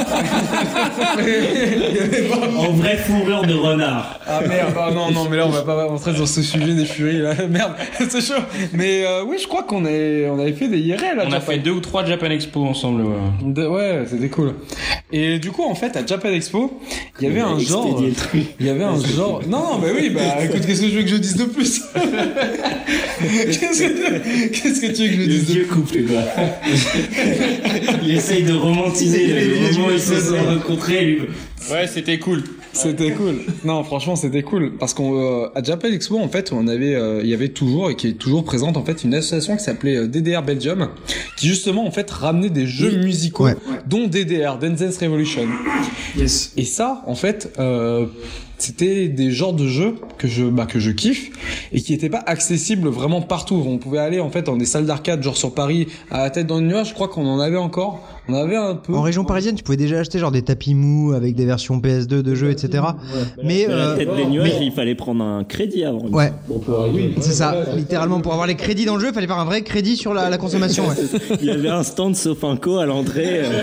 En 2.59 2.71
vraie 2.73 2.97
fourrure 2.99 3.41
de 3.43 3.53
renard. 3.53 4.19
Ah 4.27 4.41
merde, 4.47 4.73
ah 4.77 4.91
non, 4.93 5.11
non, 5.11 5.27
mais 5.29 5.37
là 5.37 5.45
on 5.47 5.49
va 5.49 5.61
pas 5.63 5.85
rentrer 5.85 6.13
dans 6.13 6.25
ce 6.25 6.41
sujet 6.41 6.73
des 6.73 6.85
furies 6.85 7.19
là. 7.19 7.33
Merde, 7.49 7.73
c'est 8.09 8.21
chaud. 8.21 8.41
Mais 8.73 9.05
euh, 9.05 9.23
oui, 9.27 9.37
je 9.41 9.47
crois 9.47 9.63
qu'on 9.63 9.85
est, 9.85 10.27
on 10.29 10.39
avait 10.39 10.53
fait 10.53 10.67
des 10.67 10.79
IRL 10.79 11.19
à 11.19 11.23
On 11.23 11.27
a 11.27 11.29
Japan. 11.31 11.45
fait 11.53 11.57
deux 11.59 11.71
ou 11.71 11.79
trois 11.79 12.05
Japan 12.05 12.27
Expo 12.29 12.63
ensemble. 12.65 13.03
ouais. 13.03 13.13
De- 13.53 13.67
ouais, 13.67 14.03
c'était 14.09 14.29
cool. 14.29 14.53
Et 15.11 15.39
du 15.39 15.51
coup, 15.51 15.63
en 15.63 15.75
fait, 15.75 15.95
à 15.97 16.05
Japan 16.05 16.29
Expo, 16.29 16.79
il 17.19 17.27
y 17.27 17.31
avait 17.31 17.39
un 17.41 17.57
genre, 17.59 17.99
le 18.01 18.39
il 18.59 18.65
y 18.65 18.69
avait 18.69 18.83
un 18.83 18.99
genre. 18.99 19.41
Non, 19.47 19.59
non, 19.59 19.79
mais 19.81 19.91
oui, 19.91 20.09
bah 20.09 20.21
écoute, 20.43 20.65
qu'est-ce 20.65 20.81
que 20.81 20.87
tu 20.87 20.95
veux 20.97 21.03
que 21.03 21.09
je 21.09 21.15
dise 21.17 21.35
de 21.35 21.45
plus? 21.45 21.81
Qu'est-ce 23.19 23.83
que, 23.83 24.47
qu'est-ce 24.49 24.81
que 24.81 24.87
tu 24.87 25.01
veux 25.03 25.07
que 25.07 25.13
je 25.13 25.19
Le 25.19 25.25
dise 25.27 25.47
de 25.47 25.53
vieux 25.53 25.65
couple, 25.65 25.97
quoi. 26.03 26.21
Il 28.03 28.15
essaye 28.15 28.43
de 28.43 28.53
romantiser 28.53 29.27
le 29.27 29.71
moment 29.77 29.87
où 29.87 29.91
ils 29.91 29.99
se 29.99 30.19
sont 30.19 30.35
rencontrés. 30.43 31.05
Lui. 31.05 31.21
Ouais, 31.71 31.87
c'était 31.87 32.19
cool. 32.19 32.43
C'était 32.81 33.11
cool. 33.11 33.35
Non, 33.63 33.83
franchement, 33.83 34.15
c'était 34.15 34.41
cool 34.43 34.73
parce 34.79 34.93
qu'on 34.93 35.19
euh, 35.19 35.47
à 35.55 35.61
Japan 35.63 35.87
Expo 35.89 36.17
en 36.17 36.27
fait, 36.29 36.51
on 36.51 36.67
avait 36.67 36.95
euh, 36.95 37.21
il 37.23 37.29
y 37.29 37.33
avait 37.33 37.49
toujours 37.49 37.89
et 37.89 37.95
qui 37.95 38.07
est 38.09 38.13
toujours 38.13 38.43
présente 38.43 38.77
en 38.77 38.83
fait 38.83 39.03
une 39.03 39.13
association 39.13 39.57
qui 39.57 39.63
s'appelait 39.63 39.97
euh, 39.97 40.07
DDR 40.07 40.41
Belgium 40.43 40.89
qui 41.37 41.47
justement 41.47 41.85
en 41.85 41.91
fait 41.91 42.09
ramenait 42.09 42.49
des 42.49 42.65
jeux 42.67 42.97
musicaux 42.97 43.45
Ouais. 43.45 43.55
dont 43.87 44.07
DDR 44.07 44.57
Dance 44.59 44.79
Dance 44.79 44.97
Revolution. 44.97 45.47
Yes. 46.17 46.53
Et 46.57 46.65
ça 46.65 47.03
en 47.07 47.15
fait 47.15 47.53
euh, 47.59 48.05
c'était 48.59 49.07
des 49.07 49.31
genres 49.31 49.53
de 49.53 49.67
jeux 49.67 49.95
que 50.17 50.27
je 50.27 50.43
bah, 50.45 50.65
que 50.65 50.79
je 50.79 50.91
kiffe 50.91 51.31
et 51.71 51.81
qui 51.81 51.93
étaient 51.93 52.09
pas 52.09 52.23
accessibles 52.25 52.87
vraiment 52.89 53.21
partout. 53.21 53.63
On 53.65 53.77
pouvait 53.77 53.99
aller 53.99 54.19
en 54.19 54.29
fait 54.29 54.43
dans 54.43 54.55
des 54.57 54.65
salles 54.65 54.85
d'arcade 54.85 55.23
genre 55.23 55.37
sur 55.37 55.53
Paris 55.53 55.87
à 56.11 56.19
la 56.23 56.29
tête 56.29 56.47
dans 56.47 56.59
le 56.59 56.65
nuage, 56.67 56.89
je 56.89 56.93
crois 56.93 57.07
qu'on 57.07 57.25
en 57.25 57.39
avait 57.39 57.57
encore. 57.57 58.07
On 58.31 58.33
avait 58.35 58.55
un 58.57 58.75
peu 58.75 58.93
En 58.93 59.01
région 59.01 59.25
parisienne, 59.25 59.55
tu 59.55 59.63
pouvais 59.63 59.75
déjà 59.77 59.97
acheter 59.99 60.19
genre 60.19 60.29
des 60.29 60.43
tapis 60.43 60.75
mous 60.75 61.13
avec 61.13 61.33
des 61.33 61.45
versions 61.45 61.79
PS2 61.79 62.21
de 62.21 62.35
jeux, 62.35 62.51
etc. 62.51 62.83
Mais 63.43 63.43
Mais 63.43 63.67
la 63.67 63.73
euh, 63.73 63.97
tête 63.97 64.15
des 64.15 64.25
nuages, 64.27 64.53
mais- 64.59 64.65
il 64.67 64.71
fallait 64.71 64.93
prendre 64.93 65.23
un 65.23 65.43
crédit 65.43 65.83
avant. 65.83 66.05
ouais, 66.09 66.31
c'est 67.21 67.31
ça. 67.33 67.55
Littéralement, 67.75 68.19
pour 68.21 68.33
avoir 68.33 68.45
les 68.45 68.53
crédits 68.55 68.85
dans 68.85 68.95
le 68.97 69.01
jeu, 69.01 69.07
il 69.07 69.13
fallait 69.15 69.25
faire 69.25 69.39
un 69.39 69.45
vrai 69.45 69.63
crédit 69.63 69.97
sur 69.97 70.13
la, 70.13 70.29
la 70.29 70.37
consommation. 70.37 70.83
Ouais. 70.89 70.95
Il 71.41 71.47
y 71.47 71.49
avait 71.51 71.69
un 71.69 71.83
stand 71.83 72.15
Sofinco 72.15 72.77
à 72.77 72.85
l'entrée. 72.85 73.41
euh, 73.43 73.61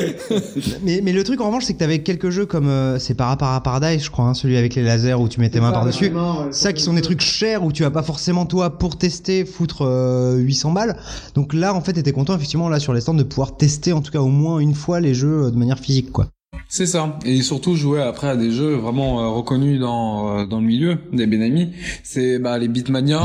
Mais, 0.82 1.00
mais 1.02 1.12
le 1.12 1.24
truc 1.24 1.40
en 1.40 1.46
revanche, 1.46 1.64
c'est 1.64 1.74
que 1.74 1.78
t'avais 1.78 2.00
quelques 2.00 2.30
jeux 2.30 2.46
comme 2.46 2.68
euh, 2.68 2.98
c'est 2.98 3.14
Para 3.14 3.36
Para 3.40 3.62
Paradise, 3.62 4.04
je 4.04 4.10
crois, 4.10 4.26
hein, 4.26 4.34
celui 4.34 4.58
avec 4.58 4.74
les 4.74 4.82
lasers 4.82 5.14
où 5.14 5.26
tu 5.26 5.40
mets 5.40 5.48
tes 5.48 5.60
mains 5.60 5.72
par 5.72 5.86
dessus. 5.86 6.12
Ça 6.50 6.74
qui 6.74 6.82
sont 6.82 6.92
des 6.92 7.00
trucs 7.00 7.22
chers 7.22 7.64
où 7.64 7.72
tu 7.72 7.82
vas 7.82 7.90
pas 7.90 8.02
forcément 8.02 8.44
toi 8.44 8.78
pour 8.78 8.98
tester 8.98 9.46
foutre 9.46 9.86
euh, 9.86 10.36
800 10.36 10.72
balles. 10.72 10.98
Donc 11.34 11.54
là, 11.54 11.72
en 11.72 11.80
fait, 11.80 11.94
t'étais 11.94 12.12
content 12.12 12.34
effectivement 12.34 12.68
là 12.68 12.78
sur 12.78 12.92
les 12.92 13.00
stands 13.00 13.14
de 13.14 13.22
pouvoir 13.22 13.56
tester 13.56 13.94
en 13.94 14.02
tout 14.02 14.12
cas 14.12 14.20
au 14.20 14.28
moins 14.28 14.58
une 14.58 14.74
fois 14.74 15.00
les 15.00 15.14
jeux 15.14 15.44
euh, 15.44 15.50
de 15.50 15.56
manière 15.56 15.78
physique, 15.78 16.12
quoi. 16.12 16.26
C'est 16.72 16.86
ça. 16.86 17.18
Et 17.24 17.42
surtout 17.42 17.74
jouer 17.74 18.00
après 18.00 18.28
à 18.28 18.36
des 18.36 18.52
jeux 18.52 18.74
vraiment 18.76 19.20
euh, 19.20 19.26
reconnus 19.26 19.80
dans 19.80 20.38
euh, 20.38 20.46
dans 20.46 20.60
le 20.60 20.66
milieu 20.66 20.98
des 21.12 21.26
Benami. 21.26 21.72
C'est 22.04 22.38
bah, 22.38 22.58
les 22.58 22.68
Beatmania, 22.68 23.22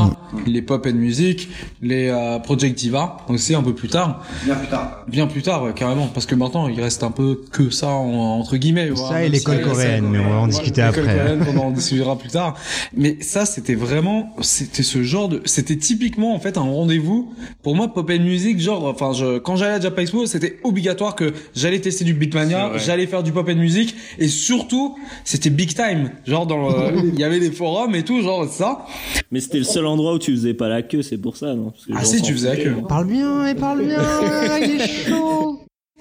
les 0.48 0.62
Pop 0.62 0.84
and 0.84 0.94
Music, 0.96 1.48
les 1.80 2.08
euh, 2.08 2.40
Project 2.40 2.76
Diva 2.76 3.18
aussi 3.28 3.54
un 3.54 3.62
peu 3.62 3.72
plus 3.72 3.88
tard. 3.88 4.24
Bien 4.44 4.56
plus 4.56 4.66
tard. 4.66 5.04
Bien 5.06 5.26
plus 5.28 5.42
tard, 5.42 5.62
ouais, 5.62 5.72
carrément. 5.76 6.08
Parce 6.08 6.26
que 6.26 6.34
maintenant 6.34 6.66
il 6.66 6.80
reste 6.80 7.04
un 7.04 7.12
peu 7.12 7.40
que 7.52 7.70
ça 7.70 7.86
en- 7.86 8.40
entre 8.40 8.56
guillemets. 8.56 8.88
voilà. 8.90 9.08
Ça 9.10 9.20
et 9.20 9.22
Même 9.26 9.32
l'école 9.34 9.58
si- 9.58 9.62
coréenne, 9.62 10.08
mais 10.10 10.18
on 10.18 10.28
va 10.28 10.36
en 10.38 10.48
discuter 10.48 10.82
l'école 10.82 11.04
après. 11.08 11.16
coréenne, 11.16 11.46
on 11.54 11.58
en 11.60 11.70
discutera 11.70 12.18
plus 12.18 12.30
tard. 12.30 12.56
Mais 12.96 13.18
ça 13.20 13.46
c'était 13.46 13.76
vraiment, 13.76 14.34
c'était 14.40 14.82
ce 14.82 15.04
genre 15.04 15.28
de, 15.28 15.40
c'était 15.44 15.76
typiquement 15.76 16.34
en 16.34 16.40
fait 16.40 16.58
un 16.58 16.62
rendez-vous. 16.62 17.32
Pour 17.62 17.76
moi, 17.76 17.86
Pop 17.94 18.10
and 18.10 18.24
Music, 18.24 18.58
genre, 18.58 18.84
enfin, 18.86 19.12
je, 19.12 19.38
quand 19.38 19.54
j'allais 19.54 19.74
à 19.74 19.80
Japan 19.80 20.02
Expo, 20.02 20.26
c'était 20.26 20.58
obligatoire 20.64 21.14
que 21.14 21.32
j'allais 21.54 21.78
tester 21.80 22.04
du 22.04 22.12
Beatmania, 22.12 22.72
j'allais 22.78 23.06
faire 23.06 23.22
du 23.22 23.35
Pop 23.36 23.48
and 23.48 23.56
Music, 23.56 23.94
et 24.18 24.28
surtout, 24.28 24.96
c'était 25.24 25.50
big 25.50 25.74
time. 25.74 26.10
Genre 26.26 26.46
dans, 26.46 26.56
le- 26.68 27.08
il 27.14 27.20
y 27.20 27.24
avait 27.24 27.38
des 27.40 27.50
forums 27.52 27.94
et 27.94 28.02
tout, 28.04 28.20
genre 28.22 28.48
ça. 28.48 28.84
Mais 29.30 29.40
c'était 29.40 29.58
le 29.58 29.64
seul 29.64 29.86
endroit 29.86 30.14
où 30.14 30.18
tu 30.18 30.32
faisais 30.32 30.54
pas 30.54 30.68
la 30.68 30.82
queue, 30.82 31.02
c'est 31.02 31.18
pour 31.18 31.36
ça, 31.36 31.54
non? 31.54 31.70
Parce 31.70 31.86
que 31.86 31.92
les 31.92 31.98
Ah 32.00 32.04
si, 32.04 32.22
tu 32.22 32.32
faisais 32.32 32.48
la 32.48 32.56
queue. 32.56 32.74
Parle 32.88 33.06
bien, 33.06 33.46
et 33.46 33.54
parle 33.54 33.84
bien, 33.84 34.00
il 34.62 34.80
est 34.80 35.08
chaud. 35.08 35.60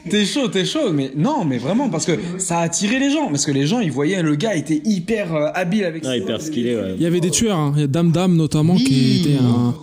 T'es 0.10 0.24
chaud, 0.24 0.48
t'es 0.50 0.66
chaud, 0.66 0.92
mais 0.94 1.12
non, 1.16 1.46
mais 1.46 1.58
vraiment 1.58 1.90
parce 1.90 2.06
que 2.06 2.12
ça 2.38 2.60
a 2.60 2.62
attiré 2.62 3.00
les 3.00 3.10
gens, 3.10 3.28
parce 3.30 3.44
que 3.44 3.52
les 3.52 3.66
gens 3.66 3.80
ils 3.80 3.92
voyaient 3.92 4.22
le 4.22 4.36
gars 4.36 4.54
était 4.56 4.80
hyper 4.86 5.34
euh, 5.34 5.48
habile 5.56 5.84
avec. 5.84 6.04
Ouais, 6.04 6.12
ses- 6.12 6.18
hyper 6.24 6.42
skillé, 6.42 6.76
ouais. 6.76 6.94
Il 6.96 7.02
y 7.02 7.08
avait 7.08 7.20
des 7.22 7.32
tueurs, 7.32 7.58
hein. 7.58 7.74
il 7.76 7.82
y 7.82 7.84
a 7.84 7.88
Dame 7.88 8.12
Dame 8.12 8.36
notamment 8.36 8.76
qui 8.76 9.22
était 9.22 9.38
un. 9.42 9.74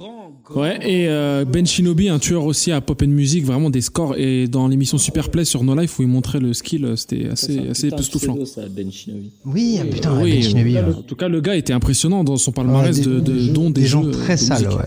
Ouais, 0.55 0.79
et 0.83 1.09
euh, 1.09 1.45
Ben 1.45 1.66
Shinobi, 1.66 2.09
un 2.09 2.19
tueur 2.19 2.45
aussi 2.45 2.73
à 2.73 2.81
Pop 2.81 3.03
and 3.03 3.07
Music, 3.09 3.45
vraiment 3.45 3.70
des 3.70 3.81
scores. 3.81 4.16
Et 4.19 4.49
dans 4.49 4.69
l'émission 4.69 4.99
Super 4.99 5.31
Play 5.31 5.45
sur 5.45 5.65
No 5.65 5.74
Life 5.74 5.99
où 5.99 6.03
il 6.03 6.09
montrait 6.09 6.41
le 6.41 6.53
skill, 6.53 6.85
euh, 6.85 6.97
c'était 6.97 7.29
assez, 7.31 7.59
assez 7.70 7.89
époustouflant. 7.89 8.37
Ben 8.70 8.91
Shinobi. 8.91 9.31
Oui, 9.47 9.79
ah, 9.81 9.85
putain, 9.85 10.20
Oui, 10.23 10.33
Ben 10.33 10.43
Shinobi, 10.43 10.74
ouais. 10.74 10.81
en 10.83 11.03
tout 11.03 11.16
cas, 11.16 11.29
le 11.29 11.41
gars 11.41 11.57
était 11.57 11.73
impressionnant 11.73 12.23
dans 12.24 12.37
son 12.37 12.53
palmarès 12.53 12.97
Ouais, 12.99 13.03
des- 13.05 13.09
de, 13.11 13.20
de, 13.20 13.33
des- 13.33 13.49
dont 13.53 13.70
des, 13.70 13.81
des 13.83 13.87
gens 13.87 14.03
jeux, 14.03 14.11
très 14.11 14.35
de 14.35 14.41
sales, 14.41 14.65
musique. 14.65 14.79
ouais. 14.79 14.85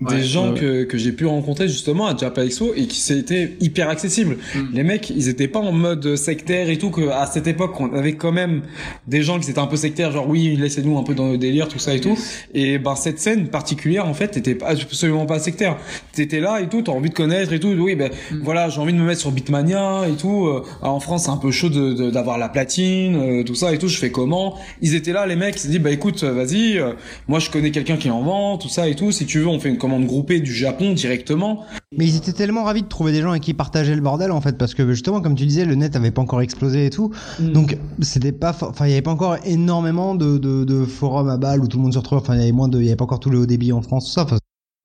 Des 0.00 0.22
gens 0.22 0.52
ouais. 0.52 0.58
que, 0.60 0.84
que 0.84 0.96
j'ai 0.98 1.12
pu 1.12 1.26
rencontrer 1.26 1.68
justement 1.68 2.06
à 2.06 2.16
Japan 2.16 2.42
Expo 2.42 2.72
et 2.74 2.86
qui 2.86 2.98
c'était 3.00 3.52
hyper 3.60 3.88
accessible. 3.88 4.38
Les 4.72 4.82
mecs, 4.82 5.10
ils 5.10 5.28
étaient 5.28 5.48
pas 5.48 5.58
en 5.58 5.72
mode 5.72 6.16
sectaire 6.16 6.70
et 6.70 6.78
tout 6.78 6.90
que 6.90 7.08
à 7.10 7.26
cette 7.26 7.46
époque 7.46 7.78
on 7.80 7.92
avait 7.92 8.14
quand 8.14 8.32
même 8.32 8.62
des 9.06 9.22
gens 9.22 9.38
qui 9.38 9.50
étaient 9.50 9.58
un 9.58 9.66
peu 9.66 9.76
sectaires 9.76 10.12
genre 10.12 10.28
oui, 10.28 10.56
laissez-nous 10.56 10.96
un 10.98 11.02
peu 11.02 11.14
dans 11.14 11.28
le 11.30 11.38
délire 11.38 11.68
tout 11.68 11.78
ça 11.78 11.94
et 11.94 12.00
tout 12.00 12.16
et 12.54 12.78
ben 12.78 12.94
cette 12.96 13.18
scène 13.18 13.48
particulière 13.48 14.06
en 14.06 14.14
fait 14.14 14.36
était 14.36 14.56
absolument 14.64 15.26
pas 15.26 15.38
sectaire. 15.38 15.76
t'étais 16.12 16.40
là 16.40 16.60
et 16.60 16.68
tout, 16.68 16.82
t'as 16.82 16.92
envie 16.92 17.10
de 17.10 17.14
connaître 17.14 17.52
et 17.52 17.60
tout. 17.60 17.68
Oui, 17.78 17.94
ben 17.94 18.10
voilà, 18.42 18.68
j'ai 18.68 18.80
envie 18.80 18.92
de 18.92 18.98
me 18.98 19.04
mettre 19.04 19.20
sur 19.20 19.30
Beatmania 19.32 20.06
et 20.08 20.16
tout. 20.16 20.46
Euh, 20.46 20.62
alors, 20.82 20.94
en 20.94 21.00
France, 21.00 21.24
c'est 21.24 21.30
un 21.30 21.36
peu 21.36 21.50
chaud 21.50 21.68
de- 21.68 21.92
de- 21.92 22.10
d'avoir 22.10 22.38
la 22.38 22.48
platine, 22.48 23.16
euh, 23.16 23.44
tout 23.44 23.54
ça 23.54 23.72
et 23.72 23.78
tout. 23.78 23.88
Je 23.88 23.96
fais 23.98 24.10
comment? 24.10 24.58
Ils 24.82 24.94
étaient 24.94 25.12
là, 25.12 25.26
les 25.26 25.36
mecs. 25.36 25.56
Ils 25.56 25.60
se 25.60 25.68
disent 25.68 25.80
bah 25.80 25.90
écoute, 25.90 26.22
vas-y, 26.24 26.78
euh, 26.78 26.92
moi 27.28 27.38
je 27.38 27.50
connais 27.50 27.70
quelqu'un 27.70 27.96
qui 27.96 28.10
en 28.10 28.22
vend, 28.22 28.58
tout 28.58 28.68
ça 28.68 28.88
et 28.88 28.94
tout. 28.94 29.12
Si 29.12 29.26
tu 29.26 29.40
veux, 29.40 29.46
on 29.46 29.58
fait 29.60 29.68
une 29.68 29.78
commande 29.90 30.06
groupée 30.06 30.40
du 30.40 30.54
Japon 30.54 30.92
directement. 30.92 31.64
Mais 31.96 32.06
ils 32.06 32.16
étaient 32.16 32.32
tellement 32.32 32.64
ravis 32.64 32.82
de 32.82 32.88
trouver 32.88 33.12
des 33.12 33.20
gens 33.20 33.30
avec 33.30 33.42
qui 33.42 33.54
partager 33.54 33.94
le 33.94 34.00
bordel 34.00 34.30
en 34.30 34.40
fait 34.40 34.56
parce 34.56 34.74
que 34.74 34.88
justement 34.92 35.20
comme 35.20 35.34
tu 35.34 35.46
disais 35.46 35.64
le 35.64 35.74
net 35.74 35.96
avait 35.96 36.12
pas 36.12 36.22
encore 36.22 36.40
explosé 36.42 36.86
et 36.86 36.90
tout. 36.90 37.10
Donc 37.40 37.76
c'était 38.00 38.32
pas 38.32 38.56
enfin 38.62 38.86
il 38.86 38.90
y 38.90 38.92
avait 38.92 39.02
pas 39.02 39.10
encore 39.10 39.36
énormément 39.44 40.14
de, 40.14 40.38
de, 40.38 40.64
de 40.64 40.84
forums 40.84 41.28
à 41.28 41.36
balles 41.36 41.60
où 41.60 41.66
tout 41.66 41.78
le 41.78 41.82
monde 41.82 41.92
se 41.92 41.98
retrouvait. 41.98 42.20
Enfin 42.22 42.34
il 42.34 42.40
y 42.40 42.42
avait 42.44 42.52
moins 42.52 42.68
de 42.68 42.78
il 42.78 42.84
y 42.84 42.88
avait 42.88 42.96
pas 42.96 43.04
encore 43.04 43.20
tout 43.20 43.30
le 43.30 43.38
haut 43.38 43.46
débit 43.46 43.72
en 43.72 43.82
France 43.82 44.06
tout 44.06 44.12
ça. 44.12 44.22
Enfin, 44.22 44.38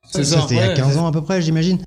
ça. 0.08 0.24
ça, 0.24 0.42
c'était 0.42 0.56
il 0.56 0.58
y 0.58 0.62
a 0.62 0.68
ouais. 0.70 0.74
15 0.74 0.98
ans 0.98 1.08
à 1.08 1.12
peu 1.12 1.22
près 1.22 1.42
j'imagine 1.42 1.78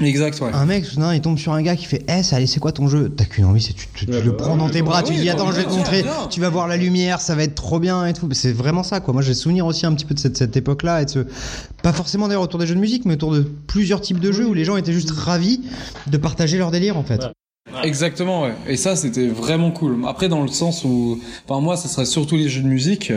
Exact, 0.00 0.40
ouais. 0.40 0.50
un 0.52 0.64
mec 0.64 0.84
soudain 0.84 1.12
il 1.12 1.20
tombe 1.20 1.38
sur 1.38 1.52
un 1.52 1.60
gars 1.62 1.74
qui 1.74 1.86
fait 1.86 2.04
eh 2.08 2.22
ça 2.22 2.36
allez 2.36 2.46
c'est 2.46 2.60
quoi 2.60 2.70
ton 2.70 2.86
jeu? 2.88 3.08
T'as 3.16 3.24
qu'une 3.24 3.44
envie 3.46 3.60
c'est 3.60 3.72
tu, 3.72 3.88
tu- 3.94 4.06
tu 4.06 4.12
le 4.12 4.36
prends 4.36 4.56
dans 4.56 4.68
tes 4.70 4.80
bras 4.80 5.02
tu 5.02 5.12
oui, 5.12 5.20
dis 5.20 5.28
attends 5.28 5.50
je 5.50 5.56
vais 5.56 5.64
te 5.64 5.70
montrer. 5.70 6.04
tu 6.30 6.40
vas 6.40 6.50
voir 6.50 6.68
la 6.68 6.76
lumière 6.76 7.20
ça 7.20 7.34
va 7.34 7.42
être 7.42 7.56
trop 7.56 7.80
bien 7.80 8.06
et 8.06 8.12
tout. 8.12 8.28
C'est 8.32 8.52
vraiment 8.52 8.84
ça 8.84 9.00
quoi. 9.00 9.12
Moi 9.12 9.22
j'ai 9.22 9.34
souvenir 9.34 9.66
aussi 9.66 9.84
un 9.84 9.92
petit 9.94 10.04
peu 10.04 10.14
de 10.14 10.20
cette, 10.20 10.36
cette 10.36 10.56
époque 10.56 10.84
là 10.84 11.02
et 11.02 11.04
de 11.04 11.10
ce 11.10 11.18
pas 11.82 11.92
forcément 11.92 12.28
d'ailleurs 12.28 12.42
autour 12.42 12.60
des 12.60 12.66
jeux 12.66 12.76
de 12.76 12.80
musique 12.80 13.04
mais 13.06 13.14
autour 13.14 13.32
de 13.32 13.40
plusieurs 13.40 14.00
types 14.00 14.20
de 14.20 14.30
jeux 14.30 14.46
où 14.46 14.54
les 14.54 14.64
gens 14.64 14.76
étaient 14.76 14.92
juste 14.92 15.10
ravis 15.10 15.60
de 16.06 16.16
partager 16.16 16.58
leur 16.58 16.70
délire 16.70 16.96
en 16.96 17.02
fait 17.02 17.20
Exactement, 17.84 18.42
ouais. 18.42 18.52
Et 18.68 18.76
ça, 18.76 18.96
c'était 18.96 19.26
vraiment 19.28 19.70
cool. 19.70 19.96
Après, 20.06 20.28
dans 20.28 20.42
le 20.42 20.48
sens 20.48 20.84
où, 20.84 21.18
enfin, 21.48 21.60
moi, 21.60 21.76
ce 21.76 21.88
serait 21.88 22.04
surtout 22.04 22.36
les 22.36 22.48
jeux 22.48 22.62
de 22.62 22.66
musique. 22.68 23.12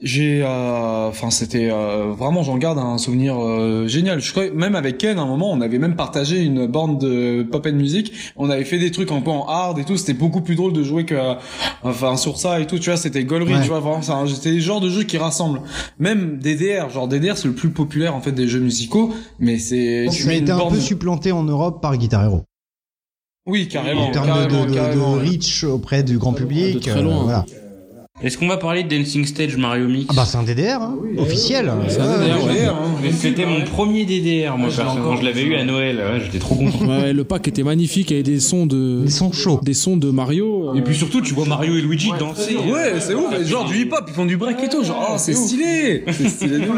J'ai, 0.00 0.42
euh, 0.42 1.08
enfin, 1.08 1.30
c'était 1.30 1.68
euh, 1.70 2.12
vraiment, 2.16 2.42
j'en 2.42 2.56
garde 2.58 2.78
un 2.78 2.96
souvenir 2.98 3.36
euh, 3.38 3.86
génial. 3.86 4.20
Je 4.20 4.30
crois, 4.32 4.50
même 4.50 4.74
avec 4.76 4.98
Ken, 4.98 5.18
à 5.18 5.22
un 5.22 5.26
moment, 5.26 5.50
on 5.52 5.60
avait 5.60 5.78
même 5.78 5.94
partagé 5.94 6.40
une 6.42 6.66
borne 6.66 6.98
de 6.98 7.42
pop 7.42 7.66
and 7.66 7.72
music. 7.74 8.12
On 8.36 8.50
avait 8.50 8.64
fait 8.64 8.78
des 8.78 8.90
trucs 8.90 9.12
un 9.12 9.20
peu 9.20 9.30
en 9.30 9.46
hard 9.46 9.78
et 9.78 9.84
tout. 9.84 9.96
C'était 9.96 10.14
beaucoup 10.14 10.40
plus 10.40 10.54
drôle 10.56 10.72
de 10.72 10.82
jouer 10.82 11.04
que, 11.04 11.34
enfin, 11.82 12.16
sur 12.16 12.38
ça 12.38 12.60
et 12.60 12.66
tout. 12.66 12.78
Tu 12.78 12.88
vois, 12.90 12.96
c'était 12.96 13.24
Golry, 13.24 13.52
Ouais. 13.54 13.60
tu 13.62 13.68
vois, 13.68 13.80
vraiment, 13.80 14.02
c'est 14.02 14.12
un- 14.12 14.26
c'était 14.26 14.52
le 14.52 14.60
genre 14.60 14.80
de 14.80 14.88
jeu 14.88 15.02
qui 15.02 15.18
rassemble. 15.18 15.60
Même 15.98 16.38
DDR, 16.38 16.88
genre 16.90 17.08
DDR, 17.08 17.36
c'est 17.36 17.48
le 17.48 17.54
plus 17.54 17.70
populaire 17.70 18.14
en 18.16 18.20
fait 18.20 18.32
des 18.32 18.48
jeux 18.48 18.60
musicaux, 18.60 19.12
mais 19.38 19.58
c'est. 19.58 20.06
tu 20.10 20.22
ça 20.22 20.24
a 20.24 20.28
mets 20.28 20.38
une 20.38 20.42
été 20.44 20.52
un 20.52 20.56
borne- 20.58 20.74
peu 20.74 20.80
supplanté 20.80 21.30
en 21.32 21.44
Europe 21.44 21.80
par 21.82 21.96
Guitar 21.96 22.24
Hero 22.24 22.42
Oui, 23.46 23.68
carrément. 23.68 24.08
en 24.08 24.10
termes 24.12 24.26
carrément, 24.26 24.60
de, 24.60 24.66
de, 24.66 24.70
de 24.70 24.74
carrément. 24.74 25.12
reach 25.14 25.64
auprès 25.64 26.02
du 26.02 26.18
grand 26.18 26.32
public. 26.32 26.74
de 26.74 26.78
très 26.80 27.00
euh, 27.00 27.02
loin. 27.02 27.22
voilà. 27.24 27.46
Est-ce 28.22 28.38
qu'on 28.38 28.48
va 28.48 28.56
parler 28.56 28.84
de 28.84 28.96
Dancing 28.96 29.24
Stage 29.24 29.56
Mario 29.56 29.88
Mix 29.88 30.06
Ah 30.10 30.14
bah 30.14 30.24
c'est 30.26 30.36
un 30.38 30.42
DDR 30.44 30.80
hein, 30.80 30.96
officiel. 31.18 31.72
C'est 31.88 32.00
un 32.00 32.18
Ouais, 32.20 32.26
DDR, 32.28 32.44
ouais. 32.44 32.50
ouais. 32.52 32.64
hein. 32.66 33.12
C'était 33.18 33.46
mon 33.46 33.62
premier 33.64 34.04
DDR, 34.04 34.56
moi, 34.56 34.68
perso, 34.74 34.98
quand 35.02 35.16
je 35.16 35.24
l'avais 35.24 35.42
eu 35.42 35.54
à 35.56 35.64
Noël. 35.64 35.96
Ouais, 35.96 36.20
j'étais 36.24 36.38
trop 36.38 36.54
content. 36.54 36.84
Ouais, 36.86 37.12
le 37.12 37.24
pack 37.24 37.48
était 37.48 37.62
magnifique, 37.64 38.10
il 38.10 38.14
y 38.14 38.16
avait 38.20 38.22
des 38.22 38.40
sons 38.40 38.66
de, 38.66 39.02
Ils 39.04 39.10
sont 39.10 39.32
chauds. 39.32 39.60
des 39.62 39.74
sons 39.74 39.96
de 39.96 40.10
Mario. 40.10 40.70
euh, 40.70 40.74
Et 40.74 40.82
puis 40.82 40.94
surtout, 40.94 41.20
tu 41.20 41.34
vois 41.34 41.46
Mario 41.46 41.76
et 41.76 41.80
Luigi 41.80 42.10
danser. 42.18 42.56
Ouais, 42.56 42.94
c'est 43.00 43.14
ouf, 43.14 43.24
mais 43.30 43.44
genre 43.44 43.64
du 43.64 43.76
hip-hop, 43.82 44.04
ils 44.08 44.14
font 44.14 44.24
du 44.26 44.36
break 44.36 44.56
et 44.62 44.68
tout, 44.68 44.84
genre 44.84 45.10
oh 45.12 45.14
c'est 45.18 45.34
stylé, 45.34 46.04
c'est 46.12 46.28
stylé. 46.28 46.58
de 46.58 46.68
ouf. 46.68 46.76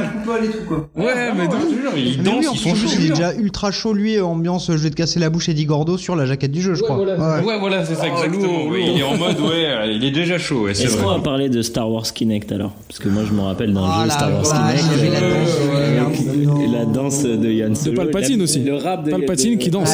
Ouais, 0.97 1.33
mais 1.37 1.47
de 1.49 1.55
ouf. 1.55 1.95
Ils 1.97 2.19
Mais 2.19 2.25
dansent, 2.25 2.35
oui, 2.41 2.49
en 2.49 2.53
ils 2.55 2.59
sont 2.59 2.71
il 2.71 2.77
chauds. 2.77 3.03
est 3.05 3.09
déjà 3.11 3.35
ultra 3.35 3.71
chaud 3.71 3.93
lui, 3.93 4.19
ambiance 4.21 4.69
je 4.71 4.77
vais 4.79 4.91
te 4.91 4.97
casser 4.97 5.21
la 5.21 5.31
bouche 5.31 5.49
Eddie 5.49 5.67
Gordo 5.67 5.97
sur 5.99 6.17
la 6.17 6.27
jaquette 6.27 6.51
du 6.53 6.61
jeu, 6.63 6.75
je 6.75 6.83
crois. 6.83 6.99
Ouais. 6.99 7.45
Ouais, 7.45 7.59
voilà, 7.59 7.85
c'est 7.85 7.95
ça, 7.95 8.07
exactement. 8.09 8.67
Ouais, 8.69 8.83
Il 8.87 8.99
est 8.99 9.03
en 9.03 9.17
mode, 9.17 9.39
ouais, 9.41 9.67
euh, 9.67 9.93
il 9.93 10.05
est 10.05 10.11
déjà 10.11 10.39
chaud, 10.39 10.63
ouais, 10.65 10.75
c'est 10.75 10.87
vrai. 10.87 11.17
Parler 11.35 11.49
de 11.49 11.63
Star 11.63 11.91
Wars 11.91 12.05
Kinect 12.13 12.53
alors 12.53 12.71
Parce 12.87 13.01
que 13.01 13.09
moi 13.09 13.25
je 13.29 13.33
me 13.33 13.41
rappelle 13.41 13.75
d'un 13.75 13.83
Ah 13.85 14.05
jeu 14.05 14.11
Star 14.11 14.31
Wars 14.33 14.45
y 14.45 14.95
avait 15.01 15.11
la 15.11 15.21
danse. 15.21 16.17
Kinect. 16.17 16.61
Et 16.63 16.69
la 16.69 16.85
danse 16.85 17.23
de 17.25 17.51
Yann 17.51 17.73
De 17.73 17.77
Solo. 17.77 17.97
Palpatine 17.97 18.39
La- 18.39 18.45
aussi. 18.45 18.61
Le 18.61 18.77
rap 18.77 19.05
de 19.05 19.11
Palpatine 19.11 19.59
qui 19.59 19.69
danse. 19.69 19.91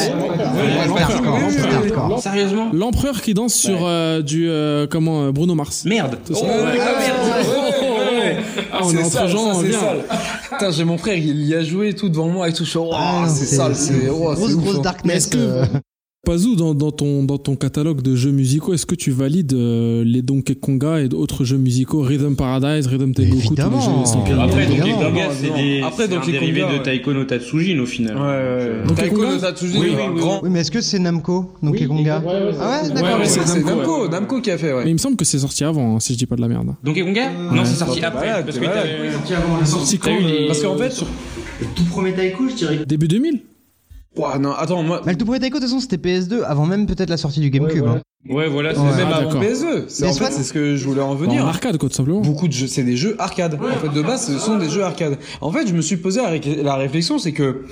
Sérieusement 2.19 2.69
L'empereur 2.73 3.19
qui 3.23 3.33
danse 3.33 3.55
sur 3.55 3.79
euh, 3.87 4.21
du 4.21 4.47
euh, 4.49 4.85
comment 4.87 5.23
euh, 5.23 5.31
Bruno 5.31 5.55
Mars. 5.55 5.83
Merde. 5.85 6.19
Ah, 8.71 8.79
on 8.83 8.91
est 8.95 9.03
entre 9.03 9.27
gens, 9.27 9.55
c'est 9.61 9.71
sale. 9.71 9.97
Putain, 10.51 10.69
j'ai 10.71 10.83
mon 10.83 10.97
frère, 10.99 11.17
il 11.17 11.43
y 11.45 11.55
a 11.55 11.63
joué 11.63 11.93
tout 11.95 12.07
devant 12.09 12.27
moi 12.27 12.49
et 12.49 12.53
tout. 12.53 12.65
Je 12.65 12.69
suis, 12.69 12.79
oh, 12.79 12.91
Ah, 12.93 13.25
c'est 13.27 13.45
sale, 13.45 13.75
c'est 13.75 14.09
oh, 14.11 14.33
grosse 14.35 14.55
grosse 14.57 14.75
hein. 14.77 14.81
darkness. 14.83 15.15
est-ce 15.17 15.27
que- 15.29 15.37
euh, 15.37 15.65
Pazou, 16.23 16.55
dans, 16.55 16.75
dans, 16.75 16.91
ton, 16.91 17.23
dans 17.23 17.39
ton 17.39 17.55
catalogue 17.55 18.03
de 18.03 18.15
jeux 18.15 18.29
musicaux, 18.29 18.75
est-ce 18.75 18.85
que 18.85 18.93
tu 18.93 19.09
valides 19.09 19.53
euh, 19.53 20.03
les 20.05 20.21
Donkey 20.21 20.53
Konga 20.53 21.01
et 21.01 21.09
d'autres 21.09 21.43
jeux 21.45 21.57
musicaux 21.57 22.01
Rhythm 22.01 22.35
Paradise, 22.35 22.85
Rhythm 22.85 23.11
Tengoku, 23.15 23.55
tous 23.55 23.55
les 23.55 24.31
jeux. 24.31 24.39
Après, 24.39 24.67
Donkey. 24.67 24.91
Konga, 24.91 25.29
c'est 25.31 25.49
des, 25.49 25.81
Après, 25.81 26.05
c'est 26.05 26.13
un 26.13 26.17
Donkey 26.19 26.31
dérivé 26.33 26.61
Konga, 26.61 26.73
de 26.73 26.77
ouais. 26.77 26.83
Taiko 26.83 27.13
no 27.13 27.23
Tatsujin 27.23 27.79
au 27.79 27.87
final. 27.87 28.17
Ouais, 28.17 28.21
ouais. 28.21 28.87
Donkey 28.87 29.01
Taiko 29.01 29.15
Konga 29.15 29.31
no 29.33 29.39
Tatsujin, 29.39 29.79
Oui, 29.79 29.87
oui, 29.89 30.01
oui, 30.13 30.19
grand. 30.19 30.41
Oui, 30.43 30.49
mais 30.51 30.59
est-ce 30.59 30.69
que 30.69 30.81
c'est 30.81 30.99
Namco 30.99 31.53
Donkey 31.63 31.87
Konga 31.87 32.21
Ah 32.23 32.27
ouais, 32.83 32.89
d'accord. 32.93 33.09
Ouais, 33.15 33.19
ouais, 33.21 33.25
C'est 33.25 33.55
Namco, 33.65 33.69
Namco, 33.71 34.07
Namco 34.09 34.41
qui 34.41 34.51
a 34.51 34.59
fait, 34.59 34.73
Mais 34.75 34.81
il 34.81 34.85
ouais. 34.85 34.93
me 34.93 34.97
semble 34.99 35.15
que 35.15 35.25
c'est 35.25 35.39
sorti 35.39 35.63
avant, 35.63 35.95
hein, 35.95 35.99
si 35.99 36.13
je 36.13 36.19
dis 36.19 36.27
pas 36.27 36.35
de 36.35 36.41
la 36.41 36.47
merde. 36.47 36.75
Donkey 36.83 37.01
Konga 37.01 37.31
Non, 37.51 37.65
c'est 37.65 37.73
sorti 37.83 38.05
après. 38.05 38.45
parce 38.45 38.59
que 38.59 38.65
Sorti 39.65 39.97
quand 39.97 40.11
eu 40.11 40.21
le- 40.21 40.27
les- 40.41 40.45
Parce 40.45 40.61
qu'en 40.61 40.77
fait, 40.77 41.03
Tout 41.75 41.83
premier 41.85 42.13
Taiko, 42.13 42.47
je 42.47 42.53
dirais. 42.55 42.79
Début 42.87 43.07
2000 43.07 43.41
Ouah, 44.17 44.37
non, 44.39 44.51
attends, 44.51 44.83
moi, 44.83 45.01
Mais 45.05 45.13
le 45.13 45.17
tout 45.17 45.23
premier 45.25 45.39
Taiko, 45.39 45.57
de 45.57 45.61
toute 45.63 45.69
façon, 45.69 45.79
c'était 45.79 45.95
PS2, 45.97 46.43
avant 46.43 46.65
même 46.65 46.85
peut-être 46.85 47.09
la 47.09 47.15
sortie 47.17 47.39
du 47.39 47.49
GameCube. 47.49 47.85
hein. 47.87 48.01
Ouais, 48.29 48.47
voilà, 48.49 48.75
c'est 48.75 48.79
Ouais. 48.81 48.97
même 48.97 49.07
Ah, 49.09 49.15
avant 49.17 49.29
d'accord. 49.33 49.41
PSE. 49.41 49.85
C'est 49.87 50.03
Mais 50.05 50.11
en 50.11 50.13
fait, 50.13 50.31
c'est 50.31 50.43
ce 50.43 50.53
que 50.53 50.75
je 50.75 50.85
voulais 50.85 51.01
en 51.01 51.11
En 51.11 51.15
venir. 51.15 51.47
arcade, 51.47 51.77
quoi, 51.77 51.89
tout 51.89 51.95
simplement. 51.95 52.19
Beaucoup 52.21 52.47
de 52.47 52.53
jeux, 52.53 52.67
c'est 52.67 52.83
des 52.83 52.95
jeux 52.97 53.15
arcade. 53.19 53.55
En 53.59 53.79
fait, 53.79 53.89
de 53.89 54.01
base, 54.03 54.27
ce 54.27 54.37
sont 54.37 54.57
des 54.57 54.69
jeux 54.69 54.83
arcade. 54.83 55.17
En 55.39 55.51
fait, 55.51 55.65
je 55.65 55.73
me 55.73 55.81
suis 55.81 55.97
posé 55.97 56.19
la 56.61 56.75
réflexion, 56.75 57.17
c'est 57.17 57.31
que 57.31 57.63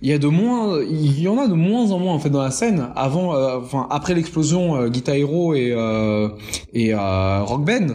il 0.00 0.08
y 0.08 0.12
a 0.12 0.18
de 0.18 0.26
moins, 0.26 0.80
il 0.82 1.20
y 1.20 1.28
en 1.28 1.38
a 1.38 1.46
de 1.46 1.54
moins 1.54 1.92
en 1.92 1.98
moins 2.00 2.14
en 2.14 2.18
fait 2.18 2.30
dans 2.30 2.42
la 2.42 2.50
scène. 2.50 2.88
Avant, 2.96 3.36
euh, 3.36 3.58
enfin 3.62 3.86
après 3.90 4.14
l'explosion 4.14 4.74
euh, 4.76 4.88
Guitar 4.88 5.14
Hero 5.14 5.54
et 5.54 5.72
euh, 5.72 6.30
et 6.72 6.92
euh, 6.94 7.42
Rock 7.44 7.64
Band. 7.64 7.94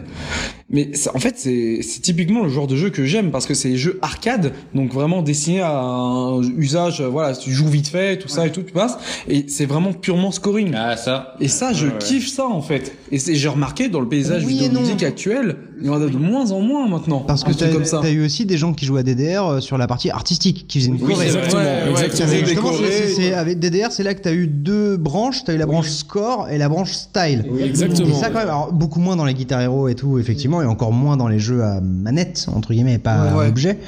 Mais 0.70 0.94
ça- 0.94 1.12
en 1.14 1.18
fait, 1.18 1.34
c'est 1.38 1.80
c'est 1.82 2.00
typiquement 2.00 2.42
le 2.42 2.50
genre 2.50 2.66
de 2.66 2.76
jeu 2.76 2.90
que 2.90 3.04
j'aime 3.06 3.30
parce 3.30 3.46
que 3.46 3.54
c'est 3.54 3.70
des 3.70 3.78
jeux 3.78 3.98
arcade, 4.02 4.52
donc 4.74 4.92
vraiment 4.92 5.22
destinés 5.22 5.62
à 5.62 5.72
un 5.80 6.42
usage. 6.42 7.00
euh, 7.00 7.08
Voilà, 7.08 7.34
tu 7.34 7.50
joues 7.52 7.68
vite 7.68 7.88
fait, 7.88 8.18
tout 8.18 8.28
ça 8.28 8.46
et 8.46 8.52
tout, 8.52 8.62
tu 8.62 8.72
passes. 8.74 8.98
Et 9.28 9.46
c'est 9.48 9.64
vraiment 9.64 9.94
purement 9.94 10.30
scoring. 10.30 10.72
Ah, 10.76 10.96
ça. 10.98 11.36
Et 11.40 11.48
ça, 11.48 11.72
je 11.72 11.86
Ouais, 11.86 11.92
ouais. 11.92 11.98
kiffe 11.98 12.28
ça 12.28 12.46
en 12.46 12.60
fait. 12.60 12.94
Et 13.10 13.18
c'est- 13.18 13.34
j'ai 13.34 13.48
remarqué 13.48 13.88
dans 13.88 14.00
le 14.00 14.08
paysage 14.08 14.44
Oui 14.44 14.58
vidéoludique 14.58 15.02
actuel, 15.02 15.56
il 15.80 15.86
y 15.86 15.90
en 15.90 15.94
a 16.00 16.06
de 16.06 16.16
moins 16.16 16.50
en 16.50 16.60
moins 16.60 16.86
maintenant. 16.88 17.20
Parce 17.20 17.42
que 17.44 17.52
t'as 17.52 17.68
comme 17.68 17.84
ça. 17.84 18.00
t'as 18.02 18.10
eu 18.10 18.24
aussi 18.24 18.44
des 18.46 18.58
gens 18.58 18.72
qui 18.74 18.84
jouaient 18.84 19.00
à 19.00 19.02
DDR 19.02 19.46
euh, 19.46 19.60
sur 19.60 19.78
la 19.78 19.86
partie 19.86 20.10
artistique, 20.10 20.66
qui 20.68 20.80
faisaient 20.80 20.90
une 20.90 21.02
Oui, 21.02 21.14
exactement, 21.22 21.62
Ouais, 21.62 21.66
ouais, 21.94 22.04
exactement. 22.06 22.72
c'est- 23.16 23.32
avec 23.32 23.58
DDR, 23.58 23.90
c'est 23.92 24.02
là 24.02 24.14
que 24.14 24.20
t'as 24.20 24.32
eu 24.34 24.46
deux 24.46 24.96
branches. 24.96 25.44
T'as 25.44 25.54
eu 25.54 25.58
la 25.58 25.66
branche 25.66 25.88
score 25.88 26.48
et 26.50 26.58
la 26.58 26.68
branche 26.68 26.92
style. 26.92 27.44
Exactement. 27.64 28.08
Et 28.08 28.12
ça, 28.12 28.28
quand 28.30 28.38
même, 28.40 28.48
alors, 28.48 28.72
beaucoup 28.72 29.00
moins 29.00 29.16
dans 29.16 29.24
les 29.24 29.34
Guitar 29.34 29.60
Hero 29.60 29.88
et 29.88 29.94
tout, 29.94 30.18
effectivement, 30.18 30.60
et 30.62 30.66
encore 30.66 30.92
moins 30.92 31.16
dans 31.16 31.28
les 31.28 31.38
jeux 31.38 31.62
à 31.62 31.80
manette, 31.80 32.46
entre 32.54 32.72
guillemets, 32.72 32.94
et 32.94 32.98
pas 32.98 33.22
Ouais, 33.24 33.28
à 33.30 33.36
ouais. 33.38 33.48
objet. 33.48 33.78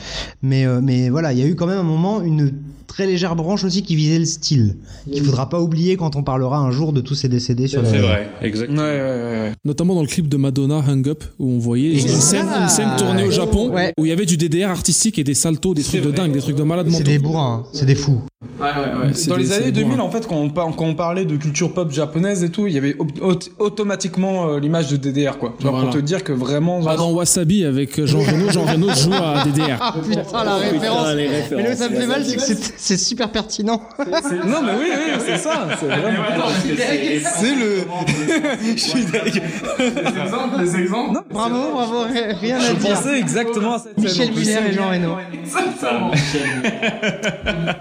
Mais, 0.43 0.65
euh, 0.67 0.81
mais 0.83 1.11
voilà, 1.11 1.33
il 1.33 1.39
y 1.39 1.43
a 1.43 1.47
eu 1.47 1.55
quand 1.55 1.67
même 1.67 1.79
un 1.79 1.83
moment 1.83 2.23
une 2.23 2.53
très 2.91 3.07
légère 3.07 3.37
branche 3.37 3.63
aussi 3.65 3.83
qui 3.83 3.95
visait 3.97 4.19
le 4.19 4.25
style. 4.25 4.77
Qu'il 5.11 5.25
faudra 5.25 5.49
pas 5.49 5.61
oublier 5.61 5.97
quand 5.97 6.17
on 6.17 6.23
parlera 6.23 6.59
un 6.59 6.71
jour 6.73 6.93
de 6.93 7.01
tous 7.01 7.15
ces 7.15 7.29
décédés 7.29 7.69
sur 7.69 7.87
C'est 7.87 7.99
vrai, 7.99 8.29
exactement. 8.43 8.83
ouais, 8.83 8.89
ouais, 8.89 9.01
ouais. 9.01 9.53
Notamment 9.65 9.95
dans 9.95 10.03
le 10.03 10.09
clip 10.09 10.29
de 10.29 10.37
Madonna 10.37 10.83
Hung 10.87 11.09
Up 11.09 11.23
où 11.39 11.49
on 11.53 11.59
voyait 11.59 11.93
une 11.93 12.09
scène, 12.09 12.49
une 12.61 12.69
scène 12.69 12.91
tournée 12.99 13.25
au 13.25 13.31
Japon 13.31 13.71
Ouais. 13.71 13.93
où 13.99 14.05
il 14.07 14.09
y 14.09 14.13
avait 14.13 14.27
du 14.27 14.37
DDR 14.37 14.71
artistique 14.71 15.19
et 15.19 15.25
des 15.25 15.35
saltos, 15.35 15.75
des 15.75 15.83
trucs 15.83 16.03
de 16.03 16.11
dingue, 16.11 16.33
des 16.33 16.41
trucs 16.41 16.57
de 16.57 16.63
malade 16.65 16.89
C'est 16.91 17.05
des 17.05 17.19
bourrins, 17.19 17.63
hein, 17.65 17.69
c'est 17.73 17.87
des 17.87 17.95
fous. 17.95 18.21
Dans 18.59 19.37
des- 19.37 19.43
les 19.43 19.53
années 19.53 19.65
des 19.67 19.73
2000, 19.73 19.97
bourrins. 19.97 20.09
en 20.09 20.11
fait, 20.11 20.27
quand 20.27 20.37
on, 20.37 20.51
par- 20.51 20.75
quand 20.75 20.85
on 20.87 20.95
parlait 20.95 21.25
de 21.25 21.37
culture 21.37 21.73
pop 21.73 21.91
japonaise 21.93 22.43
et 22.43 22.51
tout, 22.51 22.67
il 22.67 22.73
y 22.75 22.79
avait 22.79 22.97
au- 22.99 23.07
aut- 23.23 23.39
automatiquement 23.59 24.49
euh, 24.49 24.61
l'image 24.61 24.89
de 24.91 24.97
DDR, 24.97 25.39
quoi. 25.39 25.55
Genre 25.61 25.73
Voilà. 25.73 25.87
pour 25.87 25.95
te 25.95 26.01
dire 26.01 26.25
que 26.25 26.33
vraiment. 26.33 26.81
Ah, 26.87 26.97
dans 26.97 27.13
Wasabi 27.13 27.65
avec 27.65 28.05
Jean 28.05 28.19
Reno, 28.21 28.51
Jean 28.51 28.65
Reno 28.65 28.89
joue 28.95 29.13
à 29.13 29.45
DDR. 29.45 29.79
Ah 29.81 29.95
putain, 30.03 30.45
la 30.45 30.57
référence. 30.57 31.15
les 31.15 31.29
Mais 31.57 31.63
là 31.63 31.77
ça 31.77 31.89
me 31.89 31.97
fait 31.97 32.07
mal, 32.07 32.25
c'est 32.25 32.37
que 32.37 32.43
c'est- 32.81 32.97
super 32.97 33.31
pertinent. 33.31 33.81
Non, 33.99 34.63
mais 34.63 34.73
oui, 34.79 34.91
oui, 34.91 35.21
c'est 35.27 35.37
ça. 35.39 35.67
C'est 35.79 35.87
vraiment. 35.87 36.23
C'est 36.65 37.55
le. 37.55 37.85
Je 38.77 38.81
suis. 38.81 39.05
Les 40.59 40.77
exemples 40.83 41.15
Non, 41.15 41.21
Bravo, 41.31 41.71
bravo, 41.73 42.03
ri- 42.05 42.33
rien 42.41 42.59
à 42.59 42.61
Je 42.61 42.73
dire. 42.75 42.95
pensais 42.95 43.19
exactement 43.19 43.75
à 43.75 43.79
cette. 43.79 43.99
Michel. 43.99 44.31
Muller 44.33 44.59
et 44.71 44.73
Jean 44.73 44.91
Reno. 44.91 45.11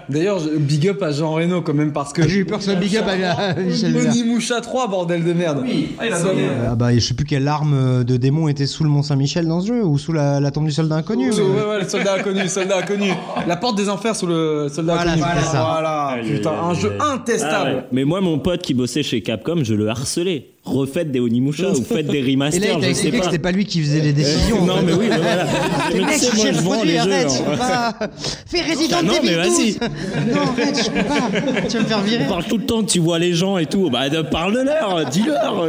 D'ailleurs, 0.08 0.38
je- 0.40 0.56
big 0.58 0.88
up 0.88 1.02
à 1.02 1.12
Jean 1.12 1.32
Reno 1.32 1.62
quand 1.62 1.74
même 1.74 1.92
parce 1.92 2.12
que. 2.12 2.26
J'ai 2.26 2.38
eu 2.38 2.44
peur 2.44 2.58
que 2.58 2.64
ce 2.64 2.72
big 2.72 2.96
up 2.96 3.04
à 3.08 3.54
Michel 3.54 3.92
Muller. 3.92 4.08
Onimusha 4.08 4.60
3, 4.60 4.88
bordel 4.88 5.24
de 5.24 5.32
merde. 5.32 5.64
Ça- 6.10 6.28
Ah 6.70 6.74
bah, 6.74 6.92
je 6.94 7.00
sais 7.00 7.14
plus 7.14 7.24
quelle 7.26 7.46
arme 7.48 8.04
de 8.04 8.16
démon 8.16 8.48
était 8.48 8.66
sous 8.66 8.84
le 8.84 8.90
Mont 8.90 9.02
Saint-Michel 9.02 9.46
dans 9.46 9.60
ce 9.60 9.68
jeu 9.68 9.84
ou 9.84 9.98
sous 9.98 10.12
la, 10.12 10.40
la 10.40 10.50
tombe 10.50 10.66
du 10.66 10.72
soldat 10.72 10.96
inconnu. 10.96 11.30
Ouais, 11.30 11.40
ouais, 11.40 11.64
ouais, 11.68 11.80
le 11.82 11.88
soldat 11.88 12.14
inconnu, 12.14 12.42
le 12.42 12.48
soldat 12.48 12.78
inconnu. 12.78 13.10
La 13.46 13.56
porte 13.56 13.76
des 13.76 13.88
enfers 13.88 14.16
sous 14.16 14.26
le 14.26 14.68
soldat 14.72 14.89
Voilà, 14.94 15.12
c'était 15.14 15.46
ça. 15.46 15.60
Voilà, 15.70 16.16
putain, 16.24 16.50
un 16.50 16.74
jeu 16.74 16.92
Ah 17.00 17.12
intestable. 17.14 17.70
ouais. 17.76 17.84
Mais 17.92 18.04
moi, 18.04 18.20
mon 18.20 18.38
pote 18.38 18.62
qui 18.62 18.74
bossait 18.74 19.02
chez 19.02 19.20
Capcom, 19.22 19.60
je 19.62 19.74
le 19.74 19.88
harcelais. 19.88 20.46
refaites 20.64 21.10
des 21.10 21.20
Onimusha 21.20 21.70
ou 21.70 21.82
faites 21.82 22.06
des 22.06 22.18
Et 22.18 22.22
là, 22.22 22.28
remasters, 22.30 22.62
il 22.62 22.68
t'a 22.68 22.76
je 22.76 22.80
sais 22.82 22.90
expliqué 22.90 23.16
que 23.16 23.18
pas. 23.18 23.24
c'était 23.30 23.38
pas 23.42 23.52
lui 23.52 23.64
qui 23.64 23.80
faisait 23.80 24.00
les 24.00 24.12
décisions. 24.12 24.64
non, 24.64 24.82
mais 24.84 24.92
oui, 24.92 25.06
mais 25.08 25.16
voilà. 25.16 25.46
Mais 25.94 26.00
mec, 26.00 26.14
tu 26.14 26.18
sais, 26.20 26.30
tu 26.30 26.36
moi, 26.36 26.52
je 26.52 26.60
vends 26.60 26.82
les 26.84 26.92
jeux. 26.92 26.98
arrête, 27.00 27.30
je 27.32 27.42
peux 27.42 27.50
hein. 27.52 27.92
pas. 27.98 28.08
Fais 28.46 28.62
Resident 28.62 28.96
Ah 29.00 29.02
non, 29.02 29.12
Evil 29.14 29.26
mais 29.36 29.44
12. 29.48 29.78
vas-y. 29.78 30.32
Non, 30.34 30.40
arrête, 30.42 30.84
je 30.84 30.90
peux 30.90 31.04
pas. 31.08 31.62
Tu 31.68 31.76
vas 31.76 31.82
me 31.82 31.86
faire 31.88 32.00
virer. 32.02 32.24
On 32.26 32.28
parle 32.28 32.44
tout 32.44 32.58
le 32.58 32.66
temps 32.66 32.80
que 32.82 32.90
tu 32.90 32.98
vois 33.00 33.18
les 33.18 33.32
gens 33.34 33.58
et 33.58 33.66
tout. 33.66 33.90
Bah, 33.90 34.08
de- 34.08 34.22
parle-leur, 34.22 35.04
dis-leur. 35.10 35.66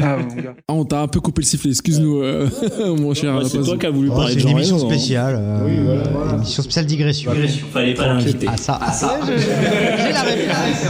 Ah, 0.00 0.16
mon 0.16 0.34
gars. 0.42 0.54
Ah, 0.68 0.72
on 0.72 0.84
t'a 0.84 1.00
un 1.02 1.08
peu 1.08 1.20
coupé 1.20 1.42
le 1.42 1.46
sifflet, 1.46 1.70
excuse-nous, 1.70 2.22
euh, 2.22 2.48
mon 2.96 3.12
cher. 3.14 3.36
Ouais, 3.36 3.44
c'est 3.44 3.58
toi 3.60 3.76
qui 3.76 3.86
as 3.86 3.90
voulu 3.90 4.08
Oh, 4.12 4.16
parler 4.16 4.34
c'est 4.34 4.42
une 4.42 4.48
émission 4.50 4.78
spéciale. 4.78 5.36
euh, 5.40 6.34
Émission 6.36 6.62
spéciale 6.62 6.86
digression. 6.86 7.32
Fallait 7.72 7.94
pas 7.94 8.06
l'inviter. 8.06 8.46
Ah 8.48 8.56
ça, 8.56 8.78
ah 8.80 8.92
ça. 8.92 9.18
J'ai 9.26 10.12
la 10.12 10.22
référence. 10.22 10.86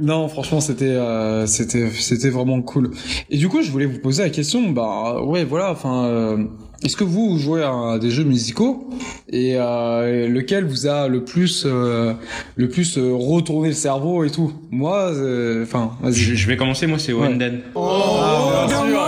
Non, 0.00 0.28
franchement, 0.28 0.60
c'était 0.60 0.84
euh, 0.86 1.46
c'était 1.46 1.90
c'était 1.90 2.30
vraiment 2.30 2.60
cool. 2.62 2.90
Et 3.30 3.36
du 3.38 3.48
coup, 3.48 3.62
je 3.62 3.70
voulais 3.70 3.86
vous 3.86 3.98
poser 3.98 4.22
la 4.22 4.30
question. 4.30 4.70
Bah 4.70 5.22
ouais, 5.22 5.44
voilà. 5.44 5.70
Enfin, 5.72 6.04
euh, 6.06 6.44
est-ce 6.82 6.96
que 6.96 7.04
vous 7.04 7.38
jouez 7.38 7.62
à 7.62 7.98
des 7.98 8.10
jeux 8.10 8.24
musicaux 8.24 8.90
et 9.28 9.54
euh, 9.56 10.28
lequel 10.28 10.64
vous 10.64 10.86
a 10.86 11.08
le 11.08 11.24
plus 11.24 11.64
euh, 11.66 12.12
le 12.56 12.68
plus 12.68 12.98
euh, 12.98 13.12
retourné 13.14 13.68
le 13.68 13.74
cerveau 13.74 14.24
et 14.24 14.30
tout? 14.30 14.52
Moi, 14.70 15.12
euh, 15.14 15.62
enfin, 15.64 15.92
vas-y. 16.02 16.14
Je, 16.14 16.34
je 16.34 16.46
vais 16.46 16.56
commencer, 16.56 16.86
moi, 16.86 16.98
c'est 16.98 17.12
Ouais. 17.12 17.28
Wendan. 17.28 17.60
Ah, 17.74 18.66
bien 18.68 18.86
sûr. 18.86 19.00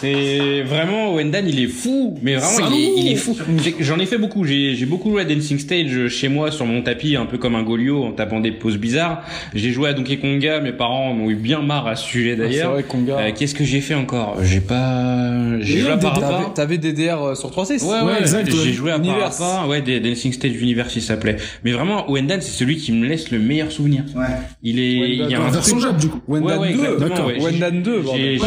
C'est 0.00 0.62
vraiment 0.62 1.14
Wendan, 1.14 1.44
il 1.48 1.60
est 1.60 1.66
fou, 1.68 2.18
mais 2.22 2.36
vraiment 2.36 2.68
il 2.70 2.76
est, 2.82 2.92
il 3.00 3.12
est 3.12 3.16
fou. 3.16 3.36
J'en 3.80 3.98
ai 3.98 4.06
fait 4.06 4.18
beaucoup. 4.18 4.44
J'ai 4.44 4.74
j'ai 4.74 4.86
beaucoup 4.86 5.10
joué 5.10 5.22
à 5.22 5.24
Dancing 5.24 5.58
Stage 5.58 6.08
chez 6.08 6.28
moi 6.28 6.50
sur 6.50 6.66
mon 6.66 6.82
tapis, 6.82 7.16
un 7.16 7.26
peu 7.26 7.38
comme 7.38 7.54
un 7.54 7.62
Golio 7.62 8.04
en 8.04 8.12
tapant 8.12 8.40
des 8.40 8.52
poses 8.52 8.78
bizarres. 8.78 9.22
J'ai 9.54 9.70
joué 9.70 9.88
à 9.88 9.92
Donkey 9.92 10.16
Konga. 10.18 10.60
Mes 10.60 10.72
parents 10.72 11.10
en 11.10 11.14
ont 11.20 11.30
eu 11.30 11.34
bien 11.36 11.60
marre 11.62 11.86
à 11.86 11.96
ce 11.96 12.06
sujet 12.06 12.32
Ah, 12.34 12.42
C'est 12.42 12.48
d'ailleurs. 12.48 12.72
vrai, 12.72 12.82
Konga. 12.82 13.18
Euh, 13.18 13.30
Qu'est-ce 13.36 13.54
que 13.54 13.64
j'ai 13.64 13.80
fait 13.80 13.94
encore? 13.94 14.36
J'ai 14.42 14.60
pas. 14.60 15.60
J'ai 15.60 15.78
joué 15.80 15.90
à 15.92 15.96
Parappa. 15.96 16.52
T'avais 16.54 16.78
DDR 16.78 17.22
euh, 17.22 17.34
sur 17.34 17.50
3.6 17.50 17.84
Ouais, 17.84 18.00
ouais, 18.12 18.20
exact, 18.20 18.48
ouais. 18.52 18.58
J'ai 18.64 18.72
joué 18.72 18.90
à. 18.92 18.98
Parappa, 18.98 19.66
ouais, 19.68 19.80
Dancing 20.00 20.32
Stage 20.32 20.52
Universe, 20.60 20.94
il 20.96 21.02
s'appelait. 21.02 21.36
Mais 21.64 21.72
vraiment, 21.72 22.10
Wendan, 22.10 22.40
c'est 22.40 22.50
celui 22.52 22.76
qui 22.76 22.92
me 22.92 23.06
laisse 23.06 23.30
le 23.30 23.38
meilleur 23.38 23.70
souvenir. 23.72 24.04
Ouais. 24.14 24.24
Il 24.62 24.78
est, 24.78 24.92
il 25.16 25.30
y 25.30 25.34
a 25.34 25.40
un 25.42 25.50
version 25.50 25.78
Jap, 25.78 25.96
du 25.98 26.08
coup. 26.08 26.20
Wendan 26.28 26.58
Ouais, 26.58 26.68
ouais, 26.68 26.72
2. 26.74 26.74
exactement, 26.80 27.08
D'accord. 27.08 27.26
ouais. 27.26 27.34
J'ai- 27.38 27.44
Wendan 27.44 27.82
2. 27.82 28.00
bordel. 28.00 28.38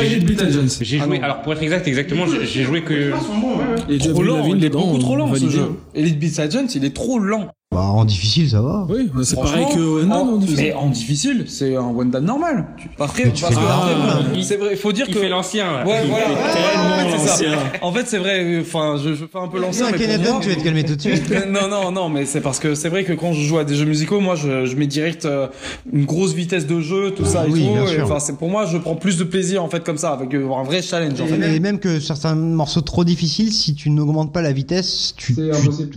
J'ai 0.81 0.99
Ah 1.01 1.05
joué. 1.05 1.19
Alors 1.25 1.41
pour 1.41 1.53
être 1.53 1.63
exact, 1.63 1.87
exactement, 1.87 2.25
j'ai- 2.27 2.63
joué 2.63 2.83
que. 2.83 3.09
Trop 3.11 4.13
Javel 4.13 4.25
lent, 4.27 4.35
Lavigne 4.37 4.57
il 4.57 4.65
est 4.65 4.69
beaucoup 4.69 4.97
trop 4.99 5.15
lent 5.15 5.33
ce 5.35 5.49
jeu. 5.49 5.71
Elite 5.95 6.19
Beat 6.19 6.39
Agent, 6.39 6.67
il 6.75 6.85
est 6.85 6.95
trop 6.95 7.17
lent. 7.19 7.49
Bah, 7.75 7.81
en 7.81 8.05
difficile, 8.05 8.49
ça 8.49 8.61
va. 8.61 8.85
Oui, 8.89 9.09
bah, 9.13 9.21
c'est 9.23 9.35
Franchement, 9.35 9.61
pareil 9.63 9.75
que 9.75 9.79
Wendan, 9.99 10.15
en- 10.15 10.27
on 10.33 10.37
dit. 10.37 10.53
Mais 10.57 10.73
en 10.73 10.89
difficile, 10.89 11.45
c'est 11.47 11.75
un 11.75 11.89
Wendan 11.91 12.21
normal. 12.23 12.65
Après, 12.99 12.99
parce 12.99 13.13
fais 13.13 13.23
que- 13.23 13.35
après, 13.49 14.43
c'est 14.43 14.55
vrai, 14.57 14.69
il 14.71 14.77
faut 14.77 14.91
dire 14.91 15.05
Il 15.09 15.13
que 15.13 15.19
fait 15.19 15.29
l'ancien. 15.29 15.71
là. 15.71 15.85
Ouais, 15.85 16.01
Il 16.05 16.09
voilà. 16.09 16.25
fait 16.27 16.53
tellement 16.53 16.95
ouais, 17.11 17.17
c'est 17.19 17.27
ça. 17.27 17.43
l'ancien. 17.43 17.59
En 17.81 17.91
fait, 17.91 18.03
c'est 18.07 18.17
vrai. 18.17 18.59
Enfin, 18.61 18.95
je, 19.03 19.09
je 19.13 19.25
fais 19.25 19.39
un 19.39 19.47
peu 19.47 19.59
l'ancien, 19.59 19.85
Non, 19.85 19.91
mais 19.91 19.97
Kenneth 19.97 20.21
moi- 20.21 20.31
Dunn, 20.31 20.39
tu 20.41 20.49
vas 20.49 20.55
te 20.55 20.63
calmer 20.63 20.83
tout 20.83 20.95
de 20.95 21.01
suite. 21.01 21.23
non, 21.49 21.67
non, 21.69 21.91
non, 21.91 22.09
mais 22.09 22.25
c'est 22.25 22.41
parce 22.41 22.59
que 22.59 22.75
c'est 22.75 22.89
vrai 22.89 23.03
que 23.03 23.13
quand 23.13 23.33
je 23.33 23.41
joue 23.41 23.57
à 23.57 23.63
des 23.63 23.75
jeux 23.75 23.85
musicaux, 23.85 24.19
moi, 24.19 24.35
je, 24.35 24.65
je 24.65 24.75
mets 24.75 24.87
direct 24.87 25.25
euh, 25.25 25.47
une 25.91 26.05
grosse 26.05 26.33
vitesse 26.33 26.65
de 26.67 26.79
jeu, 26.79 27.11
tout 27.11 27.25
ça 27.25 27.45
et 27.45 27.51
Oui, 27.51 27.65
tout. 27.65 27.73
bien 27.73 27.83
et 27.83 27.87
sûr. 27.95 28.05
Enfin, 28.05 28.19
c'est 28.19 28.37
pour 28.37 28.49
moi, 28.49 28.65
je 28.65 28.77
prends 28.77 28.95
plus 28.95 29.17
de 29.17 29.23
plaisir 29.23 29.63
en 29.63 29.69
fait 29.69 29.83
comme 29.83 29.97
ça, 29.97 30.11
avec 30.11 30.33
euh, 30.33 30.49
un 30.53 30.63
vrai 30.63 30.81
challenge. 30.81 31.19
En 31.19 31.25
fait. 31.27 31.55
Et 31.55 31.59
même 31.59 31.79
que 31.79 31.99
certains 31.99 32.35
morceaux 32.35 32.81
trop 32.81 33.03
difficiles, 33.03 33.51
si 33.51 33.75
tu 33.75 33.89
n'augmentes 33.89 34.31
pas 34.31 34.41
la 34.41 34.53
vitesse, 34.53 35.13
tu, 35.17 35.35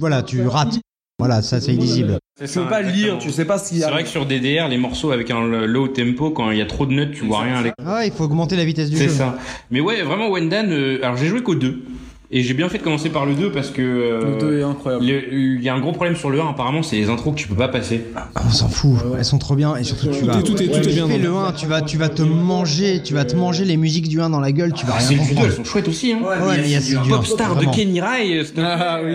voilà, 0.01 0.23
tu 0.23 0.47
rates. 0.47 0.79
Voilà, 1.19 1.43
ça 1.43 1.61
c'est 1.61 1.75
illisible. 1.75 2.19
Tu 2.41 2.47
peux 2.47 2.69
pas 2.69 2.81
lire, 2.83 3.19
tu 3.19 3.31
sais 3.33 3.45
pas 3.45 3.59
ce 3.59 3.69
qu'il 3.71 3.79
y 3.79 3.81
C'est 3.81 3.87
a. 3.87 3.91
vrai 3.91 4.05
que 4.05 4.09
sur 4.09 4.25
DDR, 4.25 4.69
les 4.69 4.79
morceaux 4.79 5.11
avec 5.11 5.31
un 5.33 5.67
low 5.67 5.89
tempo, 5.89 6.31
quand 6.31 6.53
il 6.53 6.59
y 6.59 6.63
a 6.63 6.67
trop 6.67 6.87
de 6.87 6.93
notes, 6.93 7.11
tu 7.11 7.25
vois 7.25 7.41
rien. 7.41 7.65
Ah, 7.85 8.05
il 8.07 8.13
faut 8.13 8.25
augmenter 8.25 8.55
la 8.55 8.65
vitesse 8.65 8.89
du 8.91 8.97
C'est 8.97 9.09
jeu. 9.09 9.15
ça. 9.15 9.37
Mais 9.73 9.81
ouais, 9.81 10.03
vraiment 10.03 10.29
Wendan. 10.31 10.71
euh, 10.71 10.99
alors 11.03 11.17
j'ai 11.17 11.27
joué 11.27 11.43
qu'au 11.43 11.57
2 11.57 11.83
et 12.31 12.43
j'ai 12.43 12.55
bien 12.55 12.69
fait 12.69 12.79
de 12.79 12.85
commencer 12.85 13.09
par 13.09 13.27
le 13.27 13.35
2 13.35 13.51
parce 13.51 13.71
que 13.71 13.83
euh, 13.83 14.35
Le 14.35 14.39
2 14.41 14.59
est 14.61 14.63
incroyable. 14.63 15.05
le- 15.05 15.33
il 15.57 15.61
y 15.63 15.69
a 15.69 15.75
un 15.75 15.81
gros 15.81 15.91
problème 15.91 16.15
sur 16.15 16.31
le 16.31 16.41
1 16.41 16.51
apparemment, 16.51 16.85
c'est 16.85 16.95
les 16.95 17.09
intros 17.11 17.35
que 17.35 17.41
tu 17.41 17.49
peux 17.49 17.57
pas 17.57 17.67
passer. 17.69 18.05
Ah, 18.15 18.29
on 18.47 18.51
s'en 18.51 18.69
fout, 18.69 18.93
elles 19.19 19.25
sont 19.25 19.39
trop 19.39 19.57
bien 19.57 19.75
et 19.75 19.83
surtout 19.83 20.11
tu 20.13 20.21
Tout 20.21 20.27
vas. 20.27 20.39
est- 20.39 20.43
tout 20.45 20.63
est- 20.63 20.69
tout 20.69 20.89
est 20.89 20.93
bien 20.93 21.09
le 21.09 21.33
1, 21.35 21.51
tu 21.51 21.67
vas, 21.67 21.83
tu 21.83 21.97
vas 21.99 22.11
te 22.11 22.23
manger, 22.23 23.03
tu 23.03 23.15
vas 23.15 23.25
te 23.25 23.35
manger 23.35 23.65
les 23.65 23.77
musiques 23.77 24.09
du 24.09 24.21
1 24.21 24.31
dans 24.31 24.39
la 24.41 24.53
gueule, 24.53 24.73
tu 24.73 24.87
vas 24.87 24.93
Ah, 24.95 24.99
rien 24.99 25.09
c'est 25.09 25.15
le 25.15 25.21
2, 25.21 25.27
comprendre. 25.31 25.47
elles 25.49 25.57
sont 25.57 25.65
chouettes 25.65 25.89
aussi. 25.89 26.13
Hein. 26.13 26.21
Ouais, 26.23 26.37
mais 26.59 26.63
il 26.67 26.71
y 26.71 26.77
a 26.77 26.81
c'est 26.81 26.93
dur. 26.93 27.09
Popstar 27.09 27.57
de. 27.57 27.65
Kenny 27.75 28.01
Rai. 28.01 28.39
euh, 28.39 28.45
Ah, 28.59 29.01
oui. 29.05 29.15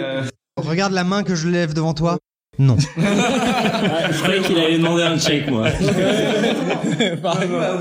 Regarde 0.57 0.93
la 0.93 1.03
main 1.03 1.23
que 1.23 1.33
je 1.33 1.49
lève 1.49 1.73
devant 1.73 1.93
toi. 1.93 2.19
Non. 2.59 2.77
Ah, 2.99 3.01
je 4.11 4.17
croyais 4.21 4.41
qu'il 4.41 4.57
allait 4.59 4.77
demander 4.77 5.01
un 5.01 5.17
check, 5.17 5.49
moi. 5.49 5.67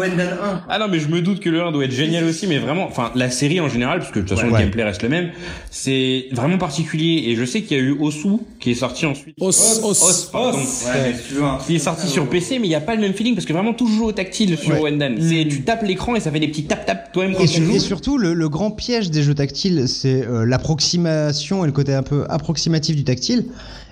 Wendan 0.01 0.29
1. 0.43 0.63
Ah 0.69 0.79
non, 0.79 0.87
mais 0.89 0.99
je 0.99 1.09
me 1.09 1.21
doute 1.21 1.41
que 1.41 1.51
le 1.51 1.63
1 1.63 1.73
doit 1.73 1.85
être 1.85 1.93
génial 1.93 2.25
aussi, 2.25 2.47
mais 2.47 2.59
vraiment, 2.59 2.87
enfin, 2.87 3.11
la 3.15 3.31
série 3.31 3.61
en 3.61 3.69
général, 3.69 3.99
parce 3.99 4.11
que 4.11 4.21
de 4.21 4.25
toute 4.27 4.37
façon 4.39 4.51
Ouais. 4.51 4.59
le 4.59 4.65
gameplay 4.65 4.83
reste 4.85 5.03
le 5.03 5.09
même, 5.09 5.31
c'est 5.71 6.27
vraiment 6.33 6.59
particulier. 6.59 7.25
Et 7.31 7.37
je 7.37 7.45
sais 7.45 7.63
qu'il 7.63 7.77
y 7.77 7.81
a 7.81 7.83
eu 7.83 7.97
Osu 7.99 8.39
qui 8.61 8.71
est 8.71 8.75
sorti 8.75 9.05
ensuite. 9.07 9.37
Os, 9.41 9.81
os. 9.85 10.29
pardon. 10.33 10.59
Ouais, 10.59 11.15
tu 11.29 11.35
veux 11.35 11.45
un 11.45 11.59
Qui 11.59 11.77
est 11.77 11.79
sorti 11.79 12.09
sur 12.09 12.27
PC, 12.29 12.59
mais 12.59 12.67
il 12.67 12.71
n'y 12.71 12.75
a 12.75 12.81
pas 12.81 12.95
le 12.95 13.01
même 13.03 13.13
feeling 13.15 13.35
parce 13.35 13.47
que 13.47 13.53
vraiment 13.53 13.75
tout 13.75 13.89
joue 13.89 14.05
au 14.07 14.13
tactile 14.13 14.57
sur 14.57 14.73
Ouais. 14.75 14.81
Wendan. 14.81 15.17
C'est 15.21 15.47
tu 15.49 15.63
tapes 15.63 15.83
l'écran 15.83 16.15
et 16.17 16.21
ça 16.21 16.31
fait 16.31 16.41
des 16.41 16.49
petits 16.49 16.65
tap 16.65 16.87
tap 16.87 17.13
toi-même 17.13 17.35
quand 17.37 17.45
Et, 17.45 17.49
tu 17.49 17.63
joues. 17.63 17.75
et 17.75 17.79
surtout, 17.79 18.17
le, 18.19 18.33
le 18.35 18.49
grand 18.49 18.71
piège 18.71 19.11
des 19.11 19.23
jeux 19.23 19.35
tactiles, 19.35 19.87
c'est 19.87 20.27
euh, 20.27 20.47
l'approximation 20.47 21.63
et 21.65 21.67
le 21.67 21.73
côté 21.73 21.93
un 21.95 22.03
peu 22.03 22.25
approximatif 22.31 22.97
du 22.97 23.05
tactile. 23.05 23.45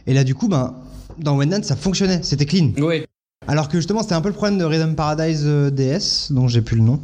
Et 0.06 0.14
là, 0.14 0.24
du 0.24 0.34
coup, 0.34 0.48
ben, 0.48 0.74
dans 1.18 1.36
Wendan, 1.36 1.62
ça 1.62 1.76
fonctionnait, 1.76 2.20
c'était 2.22 2.46
clean. 2.46 2.70
Ouais. 2.78 3.06
Alors 3.48 3.68
que 3.68 3.78
justement, 3.78 4.02
c'était 4.02 4.14
un 4.14 4.20
peu 4.20 4.28
le 4.28 4.34
problème 4.34 4.58
de 4.58 4.64
Rhythm 4.64 4.94
Paradise 4.94 5.44
euh, 5.46 5.70
DS, 5.70 6.28
dont 6.30 6.46
j'ai 6.46 6.60
plus 6.60 6.76
le 6.76 6.82
nom. 6.82 7.00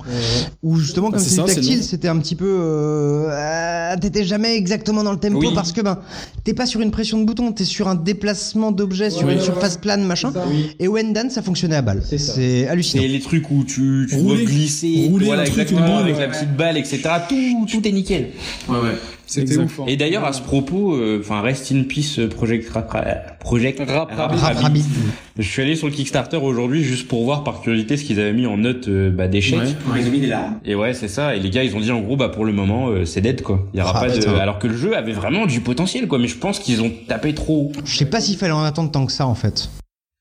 Où 0.62 0.76
justement, 0.76 1.10
comme 1.10 1.18
Ah, 1.20 1.40
le 1.42 1.46
tactile, 1.46 1.82
c'était 1.82 2.08
un 2.08 2.18
petit 2.18 2.34
peu. 2.34 2.44
Euh, 2.46 3.30
euh, 3.30 3.96
t'étais 3.98 4.22
jamais 4.22 4.54
exactement 4.54 5.02
dans 5.02 5.12
le 5.12 5.18
tempo 5.18 5.38
Oui. 5.38 5.48
parce 5.54 5.72
que 5.72 5.80
ben, 5.80 5.98
t'es 6.44 6.52
pas 6.52 6.66
sur 6.66 6.82
une 6.82 6.90
pression 6.90 7.18
de 7.18 7.24
bouton, 7.24 7.52
t'es 7.52 7.64
sur 7.64 7.88
un 7.88 7.94
déplacement 7.94 8.70
d'objet 8.70 9.08
sur 9.08 9.26
Ouais, 9.26 9.32
une 9.32 9.38
ouais, 9.38 9.44
surface 9.44 9.78
plane, 9.78 10.04
machin. 10.04 10.30
Et 10.78 10.88
Wendan, 10.88 11.30
ça 11.30 11.40
fonctionnait 11.40 11.76
à 11.76 11.82
balle. 11.82 12.02
C'est 12.04 12.68
hallucinant. 12.68 13.02
C'est 13.02 13.08
les 13.08 13.20
trucs 13.20 13.50
où 13.50 13.64
tu, 13.64 14.06
tu 14.08 14.16
dois 14.16 14.32
Rouler. 14.34 14.44
glisser, 14.44 15.06
Rouler 15.08 15.26
voilà 15.26 15.46
exactement, 15.46 15.96
avec 15.98 16.16
ouais. 16.16 16.20
la 16.20 16.28
petite 16.28 16.54
balle, 16.54 16.76
etc. 16.76 17.00
Tout, 17.30 17.66
tout 17.66 17.88
est 17.88 17.92
nickel. 17.92 18.28
Ouais, 18.68 18.78
ouais. 18.78 18.98
C'était 19.26 19.56
ouf. 19.58 19.80
hein. 19.80 19.84
Et 19.88 19.96
d'ailleurs, 19.96 20.24
à 20.24 20.32
ce 20.32 20.40
propos, 20.40 20.94
euh, 20.94 21.18
enfin, 21.20 21.40
rest 21.40 21.72
in 21.72 21.82
peace, 21.82 22.18
euh, 22.20 22.28
Project 22.28 22.70
Project 23.40 23.80
Rap 23.80 24.10
Rap 24.12 24.32
Rap 24.32 24.56
Rabbit. 24.58 24.84
Je 25.38 25.42
suis 25.48 25.62
allé 25.62 25.74
sur 25.76 25.88
le 25.88 25.92
Kickstarter 25.92 26.36
aujourd'hui 26.38 26.82
juste 26.84 27.08
pour 27.08 27.24
voir 27.24 27.44
par 27.44 27.60
curiosité 27.60 27.96
ce 27.96 28.04
qu'ils 28.04 28.20
avaient 28.20 28.32
mis 28.32 28.46
en 28.46 28.56
note 28.56 28.88
euh, 28.88 29.10
bah, 29.10 29.28
d'échec. 29.28 29.58
Ouais. 29.58 30.00
Et 30.64 30.74
ouais, 30.74 30.94
c'est 30.94 31.08
ça. 31.08 31.34
Et 31.36 31.40
les 31.40 31.50
gars, 31.50 31.64
ils 31.64 31.74
ont 31.76 31.80
dit 31.80 31.90
en 31.90 32.00
gros, 32.00 32.16
bah 32.16 32.28
pour 32.28 32.44
le 32.44 32.52
moment, 32.52 32.88
euh, 32.88 33.04
c'est 33.04 33.20
dead 33.20 33.42
quoi. 33.42 33.66
Il 33.74 33.80
y 33.80 33.82
aura 33.82 33.92
Ah, 33.96 34.00
pas 34.00 34.08
de. 34.10 34.18
putain. 34.18 34.34
Alors 34.36 34.58
que 34.58 34.66
le 34.68 34.76
jeu 34.76 34.96
avait 34.96 35.12
vraiment 35.12 35.46
du 35.46 35.60
potentiel 35.60 36.06
quoi. 36.08 36.18
Mais 36.18 36.28
je 36.28 36.38
pense 36.38 36.58
qu'ils 36.58 36.80
ont 36.82 36.92
tapé 37.08 37.34
trop. 37.34 37.72
haut. 37.76 37.80
Je 37.84 37.96
sais 37.96 38.06
pas 38.06 38.20
s'il 38.20 38.36
fallait 38.36 38.52
en 38.52 38.62
attendre 38.62 38.90
tant 38.90 39.04
que 39.06 39.12
ça, 39.12 39.26
en 39.26 39.34
fait. 39.34 39.68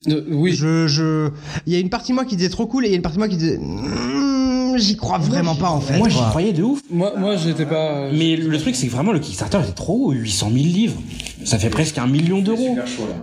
Euh, 0.08 0.24
oui. 0.30 0.54
Je, 0.54 0.88
je, 0.88 1.30
il 1.66 1.74
y 1.74 1.76
a 1.76 1.80
une 1.80 1.90
partie 1.90 2.12
de 2.12 2.16
moi 2.16 2.26
qui 2.26 2.36
disait 2.36 2.50
trop 2.50 2.68
cool 2.68 2.86
et 2.86 2.90
il 2.90 2.92
y 2.92 2.94
a 2.94 2.98
une 2.98 3.02
partie 3.02 3.18
de 3.18 3.22
moi 3.22 3.28
qui 3.30 3.38
disait, 3.38 3.58
j'y 4.78 4.96
crois 4.98 5.18
vraiment 5.18 5.56
pas 5.56 5.70
en 5.70 5.82
fait. 5.82 5.98
Moi, 5.98 6.10
j'y 6.10 6.20
croyais 6.20 6.54
de 6.54 6.64
ouf. 6.64 6.80
Moi, 6.90 7.14
moi, 7.18 7.36
j'étais 7.36 7.66
pas. 7.66 8.10
Mais 8.12 8.36
le 8.36 8.58
truc, 8.60 8.76
c'est 8.76 8.88
que 8.88 8.92
vraiment 8.92 9.12
le 9.12 9.20
Kickstarter 9.20 9.60
était 9.64 9.72
trop 9.72 10.08
haut. 10.08 10.12
800 10.12 10.50
000 10.54 10.66
livres. 10.66 11.02
Ça 11.46 11.60
fait 11.60 11.70
presque 11.70 11.98
un 12.00 12.08
million 12.08 12.40
d'euros. 12.40 12.78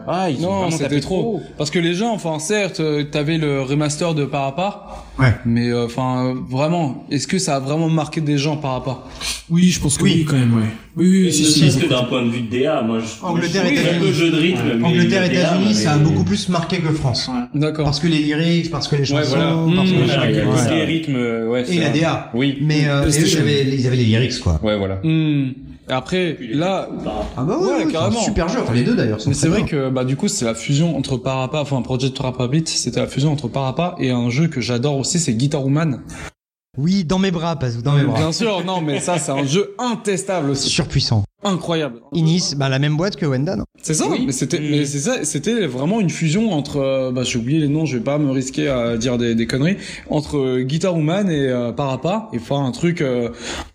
Ah, 0.07 0.31
ils 0.31 0.41
Non, 0.41 0.71
c'était 0.71 1.01
trop. 1.01 1.41
Parce 1.59 1.71
que 1.71 1.79
les 1.79 1.95
gens, 1.95 2.13
enfin, 2.15 2.39
certes, 2.39 2.81
euh, 2.81 3.03
t'avais 3.05 3.37
le 3.37 3.63
remaster 3.63 4.15
de 4.15 4.25
Parappa. 4.25 5.05
Ouais. 5.19 5.35
Mais 5.45 5.69
euh, 5.69 5.85
enfin, 5.87 6.27
euh, 6.27 6.35
vraiment, 6.49 7.05
est-ce 7.11 7.27
que 7.27 7.39
ça 7.39 7.57
a 7.57 7.61
vraiment 7.61 7.89
marqué 7.91 8.21
des 8.21 8.39
gens 8.39 8.57
Parappa 8.57 9.05
Oui, 9.51 9.65
je 9.71 9.81
pense 9.81 9.99
que 9.99 10.05
oui, 10.05 10.25
quand 10.27 10.37
même, 10.37 10.55
ouais. 10.55 10.63
Oui, 10.97 11.09
oui, 11.09 11.23
oui, 11.27 11.33
si, 11.33 11.45
si. 11.45 11.79
que 11.81 11.87
d'un 11.89 12.05
point 12.05 12.25
de 12.25 12.31
vue 12.31 12.43
de 12.43 12.59
DA, 12.61 12.83
moi 12.83 13.01
je. 13.01 13.25
Angleterre, 13.25 13.65
je 13.67 13.75
suis 13.75 13.79
États-Unis. 13.81 14.13
jeu 14.13 14.31
de 14.31 14.37
rythme. 14.37 14.63
mais 14.79 14.85
Angleterre, 14.87 15.23
le 15.23 15.29
DA 15.29 15.41
États-Unis, 15.41 15.75
ça 15.75 15.93
a 15.93 15.99
beaucoup 15.99 16.25
plus 16.25 16.49
marqué 16.49 16.79
que 16.79 16.93
France. 16.93 17.29
D'accord. 17.55 17.85
Parce 17.87 17.99
que 18.01 18.07
les 18.09 18.19
lyrics, 18.19 18.71
parce 18.71 18.89
que 18.89 18.97
les 18.97 19.05
chansons, 19.05 19.21
Ouais, 19.21 19.27
voilà. 19.29 19.77
parce 19.77 19.91
que 19.91 19.97
Mmh, 19.97 20.49
ouais. 20.49 20.77
Les 20.77 20.85
rythmes, 20.85 21.49
ouais. 21.51 21.65
Et 21.71 21.79
la. 21.79 21.91
DA. 21.91 22.31
Oui. 22.35 22.59
Mais, 22.63 22.87
euh, 22.89 23.09
ils 23.09 23.39
avaient, 23.39 23.65
ils 23.75 23.87
avaient 23.87 23.97
les 23.97 24.05
lyrics, 24.05 24.39
quoi. 24.41 24.61
Ouais, 24.63 24.77
voilà. 24.79 25.01
Après, 25.89 26.39
là, 26.41 26.89
Ah 27.37 27.43
bah 27.45 27.57
ouais, 27.59 27.67
Ouais, 27.67 27.73
ouais, 27.75 27.85
c'est 27.87 27.93
carrément. 27.93 28.21
un 28.21 28.23
super 28.23 28.49
jeu. 28.49 28.61
Enfin, 28.63 28.73
les 28.73 28.85
deux 28.85 28.95
d'ailleurs. 28.95 29.21
sont 29.21 29.29
mais 29.31 29.35
c'est 29.35 29.49
vrai 29.49 29.59
bien. 29.63 29.67
que 29.67 29.91
bah 29.91 30.05
du 30.05 30.17
coup 30.17 30.29
c'est 30.29 30.45
la 30.45 30.55
fusion 30.55 30.97
entre 30.97 31.17
Parappa, 31.17 31.61
enfin 31.61 31.83
Project 31.83 32.17
Rabbit, 32.19 32.65
c'était 32.67 33.01
la 33.01 33.07
fusion 33.09 33.33
entre 33.33 33.49
Parappa 33.49 33.97
et 33.99 34.11
un 34.11 34.31
jeu 34.31 34.47
que 34.49 34.61
j'adore 34.61 34.97
aussi, 34.99 35.19
c'est 35.19 35.35
Guitar 35.35 35.65
Woman. 35.65 36.03
Oui, 36.79 37.05
dans 37.05 37.19
mes 37.19 37.31
bras, 37.31 37.57
pas 37.57 37.71
dans 37.71 37.93
mes 37.93 38.05
bras. 38.05 38.17
Bien 38.19 38.33
sûr, 38.33 38.65
non, 38.65 38.81
mais 38.81 39.01
ça 39.01 39.19
c'est 39.19 39.33
un 39.33 39.45
jeu 39.45 39.75
intestable 39.79 40.51
aussi. 40.51 40.71
Surpuissant. 40.71 41.25
Incroyable. 41.45 42.01
Inis, 42.13 42.55
bah 42.57 42.69
la 42.69 42.79
même 42.79 42.97
boîte 42.97 43.17
que 43.17 43.27
Wenda, 43.27 43.57
non? 43.57 43.65
C'est 43.83 43.95
ça, 43.95 44.05
mais 44.09 44.31
c'était, 44.33 44.61
Mm. 44.61 44.71
mais 44.71 44.85
c'est 44.87 44.99
ça, 45.01 45.25
c'était 45.25 45.67
vraiment 45.67 46.01
une 46.01 46.11
fusion 46.11 46.53
entre, 46.53 46.77
euh, 46.79 47.11
bah, 47.13 47.23
j'ai 47.25 47.39
oublié 47.39 47.59
les 47.59 47.69
noms, 47.69 47.85
je 47.85 47.97
vais 47.97 48.03
pas 48.05 48.19
me 48.19 48.31
risquer 48.31 48.69
à 48.69 48.97
dire 48.97 49.19
des, 49.19 49.35
des 49.35 49.47
conneries, 49.47 49.77
entre 50.09 50.39
euh, 50.39 50.63
Guitar 50.63 50.95
Woman 50.95 51.29
et 51.31 51.49
euh, 51.49 51.73
Parappa, 51.73 52.29
et 52.33 52.39
faire 52.39 52.59
un 52.59 52.71
truc, 52.71 53.01
euh, 53.01 53.31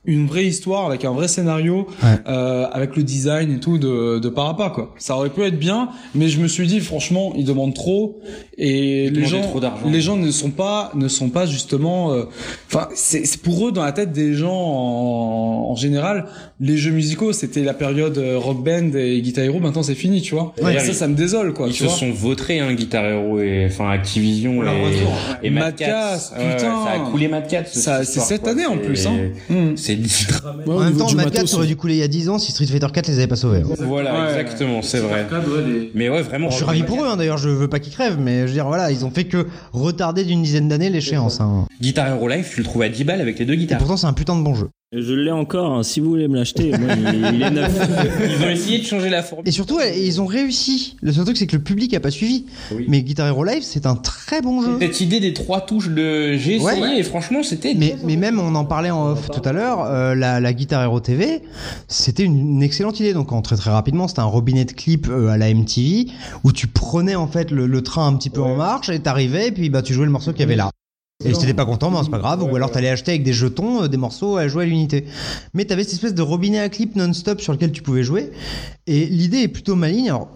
une 0.06 0.28
vraie 0.28 0.46
histoire 0.46 0.86
avec 0.86 1.04
un 1.04 1.12
vrai 1.12 1.28
scénario, 1.28 1.88
euh, 2.28 2.68
avec 2.72 2.96
le 2.96 3.04
design 3.04 3.52
et 3.52 3.60
tout 3.60 3.78
de, 3.78 4.20
de 4.20 4.30
Parappa, 4.30 4.70
quoi. 4.70 4.94
Ça 4.98 5.18
aurait 5.18 5.30
pu 5.30 5.42
être 5.44 5.60
bien, 5.60 5.90
mais 6.16 6.30
je 6.30 6.40
me 6.40 6.48
suis 6.48 6.68
dit, 6.68 6.80
franchement, 6.80 7.34
ils 7.36 7.44
demandent 7.46 7.76
trop, 7.76 8.20
et 8.58 9.10
les 9.10 9.26
gens, 9.26 9.42
trop 9.42 9.60
d'argent. 9.60 9.90
les 9.90 10.02
gens 10.02 10.16
ne 10.16 10.32
sont 10.32 10.52
pas, 10.52 10.92
ne 10.96 11.08
sont 11.10 11.30
pas 11.30 11.46
justement, 11.46 12.14
euh, 12.14 12.24
enfin, 12.68 12.88
c'est 12.96 13.26
c'est 13.26 13.42
pour 13.42 13.68
eux 13.68 13.72
dans 13.74 13.84
la 13.84 13.92
tête 13.92 14.12
des 14.14 14.34
gens 14.34 14.54
en, 14.56 15.72
en 15.72 15.76
général, 15.76 16.28
les 16.60 16.78
jeux 16.78 16.92
musicaux, 16.92 17.34
c'était 17.34 17.57
la 17.64 17.74
période 17.74 18.18
euh, 18.18 18.38
rock 18.38 18.64
band 18.64 18.92
et 18.95 19.22
guitar 19.22 19.44
hero, 19.45 19.60
maintenant 19.60 19.84
c'est 19.84 19.95
fini, 19.95 20.22
tu 20.22 20.36
vois. 20.36 20.53
Ouais. 20.61 20.76
Et 20.76 20.80
ça, 20.80 20.94
ça 20.94 21.08
me 21.08 21.16
désole, 21.16 21.53
quoi. 21.53 21.68
Ils 21.68 21.74
tu 21.74 21.80
se 21.80 21.84
vois. 21.86 21.94
sont 21.94 22.11
vautrés, 22.11 22.60
hein, 22.60 22.74
Guitar 22.74 23.06
Hero 23.06 23.40
et 23.40 23.66
enfin 23.69 23.90
Activision 23.90 24.64
et, 24.64 25.48
et 25.48 25.50
Mad 25.50 25.76
Cats. 25.76 26.32
Ouais, 26.38 26.44
ouais, 26.45 26.56
putain. 26.56 26.84
ça 26.86 26.92
a 26.92 27.00
coulé 27.11 27.27
Mad 27.27 27.48
Cats. 27.48 27.66
Ça- 27.66 28.03
c'est 28.03 28.19
cette 28.19 28.48
année, 28.48 28.66
en 28.66 28.77
plus, 28.77 29.06
hein. 29.08 29.18
C'est 29.76 29.98
En 30.68 30.80
même 30.80 30.98
temps, 30.98 31.11
Mad 31.14 31.32
4 31.32 31.53
aurait 31.56 31.68
dû 31.68 31.76
couler 31.76 31.95
il 31.95 32.00
y 32.00 32.03
a 32.03 32.08
10 32.08 32.30
ans 32.30 32.40
si 32.40 32.52
Street 32.52 32.66
Fighter 32.68 32.88
4 32.94 33.08
les 33.08 33.18
avait 33.18 33.27
pas 33.27 33.36
sauvés. 33.36 33.61
hein. 33.61 33.74
Voilà, 33.80 34.30
exactement, 34.30 34.82
c'est 34.82 35.00
vrai. 35.00 35.26
Mais 35.94 36.10
ouais, 36.10 36.22
vraiment. 36.22 36.50
Je 36.50 36.56
suis 36.58 36.66
ravi 36.66 36.84
pour 36.84 37.03
eux, 37.03 37.08
hein, 37.08 37.18
d'ailleurs, 37.18 37.38
je 37.38 37.50
veux 37.50 37.68
pas 37.68 37.80
qu'ils 37.80 37.94
crèvent, 37.94 38.19
mais 38.19 38.42
je 38.42 38.48
veux 38.48 38.53
dire, 38.53 38.68
voilà, 38.68 38.92
ils 38.92 39.06
ont 39.06 39.11
fait 39.11 39.26
que 39.26 39.48
retarder 39.74 40.24
d'une 40.24 40.42
dizaine 40.44 40.68
d'années 40.68 40.90
l'échéance. 40.90 41.40
Hein. 41.42 41.66
Guitar 41.82 42.08
Hero 42.08 42.27
Live, 42.27 42.48
tu 42.53 42.60
le 42.60 42.66
trouves 42.66 42.82
à 42.82 42.90
10 42.90 43.03
balles 43.03 43.22
avec 43.22 43.40
les 43.40 43.45
deux 43.45 43.53
Et 43.53 43.58
guitares. 43.58 43.77
pourtant, 43.80 43.98
c'est 43.98 44.08
un 44.08 44.14
putain 44.14 44.36
de 44.38 44.44
bon 44.44 44.56
jeu. 44.56 44.69
Je 44.93 45.14
l'ai 45.14 45.32
encore, 45.32 45.74
hein, 45.74 45.83
si 45.83 45.99
vous 45.99 46.09
voulez 46.09 46.30
me 46.30 46.38
l'acheter, 46.38 46.72
moi 46.77 46.93
il, 46.95 47.35
il 47.35 47.43
est 47.43 47.49
neuf. 47.51 47.77
Ils 48.40 48.45
ont 48.45 48.49
essayé 48.49 48.80
de 48.80 48.85
changer 48.85 49.09
la 49.09 49.22
forme. 49.22 49.41
Et 49.45 49.51
surtout, 49.51 49.80
ils 49.82 50.22
ont 50.22 50.25
réussi. 50.25 50.95
Le 51.01 51.11
seul 51.11 51.25
truc, 51.25 51.35
c'est 51.35 51.45
que 51.45 51.57
le 51.57 51.61
public 51.61 51.93
a 51.93 51.99
pas 51.99 52.09
suivi. 52.09 52.45
Mais 52.88 53.01
Guitar 53.01 53.27
Hero 53.27 53.43
Live, 53.43 53.64
c'est 53.64 53.85
un 53.85 53.95
très 53.98 54.41
bon 54.41 54.61
jeu. 54.61 54.77
Cette 54.80 55.01
idée 55.01 55.19
des 55.19 55.33
trois 55.33 55.59
touches 55.59 55.90
de 55.90 56.38
j'ai 56.38 56.56
essayé 56.56 56.82
Ouais. 56.82 56.99
et 56.99 57.03
franchement 57.03 57.43
c'était. 57.43 57.74
Mais, 57.74 57.98
mais 58.06 58.16
même, 58.16 58.40
on 58.40 58.56
en 58.56 58.64
parlait 58.64 58.90
en 58.90 59.11
off 59.11 59.30
tout 59.30 59.41
à 59.43 59.51
l'heure, 59.51 59.82
euh, 59.83 60.16
la, 60.16 60.40
la 60.40 60.53
Guitar 60.53 60.82
Hero 60.82 61.01
TV, 61.01 61.41
c'était 61.90 62.24
une, 62.24 62.38
une 62.40 62.64
excellente 62.64 62.98
idée. 63.01 63.11
Donc, 63.11 63.33
en 63.33 63.41
très 63.41 63.57
très 63.57 63.72
rapidement, 63.72 64.07
c'était 64.07 64.22
un 64.22 64.24
robinet 64.24 64.64
de 64.64 64.72
clips 64.72 65.09
euh, 65.09 65.27
à 65.27 65.38
la 65.38 65.53
MTV 65.53 66.07
où 66.45 66.53
tu 66.53 66.67
prenais 66.67 67.16
en 67.16 67.27
fait 67.27 67.51
le, 67.51 67.67
le 67.67 67.82
train 67.83 68.07
un 68.07 68.14
petit 68.16 68.30
peu 68.30 68.41
en 68.41 68.56
marche 68.56 68.88
et 68.88 68.99
t'arrivais 68.99 69.49
et 69.49 69.51
puis 69.51 69.69
bah 69.69 69.82
tu 69.82 69.93
jouais 69.93 70.06
le 70.06 70.11
morceau 70.11 70.32
qu'il 70.32 70.40
y 70.40 70.43
avait 70.43 70.56
là. 70.56 70.69
Et 71.26 71.34
si 71.34 71.40
t'étais 71.40 71.56
pas 71.56 71.66
content, 71.66 71.90
ben 71.90 72.02
c'est 72.04 72.12
pas 72.12 72.20
grave. 72.20 72.44
Ou 72.44 72.56
alors 72.56 72.70
t'allais 72.72 72.90
acheter 72.90 73.12
avec 73.12 73.24
des 73.24 73.34
jetons 73.34 73.84
euh, 73.84 73.88
des 73.88 73.98
morceaux 73.98 74.38
à 74.38 74.48
jouer 74.48 74.66
à 74.66 74.68
l'unité. 74.68 75.06
Mais 75.56 75.66
t'avais 75.66 75.84
cette 75.84 75.94
espèce 75.94 76.14
de 76.14 76.22
robinet 76.22 76.60
à 76.60 76.70
clips 76.70 76.96
non-stop 76.96 77.42
sur 77.42 77.54
lequel 77.54 77.72
tu 77.72 77.82
pouvais 77.82 78.04
jouer. 78.04 78.30
Et 78.86 79.08
l'idée 79.08 79.40
est 79.40 79.48
plutôt 79.48 79.76
maligne. 79.76 80.10
Alors, 80.10 80.28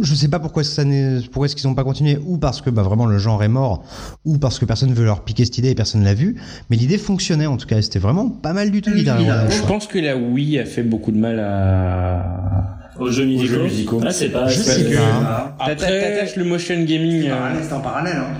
je 0.00 0.14
sais 0.14 0.28
pas 0.28 0.38
pourquoi 0.38 0.62
ça 0.62 0.84
n'est- 0.84 1.18
pourquoi 1.32 1.46
est-ce 1.46 1.56
qu'ils 1.56 1.66
ont 1.66 1.74
pas 1.74 1.82
continué 1.82 2.18
ou 2.24 2.38
parce 2.38 2.60
que 2.62 2.70
bah 2.70 2.82
vraiment 2.82 3.04
le 3.06 3.18
genre 3.18 3.42
est 3.42 3.48
mort 3.48 3.82
ou 4.24 4.38
parce 4.38 4.60
que 4.60 4.64
personne 4.64 4.94
veut 4.94 5.04
leur 5.04 5.22
piquer 5.24 5.44
cette 5.44 5.58
idée 5.58 5.70
et 5.70 5.74
personne 5.74 6.02
l'a 6.04 6.14
vu 6.14 6.40
mais 6.70 6.76
l'idée 6.76 6.96
fonctionnait 6.98 7.44
en 7.46 7.56
tout 7.58 7.66
cas 7.66 7.76
et 7.78 7.82
c'était 7.82 7.98
vraiment 7.98 8.30
pas 8.30 8.52
mal 8.54 8.70
du 8.70 8.80
tout 8.80 8.90
Hero 8.90 9.18
Live. 9.18 9.48
Je 9.50 9.62
pense 9.66 9.86
que 9.88 9.98
la 9.98 10.16
Wii 10.16 10.58
a 10.60 10.64
fait 10.66 10.82
beaucoup 10.84 11.10
de 11.10 11.18
mal 11.18 11.40
à. 11.40 12.78
Aux 12.98 13.10
jeux 13.10 13.24
musicaux. 13.26 14.00
Ah, 14.06 14.12
c'est 14.12 14.28
pas- 14.28 14.46
Je 14.46 14.60
c'est 14.60 14.84
sais 14.84 14.94
pas-. 14.96 15.56
Après- 15.58 15.76
T'attaches 15.76 16.36
le 16.36 16.44
motion 16.44 16.80
gaming. 16.84 17.24
euh, 17.28 17.54
C'est 17.62 17.72
en 17.74 17.80
parallèle, 17.80 18.16
hein. 18.18 18.34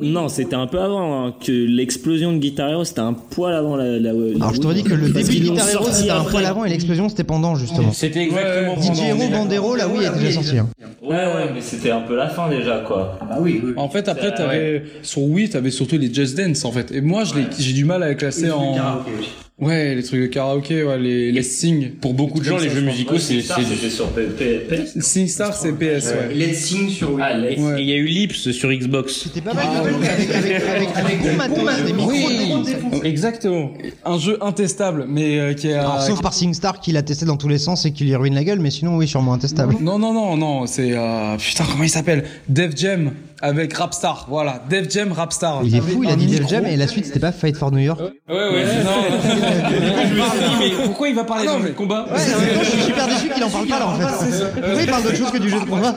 Non, 0.00 0.28
c'était 0.28 0.56
un 0.56 0.66
peu 0.66 0.80
avant 0.80 1.26
hein, 1.26 1.34
que 1.44 1.52
l'explosion 1.52 2.32
de 2.32 2.38
Guitar 2.38 2.70
Hero, 2.70 2.84
c'était 2.84 3.00
un 3.00 3.12
poil 3.12 3.54
avant 3.54 3.76
la. 3.76 3.98
la 3.98 4.10
Alors 4.10 4.54
je 4.54 4.60
t'aurais 4.60 4.74
dit 4.74 4.82
que 4.82 4.94
le 4.94 5.10
début 5.10 5.38
de 5.40 5.44
Guitar 5.50 5.68
Hero 5.68 5.86
c'était 5.90 6.10
un 6.10 6.24
poil 6.24 6.44
avant 6.46 6.64
et 6.64 6.70
l'explosion 6.70 7.08
c'était 7.08 7.24
pendant 7.24 7.54
justement. 7.54 7.92
C'était 7.92 8.22
exactement 8.22 8.80
DJ 8.80 9.00
Hero 9.00 9.28
Bandero 9.30 9.76
là 9.76 9.88
oui 9.88 10.04
était 10.04 10.18
déjà 10.18 10.32
sorti. 10.32 10.58
hein. 10.58 10.68
Ouais, 11.02 11.16
ouais, 11.16 11.50
mais 11.52 11.60
c'était 11.60 11.90
un 11.90 12.02
peu 12.02 12.14
la 12.14 12.28
fin 12.28 12.48
déjà, 12.48 12.78
quoi. 12.86 13.18
Ah 13.28 13.38
oui, 13.40 13.60
oui. 13.64 13.72
En 13.76 13.88
fait, 13.88 14.06
après, 14.08 14.32
t'avais, 14.32 14.84
sur 15.02 15.22
Wii, 15.22 15.48
t'avais 15.48 15.70
surtout 15.72 15.98
les 15.98 16.12
Just 16.12 16.36
Dance, 16.36 16.64
en 16.64 16.70
fait. 16.70 16.92
Et 16.92 17.00
moi, 17.00 17.24
j'ai 17.58 17.72
du 17.72 17.84
mal 17.84 18.02
à 18.04 18.10
les 18.10 18.16
classer 18.16 18.50
en... 18.50 18.76
Ouais, 19.60 19.94
les 19.94 20.02
trucs 20.02 20.20
de 20.22 20.26
karaoké, 20.26 20.84
ouais, 20.84 20.98
les, 20.98 21.32
les 21.32 21.42
sing. 21.42 21.90
Pour 22.00 22.14
beaucoup 22.14 22.38
de 22.38 22.44
gens, 22.44 22.56
les 22.58 22.70
jeux 22.70 22.80
musicaux, 22.80 23.18
c'est. 23.18 23.40
C'est- 23.42 23.90
sur 23.90 24.08
PS. 24.08 24.98
SingStar, 25.00 25.54
c'est 25.54 25.72
PS, 25.72 26.06
ouais. 26.14 26.34
Let's 26.34 26.58
Sing 26.58 26.88
sur 26.88 27.12
Wii. 27.14 27.22
Ah, 27.24 27.78
il 27.78 27.84
y 27.86 27.92
a 27.92 27.96
eu 27.96 28.06
Lips 28.06 28.50
sur 28.52 28.70
Xbox. 28.72 29.22
C'était 29.24 29.40
pas 29.40 29.52
mal 29.54 29.66
tout 29.66 29.86
avec, 29.86 30.30
avec, 30.30 30.62
avec, 30.66 30.88
avec 30.96 31.20
gros 31.20 31.36
matos, 31.36 31.82
des 31.86 31.92
micros 31.92 32.62
défoncés. 32.64 33.06
Exactement. 33.06 33.70
Un 34.04 34.18
jeu 34.18 34.38
intestable, 34.40 35.04
mais 35.08 35.38
euh, 35.38 35.52
qui 35.54 35.68
est... 35.68 35.74
euh, 35.74 36.00
sauf 36.00 36.22
par 36.22 36.32
SingStar 36.32 36.80
qui 36.80 36.92
l'a 36.92 37.02
testé 37.02 37.26
dans 37.26 37.36
tous 37.36 37.48
les 37.48 37.58
sens 37.58 37.84
et 37.84 37.92
qui 37.92 38.04
lui 38.04 38.14
ruine 38.16 38.34
la 38.34 38.44
gueule 38.44 38.60
mais 38.60 38.70
sinon 38.70 38.96
oui 38.96 39.06
sûrement 39.08 39.32
intestable. 39.34 39.76
Non, 39.80 39.98
non, 39.98 40.12
non, 40.14 40.36
non, 40.36 40.66
c'est... 40.66 40.92
euh, 40.96 41.36
Putain, 41.36 41.64
comment 41.70 41.84
il 41.84 41.90
s'appelle? 41.90 42.24
Def 42.48 42.76
Jam 42.76 43.12
avec 43.42 43.72
Rapstar, 43.74 44.26
voilà. 44.28 44.62
Def 44.68 44.90
Jam, 44.90 45.12
Rapstar. 45.12 45.60
Il 45.64 45.74
est 45.74 45.80
fou, 45.80 46.02
il 46.04 46.10
a 46.10 46.16
dit 46.16 46.26
Def 46.26 46.48
Jam 46.48 46.66
et 46.66 46.76
la 46.76 46.86
suite 46.86 47.06
c'était 47.06 47.20
pas 47.20 47.32
Fight 47.32 47.56
for 47.56 47.70
New 47.72 47.78
York. 47.78 48.00
Ouais, 48.28 48.34
ouais, 48.34 48.64
non. 48.84 48.90
je 49.22 50.14
me 50.14 50.20
suis 50.22 50.38
dit, 50.38 50.56
mais 50.78 50.84
pourquoi 50.84 51.08
il 51.08 51.14
va 51.14 51.24
parler 51.24 51.46
Ah 51.48 51.58
non, 51.58 51.64
de 51.64 51.68
combat 51.70 52.06
Ouais, 52.10 52.18
je 52.62 52.64
suis 52.68 52.82
super 52.82 53.06
déçu 53.08 53.28
qu'il 53.30 53.42
en 53.44 53.50
parle 53.50 53.66
pas 53.66 53.78
là 53.78 53.86
en 53.88 53.94
fait. 53.94 54.52
Pourquoi 54.60 54.82
il 54.82 54.86
parle 54.86 55.02
d'autre 55.02 55.16
chose 55.16 55.30
que 55.30 55.38
du 55.38 55.48
jeu 55.48 55.60
de 55.60 55.64
combat 55.64 55.96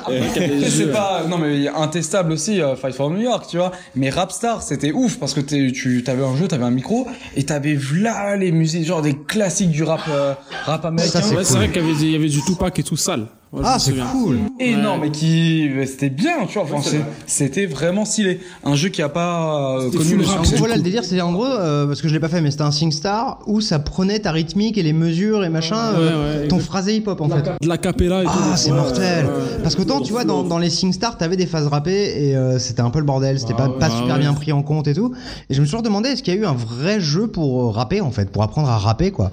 C'est 0.69 0.91
pas 0.91 1.23
non 1.29 1.37
mais 1.37 1.67
intestable 1.67 2.31
aussi 2.31 2.61
euh, 2.61 2.75
Fight 2.75 2.95
for 2.95 3.09
New 3.09 3.21
York 3.21 3.45
tu 3.49 3.57
vois 3.57 3.71
mais 3.95 4.09
Rapstar 4.09 4.61
c'était 4.61 4.91
ouf 4.91 5.17
parce 5.19 5.33
que 5.33 5.41
t'es- 5.41 5.71
tu 5.71 6.03
t'avais 6.03 6.23
un 6.23 6.35
jeu 6.35 6.47
t'avais 6.47 6.65
un 6.65 6.71
micro 6.71 7.07
et 7.35 7.43
t'avais 7.43 7.77
là 7.95 8.35
les 8.35 8.51
musiques 8.51 8.85
genre 8.85 9.01
des 9.01 9.15
classiques 9.17 9.71
du 9.71 9.83
rap 9.83 10.01
euh, 10.09 10.33
rap 10.65 10.85
américain 10.85 11.19
Ça, 11.19 11.21
c'est 11.21 11.35
Ouais, 11.35 11.43
c'est 11.43 11.55
vrai 11.55 11.69
qu'il 11.69 12.11
y 12.11 12.15
avait 12.15 12.29
du 12.29 12.41
Tupac 12.43 12.77
et 12.79 12.83
tout 12.83 12.97
sale. 12.97 13.25
Ouais, 13.53 13.61
Ah 13.63 13.77
c'est 13.79 13.93
cool. 14.11 14.39
énorme 14.59 15.01
mais 15.01 15.11
qui 15.11 15.69
c'était 15.85 16.09
bien 16.09 16.45
tu 16.47 16.55
vois 16.55 16.63
enfin, 16.63 16.81
c'est- 16.81 17.03
c'était 17.27 17.65
vraiment 17.67 18.03
stylé 18.03 18.39
un 18.63 18.73
jeu 18.73 18.89
qui 18.89 19.01
a 19.03 19.09
pas 19.09 19.77
euh, 19.79 19.91
connu 19.91 20.15
le 20.17 20.23
succès 20.23 20.55
Voilà 20.57 20.75
le 20.75 20.81
délire 20.81 21.03
c'est 21.03 21.21
en 21.21 21.31
gros 21.31 21.45
euh, 21.45 21.85
parce 21.85 22.01
que 22.01 22.07
je 22.07 22.13
l'ai 22.13 22.19
pas 22.19 22.29
fait 22.29 22.41
mais 22.41 22.49
c'était 22.49 22.63
un 22.63 22.71
SingStar 22.71 23.39
où 23.45 23.61
ça 23.61 23.77
prenait 23.77 24.17
ta 24.19 24.31
rythmique 24.31 24.77
et 24.79 24.83
les 24.83 24.91
mesures 24.93 25.43
et 25.43 25.49
machin 25.49 25.93
euh, 25.95 26.41
ouais, 26.41 26.47
ton 26.47 26.57
phrasé 26.59 26.95
hip 26.95 27.03
hop 27.07 27.21
en 27.21 27.29
fait. 27.29 27.43
De 27.61 27.67
la 27.67 27.77
capella 27.77 28.23
et 28.23 28.25
tout. 28.25 28.31
Ah, 28.33 28.57
c'est 28.57 28.71
Ouais, 28.71 28.77
mortel. 28.77 29.25
ouais. 29.25 29.31
Parce 29.61 29.75
qu'autant, 29.75 30.01
tu 30.01 30.11
vois, 30.11 30.23
dans, 30.25 30.43
dans 30.43 30.57
les 30.57 30.69
SingStar, 30.69 31.17
t'avais 31.17 31.37
des 31.37 31.45
phases 31.45 31.67
rappées 31.67 32.13
et 32.29 32.35
euh, 32.35 32.57
c'était 32.59 32.81
un 32.81 32.89
peu 32.89 32.99
le 32.99 33.05
bordel. 33.05 33.39
C'était 33.39 33.53
pas, 33.53 33.69
pas 33.69 33.87
Ah 33.91 33.97
super 33.97 34.15
ouais. 34.15 34.19
bien 34.21 34.33
pris 34.33 34.51
en 34.51 34.63
compte 34.63 34.87
et 34.87 34.93
tout. 34.93 35.13
Et 35.49 35.53
je 35.53 35.59
me 35.61 35.65
suis 35.65 35.71
toujours 35.71 35.83
demandé, 35.83 36.09
est-ce 36.09 36.23
qu'il 36.23 36.33
y 36.33 36.37
a 36.37 36.39
eu 36.39 36.45
un 36.45 36.53
vrai 36.53 36.99
jeu 36.99 37.27
pour 37.27 37.63
euh, 37.65 37.69
rapper, 37.69 38.01
en 38.01 38.11
fait, 38.11 38.29
pour 38.31 38.43
apprendre 38.43 38.69
à 38.69 38.77
rapper, 38.77 39.11
quoi? 39.11 39.31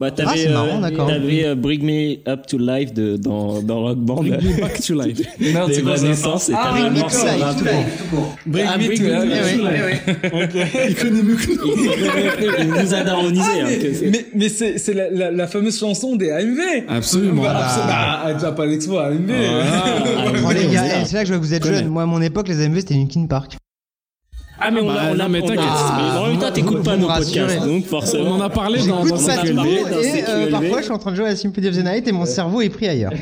Bah, 0.00 0.12
t'avais, 0.12 0.28
Ah, 0.30 0.34
c'est 0.36 0.48
marrant, 0.50 0.78
euh, 0.78 0.80
d'accord. 0.80 1.08
T'avais 1.08 1.44
euh, 1.44 1.54
Bring 1.56 1.82
Me 1.84 2.30
Up 2.30 2.46
to 2.46 2.56
Life 2.56 2.94
de, 2.94 3.16
dans, 3.16 3.60
dans 3.62 3.80
Rock 3.80 3.98
Band. 3.98 4.14
Bring 4.22 4.34
me 4.34 4.60
back 4.60 4.80
to 4.80 4.94
life. 4.94 5.18
Merde, 5.40 5.72
c'est 5.74 5.82
quoi 5.82 5.96
et 5.96 6.54
Ah, 6.54 6.72
t'avais 6.72 6.90
Bring 6.90 6.94
Me 6.94 7.00
to 7.00 7.26
Life, 7.26 7.88
tout 7.98 8.16
court. 8.16 8.36
Bring 8.46 8.66
Ah, 8.68 8.78
Me 8.78 8.86
Bring 8.86 8.98
to 8.98 9.04
Life. 9.04 10.78
Il 10.88 10.94
connaît 10.94 11.22
mieux 11.22 11.34
que 11.34 11.50
nous. 11.50 12.60
Il 12.60 12.68
nous 12.84 12.94
a 12.94 13.02
daronisé. 13.02 13.42
Ah, 13.44 13.66
hein, 13.66 13.70
mais, 14.02 14.08
mais, 14.10 14.26
mais 14.36 14.48
c'est 14.48 14.78
c'est 14.78 14.94
la, 14.94 15.10
la, 15.10 15.30
la 15.32 15.46
fameuse 15.48 15.76
chanson 15.80 16.14
des 16.14 16.30
AMV 16.30 16.60
Absolument. 16.88 17.42
bah, 17.42 17.54
Bah, 17.54 17.64
absolument. 17.64 17.88
bah, 17.88 18.36
tu 18.38 18.44
as 18.46 18.52
pas 18.52 18.66
l'expo 18.66 18.98
AMV 18.98 19.28
les 20.54 20.66
gars, 20.72 21.04
c'est 21.04 21.14
là 21.16 21.22
que 21.22 21.28
je 21.28 21.32
vois 21.34 21.40
que 21.40 21.44
vous 21.44 21.54
êtes 21.54 21.66
jeunes. 21.66 21.88
Moi, 21.88 22.04
à 22.04 22.06
mon 22.06 22.22
époque, 22.22 22.46
les 22.46 22.64
AMV, 22.64 22.76
c'était 22.78 22.94
Linkin 22.94 23.26
Park. 23.26 23.56
Ah, 24.60 24.70
mais 24.70 24.80
on 24.80 24.86
bah, 24.86 24.94
l'a, 24.94 25.10
on 25.10 25.14
l'a, 25.14 25.24
non, 25.24 25.30
mais 25.30 25.40
t'inquiète. 25.40 25.58
mais 25.58 26.18
en 26.18 26.26
même 26.26 26.38
temps, 26.38 26.50
t'écoutes 26.50 26.84
pas 26.84 26.96
nos 26.96 27.06
podcasts, 27.06 27.64
donc 27.64 27.84
forcément. 27.86 28.30
On 28.30 28.34
en 28.34 28.40
a 28.40 28.50
parlé 28.50 28.80
dans, 28.86 29.04
dans 29.04 29.16
dans 29.16 29.16
et 29.16 29.20
CQLB. 29.20 29.58
euh, 30.28 30.50
parfois, 30.50 30.78
je 30.78 30.84
suis 30.84 30.92
en 30.92 30.98
train 30.98 31.12
de 31.12 31.16
jouer 31.16 31.28
à 31.28 31.36
Symphony 31.36 31.68
of 31.68 31.76
the 31.76 31.84
Night 31.84 32.08
et 32.08 32.12
mon 32.12 32.26
cerveau 32.26 32.60
est 32.60 32.68
pris 32.68 32.88
ailleurs. 32.88 33.12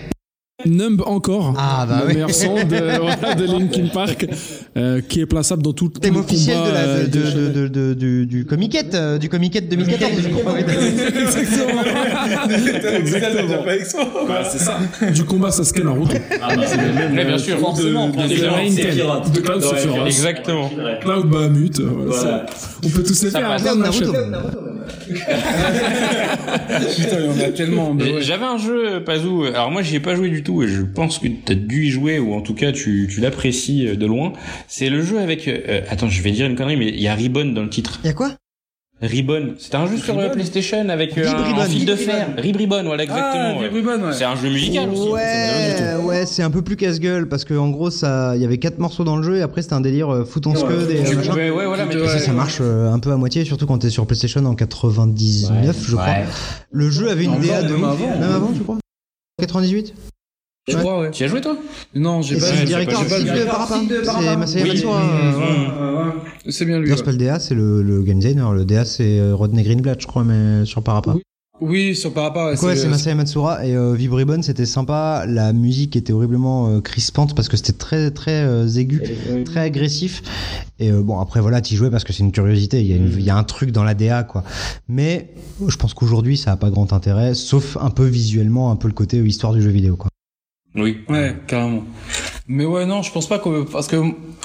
Numb 0.66 1.02
encore. 1.06 1.54
Ah, 1.56 1.86
bah 1.88 2.00
le 2.02 2.06
oui. 2.08 2.12
meilleur 2.14 2.30
son 2.30 2.54
de, 2.54 2.60
voilà, 3.00 3.34
de 3.34 3.44
Linkin 3.44 3.86
Park, 3.92 4.26
euh, 4.76 5.00
qui 5.08 5.20
est 5.20 5.26
plaçable 5.26 5.62
dans 5.62 5.72
tout, 5.72 5.90
le 6.02 6.10
officiel 6.18 6.56
combat, 6.56 6.68
de 6.68 6.74
la, 6.74 6.80
euh, 6.80 7.06
de, 7.06 7.08
de, 7.08 7.48
de, 7.48 7.68
de- 7.68 7.94
du, 7.94 8.26
du 8.26 8.44
Comiquette, 8.44 8.94
euh, 8.94 9.18
du 9.18 9.28
Comiquette 9.28 9.68
2014, 9.68 10.10
je 10.22 10.28
crois. 10.28 10.54
Exactement. 12.98 13.64
c'est 14.50 14.58
ça. 14.58 14.78
Du 15.12 15.24
combat 15.24 15.50
Sasuke 15.50 15.84
Naruto. 15.84 16.16
Ah, 16.42 16.56
bah, 16.56 16.62
c'est 16.66 16.76
le 16.76 16.92
même. 16.92 17.16
Ouais, 17.16 17.24
bien 17.24 17.34
euh, 17.34 17.38
sûr, 17.38 17.58
forcément, 17.58 18.08
de- 18.08 19.40
Cloud 19.40 19.62
Sephiroth. 19.62 20.06
Exactement. 20.06 20.70
Cloud 21.00 21.30
Bahamut. 21.30 21.80
On 22.84 22.88
peut 22.88 23.02
tous 23.02 23.22
les 23.24 23.30
faire. 23.30 23.48
passe. 23.48 23.66
hein, 23.66 23.76
Naruto. 23.76 24.12
Naruto. 24.86 25.06
Putain, 26.96 27.18
il 27.20 27.26
y 27.26 27.28
en 27.28 27.40
a 27.48 27.50
tellement. 27.52 27.96
Et 27.98 28.12
ouais. 28.14 28.22
J'avais 28.22 28.44
un 28.44 28.58
jeu, 28.58 29.02
Pazou. 29.04 29.44
Alors 29.44 29.70
moi, 29.70 29.82
j'y 29.82 29.96
ai 29.96 30.00
pas 30.00 30.14
joué 30.14 30.28
du 30.28 30.42
tout, 30.42 30.62
et 30.62 30.68
je 30.68 30.82
pense 30.82 31.18
que 31.18 31.28
t'as 31.44 31.54
dû 31.54 31.86
y 31.86 31.90
jouer, 31.90 32.18
ou 32.18 32.34
en 32.34 32.40
tout 32.40 32.54
cas, 32.54 32.72
tu, 32.72 33.08
tu 33.12 33.20
l'apprécies 33.20 33.88
euh, 33.88 33.96
de 33.96 34.06
loin. 34.06 34.32
C'est 34.68 34.88
le 34.90 35.02
jeu 35.02 35.18
avec. 35.18 35.48
euh, 35.48 35.80
attends, 35.88 36.08
je 36.08 36.22
vais 36.22 36.30
dire 36.30 36.46
une 36.46 36.56
connerie, 36.56 36.76
mais 36.76 36.88
il 36.88 37.00
y 37.00 37.08
a 37.08 37.14
Ribbon 37.14 37.46
dans 37.46 37.62
le 37.62 37.70
titre. 37.70 38.00
Y'a 38.04 38.12
quoi? 38.12 38.32
Ribbon. 39.02 39.54
C'était 39.58 39.76
un 39.76 39.86
jeu 39.86 39.98
sur 39.98 40.18
euh, 40.18 40.30
PlayStation 40.30 40.88
avec 40.88 41.18
euh, 41.18 41.26
un, 41.30 41.64
fil 41.64 41.84
de 41.84 41.94
fer. 41.94 42.28
Rib 42.38 42.56
Ribbon, 42.56 42.82
voilà 42.84 43.02
exactement. 43.02 43.54
Ah, 43.56 43.60
ouais. 43.60 43.68
Ribbon, 43.68 44.06
ouais. 44.06 44.12
C'est 44.14 44.24
un 44.24 44.36
jeu 44.36 44.48
musical 44.48 44.88
aussi. 44.88 45.10
Ouais, 45.10 45.94
ouais, 46.02 46.24
c'est 46.24 46.42
un 46.42 46.50
peu 46.50 46.62
plus 46.62 46.76
casse-gueule 46.76 47.28
parce 47.28 47.44
que 47.44 47.52
en 47.52 47.68
gros, 47.68 47.90
ça, 47.90 48.34
il 48.36 48.42
y 48.42 48.44
avait 48.46 48.56
quatre 48.56 48.78
morceaux 48.78 49.04
dans 49.04 49.16
le 49.18 49.22
jeu 49.22 49.36
et 49.36 49.42
après 49.42 49.60
c'était 49.60 49.74
un 49.74 49.82
délire 49.82 50.08
euh, 50.08 50.24
foot 50.24 50.46
en 50.46 50.54
scud 50.54 50.88
et, 50.90 51.00
euh, 51.06 51.22
pouvais- 51.22 51.50
ouais, 51.50 51.66
voilà, 51.66 51.84
mais 51.84 51.94
Et 51.94 52.08
ça, 52.08 52.18
ça 52.18 52.32
marche 52.32 52.58
euh, 52.62 52.90
un 52.90 52.98
peu 52.98 53.12
à 53.12 53.16
moitié, 53.18 53.44
surtout 53.44 53.66
quand 53.66 53.78
t'es 53.78 53.90
sur 53.90 54.06
PlayStation 54.06 54.42
en 54.46 54.54
99, 54.54 55.76
je 55.86 55.92
crois. 55.96 56.06
Le 56.70 56.90
jeu 56.90 57.10
avait 57.10 57.24
une 57.24 57.38
DA 57.38 57.62
de 57.64 57.74
même 57.74 57.84
avant. 57.84 58.08
Même 58.18 58.32
avant, 58.32 58.52
tu 58.54 58.60
crois 58.62 58.78
98 59.38 59.92
Je 60.68 60.74
Ouais. 60.74 60.80
crois, 60.80 61.00
ouais. 61.00 61.10
Tu 61.12 61.22
y 61.22 61.26
as 61.26 61.28
joué 61.28 61.40
toi 61.40 61.56
Non, 61.94 62.22
j'ai 62.22 62.36
pas 62.38 62.46
c'est 62.46 62.60
le 62.60 62.66
directeur 62.66 63.06
pas- 63.06 63.20
de 63.20 63.44
Parappa. 63.44 64.46
C'est 64.46 64.62
bien 66.64 66.78
lui. 66.80 66.90
Ouais. 66.90 66.96
c'est 66.96 67.04
pas 67.04 67.12
le 67.12 67.18
DA, 67.18 67.38
c'est 67.38 67.54
le, 67.54 67.82
le 67.82 68.02
game 68.02 68.18
designer. 68.18 68.52
Le 68.52 68.64
DA, 68.64 68.84
c'est 68.84 69.18
euh, 69.20 69.34
Rodney 69.34 69.62
Greenblatt, 69.62 70.00
je 70.00 70.06
crois, 70.06 70.24
mais 70.24 70.64
sur 70.64 70.82
Parappa. 70.82 71.12
Oui. 71.14 71.22
Oui, 71.58 71.96
sur 71.96 72.12
Parappa, 72.12 72.50
ouais. 72.52 72.64
Ouais, 72.64 72.76
c'est 72.76 72.86
Masaya 72.88 73.16
Matsuura 73.16 73.64
et 73.64 73.74
euh, 73.74 73.94
Vib 73.94 74.12
Ribbon, 74.12 74.42
c'était 74.42 74.66
sympa. 74.66 75.24
La 75.26 75.54
musique 75.54 75.96
était 75.96 76.12
horriblement 76.12 76.68
euh, 76.68 76.80
crispante 76.82 77.34
parce 77.34 77.48
que 77.48 77.56
c'était 77.56 77.72
très 77.72 78.10
très 78.10 78.42
euh, 78.44 78.68
aigu, 78.68 79.00
très 79.46 79.60
agressif. 79.60 80.22
Et 80.78 80.90
euh, 80.92 81.00
bon, 81.02 81.18
après 81.18 81.40
voilà, 81.40 81.62
t'y 81.62 81.74
jouais 81.74 81.88
parce 81.90 82.04
que 82.04 82.12
c'est 82.12 82.22
une 82.24 82.32
curiosité. 82.32 82.82
Il 82.82 82.86
y, 82.88 82.92
a 82.92 82.96
une- 82.96 83.10
il 83.10 83.22
y 83.24 83.30
a 83.30 83.36
un 83.36 83.44
truc 83.44 83.70
dans 83.70 83.84
la 83.84 83.94
DA, 83.94 84.22
quoi. 84.24 84.44
Mais 84.88 85.30
je 85.66 85.76
pense 85.76 85.94
qu'aujourd'hui, 85.94 86.36
ça 86.36 86.52
a 86.52 86.56
pas 86.56 86.68
grand 86.68 86.92
intérêt, 86.92 87.32
sauf 87.34 87.78
un 87.80 87.88
peu 87.88 88.04
visuellement, 88.04 88.70
un 88.70 88.76
peu 88.76 88.88
le 88.88 88.94
côté 88.94 89.18
euh, 89.20 89.26
histoire 89.26 89.54
du 89.54 89.62
jeu 89.62 89.70
vidéo, 89.70 89.96
quoi. 89.96 90.10
Oui. 90.76 90.98
Ouais, 91.08 91.34
carrément. 91.46 91.84
Mais 92.48 92.64
ouais, 92.64 92.86
non, 92.86 93.02
je 93.02 93.10
pense 93.12 93.28
pas 93.28 93.38
que 93.38 93.62
parce 93.64 93.86
que 93.88 93.96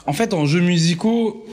en 0.07 0.13
fait, 0.13 0.33
en 0.33 0.45
jeux 0.45 0.61
musicaux, 0.61 1.45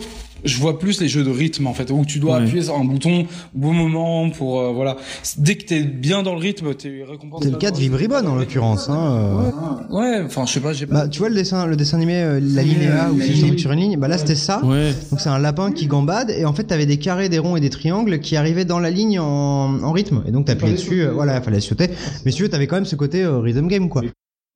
je 0.44 0.57
vois 0.58 0.78
plus 0.78 1.00
les 1.00 1.08
jeux 1.08 1.24
de 1.24 1.31
rythme 1.31 1.66
en 1.66 1.74
fait 1.74 1.90
où 1.90 2.05
tu 2.07 2.20
dois 2.20 2.36
Ouais. 2.36 2.44
appuyer 2.44 2.62
sur 2.62 2.76
un 2.76 2.84
bouton 2.84 3.23
au 3.23 3.58
bon 3.58 3.73
moment 3.73 4.31
pour 4.31 4.60
euh, 4.60 4.73
voilà. 4.73 4.97
Dès 5.36 5.57
que 5.57 5.65
t'es 5.65 5.82
bien 5.82 6.23
dans 6.23 6.32
le 6.34 6.39
rythme, 6.39 6.73
t'es 6.74 7.02
récompensé. 7.07 7.47
C'est 7.47 7.50
le 7.50 7.57
cas 7.58 7.73
de 7.73 7.76
Vib 7.76 7.92
Ribbon 7.94 8.24
en 8.24 8.36
l'occurrence. 8.36 8.89
Hein, 8.89 9.50
euh. 9.90 9.94
Ouais, 9.98 10.23
enfin, 10.24 10.47
je 10.47 10.52
sais 10.52 10.60
pas, 10.60 10.73
j'ai 10.73 10.86
pas. 10.86 10.94
Bah, 10.94 11.08
tu 11.08 11.18
vois 11.18 11.28
le 11.28 11.34
dessin, 11.34 11.66
le 11.66 11.74
dessin 11.74 11.97
animé, 11.97 12.23
euh, 12.23 12.40
la 12.40 12.62
linéa, 12.62 13.10
où 13.12 13.20
c'est 13.20 13.58
sur 13.58 13.73
une 13.73 13.81
ligne. 13.81 13.97
Bah 13.98 14.07
là, 14.07 14.16
c'était 14.16 14.36
ça. 14.36 14.65
Ouais. 14.65 14.92
Donc 15.10 15.20
c'est 15.20 15.28
un 15.28 15.40
lapin 15.40 15.73
qui 15.73 15.86
gambade 15.89 16.31
et 16.31 16.44
en 16.44 16.52
fait 16.52 16.62
t'avais 16.65 16.86
des 16.86 16.98
carrés, 16.98 17.28
des 17.28 17.40
ronds 17.40 17.57
et 17.57 17.60
des 17.60 17.70
triangles 17.70 18.20
qui 18.20 18.36
arrivaient 18.36 18.65
dans 18.65 18.78
la 18.78 18.90
ligne 18.90 19.18
en, 19.18 19.82
en 19.82 19.92
rythme 19.92 20.23
et 20.26 20.31
donc 20.31 20.47
t'appuyais 20.47 20.74
dessus, 20.74 21.02
euh, 21.02 21.10
voilà, 21.12 21.42
fallait 21.42 21.60
sauter. 21.60 21.89
Mais 22.24 22.31
si 22.31 22.36
tu 22.39 22.42
veux, 22.44 22.48
t'avais 22.48 22.68
quand 22.68 22.76
même 22.76 22.86
ce 22.86 22.97
côté 22.97 23.23
euh, 23.24 23.39
rhythm 23.40 23.66
game 23.66 23.89
quoi. 23.89 24.02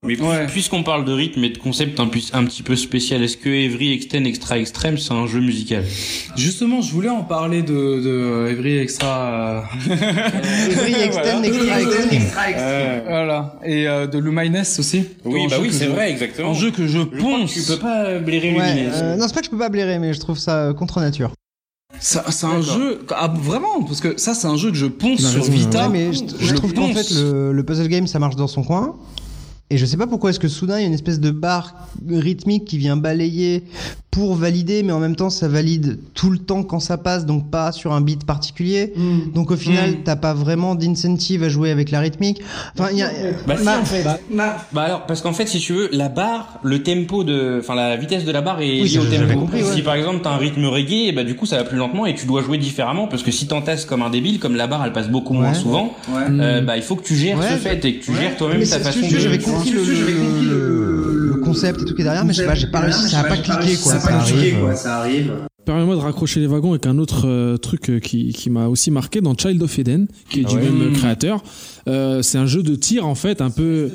Mais 0.04 0.20
Ouais. 0.20 0.48
puisqu'on 0.48 0.82
parle 0.82 1.04
de 1.04 1.12
rythme 1.12 1.44
et 1.44 1.50
de 1.50 1.58
concept 1.58 2.00
un, 2.00 2.08
pu- 2.08 2.24
un 2.32 2.44
petit 2.44 2.64
peu 2.64 2.74
spécial, 2.74 3.22
est-ce 3.22 3.36
que 3.36 3.48
Every 3.48 3.92
Extend 3.92 4.24
Extra 4.24 4.58
Extreme 4.58 4.98
c'est 4.98 5.12
un 5.12 5.28
jeu 5.28 5.38
musical? 5.38 5.84
Justement, 6.36 6.80
je 6.82 6.90
voulais 6.90 7.08
en 7.08 7.22
parler 7.22 7.62
de 7.62 8.00
de 8.02 8.48
Every 8.50 8.78
Extra. 8.78 9.64
euh, 9.88 9.94
Every 10.72 10.94
extend 11.04 11.44
extra 11.44 11.78
extreme. 11.80 12.22
euh, 12.58 13.00
voilà. 13.06 13.60
Et 13.64 13.86
euh, 13.86 14.08
de 14.08 14.18
Lumines 14.18 14.56
aussi. 14.76 15.04
Oui, 15.24 15.46
bah 15.48 15.58
oui, 15.62 15.68
c'est 15.70 15.84
je- 15.84 15.90
vrai, 15.90 16.10
exactement. 16.10 16.50
Un 16.50 16.54
jeu 16.54 16.72
que 16.72 16.84
je 16.88 16.98
Je 16.98 17.04
crois 17.04 17.16
que 17.18 17.20
ponce. 17.42 17.52
tu 17.54 17.62
peux 17.62 17.78
pas 17.78 18.18
blairer 18.18 18.54
Ouais, 18.56 18.74
Lumines. 18.74 18.90
euh, 18.94 19.16
non 19.16 19.28
c'est 19.28 19.34
pas 19.34 19.40
que 19.40 19.46
je 19.46 19.50
peux 19.52 19.58
pas 19.58 19.68
blairer 19.68 20.00
mais 20.00 20.12
je 20.14 20.18
trouve 20.18 20.36
ça 20.36 20.64
euh, 20.64 20.74
contre 20.74 20.98
nature. 20.98 21.30
C'est 22.00 22.18
un 22.44 22.60
jeu. 22.60 23.02
Ah, 23.14 23.32
vraiment 23.32 23.84
Parce 23.84 24.00
que 24.00 24.14
ça, 24.18 24.34
c'est 24.34 24.48
un 24.48 24.56
jeu 24.56 24.70
que 24.72 24.76
je 24.76 24.86
ponce 24.86 25.20
sur 25.24 25.44
Vita. 25.44 25.86
Ouais, 25.86 25.92
mais 25.92 26.12
je, 26.12 26.24
je 26.40 26.46
je 26.46 26.54
trouve 26.54 26.74
qu'en 26.74 26.88
fait 26.92 27.08
le, 27.14 27.52
le 27.52 27.62
puzzle 27.64 27.86
game 27.86 28.08
ça 28.08 28.18
marche 28.18 28.34
dans 28.34 28.48
son 28.48 28.64
coin. 28.64 28.96
Et 29.72 29.78
je 29.78 29.86
sais 29.86 29.96
pas 29.96 30.06
pourquoi 30.06 30.30
est-ce 30.30 30.38
que 30.40 30.48
soudain 30.48 30.78
il 30.78 30.82
y 30.82 30.84
a 30.84 30.86
une 30.88 30.92
espèce 30.92 31.18
de 31.18 31.30
barre 31.30 31.74
rythmique 32.10 32.66
qui 32.66 32.76
vient 32.76 32.96
balayer 32.98 33.64
pour 34.10 34.34
valider, 34.34 34.82
mais 34.82 34.92
en 34.92 35.00
même 35.00 35.16
temps 35.16 35.30
ça 35.30 35.48
valide 35.48 35.98
tout 36.12 36.28
le 36.28 36.36
temps 36.36 36.62
quand 36.64 36.80
ça 36.80 36.98
passe, 36.98 37.24
donc 37.24 37.50
pas 37.50 37.72
sur 37.72 37.94
un 37.94 38.02
beat 38.02 38.24
particulier. 38.26 38.92
Donc 39.34 39.50
au 39.50 39.56
final 39.56 40.02
t'as 40.04 40.16
pas 40.16 40.34
vraiment 40.34 40.74
d'incentive 40.74 41.42
à 41.42 41.48
jouer 41.48 41.70
avec 41.70 41.90
la 41.90 42.00
rythmique. 42.00 42.42
Enfin 42.78 42.90
il 42.92 42.98
y 42.98 43.02
a, 43.02 43.08
Bah 43.46 43.56
si 43.56 43.66
en 43.66 43.84
fait. 43.86 44.04
Bah 44.72 44.82
alors 44.82 45.06
parce 45.06 45.22
qu'en 45.22 45.32
fait 45.32 45.46
si 45.46 45.58
tu 45.60 45.72
veux 45.72 45.88
la 45.92 46.10
barre, 46.10 46.58
le 46.62 46.82
tempo 46.82 47.24
de, 47.24 47.56
enfin 47.60 47.74
la 47.74 47.96
vitesse 47.96 48.26
de 48.26 48.32
la 48.32 48.42
barre 48.42 48.60
est 48.60 48.82
Oui, 48.82 48.88
liée 48.90 48.98
au 48.98 49.04
tempo. 49.06 49.38
compris, 49.40 49.62
ouais. 49.62 49.74
Si 49.74 49.80
par 49.80 49.94
exemple 49.94 50.18
t'as 50.22 50.32
un 50.32 50.36
rythme 50.36 50.66
reggae, 50.66 51.08
et 51.08 51.12
bah 51.12 51.24
du 51.24 51.34
coup 51.34 51.46
ça 51.46 51.56
va 51.56 51.64
plus 51.64 51.78
lentement 51.78 52.04
et 52.04 52.14
tu 52.14 52.26
dois 52.26 52.42
jouer 52.42 52.58
différemment 52.58 53.06
parce 53.08 53.22
que 53.22 53.30
si 53.30 53.46
t'entasses 53.46 53.86
comme 53.86 54.02
un 54.02 54.10
débile, 54.10 54.38
comme 54.38 54.56
la 54.56 54.66
barre 54.66 54.84
elle 54.84 54.92
passe 54.92 55.08
beaucoup 55.08 55.32
moins 55.32 55.54
souvent, 55.54 55.96
Ouais. 56.12 56.24
euh, 56.38 56.60
bah 56.60 56.76
il 56.76 56.82
faut 56.82 56.96
que 56.96 57.02
tu 57.04 57.16
gères 57.16 57.38
Ouais. 57.38 57.48
ce 57.48 57.54
fait 57.56 57.82
et 57.86 57.94
que 57.96 58.04
tu 58.04 58.14
gères 58.14 58.36
toi-même 58.36 58.60
ta 58.62 58.78
façon 58.78 59.00
de. 59.00 59.06
Compris 59.64 59.72
le, 59.92 60.42
le- 60.42 61.28
le 61.28 61.34
concept 61.36 61.82
et 61.82 61.84
tout 61.84 61.94
qui 61.94 62.00
est 62.02 62.04
derrière, 62.04 62.24
mais 62.24 62.32
je 62.32 62.38
sais 62.40 62.46
pas, 62.46 62.54
j'ai 62.54 62.66
pas 62.68 62.80
réussi, 62.80 63.08
ça 63.08 63.20
a 63.20 63.24
pas 63.24 63.36
cliqué 63.36 63.76
quoi. 63.82 63.98
Ça 63.98 64.16
arrive. 64.18 64.56
ça 64.74 64.96
arrive. 64.98 65.32
Permets-moi 65.64 65.94
de 65.94 66.00
raccrocher 66.00 66.40
les 66.40 66.48
wagons 66.48 66.70
avec 66.70 66.86
un 66.86 66.98
autre 66.98 67.28
euh, 67.28 67.56
truc 67.56 67.88
euh, 67.88 68.00
qui, 68.00 68.32
qui 68.32 68.50
m'a 68.50 68.66
aussi 68.66 68.90
marqué 68.90 69.20
dans 69.20 69.34
Child 69.36 69.62
of 69.62 69.78
Eden, 69.78 70.08
qui 70.28 70.40
est 70.40 70.44
du 70.44 70.56
même 70.56 70.82
euh, 70.82 70.92
créateur. 70.92 71.42
Euh, 71.88 72.20
c'est 72.22 72.38
un 72.38 72.46
jeu 72.46 72.62
de 72.64 72.74
tir 72.74 73.06
en 73.06 73.14
fait, 73.14 73.40
un 73.40 73.50
peu. 73.50 73.88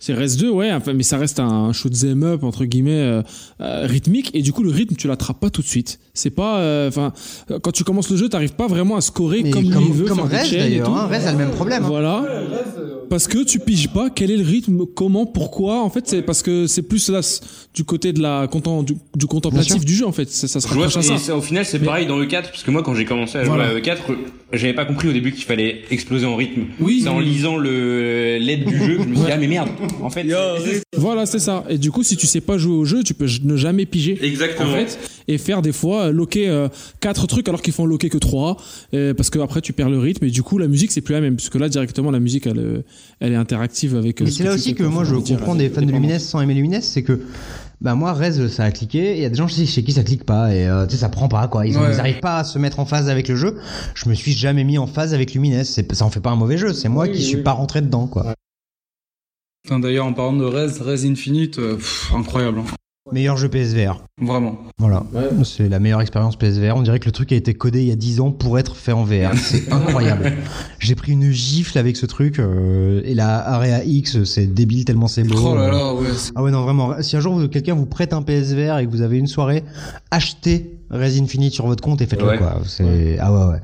C'est 0.00 0.14
Res 0.14 0.36
2, 0.36 0.50
ouais, 0.50 0.72
enfin, 0.72 0.94
mais 0.94 1.04
ça 1.04 1.16
reste 1.18 1.38
un 1.38 1.72
shoot 1.72 1.92
'em 2.02 2.24
up 2.24 2.42
entre 2.42 2.64
guillemets 2.64 2.90
euh, 3.00 3.22
euh, 3.60 3.86
rythmique 3.86 4.32
et 4.34 4.42
du 4.42 4.52
coup 4.52 4.64
le 4.64 4.70
rythme 4.70 4.96
tu 4.96 5.06
l'attrapes 5.06 5.38
pas 5.38 5.48
tout 5.50 5.62
de 5.62 5.66
suite. 5.68 6.00
C'est 6.14 6.30
pas, 6.30 6.58
euh, 6.58 6.88
enfin, 6.88 7.12
euh, 7.50 7.58
quand 7.58 7.70
tu 7.72 7.84
commences 7.84 8.10
le 8.10 8.18
jeu, 8.18 8.28
t'arrives 8.28 8.52
pas 8.52 8.66
vraiment 8.66 8.96
à 8.96 9.00
scorer 9.00 9.42
comme, 9.48 9.70
comme, 9.70 9.82
lui 9.82 9.88
il 9.88 9.92
veut 9.94 10.04
comme 10.06 10.20
Rez 10.20 10.50
d'ailleurs, 10.50 10.94
hein, 10.94 11.06
Rez 11.06 11.26
a 11.26 11.32
le 11.32 11.38
même 11.38 11.52
problème. 11.52 11.84
hein. 11.84 11.88
Voilà. 11.88 12.24
Parce 13.08 13.28
que 13.28 13.42
tu 13.44 13.58
piges 13.58 13.88
pas 13.88 14.08
quel 14.10 14.30
est 14.30 14.36
le 14.36 14.44
rythme, 14.44 14.84
comment, 14.94 15.24
pourquoi. 15.26 15.82
En 15.82 15.88
fait, 15.90 16.04
c'est 16.06 16.22
parce 16.22 16.42
que 16.42 16.66
c'est 16.66 16.82
plus 16.82 17.08
là 17.10 17.20
du 17.74 17.84
côté 17.84 18.12
de 18.12 18.20
la 18.20 18.46
content, 18.46 18.82
du, 18.82 18.94
du 19.16 19.26
contemplatif 19.26 19.84
du 19.84 19.94
jeu 19.94 20.06
en 20.06 20.12
fait. 20.12 20.28
Ça, 20.30 20.48
ça 20.48 20.60
se 20.60 20.68
Je 20.68 20.74
vois, 20.74 20.84
rapproche 20.86 21.10
à 21.10 21.16
ça. 21.18 21.36
au 21.36 21.40
final, 21.42 21.64
c'est 21.64 21.78
pareil 21.78 22.06
dans 22.06 22.18
le 22.18 22.26
4, 22.26 22.50
parce 22.50 22.62
que 22.62 22.70
moi, 22.70 22.82
quand 22.82 22.94
j'ai 22.94 23.04
commencé 23.06 23.38
à 23.38 23.44
jouer 23.44 23.54
Voilà. 23.54 23.70
à 23.70 23.74
E4, 23.78 23.96
j'avais 24.52 24.72
pas 24.74 24.84
compris 24.84 25.08
au 25.08 25.12
début 25.12 25.32
qu'il 25.32 25.44
fallait 25.44 25.82
exploser 25.90 26.26
en 26.26 26.36
rythme. 26.36 26.64
Oui. 26.80 27.00
C'est 27.02 27.08
en 27.08 27.20
lisant 27.20 27.56
le 27.56 28.38
l'aide 28.38 28.64
du 28.66 28.76
jeu 28.78 28.96
que 28.98 29.02
je 29.04 29.08
me 29.08 29.14
suis 29.14 29.24
dit, 29.24 29.30
ah, 29.32 29.36
mais 29.38 29.46
merde. 29.46 29.68
En 30.02 30.10
fait, 30.10 30.26
c'est- 30.64 30.82
Voilà, 30.96 31.24
c'est 31.26 31.38
ça. 31.38 31.64
Et 31.70 31.78
du 31.78 31.90
coup, 31.90 32.02
si 32.02 32.16
tu 32.16 32.26
sais 32.26 32.40
pas 32.42 32.58
jouer 32.58 32.74
au 32.74 32.84
jeu, 32.84 33.02
tu 33.02 33.14
peux 33.14 33.26
ne 33.44 33.56
jamais 33.56 33.86
piger. 33.86 34.18
Exactement. 34.22 34.70
En 34.70 34.74
fait, 34.74 34.98
et 35.28 35.38
faire 35.38 35.62
des 35.62 35.72
fois 35.72 36.01
euh, 36.02 36.12
loquer 36.12 36.48
euh, 36.48 36.68
quatre 37.00 37.26
trucs 37.26 37.48
alors 37.48 37.62
qu'ils 37.62 37.72
font 37.72 37.86
loquer 37.86 38.08
que 38.08 38.18
trois, 38.18 38.56
euh, 38.94 39.14
parce 39.14 39.30
que 39.30 39.38
après 39.38 39.60
tu 39.60 39.72
perds 39.72 39.90
le 39.90 39.98
rythme 39.98 40.24
et 40.24 40.30
du 40.30 40.42
coup 40.42 40.58
la 40.58 40.68
musique 40.68 40.92
c'est 40.92 41.00
plus 41.00 41.12
la 41.14 41.20
même, 41.20 41.36
puisque 41.36 41.54
là 41.56 41.68
directement 41.68 42.10
la 42.10 42.20
musique 42.20 42.46
elle, 42.46 42.84
elle 43.20 43.32
est 43.32 43.36
interactive 43.36 43.96
avec. 43.96 44.20
euh, 44.20 44.24
Mais 44.24 44.30
ce 44.30 44.38
c'est 44.38 44.44
là 44.44 44.54
aussi 44.54 44.74
que 44.74 44.82
moi 44.84 45.04
je 45.04 45.14
comprends 45.16 45.54
des 45.54 45.68
fans 45.68 45.82
de. 45.82 45.90
Lumines 45.90 46.18
sans 46.18 46.40
aimer 46.40 46.54
Lumines, 46.54 46.80
c'est 46.80 47.02
que 47.02 47.20
bah 47.80 47.94
moi 47.96 48.12
Rez 48.12 48.48
ça 48.48 48.62
a 48.64 48.70
cliqué, 48.70 49.16
il 49.16 49.22
y 49.22 49.24
a 49.24 49.28
des 49.28 49.34
gens 49.34 49.48
chez 49.48 49.66
chez 49.66 49.82
qui 49.82 49.90
ça 49.92 50.04
clique 50.04 50.24
pas 50.24 50.54
et 50.54 50.66
euh, 50.68 50.86
tu 50.86 50.92
sais 50.92 50.98
ça 51.00 51.08
prend 51.08 51.28
pas 51.28 51.48
quoi, 51.48 51.66
ils, 51.66 51.76
ont- 51.76 51.82
Ouais. 51.82 51.92
ils 51.92 51.98
arrivent 51.98 52.20
pas 52.20 52.36
à 52.38 52.44
se 52.44 52.58
mettre 52.58 52.78
en 52.78 52.84
phase 52.86 53.08
avec 53.08 53.26
le 53.28 53.34
jeu. 53.34 53.56
Je 53.94 54.08
me 54.08 54.14
suis 54.14 54.32
jamais 54.32 54.62
mis 54.62 54.78
en 54.78 54.86
phase 54.86 55.14
avec 55.14 55.34
Lumines, 55.34 55.64
c'est 55.64 55.92
ça 55.92 56.04
en 56.04 56.10
fait 56.10 56.20
pas 56.20 56.30
un 56.30 56.36
mauvais 56.36 56.58
jeu, 56.58 56.72
c'est 56.72 56.88
moi 56.88 57.08
qui 57.08 57.20
suis 57.22 57.42
pas 57.42 57.52
rentré 57.52 57.80
dedans 57.82 58.06
quoi. 58.06 58.34
D'ailleurs, 59.70 60.06
en 60.06 60.12
parlant 60.12 60.32
de 60.36 60.44
Rez, 60.44 60.72
Rez 60.80 61.06
Infinite, 61.08 61.58
euh, 61.60 61.76
pff, 61.76 62.12
incroyable. 62.14 62.58
hein. 62.60 62.64
Meilleur 63.12 63.36
jeu 63.36 63.48
PSVR. 63.48 64.02
Vraiment. 64.20 64.58
Voilà. 64.78 65.04
C'est 65.44 65.68
la 65.68 65.78
meilleure 65.78 66.00
expérience 66.00 66.36
PSVR. 66.36 66.74
On 66.76 66.82
dirait 66.82 66.98
que 66.98 67.04
le 67.06 67.12
truc 67.12 67.30
a 67.32 67.36
été 67.36 67.54
codé 67.54 67.82
il 67.82 67.88
y 67.88 67.92
a 67.92 67.96
10 67.96 68.20
ans 68.20 68.30
pour 68.30 68.58
être 68.58 68.74
fait 68.76 68.92
en 68.92 69.04
VR. 69.04 69.34
C'est 69.36 69.70
incroyable. 69.72 70.32
J'ai 70.78 70.94
pris 70.94 71.12
une 71.12 71.30
gifle 71.30 71.78
avec 71.78 71.96
ce 71.96 72.06
truc 72.06 72.38
euh, 72.38 73.02
et 73.04 73.14
la 73.14 73.38
Area 73.38 73.84
X, 73.84 74.24
c'est 74.24 74.46
débile 74.46 74.84
tellement 74.84 75.08
c'est 75.08 75.24
beau. 75.24 75.50
Oh 75.52 75.54
là 75.54 75.68
là, 75.70 75.94
ouais. 75.94 76.08
Ah 76.34 76.42
ouais 76.42 76.50
non 76.50 76.62
vraiment. 76.62 77.02
Si 77.02 77.16
un 77.16 77.20
jour 77.20 77.38
quelqu'un 77.50 77.74
vous 77.74 77.86
prête 77.86 78.12
un 78.12 78.22
PSVR 78.22 78.78
et 78.78 78.86
que 78.86 78.90
vous 78.90 79.02
avez 79.02 79.18
une 79.18 79.26
soirée, 79.26 79.62
achetez 80.10 80.78
Res 80.90 81.20
Infinite 81.20 81.52
sur 81.52 81.66
votre 81.66 81.82
compte 81.82 82.00
et 82.02 82.06
faites-le 82.06 82.26
Ouais. 82.28 82.38
quoi. 82.38 82.60
C'est 82.66 83.18
ah 83.20 83.32
ouais 83.32 83.52
ouais. 83.54 83.60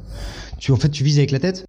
Tu 0.59 0.73
en 0.73 0.77
fait 0.77 0.89
tu 0.91 1.05
vises 1.05 1.19
avec 1.19 1.31
la 1.31 1.39
tête. 1.39 1.65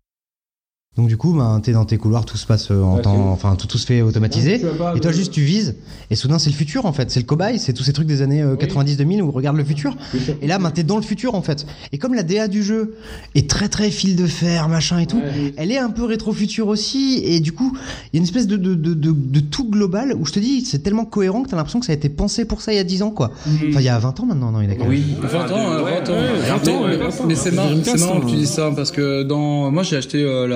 Donc 0.99 1.07
du 1.07 1.15
coup, 1.15 1.31
ben, 1.33 1.61
t'es 1.63 1.71
dans 1.71 1.85
tes 1.85 1.97
couloirs, 1.97 2.25
tout 2.25 2.35
se 2.35 2.45
passe 2.45 2.71
euh, 2.71 2.81
en 2.81 2.97
temps, 2.97 3.31
enfin 3.31 3.55
tout, 3.55 3.67
tout 3.67 3.77
se 3.77 3.85
fait 3.85 4.01
automatisé. 4.01 4.61
Et 4.95 4.99
toi 4.99 5.13
juste 5.13 5.31
tu 5.31 5.43
vises. 5.43 5.75
Et 6.11 6.15
soudain 6.15 6.39
c'est 6.39 6.49
le 6.49 6.55
futur 6.57 6.85
en 6.85 6.91
fait, 6.91 7.09
c'est 7.09 7.21
le 7.21 7.25
cobaye, 7.25 7.57
c'est 7.57 7.71
tous 7.71 7.83
ces 7.83 7.93
trucs 7.93 8.05
des 8.07 8.21
années 8.21 8.41
euh, 8.41 8.57
90-2000 8.57 9.21
où 9.21 9.29
on 9.29 9.31
regarde 9.31 9.55
le 9.55 9.63
futur. 9.63 9.95
Et 10.41 10.47
là, 10.47 10.59
ben, 10.59 10.71
t'es 10.71 10.83
dans 10.83 10.97
le 10.97 11.01
futur 11.01 11.35
en 11.35 11.41
fait. 11.41 11.65
Et 11.93 11.97
comme 11.97 12.13
la 12.15 12.23
DA 12.23 12.49
du 12.49 12.63
jeu 12.63 12.95
est 13.33 13.49
très 13.49 13.69
très 13.69 13.91
fil 13.91 14.17
de 14.17 14.27
fer, 14.27 14.67
machin 14.67 14.99
et 14.99 15.05
tout, 15.05 15.21
elle 15.55 15.71
est 15.71 15.77
un 15.77 15.89
peu 15.89 16.03
rétro-futur 16.03 16.67
aussi. 16.67 17.21
Et 17.23 17.39
du 17.39 17.53
coup, 17.53 17.77
il 18.11 18.17
y 18.17 18.17
a 18.17 18.19
une 18.19 18.25
espèce 18.25 18.47
de, 18.47 18.57
de, 18.57 18.75
de, 18.75 18.93
de, 18.93 19.13
de 19.13 19.39
tout 19.39 19.69
global 19.69 20.13
où 20.19 20.25
je 20.25 20.33
te 20.33 20.39
dis, 20.39 20.65
c'est 20.65 20.79
tellement 20.79 21.05
cohérent 21.05 21.43
que 21.43 21.49
t'as 21.49 21.55
l'impression 21.55 21.79
que 21.79 21.85
ça 21.85 21.93
a 21.93 21.95
été 21.95 22.09
pensé 22.09 22.43
pour 22.43 22.59
ça 22.59 22.73
il 22.73 22.75
y 22.75 22.79
a 22.79 22.83
10 22.83 23.03
ans 23.03 23.11
quoi. 23.11 23.31
Enfin, 23.47 23.79
il 23.79 23.85
y 23.85 23.87
a 23.87 23.97
20 23.97 24.19
ans 24.19 24.25
maintenant, 24.25 24.51
non, 24.51 24.61
il 24.61 24.69
a 24.69 24.73
Oui. 24.85 25.15
20 25.21 25.51
ans, 25.51 25.71
hein, 25.71 25.81
20 25.81 25.81
ans. 25.81 25.85
ouais, 25.85 26.01
20 26.49 26.67
ans, 26.67 26.83
ouais, 26.83 26.89
ouais. 26.89 26.97
20 26.97 27.07
ans. 27.21 27.25
Mais 27.25 27.35
c'est 27.35 27.51
marrant, 27.51 27.69
Dreamcast, 27.69 27.97
c'est 27.97 28.05
marrant 28.05 28.19
que 28.19 28.25
tu 28.25 28.33
hein. 28.33 28.37
dis 28.37 28.47
ça 28.47 28.71
parce 28.75 28.91
que 28.91 29.23
dans 29.23 29.71
moi 29.71 29.83
j'ai 29.83 29.95
acheté 29.95 30.23
euh, 30.23 30.47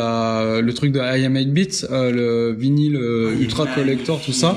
le 0.61 0.71
truc 0.73 0.91
de 0.91 0.99
I 0.99 1.25
Am 1.25 1.35
8 1.35 1.45
Bits, 1.53 1.85
euh, 1.91 2.11
le 2.11 2.55
vinyle 2.57 2.95
euh, 2.95 3.35
ultra 3.39 3.65
collector 3.67 4.21
tout 4.21 4.31
ça. 4.33 4.55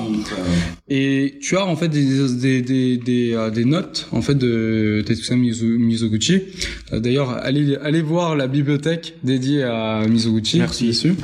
Et 0.89 1.37
tu 1.41 1.57
as 1.57 1.65
en 1.65 1.75
fait 1.75 1.89
des 1.89 2.05
des 2.39 2.61
des 2.61 2.97
des, 2.97 3.33
euh, 3.33 3.49
des 3.49 3.65
notes 3.65 4.07
en 4.11 4.21
fait 4.21 4.35
de 4.35 5.03
Tetsuya 5.05 5.35
Mizoguchi. 5.37 6.41
Euh, 6.93 6.99
D'ailleurs, 6.99 7.31
allez 7.43 7.75
allez 7.83 8.01
voir 8.01 8.35
la 8.35 8.47
bibliothèque 8.47 9.15
dédiée 9.23 9.63
à 9.63 10.05
Mizoguchi 10.07 10.59
Merci. 10.59 10.87
dessus. 10.87 11.15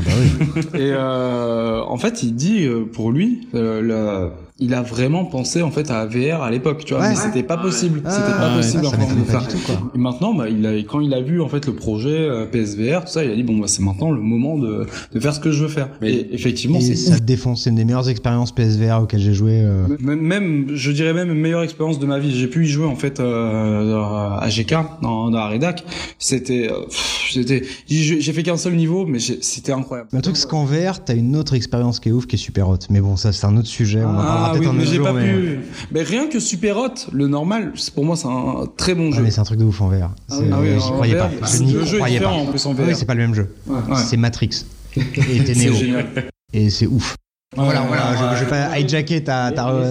Et 0.74 0.92
euh, 0.92 1.80
en 1.82 1.98
fait, 1.98 2.24
il 2.24 2.36
dit 2.36 2.66
euh, 2.66 2.84
pour 2.92 3.12
lui 3.12 3.48
euh, 3.56 3.82
la 3.82 4.34
il 4.60 4.74
a 4.76 4.82
vraiment 4.84 5.26
pensé 5.26 5.62
en 5.64 5.72
fait 5.72 5.90
à 5.90 6.06
VR 6.06 6.44
à 6.44 6.52
l'époque, 6.52 6.86
tu 6.86 6.94
vois, 6.94 7.02
Ouais. 7.04 7.10
mais 7.10 7.16
c'était 7.16 7.42
pas 7.44 7.58
possible, 7.58 8.02
Ah, 8.06 8.12
c'était 8.12 8.38
pas 8.38 8.50
ouais, 8.52 8.58
possible 8.58 8.84
ça 8.84 8.90
encore 8.90 9.16
de 9.16 9.24
faire. 9.24 9.48
tout, 9.48 9.58
quoi. 9.66 9.92
Et 9.96 9.98
maintenant, 9.98 10.34
bah, 10.36 10.48
il 10.48 10.66
a, 10.68 10.74
quand 10.84 11.00
il 11.00 11.14
a 11.14 11.22
vu 11.22 11.42
en 11.42 11.50
fait 11.50 11.66
le 11.66 11.74
projet 11.74 12.10
euh, 12.18 12.46
PSVR, 12.46 13.02
tout 13.06 13.12
ça, 13.12 13.24
il 13.24 13.32
a 13.32 13.36
dit 13.36 13.42
bon 13.44 13.58
bah 13.58 13.66
c'est 13.68 13.82
maintenant 13.82 14.12
le 14.12 14.22
moment 14.22 14.58
de, 14.60 14.86
de 15.12 15.20
faire 15.20 15.34
ce 15.34 15.40
que 15.40 15.52
je 15.52 15.64
veux 15.64 15.70
faire. 15.70 15.90
Et 16.04 16.34
effectivement, 16.34 16.78
Et 16.78 16.82
c'est 16.82 16.96
ça 16.96 17.18
te 17.18 17.24
défonce, 17.24 17.64
c'est 17.64 17.72
une 17.72 17.78
des 17.78 17.86
meilleures 17.86 18.10
expériences 18.10 18.52
PSVR 18.54 19.02
auxquelles 19.02 19.22
j'ai 19.22 19.34
joué. 19.34 19.62
euh. 19.64 19.88
même, 20.00 20.22
même, 20.22 20.68
je 20.76 20.92
dirais 20.92 21.14
même 21.14 21.32
une 21.32 21.40
meilleure 21.40 21.64
expérience 21.64 21.98
de 22.00 22.06
ma 22.06 22.20
vie. 22.20 22.38
J'ai 22.38 22.48
pu 22.48 22.66
y 22.66 22.70
jouer 22.70 22.86
en 22.86 22.96
fait 22.96 23.20
euh, 23.20 24.38
à 24.40 24.48
GK 24.50 24.76
dans, 25.02 25.30
dans 25.32 25.38
la 25.38 25.48
rédac. 25.48 25.84
C'était, 26.20 26.70
euh, 26.72 26.76
c'était, 27.32 27.64
j'ai 27.88 28.34
fait 28.34 28.44
qu'un 28.44 28.58
seul 28.58 28.76
niveau, 28.76 29.06
mais 29.06 29.20
c'était 29.20 29.72
incroyable. 29.72 30.10
Le 30.14 30.22
truc, 30.22 30.38
c'est 30.38 30.48
qu'en 30.48 30.66
VR, 30.66 31.04
t'as 31.04 31.16
une 31.16 31.36
autre 31.36 31.54
expérience 31.56 32.00
qui 32.00 32.10
est 32.10 32.12
ouf, 32.12 32.28
qui 32.28 32.36
est 32.36 32.40
super 32.40 32.70
hot. 32.70 32.78
Mais 32.90 33.02
bon, 33.02 33.16
ça, 33.18 33.32
c'est 33.32 33.46
un 33.46 33.58
autre 33.58 33.68
sujet. 33.68 34.04
On 34.04 34.10
en 34.12 34.16
parlera 34.16 34.53
Ah 34.54 34.60
peut-être 34.60 34.62
oui, 34.62 34.68
un 34.70 34.74
mais 34.74 34.82
autre 34.84 34.90
j'ai 34.92 34.98
jour. 34.98 35.06
pas 35.06 35.14
mais... 35.14 35.34
pu. 35.34 35.60
Mais 35.92 36.04
rien 36.04 36.28
que 36.28 36.40
Super 36.40 36.78
Hot, 36.78 36.94
le 37.12 37.28
normal, 37.28 37.74
pour 37.96 38.06
moi 38.06 38.16
c'est 38.16 38.28
un 38.28 38.66
très 38.78 38.96
bon 38.96 39.10
Ah, 39.14 39.18
jeu. 39.18 39.24
mais 39.24 39.32
c'est 39.32 39.42
un 39.42 39.44
truc 39.46 39.60
de 39.60 39.66
ouf 39.66 39.82
en 39.82 39.90
VR. 39.90 40.12
C'est- 40.28 40.36
Ah 40.52 40.60
oui, 40.62 40.70
croyais 40.80 41.16
VR, 41.16 41.30
pas. 41.30 41.48
Je 41.48 41.64
n'y 41.64 41.86
jeu 41.86 41.98
croyais 41.98 42.20
pas. 42.20 42.30
en 42.30 42.46
plus 42.46 42.66
en 42.66 42.72
Ah 42.72 42.76
oui, 42.80 42.92
VR. 42.92 42.96
c'est 42.98 43.06
pas 43.06 43.14
le 43.16 43.22
même 43.22 43.36
jeu. 43.36 43.54
Ouais. 43.68 43.78
C'est 44.06 44.18
Matrix. 44.18 44.66
Et 44.96 45.02
Neo. 45.56 45.76
Et 46.54 46.70
c'est 46.70 46.88
ouf. 46.88 47.16
Ouais, 47.58 47.64
voilà, 47.66 47.82
voilà. 47.82 48.12
ouais, 48.12 48.18
je, 48.36 48.40
je 48.40 48.44
vais 48.46 48.50
pas 48.50 48.80
hijacker 48.80 49.24
ta. 49.24 49.52
ta... 49.52 49.90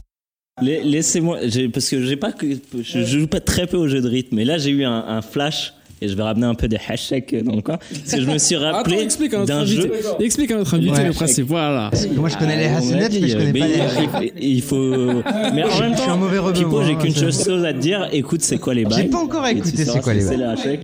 La- 0.60 0.81
Laissez-moi, 0.82 1.39
parce 1.73 1.89
que 1.89 2.05
j'ai 2.05 2.16
pas 2.16 2.31
je, 2.41 2.82
je 2.82 3.18
joue 3.20 3.26
pas 3.26 3.41
très 3.41 3.66
peu 3.66 3.76
aux 3.78 3.89
jeux 3.89 4.00
de 4.02 4.08
rythme, 4.08 4.36
mais 4.36 4.44
là 4.44 4.58
j'ai 4.58 4.70
eu 4.70 4.84
un, 4.84 4.92
un 5.08 5.23
flash 5.23 5.73
et 6.02 6.08
je 6.08 6.14
vais 6.16 6.22
ramener 6.22 6.47
un 6.47 6.55
peu 6.55 6.68
de 6.68 6.76
hashtag 6.89 7.42
dans 7.44 7.55
le 7.55 7.62
coin 7.62 7.78
parce 7.78 8.12
que 8.14 8.20
je 8.20 8.26
me 8.31 8.39
suis 8.39 8.56
rappelé 8.56 9.06
d'un 9.47 9.64
jeu. 9.64 9.92
Explique 10.20 10.50
à 10.50 10.56
notre 10.56 10.74
invité 10.74 10.92
Ouais. 10.92 11.06
le 11.06 11.12
principe. 11.12 11.47
Voilà. 11.47 11.90
Moi, 12.14 12.28
je 12.28 12.36
connais 12.36 12.56
les 12.56 12.66
Ah, 12.66 12.81
dit, 13.08 13.20
mais 13.20 13.28
je 13.28 13.36
connais 13.36 13.52
mais 13.52 13.60
pas 13.60 13.66
les 13.68 13.74
il- 13.74 13.81
Hasselnets. 13.81 14.32
il, 14.40 14.62
faut. 14.62 14.76
Mais 15.55 15.62
en 15.64 15.70
Je- 15.70 15.82
même 15.82 15.92
je 15.92 15.97
suis 15.98 16.06
temps, 16.06 16.12
un 16.12 16.16
mauvais 16.16 16.39
rebeu, 16.39 16.52
Pipo, 16.58 16.68
moi, 16.70 16.84
j'ai 16.84 16.92
hein, 16.92 16.98
qu'une 17.00 17.12
c'est- 17.14 17.44
chose 17.44 17.64
à 17.64 17.72
te 17.72 17.78
dire. 17.78 18.08
Écoute, 18.12 18.42
c'est 18.42 18.58
quoi 18.58 18.74
les 18.74 18.84
bails 18.84 19.02
J'ai 19.05 19.08
pas 19.08 19.18
encore 19.22 19.47
écouté 19.47 19.84
c'est 19.84 20.00
quoi 20.00 20.12
les 20.14 20.20
C'est 20.22 20.28
bails. 20.31 20.39
le 20.39 20.44
hashtag. 20.47 20.81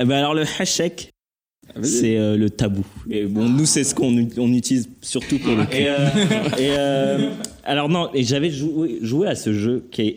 Eh 0.00 0.04
ben 0.04 0.16
alors 0.16 0.34
le 0.34 0.42
hashtag, 0.58 1.10
c'est 1.82 2.16
euh, 2.16 2.36
le 2.36 2.50
tabou. 2.50 2.84
Et 3.10 3.24
bon, 3.24 3.48
nous 3.48 3.66
c'est 3.66 3.84
ce 3.84 3.94
qu'on 3.94 4.26
on 4.38 4.52
utilise 4.52 4.88
surtout 5.02 5.38
pour 5.38 5.54
le. 5.54 5.62
Et, 5.74 5.86
euh, 5.88 5.96
et, 6.58 6.70
euh, 6.78 7.28
alors 7.64 7.88
non, 7.88 8.08
et 8.14 8.24
j'avais 8.24 8.50
joué, 8.50 8.98
joué 9.02 9.28
à 9.28 9.34
ce 9.34 9.52
jeu 9.52 9.84
qui 9.90 10.02
est 10.02 10.16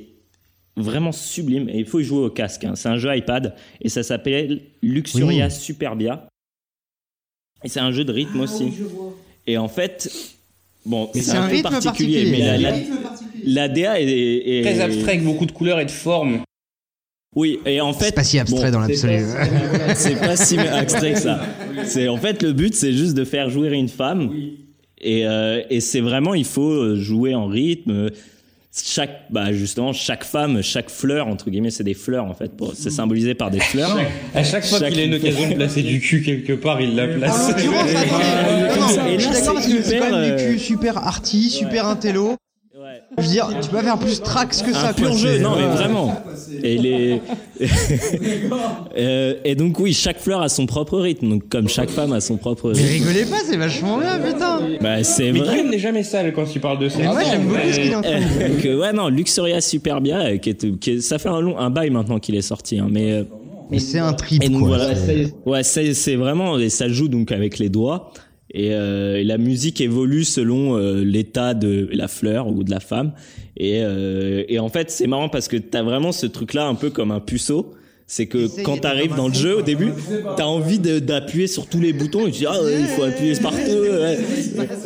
vraiment 0.78 1.12
sublime 1.12 1.70
et 1.70 1.80
il 1.80 1.86
faut 1.86 2.00
y 2.00 2.04
jouer 2.04 2.26
au 2.26 2.30
casque. 2.30 2.64
hein. 2.66 2.74
C'est 2.76 2.90
un 2.90 2.98
jeu 2.98 3.16
iPad 3.16 3.56
et 3.82 3.90
ça 3.90 4.04
s'appelle 4.04 4.62
Luxuria 4.82 5.46
Oui. 5.46 5.52
Superbia. 5.52 6.28
Et 7.64 7.70
c'est 7.70 7.80
un 7.80 7.92
jeu 7.92 8.04
de 8.04 8.12
rythme 8.12 8.42
aussi. 8.42 8.72
Et 9.48 9.58
en 9.58 9.68
fait, 9.68 10.12
bon, 10.86 11.10
c'est 11.14 11.32
un, 11.32 11.44
un 11.44 11.48
peu 11.48 11.56
rythme 11.56 11.70
particulier, 11.70 12.24
particulier. 12.26 12.32
mais 12.32 12.58
la, 12.62 12.72
la, 12.72 12.78
la 13.46 13.68
DA 13.70 14.00
est, 14.02 14.06
est- 14.08 14.62
Très 14.64 14.82
abstrait 14.82 15.12
avec 15.14 15.24
beaucoup 15.24 15.46
de 15.46 15.52
couleurs 15.52 15.80
et 15.80 15.86
de 15.86 15.92
formes. 15.92 16.42
Oui, 17.36 17.60
et 17.66 17.82
en 17.82 17.92
fait, 17.94 18.06
C'est 18.06 18.16
pas 18.16 18.24
si 18.24 18.40
abstrait 18.40 18.72
bon, 18.72 18.78
dans 18.78 18.80
l'absolu. 18.80 19.20
c'est 19.96 20.16
pas 20.20 20.36
si 20.38 20.58
abstrait 20.58 21.14
que 21.14 21.20
ça. 21.20 21.46
C'est 21.86 22.08
en 22.08 22.18
fait 22.18 22.42
le 22.44 22.54
but, 22.54 22.74
c'est 22.74 22.94
juste 22.94 23.14
de 23.14 23.26
faire 23.26 23.50
jouer 23.50 23.70
une 23.72 23.90
femme. 23.90 24.32
Et, 25.02 25.28
euh, 25.28 25.62
et 25.70 25.82
c'est 25.82 26.00
vraiment, 26.02 26.34
il 26.34 26.46
faut 26.46 26.96
jouer 26.96 27.36
en 27.36 27.48
rythme. 27.48 28.10
Chaque, 28.84 29.22
bah 29.30 29.54
justement, 29.54 29.94
chaque 29.94 30.26
femme, 30.26 30.62
chaque 30.62 30.90
fleur 30.90 31.28
entre 31.28 31.50
guillemets, 31.50 31.70
c'est 31.72 31.84
des 31.86 31.94
fleurs 31.94 32.26
en 32.26 32.34
fait. 32.34 32.52
pour- 32.58 32.74
C'est 32.76 32.90
symbolisé 32.90 33.34
par 33.34 33.50
des 33.50 33.60
fleurs. 33.62 33.98
À 34.34 34.44
chaque 34.44 34.66
fois 34.66 34.80
qu'il 34.82 35.00
a 35.00 35.04
une 35.04 35.14
occasion 35.14 35.50
de 35.50 35.54
placer 35.56 35.82
du 35.82 36.00
cul 36.02 36.22
quelque 36.22 36.54
part, 36.54 36.82
il 36.82 36.94
la 36.96 37.08
place. 37.08 37.52
non, 37.56 38.82
non, 38.82 39.08
Et 39.08 39.20
je 39.20 39.24
suis 39.24 39.30
là, 39.34 39.40
d'accord 39.40 39.54
parce 39.54 39.66
c'est 39.68 39.78
que 39.78 39.82
c'est 39.84 39.98
quand 40.00 40.06
hyper, 40.08 40.20
même 40.20 40.26
du 40.38 40.44
euh, 40.44 40.52
cul 40.54 40.60
super 40.60 40.98
arty, 40.98 41.50
super 41.50 41.88
intello. 41.88 42.36
Ouais. 43.18 43.24
Je 43.24 43.28
veux 43.28 43.34
dire, 43.34 43.48
tu 43.62 43.70
peux 43.70 43.78
pas 43.78 43.84
faire 43.84 43.98
plus 43.98 44.22
trax 44.22 44.62
que 44.62 44.74
ça. 44.74 44.90
un 44.90 44.94
pur 44.94 45.10
quoi, 45.10 45.18
jeu, 45.18 45.40
non 45.40 45.56
mais 45.56 45.64
ouais. 45.64 45.70
vraiment. 45.70 46.22
Et 46.64 46.78
les 46.78 47.22
Euh, 48.98 49.36
et 49.44 49.56
donc 49.56 49.80
oui, 49.80 49.94
chaque 49.94 50.20
fleur 50.20 50.42
a 50.42 50.50
son 50.50 50.66
propre 50.66 50.98
rythme, 51.00 51.30
donc 51.30 51.50
comme 51.50 51.68
chaque 51.68 51.90
femme 51.90 52.14
a 52.14 52.22
son 52.22 52.38
propre 52.38 52.72
Mais 52.76 52.82
rythme. 52.82 53.08
rigolez 53.08 53.26
pas, 53.26 53.38
c'est 53.46 53.58
vachement 53.58 53.98
bien, 53.98 54.20
putain. 54.20 54.60
Bah 54.82 55.04
c'est 55.04 55.32
Mais 55.32 55.40
vrai. 55.40 55.54
Guillaume 55.56 55.70
n'est 55.72 55.80
jamais 55.80 56.04
sale 56.04 56.34
quand 56.34 56.46
il 56.54 56.62
parle 56.62 56.80
de 56.80 56.90
ça. 56.90 56.98
Mais 57.00 57.06
moi, 57.08 57.24
j'aime 57.24 57.46
beaucoup 57.48 57.60
ce 57.72 57.80
qu'il 57.80 57.92
est 57.92 57.96
en 57.96 58.02
train 58.02 58.20
de 58.20 58.24
dire. 58.24 58.28
Euh, 58.42 58.48
donc, 58.50 58.66
euh, 58.66 58.80
ouais 58.80 58.94
non, 58.94 59.08
Luxuria 59.10 59.62
Superbia, 59.62 60.20
euh, 60.22 60.38
qui 60.38 60.50
est, 60.52 60.80
qui 60.80 60.92
est- 60.92 61.02
ça 61.02 61.18
fait 61.18 61.30
un 61.30 61.42
long, 61.42 61.58
un 61.58 61.70
bail 61.70 61.90
maintenant 61.90 62.20
qu'il 62.20 62.36
est 62.36 62.42
sorti, 62.42 62.80
hein, 62.80 62.88
mais 62.90 63.12
euh, 63.12 63.24
Mais 63.72 63.80
c'est 63.80 64.00
un 64.00 64.14
trip, 64.14 64.44
et 64.44 64.50
donc 64.50 64.60
quoi. 64.68 64.78
voilà, 64.78 64.94
ouais 65.46 65.64
c'est 65.64 65.94
c'est 65.94 66.16
vraiment 66.16 66.58
et 66.60 66.70
ça 66.70 66.88
joue 66.88 67.08
donc 67.08 67.32
avec 67.32 67.58
les 67.60 67.70
doigts 67.70 68.12
et, 68.52 68.74
euh, 68.74 69.18
et 69.18 69.24
la 69.24 69.38
musique 69.38 69.82
évolue 69.82 70.24
selon 70.24 70.78
euh, 70.78 71.04
l'état 71.04 71.54
de 71.54 71.90
la 71.92 72.08
fleur 72.08 72.48
ou 72.48 72.64
de 72.64 72.72
la 72.72 72.80
femme 72.80 73.14
et 73.58 73.82
euh, 73.82 74.44
et 74.48 74.60
en 74.60 74.70
fait 74.70 74.92
c'est 74.92 75.08
marrant 75.08 75.30
parce 75.30 75.48
que 75.48 75.58
t'as 75.58 75.82
vraiment 75.82 76.12
ce 76.12 76.26
truc 76.26 76.54
là 76.54 76.68
un 76.68 76.76
peu 76.76 76.90
comme 76.90 77.12
un 77.12 77.20
puceau. 77.20 77.74
C'est 78.08 78.28
que 78.28 78.62
quand 78.62 78.82
t'arrives 78.82 79.16
dans 79.16 79.30
le 79.30 79.34
jeu 79.34 79.58
au 79.58 79.62
début, 79.64 79.92
t'as 80.38 80.46
envie 80.46 80.78
d'appuyer 80.78 81.48
sur 81.48 81.66
tous 81.66 81.80
les 81.80 81.92
boutons 81.92 82.28
et 82.28 82.32
tu 82.32 82.42
dis 82.42 82.46
ah 82.46 82.62
ouais, 82.62 82.82
il 82.82 82.86
faut 82.86 83.02
appuyer 83.02 83.34
partout. 83.42 83.58
Ouais, 83.58 84.20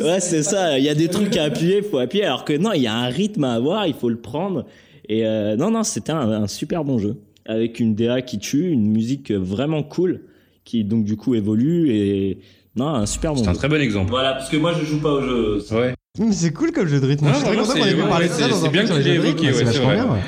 ouais 0.00 0.20
c'est 0.20 0.42
ça. 0.42 0.78
Il 0.78 0.84
y 0.86 0.88
a 0.88 0.94
des 0.94 1.08
trucs 1.08 1.36
à 1.36 1.44
appuyer, 1.44 1.82
faut 1.82 1.98
appuyer. 1.98 2.24
Alors 2.24 2.46
que 2.46 2.54
non, 2.54 2.72
il 2.72 2.80
y 2.80 2.86
a 2.86 2.94
un 2.94 3.08
rythme 3.08 3.44
à 3.44 3.52
avoir, 3.52 3.86
il 3.86 3.92
faut 3.92 4.08
le 4.08 4.16
prendre. 4.16 4.64
Et 5.06 5.26
euh, 5.26 5.54
non 5.54 5.70
non, 5.70 5.82
c'était 5.82 6.12
un, 6.12 6.30
un 6.30 6.46
super 6.46 6.82
bon 6.82 6.96
jeu 6.96 7.16
avec 7.44 7.78
une 7.78 7.94
DA 7.94 8.22
qui 8.22 8.38
tue, 8.38 8.70
une 8.70 8.90
musique 8.90 9.32
vraiment 9.32 9.82
cool 9.82 10.22
qui 10.64 10.84
donc 10.84 11.04
du 11.04 11.16
coup 11.16 11.34
évolue 11.34 11.90
et 11.90 12.38
non 12.76 12.88
un 12.88 13.06
super 13.06 13.34
bon. 13.34 13.42
C'est 13.42 13.50
un 13.50 13.54
très 13.54 13.68
bon 13.68 13.80
exemple. 13.80 14.10
Voilà, 14.10 14.32
parce 14.34 14.48
que 14.48 14.56
moi 14.56 14.72
je 14.78 14.84
joue 14.86 15.00
pas 15.00 15.10
au 15.10 15.22
jeu. 15.22 15.62
Ouais. 15.72 15.94
Mais 16.18 16.32
c'est 16.32 16.52
cool 16.52 16.72
comme 16.72 16.86
jeu 16.88 17.00
de 17.00 17.06
rythme. 17.06 17.24
Non, 17.26 17.30
je 17.32 17.36
suis 17.36 17.44
très 17.44 17.54
vraiment, 17.54 17.68
content 17.68 17.80
qu'on 17.80 17.86
ait 17.86 17.90
c'est- 17.90 17.96
pu 17.96 18.02
parler 18.08 18.26
de 18.28 18.32
ouais, 18.32 18.36
ça 18.38 18.44
c'est- 18.44 18.50
dans 18.50 18.56
un 18.56 18.62
c'est 18.62 18.68
bien 18.70 18.82
que 18.84 18.88
les 18.88 18.94
tu 18.94 18.96
jeux 18.96 19.02
de 19.04 19.08
l'aies 19.08 19.18
rythme. 19.28 19.44
évoqué, 19.44 19.52
C'est 19.58 19.64
ouais, 19.64 19.72
c'est 19.72 19.78
vrai. 19.78 19.94
bien, 19.94 20.04
ouais. 20.06 20.18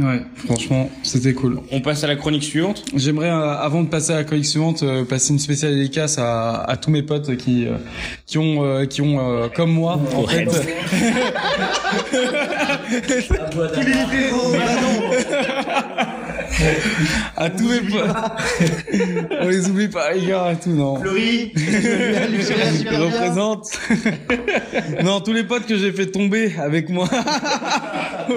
Ouais, 0.00 0.22
franchement, 0.46 0.88
c'était 1.02 1.32
cool. 1.34 1.58
On 1.72 1.80
passe 1.80 2.04
à 2.04 2.06
la 2.06 2.14
chronique 2.14 2.44
suivante. 2.44 2.84
J'aimerais, 2.94 3.30
euh, 3.30 3.56
avant 3.56 3.82
de 3.82 3.88
passer 3.88 4.12
à 4.12 4.16
la 4.18 4.22
chronique 4.24 4.46
suivante, 4.46 4.84
euh, 4.84 5.04
passer 5.04 5.32
une 5.32 5.40
spéciale 5.40 5.74
dédicace 5.74 6.18
à, 6.18 6.54
à 6.62 6.76
tous 6.76 6.92
mes 6.92 7.02
potes 7.02 7.36
qui 7.36 7.66
euh, 7.66 7.72
qui 8.24 8.38
ont 8.38 8.64
euh, 8.64 8.84
qui 8.86 9.02
ont 9.02 9.18
euh, 9.18 9.48
comme 9.48 9.72
moi 9.72 9.98
en 10.14 10.22
Ouais. 10.22 10.46
fait. 10.46 10.76
à 17.36 17.50
tous 17.50 17.68
mes 17.68 17.80
potes. 17.80 18.16
On 19.40 19.48
les 19.48 19.68
oublie 19.68 19.88
pas 19.88 20.12
les 20.12 20.26
gars 20.26 20.52
et 20.52 20.56
tout 20.56 20.70
non. 20.70 21.00
Fleury, 21.00 21.52
représente. 22.90 23.78
non, 25.04 25.20
tous 25.20 25.32
les 25.32 25.44
potes 25.44 25.66
que 25.66 25.76
j'ai 25.76 25.92
fait 25.92 26.06
tomber 26.06 26.54
avec 26.58 26.88
moi. 26.88 27.08
Ouais. 28.28 28.36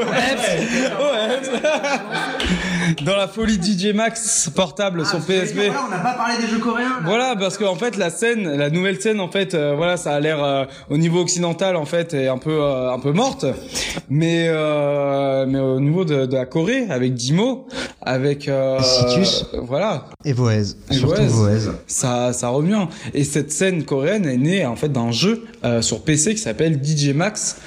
Dans 3.04 3.16
la 3.16 3.28
folie 3.28 3.60
DJ 3.62 3.94
Max 3.94 4.50
portable 4.54 5.06
sur 5.06 5.20
PSP. 5.20 5.58
on 5.86 5.90
n'a 5.90 6.00
pas 6.00 6.14
parlé 6.14 6.38
des 6.42 6.48
jeux 6.48 6.60
coréens. 6.60 7.00
Voilà, 7.06 7.36
parce 7.40 7.58
qu'en 7.58 7.76
fait 7.76 7.98
la 7.98 8.10
scène, 8.10 8.58
la 8.58 8.70
nouvelle 8.70 9.00
scène, 9.02 9.20
en 9.20 9.30
fait, 9.30 9.54
euh, 9.54 9.74
voilà, 9.76 9.98
ça 9.98 10.14
a 10.14 10.20
l'air 10.20 10.44
euh, 10.44 10.66
au 10.90 10.98
niveau 10.98 11.22
occidental 11.22 11.76
en 11.76 11.86
fait 11.86 12.14
est 12.14 12.28
un 12.28 12.38
peu 12.38 12.62
euh, 12.62 12.92
un 12.92 13.00
peu 13.00 13.12
morte, 13.12 13.46
mais 14.10 14.46
euh, 14.50 15.46
mais 15.48 15.60
au 15.60 15.80
niveau 15.80 16.06
de, 16.06 16.26
de 16.26 16.34
la 16.36 16.46
Corée 16.46 16.86
avec 16.90 17.14
Dimo, 17.14 17.68
avec 18.02 18.48
euh, 18.48 18.80
Citus. 18.82 19.46
euh, 19.54 19.60
voilà, 19.62 20.06
Et 20.26 20.34
Voez. 20.34 20.62
Et 20.90 20.96
Surtout 20.96 21.22
Voez. 21.24 21.58
Voez. 21.60 21.72
ça 21.88 22.34
ça 22.34 22.50
revient. 22.50 22.88
Et 23.14 23.24
cette 23.24 23.52
scène 23.52 23.84
coréenne 23.86 24.26
est 24.26 24.38
née 24.38 24.66
en 24.66 24.76
fait 24.76 24.90
d'un 24.92 25.12
jeu 25.12 25.46
euh, 25.64 25.82
sur 25.82 26.04
PC 26.04 26.36
qui 26.36 26.42
s'appelle 26.42 26.80
DJ 26.84 27.14
Max, 27.14 27.58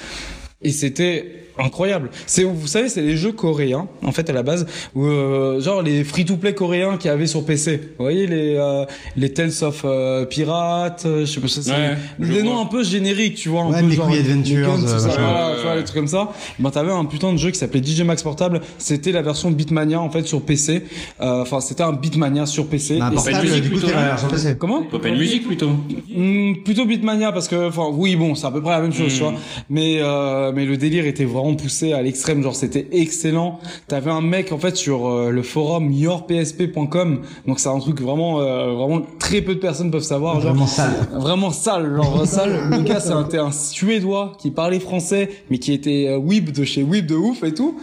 et 0.61 0.71
c'était 0.71 1.44
incroyable. 1.57 2.09
C'est 2.25 2.43
vous 2.43 2.67
savez 2.67 2.89
c'est 2.89 3.01
les 3.01 3.15
jeux 3.17 3.31
coréens 3.31 3.87
en 4.03 4.11
fait 4.11 4.29
à 4.29 4.33
la 4.33 4.43
base 4.43 4.65
où 4.93 5.05
euh, 5.05 5.59
genre 5.61 5.81
les 5.81 6.03
free 6.03 6.25
to 6.25 6.37
play 6.37 6.53
coréens 6.53 6.97
qu'il 6.97 7.09
y 7.09 7.13
avait 7.13 7.27
sur 7.27 7.45
PC. 7.45 7.77
Vous 7.97 8.03
voyez 8.05 8.27
les 8.27 8.55
euh, 8.57 8.85
les 9.15 9.31
Tales 9.33 9.51
of 9.61 9.81
euh, 9.85 10.25
Pirates, 10.25 11.03
euh, 11.05 11.21
je 11.21 11.25
sais 11.25 11.39
pas 11.41 11.47
ça 11.47 11.61
c'est 11.61 11.71
Ouais, 11.71 11.95
des 12.19 12.41
vois. 12.41 12.43
noms 12.43 12.61
un 12.61 12.65
peu 12.65 12.83
génériques, 12.83 13.35
tu 13.35 13.49
vois, 13.49 13.61
un 13.63 13.71
Ouais, 13.71 13.81
peu 13.81 13.89
genre 13.91 14.09
Adventures, 14.09 14.67
Guns, 14.67 14.77
tout 14.79 14.85
euh, 14.85 14.99
ça, 14.99 15.07
machin. 15.07 15.21
voilà, 15.21 15.49
Ouais, 15.49 15.55
tu 15.57 15.61
vois 15.63 15.75
les 15.75 15.83
trucs 15.83 15.95
comme 15.95 16.07
ça. 16.07 16.29
Ben 16.59 16.69
t'avais 16.71 16.91
un 16.91 17.05
putain 17.05 17.31
de 17.33 17.37
jeu 17.37 17.51
qui 17.51 17.57
s'appelait 17.59 17.83
DJ 17.83 18.01
Max 18.01 18.23
portable, 18.23 18.61
c'était 18.77 19.11
la 19.11 19.21
version 19.21 19.51
Beatmania 19.51 19.99
en 20.01 20.09
fait 20.09 20.25
sur 20.27 20.41
PC. 20.41 20.83
Euh, 21.21 21.41
Enfin, 21.45 21.59
c'était 21.61 21.83
un 21.83 21.93
Beatmania 21.93 22.45
sur 22.45 22.67
PC. 22.67 22.97
Bah, 22.99 23.09
Et 23.11 23.15
portable, 23.15 23.41
musique 23.43 23.61
du 23.63 23.69
coup, 23.69 23.75
plutôt, 23.75 23.87
t'es 23.87 23.93
dans 23.93 23.99
la 24.01 24.07
version 24.07 24.27
PC. 24.29 24.55
Comment 24.57 24.83
Open 24.91 25.15
Music 25.17 25.45
plutôt. 25.45 25.69
Hmm, 26.13 26.53
plutôt 26.63 26.85
Beatmania 26.85 27.31
parce 27.31 27.47
que 27.47 27.67
enfin 27.67 27.87
oui 27.91 28.15
bon 28.15 28.35
c'est 28.35 28.47
à 28.47 28.51
peu 28.51 28.61
près 28.61 28.71
la 28.71 28.81
même 28.81 28.93
chose 28.93 29.13
tu 29.13 29.19
vois 29.21 29.33
mais 29.69 29.97
euh, 29.99 30.51
mais 30.55 30.65
le 30.65 30.77
délire 30.77 31.05
était 31.05 31.25
vraiment 31.25 31.44
poussé 31.53 31.93
à 31.93 32.01
l'extrême 32.01 32.41
genre 32.41 32.55
c'était 32.55 32.87
excellent. 32.91 33.59
T'avais 33.87 34.09
un 34.09 34.21
mec 34.21 34.51
en 34.51 34.57
fait 34.57 34.75
sur 34.75 35.07
euh, 35.07 35.29
le 35.29 35.43
forum 35.43 35.91
yourpsp.com 35.91 37.21
donc 37.45 37.59
c'est 37.59 37.69
un 37.69 37.79
truc 37.79 38.01
vraiment 38.01 38.39
euh, 38.39 38.73
vraiment 38.73 39.01
très 39.19 39.41
peu 39.41 39.53
de 39.55 39.59
personnes 39.59 39.91
peuvent 39.91 40.01
savoir 40.01 40.41
genre. 40.41 40.53
Vraiment 40.53 40.67
sale. 40.67 41.07
vraiment 41.13 41.51
sale 41.51 41.95
genre 41.95 42.25
sale. 42.25 42.69
Le 42.71 42.81
gars 42.81 42.99
c'était 42.99 43.37
un 43.37 43.51
suédois 43.51 44.33
qui 44.39 44.49
parlait 44.49 44.79
français 44.79 45.29
mais 45.51 45.59
qui 45.59 45.73
était 45.73 46.07
euh, 46.07 46.17
Weeb 46.17 46.51
de 46.51 46.63
chez 46.63 46.81
Weeb 46.81 47.05
de 47.05 47.15
ouf 47.15 47.43
et 47.43 47.53
tout. 47.53 47.77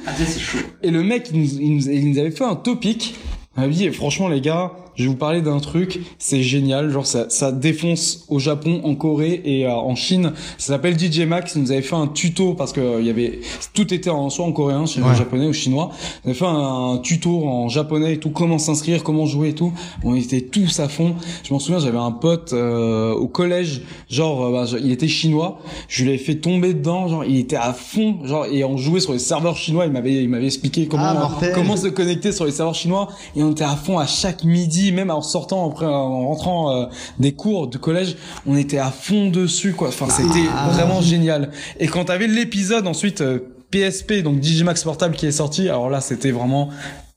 Et 0.83 0.91
le 0.91 1.03
mec 1.05 1.31
il 1.33 1.41
nous, 1.41 1.49
il 1.61 1.77
nous, 1.77 1.89
il 1.89 2.11
nous 2.11 2.19
avait 2.19 2.33
fait 2.33 2.45
un 2.45 2.57
topic. 2.57 3.15
Il 3.57 3.63
m'a 3.63 3.69
dit 3.69 3.89
franchement 3.91 4.29
les 4.29 4.41
gars 4.41 4.73
je 4.97 5.05
vais 5.05 5.09
vous 5.09 5.17
parler 5.17 5.41
d'un 5.43 5.59
truc, 5.61 6.01
c'est 6.19 6.43
génial, 6.43 6.91
genre 6.91 7.07
ça, 7.07 7.27
ça 7.31 7.53
défonce 7.53 8.25
au 8.29 8.39
Japon, 8.39 8.81
en 8.85 8.95
Corée 8.95 9.41
et 9.45 9.67
euh, 9.67 9.73
en 9.73 9.95
Chine. 9.95 10.33
Ça 10.59 10.75
s'appelle 10.75 10.99
DJ 10.99 11.21
Max. 11.21 11.55
Il 11.57 11.63
nous 11.63 11.73
avait 11.73 11.83
fait 11.83 11.95
un 11.97 12.07
tuto 12.09 12.55
parce 12.55 12.73
que 12.73 12.81
euh, 12.81 13.03
y 13.03 13.11
avait 13.11 13.41
tout 13.75 13.93
était 13.95 14.11
en 14.11 14.29
soit 14.31 14.45
en 14.45 14.53
coréen, 14.53 14.87
soit 14.87 15.03
en 15.03 15.09
Ouais. 15.11 15.15
japonais 15.17 15.47
ou 15.47 15.53
chinois. 15.53 15.91
Il 16.25 16.31
avait 16.31 16.39
fait 16.39 16.47
un, 16.47 16.99
tuto 17.03 17.45
en 17.47 17.69
japonais 17.69 18.15
et 18.15 18.19
tout, 18.19 18.31
comment 18.31 18.59
s'inscrire, 18.59 19.03
comment 19.03 19.27
jouer 19.27 19.51
et 19.51 19.55
tout. 19.55 19.73
On 20.05 20.15
était 20.15 20.41
tous 20.43 20.81
à 20.81 20.89
fond. 20.89 21.15
Je 21.45 21.53
m'en 21.53 21.59
souviens, 21.59 21.79
j'avais 21.81 21.99
un 21.99 22.11
pote 22.13 22.53
euh, 22.53 23.13
au 23.15 23.29
collège, 23.29 23.83
genre 24.11 24.45
euh, 24.47 24.53
bah, 24.53 24.67
il 24.83 24.91
était 24.93 25.09
chinois. 25.09 25.59
Je 25.89 26.03
lui 26.03 26.11
avais 26.11 26.19
fait 26.19 26.37
tomber 26.37 26.75
dedans, 26.75 27.09
genre 27.09 27.25
il 27.25 27.39
était 27.39 27.57
à 27.57 27.73
fond, 27.73 28.19
genre 28.25 28.47
et 28.47 28.65
on 28.65 28.77
jouait 28.77 29.01
sur 29.01 29.13
les 29.13 29.19
serveurs 29.19 29.57
chinois. 29.57 29.87
Il 29.87 29.93
m'avait 29.93 30.23
il 30.23 30.29
m'avait 30.29 30.47
expliqué 30.47 30.87
comment 30.87 31.05
Ah, 31.05 31.31
comment 31.55 31.77
se 31.77 31.89
connecter 31.89 32.33
sur 32.33 32.45
les 32.45 32.51
serveurs 32.53 32.75
chinois 32.75 33.09
et 33.37 33.43
on 33.43 33.53
était 33.53 33.65
à 33.65 33.77
fond 33.77 33.99
à 33.99 34.07
chaque 34.07 34.45
midi, 34.45 34.82
même 34.91 35.11
en 35.11 35.23
sortant 35.23 35.71
après 35.71 35.87
en 35.87 36.27
rentrant 36.27 36.75
euh, 36.75 36.87
des 37.21 37.33
cours 37.33 37.69
de 37.69 37.79
collège, 37.79 38.17
on 38.47 38.57
était 38.57 38.79
à 38.79 38.91
fond 38.91 39.29
dessus 39.29 39.75
quoi. 39.75 39.89
Enfin 39.89 40.09
c'était 40.09 40.49
Ah. 40.53 40.71
vraiment 40.73 41.01
génial. 41.01 41.51
Et 41.79 41.87
quand 41.87 42.07
t'avais 42.07 42.27
l'épisode 42.27 42.89
ensuite 42.89 43.21
euh, 43.21 43.39
PSP 43.71 44.23
donc 44.23 44.41
Digimax 44.41 44.83
portable 44.83 45.15
qui 45.15 45.27
est 45.27 45.31
sorti, 45.33 45.69
alors 45.69 45.89
là 45.91 46.01
c'était 46.01 46.31
vraiment 46.33 46.69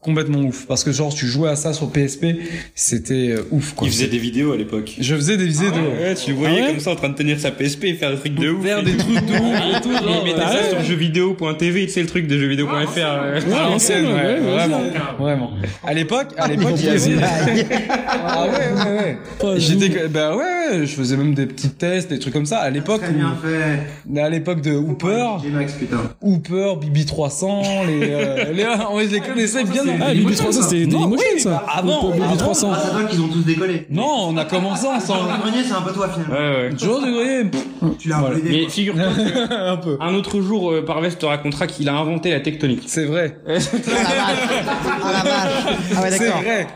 complètement 0.06 0.40
ouf 0.40 0.66
parce 0.67 0.84
que 0.84 0.92
genre 0.92 1.14
tu 1.14 1.25
jouais 1.25 1.50
à 1.50 1.56
ça 1.56 1.74
sur 1.74 1.90
PSP, 1.92 2.25
c'était 2.75 3.32
euh, 3.32 3.42
ouf 3.51 3.74
quoi. 3.74 3.88
Il 3.88 3.92
faisait 3.92 4.08
des 4.08 4.19
vidéos 4.19 4.53
à 4.53 4.58
l'époque. 4.58 4.93
Je 5.00 5.16
faisais 5.16 5.35
des 5.38 5.48
vidéos. 5.48 5.72
Ouais, 5.72 6.14
tu 6.16 6.30
le 6.32 6.38
voyais 6.38 6.59
Ah 6.59 6.66
ouais 6.66 6.72
comme 6.72 6.80
ça 6.80 6.92
en 6.92 6.95
train 6.95 7.09
de 7.09 7.16
tenir 7.16 7.40
sa 7.40 7.51
PSP 7.51 7.85
et 7.85 7.93
faire 7.95 8.11
des 8.11 8.17
trucs 8.17 8.35
de 8.35 8.50
ouf. 8.50 8.64
Faire 8.64 8.84
des 8.84 8.95
trucs 8.95 9.25
de 9.25 9.34
ouf 9.34 9.77
et 9.77 9.82
tout. 9.82 9.92
genre, 10.03 10.24
Il 10.24 10.32
mettait 10.32 10.42
euh, 10.45 10.64
ça 10.64 10.69
sur 10.69 10.82
jeuxvideo.tv, 10.84 11.85
tu 11.88 11.92
sais 11.92 12.01
le 12.01 12.08
truc 12.08 12.27
de 12.27 12.38
jeuxvideo.fr. 12.38 12.98
euh. 12.98 13.40
Ouais, 13.42 13.50
l'ancienne, 13.50 14.06
ouais, 14.06 14.40
vraiment, 14.40 14.82
vraiment. 15.19 15.51
À 15.84 15.93
l'époque, 15.93 16.27
à 16.38 16.48
l'époque, 16.48 16.74
il 16.77 16.85
y 16.85 16.90
avait. 16.90 17.00
Ah 18.27 18.48
ouais, 18.48 18.84
ouais, 18.84 19.48
ouais. 19.53 19.59
J'étais, 19.59 19.90
que- 19.90 20.08
bah 20.08 20.35
ouais, 20.35 20.43
ouais, 20.43 20.80
je 20.85 20.95
faisais 20.95 21.16
même 21.17 21.34
des 21.34 21.45
petits 21.45 21.69
tests, 21.69 22.09
des 22.09 22.19
trucs 22.19 22.34
comme 22.34 22.45
ça. 22.45 22.59
À 22.59 22.69
l'époque, 22.69 23.01
où- 23.03 24.19
à 24.19 24.30
l'époque 24.30 24.61
de 24.61 24.72
Hooper. 24.72 25.25
Hooper, 26.22 26.74
Bibi 26.82 27.06
300, 27.06 27.61
les, 27.88 28.00
euh, 28.11 28.51
les, 28.53 28.64
je 29.08 29.11
les 29.14 29.19
connaissais 29.22 29.64
bien. 29.64 29.84
Ah, 30.01 30.14
Bibi 30.14 30.35
300, 30.35 30.61
c'était 30.64 30.85
Dailymotion, 30.85 31.25
oui, 31.33 31.40
ça. 31.40 31.49
bah, 31.49 31.65
avant, 31.75 31.99
Pour 31.99 32.11
Bibi 32.11 32.24
avant. 32.25 32.35
300. 32.38 32.72
Ah, 32.74 32.80
c'est 32.83 32.91
toi 32.91 33.03
qu'ils 33.03 33.22
ont 33.22 33.27
tous 33.27 33.41
décollé. 33.43 33.85
Non, 33.90 34.27
on 34.30 34.38
a 34.38 34.45
commencé 34.45 34.88
ensemble. 34.88 35.30
Jean 35.30 35.38
Grenier, 35.40 35.64
c'est 35.65 35.74
un 35.74 35.82
peu 35.82 35.93
toi 35.93 36.09
finalement. 36.09 36.33
Ouais, 36.35 36.56
ouais. 36.64 36.69
De 36.74 36.77
Grenier. 36.85 37.51
Tu 37.99 38.09
l'as 38.09 38.17
un 38.17 38.24
peu 38.24 38.38
aidé. 38.38 38.49
Mais 38.49 38.69
figure-toi 38.69 39.03
un 39.57 39.77
peu. 39.77 39.98
un 39.99 40.14
autre 40.15 40.41
jour, 40.41 40.72
euh, 40.72 40.83
Parvez 40.85 41.09
te 41.11 41.25
racontera 41.25 41.67
qu'il 41.67 41.88
a 41.90 41.93
inventé 41.95 42.32
la 42.32 42.40
tectonique. 42.40 42.83
C'est 42.88 43.06
vrai. 43.06 43.38
Ah 43.48 45.11
la 45.11 45.24
vache. 45.24 45.77
Ah 45.95 46.01
ouais, 46.01 46.11
C'est 46.11 46.19
d'accord. 46.19 46.41
vrai. 46.41 46.67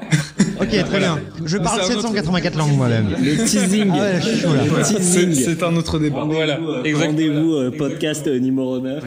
Ok, 0.61 0.69
très 0.85 0.99
bien. 0.99 1.19
Je 1.45 1.57
parle 1.57 1.81
C'est 1.83 1.93
un 1.93 1.97
autre- 1.97 2.01
784 2.07 2.55
langues 2.57 2.73
moi-même. 2.77 3.15
Le 3.21 3.37
teasing. 3.45 3.89
Ah 3.93 3.99
ouais, 3.99 4.13
je 4.21 4.27
suis 4.29 4.39
chaud 4.39 4.53
là. 4.53 4.83
C'est, 4.83 4.95
Teasing. 4.95 5.33
c'est 5.33 5.63
un 5.63 5.75
autre 5.75 5.99
débat. 5.99 6.23
Voilà. 6.25 6.59
Exactement. 6.83 7.09
Rendez-vous 7.09 7.53
euh, 7.55 7.71
podcast 7.77 8.27
euh, 8.27 8.39
numéro 8.39 8.79
9. 8.79 9.03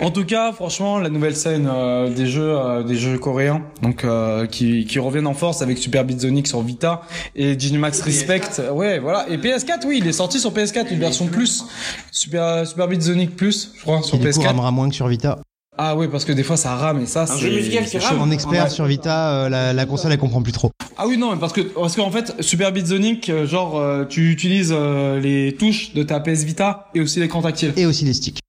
En 0.00 0.10
tout 0.10 0.24
cas, 0.24 0.52
franchement, 0.52 0.98
la 0.98 1.08
nouvelle 1.08 1.34
scène 1.36 1.68
euh, 1.72 2.08
des 2.08 2.26
jeux, 2.26 2.56
euh, 2.56 2.82
des 2.82 2.94
jeux 2.96 3.18
coréens, 3.18 3.62
donc 3.82 4.04
euh, 4.04 4.46
qui, 4.46 4.84
qui 4.84 4.98
reviennent 4.98 5.26
en 5.26 5.34
force 5.34 5.60
avec 5.62 5.78
Super 5.78 6.04
Beat 6.04 6.20
Sonic 6.20 6.46
sur 6.46 6.62
Vita 6.62 7.02
et 7.34 7.56
Digimax 7.56 8.00
Respect. 8.02 8.40
Ouais, 8.72 8.98
voilà. 8.98 9.26
Et 9.28 9.36
PS4, 9.38 9.86
oui, 9.86 9.98
il 10.02 10.06
est 10.08 10.12
sorti 10.12 10.38
sur 10.38 10.52
PS4 10.52 10.86
une 10.92 11.00
version 11.00 11.26
plus, 11.26 11.64
Super 12.10 12.66
Super 12.66 12.88
Beat 12.88 13.02
Sonic 13.02 13.36
plus, 13.36 13.72
je 13.76 13.82
crois, 13.82 14.02
sur 14.02 14.18
Qui 14.18 14.24
du 14.24 14.30
coup 14.32 14.40
PS4. 14.40 14.46
ramera 14.46 14.70
moins 14.70 14.88
que 14.88 14.94
sur 14.94 15.08
Vita. 15.08 15.38
Ah 15.78 15.96
ouais, 15.96 16.06
parce 16.08 16.24
que 16.26 16.32
des 16.32 16.42
fois 16.42 16.56
ça 16.58 16.76
rame 16.76 17.00
et 17.00 17.06
ça. 17.06 17.26
c'est 17.26 17.38
jeu 17.38 17.50
musical 17.50 17.86
qui 17.86 17.96
rame. 17.98 18.20
En 18.20 18.30
expert 18.30 18.64
Ouais. 18.64 18.70
sur 18.70 18.84
Vita, 18.84 19.44
euh, 19.44 19.48
la, 19.48 19.72
la 19.72 19.86
console 19.86 20.12
elle 20.12 20.18
comprend 20.18 20.42
plus 20.42 20.52
trop. 20.52 20.70
Ah 20.98 21.06
oui 21.06 21.16
non, 21.16 21.32
mais 21.32 21.40
parce 21.40 21.52
que 21.54 21.62
parce 21.62 21.96
qu'en 21.96 22.10
fait 22.10 22.34
Super 22.40 22.72
Beat 22.72 22.88
Sonic, 22.88 23.30
euh, 23.30 23.46
genre 23.46 23.78
euh, 23.78 24.04
tu 24.04 24.30
utilises 24.30 24.70
euh, 24.76 25.18
les 25.18 25.56
touches 25.58 25.94
de 25.94 26.02
ta 26.02 26.20
PS 26.20 26.44
Vita 26.44 26.90
et 26.94 27.00
aussi 27.00 27.20
l'écran 27.20 27.40
tactile. 27.40 27.72
Et 27.76 27.86
aussi 27.86 28.04
les 28.04 28.12
sticks. 28.12 28.40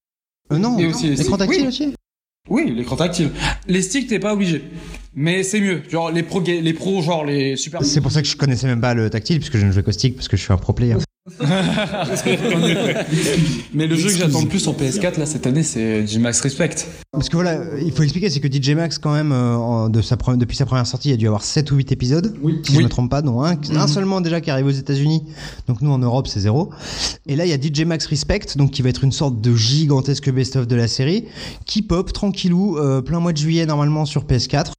Euh, 0.51 0.57
non, 0.57 0.77
Et 0.77 0.85
aussi 0.87 1.03
les 1.07 1.15
l'écran 1.15 1.37
sticks. 1.37 1.37
tactile 1.39 1.61
Oui. 1.61 1.67
aussi 1.67 1.95
Oui, 2.49 2.73
l'écran 2.75 2.97
tactile. 2.97 3.29
Les 3.67 3.81
sticks, 3.81 4.07
t'es 4.09 4.19
pas 4.19 4.33
obligé. 4.33 4.65
Mais 5.15 5.43
c'est 5.43 5.61
mieux. 5.61 5.81
Genre, 5.89 6.11
les 6.11 6.23
pros, 6.23 6.41
les 6.41 6.73
pros, 6.73 7.01
genre, 7.01 7.23
les 7.23 7.55
super. 7.55 7.85
C'est 7.85 8.01
pour 8.01 8.11
ça 8.11 8.21
que 8.21 8.27
je 8.27 8.35
connaissais 8.35 8.67
même 8.67 8.81
pas 8.81 8.93
le 8.95 9.09
tactile, 9.09 9.37
puisque 9.37 9.57
je 9.57 9.65
ne 9.65 9.71
joue 9.71 9.81
qu'au 9.83 9.91
stick, 9.93 10.15
parce 10.15 10.27
que 10.27 10.35
je 10.35 10.41
suis 10.41 10.51
un 10.51 10.57
pro 10.57 10.73
player. 10.73 10.95
Mais 13.73 13.87
le 13.87 13.95
jeu 13.95 14.09
que 14.09 14.17
j'attends 14.17 14.41
le 14.41 14.47
plus 14.47 14.59
sur 14.59 14.73
PS4, 14.73 15.19
là, 15.19 15.25
cette 15.25 15.47
année, 15.47 15.63
c'est 15.63 16.05
G-Max 16.05 16.41
Respect. 16.41 16.75
Parce 17.11 17.29
que 17.29 17.37
voilà, 17.37 17.61
il 17.81 17.91
faut 17.93 18.03
expliquer, 18.03 18.29
c'est 18.29 18.41
que 18.41 18.51
DJ 18.51 18.71
Max, 18.71 18.97
quand 18.97 19.13
même, 19.13 19.31
euh, 19.31 19.55
en- 19.55 19.89
de 19.89 20.01
sa 20.01 20.15
pre- 20.17 20.37
depuis 20.37 20.57
sa 20.57 20.65
première 20.65 20.85
sortie, 20.85 21.09
il 21.09 21.13
a 21.13 21.17
dû 21.17 21.27
avoir 21.27 21.43
7 21.43 21.71
ou 21.71 21.75
8 21.77 21.91
épisodes, 21.93 22.35
si 22.63 22.73
je 22.73 22.77
Oui. 22.77 22.83
me 22.83 22.89
trompe 22.89 23.09
pas, 23.09 23.21
dont 23.21 23.41
un, 23.43 23.55
un 23.75 23.87
seulement 23.87 24.19
déjà 24.21 24.41
qui 24.41 24.51
arrive 24.51 24.65
aux 24.65 24.71
États-Unis. 24.71 25.23
Donc 25.67 25.81
nous, 25.81 25.91
en 25.91 25.99
Europe, 25.99 26.27
c'est 26.27 26.41
zéro. 26.41 26.71
Et 27.25 27.35
là, 27.35 27.45
il 27.45 27.49
y 27.49 27.53
a 27.53 27.57
DJ 27.61 27.85
Max 27.85 28.05
Respect, 28.07 28.41
donc 28.57 28.71
qui 28.71 28.81
va 28.81 28.89
être 28.89 29.03
une 29.05 29.11
sorte 29.13 29.39
de 29.39 29.55
gigantesque 29.55 30.29
best-of 30.29 30.67
de 30.67 30.75
la 30.75 30.87
série, 30.87 31.25
qui 31.65 31.81
pop 31.83 32.11
tranquillou, 32.11 32.77
euh, 32.77 33.01
plein 33.01 33.19
mois 33.19 33.31
de 33.33 33.37
juillet 33.37 33.65
normalement 33.65 34.05
sur 34.05 34.25
PS4. 34.25 34.73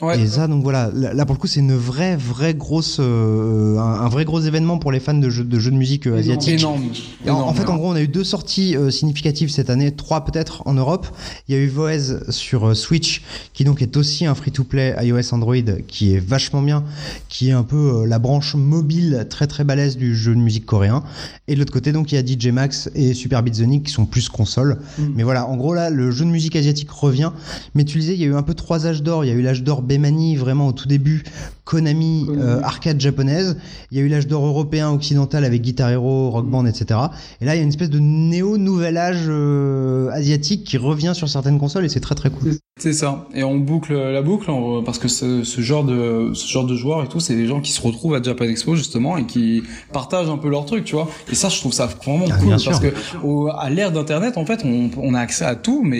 Ouais. 0.00 0.20
Et 0.20 0.26
ça, 0.28 0.46
donc 0.46 0.62
voilà, 0.62 0.90
là, 0.94 1.26
pour 1.26 1.34
le 1.34 1.40
coup, 1.40 1.48
c'est 1.48 1.58
une 1.58 1.74
vraie, 1.74 2.16
vraie 2.16 2.54
grosse, 2.54 2.98
euh, 3.00 3.78
un, 3.78 4.00
un 4.04 4.08
vrai 4.08 4.24
gros 4.24 4.40
événement 4.40 4.78
pour 4.78 4.92
les 4.92 5.00
fans 5.00 5.14
de 5.14 5.28
jeux 5.28 5.42
de, 5.42 5.58
jeux 5.58 5.72
de 5.72 5.76
musique 5.76 6.06
euh, 6.06 6.18
asiatiques. 6.18 6.60
Énorme. 6.60 6.84
En, 7.26 7.30
en 7.30 7.34
Énorme. 7.34 7.56
fait, 7.56 7.68
en 7.68 7.76
gros, 7.76 7.88
on 7.90 7.94
a 7.96 8.02
eu 8.02 8.06
deux 8.06 8.22
sorties 8.22 8.76
euh, 8.76 8.90
significatives 8.90 9.50
cette 9.50 9.70
année, 9.70 9.90
trois 9.90 10.24
peut-être 10.24 10.62
en 10.66 10.74
Europe. 10.74 11.08
Il 11.48 11.54
y 11.56 11.58
a 11.58 11.60
eu 11.60 11.66
Voez 11.66 12.20
sur 12.28 12.68
euh, 12.68 12.74
Switch, 12.74 13.22
qui 13.54 13.64
donc 13.64 13.82
est 13.82 13.96
aussi 13.96 14.24
un 14.24 14.36
free-to-play 14.36 14.94
iOS 15.02 15.34
Android, 15.34 15.56
qui 15.88 16.14
est 16.14 16.20
vachement 16.20 16.62
bien, 16.62 16.84
qui 17.28 17.48
est 17.48 17.52
un 17.52 17.64
peu 17.64 18.02
euh, 18.02 18.06
la 18.06 18.20
branche 18.20 18.54
mobile 18.54 19.26
très 19.28 19.48
très 19.48 19.64
balèze 19.64 19.96
du 19.96 20.14
jeu 20.14 20.32
de 20.34 20.40
musique 20.40 20.64
coréen. 20.64 21.02
Et 21.48 21.54
de 21.54 21.58
l'autre 21.58 21.72
côté, 21.72 21.90
donc, 21.90 22.12
il 22.12 22.14
y 22.14 22.18
a 22.18 22.24
DJ 22.24 22.52
Max 22.52 22.88
et 22.94 23.14
Super 23.14 23.42
Beat 23.42 23.56
Sonic 23.56 23.86
qui 23.86 23.92
sont 23.92 24.06
plus 24.06 24.28
consoles. 24.28 24.78
Mais 25.16 25.22
voilà, 25.22 25.46
en 25.48 25.56
gros 25.56 25.74
là, 25.74 25.90
le 25.90 26.10
jeu 26.10 26.24
de 26.24 26.30
musique 26.30 26.54
asiatique 26.54 26.90
revient. 26.90 27.32
Mais 27.74 27.84
tu 27.84 27.98
disais, 27.98 28.14
il 28.14 28.20
y 28.20 28.24
a 28.24 28.26
eu 28.26 28.34
un 28.34 28.42
peu 28.42 28.54
trois 28.54 28.86
âges 28.86 29.02
d'or. 29.02 29.24
Il 29.24 29.28
y 29.28 29.30
a 29.30 29.34
eu 29.34 29.40
l'âge 29.40 29.62
d'or 29.62 29.82
Bemani, 29.88 30.36
vraiment 30.36 30.68
au 30.68 30.72
tout 30.72 30.86
début, 30.86 31.24
Konami, 31.68 32.26
euh, 32.30 32.62
arcade 32.62 32.98
japonaise. 32.98 33.58
Il 33.90 33.98
y 33.98 34.00
a 34.00 34.04
eu 34.04 34.08
l'âge 34.08 34.26
d'or 34.26 34.46
européen, 34.46 34.90
occidental 34.90 35.44
avec 35.44 35.60
Guitar 35.60 35.90
Hero, 35.90 36.30
Rock 36.30 36.46
Band, 36.48 36.64
etc. 36.64 36.98
Et 37.42 37.44
là, 37.44 37.54
il 37.54 37.58
y 37.58 37.60
a 37.60 37.62
une 37.62 37.68
espèce 37.68 37.90
de 37.90 37.98
néo-nouvel 37.98 38.96
âge 38.96 39.26
euh, 39.28 40.08
asiatique 40.12 40.64
qui 40.64 40.78
revient 40.78 41.12
sur 41.14 41.28
certaines 41.28 41.58
consoles 41.58 41.84
et 41.84 41.90
c'est 41.90 42.00
très 42.00 42.14
très 42.14 42.30
cool. 42.30 42.54
C'est 42.80 42.94
ça. 42.94 43.26
Et 43.34 43.42
on 43.44 43.56
boucle 43.58 43.92
la 43.92 44.22
boucle 44.22 44.50
on- 44.50 44.82
parce 44.82 44.98
que 44.98 45.08
ce, 45.08 45.42
ce 45.44 45.60
genre 45.60 45.84
de 45.84 46.30
ce 46.32 46.46
genre 46.50 46.64
de 46.64 46.74
joueurs 46.74 47.02
et 47.04 47.08
tout, 47.08 47.20
c'est 47.20 47.34
des 47.34 47.46
gens 47.46 47.60
qui 47.60 47.72
se 47.72 47.82
retrouvent 47.82 48.14
à 48.14 48.22
Japan 48.22 48.44
Expo 48.46 48.74
justement 48.74 49.18
et 49.18 49.26
qui 49.26 49.62
partagent 49.92 50.30
un 50.30 50.38
peu 50.38 50.48
leur 50.48 50.64
truc, 50.64 50.84
tu 50.84 50.94
vois. 50.94 51.08
Et 51.30 51.34
ça, 51.34 51.50
je 51.50 51.58
trouve 51.58 51.72
ça 51.72 51.86
vraiment 51.86 52.24
Ah, 52.30 52.36
cool 52.38 52.46
bien 52.46 52.56
parce 52.56 52.62
sûr. 52.62 52.80
que 52.80 52.88
au- 53.26 53.48
à 53.48 53.68
l'ère 53.68 53.92
d'internet, 53.92 54.38
en 54.38 54.46
fait, 54.46 54.62
on, 54.64 54.88
on 54.96 55.12
a 55.12 55.20
accès 55.20 55.44
à 55.44 55.54
tout, 55.56 55.82
mais 55.84 55.98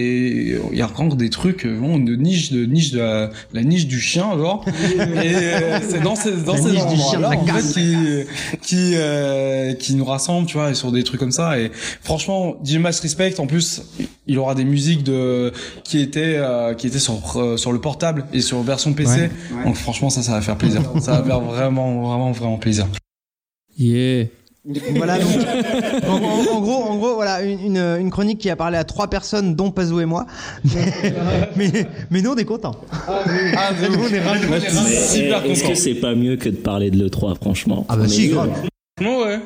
il 0.73 0.79
y 0.79 0.81
a 0.81 0.87
encore 0.87 1.17
des 1.17 1.29
trucs 1.31 1.67
vraiment 1.67 1.99
de 1.99 2.15
niche 2.15 2.53
de 2.53 2.65
niche 2.65 2.93
de 2.93 3.01
la, 3.01 3.31
la 3.53 3.63
niche 3.65 3.87
du 3.87 4.01
chien, 4.01 4.39
genre. 4.39 4.65
et 4.97 5.01
euh, 5.01 5.58
c'est 5.89 6.03
dans 6.03 6.15
ces 6.15 6.33
dans 6.33 6.55
La 6.55 6.63
ces 6.63 6.79
endroits-là 6.79 7.31
en 7.31 7.47
fait, 7.47 7.73
qui 7.73 8.27
qui 8.63 8.93
euh, 8.95 9.75
qui 9.75 9.95
nous 9.95 10.05
rassemblent, 10.05 10.47
tu 10.47 10.57
vois, 10.57 10.71
et 10.71 10.75
sur 10.75 10.93
des 10.93 11.03
trucs 11.05 11.21
comme 11.21 11.33
ça. 11.33 11.59
Et 11.59 11.71
franchement, 12.03 12.57
Dimas 12.63 12.99
Respect, 13.03 13.39
en 13.39 13.47
plus, 13.47 13.83
il 14.27 14.39
aura 14.39 14.55
des 14.55 14.65
musiques 14.65 15.03
de 15.03 15.53
qui 15.85 16.01
étaient 16.01 16.37
euh, 16.37 16.75
qui 16.75 16.87
étaient 16.87 16.99
sur 16.99 17.37
euh, 17.37 17.57
sur 17.57 17.73
le 17.73 17.81
portable 17.81 18.27
et 18.33 18.41
sur 18.41 18.63
version 18.63 18.93
PC. 18.93 19.21
Ouais. 19.21 19.31
Donc 19.65 19.77
franchement, 19.77 20.11
ça, 20.11 20.23
ça 20.23 20.33
va 20.33 20.41
faire 20.41 20.57
plaisir. 20.57 20.83
ça 21.01 21.21
va 21.21 21.25
faire 21.25 21.41
vraiment, 21.41 22.03
vraiment, 22.03 22.33
vraiment 22.33 22.59
plaisir. 22.59 22.87
Yeah. 23.79 24.27
Voilà 24.97 25.19
donc. 25.19 25.31
en, 26.09 26.13
en- 26.15 26.57
en 26.57 26.61
gros, 26.61 26.83
en 26.85 26.97
gros, 26.97 27.15
voilà 27.15 27.43
une, 27.43 27.77
une, 27.77 28.11
chronique 28.11 28.39
qui 28.39 28.51
a 28.51 28.57
parlé 28.57 28.77
à 28.77 28.85
trois 28.85 29.09
personnes, 29.09 29.55
dont 29.55 29.71
Pazou 29.71 30.01
et 30.01 30.05
moi. 30.05 30.27
mais, 31.57 31.71
mais 32.11 32.21
nous, 32.23 32.31
on 32.33 32.37
est 32.37 32.45
contents. 32.45 32.77
Ah, 33.09 33.71
Nous, 33.91 33.99
on 33.99 34.09
est 34.13 34.21
ravis. 34.21 34.45
Est-ce 34.53 35.61
content. 35.63 35.73
que 35.73 35.79
c'est 35.79 35.95
pas 35.95 36.15
mieux 36.15 36.37
que 36.37 36.49
de 36.49 36.57
parler 36.57 36.91
de 36.91 37.03
l'E3, 37.03 37.37
franchement 37.37 37.87
Ah 37.89 37.97
bah 37.97 38.03
On 38.05 38.09
si, 38.09 38.29
grave. 38.29 38.51
Non, 39.01 39.21
ouais. 39.23 39.39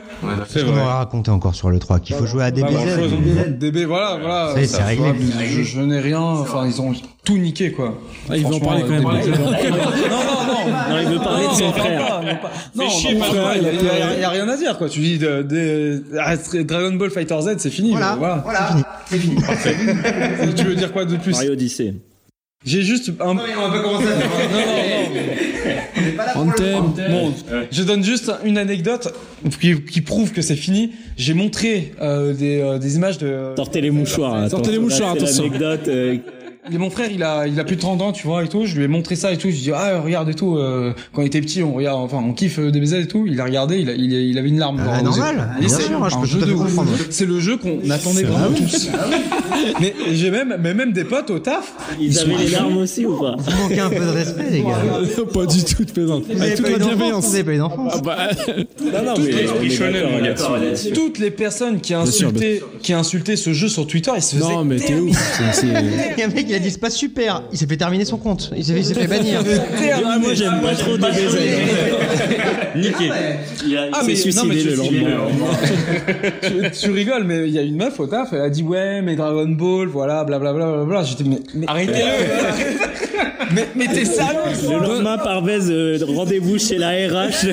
C'est 0.49 0.55
Qu'est-ce 0.55 0.65
qu'on 0.65 0.71
vrai. 0.73 0.81
aura 0.81 0.95
raconté 0.97 1.31
encore 1.31 1.55
sur 1.55 1.69
le 1.69 1.79
3 1.79 2.01
Qu'il 2.01 2.17
faut 2.17 2.25
jouer 2.25 2.45
à 2.45 2.51
DBZ. 2.51 2.73
grand-chose. 2.73 3.13
DB, 3.59 3.85
voilà, 3.85 4.17
voilà. 4.19 4.55
Est, 4.59 4.67
c'est 4.67 4.83
réglé. 4.83 5.13
Je, 5.47 5.63
je 5.63 5.81
n'ai 5.83 6.01
rien. 6.01 6.21
Enfin, 6.23 6.67
ils 6.67 6.81
ont 6.81 6.93
tout 7.23 7.37
niqué, 7.37 7.71
quoi. 7.71 7.99
Ah, 8.31 8.37
il 8.39 8.47
veut 8.47 8.55
en 8.55 8.59
Franchement, 8.61 8.67
parler 8.69 8.83
quand 8.85 8.89
même. 8.89 9.03
Non, 9.03 9.11
non, 9.11 10.42
non. 10.71 10.95
Non, 10.95 11.01
il 11.03 11.09
veut 11.09 11.19
parler 11.19 11.45
de 11.45 11.49
Non, 11.51 11.55
son 11.59 11.65
non, 11.67 11.73
frère. 11.73 12.01
non, 12.01 12.23
Non, 12.23 12.25
non, 12.25 12.85
non, 12.85 12.89
il 13.55 14.21
y 14.21 14.25
a- 14.25 14.29
rien 14.31 14.49
à 14.49 14.57
dire, 14.57 14.77
quoi. 14.79 14.89
Tu 14.89 15.01
dis 15.01 15.19
de, 15.19 15.43
de- 15.43 16.03
ah, 16.21 16.35
Dragon 16.65 16.93
Ball 16.97 17.11
Fighter 17.11 17.37
Z, 17.41 17.55
c'est 17.59 17.71
fini. 17.71 17.91
Voilà, 17.93 18.17
Voilà. 18.19 18.41
voilà, 18.45 18.71
c'est 19.09 19.19
fini. 19.19 19.37
tu 20.57 20.65
veux 20.65 20.75
dire 20.75 20.93
quoi 20.93 21.05
de 21.05 21.17
plus? 21.17 21.33
Mario 21.33 21.53
Odyssey. 21.53 21.95
J'ai 22.65 22.83
juste 22.83 23.11
un. 23.21 23.31
on 23.31 23.35
va 23.35 23.43
pas 23.71 23.83
commencer 23.83 24.07
à 24.07 24.21
faire. 24.21 24.31
Anthem. 26.37 26.93
Bon, 27.11 27.33
je 27.71 27.83
donne 27.83 28.05
juste 28.05 28.31
une 28.45 28.59
anecdote 28.59 29.13
qui, 29.61 29.83
qui 29.83 30.01
prouve 30.01 30.33
que 30.33 30.43
c'est 30.43 30.57
fini. 30.57 30.93
J'ai 31.17 31.35
montré 31.35 31.93
euh, 32.01 32.33
des, 32.35 32.61
euh, 32.61 32.79
des 32.79 32.97
images 32.97 33.19
de. 33.19 33.53
Sortez 33.57 33.81
les 33.81 33.91
mouchoirs. 33.91 34.49
Sortez 34.49 34.71
les 34.71 34.79
mouchoirs, 34.79 35.13
attention. 35.13 35.45
l'anecdote, 35.45 35.89
euh, 35.89 36.17
Et 36.71 36.79
mon 36.79 36.91
frère, 36.91 37.11
il 37.11 37.25
a, 37.25 37.49
il 37.49 37.59
a 37.59 37.65
plus 37.65 37.75
de 37.75 37.81
30 37.81 38.01
ans, 38.03 38.13
tu 38.13 38.25
vois, 38.25 38.45
et 38.45 38.49
tout. 38.49 38.67
Je 38.67 38.77
lui 38.77 38.85
ai 38.85 38.89
montré 38.89 39.17
ça 39.17 39.33
et 39.33 39.37
tout. 39.37 39.49
Je 39.51 39.55
lui 39.55 39.59
ai 39.59 39.63
dit, 39.65 39.71
ah, 39.75 39.99
regarde 40.01 40.29
et 40.29 40.35
tout. 40.35 40.57
euh, 40.59 40.93
quand 41.13 41.23
il 41.23 41.27
était 41.27 41.41
petit, 41.41 41.61
on 41.65 41.73
regarde, 41.75 41.99
enfin, 42.01 42.23
on 42.25 42.33
kiffe 42.33 42.61
euh, 42.61 42.71
DBZ 42.71 42.95
et 42.95 43.07
tout. 43.09 43.25
Il 43.27 43.41
a 43.41 43.45
regardé, 43.45 43.79
il, 43.81 43.91
a- 43.91 43.95
il, 43.95 44.13
il 44.13 44.39
avait 44.39 44.49
une 44.49 44.61
larme. 44.61 44.81
Ah, 44.89 44.99
dans 45.03 45.11
normal. 45.11 45.51
Ah, 45.57 45.57
c'est 45.67 45.83
sûr, 45.83 45.99
moi, 45.99 46.09
je 46.09 46.15
un 46.15 46.21
peux 46.21 46.27
jeu 46.29 46.39
tout 46.39 46.45
à 46.45 46.47
de 46.47 46.53
fait 46.53 46.57
ouf. 46.61 46.67
comprendre. 46.69 46.91
C'est 47.11 47.27
le 47.27 47.41
jeu 47.41 47.57
qu'on 47.57 47.91
attendait 47.91 48.23
vraiment 48.23 48.55
tous. 48.57 48.89
mais 49.81 49.93
j'ai 50.13 50.31
même, 50.31 50.57
mais 50.63 50.73
même 50.73 50.93
des 50.93 51.03
potes 51.03 51.31
au 51.31 51.41
taf. 51.41 51.73
Ils 52.01 52.17
avaient 52.21 52.37
les 52.37 52.51
larmes 52.51 52.77
aussi 52.77 53.07
ou 53.07 53.19
pas 53.19 53.35
Vous 53.39 53.63
manquez 53.63 53.81
un 53.81 53.91
peu 53.91 53.97
de 54.05 54.11
respect, 54.11 54.51
les 54.53 54.63
gars. 54.63 55.25
pas 55.35 55.47
du 55.47 55.65
tout 55.65 55.85
de 55.85 55.91
plaisante. 55.91 56.25
Avec 56.31 56.55
toute 56.55 56.67
la 56.69 56.79
d'enfance, 56.79 56.87
bienveillance. 56.95 57.27
Vous 57.27 57.35
avez 57.35 57.45
pas 57.45 57.53
eu 57.55 57.59
d'enfance. 57.59 57.95
Ah 58.09 58.29
Non, 58.85 59.03
non, 59.05 59.15
mais 59.19 60.05
on 60.05 60.19
est 60.19 60.29
d'accord 60.29 60.59
là-dessus. 60.59 60.93
Toutes 60.93 61.19
les 61.19 61.33
personnes 61.33 61.81
qui 61.81 61.93
insultaient, 61.93 62.63
qui 62.83 62.93
insultaient 62.93 63.35
ce 63.37 63.53
jeu 63.53 63.67
sur 63.69 63.85
Twitter, 63.89 64.13
ils 64.15 64.23
se 64.23 64.37
faisaient. 64.37 64.49
non, 64.53 64.65
mais 64.65 64.77
t'es 64.77 64.95
ouf. 64.95 65.19
Il 66.53 66.57
y 66.57 66.59
a 66.59 66.63
dit 66.63 66.71
c'est 66.71 66.79
pas 66.79 66.91
super. 66.91 67.45
Il 67.51 67.57
s'est 67.57 67.67
fait 67.67 67.79
terminer 67.79 68.05
son 68.05 68.19
compte. 68.19 68.51
Il 68.55 68.63
s'est 68.63 68.75
fait, 68.75 68.81
il 68.81 68.85
s'est 68.85 68.93
fait 68.93 69.07
bannir. 69.07 69.41
Ah, 69.43 70.19
moi 70.21 70.35
j'aime 70.35 70.61
pas 70.61 70.75
trop 70.75 70.99
DBZ. 70.99 71.39
Niqué. 72.77 73.11
Il 73.67 73.77
a- 73.77 73.87
il 73.87 73.91
Ah, 73.93 74.01
s'est 74.03 74.07
mais- 74.07 74.33
non, 74.35 74.45
mais 74.45 74.55
suicidé 74.61 74.61
tu- 74.63 74.69
le 74.69 74.75
lendemain. 74.77 75.27
tu, 76.73 76.81
tu 76.81 76.91
rigoles, 76.91 77.25
mais 77.25 77.47
il 77.49 77.53
y 77.55 77.59
a 77.59 77.63
une 77.63 77.77
meuf 77.77 77.99
au 78.01 78.07
taf, 78.07 78.33
elle 78.33 78.41
a 78.43 78.51
dit 78.51 78.63
ouais, 78.63 79.03
mais 79.03 79.17
Dragon 79.17 79.49
Ball, 79.49 79.89
voilà, 79.89 80.25
blablabla, 80.25 80.65
blablabla. 80.67 81.03
J'étais 81.05 81.25
mais, 81.25 81.39
mais 81.55 81.67
arrêtez-le. 81.69 83.53
mais 83.55 83.69
mais 83.75 83.87
t'es 83.89 84.05
sérieux 84.05 84.39
Le 84.63 84.79
lendemain, 84.87 85.19
par 85.19 85.43
Vez, 85.45 85.59
euh, 85.71 85.99
rendez-vous 86.07 86.59
chez 86.59 86.79
la 86.79 86.91
RH. 86.91 87.49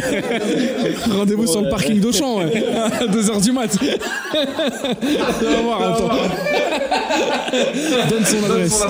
Rendez-vous 1.11 1.47
sur 1.47 1.61
le 1.61 1.69
parking 1.69 1.99
d'Auchan, 1.99 2.37
ouais. 2.39 2.63
À 2.75 3.05
2h 3.07 3.41
du 3.43 3.51
mat. 3.51 3.77
On 3.81 5.45
va 5.45 5.61
voir, 5.61 5.93
attends. 5.93 6.09
Donne 8.09 8.25
son 8.25 8.45
adresse. 8.45 8.83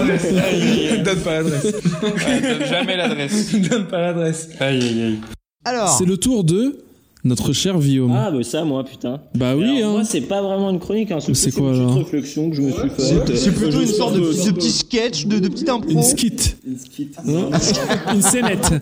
Donne 1.03 1.19
pas 1.19 1.33
l'adresse. 1.35 1.73
donne 2.01 2.67
jamais 2.69 2.97
l'adresse. 2.97 3.55
Donne 3.55 3.85
pas 3.85 4.01
l'adresse. 4.01 4.49
Aïe, 4.59 4.79
aïe, 4.81 5.03
aïe. 5.03 5.19
Alors, 5.65 5.89
C'est 5.89 6.05
le 6.05 6.17
tour 6.17 6.43
de 6.43 6.83
notre 7.25 7.51
cher 7.51 7.77
Guillaume. 7.77 8.13
Ah, 8.15 8.31
bah 8.31 8.41
ça, 8.43 8.63
moi, 8.63 8.83
putain. 8.83 9.19
bah 9.35 9.55
oui, 9.55 9.77
Alors, 9.79 9.89
hein. 9.89 9.93
Moi, 9.93 10.03
c'est 10.05 10.21
pas 10.21 10.41
vraiment 10.41 10.69
une 10.69 10.79
chronique, 10.79 11.11
hein. 11.11 11.19
C'est 11.19 11.33
c'est 11.33 11.51
quoi, 11.51 11.67
une 11.69 11.73
petite 11.73 11.81
alors 11.83 11.97
réflexion 11.97 12.49
que 12.49 12.55
je 12.55 12.61
me 12.61 12.71
suis 12.71 12.89
faite. 12.89 13.35
c'est 13.35 13.51
plutôt 13.53 13.81
une 13.81 13.87
sorte 13.87 14.15
de, 14.15 14.51
petit 14.51 14.71
sketch, 14.71 15.25
de, 15.27 15.39
de 15.39 15.47
petite 15.49 15.69
impro. 15.69 15.89
Une 15.91 16.03
skit. 16.03 16.55
Une 16.65 16.77
skit. 16.77 17.11
Une 18.13 18.21
scénette. 18.21 18.73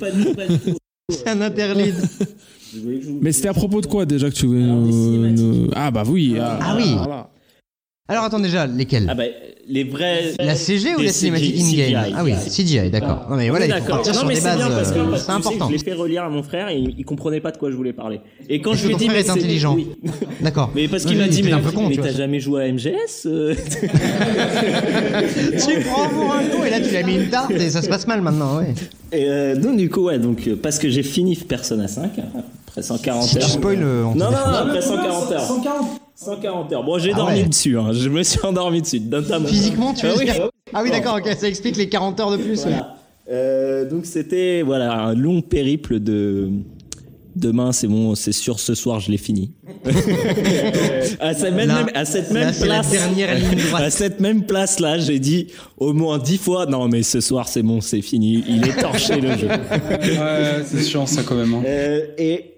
C'est 1.10 1.28
un 1.30 1.42
interlude. 1.42 1.96
Mais 3.22 3.32
c'était 3.32 3.48
à 3.48 3.54
propos 3.54 3.82
de 3.82 3.88
quoi 3.88 4.06
déjà 4.06 4.30
que 4.30 4.36
tu 4.36 4.46
voulais 4.46 5.34
Ah 5.76 5.90
bah 5.90 6.04
oui. 6.08 6.36
Ah 6.40 6.76
oui. 6.78 6.94
voilà. 6.96 7.30
Alors 8.10 8.24
attends 8.26 8.40
déjà, 8.40 8.68
lesquels 8.68 9.08
Ah, 9.10 9.16
bah, 9.16 9.24
les 9.68 9.84
vrais. 9.84 10.34
La 10.40 10.56
CG 10.56 10.96
ou 10.96 11.02
la 11.02 11.12
cinématique 11.12 11.56
in-game 11.60 12.14
Ah 12.16 12.24
oui, 12.24 12.34
CGI, 12.50 12.90
d'accord. 12.90 13.28
Non 13.30 13.36
mais 13.36 13.50
voilà, 13.50 13.66
il 13.66 13.74
faut 13.74 13.80
d'accord. 13.80 13.96
partir 13.98 14.14
non, 14.14 14.20
sur 14.20 14.30
des 14.30 14.42
bases, 14.42 14.94
euh, 14.96 15.18
c'est 15.18 15.30
important. 15.32 15.68
je 15.68 15.74
l'ai 15.74 15.80
fait 15.80 15.94
relire 15.94 16.24
à 16.24 16.30
mon 16.30 16.44
frère 16.44 16.70
et 16.70 16.78
il, 16.78 16.96
il 16.98 17.06
comprenait 17.06 17.42
pas 17.42 17.52
de 17.52 17.58
quoi 17.58 17.70
je 17.70 17.76
voulais 17.76 17.94
parler. 17.94 18.22
Et 18.50 18.62
quand 18.62 18.74
je 18.74 18.88
lui 18.88 18.94
ai 18.94 18.98
dit, 18.98 19.06
frère 19.06 19.16
mais 19.16 19.22
est 19.22 19.24
c'est- 19.26 19.32
intelligent 19.32 19.76
oui. 19.76 19.90
D'accord. 20.42 20.72
Mais 20.74 20.88
parce 20.88 21.06
qu'il 21.06 21.18
m'a 21.18 21.28
dit, 21.28 21.44
mais, 21.44 21.52
t'as 21.98 22.14
jamais 22.14 22.40
joué 22.40 22.64
à 22.64 22.72
MGS 22.72 23.26
euh 23.26 23.54
Tu 25.66 25.80
prends 25.82 26.10
pour 26.10 26.34
un 26.34 26.44
con 26.46 26.64
et 26.66 26.70
là 26.70 26.80
tu 26.80 26.90
lui 26.90 26.98
as 26.98 27.04
mis 27.04 27.16
une 27.16 27.30
tarte 27.30 27.52
et 27.52 27.70
ça 27.70 27.82
se 27.82 27.90
passe 27.90 28.08
mal 28.08 28.22
maintenant, 28.22 28.58
ouais. 28.60 28.74
Et 29.12 29.26
euh, 29.26 29.56
donc 29.56 29.78
du 29.78 29.90
coup, 29.90 30.02
ouais, 30.06 30.20
donc 30.20 30.50
parce 30.62 30.80
que 30.80 30.90
j'ai 30.90 31.04
fini 31.04 31.36
Persona 31.36 31.88
5 31.88 32.20
hein, 32.20 32.24
après 32.78 32.88
140 32.88 33.24
Si 33.24 33.38
heures. 33.38 33.46
tu 33.46 33.52
spoil, 33.52 33.80
euh, 33.82 34.04
on 34.06 34.16
Non, 34.16 34.26
non, 34.26 34.32
non, 34.32 34.38
après 34.58 34.82
140 34.82 35.32
heures. 35.32 35.42
140 36.16 36.74
heures. 36.74 36.84
Bon, 36.84 36.98
j'ai 37.00 37.12
Ah 37.14 37.18
dormi 37.18 37.42
ouais. 37.42 37.48
dessus. 37.48 37.78
Hein. 37.78 37.90
Je 37.94 38.10
me 38.10 38.24
suis 38.24 38.40
endormi 38.44 38.82
dessus. 38.82 39.00
Notamment. 39.00 39.48
Physiquement, 39.48 39.94
tu 39.94 40.06
Ah 40.08 40.14
oui. 40.18 40.28
Ah 40.74 40.82
oui, 40.84 40.92
d'accord, 40.92 41.16
ok, 41.18 41.28
ça 41.38 41.48
explique 41.48 41.78
les 41.78 41.90
40 41.90 42.20
heures 42.20 42.32
de 42.32 42.38
plus. 42.38 42.60
ouais. 42.66 42.72
Voilà. 42.72 42.94
Euh, 43.30 43.90
donc 43.90 44.06
c'était 44.06 44.62
voilà 44.62 44.94
un 44.94 45.14
long 45.14 45.42
périple 45.42 46.00
de 46.00 46.50
demain 47.36 47.74
c'est 47.74 47.88
bon 47.88 48.16
c'est 48.16 48.32
sûr 48.32 48.58
ce 48.58 48.74
soir 48.74 49.02
je 49.02 49.12
l'ai 49.12 49.18
fini 49.18 49.52
à 51.20 51.34
cette 51.34 51.54
même, 51.54 51.68
Là- 51.68 51.86
à 51.94 52.06
cette 52.06 52.32
là, 52.32 52.46
même 52.46 52.54
place 52.56 52.90
dernière 52.90 53.36
ligne 53.36 53.60
droite. 53.68 53.84
à 53.84 53.90
cette 53.90 54.20
même 54.22 54.44
place 54.46 54.80
là 54.80 54.98
j'ai 54.98 55.20
dit 55.20 55.48
au 55.78 55.92
moins 55.94 56.20
dix 56.20 56.38
fois 56.38 56.66
non 56.68 56.88
mais 56.88 57.04
ce 57.04 57.20
soir 57.20 57.48
c'est 57.50 57.64
bon 57.64 57.82
c'est 57.82 58.02
fini 58.02 58.44
il 58.48 58.66
est 58.68 58.80
torché 58.82 59.20
le 59.20 59.38
jeu 59.38 59.48
Ouais, 59.50 60.64
c'est 60.66 60.84
chiant 60.84 61.06
ça 61.06 61.24
quand 61.24 61.36
même. 61.36 61.54
hein. 61.54 61.64
Euh, 61.66 62.06
et 62.18 62.54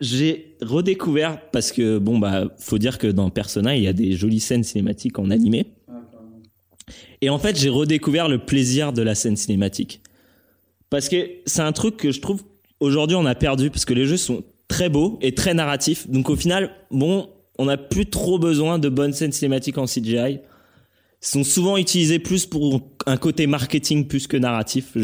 j'ai 0.00 0.56
redécouvert 0.62 1.40
parce 1.50 1.72
que 1.72 1.98
bon 1.98 2.18
bah 2.18 2.48
faut 2.58 2.78
dire 2.78 2.98
que 2.98 3.06
dans 3.06 3.30
Persona 3.30 3.76
il 3.76 3.82
y 3.82 3.88
a 3.88 3.92
des 3.92 4.12
jolies 4.12 4.40
scènes 4.40 4.64
cinématiques 4.64 5.18
en 5.18 5.30
animé. 5.30 5.66
Et 7.20 7.30
en 7.30 7.38
fait 7.38 7.58
j'ai 7.58 7.68
redécouvert 7.68 8.28
le 8.28 8.38
plaisir 8.38 8.92
de 8.92 9.02
la 9.02 9.14
scène 9.14 9.36
cinématique 9.36 10.00
parce 10.90 11.08
que 11.08 11.28
c'est 11.46 11.62
un 11.62 11.72
truc 11.72 11.96
que 11.96 12.12
je 12.12 12.20
trouve 12.20 12.42
aujourd'hui 12.80 13.16
on 13.16 13.26
a 13.26 13.34
perdu 13.34 13.70
parce 13.70 13.84
que 13.84 13.94
les 13.94 14.04
jeux 14.04 14.16
sont 14.16 14.44
très 14.68 14.88
beaux 14.88 15.18
et 15.20 15.34
très 15.34 15.54
narratifs. 15.54 16.08
Donc 16.08 16.30
au 16.30 16.36
final 16.36 16.70
bon 16.90 17.28
on 17.58 17.64
n'a 17.64 17.76
plus 17.76 18.06
trop 18.06 18.38
besoin 18.38 18.78
de 18.78 18.88
bonnes 18.88 19.12
scènes 19.12 19.32
cinématiques 19.32 19.78
en 19.78 19.86
CGI. 19.86 20.38
Sont 21.20 21.42
souvent 21.42 21.76
utilisés 21.76 22.20
plus 22.20 22.46
pour 22.46 22.80
un 23.06 23.16
côté 23.16 23.48
marketing 23.48 24.06
plus 24.06 24.28
que 24.28 24.36
narratif. 24.36 24.96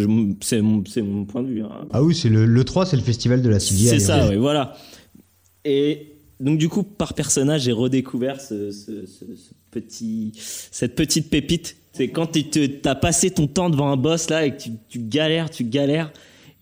C'est 0.43 0.60
mon, 0.62 0.84
c'est 0.86 1.02
mon 1.02 1.25
point 1.25 1.43
de 1.43 1.49
vue. 1.49 1.62
hein. 1.62 1.86
Ah 1.93 2.02
oui, 2.05 2.15
c'est 2.15 2.28
le, 2.28 2.47
le 2.47 2.65
3, 2.65 2.86
c'est 2.86 2.97
le 2.97 3.02
festival 3.02 3.43
de 3.43 3.49
la 3.49 3.59
CGI. 3.59 3.89
C'est 3.89 3.99
ça, 3.99 4.28
oui, 4.28 4.36
voilà. 4.36 4.76
Et 5.65 6.12
donc 6.39 6.59
du 6.59 6.68
coup, 6.68 6.84
par 6.84 7.15
personnage, 7.15 7.62
j'ai 7.62 7.73
redécouvert 7.73 8.41
ce, 8.41 8.70
ce- 8.70 9.07
ce- 9.07 9.25
ce 9.34 9.51
petit, 9.73 10.33
cette 10.70 10.94
petite 10.94 11.31
pépite. 11.31 11.76
C'est 11.93 12.09
quand 12.09 12.26
tu 12.28 12.44
t'as 12.81 12.94
passé 12.94 13.31
ton 13.31 13.49
temps 13.49 13.68
devant 13.70 13.91
un 13.91 13.97
boss 13.97 14.31
là 14.31 14.47
et 14.47 14.52
que 14.57 14.62
tu, 14.62 14.70
tu 14.89 14.99
galères, 15.01 15.51
tu 15.51 15.65
galères 15.65 16.12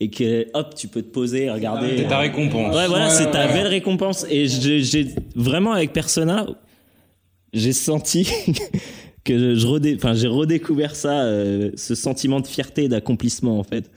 et 0.00 0.08
que 0.08 0.46
hop, 0.54 0.74
tu 0.74 0.88
peux 0.88 1.02
te 1.02 1.10
poser, 1.12 1.44
et 1.44 1.50
regarder. 1.50 1.98
C'est 1.98 2.08
ta 2.08 2.18
récompense. 2.18 2.74
Ouais, 2.74 2.86
voilà, 2.88 3.08
Ouais, 3.08 3.14
c'est 3.14 3.26
ouais, 3.26 3.30
ta 3.30 3.46
ouais. 3.46 3.52
belle 3.52 3.66
récompense. 3.66 4.24
Et 4.30 4.46
j'ai- 4.48 5.08
vraiment 5.36 5.72
avec 5.72 5.92
Persona, 5.92 6.46
j'ai 7.52 7.72
senti 7.74 8.26
que 9.24 9.54
je 9.54 9.66
redé, 9.66 9.94
enfin, 9.96 10.14
j'ai 10.14 10.28
redécouvert 10.28 10.96
ça, 10.96 11.22
euh, 11.22 11.70
ce 11.76 11.94
sentiment 11.94 12.40
de 12.40 12.46
fierté 12.46 12.88
d'accomplissement 12.88 13.58
en 13.58 13.64
fait. 13.64 13.90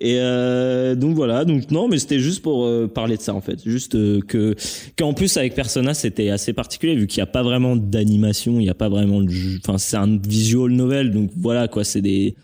Et 0.00 0.16
euh, 0.18 0.94
donc 0.94 1.14
voilà, 1.14 1.44
donc 1.44 1.70
non, 1.70 1.88
mais 1.88 1.98
c'était 1.98 2.18
juste 2.18 2.42
pour 2.42 2.64
euh, 2.64 2.86
parler 2.86 3.16
de 3.16 3.22
ça 3.22 3.34
en 3.34 3.40
fait, 3.40 3.62
juste 3.64 3.94
euh, 3.94 4.20
que 4.20 4.54
qu'en 4.96 5.14
plus 5.14 5.36
avec 5.36 5.54
Persona 5.54 5.94
c'était 5.94 6.30
assez 6.30 6.52
particulier 6.52 6.94
vu 6.94 7.06
qu'il 7.06 7.18
n'y 7.18 7.28
a 7.28 7.32
pas 7.32 7.42
vraiment 7.42 7.74
d'animation, 7.76 8.54
il 8.54 8.64
n'y 8.64 8.68
a 8.68 8.74
pas 8.74 8.88
vraiment 8.88 9.22
enfin 9.64 9.78
c'est 9.78 9.96
un 9.96 10.18
visual 10.18 10.72
novel, 10.72 11.10
donc 11.10 11.30
voilà 11.36 11.68
quoi, 11.68 11.84
c'est 11.84 12.02
des 12.02 12.34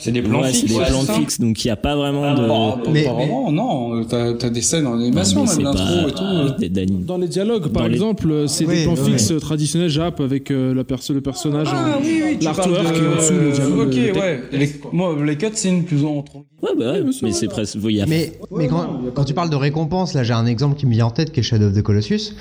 C'est 0.00 0.12
des 0.12 0.22
plans 0.22 0.40
ouais, 0.40 0.48
c'est 0.52 0.66
fixes. 0.66 0.72
des 0.78 0.84
plans 0.86 1.46
donc 1.46 1.64
il 1.64 1.66
n'y 1.66 1.70
a 1.70 1.76
pas 1.76 1.94
vraiment 1.94 2.34
de 2.34 2.90
Mais- 2.90 3.04
pas 3.04 3.12
vraiment, 3.12 3.52
non. 3.52 4.02
T'as 4.04 4.32
t'as 4.34 4.48
des 4.50 4.62
scènes 4.62 4.86
en 4.86 4.94
animation, 4.94 5.44
même 5.44 5.60
l'intro 5.60 5.84
pas- 5.84 6.08
et 6.08 6.12
tout. 6.12 6.22
euh. 6.64 6.68
d'anim- 6.70 7.04
Dans 7.04 7.18
les 7.18 7.28
dialogues, 7.28 7.68
par 7.68 7.86
les- 7.86 7.94
exemple, 7.94 8.30
euh, 8.30 8.46
c'est 8.46 8.64
Oui, 8.64 8.76
des 8.76 8.82
plans 8.84 8.94
oui, 9.04 9.10
fixes 9.12 9.30
euh, 9.30 9.38
traditionnels 9.38 9.90
Jap 9.90 10.20
avec 10.20 10.50
euh, 10.50 10.74
la 10.74 10.84
perso 10.84 11.12
le 11.12 11.20
personnage. 11.20 11.68
Ah 11.70 11.96
en- 11.98 12.02
oui, 12.02 12.38
l'artwork 12.40 12.70
de- 12.94 13.04
et 13.04 13.08
en 13.08 13.16
dessous 13.16 13.32
le 13.34 13.52
dialogue. 13.52 13.88
Ok, 13.88 13.94
le- 13.94 14.20
ouais. 14.20 14.40
Les, 14.52 14.70
moi, 14.92 15.14
les 15.24 15.36
cutscenes 15.36 15.84
plus 15.84 16.04
en 16.04 16.22
trop. 16.22 16.46
Ouais, 16.62 16.70
bah 16.78 16.92
ouais, 16.92 17.02
mais 17.22 17.32
c'est 17.32 17.48
presque. 17.48 17.76
Mais, 18.08 18.32
mais 18.50 18.68
quand, 18.68 18.86
quand 19.14 19.24
tu 19.24 19.34
parles 19.34 19.50
de 19.50 19.56
récompense, 19.56 20.14
là 20.14 20.22
j'ai 20.24 20.32
un 20.32 20.46
exemple 20.46 20.76
qui 20.76 20.86
me 20.86 20.92
vient 20.92 21.06
en 21.06 21.10
tête 21.10 21.30
qui 21.32 21.40
est 21.40 21.42
Shadow 21.42 21.66
of 21.66 21.74
the 21.74 21.82
Colossus. 21.82 22.32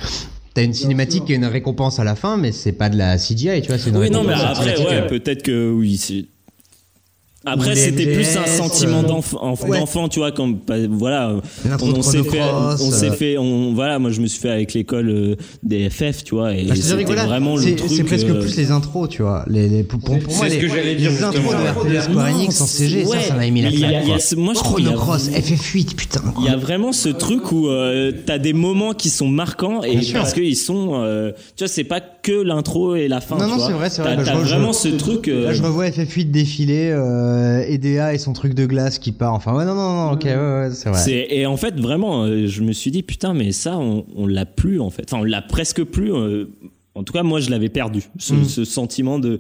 T'as 0.54 0.64
une 0.64 0.74
cinématique 0.74 1.30
a 1.30 1.36
une 1.36 1.46
récompense 1.46 2.00
à 2.00 2.04
la 2.04 2.16
fin, 2.16 2.36
mais 2.36 2.52
c'est 2.52 2.72
pas 2.72 2.90
de 2.90 2.98
la 2.98 3.18
CGI, 3.18 3.62
tu 3.62 3.68
vois, 3.68 3.78
c'est 3.78 3.92
une 3.92 3.98
Oui, 3.98 4.10
non, 4.10 4.24
mais 4.24 4.34
récompense 4.34 4.58
après, 4.60 4.78
ouais, 4.80 5.08
peut-être 5.08 5.44
que 5.44 5.72
oui. 5.72 6.28
Après, 7.46 7.74
c'était 7.74 8.08
plus 8.14 8.36
un 8.36 8.46
sentiment 8.46 9.00
euh, 9.00 9.68
ouais. 9.68 9.80
d'enfant, 9.80 10.10
tu 10.10 10.20
vois, 10.20 10.32
quand 10.34 10.50
bah, 10.68 10.76
voilà, 10.90 11.36
L'intro 11.68 11.88
on, 11.88 12.00
on 12.00 12.02
s'est 12.02 12.22
fait, 12.24 12.42
on 12.42 12.92
s'est 12.92 13.10
euh. 13.10 13.12
fait, 13.14 13.38
on 13.38 13.74
voilà, 13.74 13.98
moi 13.98 14.12
je 14.12 14.20
me 14.20 14.28
suis 14.28 14.42
fait 14.42 14.50
avec 14.50 14.74
l'école 14.74 15.10
euh, 15.10 15.36
des 15.64 15.90
FF, 15.90 16.26
tu 16.26 16.36
vois, 16.36 16.54
et 16.54 16.66
Bah, 16.66 16.76
c'était 16.76 17.04
vraiment 17.06 17.56
le 17.56 17.62
c'est- 17.64 17.76
truc. 17.76 17.92
C'est 17.96 18.04
presque 18.04 18.28
euh, 18.28 18.42
plus 18.42 18.58
les 18.58 18.72
intros, 18.72 19.08
tu 19.08 19.22
vois. 19.22 19.46
Les, 19.48 19.70
les, 19.70 19.84
pour, 19.84 20.00
pour, 20.02 20.16
moi, 20.16 20.48
les, 20.50 20.58
que 20.58 20.68
j'allais 20.68 20.96
dire, 20.96 21.12
les 21.12 21.24
intros 21.24 21.54
de 21.56 21.98
RTS 21.98 22.04
Square 22.12 22.26
Enix 22.36 22.60
en 22.62 22.66
CG, 22.66 23.06
ouais, 23.06 23.18
ça, 23.22 23.22
ça 23.30 23.34
m'avait 23.36 23.52
mis 23.52 23.62
la 23.62 23.70
mais 23.70 23.76
il 23.76 23.80
y 23.80 23.86
a- 23.86 23.90
claque. 23.90 24.04
il 24.04 24.08
y 24.10 24.12
a 24.12 24.16
quoi. 24.16 24.20
ce- 24.20 24.36
moi, 24.36 24.54
je 24.54 24.60
trouve 24.60 24.76
qu'il 24.76 24.86
y 24.86 24.90
a- 24.90 24.92
Chrono 24.92 25.06
Cross, 25.06 25.30
FF8, 25.30 25.96
putain. 25.96 26.22
Il 26.40 26.46
y 26.46 26.50
a 26.50 26.58
vraiment 26.58 26.92
ce 26.92 27.08
truc 27.10 27.54
où 27.54 27.70
euh, 27.70 28.12
t'as 28.26 28.38
des 28.38 28.54
moments 28.54 28.92
qui 28.94 29.10
sont 29.10 29.30
marquants 29.30 29.82
et 29.84 29.98
parce 30.12 30.34
qu'ils 30.34 30.58
sont, 30.58 30.90
euh, 30.96 31.32
tu 31.56 31.64
vois, 31.64 31.70
c'est 31.70 31.86
pas 31.86 32.02
que 32.02 32.34
l'intro 32.34 32.96
et 32.96 33.08
la 33.08 33.22
fin. 33.22 33.38
Non, 33.38 33.46
tu 33.46 33.50
non, 33.52 33.56
vois. 33.58 33.68
c'est 33.68 33.74
vrai, 33.74 33.90
c'est 33.90 34.02
vrai. 34.02 34.18
T'as 34.18 34.34
Bah, 34.34 34.40
vraiment 34.42 34.74
ce 34.74 34.90
truc. 34.90 35.30
euh, 35.30 35.46
Là, 35.46 35.54
je 35.54 35.64
revois 35.64 35.88
FF8 35.90 36.26
défiler, 36.32 36.90
euh, 37.30 37.62
EDA 37.68 38.14
et 38.14 38.18
son 38.18 38.34
truc 38.34 38.54
de 38.54 38.66
glace 38.66 39.00
qui 39.00 39.12
part. 39.12 39.34
Enfin, 39.34 39.54
ouais, 39.56 39.66
non, 39.66 39.76
non, 39.76 39.94
non, 40.08 40.12
ok, 40.14 40.24
ouais, 40.26 40.36
ouais, 40.36 40.70
c'est 40.74 40.90
vrai. 40.90 41.00
C'est- 41.00 41.28
et 41.30 41.46
en 41.46 41.58
fait, 41.58 41.80
vraiment, 41.80 42.24
euh, 42.24 42.48
je 42.48 42.62
me 42.62 42.72
suis 42.72 42.92
dit, 42.92 43.04
putain, 43.04 43.34
mais 43.34 43.52
ça, 43.52 43.78
on, 43.78 44.06
on 44.16 44.28
l'a 44.28 44.46
plus, 44.46 44.80
en 44.80 44.90
fait. 44.90 45.04
Enfin, 45.12 45.22
on 45.22 45.26
l'a 45.26 45.42
presque 45.42 45.84
plus. 45.84 46.14
euh, 46.14 46.46
en 46.96 47.04
tout 47.04 47.14
cas, 47.14 47.24
moi, 47.24 47.40
je 47.40 47.50
l'avais 47.50 47.70
perdu. 47.70 48.04
Ce, 48.18 48.34
Mm. 48.34 48.44
ce 48.46 48.66
sentiment 48.66 49.20
de, 49.20 49.40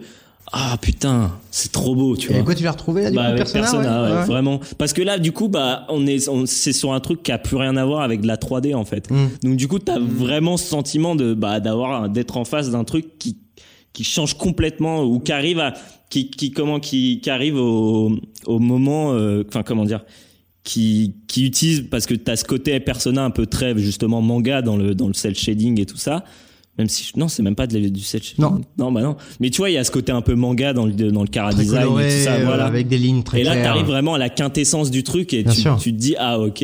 ah, 0.54 0.78
putain, 0.82 1.32
c'est 1.52 1.72
trop 1.72 1.94
beau, 1.96 2.16
tu 2.16 2.32
Et 2.32 2.36
vois. 2.36 2.44
quoi, 2.44 2.56
tu 2.56 2.64
l'as 2.64 2.72
retrouvé 2.72 3.04
là, 3.04 3.10
du 3.10 3.16
Bah, 3.16 3.22
coup, 3.24 3.28
avec 3.28 3.38
Persona, 3.40 3.62
Persona, 3.64 4.02
ouais, 4.04 4.10
ouais, 4.12 4.18
ouais. 4.20 4.26
vraiment. 4.26 4.60
Parce 4.78 4.94
que 4.94 5.02
là, 5.02 5.20
du 5.20 5.32
coup, 5.32 5.48
bah, 5.50 5.86
on 5.90 6.08
est, 6.08 6.28
on- 6.30 6.46
c'est 6.46 6.74
sur 6.74 6.94
un 6.94 7.00
truc 7.00 7.22
qui 7.24 7.32
a 7.32 7.38
plus 7.38 7.58
rien 7.58 7.76
à 7.76 7.86
voir 7.86 8.02
avec 8.02 8.22
de 8.22 8.28
la 8.28 8.38
3D, 8.38 8.74
en 8.76 8.86
fait. 8.86 9.12
Mm. 9.12 9.28
Donc, 9.44 9.56
du 9.58 9.68
coup, 9.68 9.80
t'as 9.80 10.00
vraiment 10.00 10.58
ce 10.58 10.66
sentiment 10.66 11.16
de, 11.16 11.34
bah, 11.34 11.60
d'avoir, 11.60 12.08
d'être 12.10 12.38
en 12.38 12.46
face 12.46 12.70
d'un 12.72 12.84
truc 12.84 13.18
qui, 13.20 13.38
qui 13.94 14.04
change 14.04 14.36
complètement 14.36 15.04
ou 15.04 15.20
qui 15.20 15.32
arrive 15.32 15.60
à 15.60 15.74
qui 16.10 16.30
qui 16.30 16.52
comment 16.52 16.80
qui 16.80 17.20
qui 17.22 17.30
arrive 17.30 17.56
au 17.56 18.12
au 18.46 18.60
moment 18.60 19.14
euh, 19.14 19.44
enfin 19.48 19.64
comment 19.64 19.86
dire 19.86 20.04
qui 20.64 21.16
qui 21.28 21.46
utilise 21.46 21.86
parce 21.90 22.06
que 22.06 22.14
t'as 22.14 22.36
ce 22.36 22.44
côté 22.46 22.80
persona 22.80 23.24
un 23.24 23.32
peu 23.32 23.46
très 23.46 23.78
justement 23.78 24.22
manga 24.22 24.62
dans 24.62 24.78
le 24.78 24.94
dans 24.96 25.08
le 25.08 25.14
cel 25.14 25.36
shading 25.36 25.80
et 25.80 25.86
tout 25.86 25.98
ça. 25.98 26.24
Même 26.78 26.88
si 26.88 27.12
non 27.18 27.28
c'est 27.28 27.44
même 27.44 27.56
pas 27.56 27.68
de, 27.68 27.78
du 27.90 28.00
cel 28.02 28.22
shading. 28.24 28.42
Non. 28.46 28.62
non 28.78 28.92
bah 28.92 29.02
non. 29.02 29.16
Mais 29.40 29.50
tu 29.50 29.58
vois 29.58 29.70
il 29.70 29.74
y 29.74 29.78
a 29.78 29.84
ce 29.84 29.92
côté 29.92 30.12
un 30.12 30.22
peu 30.22 30.36
manga 30.36 30.72
dans 30.74 30.86
le 30.86 30.94
dans 30.94 31.22
le 31.24 31.28
cara 31.28 31.54
design 31.54 31.84
coloré, 31.84 32.08
et 32.08 32.18
tout 32.20 32.24
ça 32.24 32.34
euh, 32.36 32.46
voilà. 32.46 32.66
avec 32.66 32.88
des 32.88 32.98
lignes 32.98 33.24
très 33.24 33.42
et 33.42 33.44
là 33.44 33.52
claires. 33.52 33.66
t'arrives 33.66 33.86
vraiment 33.88 34.14
à 34.14 34.18
la 34.18 34.30
quintessence 34.30 34.90
du 34.92 35.04
truc 35.04 35.34
et 35.34 35.44
Bien 35.44 35.52
tu, 35.54 35.64
tu 35.82 35.92
te 35.94 35.98
dis 36.00 36.16
ah 36.18 36.40
ok 36.40 36.64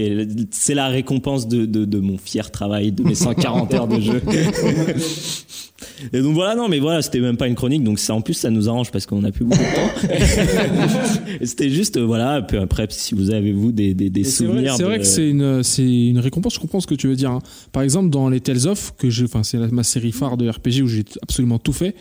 c'est 0.51 0.73
la 0.75 0.87
récompense 0.87 1.47
de, 1.47 1.65
de, 1.65 1.83
de 1.85 1.99
mon 1.99 2.17
fier 2.17 2.49
travail 2.51 2.91
de 2.91 3.03
mes 3.03 3.15
140 3.15 3.73
heures 3.73 3.87
de 3.87 3.99
jeu 3.99 4.21
et 6.13 6.21
donc 6.21 6.33
voilà 6.33 6.55
non 6.55 6.67
mais 6.67 6.79
voilà 6.79 7.01
c'était 7.01 7.19
même 7.19 7.37
pas 7.37 7.47
une 7.47 7.55
chronique 7.55 7.83
donc 7.83 7.99
ça 7.99 8.13
en 8.13 8.21
plus 8.21 8.33
ça 8.33 8.49
nous 8.49 8.67
arrange 8.69 8.91
parce 8.91 9.05
qu'on 9.05 9.23
a 9.23 9.31
plus 9.31 9.45
beaucoup 9.45 9.61
de 9.61 9.75
temps 9.75 11.15
c'était 11.43 11.69
juste 11.69 11.97
euh, 11.97 12.05
voilà 12.05 12.41
puis 12.41 12.57
après 12.57 12.87
si 12.89 13.15
vous 13.15 13.31
avez 13.31 13.51
vous 13.51 13.71
des, 13.71 13.93
des, 13.93 14.09
des 14.09 14.21
Et 14.21 14.23
C'est 14.23 14.45
vrai, 14.45 14.53
souvenirs 14.55 14.75
c'est 14.75 14.83
vrai 14.83 14.99
que 14.99 15.05
c'est 15.05 15.29
une, 15.29 15.63
c'est 15.63 16.07
une 16.07 16.19
récompense. 16.19 16.55
Je 16.55 16.59
comprends 16.59 16.79
ce 16.79 16.87
que 16.87 16.95
tu 16.95 17.07
veux 17.07 17.15
dire. 17.15 17.31
hein. 17.31 17.41
Par 17.71 17.83
exemple, 17.83 18.09
dans 18.09 18.29
les 18.29 18.39
Tales 18.39 18.67
of, 18.67 18.93
que 18.97 19.09
j'ai, 19.09 19.23
enfin, 19.25 19.43
c'est 19.43 19.57
ma 19.71 19.83
série 19.83 20.11
phare 20.11 20.37
de 20.37 20.49
RPG 20.49 20.81
où 20.83 20.87
j'ai 20.87 21.03
absolument 21.21 21.59
tout 21.59 21.73
fait. 21.73 21.95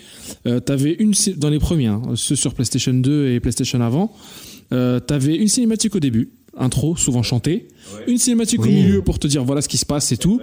Euh, 0.46 0.60
t'avais 0.60 0.92
une 0.94 1.12
dans 1.36 1.50
les 1.50 1.58
premiers, 1.58 1.86
hein, 1.86 2.02
ceux 2.14 2.36
sur 2.36 2.54
PlayStation 2.54 2.92
2 2.94 3.28
et 3.32 3.40
PlayStation 3.40 3.80
avant. 3.80 4.12
Euh, 4.72 5.00
t'avais 5.00 5.34
une 5.36 5.48
cinématique 5.48 5.94
au 5.94 6.00
début, 6.00 6.30
intro, 6.56 6.96
souvent 6.96 7.22
chantée. 7.22 7.68
Une 8.06 8.18
cinématique 8.18 8.60
au 8.60 8.64
milieu 8.82 9.02
pour 9.02 9.18
te 9.18 9.26
dire 9.26 9.44
voilà 9.44 9.60
ce 9.60 9.68
qui 9.68 9.76
se 9.78 9.86
passe 9.86 10.10
et 10.12 10.16
tout. 10.16 10.40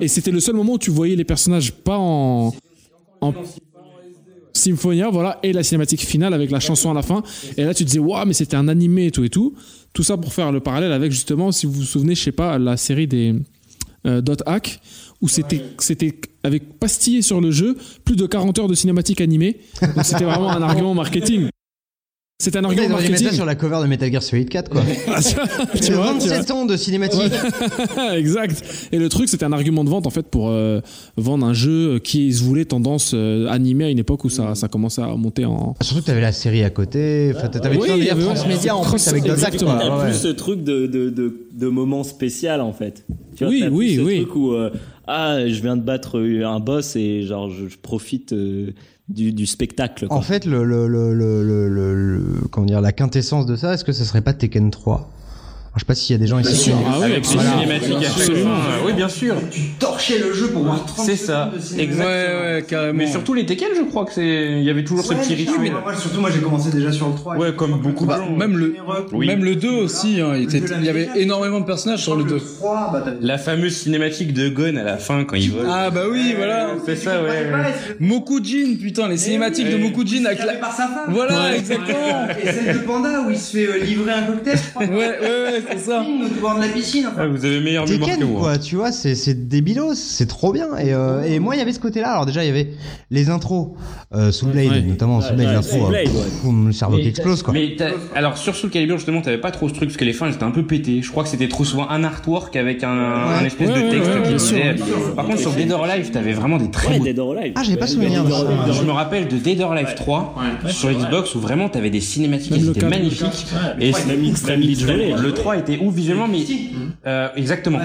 Et 0.00 0.08
c'était 0.08 0.30
le 0.30 0.40
seul 0.40 0.54
moment 0.54 0.74
où 0.74 0.78
tu 0.78 0.90
voyais 0.90 1.16
les 1.16 1.24
personnages 1.24 1.72
pas 1.72 1.98
en, 1.98 2.54
en 3.20 3.32
Symphonia, 4.52 5.10
voilà, 5.10 5.38
et 5.42 5.52
la 5.52 5.62
cinématique 5.62 6.00
finale 6.00 6.34
avec 6.34 6.50
la 6.50 6.60
chanson 6.60 6.90
à 6.90 6.94
la 6.94 7.02
fin. 7.02 7.22
Et 7.56 7.64
là, 7.64 7.74
tu 7.74 7.84
te 7.84 7.88
disais, 7.88 8.00
waouh, 8.00 8.26
mais 8.26 8.34
c'était 8.34 8.56
un 8.56 8.68
animé 8.68 9.06
et 9.06 9.10
tout 9.10 9.24
et 9.24 9.30
tout. 9.30 9.54
Tout 9.92 10.02
ça 10.02 10.16
pour 10.16 10.32
faire 10.32 10.52
le 10.52 10.60
parallèle 10.60 10.92
avec 10.92 11.12
justement, 11.12 11.52
si 11.52 11.66
vous 11.66 11.72
vous 11.72 11.82
souvenez, 11.82 12.14
je 12.14 12.22
sais 12.22 12.32
pas, 12.32 12.58
la 12.58 12.76
série 12.76 13.06
des 13.06 13.34
euh, 14.06 14.20
Dot 14.20 14.42
Hack, 14.46 14.80
où 15.20 15.28
c'était, 15.28 15.62
avec 16.42 16.78
pastillé 16.78 17.22
sur 17.22 17.40
le 17.40 17.50
jeu, 17.50 17.76
plus 18.04 18.16
de 18.16 18.26
40 18.26 18.58
heures 18.58 18.68
de 18.68 18.74
cinématique 18.74 19.20
animée. 19.20 19.58
Donc 19.80 20.04
c'était 20.04 20.24
vraiment 20.24 20.50
un 20.50 20.62
argument 20.62 20.94
marketing. 20.94 21.48
C'était 22.40 22.58
un 22.58 22.64
argument 22.64 22.86
dû 22.86 22.92
mettre 22.92 23.04
ça 23.04 23.10
marketing. 23.10 23.32
sur 23.36 23.44
la 23.44 23.54
cover 23.54 23.78
de 23.82 23.86
Metal 23.86 24.10
Gear 24.10 24.22
Solid 24.22 24.48
4 24.48 24.70
quoi. 24.70 24.82
Ah, 25.08 25.20
tu 25.22 25.34
vois, 25.34 25.46
tu 25.46 25.56
vois, 25.58 25.80
tu 25.80 25.92
vois. 25.92 26.12
27 26.14 26.50
ans 26.52 26.64
de 26.64 26.76
cinématique. 26.76 27.20
exact. 28.16 28.88
Et 28.92 28.98
le 28.98 29.08
truc, 29.08 29.28
c'était 29.28 29.44
un 29.44 29.52
argument 29.52 29.84
de 29.84 29.90
vente 29.90 30.06
en 30.06 30.10
fait 30.10 30.26
pour 30.26 30.48
euh, 30.48 30.80
vendre 31.16 31.46
un 31.46 31.52
jeu 31.52 31.98
qui 31.98 32.32
se 32.32 32.42
voulait 32.42 32.64
tendance 32.64 33.12
euh, 33.14 33.46
animée 33.48 33.84
à 33.84 33.90
une 33.90 33.98
époque 33.98 34.24
où 34.24 34.28
ça, 34.30 34.54
ça 34.54 34.68
commençait 34.68 35.02
à 35.02 35.08
monter 35.16 35.44
en. 35.44 35.76
Surtout 35.82 36.00
que 36.02 36.06
t'avais 36.06 36.20
la 36.20 36.32
série 36.32 36.64
à 36.64 36.70
côté. 36.70 37.32
Enfin, 37.36 37.48
t'avais 37.48 37.76
Oui, 37.76 37.86
tout 37.86 37.92
un 37.92 37.96
il 37.96 37.98
y 37.98 38.06
délire 38.06 38.14
avait- 38.14 38.24
transmédia 38.24 38.76
en 38.76 38.82
plus 38.84 39.06
avec 39.08 39.26
Exactement. 39.26 39.72
quoi. 39.76 39.80
T'as 39.82 39.96
Ouais, 39.96 40.02
plus 40.04 40.12
ouais. 40.12 40.18
ce 40.18 40.28
truc 40.28 40.64
de, 40.64 40.86
de, 40.86 41.10
de, 41.10 41.34
de 41.52 41.66
moment 41.68 42.02
spécial 42.04 42.60
en 42.60 42.72
fait. 42.72 43.04
Tu 43.36 43.44
vois, 43.44 43.52
Oui, 43.52 43.60
plus 43.62 43.70
oui, 43.70 43.96
ce 43.96 44.00
oui. 44.00 44.16
truc 44.22 44.36
où 44.36 44.52
euh, 44.52 44.70
ah 45.06 45.46
je 45.46 45.60
viens 45.60 45.76
de 45.76 45.82
battre 45.82 46.18
un 46.20 46.60
boss 46.60 46.96
et 46.96 47.22
genre 47.22 47.50
je, 47.50 47.68
je 47.68 47.76
profite 47.78 48.32
euh, 48.32 48.70
du, 49.10 49.32
du 49.32 49.46
spectacle. 49.46 50.06
Quoi. 50.06 50.16
En 50.16 50.22
fait, 50.22 50.44
le, 50.44 50.64
le, 50.64 50.86
le, 50.88 51.12
le, 51.12 52.40
comment 52.50 52.66
dire, 52.66 52.80
la 52.80 52.92
quintessence 52.92 53.46
de 53.46 53.56
ça, 53.56 53.74
est-ce 53.74 53.84
que 53.84 53.92
ça 53.92 54.04
serait 54.04 54.22
pas 54.22 54.32
Tekken 54.32 54.70
3 54.70 55.10
Alors, 55.72 55.78
Je 55.78 55.80
sais 55.84 55.86
pas 55.86 55.94
s'il 55.94 56.14
y 56.14 56.18
a 56.18 56.18
des 56.20 56.26
gens 56.26 56.38
ici. 56.40 56.64
qui- 56.64 56.76
Ah 56.84 56.94
oui, 56.98 57.04
Avec 57.04 57.10
les 57.12 57.16
absolument. 57.18 57.60
cinématiques 57.60 57.92
à 57.92 58.00
chaque 58.02 58.10
Absolument. 58.18 58.56
fin. 58.56 58.86
Oui, 58.86 58.92
bien 58.92 59.08
sûr. 59.08 59.34
Torcher 59.78 60.18
le 60.18 60.32
jeu 60.32 60.48
pour 60.48 60.64
voir 60.64 60.84
30 60.84 61.06
C'est 61.06 61.14
ça, 61.14 61.52
exactement. 61.78 62.04
Ouais, 62.06 62.54
ouais, 62.56 62.64
carrément. 62.66 62.98
Mais 62.98 63.06
surtout 63.06 63.34
les 63.34 63.46
Tekken, 63.46 63.68
je 63.76 63.82
crois 63.84 64.04
que 64.04 64.12
c'est, 64.12 64.58
il 64.58 64.64
y 64.64 64.70
avait 64.70 64.82
toujours 64.82 65.04
ce 65.04 65.14
petit 65.14 65.34
rituel. 65.36 65.72
surtout 65.96 66.20
moi 66.20 66.30
j'ai 66.34 66.40
commencé 66.40 66.70
déjà 66.70 66.90
sur 66.90 67.06
le 67.08 67.14
3. 67.14 67.36
Ouais, 67.36 67.52
comme 67.54 67.78
beaucoup 67.80 68.02
de 68.02 68.08
Bah, 68.08 68.18
gens. 68.18 68.36
même 68.36 68.56
le, 68.58 68.74
Oui. 69.12 69.28
même 69.28 69.44
le 69.44 69.54
2 69.54 69.68
aussi, 69.70 70.20
hein, 70.20 70.32
il, 70.36 70.42
était- 70.52 70.74
il 70.76 70.84
y 70.84 70.88
avait 70.88 71.08
énormément 71.14 71.60
de 71.60 71.66
personnages 71.66 72.02
sur 72.02 72.16
le 72.16 72.24
2. 72.24 72.40
3, 72.40 72.90
bah 72.92 73.04
La 73.20 73.38
fameuse 73.38 73.76
cinématique 73.76 74.32
de 74.32 74.48
Gon 74.48 74.74
à 74.76 74.82
la 74.82 74.96
fin 74.98 75.22
quand 75.24 75.36
il 75.36 75.52
vole. 75.52 75.66
Ah 75.70 75.90
bah 75.90 76.02
oui, 76.10 76.34
voilà. 76.36 76.70
c'est 76.84 76.96
ça, 76.96 77.22
ouais. 77.22 77.28
ouais. 77.28 77.96
Mokujin, 78.00 78.74
putain, 78.80 79.06
les 79.08 79.16
cinématiques 79.18 79.70
de 79.70 79.76
Mokujin 79.76 80.24
avec 80.24 80.40
la... 80.44 80.54
par 80.54 80.72
sa 80.72 80.88
femme. 80.88 81.10
Voilà, 81.10 81.54
exactement. 81.56 82.26
Et 82.42 82.50
celle 82.52 82.74
de 82.74 82.78
Panda 82.80 83.20
où 83.24 83.30
il 83.30 83.38
se 83.38 83.56
fait 83.56 83.66
euh, 83.68 83.78
livrer 83.84 84.12
un 84.12 84.22
cocktail, 84.22 84.56
je 84.58 84.70
crois. 84.74 84.86
Ouais, 84.86 84.96
ouais, 85.20 85.59
ouais, 85.68 85.76
c'est 85.76 85.90
ça. 85.90 86.02
Au 86.02 86.40
bord 86.40 86.56
de 86.56 86.60
la 86.60 86.68
piscine. 86.68 87.06
enfin. 87.10 87.22
Ah, 87.24 87.26
vous 87.28 87.44
avez 87.44 87.60
meilleure 87.60 87.86
mémoire 87.88 88.18
que 88.18 88.24
moi. 88.24 88.40
quoi, 88.40 88.58
tu 88.58 88.76
vois, 88.76 88.92
c'est, 88.92 89.14
c'est 89.14 89.48
débilos, 89.48 89.94
c'est 89.94 90.26
trop 90.26 90.52
bien. 90.52 90.76
Et, 90.78 90.92
euh, 90.92 91.22
et 91.22 91.38
moi, 91.38 91.54
il 91.54 91.58
y 91.58 91.62
avait 91.62 91.72
ce 91.72 91.80
côté-là. 91.80 92.12
Alors, 92.12 92.26
déjà, 92.26 92.42
il 92.44 92.46
y 92.48 92.50
avait 92.50 92.70
les 93.10 93.28
intros, 93.30 93.68
euh, 94.14 94.30
Soul 94.32 94.50
Blade, 94.50 94.68
Ouais. 94.70 94.82
notamment 94.82 95.20
Soul 95.20 95.36
Blade, 95.36 95.48
ouais, 95.48 95.54
l'intro, 95.54 95.86
euh, 95.86 96.66
le 96.66 96.72
cerveau 96.72 96.98
qui 96.98 97.08
explose, 97.08 97.42
quoi. 97.42 97.52
Mais 97.54 97.76
alors 98.14 98.36
sur 98.38 98.54
Soul 98.54 98.70
Calibur 98.70 98.96
justement 98.96 99.20
t'avais 99.22 99.38
pas 99.38 99.50
trop 99.50 99.68
ce 99.68 99.74
truc 99.74 99.88
parce 99.88 99.96
que 99.96 100.04
les 100.04 100.12
fins 100.12 100.26
elles 100.26 100.34
étaient 100.34 100.44
un 100.44 100.50
peu 100.50 100.64
pétées. 100.64 101.00
Je 101.02 101.10
crois 101.10 101.22
que 101.24 101.28
c'était 101.28 101.48
trop 101.48 101.64
souvent 101.64 101.88
un 101.88 102.04
artwork 102.04 102.54
avec 102.56 102.84
un, 102.84 102.88
un 102.90 103.44
espèce 103.44 103.68
Ouais, 103.70 103.82
de 103.84 103.90
texte 103.90 104.10
ouais, 104.10 104.22
qui 104.22 104.32
disait. 104.34 104.76
sûr. 104.76 105.14
Par 105.14 105.26
contre 105.26 105.38
sur 105.38 105.52
Dead 105.52 105.70
or 105.72 105.84
Alive 105.84 106.10
t'avais 106.10 106.32
vraiment 106.32 106.58
des 106.58 106.70
très 106.70 106.98
beaux 106.98 107.04
Dead 107.04 107.18
or 107.18 107.36
Alive. 107.36 107.52
Ah, 107.56 107.62
j'avais 107.64 107.76
pas 107.78 107.86
souvenir 107.86 108.24
de 108.24 108.30
ça. 108.30 108.46
Je 108.72 108.82
me 108.84 108.90
rappelle 108.92 109.28
de 109.28 109.36
Dead 109.36 109.60
or 109.60 109.72
Alive 109.72 109.94
3 109.96 110.34
sur 110.68 110.90
Xbox 110.90 111.34
où 111.34 111.40
vraiment 111.40 111.68
t'avais 111.68 111.90
des 111.90 112.00
cinématiques 112.00 112.72
quatre. 112.74 112.88
magnifiques. 112.88 113.46
Et 113.80 113.92
le 113.92 115.32
3 115.32 115.49
était 115.56 115.78
ouf 115.78 115.94
visuellement 115.94 116.28
mais 116.28 116.44
euh, 117.06 117.28
exactement 117.36 117.80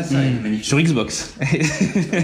sur 0.61 0.79
Xbox. 0.79 1.35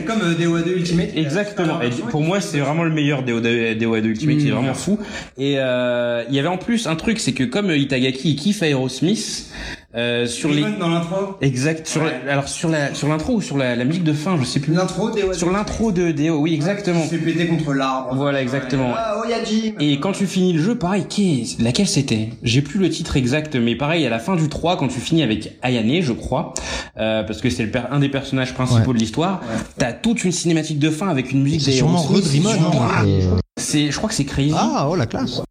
Comme 0.08 0.22
euh, 0.22 0.34
DOA2 0.34 0.78
Ultimate. 0.78 1.10
Exactement. 1.16 1.82
Et 1.82 1.90
pour 1.90 2.22
moi, 2.22 2.42
c'est 2.42 2.60
vraiment 2.60 2.84
le 2.84 2.92
meilleur 2.92 3.24
DO2 3.24 3.78
DO2 3.78 4.06
Ultimate. 4.06 4.38
Il 4.40 4.48
est 4.48 4.52
vraiment 4.52 4.74
fou. 4.74 5.00
Et 5.38 5.56
euh, 5.58 6.24
il 6.30 6.36
y 6.36 6.40
avait 6.40 6.48
en 6.48 6.58
plus 6.58 6.88
un 6.88 6.96
truc, 6.96 7.20
c'est 7.20 7.34
que 7.34 7.44
comme 7.44 7.72
Itagaki 7.72 8.32
il 8.32 8.36
kiffe 8.36 8.62
Aerosmith, 8.62 9.52
euh, 9.96 10.26
sur 10.26 10.50
les 10.50 10.62
dans 10.80 10.88
l'intro. 10.90 11.16
exact 11.42 11.86
sur 11.88 12.04
la- 12.04 12.32
alors 12.32 12.48
sur 12.48 12.70
la 12.70 12.94
sur 12.94 13.08
l'intro 13.10 13.34
ou 13.36 13.42
sur 13.42 13.58
la, 13.58 13.76
la 13.76 13.84
musique 13.86 14.04
de 14.04 14.14
fin, 14.14 14.38
je 14.40 14.46
sais 14.46 14.60
plus. 14.60 14.74
L'intro 14.74 15.10
DOA2. 15.10 15.34
Sur 15.34 15.52
l'intro 15.52 15.92
de 15.92 16.12
DO, 16.12 16.38
oui 16.40 16.54
exactement. 16.54 17.02
Fait 17.02 17.18
péter 17.18 17.48
contre 17.48 17.74
l'arbre. 17.74 18.16
Voilà 18.16 18.42
exactement. 18.42 18.94
Ah, 18.96 19.18
oh, 19.24 19.30
Jim. 19.46 19.74
Et 19.80 20.00
quand 20.00 20.12
tu 20.14 20.28
finis 20.28 20.54
le 20.54 20.62
jeu, 20.62 20.76
pareil, 20.78 21.06
qui 21.10 21.42
est- 21.42 21.62
laquelle 21.62 21.88
c'était? 21.88 22.30
J'ai 22.44 22.62
plus 22.62 22.80
le 22.80 22.90
titre 22.90 23.18
exact, 23.18 23.56
mais 23.56 23.76
pareil, 23.76 24.06
à 24.06 24.10
la 24.10 24.20
fin 24.20 24.36
du 24.36 24.48
3, 24.50 24.78
quand 24.78 24.88
tu 24.88 25.00
finis 25.00 25.24
avec 25.24 25.58
Ayane, 25.62 26.02
je 26.02 26.14
crois, 26.14 26.54
euh, 26.98 27.24
parce 27.24 27.42
que 27.42 27.50
c'est 27.50 27.64
le 27.64 27.72
per- 27.72 27.84
un 27.92 28.00
des 28.00 28.10
personnages 28.10 28.54
principaux 28.54 28.94
de 28.94 28.98
l'histoire, 29.00 29.42
t'as 29.78 29.94
toute 29.94 30.24
une 30.24 30.32
cinématique 30.32 30.80
de 30.80 30.90
fin 30.90 31.10
avec 31.10 31.32
une 31.32 31.44
musique 31.44 31.62
C'est 31.62 31.72
sûrement 31.72 32.00
hein, 32.00 33.04
c'est- 33.04 33.22
C'est, 33.58 33.92
je 33.92 33.98
crois 33.98 34.10
que 34.10 34.16
c'est 34.16 34.26
Crazy. 34.26 34.54
Ah, 34.58 34.88
oh, 34.90 34.96
la 34.96 35.06
classe. 35.06 35.42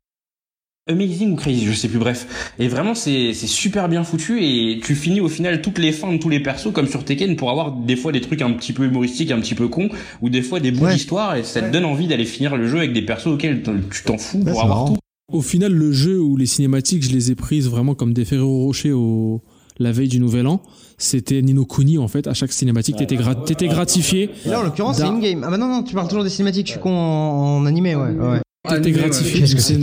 Amazing 0.89 1.33
ou 1.33 1.37
Crazy, 1.37 1.67
je 1.67 1.73
sais 1.73 1.89
plus, 1.89 1.99
bref. 1.99 2.53
Et 2.59 2.67
vraiment, 2.67 2.95
c'est, 2.95 3.33
c'est 3.35 3.47
super 3.47 3.89
bien 3.89 4.03
foutu 4.03 4.43
et 4.43 4.81
tu 4.83 4.95
finis 4.95 5.21
au 5.21 5.29
final 5.29 5.61
toutes 5.63 5.79
les 5.79 5.93
fins 5.93 6.13
de 6.13 6.19
tous 6.19 6.29
les 6.31 6.41
persos 6.41 6.73
comme 6.73 6.89
sur 6.89 7.05
Tekken 7.05 7.37
pour 7.37 7.51
avoir 7.51 7.73
des 7.73 7.97
fois 7.97 8.11
des 8.13 8.21
trucs 8.21 8.43
un 8.43 8.51
petit 8.53 8.73
peu 8.73 8.85
humoristiques, 8.87 9.31
un 9.31 9.41
petit 9.41 9.55
peu 9.55 9.69
cons, 9.69 9.89
ou 10.23 10.31
des 10.31 10.43
fois 10.43 10.59
des 10.59 10.73
bouts 10.73 10.87
Ouais. 10.87 10.95
d'histoire 10.95 11.37
et 11.37 11.45
ça 11.45 11.61
te 11.61 11.71
donne 11.71 11.85
envie 11.85 12.09
d'aller 12.09 12.25
finir 12.25 12.57
le 12.57 12.67
jeu 12.67 12.79
avec 12.79 12.93
des 12.93 13.03
persos 13.03 13.27
auxquels 13.29 13.63
tu 13.63 14.03
t'en 14.05 14.19
fous 14.19 14.39
Ouais, 14.39 14.51
pour 14.51 14.63
avoir 14.63 14.69
marrant. 14.69 14.95
tout. 14.95 14.99
Au 15.33 15.43
final, 15.43 15.73
le 15.73 15.93
jeu 15.93 16.19
ou 16.19 16.37
les 16.37 16.47
cinématiques, 16.47 17.05
je 17.05 17.11
les 17.13 17.31
ai 17.31 17.35
prises 17.37 17.69
vraiment 17.69 17.95
comme 17.95 18.13
des 18.13 18.25
Ferrero 18.25 18.65
Rocher 18.65 18.91
au 18.93 19.43
la 19.79 19.93
veille 19.93 20.09
du 20.09 20.19
Nouvel 20.19 20.47
An. 20.47 20.61
C'était 20.99 21.41
Nino 21.41 21.65
Kuni 21.65 21.99
en 21.99 22.09
fait. 22.09 22.27
À 22.27 22.35
chaque 22.35 22.53
cinématique, 22.53 22.97
t'étais 22.97 23.17
gra- 23.17 23.45
t'étais 23.45 23.69
gratifié. 23.69 24.31
Et 24.45 24.49
là, 24.49 24.61
en 24.61 24.63
l'occurrence, 24.65 24.97
c'est 24.97 25.05
in-game. 25.05 25.43
Ah 25.47 25.51
bah 25.51 25.57
non, 25.57 25.69
non, 25.69 25.83
tu 25.85 25.95
parles 25.95 26.09
toujours 26.09 26.25
des 26.25 26.29
cinématiques, 26.31 26.67
je 26.67 26.73
suis 26.73 26.81
con 26.81 26.91
en, 26.91 27.59
en 27.59 27.67
animé, 27.67 27.95
ouais. 27.95 28.11
ouais. 28.11 28.41
Animé, 28.69 28.87
ouais. 28.93 29.01
gratifié 29.01 29.41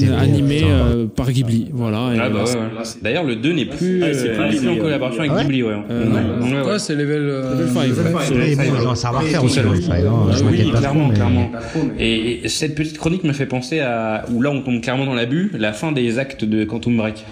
beau, 0.07 0.13
animée 0.19 0.55
putain. 0.59 0.67
euh, 0.69 1.07
par 1.07 1.31
Ghibli. 1.31 1.67
Voilà. 1.73 2.11
Ah 2.21 2.29
bah 2.29 2.43
ouais, 2.43 2.51
ouais. 2.53 2.83
D'ailleurs, 3.01 3.23
le 3.23 3.35
2 3.35 3.51
n'est 3.53 3.65
plus, 3.65 4.03
Ah, 4.03 4.13
c'est 4.13 4.29
euh, 4.29 4.71
en 4.71 4.77
collaboration 4.77 5.19
avec 5.21 5.31
Ah 5.33 5.35
ouais 5.37 5.41
Ghibli, 5.45 5.63
ouais. 5.63 5.73
Euh, 5.89 6.63
Ouais, 6.63 6.77
c'est 6.77 6.93
level. 6.93 7.21
euh, 7.27 7.53
Level 7.59 7.89
level 7.89 8.43
Et 8.43 8.49
five. 8.55 8.57
bon, 8.57 8.63
ils 8.79 8.87
ont 8.87 8.91
un 8.91 8.95
savoir-faire 8.95 9.39
Tout 9.39 9.45
aussi, 9.47 9.55
seul. 9.55 9.65
le 9.65 9.73
Five, 9.81 9.89
hein. 10.07 10.27
Ah 10.29 10.31
Je 10.31 10.43
oui, 10.43 10.51
m'inquiète 10.51 10.65
pas 10.67 10.71
trop, 10.73 10.79
clairement, 10.79 11.07
mais- 11.07 11.13
clairement. 11.15 11.51
Et, 11.97 12.45
et 12.45 12.49
cette 12.49 12.75
petite 12.75 12.99
chronique 12.99 13.23
me 13.23 13.33
fait 13.33 13.47
penser 13.47 13.79
à 13.79 14.25
où 14.31 14.43
là 14.43 14.51
on 14.51 14.61
tombe 14.61 14.79
clairement 14.79 15.07
dans 15.07 15.15
l'abus, 15.15 15.51
la 15.57 15.73
fin 15.73 15.91
des 15.91 16.19
actes 16.19 16.45
de 16.45 16.63
Quantum 16.63 16.97
Break. 16.97 17.25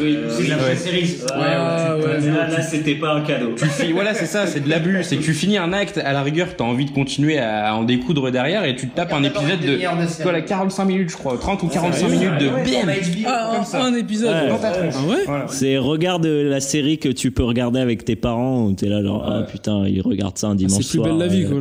Oui, 0.00 0.18
c'est 0.30 0.46
la 0.48 0.56
Ouais. 0.56 0.76
série. 0.76 1.16
Ah, 1.32 1.96
ouais, 1.96 2.20
Là, 2.28 2.48
là, 2.48 2.62
c'était 2.62 2.94
pas 2.94 3.14
un 3.14 3.20
cadeau. 3.22 3.52
Tu 3.56 3.64
finis- 3.66 3.92
voilà, 3.92 4.14
c'est 4.14 4.26
ça, 4.26 4.46
c'est 4.46 4.60
de 4.60 4.68
l'abus. 4.68 4.98
C'est 5.02 5.16
que 5.16 5.22
tu 5.22 5.32
finis 5.34 5.58
un 5.58 5.72
acte, 5.72 5.98
à 5.98 6.12
la 6.12 6.22
rigueur, 6.22 6.48
t'as 6.56 6.64
envie 6.64 6.84
de 6.84 6.90
continuer 6.90 7.38
à 7.38 7.74
en 7.74 7.84
découdre 7.84 8.30
derrière 8.30 8.64
et 8.64 8.74
tu 8.76 8.88
te 8.88 8.96
tapes 8.96 9.12
un 9.12 9.22
épisode 9.22 9.60
de, 9.60 9.78
voilà, 10.22 10.40
45 10.42 10.84
minutes, 10.84 11.10
je 11.10 11.16
crois, 11.16 11.36
30 11.38 11.62
ou 11.62 11.68
45 11.68 12.08
minutes 12.08 12.38
de 12.40 12.48
bam! 12.48 12.90
Ah, 13.26 13.62
un, 13.74 13.80
un 13.80 13.94
épisode. 13.94 14.34
Ouais. 14.34 14.48
Dans 14.48 14.58
ta 14.58 14.70
tronche. 14.70 14.94
Ah. 15.28 15.46
C'est 15.48 15.78
regarde 15.78 16.26
la 16.26 16.60
série 16.60 16.98
que 16.98 17.08
tu 17.08 17.30
peux 17.30 17.44
regarder 17.44 17.80
avec 17.80 18.04
tes 18.04 18.16
parents 18.16 18.64
où 18.66 18.72
t'es 18.72 18.86
là 18.86 19.02
genre 19.02 19.24
ah 19.26 19.42
putain 19.50 19.84
ils 19.86 20.00
regardent 20.02 20.38
ça 20.38 20.48
un 20.48 20.54
dimanche 20.54 20.82
C'est 20.82 20.88
plus 20.90 20.98
soir. 20.98 21.08
belle 21.08 21.18
la 21.18 21.26
vie 21.28 21.44
euh, 21.44 21.48
quoi. 21.48 21.60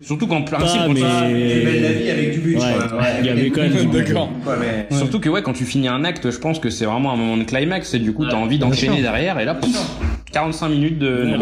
Surtout 0.00 0.26
qu'en 0.26 0.42
principe, 0.42 0.80
quand 0.86 0.94
tu- 0.94 1.00
mais... 1.02 1.80
la 1.80 1.92
vie 1.92 2.10
avec 2.10 2.32
du 2.32 2.40
but. 2.40 2.56
Ouais, 2.56 2.62
il 3.20 3.26
y 3.26 3.28
avait 3.28 3.50
quand 3.50 3.62
même 3.62 3.72
du 3.72 3.86
but. 3.86 3.98
D'accord. 3.98 4.28
Ouais, 4.46 4.54
mais... 4.90 4.96
Surtout 4.96 5.20
que 5.20 5.28
ouais, 5.28 5.42
quand 5.42 5.52
tu 5.52 5.64
finis 5.64 5.86
un 5.88 6.02
acte, 6.04 6.30
je 6.30 6.38
pense 6.38 6.58
que 6.58 6.68
c'est 6.68 6.84
vraiment 6.84 7.12
un 7.12 7.16
moment 7.16 7.36
de 7.36 7.44
climax 7.44 7.94
et 7.94 8.00
du 8.00 8.12
coup 8.12 8.24
t'as 8.26 8.36
envie 8.36 8.58
d'enchaîner 8.58 9.02
derrière 9.02 9.38
et 9.38 9.44
là, 9.44 9.54
pouf, 9.54 9.70
45 10.32 10.68
minutes 10.68 10.98
de. 10.98 11.36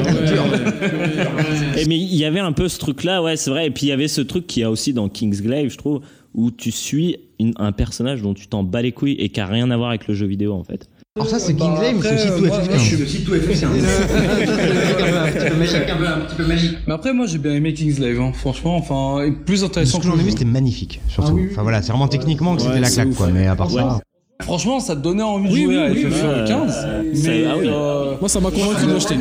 Et 1.79 1.87
mais 1.87 1.97
il 1.97 2.15
y 2.15 2.25
avait 2.27 2.41
un 2.41 2.53
peu 2.53 2.69
ce 2.69 2.79
truc 2.79 3.05
là, 3.05 3.23
ouais, 3.23 3.37
c'est 3.37 3.51
vrai. 3.51 3.67
Et 3.67 3.71
puis 3.71 3.87
il 3.87 3.89
y 3.89 3.93
avait 3.93 4.09
ce 4.09 4.21
truc 4.21 4.47
qu'il 4.47 4.61
y 4.63 4.65
a 4.65 4.71
aussi 4.71 4.93
dans 4.93 5.09
Kingsglaive, 5.09 5.71
je 5.71 5.79
trouve, 5.79 6.01
où 6.35 6.51
tu 6.51 6.71
suis 6.71 7.17
une- 7.41 7.55
un 7.57 7.73
personnage 7.73 8.21
dont 8.23 8.35
tu 8.35 8.47
t'en 8.49 8.63
bats 8.65 8.83
les 8.83 8.93
couilles 8.93 9.17
et 9.19 9.31
qui 9.31 9.41
a 9.41 9.47
rien 9.47 9.71
à 9.71 9.77
voir 9.79 9.89
avec 9.89 10.07
le 10.09 10.15
jeu 10.15 10.27
vidéo 10.27 10.53
en 10.53 10.63
fait. 10.65 10.89
Alors 11.15 11.29
ça, 11.29 11.39
c'est 11.39 11.53
Bah, 11.53 11.67
Kingsley, 11.67 11.93
mais 11.93 12.01
c'est 12.03 12.15
aussi 12.15 12.27
tout 12.29 12.33
euh, 12.33 12.47
moi, 12.49 12.57
FF15. 12.59 12.69
moi, 12.71 12.79
je 12.79 12.83
suis- 12.85 13.03
aussi 13.03 13.23
tout 13.25 13.33
c'est 13.35 13.65
un 13.67 13.69
petit 13.69 15.51
peu 15.51 15.57
magique, 15.59 15.91
un 15.91 15.97
peu, 15.99 16.07
un 16.09 16.21
petit 16.21 16.35
peu 16.37 16.47
magique. 16.47 16.79
Mais 16.87 16.95
après, 16.95 17.13
moi, 17.13 17.27
j'ai 17.27 17.37
bien 17.37 17.53
aimé 17.53 17.75
Kingslave, 17.75 18.19
hein. 18.19 18.33
franchement. 18.33 18.77
Enfin, 18.79 19.31
plus 19.45 19.59
Ce 19.59 19.65
intéressant 19.67 19.99
que 19.99 20.07
j'en 20.07 20.15
ai 20.15 20.17
le 20.19 20.23
vu, 20.23 20.31
c'était 20.31 20.47
magnifique, 20.47 21.03
surtout. 21.09 21.39
Enfin 21.51 21.63
voilà, 21.65 21.83
c'est 21.83 21.93
vraiment 21.93 22.09
techniquement 22.09 22.57
que 22.57 22.63
Ouais, 22.63 22.69
c'était 22.69 22.81
la 22.81 22.89
c'est 22.89 22.95
claque, 22.95 23.09
ouf. 23.09 23.17
quoi. 23.19 23.27
Mais 23.29 23.47
à 23.47 23.55
part 23.55 23.71
Ouais. 23.75 23.83
ça. 23.83 24.01
Franchement, 24.43 24.81
ça 24.81 24.95
te 24.97 25.01
donnait 25.01 25.23
envie 25.23 25.49
de 25.49 25.53
Oui, 25.55 25.63
jouer 25.65 25.77
oui, 25.77 25.83
à 25.83 25.91
oui, 25.91 26.05
FF15. 26.05 26.61
oui. 27.03 27.09
mais, 27.11 27.15
Ça- 27.15 27.31
ah 27.51 27.57
oui. 27.59 27.69
euh, 27.69 28.15
Moi, 28.21 28.29
ça 28.29 28.41
m'a 28.41 28.51
convaincu 28.51 28.87
de 28.87 28.93
l'acheter. 28.93 29.15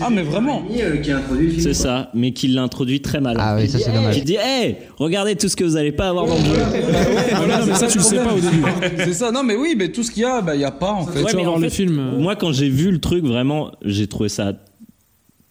Ah, 0.00 0.08
mais 0.10 0.22
vraiment. 0.22 0.62
euh, 0.70 0.96
Qui 0.98 1.10
a 1.12 1.16
introduit 1.18 1.46
le 1.46 1.50
film. 1.52 1.62
C'est 1.62 1.74
ça, 1.74 2.10
mais 2.14 2.32
qui 2.32 2.48
l'introduit 2.48 3.00
très 3.00 3.20
mal. 3.20 3.36
Ah 3.40 3.56
oui, 3.56 3.68
ça 3.68 3.78
c'est 3.78 3.92
dommage. 3.92 4.14
Qui 4.14 4.22
dit, 4.22 4.36
hey, 4.40 4.76
regardez 4.98 5.36
tout 5.36 5.48
ce 5.48 5.56
que 5.56 5.64
vous 5.64 5.76
allez 5.76 5.92
pas 5.92 6.08
avoir 6.08 6.26
dans 6.26 6.34
le 6.34 6.40
jeu. 6.40 6.52
Voilà, 7.36 7.64
mais 7.66 7.74
ça, 7.74 7.86
tu 7.86 7.98
le 7.98 8.04
sais 8.04 8.16
pas 8.16 8.32
au 8.32 8.40
début. 8.40 8.62
C'est 8.98 9.12
ça. 9.14 9.30
Non, 9.30 9.42
mais 9.42 9.56
oui, 9.56 9.74
mais 9.76 9.90
tout 9.90 10.02
ce 10.02 10.10
qu'il 10.10 10.22
y 10.22 10.26
a, 10.26 10.40
bah, 10.40 10.54
il 10.54 10.60
y 10.60 10.64
a 10.64 10.70
pas, 10.70 10.92
en 10.92 11.06
fait. 11.06 11.20
Ouais, 11.20 11.26
tu 11.26 11.32
vas 11.32 11.36
mais 11.38 11.44
voir 11.44 11.56
en 11.56 11.58
le 11.58 11.68
fait, 11.68 11.74
film. 11.76 12.12
Moi, 12.18 12.36
quand 12.36 12.52
j'ai 12.52 12.68
vu 12.68 12.90
le 12.90 12.98
truc, 12.98 13.24
vraiment, 13.24 13.72
j'ai 13.84 14.06
trouvé 14.06 14.28
ça 14.28 14.52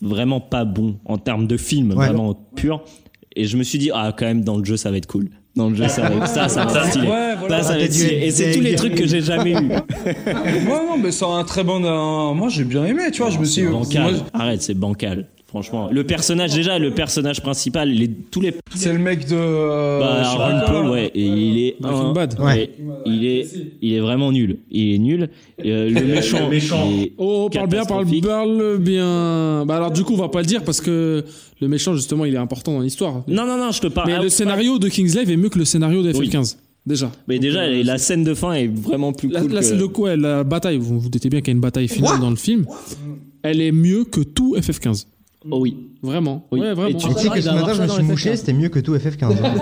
vraiment 0.02 0.40
pas 0.40 0.64
bon 0.66 0.98
en 1.06 1.18
termes 1.18 1.48
de 1.48 1.58
film, 1.58 1.90
Ouais. 1.92 2.08
vraiment 2.08 2.36
pur. 2.56 2.84
Et 3.36 3.46
je 3.46 3.58
me 3.58 3.64
suis 3.64 3.78
dit, 3.80 3.90
ah, 3.94 4.14
quand 4.18 4.26
même, 4.26 4.44
dans 4.44 4.58
le 4.58 4.66
jeu, 4.66 4.78
ça 4.78 4.92
va 4.92 4.98
être 4.98 5.08
cool. 5.08 5.30
Dans 5.58 5.70
le 5.70 5.76
jeu, 5.76 5.88
ça 5.88 6.10
ça, 6.28 6.48
ça 6.48 6.66
va 6.66 6.72
être 6.82 6.90
stylé. 6.92 7.08
Ouais, 7.08 7.36
voilà. 7.40 7.58
Là, 7.58 7.64
ça 7.64 7.74
va 7.74 7.80
être 7.82 7.92
stylé. 7.94 8.20
Et 8.28 8.32
c'est 8.32 8.52
tous 8.52 8.62
les 8.62 8.76
trucs 8.76 8.96
que 8.96 9.08
j'ai 9.08 9.22
jamais 9.22 9.52
eu. 9.52 9.56
Ouais, 9.56 10.86
non, 10.88 10.98
mais 11.02 11.12
ça 11.12 11.26
a 11.26 11.30
un 11.30 11.44
très 11.44 11.64
bon. 11.64 11.84
euh, 11.84 12.34
Moi, 12.34 12.48
j'ai 12.50 12.64
bien 12.64 12.86
aimé, 12.86 13.04
tu 13.12 13.22
vois. 13.24 13.32
je 13.32 13.40
me 13.40 13.46
suis. 13.46 13.64
bancal. 13.68 14.04
moi, 14.04 14.12
Arrête, 14.34 14.62
c'est 14.62 14.74
bancal. 14.76 15.26
Franchement, 15.48 15.88
le 15.90 16.04
personnage 16.04 16.54
déjà, 16.54 16.78
le 16.78 16.92
personnage 16.92 17.42
principal, 17.42 17.90
les, 17.90 18.10
tous 18.10 18.42
les 18.42 18.54
c'est 18.76 18.92
le 18.92 19.00
mec 19.00 19.28
de. 19.30 19.36
euh, 19.36 20.00
bah, 20.00 20.22
Aaron 20.26 20.66
Paul, 20.68 20.90
ouais, 20.92 21.10
et 21.16 21.26
il 21.26 21.58
est 21.60 21.76
un- 21.84 22.12
Bad. 22.12 22.38
Ouais. 22.38 22.70
il 23.06 23.26
est, 23.26 23.48
il 23.82 23.94
est 23.94 24.00
vraiment 24.02 24.34
nul. 24.34 24.58
Il 24.70 24.94
est 24.96 24.98
nul. 24.98 25.30
Euh, 25.66 25.90
le 25.90 26.06
méchant, 26.50 26.90
Oh, 27.18 27.50
parle 27.50 27.70
bien, 27.70 27.86
parle, 27.86 28.06
bien. 28.78 29.64
Bah 29.66 29.78
alors 29.78 29.92
du 29.92 30.04
coup, 30.04 30.14
on 30.14 30.18
va 30.18 30.28
pas 30.30 30.42
le 30.42 30.46
dire 30.48 30.64
parce 30.66 30.82
que 30.82 31.24
le 31.62 31.68
méchant 31.70 31.94
justement, 31.96 32.26
il 32.26 32.34
est 32.34 32.38
important 32.38 32.74
dans 32.74 32.82
l'histoire. 32.82 33.24
Non, 33.30 33.46
non, 33.46 33.58
non, 33.58 33.72
je 33.72 33.80
te 33.80 33.88
parle. 33.88 34.08
Mais 34.10 34.16
ah, 34.20 34.24
le 34.24 34.30
scénario 34.30 34.80
de 34.80 34.90
Kingsglaive 34.90 35.32
est 35.32 35.38
mieux 35.38 35.50
que 35.50 35.60
le 35.60 35.66
scénario 35.66 36.04
de 36.04 36.12
Oui. 36.18 36.28
FF15. 36.28 36.58
Déjà. 36.86 37.10
Mais 37.28 37.40
déjà, 37.40 37.68
la 37.70 37.98
scène 37.98 38.24
de 38.26 38.34
fin 38.34 38.54
est 38.54 38.68
vraiment 38.68 39.14
plus 39.14 39.30
La, 39.30 39.42
cool. 39.42 39.52
la 39.54 39.60
que- 39.62 39.66
scène 39.66 39.78
de 39.80 39.86
quoi 39.86 40.16
La 40.18 40.44
bataille, 40.44 40.78
vous 40.78 41.00
vous 41.00 41.10
doutez 41.10 41.30
bien 41.30 41.40
qu'il 41.40 41.50
y 41.50 41.52
a 41.52 41.56
une 41.56 41.62
bataille 41.62 41.88
finale 41.88 42.20
dans 42.20 42.30
le 42.30 42.36
film. 42.36 42.66
Elle 43.44 43.62
est 43.62 43.72
mieux 43.72 44.04
que 44.04 44.22
tout 44.22 44.56
FF15. 44.58 45.06
Oh 45.46 45.60
oui. 45.62 45.97
Vraiment. 46.08 46.44
Oui. 46.52 46.62
Ouais, 46.62 46.72
Et 46.72 46.74
vraiment. 46.74 46.98
tu- 46.98 47.08
Et 47.12 47.14
tu 47.16 47.22
sais 47.22 47.30
que 47.30 47.42
ce 47.42 47.50
matin, 47.50 47.74
je 47.76 47.82
me 47.82 47.88
suis 47.88 48.02
FF15. 48.02 48.06
mouché, 48.08 48.36
c'était 48.38 48.54
mieux 48.54 48.70
que 48.70 48.80
tout 48.80 48.96
FF15. 48.96 49.26
hein. 49.44 49.54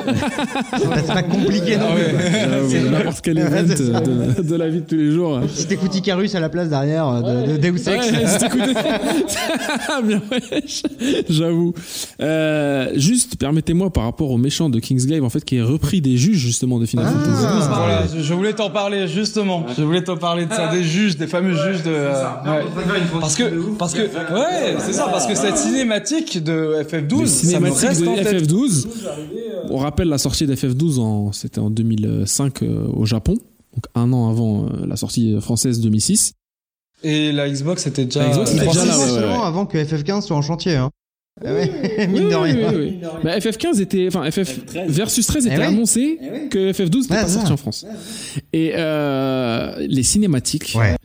c'est 0.78 0.90
pas- 0.90 0.96
c'est 1.16 1.28
compliqué 1.30 1.78
non 1.78 1.88
plus. 1.96 2.72
J'avoue, 2.72 2.90
N'importe 2.92 3.22
quel 3.22 3.38
event 3.40 3.64
c'est 3.68 3.92
ça. 3.92 4.00
de, 4.02 4.42
de 4.42 4.56
la 4.56 4.70
vie 4.70 4.82
de 4.82 4.86
tous 4.86 4.96
les 4.96 5.12
jours. 5.12 5.40
Si 5.54 5.66
t'écoutes 5.68 5.96
Icarus 5.96 6.34
à 6.36 6.40
la 6.40 6.50
place 6.50 6.70
derrière 6.70 7.08
euh, 7.08 7.46
de, 7.48 7.52
de 7.54 7.58
Deus 7.58 7.76
Ex. 7.76 7.88
Ouais, 8.12 8.26
c'est 8.28 8.46
écouté. 8.46 8.74
Bien, 10.04 10.22
wesh. 10.32 10.84
J'avoue. 11.30 11.74
Euh, 12.22 12.90
juste, 12.96 13.38
permettez-moi 13.38 13.90
par 13.92 14.04
rapport 14.04 14.32
au 14.32 14.38
méchant 14.38 14.70
de 14.70 14.80
Kingsglaive, 14.80 15.24
en 15.24 15.30
fait, 15.30 15.44
qui 15.44 15.58
est 15.58 15.62
repris 15.62 16.02
des 16.02 16.18
juges 16.18 16.38
justement 16.38 16.80
de 16.80 16.86
Final 16.86 17.06
Ah. 17.08 17.12
Fantasy 17.12 17.46
XII. 17.46 17.68
Voilà, 17.76 18.02
je- 18.16 18.22
je 18.22 18.34
voulais 18.34 18.54
t'en 18.54 18.70
parler 18.70 19.08
justement. 19.08 19.66
Je 19.78 19.84
voulais 19.84 20.04
t'en 20.04 20.18
parler 20.18 20.46
de 20.46 20.54
ça, 20.54 20.68
des 20.68 20.84
juges, 20.84 21.18
des 21.18 21.28
fameux 21.28 21.54
juges 21.56 21.84
de. 21.84 21.90
euh, 21.92 22.12
ouais. 22.46 22.62
Parce 23.20 23.36
que, 23.36 23.44
parce 23.78 23.94
que, 23.94 24.02
ouais, 24.02 24.76
c'est 24.80 24.94
ça, 24.94 25.08
parce 25.12 25.26
que 25.28 25.36
cette 25.36 25.58
cinématique 25.58 26.35
de 26.42 26.78
FF12, 26.84 27.20
Le 27.22 27.26
ça 27.28 27.60
me 27.60 27.72
reste 27.72 28.02
de 28.02 28.08
en 28.08 28.16
tête. 28.16 28.28
FF12. 28.44 28.88
On 29.70 29.78
rappelle 29.78 30.08
la 30.10 30.18
sortie 30.18 30.46
d'FF12 30.46 31.00
en, 31.00 31.32
c'était 31.32 31.60
en 31.60 31.70
2005 31.70 32.62
euh, 32.64 32.88
au 32.94 33.06
Japon. 33.06 33.34
Donc 33.74 33.86
un 33.96 34.14
an 34.14 34.30
avant 34.30 34.66
euh, 34.68 34.86
la 34.88 34.96
sortie 34.96 35.40
française 35.42 35.80
2006. 35.82 36.34
Et 37.04 37.32
la 37.32 37.50
Xbox 37.50 37.88
était 37.88 38.06
déjà. 38.06 38.22
La 38.24 38.30
Xbox 38.32 38.52
était 38.54 38.66
déjà 38.66 38.72
six 38.82 38.88
là, 38.88 38.96
mois 38.96 39.06
ouais, 39.06 39.12
ouais, 39.14 39.20
seulement 39.20 39.42
ouais. 39.42 39.46
avant 39.48 39.66
que 39.66 39.78
FF15 39.78 40.22
soit 40.22 40.38
en 40.38 40.42
chantier. 40.42 40.76
Hein. 40.76 40.90
Ah 41.46 41.50
mine 41.52 41.68
Oui, 42.14 42.20
de 42.22 42.26
oui, 42.28 42.32
rien. 42.54 42.70
oui, 42.74 42.76
oui. 43.02 43.08
Bah, 43.24 43.38
FF15 43.40 43.82
était, 43.82 44.08
enfin 44.08 44.32
FF 44.32 44.58
versus 44.88 45.28
13 45.28 45.48
était 45.48 45.56
Eh 45.56 45.60
oui. 45.60 45.66
annoncé 45.66 46.18
que 46.50 46.72
FF12 46.72 47.02
n'était 47.02 47.14
Ouais, 47.16 47.22
pas 47.22 47.28
ça. 47.28 47.34
sorti 47.34 47.52
en 47.52 47.58
France. 47.58 47.86
Et 48.54 48.72
euh, 48.76 49.76
les 49.86 50.04
cinématiques 50.04 50.74
Ouais. 50.80 50.96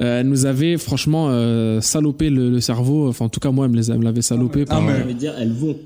Euh, 0.00 0.22
nous 0.22 0.46
avaient 0.46 0.76
franchement 0.78 1.28
euh, 1.30 1.80
salopé 1.80 2.30
le, 2.30 2.50
le 2.50 2.60
cerveau. 2.60 3.08
Enfin, 3.08 3.24
en 3.26 3.28
tout 3.28 3.40
cas, 3.40 3.50
moi, 3.50 3.66
elle 3.66 3.72
me 3.72 3.90
elle 3.90 4.02
l'avait 4.02 4.22
salopé. 4.22 4.62
Ah, 4.68 4.74
par- 4.76 4.82
mais- 4.82 5.02
envie 5.02 5.14
de 5.14 5.18
dire, 5.18 5.34
elles 5.38 5.52
vont. 5.52 5.76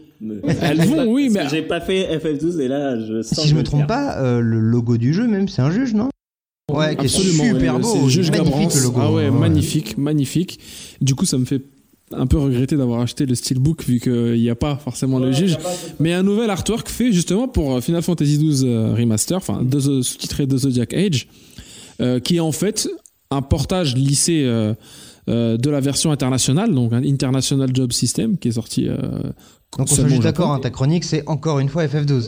Elles 0.61 0.81
vont, 0.87 1.07
oui, 1.13 1.31
mais 1.33 1.49
J'ai 1.51 1.63
pas 1.63 1.81
fait 1.81 2.17
FF12 2.19 2.61
et 2.61 2.69
là, 2.69 2.97
je 3.01 3.23
sens. 3.23 3.41
Si 3.41 3.49
je 3.49 3.57
me 3.57 3.63
trompe 3.65 3.81
faire. 3.81 3.87
pas, 3.89 4.19
euh, 4.19 4.41
le 4.41 4.61
logo 4.61 4.97
du 4.97 5.13
jeu 5.13 5.27
même, 5.27 5.49
c'est 5.49 5.63
un 5.63 5.71
juge, 5.73 5.95
non? 5.95 6.11
Ouais, 6.73 6.95
qui 6.95 7.03
est 7.03 7.05
absolument. 7.07 7.45
super 7.45 7.81
beau. 7.81 7.89
C'est 7.93 8.03
le 8.03 8.09
juge 8.09 8.31
magnifique 8.31 8.75
le 8.77 8.83
logo. 8.85 9.01
Ah 9.03 9.13
ouais, 9.13 9.31
magnifique, 9.33 9.99
magnifique. 9.99 10.61
Du 11.01 11.17
coup, 11.17 11.27
ça 11.27 11.39
me 11.39 11.45
fait 11.45 11.61
un 12.15 12.27
peu 12.27 12.39
regretter 12.39 12.77
d'avoir 12.77 13.01
acheté 13.01 13.27
le 13.27 13.35
steelbook 13.35 13.83
vu 13.85 13.99
qu'il 13.99 14.35
n'y 14.41 14.49
a 14.49 14.55
pas 14.55 14.77
forcément 14.77 15.19
le 15.19 15.33
juge. 15.33 15.57
Mais 15.99 16.13
un 16.13 16.23
nouvel 16.23 16.51
artwork 16.51 16.89
fait 16.89 17.11
justement 17.11 17.49
pour 17.49 17.83
Final 17.83 18.03
Fantasy 18.03 18.39
XII 18.39 18.77
Remaster, 18.97 19.39
enfin 19.39 19.61
sous-titré 20.03 20.47
The 20.47 20.57
Zodiac 20.57 20.95
Age, 20.95 21.27
euh, 22.01 22.21
qui 22.21 22.37
est 22.37 22.41
en 22.41 22.53
fait 22.53 22.89
un 23.33 23.43
portage 23.43 23.95
lissé 23.97 24.43
euh, 24.45 24.75
euh, 25.29 25.57
de 25.57 25.71
la 25.71 25.81
version 25.81 26.11
internationale, 26.13 26.73
donc 26.75 26.93
un 26.93 27.03
International 27.05 27.71
Job 27.75 27.93
System 27.93 28.39
qui 28.39 28.49
est 28.49 28.53
sorti. 28.53 28.89
euh, 28.89 28.97
Donc 29.79 29.81
on 29.81 29.87
seulement 29.87 30.09
juste 30.11 30.23
d'accord, 30.23 30.53
hein, 30.53 30.59
ta 30.61 30.71
chronique 30.71 31.05
c'est 31.05 31.23
encore 31.29 31.59
une 31.59 31.69
fois 31.69 31.85
FF12. 31.87 32.27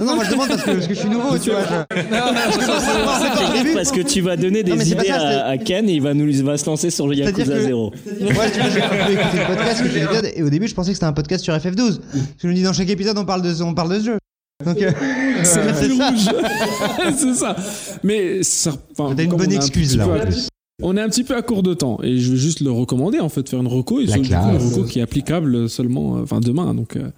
Non, 0.00 0.06
non, 0.06 0.14
moi 0.14 0.24
je 0.24 0.30
demande 0.30 0.48
parce 0.48 0.62
que, 0.62 0.70
parce 0.70 0.86
que 0.86 0.94
je 0.94 0.98
suis 1.00 1.08
nouveau, 1.10 1.36
tu 1.36 1.50
vois. 1.50 1.60
je- 1.90 1.96
Je 2.00 2.66
commence 2.66 2.88
à 2.88 3.02
voir, 3.02 3.20
c'est 3.20 3.44
pas 3.44 3.50
au 3.50 3.52
début. 3.62 3.74
Parce 3.74 3.92
que 3.92 4.00
tu 4.00 4.22
vas 4.22 4.38
donner 4.38 4.62
des 4.62 4.72
Non, 4.74 4.80
idées 4.80 5.04
ça, 5.06 5.44
à, 5.44 5.48
à 5.50 5.58
Ken 5.58 5.86
et 5.86 5.92
il 5.92 6.00
va 6.00 6.14
nous 6.14 6.26
il 6.28 6.42
va 6.42 6.56
se 6.56 6.64
lancer 6.64 6.88
sur 6.88 7.12
Yakuza 7.12 7.44
que- 7.44 7.60
0. 7.62 7.90
Ouais, 7.90 8.18
tu 8.18 8.32
vois, 8.32 8.46
j'ai 8.70 9.12
écouté 9.12 9.36
le 9.36 9.54
podcast 9.54 9.82
que 9.82 10.38
et 10.38 10.42
au 10.42 10.48
début 10.48 10.66
je 10.66 10.74
pensais 10.74 10.92
que 10.92 10.94
c'était 10.94 11.04
un 11.04 11.12
podcast 11.12 11.44
sur 11.44 11.52
FF12. 11.54 11.76
Parce 11.76 11.98
que 12.00 12.18
je 12.38 12.48
me 12.48 12.54
dis 12.54 12.62
dans 12.62 12.72
chaque 12.72 12.88
épisode 12.88 13.18
on 13.18 13.26
parle 13.26 13.42
de 13.42 13.62
on 13.62 13.74
parle 13.74 13.90
de 13.92 13.98
ce 14.00 14.04
jeu. 14.06 14.18
C'est 15.44 15.64
la 15.64 15.74
c'est 15.74 15.88
fil 15.88 15.96
ça. 15.98 16.08
rouge. 16.08 17.14
c'est 17.16 17.34
ça. 17.34 17.56
Mais 18.02 18.42
ça, 18.42 18.72
enfin, 18.96 19.14
T'as 19.14 19.24
une 19.24 19.30
bonne 19.30 19.40
on 19.40 19.50
est 19.50 19.56
un 19.56 19.60
excuse 19.60 19.96
là 19.96 20.06
peu. 20.06 20.28
On 20.84 20.96
est 20.96 21.00
un 21.00 21.08
petit 21.08 21.24
peu 21.24 21.36
à 21.36 21.42
court 21.42 21.62
de 21.62 21.74
temps 21.74 21.98
et 22.02 22.18
je 22.18 22.32
vais 22.32 22.36
juste 22.38 22.60
le 22.60 22.70
recommander 22.70 23.20
en 23.20 23.28
fait, 23.28 23.48
faire 23.48 23.60
une 23.60 23.68
reco 23.68 24.00
et 24.00 24.06
coup 24.06 24.14
une 24.16 24.22
classe. 24.26 24.62
reco 24.74 24.84
qui 24.84 24.98
est 24.98 25.02
applicable 25.02 25.68
seulement, 25.68 26.16
euh, 26.16 26.22
enfin 26.22 26.40
demain, 26.40 26.74
donc 26.74 26.96
euh, 26.96 27.10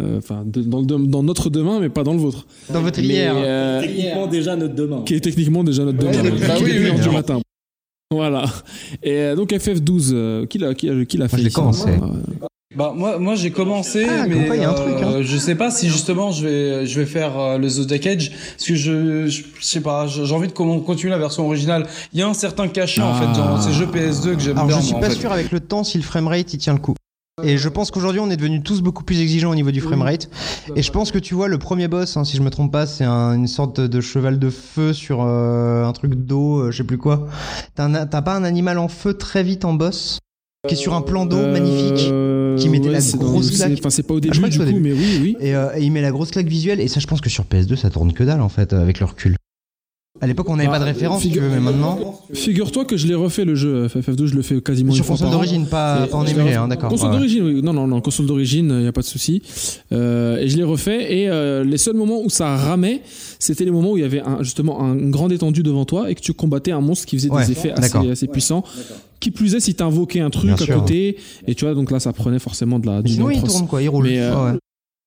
euh, 0.00 0.18
enfin 0.18 0.42
dans, 0.44 1.22
notre 1.22 1.50
demain 1.50 1.78
mais 1.80 1.88
pas 1.90 2.02
dans 2.02 2.14
le 2.14 2.18
vôtre. 2.18 2.46
Dans 2.72 2.80
votre 2.80 2.98
hier. 2.98 3.32
euh, 3.36 3.80
Techniquement 3.82 4.26
déjà 4.26 4.56
notre 4.56 4.74
demain. 4.74 5.02
qui 5.06 5.14
est 5.14 5.20
techniquement 5.20 5.62
déjà 5.62 5.84
notre 5.84 5.98
demain. 5.98 6.12
Bah 6.12 6.54
oui, 6.60 6.70
est 6.70 6.78
oui, 6.80 6.86
heure 6.88 6.94
du 6.98 7.08
oui. 7.08 7.14
matin. 7.14 7.40
Voilà. 8.10 8.44
Et 9.02 9.34
donc 9.36 9.50
FF12, 9.50 10.10
euh, 10.12 10.46
qui 10.46 10.58
l'a 10.58 10.74
qui 10.74 10.86
l'a 10.88 11.04
qui 11.04 11.16
l'a 11.16 11.28
fait 11.28 11.36
je 11.38 11.42
l'ai 11.42 11.48
ici? 11.48 11.54
commencé. 11.54 11.90
Bah 12.76 12.92
moi 12.96 13.18
moi 13.18 13.34
j'ai 13.36 13.50
commencé 13.52 14.04
Ah, 14.08 14.26
mais 14.26 14.48
il 14.56 14.60
y 14.60 14.64
a 14.64 14.70
un 14.70 14.74
truc, 14.74 14.94
hein. 15.00 15.12
euh, 15.14 15.22
je 15.22 15.36
sais 15.36 15.54
pas 15.54 15.70
si 15.70 15.88
justement 15.88 16.32
je 16.32 16.46
vais 16.46 16.86
je 16.86 16.98
vais 17.00 17.06
faire 17.06 17.38
euh, 17.38 17.56
le 17.58 17.68
Zodiac 17.68 18.06
Age 18.06 18.30
parce 18.30 18.64
que 18.66 18.74
je 18.74 19.26
je, 19.28 19.42
je 19.60 19.64
sais 19.64 19.80
pas 19.80 20.06
j'ai 20.06 20.34
envie 20.34 20.48
de 20.48 20.52
continuer 20.52 21.10
la 21.10 21.18
version 21.18 21.46
originale. 21.46 21.86
Il 22.12 22.18
y 22.18 22.22
a 22.22 22.28
un 22.28 22.34
certain 22.34 22.66
cachet 22.68 23.00
en 23.02 23.14
fait 23.14 23.26
dans 23.38 23.60
ces 23.60 23.72
jeux 23.72 23.86
PS2 23.86 24.34
que 24.34 24.40
j'aime 24.40 24.56
Alors 24.56 24.66
bien 24.68 24.78
je 24.80 24.82
suis 24.86 24.92
moi, 24.92 24.98
en 24.98 25.02
pas 25.02 25.10
fait. 25.10 25.14
sûr 25.20 25.30
avec 25.32 25.52
le 25.52 25.60
temps 25.60 25.84
si 25.84 25.98
le 25.98 26.04
framerate 26.04 26.52
il 26.52 26.58
tient 26.58 26.72
le 26.72 26.80
coup. 26.80 26.94
Et 27.42 27.58
je 27.58 27.68
pense 27.68 27.90
qu'aujourd'hui 27.90 28.20
on 28.20 28.30
est 28.30 28.36
devenus 28.36 28.62
tous 28.64 28.80
beaucoup 28.80 29.02
plus 29.04 29.20
exigeants 29.20 29.50
au 29.50 29.54
niveau 29.56 29.70
du 29.72 29.80
framerate. 29.80 30.28
Et 30.76 30.82
je 30.82 30.90
pense 30.92 31.10
que 31.12 31.18
tu 31.18 31.34
vois 31.34 31.48
le 31.48 31.58
premier 31.58 31.88
boss, 31.88 32.16
hein, 32.16 32.24
si 32.24 32.36
je 32.36 32.42
me 32.42 32.50
trompe 32.50 32.70
pas, 32.72 32.86
c'est 32.86 33.02
un- 33.04 33.34
une 33.34 33.48
sorte 33.48 33.80
de 33.80 34.00
cheval 34.00 34.38
de 34.38 34.50
feu 34.50 34.92
sur 34.92 35.22
euh, 35.22 35.84
un 35.84 35.92
truc 35.92 36.14
d'eau, 36.14 36.58
euh, 36.60 36.70
je 36.70 36.78
sais 36.78 36.84
plus 36.84 36.98
quoi. 36.98 37.26
T'as 37.74 38.22
pas 38.22 38.34
un 38.34 38.44
animal 38.44 38.78
en 38.78 38.86
feu 38.88 39.14
très 39.14 39.42
vite 39.42 39.64
en 39.64 39.74
boss? 39.74 40.18
Qui 40.68 40.74
est 40.74 40.76
sur 40.76 40.94
un 40.94 41.02
plan 41.02 41.26
d'eau 41.26 41.46
magnifique. 41.46 42.08
euh, 42.10 42.56
qui 42.56 42.68
mettait 42.68 42.88
la 42.90 43.00
c'est 43.00 43.18
dans 43.18 43.24
grosse 43.24 43.50
claque. 43.50 43.72
Enfin 43.78 43.90
c'est 43.90 44.02
pas 44.04 44.14
au 44.14 44.18
Ah, 44.18 44.20
début 44.20 44.48
du 44.48 44.58
coup, 44.58 44.64
début. 44.64 44.80
mais 44.80 44.92
oui 44.92 45.18
oui. 45.22 45.36
Et, 45.40 45.54
euh, 45.54 45.68
et 45.76 45.82
il 45.82 45.90
met 45.92 46.00
la 46.02 46.10
grosse 46.10 46.30
claque 46.30 46.46
visuelle. 46.46 46.80
Et 46.80 46.88
ça, 46.88 47.00
je 47.00 47.06
pense 47.06 47.20
que 47.20 47.28
sur 47.30 47.44
PS2, 47.44 47.76
ça 47.76 47.90
tourne 47.90 48.12
que 48.12 48.22
dalle 48.24 48.40
en 48.40 48.48
fait, 48.48 48.72
avec 48.72 49.00
le 49.00 49.06
recul. 49.06 49.36
À 50.20 50.28
l'époque, 50.28 50.48
on 50.48 50.54
n'avait 50.54 50.68
pas 50.68 50.78
de 50.78 50.84
référence, 50.84 51.22
tu 51.22 51.26
figure- 51.28 51.42
veux, 51.42 51.48
mais 51.50 51.58
maintenant. 51.58 52.20
Figure-toi 52.32 52.84
que 52.84 52.96
je 52.96 53.08
l'ai 53.08 53.16
refait 53.16 53.44
le 53.44 53.56
jeu 53.56 53.88
FF12, 53.88 54.26
je 54.26 54.36
le 54.36 54.42
fais 54.42 54.60
quasiment 54.62 54.92
Sur 54.92 55.04
une 55.04 55.08
console 55.10 55.30
d'origine, 55.30 55.66
pas, 55.66 56.06
en 56.12 56.24
émulé, 56.24 56.54
hein, 56.54 56.68
d'accord. 56.68 56.88
Console 56.88 57.10
Ouais. 57.10 57.16
d'origine, 57.16 57.42
oui. 57.42 57.62
Non, 57.62 57.72
non, 57.72 57.88
non, 57.88 58.00
console 58.00 58.26
d'origine, 58.26 58.68
il 58.70 58.82
n'y 58.82 58.86
a 58.86 58.92
pas 58.92 59.00
de 59.00 59.06
souci. 59.06 59.42
Euh, 59.90 60.36
et 60.38 60.48
je 60.48 60.56
l'ai 60.56 60.62
refait. 60.62 61.12
Et 61.18 61.28
euh, 61.28 61.64
les 61.64 61.78
seuls 61.78 61.96
moments 61.96 62.20
où 62.24 62.30
ça 62.30 62.54
ramait, 62.56 63.02
c'était 63.40 63.64
les 63.64 63.72
moments 63.72 63.90
où 63.90 63.96
il 63.98 64.02
y 64.02 64.04
avait 64.04 64.20
un, 64.20 64.40
justement 64.44 64.80
un, 64.82 64.96
une 64.96 65.10
grande 65.10 65.32
étendue 65.32 65.64
devant 65.64 65.84
toi 65.84 66.08
et 66.08 66.14
que 66.14 66.20
tu 66.20 66.32
combattais 66.32 66.70
un 66.70 66.80
monstre 66.80 67.06
qui 67.06 67.16
faisait 67.16 67.30
Ouais, 67.30 67.44
des 67.44 67.50
effets 67.50 67.72
assez, 67.72 68.28
puissants. 68.28 68.62
Qui 69.18 69.32
plus 69.32 69.56
est, 69.56 69.60
si 69.60 69.74
t'invoquais 69.74 70.20
un 70.20 70.30
truc 70.30 70.44
Bien 70.46 70.54
à 70.54 70.58
sûr. 70.58 70.76
côté, 70.76 71.16
et 71.48 71.54
tu 71.56 71.64
vois, 71.64 71.74
donc 71.74 71.90
là, 71.90 71.98
ça 71.98 72.12
prenait 72.12 72.38
forcément 72.38 72.78
de 72.78 72.86
la. 72.86 73.02
du 73.02 73.14
Sinon, 73.14 73.30
il 73.30 73.42
tourne 73.42 73.66
quoi, 73.66 73.82
il 73.82 73.88
roule. 73.88 74.04
Mais, 74.04 74.20
euh. 74.20 74.52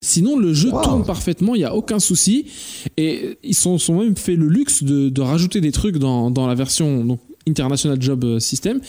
Sinon, 0.01 0.37
le 0.37 0.53
jeu 0.53 0.69
Wow. 0.71 0.83
tourne 0.83 1.05
parfaitement, 1.05 1.55
il 1.55 1.59
n'y 1.59 1.63
a 1.63 1.73
aucun 1.75 1.99
souci. 1.99 2.45
Et 2.97 3.37
ils 3.43 3.55
sont, 3.55 3.77
sont 3.79 3.99
même 3.99 4.15
fait 4.15 4.35
le 4.35 4.47
luxe 4.47 4.83
de, 4.83 5.09
de 5.09 5.21
rajouter 5.21 5.59
des 5.59 5.71
trucs 5.71 5.97
dans, 5.97 6.29
dans 6.29 6.45
la 6.47 6.53
version 6.55 7.03
donc, 7.03 7.19
International 7.47 7.99
Job 8.01 8.23
euh, 8.23 8.39
System, 8.39 8.79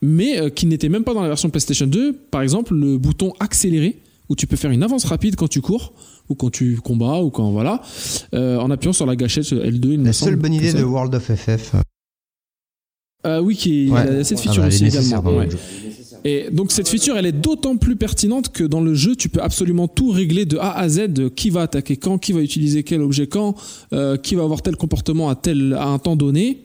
mais 0.00 0.38
euh, 0.38 0.50
qui 0.50 0.66
n'étaient 0.66 0.88
même 0.88 1.02
pas 1.04 1.12
dans 1.14 1.22
la 1.22 1.28
version 1.28 1.50
PlayStation 1.50 1.86
2. 1.86 2.12
Par 2.30 2.42
exemple, 2.42 2.74
le 2.74 2.98
bouton 2.98 3.32
accélérer 3.40 3.98
où 4.28 4.36
tu 4.36 4.46
peux 4.46 4.56
faire 4.56 4.70
une 4.70 4.82
avance 4.82 5.04
rapide 5.04 5.34
quand 5.36 5.48
tu 5.48 5.60
cours 5.60 5.92
ou 6.28 6.34
quand 6.34 6.50
tu 6.50 6.76
combats 6.76 7.20
ou 7.20 7.30
quand 7.30 7.50
voilà, 7.50 7.82
euh, 8.34 8.56
en 8.58 8.70
appuyant 8.70 8.92
sur 8.94 9.06
la 9.06 9.16
gâchette 9.16 9.44
L2. 9.46 9.88
Il 9.92 9.98
me 10.00 10.04
La 10.06 10.12
seule 10.12 10.36
bonne 10.36 10.54
idée 10.54 10.72
de 10.72 10.82
World 10.84 11.14
of 11.14 11.24
FF. 11.24 11.74
Euh, 13.26 13.40
oui, 13.40 13.56
qui 13.56 13.90
Ouais. 13.90 14.04
il 14.06 14.16
a 14.20 14.24
cette 14.24 14.38
Ah 14.38 14.42
feature 14.42 14.62
bah, 14.62 14.68
est 14.68 14.74
aussi 14.74 14.86
également. 14.86 15.44
Et 16.24 16.46
donc 16.50 16.72
cette 16.72 16.88
feature, 16.88 17.16
elle 17.16 17.26
est 17.26 17.32
d'autant 17.32 17.76
plus 17.76 17.96
pertinente 17.96 18.50
que 18.50 18.64
dans 18.64 18.80
le 18.80 18.94
jeu, 18.94 19.14
tu 19.14 19.28
peux 19.28 19.42
absolument 19.42 19.88
tout 19.88 20.10
régler 20.10 20.46
de 20.46 20.56
A 20.56 20.76
à 20.78 20.88
Z, 20.88 21.08
de 21.08 21.28
qui 21.28 21.50
va 21.50 21.62
attaquer 21.62 21.96
quand, 21.96 22.18
qui 22.18 22.32
va 22.32 22.40
utiliser 22.40 22.82
quel 22.82 23.02
objet 23.02 23.26
quand, 23.26 23.54
euh, 23.92 24.16
qui 24.16 24.34
va 24.34 24.42
avoir 24.42 24.62
tel 24.62 24.76
comportement 24.76 25.28
à 25.28 25.34
tel 25.34 25.74
à 25.74 25.88
un 25.88 25.98
temps 25.98 26.16
donné. 26.16 26.64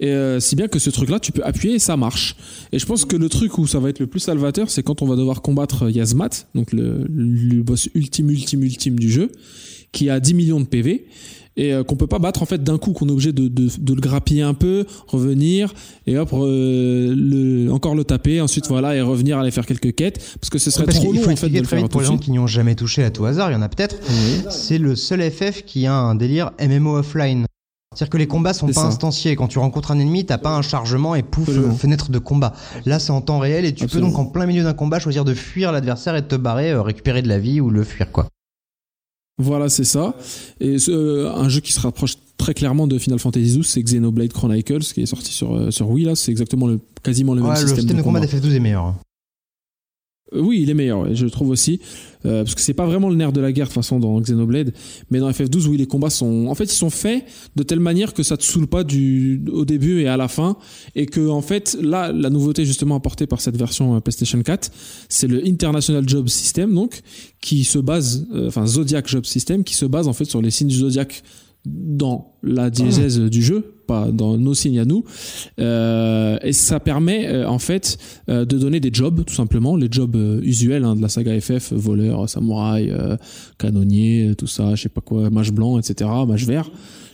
Et 0.00 0.08
euh, 0.08 0.40
si 0.40 0.56
bien 0.56 0.68
que 0.68 0.78
ce 0.78 0.90
truc-là, 0.90 1.20
tu 1.20 1.32
peux 1.32 1.44
appuyer 1.44 1.74
et 1.74 1.78
ça 1.78 1.96
marche. 1.96 2.34
Et 2.72 2.78
je 2.78 2.86
pense 2.86 3.04
que 3.04 3.16
le 3.16 3.28
truc 3.28 3.58
où 3.58 3.66
ça 3.66 3.78
va 3.78 3.90
être 3.90 4.00
le 4.00 4.06
plus 4.06 4.20
salvateur, 4.20 4.70
c'est 4.70 4.82
quand 4.82 5.02
on 5.02 5.06
va 5.06 5.16
devoir 5.16 5.42
combattre 5.42 5.90
Yasmat, 5.90 6.46
donc 6.54 6.72
le, 6.72 7.06
le 7.08 7.62
boss 7.62 7.88
ultime, 7.94 8.30
ultime, 8.30 8.62
ultime 8.64 8.98
du 8.98 9.10
jeu, 9.10 9.30
qui 9.92 10.10
a 10.10 10.18
10 10.18 10.34
millions 10.34 10.60
de 10.60 10.66
PV 10.66 11.06
et 11.56 11.72
euh, 11.72 11.84
qu'on 11.84 11.96
peut 11.96 12.06
pas 12.06 12.18
battre 12.18 12.42
en 12.42 12.46
fait 12.46 12.62
d'un 12.62 12.78
coup, 12.78 12.92
qu'on 12.92 13.08
est 13.08 13.12
obligé 13.12 13.32
de, 13.32 13.48
de, 13.48 13.68
de 13.78 13.94
le 13.94 14.00
grappiller 14.00 14.42
un 14.42 14.54
peu, 14.54 14.86
revenir 15.06 15.72
et 16.06 16.18
hop, 16.18 16.30
euh, 16.32 17.14
le, 17.16 17.70
encore 17.72 17.94
le 17.94 18.04
taper, 18.04 18.40
ensuite 18.40 18.66
voilà 18.68 18.96
et 18.96 19.00
revenir 19.00 19.38
aller 19.38 19.50
faire 19.50 19.66
quelques 19.66 19.94
quêtes 19.94 20.18
parce 20.40 20.50
que 20.50 20.58
ce 20.58 20.70
serait 20.70 20.84
Parce 20.84 20.96
trop 20.98 21.08
qu'il 21.10 21.16
long 21.20 21.24
faut 21.24 21.30
en 21.30 21.36
fait 21.36 21.48
de 21.48 21.58
le 21.58 21.64
faire 21.64 21.78
vite 21.80 21.90
pour 21.90 22.00
les 22.00 22.06
gens 22.06 22.18
qui 22.18 22.30
n'y 22.30 22.38
ont 22.38 22.46
jamais 22.46 22.74
touché 22.74 23.04
à 23.04 23.10
tout 23.10 23.24
hasard, 23.24 23.50
il 23.50 23.54
y 23.54 23.56
en 23.56 23.62
a 23.62 23.68
peut-être. 23.68 23.96
C'est 24.50 24.78
le 24.78 24.96
seul 24.96 25.22
FF 25.30 25.64
qui 25.64 25.86
a 25.86 25.94
un 25.94 26.14
délire 26.14 26.50
MMO 26.60 26.96
offline. 26.98 27.46
C'est-à-dire 27.94 28.10
que 28.10 28.16
les 28.18 28.26
combats 28.26 28.54
sont 28.54 28.66
pas 28.66 28.72
ça. 28.72 28.86
instanciés. 28.86 29.36
Quand 29.36 29.46
tu 29.46 29.60
rencontres 29.60 29.92
un 29.92 29.98
ennemi, 30.00 30.26
t'as 30.26 30.36
pas 30.38 30.50
un 30.50 30.62
chargement 30.62 31.14
et 31.14 31.22
pouf, 31.22 31.48
Absolument. 31.48 31.74
fenêtre 31.76 32.10
de 32.10 32.18
combat. 32.18 32.52
Là, 32.86 32.98
c'est 32.98 33.12
en 33.12 33.20
temps 33.20 33.38
réel 33.38 33.64
et 33.64 33.72
tu 33.72 33.84
Absolument. 33.84 34.08
peux 34.08 34.16
donc 34.16 34.26
en 34.26 34.28
plein 34.28 34.46
milieu 34.46 34.64
d'un 34.64 34.72
combat 34.72 34.98
choisir 34.98 35.24
de 35.24 35.32
fuir 35.32 35.70
l'adversaire 35.70 36.16
et 36.16 36.22
de 36.22 36.26
te 36.26 36.34
barrer, 36.34 36.72
euh, 36.72 36.82
récupérer 36.82 37.22
de 37.22 37.28
la 37.28 37.38
vie 37.38 37.60
ou 37.60 37.70
le 37.70 37.84
fuir 37.84 38.10
quoi. 38.10 38.26
Voilà, 39.38 39.68
c'est 39.68 39.84
ça. 39.84 40.14
Et 40.60 40.78
ce- 40.78 40.90
euh, 40.92 41.32
un 41.34 41.48
jeu 41.48 41.60
qui 41.60 41.72
se 41.72 41.80
rapproche 41.80 42.14
très 42.38 42.54
clairement 42.54 42.86
de 42.86 42.98
Final 42.98 43.18
Fantasy 43.18 43.46
XII, 43.46 43.64
c'est 43.64 43.82
Xenoblade 43.82 44.32
Chronicles 44.32 44.80
qui 44.80 45.02
est 45.02 45.06
sorti 45.06 45.32
sur 45.32 45.54
euh, 45.56 45.70
sur 45.70 45.90
Wii 45.90 46.04
là, 46.04 46.14
c'est 46.14 46.30
exactement 46.30 46.66
le 46.68 46.78
quasiment 47.02 47.34
le 47.34 47.40
même 47.40 47.50
Ouais, 47.50 47.56
le 47.56 47.60
système, 47.66 47.78
système 47.80 47.96
de 47.98 48.02
combat 48.02 48.20
combat. 48.20 48.32
d'FF12 48.32 48.54
est 48.54 48.60
meilleur. 48.60 48.94
Euh, 50.32 50.40
Oui, 50.40 50.60
il 50.62 50.70
est 50.70 50.74
meilleur, 50.74 51.14
je 51.14 51.24
le 51.24 51.30
trouve 51.30 51.50
aussi. 51.50 51.80
Euh, 52.26 52.42
parce 52.42 52.54
que 52.54 52.60
c'est 52.62 52.72
pas 52.74 52.86
vraiment 52.86 53.10
le 53.10 53.16
nerf 53.16 53.32
de 53.32 53.40
la 53.40 53.52
guerre 53.52 53.66
de 53.66 53.72
toute 53.72 53.82
façon 53.82 54.00
dans 54.00 54.18
Xenoblade, 54.18 54.72
mais 55.10 55.18
dans 55.18 55.30
FF12, 55.30 55.66
oui, 55.66 55.76
les 55.76 55.86
combats 55.86 56.08
sont, 56.08 56.46
en 56.46 56.54
fait, 56.54 56.64
ils 56.64 56.76
sont 56.76 56.88
faits 56.88 57.24
de 57.54 57.62
telle 57.62 57.80
manière 57.80 58.14
que 58.14 58.22
ça 58.22 58.38
te 58.38 58.42
saoule 58.42 58.66
pas 58.66 58.82
du, 58.82 59.44
au 59.52 59.66
début 59.66 60.00
et 60.00 60.08
à 60.08 60.16
la 60.16 60.28
fin, 60.28 60.56
et 60.94 61.04
que 61.04 61.28
en 61.28 61.42
fait, 61.42 61.76
là, 61.82 62.12
la 62.12 62.30
nouveauté 62.30 62.64
justement 62.64 62.96
apportée 62.96 63.26
par 63.26 63.42
cette 63.42 63.58
version 63.58 63.96
euh, 63.96 64.00
PlayStation 64.00 64.42
4, 64.42 64.70
c'est 65.10 65.26
le 65.26 65.46
International 65.46 66.08
Job 66.08 66.28
System, 66.28 66.74
donc, 66.74 67.02
qui 67.42 67.64
se 67.64 67.78
base, 67.78 68.26
enfin 68.46 68.66
Zodiac 68.66 69.06
Job 69.06 69.26
System, 69.26 69.64
qui 69.64 69.74
se 69.74 69.84
base 69.84 70.08
en 70.08 70.14
fait 70.14 70.24
sur 70.24 70.40
les 70.40 70.50
signes 70.50 70.68
du 70.68 70.76
Zodiac 70.76 71.22
dans 71.64 72.34
la 72.42 72.70
diégèse 72.70 73.18
du 73.20 73.42
jeu, 73.42 73.74
pas 73.86 74.10
dans 74.10 74.36
nos 74.36 74.54
signes 74.54 74.78
à 74.78 74.84
nous. 74.84 75.04
Euh, 75.58 76.38
et 76.42 76.52
ça 76.52 76.80
permet 76.80 77.26
euh, 77.26 77.48
en 77.48 77.58
fait 77.58 77.98
euh, 78.28 78.44
de 78.44 78.58
donner 78.58 78.80
des 78.80 78.90
jobs, 78.92 79.24
tout 79.24 79.34
simplement, 79.34 79.76
les 79.76 79.88
jobs 79.90 80.16
usuels 80.42 80.84
hein, 80.84 80.96
de 80.96 81.02
la 81.02 81.08
saga 81.08 81.38
FF, 81.40 81.72
voleur, 81.72 82.28
samouraï, 82.28 82.92
canonnier, 83.58 84.34
tout 84.36 84.46
ça, 84.46 84.74
je 84.74 84.82
sais 84.82 84.88
pas 84.88 85.00
quoi, 85.00 85.30
mage 85.30 85.52
blanc, 85.52 85.78
etc., 85.78 86.10
mage 86.26 86.46
vert. 86.46 86.70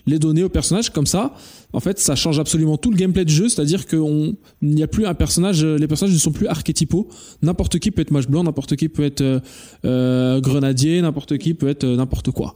Les 0.06 0.18
donner 0.18 0.42
aux 0.42 0.48
personnages 0.48 0.90
comme 0.90 1.06
ça, 1.06 1.34
en 1.72 1.80
fait, 1.80 1.98
ça 1.98 2.14
change 2.14 2.38
absolument 2.38 2.76
tout 2.76 2.90
le 2.90 2.96
gameplay 2.96 3.24
du 3.24 3.34
jeu, 3.34 3.48
c'est-à-dire 3.48 3.86
qu'il 3.86 4.36
n'y 4.62 4.82
a 4.82 4.88
plus 4.88 5.06
un 5.06 5.14
personnage, 5.14 5.64
les 5.64 5.86
personnages 5.86 6.14
ne 6.14 6.18
sont 6.18 6.32
plus 6.32 6.46
archétypaux. 6.46 7.08
N'importe 7.42 7.78
qui 7.78 7.90
peut 7.90 8.02
être 8.02 8.10
mage 8.10 8.28
blanc, 8.28 8.42
n'importe 8.44 8.76
qui 8.76 8.88
peut 8.88 9.04
être 9.04 9.20
euh, 9.20 9.40
euh, 9.84 10.40
grenadier, 10.40 11.00
n'importe 11.02 11.38
qui 11.38 11.54
peut 11.54 11.68
être 11.68 11.84
euh, 11.84 11.96
n'importe 11.96 12.30
quoi. 12.30 12.54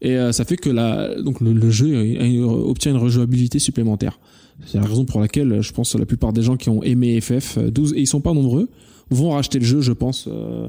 Et 0.00 0.16
euh, 0.16 0.32
ça 0.32 0.44
fait 0.44 0.56
que 0.56 0.70
la, 0.70 1.20
donc 1.20 1.40
le, 1.40 1.70
jeu 1.70 1.88
euh, 1.92 2.44
obtient 2.44 2.92
une 2.92 2.98
rejouabilité 2.98 3.58
supplémentaire. 3.58 4.18
C'est 4.66 4.78
la 4.78 4.86
raison 4.86 5.04
pour 5.04 5.20
laquelle 5.20 5.60
je 5.60 5.72
pense 5.72 5.92
que 5.92 5.98
la 5.98 6.06
plupart 6.06 6.32
des 6.32 6.42
gens 6.42 6.56
qui 6.56 6.68
ont 6.68 6.82
aimé 6.82 7.20
FF 7.20 7.58
12 7.58 7.94
et 7.94 8.00
ils 8.00 8.06
sont 8.06 8.20
pas 8.20 8.32
nombreux 8.32 8.68
vont 9.10 9.30
racheter 9.30 9.58
le 9.58 9.64
jeu, 9.64 9.80
je 9.80 9.92
pense, 9.92 10.26
euh, 10.28 10.68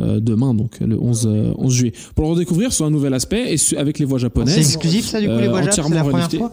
euh, 0.00 0.20
demain, 0.20 0.54
donc 0.54 0.80
le 0.80 0.98
11, 0.98 1.26
euh, 1.26 1.52
11 1.58 1.72
juillet, 1.74 1.92
pour 2.14 2.24
le 2.26 2.30
redécouvrir 2.32 2.72
sur 2.72 2.84
un 2.86 2.90
nouvel 2.90 3.14
aspect 3.14 3.52
et 3.52 3.56
su- 3.56 3.76
avec 3.76 3.98
les 3.98 4.04
voix 4.04 4.18
japonaises. 4.18 4.54
C'est 4.54 4.60
exclusif 4.60 5.06
ça 5.06 5.20
du 5.20 5.26
coup 5.26 5.32
les 5.34 5.46
euh, 5.46 5.50
voix 5.50 5.62
jap, 5.62 5.72
c'est 5.74 5.80
entièrement 5.80 5.94
la 5.96 6.10
première 6.10 6.30
fois 6.30 6.52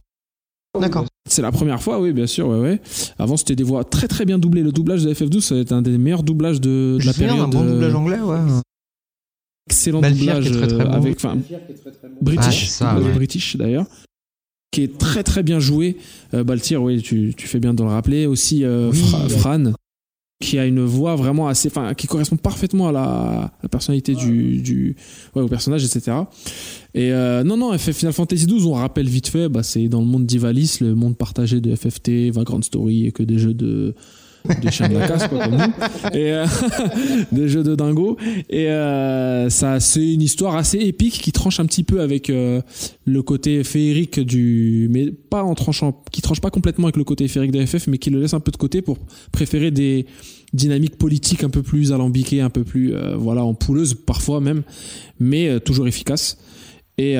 D'accord. 0.80 1.06
C'est 1.27 1.41
la 1.41 1.51
première 1.51 1.82
fois, 1.82 1.99
oui, 1.99 2.14
bien 2.14 2.27
sûr, 2.27 2.48
ouais, 2.49 2.59
ouais. 2.59 2.82
Avant, 3.17 3.35
c'était 3.35 3.56
des 3.56 3.64
voix 3.64 3.83
très 3.83 4.07
très 4.07 4.25
bien 4.25 4.38
doublées. 4.38 4.61
Le 4.61 4.72
doublage 4.72 5.03
de 5.03 5.11
FF12, 5.11 5.41
c'est 5.41 5.72
un 5.72 5.82
des 5.82 5.98
meilleurs 5.98 6.22
doublages 6.22 6.61
de, 6.61 6.99
la 7.03 7.14
période. 7.14 7.49
bon 7.49 7.64
euh, 7.64 7.72
doublage 7.74 7.95
anglais, 7.95 8.19
ouais. 8.19 8.38
excellent 9.69 10.01
Balfier 10.01 10.19
qui 10.19 10.25
doublage 10.27 10.48
est 10.48 10.51
très, 10.51 10.67
très 10.67 10.85
bon. 10.85 10.91
avec 10.91 11.16
enfin 11.17 11.38
British 12.22 12.64
Ah, 12.66 12.67
ça, 12.69 12.85
doublage 12.93 13.07
ouais. 13.09 13.16
British 13.16 13.56
d'ailleurs 13.57 13.85
qui 14.72 14.83
est 14.83 14.98
très 14.98 15.24
très 15.24 15.43
bien 15.43 15.59
joué 15.59 15.98
euh, 16.33 16.43
Baltier 16.43 16.77
oui 16.77 17.01
tu, 17.01 17.33
tu 17.35 17.48
fais 17.48 17.59
bien 17.59 17.74
de 17.74 17.82
le 17.83 17.90
rappeler 17.90 18.25
aussi 18.27 18.64
euh, 18.64 18.91
Oui. 18.91 18.99
Fra- 18.99 19.30
Fran 19.30 19.64
qui 20.40 20.59
a 20.59 20.66
une 20.66 20.83
voix 20.85 21.16
vraiment 21.16 21.48
assez 21.48 21.67
enfin 21.67 21.95
qui 21.95 22.06
correspond 22.06 22.38
parfaitement 22.38 22.90
à 22.90 22.91
la, 22.91 23.51
personnalité 23.72 24.14
du, 24.14 24.95
ouais, 25.35 25.41
au 25.41 25.48
personnage 25.48 25.83
etc 25.83 26.17
et 26.93 27.11
euh, 27.11 27.43
non 27.43 27.57
non 27.57 27.75
Final 27.77 28.14
Fantasy 28.14 28.45
XII 28.45 28.66
on 28.66 28.74
rappelle 28.74 29.09
vite 29.09 29.30
fait 29.30 29.49
bah, 29.49 29.64
c'est 29.64 29.88
dans 29.88 29.99
le 29.99 30.06
monde 30.06 30.25
d'Ivalice 30.27 30.80
le 30.80 30.93
monde 30.93 31.17
partagé 31.17 31.59
de 31.59 31.75
FFT 31.75 32.32
Vagrant 32.32 32.61
Story 32.61 33.07
et 33.07 33.11
que 33.11 33.24
des 33.24 33.40
jeux 33.40 33.56
de 33.56 33.95
des 34.61 34.72
chiens 34.72 34.90
de 34.90 34.98
la 34.98 35.07
casse 35.07 35.27
quoi 35.27 35.40
comme 35.40 35.57
nous. 35.57 36.17
Et 36.17 36.33
euh, 36.33 36.45
des 37.32 37.49
jeux 37.49 37.64
de 37.64 37.75
dingo. 37.75 38.17
Et 38.49 38.69
euh, 38.69 39.49
ça 39.49 39.80
c'est 39.80 40.14
une 40.14 40.22
histoire 40.22 40.56
assez 40.56 40.77
épique 40.80 41.22
qui 41.22 41.32
tranche 41.32 41.59
un 41.59 41.66
petit 41.66 41.83
peu 41.83 42.01
avec 42.01 42.30
euh, 42.30 42.61
le 43.06 43.22
côté 43.22 43.64
féerique 43.64 44.19
du 44.19 44.88
mais 44.91 45.11
pas 45.11 45.43
en 45.43 45.56
tranchant 45.56 46.03
qui 46.11 46.22
tranche 46.22 46.41
pas 46.41 46.49
complètement 46.49 46.85
avec 46.88 46.98
le 46.98 47.03
côté 47.03 47.27
féerique 47.27 47.51
de 47.51 47.66
FF 47.66 47.88
mais 47.88 47.98
qui 47.98 48.09
le 48.09 48.19
laisse 48.19 48.33
un 48.33 48.40
peu 48.40 48.51
de 48.51 48.57
côté 48.57 48.82
pour 48.82 48.98
préférer 49.32 49.72
des 49.72 50.06
dynamiques 50.53 50.98
politiques 50.98 51.43
un 51.43 51.49
peu 51.49 51.61
plus 51.61 51.91
alambiquées 51.91 52.41
un 52.41 52.49
peu 52.49 52.64
plus 52.64 52.93
voilà 53.16 53.43
en 53.43 53.53
pouleuse 53.53 53.93
parfois 53.93 54.40
même 54.40 54.64
mais 55.19 55.59
toujours 55.59 55.88
efficace 55.88 56.38
et 56.98 57.17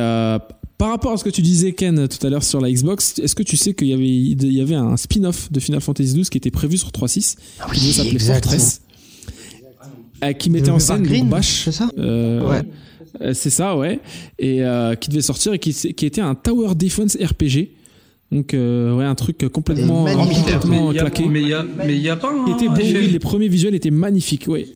par 0.78 0.90
rapport 0.90 1.12
à 1.14 1.18
ce 1.18 1.24
que 1.24 1.30
tu 1.30 1.42
disais 1.42 1.72
Ken 1.74 2.08
tout 2.08 2.26
à 2.26 2.30
l'heure 2.30 2.44
sur 2.44 2.62
la 2.62 2.72
Xbox, 2.72 3.18
est-ce 3.20 3.36
que 3.36 3.44
tu 3.44 3.58
sais 3.58 3.74
qu'il 3.74 3.88
y 3.88 3.94
avait 3.94 4.08
il 4.08 4.54
y 4.54 4.62
avait 4.62 4.76
un 4.76 4.96
spin-off 4.98 5.52
de 5.52 5.60
Final 5.60 5.82
Fantasy 5.82 6.14
XII 6.14 6.24
qui 6.26 6.38
était 6.38 6.52
prévu 6.52 6.78
sur 6.78 6.90
3.6 6.90 7.36
qui 7.74 7.80
devait 7.80 7.92
s'appeler 7.94 8.14
exact. 8.14 8.44
Fortress 8.46 8.82
euh, 10.24 10.34
qui 10.34 10.50
mettait 10.50 10.70
en 10.72 10.80
scène 10.80 11.04
Green, 11.04 11.30
Bash 11.30 11.64
c'est 11.66 11.72
ça? 11.72 11.90
Euh, 11.98 12.48
Ouais. 12.50 12.62
euh, 13.22 13.34
c'est 13.34 13.50
ça 13.52 13.78
ouais. 13.78 14.00
Et 14.40 14.64
euh, 14.64 14.96
qui 14.96 15.10
devait 15.10 15.22
sortir 15.22 15.54
et 15.54 15.60
qui, 15.60 15.74
qui 15.74 16.06
était 16.06 16.22
un 16.22 16.36
tower 16.36 16.74
defense 16.76 17.16
RPG 17.22 17.70
donc 18.32 18.54
euh, 18.54 18.94
ouais 18.96 19.06
un 19.06 19.16
truc 19.16 19.48
complètement 19.54 20.06
complètement 20.06 20.90
Mais 20.90 20.96
y 20.96 21.00
a- 21.00 21.02
claqué. 21.02 21.26
Mais 21.30 21.42
il 21.42 21.48
y 21.50 21.54
a, 21.54 21.64
mais 21.86 21.96
il 21.96 22.02
y 22.02 22.10
a 22.10 22.18
pas 22.18 22.32
un 22.34 22.46
qui 22.46 22.52
était 22.52 22.68
beau, 22.68 22.76
oui, 23.00 23.08
les 23.08 23.20
premiers 23.20 23.48
visuels 23.48 23.74
étaient 23.76 23.90
magnifiques 23.92 24.46
ouais 24.48 24.68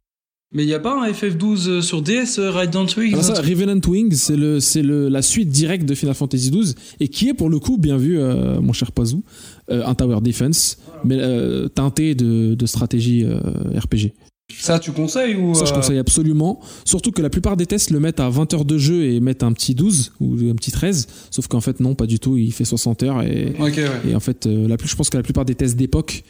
Mais 0.53 0.63
il 0.63 0.69
y 0.69 0.73
a 0.73 0.79
pas 0.79 1.01
un 1.01 1.09
FF12 1.09 1.69
euh, 1.69 1.81
sur 1.81 2.01
DS, 2.01 2.37
euh, 2.37 2.51
Ride 2.51 2.75
Wings 2.75 3.21
ça, 3.21 3.41
Revenant 3.41 3.79
Wings, 3.87 4.15
c'est 4.15 4.35
le, 4.35 4.59
c'est 4.59 4.81
le, 4.81 5.07
la 5.07 5.21
suite 5.21 5.47
directe 5.47 5.85
de 5.85 5.95
Final 5.95 6.13
Fantasy 6.13 6.51
XII 6.51 6.75
et 6.99 7.07
qui 7.07 7.29
est 7.29 7.33
pour 7.33 7.49
le 7.49 7.59
coup, 7.59 7.77
bien 7.77 7.95
vu, 7.95 8.19
euh, 8.19 8.59
mon 8.59 8.73
cher 8.73 8.91
Pazou, 8.91 9.23
euh, 9.69 9.85
un 9.85 9.95
tower 9.95 10.19
defense, 10.21 10.77
mais 11.05 11.17
euh, 11.19 11.69
teinté 11.69 12.15
de, 12.15 12.55
de 12.55 12.65
stratégie 12.65 13.25
RPG. 13.25 14.11
Ça, 14.53 14.77
tu 14.79 14.91
conseilles 14.91 15.35
ou 15.35 15.55
Ça, 15.55 15.63
je 15.63 15.73
conseille 15.73 15.97
absolument. 15.97 16.59
Surtout 16.83 17.13
que 17.13 17.21
la 17.21 17.29
plupart 17.29 17.55
des 17.55 17.65
tests 17.65 17.89
le 17.89 18.01
mettent 18.01 18.19
à 18.19 18.29
20 18.29 18.53
heures 18.53 18.65
de 18.65 18.77
jeu 18.77 19.05
et 19.05 19.21
mettent 19.21 19.43
un 19.43 19.53
petit 19.53 19.73
12 19.73 20.11
ou 20.19 20.33
un 20.51 20.55
petit 20.55 20.71
13. 20.71 21.07
Sauf 21.29 21.47
qu'en 21.47 21.61
fait, 21.61 21.79
non, 21.79 21.95
pas 21.95 22.05
du 22.05 22.19
tout. 22.19 22.35
Il 22.35 22.51
fait 22.51 22.65
60 22.65 23.03
heures 23.03 23.21
et, 23.21 23.55
ouais. 23.57 23.73
et 24.05 24.13
en 24.13 24.19
fait, 24.19 24.45
la 24.45 24.75
plus, 24.75 24.89
je 24.89 24.97
pense 24.97 25.09
que 25.09 25.15
la 25.15 25.23
plupart 25.23 25.45
des 25.45 25.55
tests 25.55 25.77
d'époque 25.77 26.25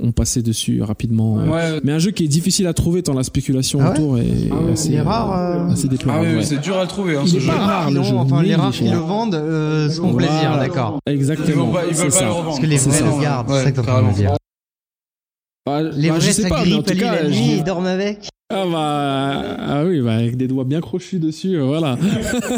ont 0.00 0.12
passé 0.12 0.42
dessus 0.42 0.82
rapidement. 0.82 1.38
euh. 1.40 1.46
Ouais. 1.48 1.80
Mais 1.84 1.92
un 1.92 1.98
jeu 1.98 2.10
qui 2.10 2.24
est 2.24 2.28
difficile 2.28 2.66
à 2.66 2.72
trouver 2.74 3.02
tant 3.02 3.14
la 3.14 3.22
spéculation 3.24 3.80
Ah 3.82 3.90
ouais 3.90 3.98
autour 3.98 4.18
est 4.18 4.50
assez, 4.72 4.88
Il 4.90 4.94
est 4.94 5.00
rare. 5.00 5.32
euh, 5.36 5.72
assez 5.72 5.86
Ah 5.86 5.90
déplorable. 5.90 6.26
oui, 6.28 6.34
ouais. 6.36 6.42
c'est 6.44 6.58
dur 6.60 6.76
à 6.78 6.82
le 6.82 6.88
trouver, 6.88 7.16
hein, 7.16 7.22
Il 7.24 7.30
ce 7.30 7.36
est 7.36 7.40
jeu. 7.40 7.46
pas 7.48 7.56
rare, 7.58 7.90
le 7.90 8.02
jeu. 8.02 8.14
Enfin, 8.16 8.42
les 8.42 8.54
rares 8.54 8.72
qui 8.72 8.88
le 8.88 8.96
vendent 8.98 9.34
euh, 9.34 9.88
se 9.90 10.00
font 10.00 10.14
plaisir, 10.14 10.34
Voilà. 10.40 10.56
d'accord. 10.58 10.98
Exactement. 11.06 11.72
Ils 11.88 11.94
veulent 11.96 12.10
pas- 12.10 12.20
le 12.24 12.28
revendre. 12.30 12.46
Parce 12.46 12.60
que 12.60 12.66
les 12.66 12.76
vrais 12.76 13.00
le 13.00 13.22
gardent, 13.22 13.48
c'est 13.50 13.64
ça 13.64 13.70
que 13.70 13.74
t'es 13.74 13.80
en 13.80 13.84
train 13.84 14.08
de 14.10 14.14
dire. 14.14 14.32
Bah, 15.66 15.82
Les 15.82 16.08
bah, 16.08 16.14
je 16.18 16.20
vrais, 16.24 16.32
sais 16.32 16.42
ça 16.42 16.48
pas, 16.48 16.64
mais 16.64 16.74
en 16.74 16.82
tout 16.82 16.94
cas, 16.96 17.28
je- 17.28 17.32
ils 17.34 17.64
dorment 17.64 17.86
avec. 17.86 18.28
Ah 18.50 18.64
bah 18.66 19.56
ah 19.58 19.84
oui 19.84 20.00
bah 20.00 20.14
avec 20.14 20.38
des 20.38 20.48
doigts 20.48 20.64
bien 20.64 20.80
crochus 20.80 21.18
dessus 21.18 21.54
euh, 21.58 21.64
voilà 21.64 21.98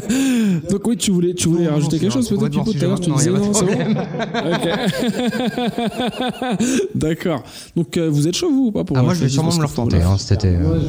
donc 0.71 0.87
oui 0.87 0.97
tu 0.97 1.11
voulais 1.11 1.35
tu 1.35 1.49
voulais 1.49 1.65
Non, 1.65 1.73
rajouter 1.73 1.99
quelque 1.99 2.13
chose 2.13 2.29
peut-être 2.29 2.63
tout 2.63 2.71
à 2.81 2.81
l'heure 2.87 3.01
tu 3.01 3.11
disais 3.11 3.31
non 3.31 3.53
c'est 3.53 3.67
pas 3.67 3.75
de 3.75 3.95
bon 6.49 6.57
d'accord 6.95 7.43
donc 7.75 7.97
euh, 7.97 8.09
vous 8.09 8.29
êtes 8.29 8.37
chaud 8.37 8.51
vous 8.53 8.67
ou 8.67 8.71
pas 8.73 8.85
pour 8.85 8.97
Ah, 8.97 9.03
moi, 9.03 9.15
je 9.15 9.23
vais 9.25 9.29
sûrement 9.29 9.53
me 9.53 9.59
le 9.61 9.67
retenter, 9.67 10.01
hein, 10.01 10.17
cet 10.17 10.45
été. 10.45 10.55
euh. 10.55 10.81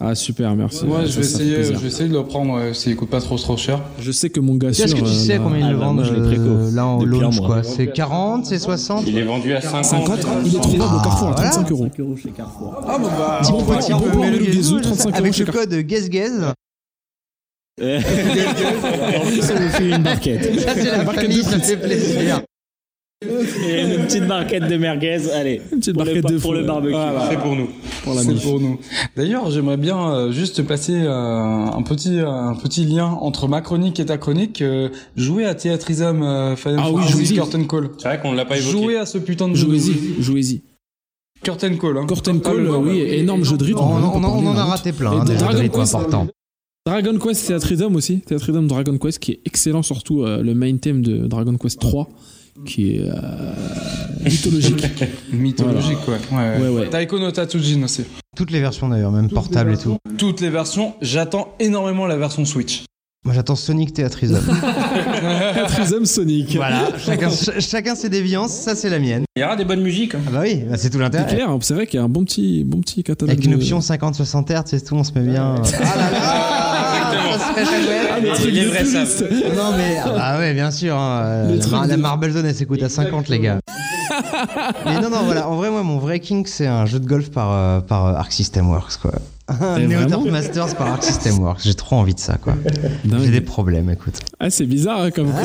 Ah 0.00 0.14
super, 0.14 0.54
merci. 0.56 0.84
Ouais, 0.84 1.02
Ça, 1.02 1.06
je 1.06 1.14
vais 1.20 1.20
essayer, 1.26 1.64
je 1.64 1.72
vais 1.78 1.86
essayer 1.86 2.08
de 2.08 2.14
le 2.14 2.24
prendre 2.24 2.56
euh, 2.58 2.72
s'il 2.72 2.94
coûte 2.96 3.08
pas 3.10 3.20
trop 3.20 3.36
trop 3.36 3.56
cher. 3.56 3.80
Je 4.00 4.10
sais 4.12 4.28
que 4.28 4.40
mon 4.40 4.54
gars 4.56 4.72
sûr. 4.72 4.84
Est-ce 4.84 4.94
que 4.94 5.00
tu 5.00 5.06
euh, 5.06 5.08
sais 5.08 5.34
là- 5.34 5.38
combien 5.42 5.58
ils 5.60 5.64
Ah, 5.64 5.70
le 5.72 5.78
bah, 5.78 5.84
vendent 5.86 5.96
moi, 5.96 6.06
euh, 6.06 6.70
là 6.72 6.86
en 6.86 7.04
launch 7.04 7.40
quoi 7.40 7.62
C'est 7.62 7.86
40, 7.86 8.44
c'est 8.46 8.58
60 8.58 9.04
Il 9.06 9.16
est 9.18 9.22
vendu 9.22 9.54
à 9.54 9.60
50. 9.60 9.84
50, 9.84 10.18
il 10.44 10.56
est 10.56 10.60
trouvable 10.60 10.94
au 10.96 11.00
Carrefour 11.00 11.28
à 11.28 11.32
voilà. 11.32 11.50
35 11.50 11.70
euros. 11.70 11.86
euros 11.98 12.16
chez 12.16 12.30
Carrefour. 12.30 12.74
Ah 12.86 12.98
bah 12.98 13.08
bah. 13.18 13.40
Bon 13.50 13.62
plan, 13.64 13.78
petit 13.78 13.92
bon 13.92 14.00
peu, 14.00 14.10
plan, 14.10 14.20
mais 14.20 14.30
le 14.30 14.38
le 14.38 14.44
gazou, 14.46 14.56
gazou, 14.56 14.78
je 14.78 14.82
sais, 14.82 14.88
35 14.88 15.08
euros 15.08 15.16
Avec 15.18 15.38
le 15.38 15.46
code 15.46 15.74
GAZGAZ, 15.74 16.52
en 17.82 17.84
plus, 19.26 19.42
on 19.50 19.56
vous 19.60 19.68
fait 19.70 19.88
une 19.90 20.02
barquette. 20.02 20.60
ça 20.60 20.74
c'est 20.74 20.84
la 20.90 21.04
Barquette 21.04 21.32
ça 21.42 21.58
fait 21.60 21.76
plaisir. 21.76 22.40
Et 23.68 23.82
une 23.82 24.04
petite 24.04 24.26
barquette 24.26 24.68
de 24.68 24.76
merguez, 24.76 25.30
allez. 25.32 25.60
Une 25.72 25.78
petite 25.78 25.94
pour 25.94 26.04
le, 26.04 26.12
barquette 26.14 26.32
de 26.32 26.38
pour 26.38 26.54
le 26.54 26.62
barbecue. 26.64 26.92
Voilà. 26.92 27.28
C'est 27.30 27.38
pour 27.38 27.56
nous. 27.56 27.68
Pour 28.02 28.14
la 28.14 28.22
C'est 28.22 28.34
pour 28.42 28.60
nous. 28.60 28.78
D'ailleurs, 29.16 29.50
j'aimerais 29.50 29.76
bien 29.76 29.98
euh, 30.10 30.32
juste 30.32 30.62
passer 30.62 30.94
euh, 30.94 31.10
un 31.10 31.82
petit 31.82 32.18
euh, 32.20 32.28
un 32.30 32.54
petit 32.54 32.84
lien 32.84 33.06
entre 33.06 33.48
ma 33.48 33.60
chronique 33.60 33.98
et 34.00 34.06
ta 34.06 34.18
chronique. 34.18 34.62
Euh, 34.62 34.88
jouer 35.16 35.44
à 35.44 35.54
Theatrism 35.54 36.22
euh, 36.22 36.56
Final 36.56 36.80
Ah 36.82 36.90
oui, 36.90 37.02
Fantasy 37.02 37.12
jouez-y. 37.12 37.34
Curtain 37.34 37.64
Call. 37.64 37.90
C'est 37.98 38.08
vrai 38.08 38.20
qu'on 38.20 38.32
l'a 38.32 38.44
pas 38.44 38.56
évoqué. 38.58 38.72
Jouer 38.72 38.96
à 38.98 39.06
ce 39.06 39.18
putain 39.18 39.48
de 39.48 39.54
jeu. 39.54 39.66
Jouez-y, 39.66 40.22
jouez-y. 40.22 40.62
Curtain 41.42 41.76
Call. 41.76 41.98
Hein. 41.98 42.06
Curtain 42.06 42.38
Ah, 42.44 42.48
Call, 42.48 42.62
le- 42.62 42.70
euh, 42.70 42.76
oui, 42.78 43.00
énorme 43.00 43.44
jeu 43.44 43.56
de 43.56 43.64
rythme. 43.64 43.78
On, 43.80 44.24
en 44.24 44.56
a 44.56 44.64
raté 44.64 44.92
plein, 44.92 45.12
hein, 45.12 45.24
des 45.24 45.32
jeux 45.32 45.38
de 45.38 45.44
Dragon 45.44 45.58
rythme 45.60 45.78
Quest, 45.80 45.94
importants. 45.94 46.26
Dragon 46.86 47.18
Quest 47.18 47.46
Theatrism 47.46 47.94
aussi, 47.96 48.20
Theatrism 48.20 48.66
Dragon 48.66 48.98
Quest 48.98 49.18
qui 49.18 49.32
est 49.32 49.40
excellent, 49.46 49.82
surtout 49.82 50.22
euh, 50.22 50.42
le 50.42 50.54
main 50.54 50.76
theme 50.76 51.02
de 51.02 51.26
Dragon 51.26 51.56
Quest 51.56 51.80
3 51.80 52.08
qui 52.64 52.96
est 52.96 53.00
euh, 53.08 53.14
mythologique. 54.24 55.04
Mythologique, 55.32 55.98
ouais. 56.08 56.36
ouais. 56.36 56.58
Ouais, 56.60 56.68
ouais. 56.68 56.88
Taiko 56.90 57.18
no 57.18 57.30
Tatsujin 57.30 57.82
aussi. 57.82 58.04
Toutes 58.36 58.50
les 58.50 58.60
versions 58.60 58.88
d'ailleurs, 58.88 59.12
même 59.12 59.28
portable 59.30 59.72
et 59.74 59.76
tout. 59.78 59.96
Toutes 60.18 60.40
les 60.40 60.50
versions. 60.50 60.94
J'attends 61.02 61.54
énormément 61.60 62.06
la 62.06 62.16
version 62.16 62.44
Switch. 62.44 62.84
Moi 63.24 63.32
j'attends 63.32 63.56
Sonic 63.56 63.94
Theatrism. 63.94 64.38
Theatrism 65.54 66.04
Sonic. 66.04 66.56
voilà, 66.56 66.88
chacun, 66.98 67.30
ch- 67.30 67.58
chacun 67.66 67.94
ses 67.94 68.10
déviances, 68.10 68.52
ça 68.52 68.74
c'est 68.74 68.90
la 68.90 68.98
mienne. 68.98 69.24
Il 69.34 69.40
y 69.40 69.44
aura 69.44 69.56
des 69.56 69.64
bonnes 69.64 69.80
musiques. 69.80 70.14
hein. 70.14 70.20
Ah 70.26 70.30
bah 70.30 70.40
oui, 70.42 70.56
bah, 70.68 70.76
c'est 70.76 70.90
tout 70.90 70.98
C'est 70.98 71.02
l'intérêt. 71.04 71.34
clair, 71.34 71.48
hein, 71.48 71.58
c'est 71.62 71.72
vrai 71.72 71.86
qu'il 71.86 71.98
y 71.98 72.00
a 72.02 72.04
un 72.04 72.08
bon 72.10 72.24
petit, 72.24 72.64
bon 72.64 72.80
petit 72.80 73.02
catalogue. 73.02 73.32
Avec 73.32 73.44
une 73.46 73.52
de- 73.52 73.56
option 73.56 73.78
50-60 73.78 74.52
Hz, 74.52 74.62
c'est 74.66 74.84
tout, 74.84 74.94
on 74.96 75.04
se 75.04 75.12
met 75.18 75.22
bien. 75.26 75.54
Ah 75.56 75.96
là 75.96 76.10
là, 76.10 76.18
ça 76.18 76.18
serait 76.18 76.20
chouette. 76.20 76.20
Ah, 76.20 77.32
le 77.32 77.38
truc 77.38 77.43
les 78.50 78.64
vrais 78.66 78.84
savent. 78.84 79.16
touriste. 79.16 79.54
Non 79.56 79.72
mais 79.76 79.96
ah 80.04 80.08
bah 80.10 80.38
ouais 80.38 80.54
bien 80.54 80.70
sûr 80.70 80.96
hein, 80.96 81.22
euh, 81.24 81.52
Le 81.52 81.58
truc 81.58 81.72
Mar- 81.72 81.86
la 81.86 81.96
de- 81.96 82.00
Marble 82.02 82.30
Zone 82.32 82.46
elle 82.46 82.54
s'écoute 82.54 82.82
à 82.82 82.88
50 82.88 83.28
les 83.28 83.38
gars. 83.40 83.58
mais 84.86 85.00
non 85.00 85.10
non 85.10 85.22
voilà 85.24 85.48
en 85.48 85.56
vrai 85.56 85.70
moi 85.70 85.82
mon 85.82 85.98
vrai 85.98 86.20
king 86.20 86.46
c'est 86.46 86.66
un 86.66 86.86
jeu 86.86 87.00
de 87.00 87.06
golf 87.06 87.30
par 87.30 87.50
euh, 87.52 87.80
par 87.80 88.06
euh, 88.06 88.14
Arc 88.14 88.32
System 88.32 88.68
Works 88.70 88.98
quoi. 89.00 89.12
Un 89.46 89.76
Et 89.78 89.86
Neo 89.86 89.98
vraiment 89.98 90.22
Turf 90.22 90.32
Masters 90.32 90.74
par 90.74 90.86
Arc 90.86 91.02
System 91.04 91.38
Works. 91.40 91.60
J'ai 91.64 91.74
trop 91.74 91.96
envie 91.96 92.14
de 92.14 92.18
ça 92.20 92.38
quoi. 92.38 92.54
J'ai 93.22 93.28
des 93.30 93.42
problèmes 93.42 93.90
écoute. 93.90 94.14
Ah, 94.40 94.48
c'est 94.48 94.64
bizarre 94.64 95.02
hein, 95.02 95.10
comme 95.10 95.28
Ah, 95.36 95.42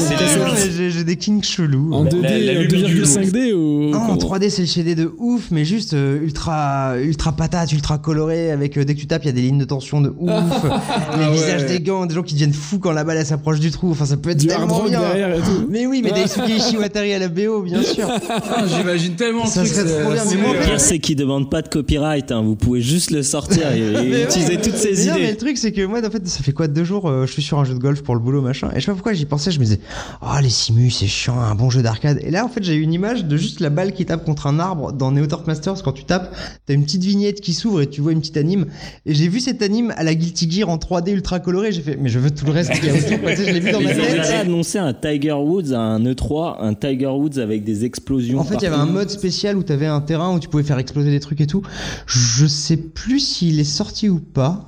j'ai 0.89 1.03
des 1.03 1.17
kings 1.17 1.43
chelous. 1.43 1.93
En 1.93 2.03
ouais. 2.05 2.09
2D, 2.09 2.21
la- 2.21 2.29
la 2.53 2.59
euh, 2.59 2.61
lubie 2.63 2.83
du 2.83 3.01
2,5D 3.03 3.53
ou. 3.53 3.89
Non, 3.91 3.97
en 3.97 4.17
comment 4.17 4.37
3D 4.37 4.49
c'est 4.49 4.61
le 4.61 4.67
shadé 4.69 4.95
de 4.95 5.11
ouf, 5.17 5.49
mais 5.51 5.65
juste 5.65 5.93
euh, 5.95 6.21
ultra 6.23 6.93
ultra 6.97 7.33
patate, 7.33 7.73
ultra 7.73 7.97
coloré, 7.97 8.51
avec 8.51 8.77
euh, 8.77 8.85
dès 8.85 8.95
que 8.95 8.99
tu 9.01 9.07
tapes 9.07 9.23
il 9.25 9.27
y 9.27 9.29
a 9.31 9.33
des 9.33 9.41
lignes 9.41 9.57
de 9.59 9.65
tension 9.65 9.99
de 9.99 10.13
ouf, 10.17 10.29
les 11.19 11.25
ouais. 11.25 11.31
visages 11.33 11.65
des 11.65 11.81
gants, 11.81 12.05
des 12.05 12.15
gens 12.15 12.23
qui 12.23 12.35
deviennent 12.35 12.53
fous 12.53 12.79
quand 12.79 12.93
la 12.93 13.03
balle 13.03 13.17
elle 13.17 13.25
s'approche 13.25 13.59
du 13.59 13.69
trou, 13.69 13.91
enfin 13.91 14.05
ça 14.05 14.15
peut 14.15 14.29
être 14.29 14.37
Du 14.39 14.47
tellement 14.47 14.75
rock 14.77 14.89
bien. 14.89 15.01
derrière 15.01 15.33
et 15.35 15.39
tout. 15.39 15.67
Mais 15.69 15.85
oui, 15.87 16.01
mais 16.03 16.11
Daisuke 16.13 16.47
Ishiwatari 16.47 17.13
à 17.13 17.19
la 17.19 17.27
BO 17.27 17.61
bien 17.63 17.83
sûr. 17.83 18.07
Ah, 18.29 18.63
J'imagine 18.65 19.15
tellement 19.15 19.43
le 19.43 19.49
Ça 19.49 19.63
truc. 19.63 19.73
serait 19.75 20.01
trop 20.03 20.13
bien, 20.13 20.23
mais 20.23 20.29
c'est- 20.31 20.37
moi, 20.37 20.49
en 20.51 20.63
pire, 20.65 20.79
c'est 20.79 20.99
qu'ils 20.99 21.17
demandent 21.17 21.49
pas 21.49 21.61
de 21.61 21.67
copyright. 21.67 22.31
Hein. 22.31 22.41
Vous 22.43 22.55
pouvez 22.55 22.81
juste 22.81 23.11
le 23.11 23.23
sortir 23.23 23.63
ouais. 23.95 24.23
utiliser 24.23 24.57
toutes 24.57 24.75
ces 24.75 24.91
Mais 24.93 25.05
non, 25.05 25.13
mais 25.15 25.19
idées. 25.21 25.31
le 25.31 25.37
truc, 25.37 25.57
c'est 25.57 25.71
que 25.71 25.85
moi, 25.85 25.99
en 26.05 26.09
fait, 26.11 26.27
ça 26.27 26.43
fait 26.43 26.51
quoi 26.51 26.67
deux 26.67 26.83
jours, 26.83 27.07
euh, 27.09 27.25
je 27.25 27.31
suis 27.33 27.41
sur 27.41 27.59
un 27.59 27.63
jeu 27.65 27.73
de 27.73 27.79
golf 27.79 28.01
pour 28.01 28.15
le 28.15 28.21
boulot, 28.21 28.41
machin. 28.41 28.69
Et 28.73 28.79
je 28.79 28.81
sais 28.81 28.87
pas 28.87 28.93
pourquoi 28.93 29.13
j'y 29.13 29.25
pensais, 29.25 29.51
je 29.51 29.59
me 29.59 29.65
disais, 29.65 29.79
oh, 30.21 30.27
les 30.41 30.49
simus, 30.49 30.91
c'est 30.91 31.07
chiant, 31.07 31.39
un 31.39 31.55
bon 31.55 31.69
jeu 31.69 31.81
d'arcade. 31.81 32.19
Et 32.23 32.31
là, 32.31 32.45
en 32.45 32.49
fait, 32.49 32.63
j'ai 32.63 32.75
eu 32.75 32.81
une 32.81 32.93
image 32.93 33.25
de 33.25 33.37
juste 33.37 33.59
la 33.59 33.69
balle 33.69 33.93
qui 33.93 34.05
tape 34.05 34.25
contre 34.25 34.47
un 34.47 34.59
arbre 34.59 34.91
dans 34.91 35.11
Neo 35.11 35.25
Turf 35.27 35.45
Masters. 35.47 35.81
Quand 35.83 35.91
tu 35.93 36.03
tapes, 36.05 36.35
t'as 36.65 36.73
une 36.73 36.83
petite 36.83 37.03
vignette 37.03 37.41
qui 37.41 37.53
s'ouvre 37.53 37.81
et 37.81 37.87
tu 37.87 38.01
vois 38.01 38.11
une 38.11 38.19
petite 38.19 38.37
anime. 38.37 38.65
Et 39.05 39.13
j'ai 39.13 39.27
vu 39.27 39.39
cette 39.39 39.61
anime 39.61 39.93
à 39.97 40.03
la 40.03 40.15
Guilty 40.15 40.49
Gear 40.49 40.69
en 40.69 40.77
3D 40.77 41.11
ultra 41.11 41.39
coloré. 41.39 41.71
J'ai 41.71 41.81
fait, 41.81 41.97
mais 41.99 42.09
je 42.09 42.19
veux 42.19 42.31
tout 42.31 42.45
le 42.45 42.51
reste 42.51 42.71
qu'il 42.73 42.85
y 42.85 42.89
a 42.89 42.93
autour. 42.93 43.19
Tu 43.29 43.35
sais, 43.35 43.45
je 43.45 43.51
l'ai 43.53 43.59
vu 43.59 43.71
dans 43.71 43.81
ma 43.81 43.91
Ils 43.91 43.97
tête. 43.97 44.11
déjà 44.11 44.39
annoncé 44.39 44.77
un 44.77 44.93
Tiger 44.93 45.33
Woods, 45.33 45.73
un 45.73 45.99
E3, 46.03 46.57
un 46.59 46.73
Tiger 46.73 47.07
Woods 47.07 47.37
avec 47.39 47.63
des 47.63 47.85
explosions. 47.85 48.39
En 48.39 48.43
fait, 48.43 48.55
il 48.55 48.63
y 48.63 48.67
avait 48.67 48.75
un 48.75 48.85
mode 48.85 49.09
spécial 49.09 49.57
où 49.57 49.63
t'avais 49.63 49.85
un 49.87 50.01
terrain 50.01 50.33
où 50.33 50.39
tu 50.39 50.47
pouvais 50.49 50.63
faire 50.63 50.77
exploser 50.79 51.09
des 51.11 51.19
trucs 51.19 51.41
et 51.41 51.47
tout. 51.47 51.61
Je 52.05 52.45
sais 52.45 52.77
plus 52.77 53.19
s'il 53.19 53.59
est 53.59 53.63
sorti 53.79 54.09
ou 54.09 54.19
pas. 54.19 54.67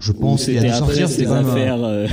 Je 0.00 0.12
pense 0.12 0.44
qu'il 0.46 0.56
a 0.56 0.60
c'était 0.62 0.72
dû 0.72 0.78
sortir. 0.78 1.08
C'était 1.10 1.24
quand 1.26 1.42
même 1.42 1.82
euh, 1.84 2.06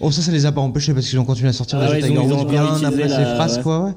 Oh 0.00 0.10
ça, 0.10 0.20
ça 0.20 0.30
les 0.32 0.44
a 0.44 0.52
pas 0.52 0.60
empêchés 0.60 0.92
parce 0.92 1.08
qu'ils 1.08 1.18
ont 1.18 1.24
continué 1.24 1.48
à 1.48 1.52
sortir 1.54 1.78
Ah 1.80 1.86
des 1.86 1.92
ouais, 1.92 2.02
Tiger 2.02 2.18
Woods 2.18 2.44
bien 2.44 2.62
après 2.84 3.08
la- 3.08 3.16
ces 3.16 3.24
phrases 3.36 3.56
ouais. 3.56 3.62
quoi. 3.62 3.84
Ouais. 3.86 3.92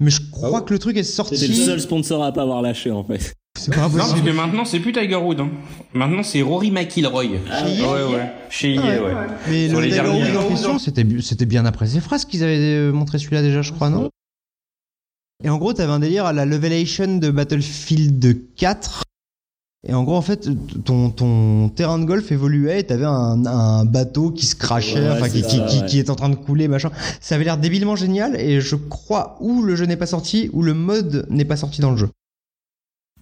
Mais 0.00 0.10
je 0.10 0.20
crois 0.32 0.60
que 0.62 0.72
le 0.72 0.78
truc 0.80 0.96
est 0.96 1.04
sorti. 1.04 1.36
C'était 1.38 1.52
le 1.52 1.64
seul 1.66 1.80
sponsor 1.80 2.24
à 2.24 2.32
pas 2.32 2.42
avoir 2.42 2.62
lâché 2.62 2.90
en 2.90 3.04
fait. 3.04 3.32
C'est 3.58 3.72
pas 3.74 3.88
Non, 3.88 3.96
parce 3.96 4.14
que 4.14 4.30
maintenant, 4.30 4.64
c'est 4.64 4.80
plus 4.80 4.92
Tiger 4.92 5.16
Woods. 5.16 5.36
Hein. 5.40 5.50
Maintenant, 5.92 6.22
c'est 6.24 6.40
Rory 6.42 6.70
McIlroy. 6.70 7.26
Ah, 7.50 7.64
Chez 7.66 7.82
ouais, 7.82 8.14
ouais. 8.14 8.32
Chez 8.48 8.76
Ah 8.78 8.82
ouais. 8.86 8.98
ouais. 9.00 9.12
Mais 9.48 9.68
Sur 9.68 9.78
le 9.78 9.84
les 9.84 9.90
Tiger 9.90 10.02
derniers. 10.02 10.22
Woods 10.32 10.36
en 10.44 10.48
question, 10.48 10.78
c'était 10.80 11.04
bu- 11.04 11.20
c'était 11.22 11.46
bien 11.46 11.64
après 11.66 11.86
ces 11.86 12.00
phrases 12.00 12.24
qu'ils 12.24 12.42
avaient 12.42 12.56
euh, 12.58 12.90
montré 12.92 13.18
celui-là 13.18 13.42
déjà, 13.42 13.62
je 13.62 13.72
crois, 13.72 13.88
non? 13.90 14.08
Et 15.44 15.48
en 15.48 15.58
gros, 15.58 15.72
t'avais 15.72 15.92
un 15.92 16.00
délire 16.00 16.26
à 16.26 16.32
la 16.32 16.44
Levelation 16.44 17.18
de 17.18 17.30
Battlefield 17.30 18.54
4. 18.56 19.02
Et 19.88 19.94
en 19.94 20.04
gros, 20.04 20.14
en 20.16 20.22
fait, 20.22 20.46
ton, 20.84 21.08
ton 21.08 21.70
terrain 21.70 21.98
de 21.98 22.04
golf 22.04 22.30
évoluait 22.32 22.80
et 22.80 22.84
t'avais 22.84 23.06
un, 23.06 23.46
un 23.46 23.84
bateau 23.86 24.30
qui 24.30 24.44
se 24.44 24.54
crachait, 24.54 25.00
Ouais, 25.00 25.10
enfin, 25.10 25.30
qui, 25.30 25.42
ça, 25.42 25.86
qui 25.86 25.98
est 25.98 26.10
en 26.10 26.16
train 26.16 26.28
de 26.28 26.34
couler, 26.34 26.68
machin. 26.68 26.90
Ça 27.20 27.36
avait 27.36 27.44
l'air 27.44 27.56
débilement 27.56 27.96
génial 27.96 28.38
et 28.38 28.60
je 28.60 28.76
crois 28.76 29.38
ou 29.40 29.62
le 29.62 29.76
jeu 29.76 29.86
n'est 29.86 29.96
pas 29.96 30.06
sorti 30.06 30.50
ou 30.52 30.62
le 30.62 30.74
mode 30.74 31.26
n'est 31.30 31.46
pas 31.46 31.56
sorti 31.56 31.80
dans 31.80 31.90
le 31.90 31.96
jeu. 31.96 32.10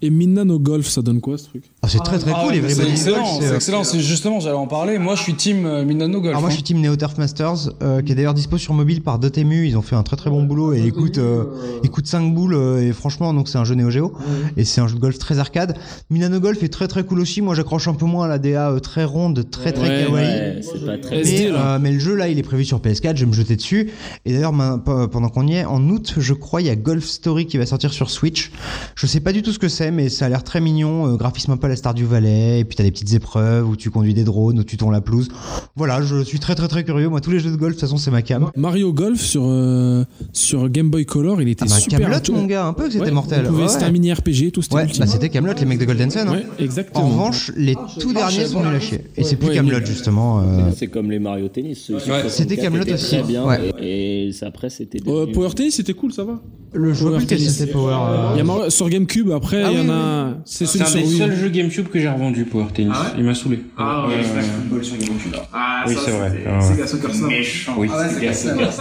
Et 0.00 0.10
Minano 0.10 0.58
Golf, 0.58 0.86
ça 0.86 1.02
donne 1.02 1.20
quoi 1.20 1.38
ce 1.38 1.44
truc? 1.44 1.64
Ah, 1.82 1.88
c'est 1.88 1.98
très 1.98 2.18
très 2.18 2.32
Ah 2.34 2.42
cool, 2.42 2.50
ouais, 2.50 2.60
les 2.60 2.68
c'est 2.68 2.80
Everybody 2.80 2.90
excellent, 2.92 3.16
Golf, 3.16 3.38
c'est 3.40 3.52
euh, 3.52 3.56
excellent. 3.56 3.84
C'est 3.84 4.00
justement, 4.00 4.40
j'allais 4.40 4.56
en 4.56 4.66
parler. 4.66 4.98
Moi, 4.98 5.14
je 5.16 5.22
suis 5.22 5.34
team 5.34 5.66
euh, 5.66 5.84
Minano 5.84 6.20
Golf. 6.20 6.28
Alors 6.28 6.40
moi 6.42 6.50
je 6.50 6.54
hein. 6.54 6.56
suis 6.56 6.62
team 6.62 6.80
Neo 6.80 6.96
Turf 6.96 7.18
Masters 7.18 7.70
euh, 7.82 8.02
qui 8.02 8.12
est 8.12 8.14
d'ailleurs 8.14 8.34
dispo 8.34 8.58
sur 8.58 8.74
mobile 8.74 9.02
par 9.02 9.18
Dotemu, 9.18 9.66
ils 9.66 9.76
ont 9.76 9.82
fait 9.82 9.96
un 9.96 10.02
très 10.02 10.16
très 10.16 10.30
bon 10.30 10.42
boulot 10.42 10.72
et 10.72 10.80
il 10.80 10.92
coûte 10.92 11.18
euh, 11.18 11.44
il 11.82 11.90
coûte 11.90 12.06
5 12.06 12.34
boules 12.34 12.54
et 12.80 12.92
franchement 12.92 13.32
donc 13.34 13.48
c'est 13.48 13.58
un 13.58 13.64
jeu 13.64 13.74
Neo 13.74 13.90
Geo 13.90 14.12
et 14.56 14.64
c'est 14.64 14.80
un 14.80 14.88
jeu 14.88 14.94
de 14.94 15.00
golf 15.00 15.18
très 15.18 15.38
arcade. 15.38 15.76
Milano 16.10 16.40
Golf 16.40 16.62
est 16.62 16.68
très 16.68 16.88
très 16.88 17.04
cool 17.04 17.20
aussi, 17.20 17.40
moi 17.40 17.54
j'accroche 17.54 17.88
un 17.88 17.94
peu 17.94 18.06
moins 18.06 18.26
à 18.26 18.28
la 18.28 18.38
DA 18.38 18.70
euh, 18.70 18.80
très 18.80 19.04
ronde, 19.04 19.50
très 19.50 19.72
très 19.72 19.88
Ouais, 19.88 20.04
kawaii. 20.04 20.86
Pas 20.86 20.98
très. 20.98 21.22
Mais, 21.22 21.48
euh, 21.50 21.78
mais 21.80 21.92
le 21.92 21.98
jeu 21.98 22.14
là 22.14 22.28
il 22.28 22.38
est 22.38 22.42
prévu 22.42 22.64
sur 22.64 22.80
PS4, 22.80 23.16
je 23.16 23.24
vais 23.24 23.30
me 23.30 23.34
jeter 23.34 23.56
dessus. 23.56 23.90
Et 24.24 24.32
d'ailleurs 24.32 24.52
pendant 24.84 25.28
qu'on 25.28 25.46
y 25.46 25.54
est, 25.54 25.64
en 25.64 25.88
août 25.88 26.14
je 26.18 26.34
crois 26.34 26.60
il 26.60 26.66
y 26.66 26.70
a 26.70 26.76
Golf 26.76 27.04
Story 27.04 27.46
qui 27.46 27.58
va 27.58 27.66
sortir 27.66 27.92
sur 27.92 28.10
Switch. 28.10 28.50
Je 28.94 29.06
sais 29.06 29.20
pas 29.20 29.32
du 29.32 29.42
tout 29.42 29.52
ce 29.52 29.58
que 29.58 29.68
c'est 29.68 29.87
mais 29.90 30.08
ça 30.08 30.26
a 30.26 30.28
l'air 30.28 30.42
très 30.44 30.60
mignon, 30.60 31.06
euh, 31.12 31.16
graphisme 31.16 31.52
un 31.52 31.56
peu 31.56 31.66
à 31.66 31.70
la 31.70 31.76
Stardew 31.76 32.04
Valley 32.04 32.60
et 32.60 32.64
puis 32.64 32.76
t'as 32.76 32.82
des 32.84 32.90
petites 32.90 33.12
épreuves 33.14 33.68
où 33.68 33.76
tu 33.76 33.90
conduis 33.90 34.14
des 34.14 34.24
drones, 34.24 34.58
où 34.58 34.64
tu 34.64 34.76
tournes 34.76 34.92
la 34.92 35.00
pelouse. 35.00 35.28
Voilà, 35.76 36.02
je 36.02 36.22
suis 36.24 36.38
très 36.38 36.54
très 36.54 36.68
très 36.68 36.84
curieux. 36.84 37.08
Moi 37.08 37.20
tous 37.20 37.30
les 37.30 37.40
jeux 37.40 37.50
de 37.50 37.56
golf 37.56 37.74
de 37.74 37.80
toute 37.80 37.88
façon 37.88 37.96
c'est 37.98 38.10
ma 38.10 38.22
cam. 38.22 38.50
Mario 38.56 38.92
Golf 38.92 39.20
sur, 39.20 39.42
euh, 39.46 40.04
sur 40.32 40.68
Game 40.68 40.90
Boy 40.90 41.04
Color, 41.06 41.42
il 41.42 41.48
était 41.48 41.64
Ah 41.66 41.70
bah, 41.70 41.76
super. 41.78 42.00
Camelot 42.00 42.18
mon 42.40 42.46
gars, 42.46 42.66
un 42.66 42.72
peu 42.72 42.84
que 42.86 42.92
c'était 42.92 43.04
Ouais, 43.06 43.10
mortel. 43.10 43.44
on 43.46 43.50
pouvait- 43.50 43.64
Ouais, 43.64 43.82
un 43.84 43.90
mini 43.90 44.12
RPG, 44.12 44.50
tout 44.52 44.62
c'était 44.62 44.74
Ouais, 44.76 44.86
bah 44.98 45.06
c'était 45.06 45.28
Camelot, 45.28 45.54
les 45.58 45.64
mecs 45.66 45.78
de 45.78 45.84
Golden 45.84 46.10
Sun. 46.10 46.28
hein. 46.28 46.32
Ouais, 46.32 46.46
exactement. 46.58 47.04
En 47.04 47.08
revanche, 47.08 47.52
les 47.56 47.76
tout 48.00 48.12
derniers 48.12 48.46
sont 48.46 48.60
nuls 48.64 48.74
à 48.74 48.80
chier. 48.80 49.00
Et 49.16 49.24
c'est 49.24 49.36
plus 49.36 49.48
Ouais, 49.48 49.54
Camelot 49.54 49.84
justement. 49.84 50.40
euh, 50.40 50.70
C'est 50.76 50.88
comme 50.88 51.10
les 51.10 51.18
Mario 51.18 51.48
Tennis. 51.48 51.78
ceux 51.78 51.98
sur 51.98 52.12
Ouais. 52.12 52.22
64 52.22 52.30
C'était 52.30 52.56
Kaamelott 52.56 52.86
étaient 52.86 52.94
aussi. 52.94 53.16
Très 53.18 53.22
bien. 53.22 53.44
Ouais. 53.44 53.72
Et, 53.80 54.30
après, 54.42 54.70
c'était. 54.70 54.98
Euh, 55.08 55.26
Power 55.32 55.50
Tennis, 55.54 55.74
c'était 55.76 55.92
cool, 55.94 56.12
ça 56.12 56.24
va. 56.24 56.40
Le 56.72 56.92
jeu 56.92 57.06
Power 57.06 57.24
Tennis. 57.26 57.56
c'était 57.56 57.72
Power. 57.72 57.96
Il 58.34 58.38
y 58.38 58.40
a 58.40 58.44
Mario- 58.44 58.70
sur 58.70 58.88
GameCube, 58.88 59.30
après, 59.30 59.62
Ah 59.62 59.70
il 59.82 59.86
y 59.86 59.88
oui, 59.88 59.90
en 59.90 59.94
a. 59.94 60.34
C'est 60.44 60.66
C'est 60.66 60.78
celui 60.78 60.84
un 60.84 60.86
sur 60.86 61.00
des 61.00 61.06
Wii. 61.06 61.18
seuls 61.18 61.36
jeux 61.36 61.48
GameCube 61.48 61.88
que 61.88 61.98
j'ai 62.00 62.08
revendu, 62.08 62.44
Power 62.44 62.66
Tennis. 62.74 62.92
Ah 62.94 63.02
ouais 63.04 63.08
Il 63.18 63.24
m'a 63.24 63.34
saoulé. 63.34 63.60
Ah 63.76 64.06
ouais, 64.06 64.16
Ouais, 64.16 64.22
Smash. 64.24 64.44
Football 64.44 64.84
sur 64.84 64.96
GameCube. 64.98 65.34
Ah, 65.52 65.84
Oui, 65.86 65.94
c'est 66.04 66.10
vrai. 66.10 66.44
Ah. 66.46 66.60
C'est 66.60 66.72
Sega 66.74 66.86
Soccer 66.86 67.14
Slam. 67.14 67.28
Méchant. 67.28 67.74
Oui, 67.78 67.88
ah 67.92 67.98
ouais, 67.98 68.08
Sega 68.08 68.32
Soccer 68.34 68.72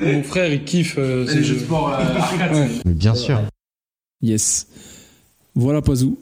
Mon 0.02 0.22
frère, 0.22 0.52
il 0.52 0.64
kiffe 0.64 0.96
euh, 0.98 1.24
Les 1.26 1.32
ces 1.32 1.42
jeux 1.44 1.54
de 1.54 1.60
sport 1.60 1.90
euh, 1.98 2.18
arcade. 2.18 2.68
Bien 2.86 3.14
sûr. 3.14 3.40
Yes. 4.22 4.66
Voilà, 5.54 5.82
Pazou. 5.82 6.18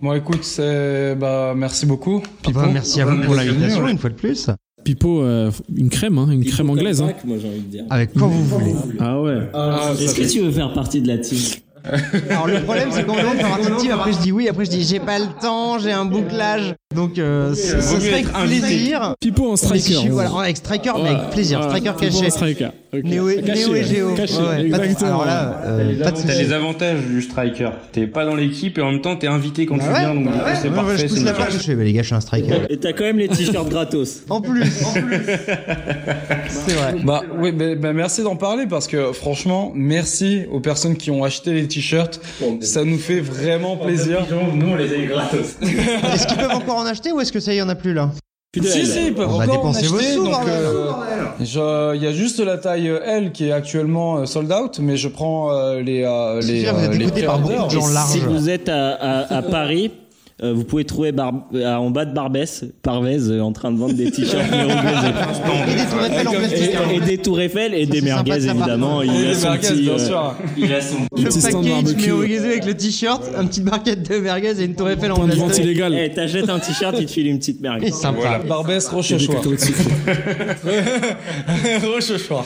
Bon, 0.00 0.14
écoute, 0.14 0.44
c'est 0.44 1.14
bah 1.16 1.52
merci 1.56 1.84
beaucoup. 1.84 2.22
Ah 2.24 2.28
Pipo. 2.42 2.60
bah, 2.60 2.70
merci 2.72 3.00
à 3.00 3.04
vous 3.04 3.20
pour 3.22 3.34
l'invitation 3.34 3.86
une 3.88 3.98
fois 3.98 4.10
de 4.10 4.14
plus. 4.14 4.48
Pipo, 4.82 5.20
euh, 5.20 5.50
une 5.76 5.90
crème, 5.90 6.16
hein, 6.16 6.28
une 6.30 6.42
crème 6.44 6.70
anglaise. 6.70 7.02
Hein. 7.02 7.12
Moi, 7.26 7.36
j'ai 7.38 7.48
envie 7.48 7.60
de 7.60 7.66
dire. 7.66 7.84
Avec 7.90 8.14
quand 8.14 8.28
vous 8.28 8.44
voulez. 8.44 8.72
Ah 8.98 9.20
ouais. 9.20 9.50
Ah, 9.52 9.90
Est-ce 9.92 10.14
que 10.14 10.22
fait- 10.22 10.28
tu 10.28 10.40
veux 10.40 10.50
faire 10.50 10.72
partie 10.72 11.02
de 11.02 11.08
la 11.08 11.18
team? 11.18 11.38
Alors 12.30 12.46
le 12.46 12.62
problème 12.62 12.88
c'est 12.92 13.04
qu'on 13.04 13.14
me 13.14 13.20
demande 13.20 13.36
de 13.36 13.40
faire 13.42 13.92
un 13.92 13.98
après 13.98 14.12
je 14.12 14.18
dis 14.18 14.32
oui, 14.32 14.48
après 14.48 14.64
je 14.64 14.70
dis 14.70 14.84
j'ai 14.84 15.00
pas 15.00 15.18
le 15.18 15.26
temps, 15.40 15.78
j'ai 15.78 15.92
un 15.92 16.04
bouclage. 16.04 16.74
Donc 16.94 17.18
euh, 17.18 17.50
mieux 17.50 17.54
serait 17.54 18.14
avec 18.14 18.32
plaisir. 18.32 19.14
Pipo 19.20 19.46
en 19.48 19.50
Mais 19.52 19.56
striker. 19.56 19.80
si 19.80 19.92
je 19.94 19.98
suis- 19.98 20.08
voilà, 20.08 20.30
avec 20.40 20.56
striker, 20.56 20.92
mais 21.02 21.08
avec 21.10 21.30
plaisir, 21.30 21.60
Voilà, 21.60 21.76
striker 21.76 21.92
caché. 21.98 22.30
Néo 22.92 23.28
et, 23.28 23.42
Caché, 23.42 23.66
Néo 23.66 23.74
et 23.76 23.84
Géo. 23.84 24.14
Caché, 24.14 24.34
Ouais, 24.38 24.42
ouais, 24.62 24.68
pas 24.70 24.78
de- 24.78 24.84
exactement. 24.84 25.10
alors 25.22 25.24
là, 25.26 25.62
euh, 25.64 25.94
T'as 26.26 26.34
les 26.34 26.52
avantages 26.52 27.00
du 27.00 27.22
striker. 27.22 27.70
T'es 27.92 28.06
pas 28.06 28.24
dans 28.24 28.34
l'équipe 28.34 28.76
et 28.78 28.82
en 28.82 28.90
même 28.90 29.00
temps 29.00 29.14
t'es 29.16 29.26
invité 29.28 29.64
quand 29.66 29.76
Bah 29.76 29.84
tu 29.86 29.92
ouais, 29.92 29.98
viens, 30.00 30.14
donc 30.14 30.26
ouais, 30.26 30.32
c'est 30.60 30.68
ouais, 30.68 30.74
parfait. 30.74 30.96
je 31.08 31.24
la 31.24 31.50
je 31.50 31.58
fais, 31.58 31.74
bah, 31.76 31.84
les 31.84 31.92
gars, 31.92 32.02
je 32.02 32.06
suis 32.06 32.14
un 32.16 32.20
striker. 32.20 32.54
Et 32.68 32.76
t'as 32.78 32.92
quand 32.92 33.04
même 33.04 33.18
les 33.18 33.28
t-shirts 33.28 33.68
gratos. 33.70 34.22
En 34.28 34.40
plus, 34.40 34.62
en 34.84 34.92
plus. 34.92 35.20
C'est 36.48 36.72
vrai. 36.74 36.94
Bah 37.04 37.22
oui, 37.38 37.52
bah, 37.52 37.74
bah, 37.76 37.92
merci 37.92 38.22
d'en 38.22 38.36
parler 38.36 38.66
parce 38.68 38.86
que 38.88 39.12
franchement, 39.12 39.72
merci 39.74 40.42
aux 40.50 40.60
personnes 40.60 40.96
qui 40.96 41.10
ont 41.10 41.22
acheté 41.24 41.52
les 41.52 41.68
t-shirts. 41.68 42.20
Ça 42.60 42.84
nous 42.84 42.98
fait 42.98 43.20
vraiment 43.20 43.76
plaisir. 43.76 44.26
Nous, 44.54 44.66
on 44.66 44.76
les 44.76 44.92
a 44.92 44.96
eu 44.96 45.06
gratos. 45.08 45.56
Est-ce 45.62 46.26
qu'ils 46.26 46.36
peuvent 46.38 46.50
encore 46.54 46.76
en 46.78 46.86
acheter 46.86 47.12
ou 47.12 47.20
est-ce 47.20 47.32
que 47.32 47.40
ça 47.40 47.54
y 47.54 47.62
en 47.62 47.68
a 47.68 47.74
plus 47.74 47.94
là? 47.94 48.10
Si 48.52 48.84
si, 48.84 49.06
ils 49.06 49.14
peuvent 49.14 49.28
On 49.32 49.38
va 49.38 49.44
encore 49.44 49.66
en 49.66 49.70
dépenser 49.70 49.86
vos 49.86 49.96
acheter. 49.98 50.12
sous, 50.14 50.24
donc, 50.24 50.32
bordel. 50.32 50.54
euh, 50.56 50.90
je- 51.38 51.94
il 51.96 52.02
y 52.02 52.06
a 52.08 52.12
juste 52.12 52.40
la 52.40 52.58
taille 52.58 52.88
euh, 52.88 52.98
L 53.04 53.30
qui 53.30 53.46
est 53.48 53.52
actuellement 53.52 54.18
euh, 54.18 54.26
sold 54.26 54.50
out, 54.50 54.80
mais 54.80 54.96
je 54.96 55.06
prends 55.06 55.52
euh, 55.52 55.80
les 55.80 56.02
euh, 56.02 56.40
les 56.40 56.64
sûr, 56.64 56.74
vous 56.74 56.84
êtes 56.84 56.94
les 56.96 57.04
écouté 57.06 57.22
par 57.22 57.38
beaucoup 57.38 57.52
de 57.52 57.56
pre-orders. 57.58 57.80
gens 57.80 57.88
Et 57.90 57.94
larges. 57.94 58.10
Si 58.10 58.18
vous 58.18 58.50
êtes 58.50 58.68
à, 58.68 58.90
à, 58.94 59.36
à 59.36 59.42
Paris, 59.42 59.92
euh, 60.42 60.52
vous 60.54 60.64
pouvez 60.64 60.84
trouver 60.84 61.12
Bar- 61.12 61.48
euh, 61.54 61.74
en 61.74 61.90
bas 61.90 62.04
de 62.04 62.14
Barbès, 62.14 62.64
Parvez, 62.82 63.18
euh, 63.28 63.40
en 63.42 63.52
train 63.52 63.70
de 63.72 63.78
vendre 63.78 63.94
des 63.94 64.10
t-shirts 64.10 64.44
Et 64.52 65.74
des 65.74 65.86
tours 65.90 66.04
Eiffel 66.04 66.28
en 66.28 66.32
plastique. 66.32 66.70
hein. 66.74 66.88
et, 66.92 66.96
et 66.96 67.00
des 67.00 67.18
tours 67.18 67.40
Eiffel 67.40 67.74
et 67.74 67.86
des 67.86 68.00
merguez 68.00 68.40
sa 68.40 68.46
part. 68.48 68.56
évidemment. 68.56 69.02
Et 69.02 69.06
Il 69.06 69.26
a 69.28 69.34
son 69.34 69.48
merguez, 69.50 69.68
petit. 69.68 69.82
Il 70.56 70.72
a 70.74 70.80
son. 70.80 70.96
Le 71.16 71.24
Petit 71.24 71.40
package 71.40 72.10
orgueilleux 72.12 72.44
avec 72.44 72.64
le 72.64 72.74
t-shirt, 72.74 73.22
un 73.36 73.44
petit 73.46 73.60
barquette 73.60 74.08
de 74.10 74.18
merguez 74.18 74.60
et 74.60 74.64
une 74.64 74.74
tour 74.74 74.88
Eiffel 74.90 75.12
en 75.12 75.26
plastique. 75.26 75.64
illégal. 75.64 75.94
Eh, 75.94 76.12
t'achètes 76.12 76.48
un 76.48 76.58
t-shirt, 76.58 76.96
il 76.98 77.06
te 77.06 77.10
file 77.10 77.26
une 77.26 77.38
petite 77.38 77.60
merguez. 77.60 77.88
Et 77.88 77.90
sympa. 77.92 78.38
Barbès, 78.48 78.84
Et 78.86 78.88
des 78.90 78.94
Rochechouart. 78.96 79.42
Rochechouart. 81.84 82.44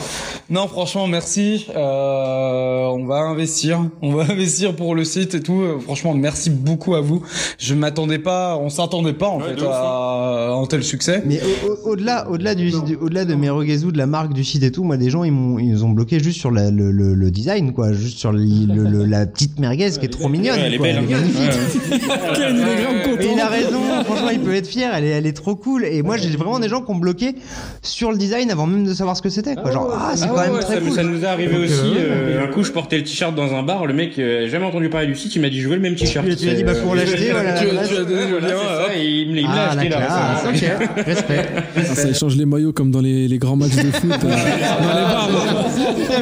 Non, 0.49 0.67
franchement, 0.67 1.07
merci. 1.07 1.65
Euh, 1.75 2.85
on 2.87 3.05
va 3.05 3.17
investir. 3.19 3.81
On 4.01 4.11
va 4.13 4.23
investir 4.31 4.75
pour 4.75 4.95
le 4.95 5.03
site 5.03 5.35
et 5.35 5.41
tout. 5.41 5.61
Euh, 5.61 5.79
Franchement, 5.79 6.13
merci 6.13 6.49
beaucoup 6.49 6.95
à 6.95 7.01
vous. 7.01 7.23
Je 7.59 7.73
m'attendais 7.85 8.19
pas, 8.19 8.57
on 8.57 8.69
s'attendait 8.69 9.13
pas 9.13 9.27
en 9.27 9.39
fait 9.39 9.61
à, 9.63 10.49
à 10.49 10.51
un 10.53 10.65
tel 10.65 10.83
succès. 10.83 11.21
Mais 11.25 11.39
au- 11.41 11.71
au- 11.71 11.91
au-delà, 11.91 12.27
au-delà 12.29 12.55
du, 12.55 12.71
du- 12.85 12.95
au-delà 12.95 13.25
de 13.25 13.35
Merogezu, 13.35 13.91
de 13.91 13.97
la 13.97 14.07
marque 14.07 14.33
du 14.33 14.43
site 14.43 14.63
et 14.63 14.71
tout, 14.71 14.83
moi 14.83 14.97
des 14.97 15.09
gens 15.09 15.23
ils 15.23 15.31
m'ont, 15.31 15.59
ils 15.59 15.83
ont 15.85 15.89
bloqué 15.89 16.19
juste 16.19 16.39
sur 16.39 16.51
la- 16.51 16.71
le, 16.71 16.91
le, 16.91 17.13
le 17.13 17.31
design 17.31 17.73
quoi, 17.73 17.93
juste 17.93 18.17
sur 18.17 18.31
le, 18.31 18.39
le- 18.39 18.89
le- 18.89 19.05
la 19.05 19.25
petite 19.25 19.59
merguez 19.59 19.89
qui 19.99 20.05
est 20.05 20.09
trop 20.09 20.29
mignonne. 20.29 20.59
Elle 20.59 20.73
est 20.73 20.79
belle. 20.79 20.99
Elle 21.07 21.11
est 21.11 21.15
hein. 21.15 21.95
Mais 23.17 23.27
il 23.33 23.39
a 23.39 23.47
raison, 23.47 23.79
franchement 24.03 24.29
il 24.31 24.39
peut 24.39 24.53
être 24.55 24.67
fier, 24.67 24.91
elle 24.95 25.03
est, 25.05 25.09
elle 25.09 25.25
est 25.27 25.33
trop 25.33 25.55
cool. 25.55 25.85
Et 25.85 26.01
moi 26.01 26.17
j'ai 26.17 26.29
vraiment 26.29 26.59
des 26.59 26.69
gens 26.69 26.81
qui 26.81 26.91
ont 26.91 26.95
bloqué 26.95 27.35
sur 27.81 28.11
le 28.11 28.17
design 28.17 28.51
avant 28.51 28.67
même 28.67 28.85
de 28.85 28.93
savoir 28.93 29.15
ce 29.15 29.21
que 29.21 29.29
c'était. 29.29 29.55
Quoi. 29.55 29.71
Genre 29.71 29.89
ah 29.93 30.11
c'est 30.15 30.23
Ah 30.25 30.27
quand 30.29 30.37
ouais, 30.39 30.49
même 30.49 30.59
très 30.59 30.75
ça, 30.75 30.81
cool. 30.81 30.91
ça 30.91 31.03
nous 31.03 31.21
est 31.23 31.27
arrivé 31.27 31.53
Donc, 31.53 31.65
aussi. 31.65 31.73
euh, 31.97 32.39
euh, 32.39 32.43
un 32.43 32.47
coup, 32.47 32.63
je 32.63 32.71
portais 32.71 32.97
le 32.97 33.03
t-shirt 33.03 33.35
dans 33.35 33.53
un 33.53 33.63
bar. 33.63 33.85
Le 33.85 33.93
mec, 33.93 34.17
euh, 34.19 34.47
jamais 34.49 34.65
entendu 34.65 34.89
parler 34.89 35.07
du 35.07 35.15
site. 35.15 35.35
Il 35.35 35.41
m'a 35.41 35.49
dit, 35.49 35.59
je 35.61 35.67
veux 35.69 35.75
le 35.75 35.81
même 35.81 35.95
t-shirt. 35.95 36.25
Tu 36.25 36.31
lui 36.45 36.49
as- 36.51 36.53
dit, 36.55 36.63
bah, 36.63 36.71
euh, 36.73 36.95
l'acheter, 36.95 37.31
voilà, 37.31 37.53
le 37.75 38.39
lien, 38.39 38.93
il 38.97 39.31
me 39.31 39.41
l'a 39.41 39.47
Ah 39.49 39.71
acheté 39.71 39.89
là. 39.89 40.41
ok, 40.47 41.05
respect. 41.05 41.45
Ah, 41.77 41.81
ça 41.83 42.09
échange 42.09 42.35
les 42.35 42.45
maillots 42.45 42.73
comme 42.73 42.91
dans 42.91 43.01
les, 43.01 43.37
grands 43.37 43.55
matchs 43.55 43.75
de 43.75 43.91
foot. 43.91 44.11
euh, 44.11 44.17
dans 44.17 44.27
les 44.27 45.01
bars. 45.01 45.29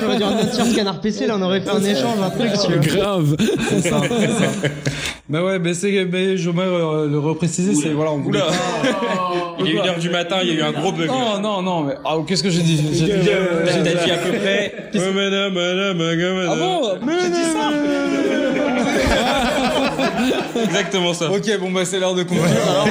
J'aurais 0.02 0.18
dû 0.18 0.24
revenir 0.24 0.54
sur 0.54 0.76
Canard 0.76 1.02
PC, 1.02 1.28
là 1.28 1.36
on 1.38 1.42
aurait 1.42 1.62
fait 1.62 1.70
un 1.70 1.84
échange, 1.84 2.18
un 2.24 2.30
truc. 2.30 2.82
Grave. 2.82 3.36
C'est 3.70 3.90
ça. 3.90 4.02
Mais 5.30 5.40
ouais, 5.40 5.58
mais 5.58 5.74
c'est, 5.74 6.06
mais 6.12 6.36
je 6.38 6.50
euh, 6.50 7.08
le 7.08 7.18
repréciser, 7.18 7.74
c'est 7.76 7.94
voilà, 7.94 8.12
on 8.12 8.18
voulait 8.18 8.42
Il 9.60 9.68
est 9.68 9.80
1h 9.80 10.00
du 10.00 10.10
matin, 10.10 10.36
il 10.44 10.50
y 10.50 10.52
a 10.52 10.56
eu 10.56 10.62
un 10.62 10.74
gros 10.74 10.92
bug. 10.92 11.08
Non, 11.08 11.40
non, 11.40 11.62
non, 11.62 11.84
mais 11.84 11.94
ah, 12.04 12.18
qu'est-ce 12.28 12.44
que 12.44 12.50
j'ai 12.50 12.62
dit 12.62 12.78
J'ai 12.94 13.06
dit, 13.06 13.30
euh, 13.30 13.66
T'as 13.66 14.04
dit 14.04 14.12
à 14.12 14.18
peu 14.18 14.32
près. 14.38 14.90
Oh, 14.96 15.00
madame, 15.16 15.54
madame, 15.54 15.98
madame. 15.98 16.50
Ah 16.50 16.56
bon 16.56 16.90
Mais 17.06 17.14
j'ai 17.22 17.30
dit 17.30 17.44
ça 17.54 17.72
Exactement 20.64 21.14
ça. 21.14 21.32
Ok, 21.32 21.50
bon 21.60 21.72
bah 21.72 21.86
c'est 21.86 22.00
l'heure 22.00 22.16
de 22.16 22.24
conclure. 22.24 22.46
alors. 22.46 22.88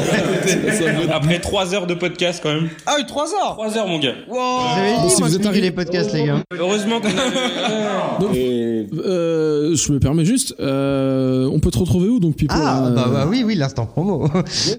Après 1.14 1.38
3 1.40 1.74
heures 1.74 1.86
de 1.86 1.94
podcast 1.94 2.40
quand 2.42 2.52
même. 2.54 2.68
Ah 2.86 2.94
oui, 2.98 3.04
3 3.06 3.24
heures 3.34 3.52
3 3.56 3.78
heures 3.78 3.86
mon 3.86 3.98
gars. 3.98 4.14
Vous 4.28 4.36
avez 4.36 4.94
Bon, 4.96 5.02
dit, 5.06 5.10
si 5.14 5.20
moi, 5.20 5.28
vous 5.28 5.36
êtes 5.36 5.46
arrivé- 5.46 5.60
les 5.62 5.70
podcasts, 5.70 6.12
les 6.12 6.24
gars. 6.24 6.42
Heureusement 6.58 7.00
qu'on 7.00 7.08
a... 7.08 8.34
Et 8.34 8.86
Euh, 9.04 9.74
je 9.74 9.92
me 9.92 9.98
permets 9.98 10.24
juste, 10.24 10.54
euh, 10.60 11.48
on 11.52 11.60
peut 11.60 11.70
te 11.70 11.78
retrouver 11.78 12.08
où 12.08 12.18
donc 12.20 12.36
Pipo 12.36 12.54
Ah, 12.56 12.82
là, 12.84 12.90
bah, 12.90 13.04
euh, 13.08 13.12
bah 13.12 13.26
oui, 13.28 13.42
oui, 13.46 13.54
l'instant 13.54 13.86
promo. 13.86 14.28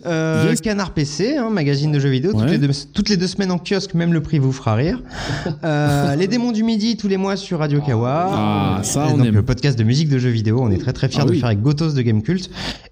Euh, 0.05 0.47
Yes. 0.49 0.61
Canard 0.61 0.91
PC, 0.91 1.37
hein, 1.37 1.49
magazine 1.49 1.91
de 1.91 1.99
jeux 1.99 2.09
vidéo, 2.09 2.31
toutes, 2.31 2.41
Ouais. 2.41 2.51
les 2.51 2.57
deux, 2.57 2.69
toutes 2.93 3.09
les 3.09 3.17
deux 3.17 3.27
semaines 3.27 3.51
en 3.51 3.57
kiosque, 3.57 3.93
même 3.93 4.13
le 4.13 4.21
prix 4.21 4.39
vous 4.39 4.51
fera 4.51 4.75
rire. 4.75 4.99
Euh, 5.63 6.15
les 6.15 6.27
démons 6.27 6.51
du 6.51 6.63
midi, 6.63 6.97
tous 6.97 7.07
les 7.07 7.17
mois 7.17 7.35
sur 7.35 7.59
Radio 7.59 7.79
Kawa. 7.81 8.29
Ah, 8.31 8.79
ça, 8.83 9.05
Et 9.07 9.13
on 9.13 9.17
donc, 9.17 9.27
aime. 9.27 9.33
le 9.35 9.43
podcast 9.43 9.77
de 9.77 9.83
musique 9.83 10.09
de 10.09 10.17
jeux 10.19 10.29
vidéo, 10.29 10.59
on 10.61 10.71
est 10.71 10.77
très 10.77 10.93
très 10.93 11.07
fiers 11.09 11.19
Ah 11.21 11.25
de 11.25 11.29
oui. 11.29 11.35
le 11.35 11.39
faire 11.39 11.47
avec 11.49 11.61
Gotos 11.61 11.93
de 11.93 12.01
Game 12.01 12.21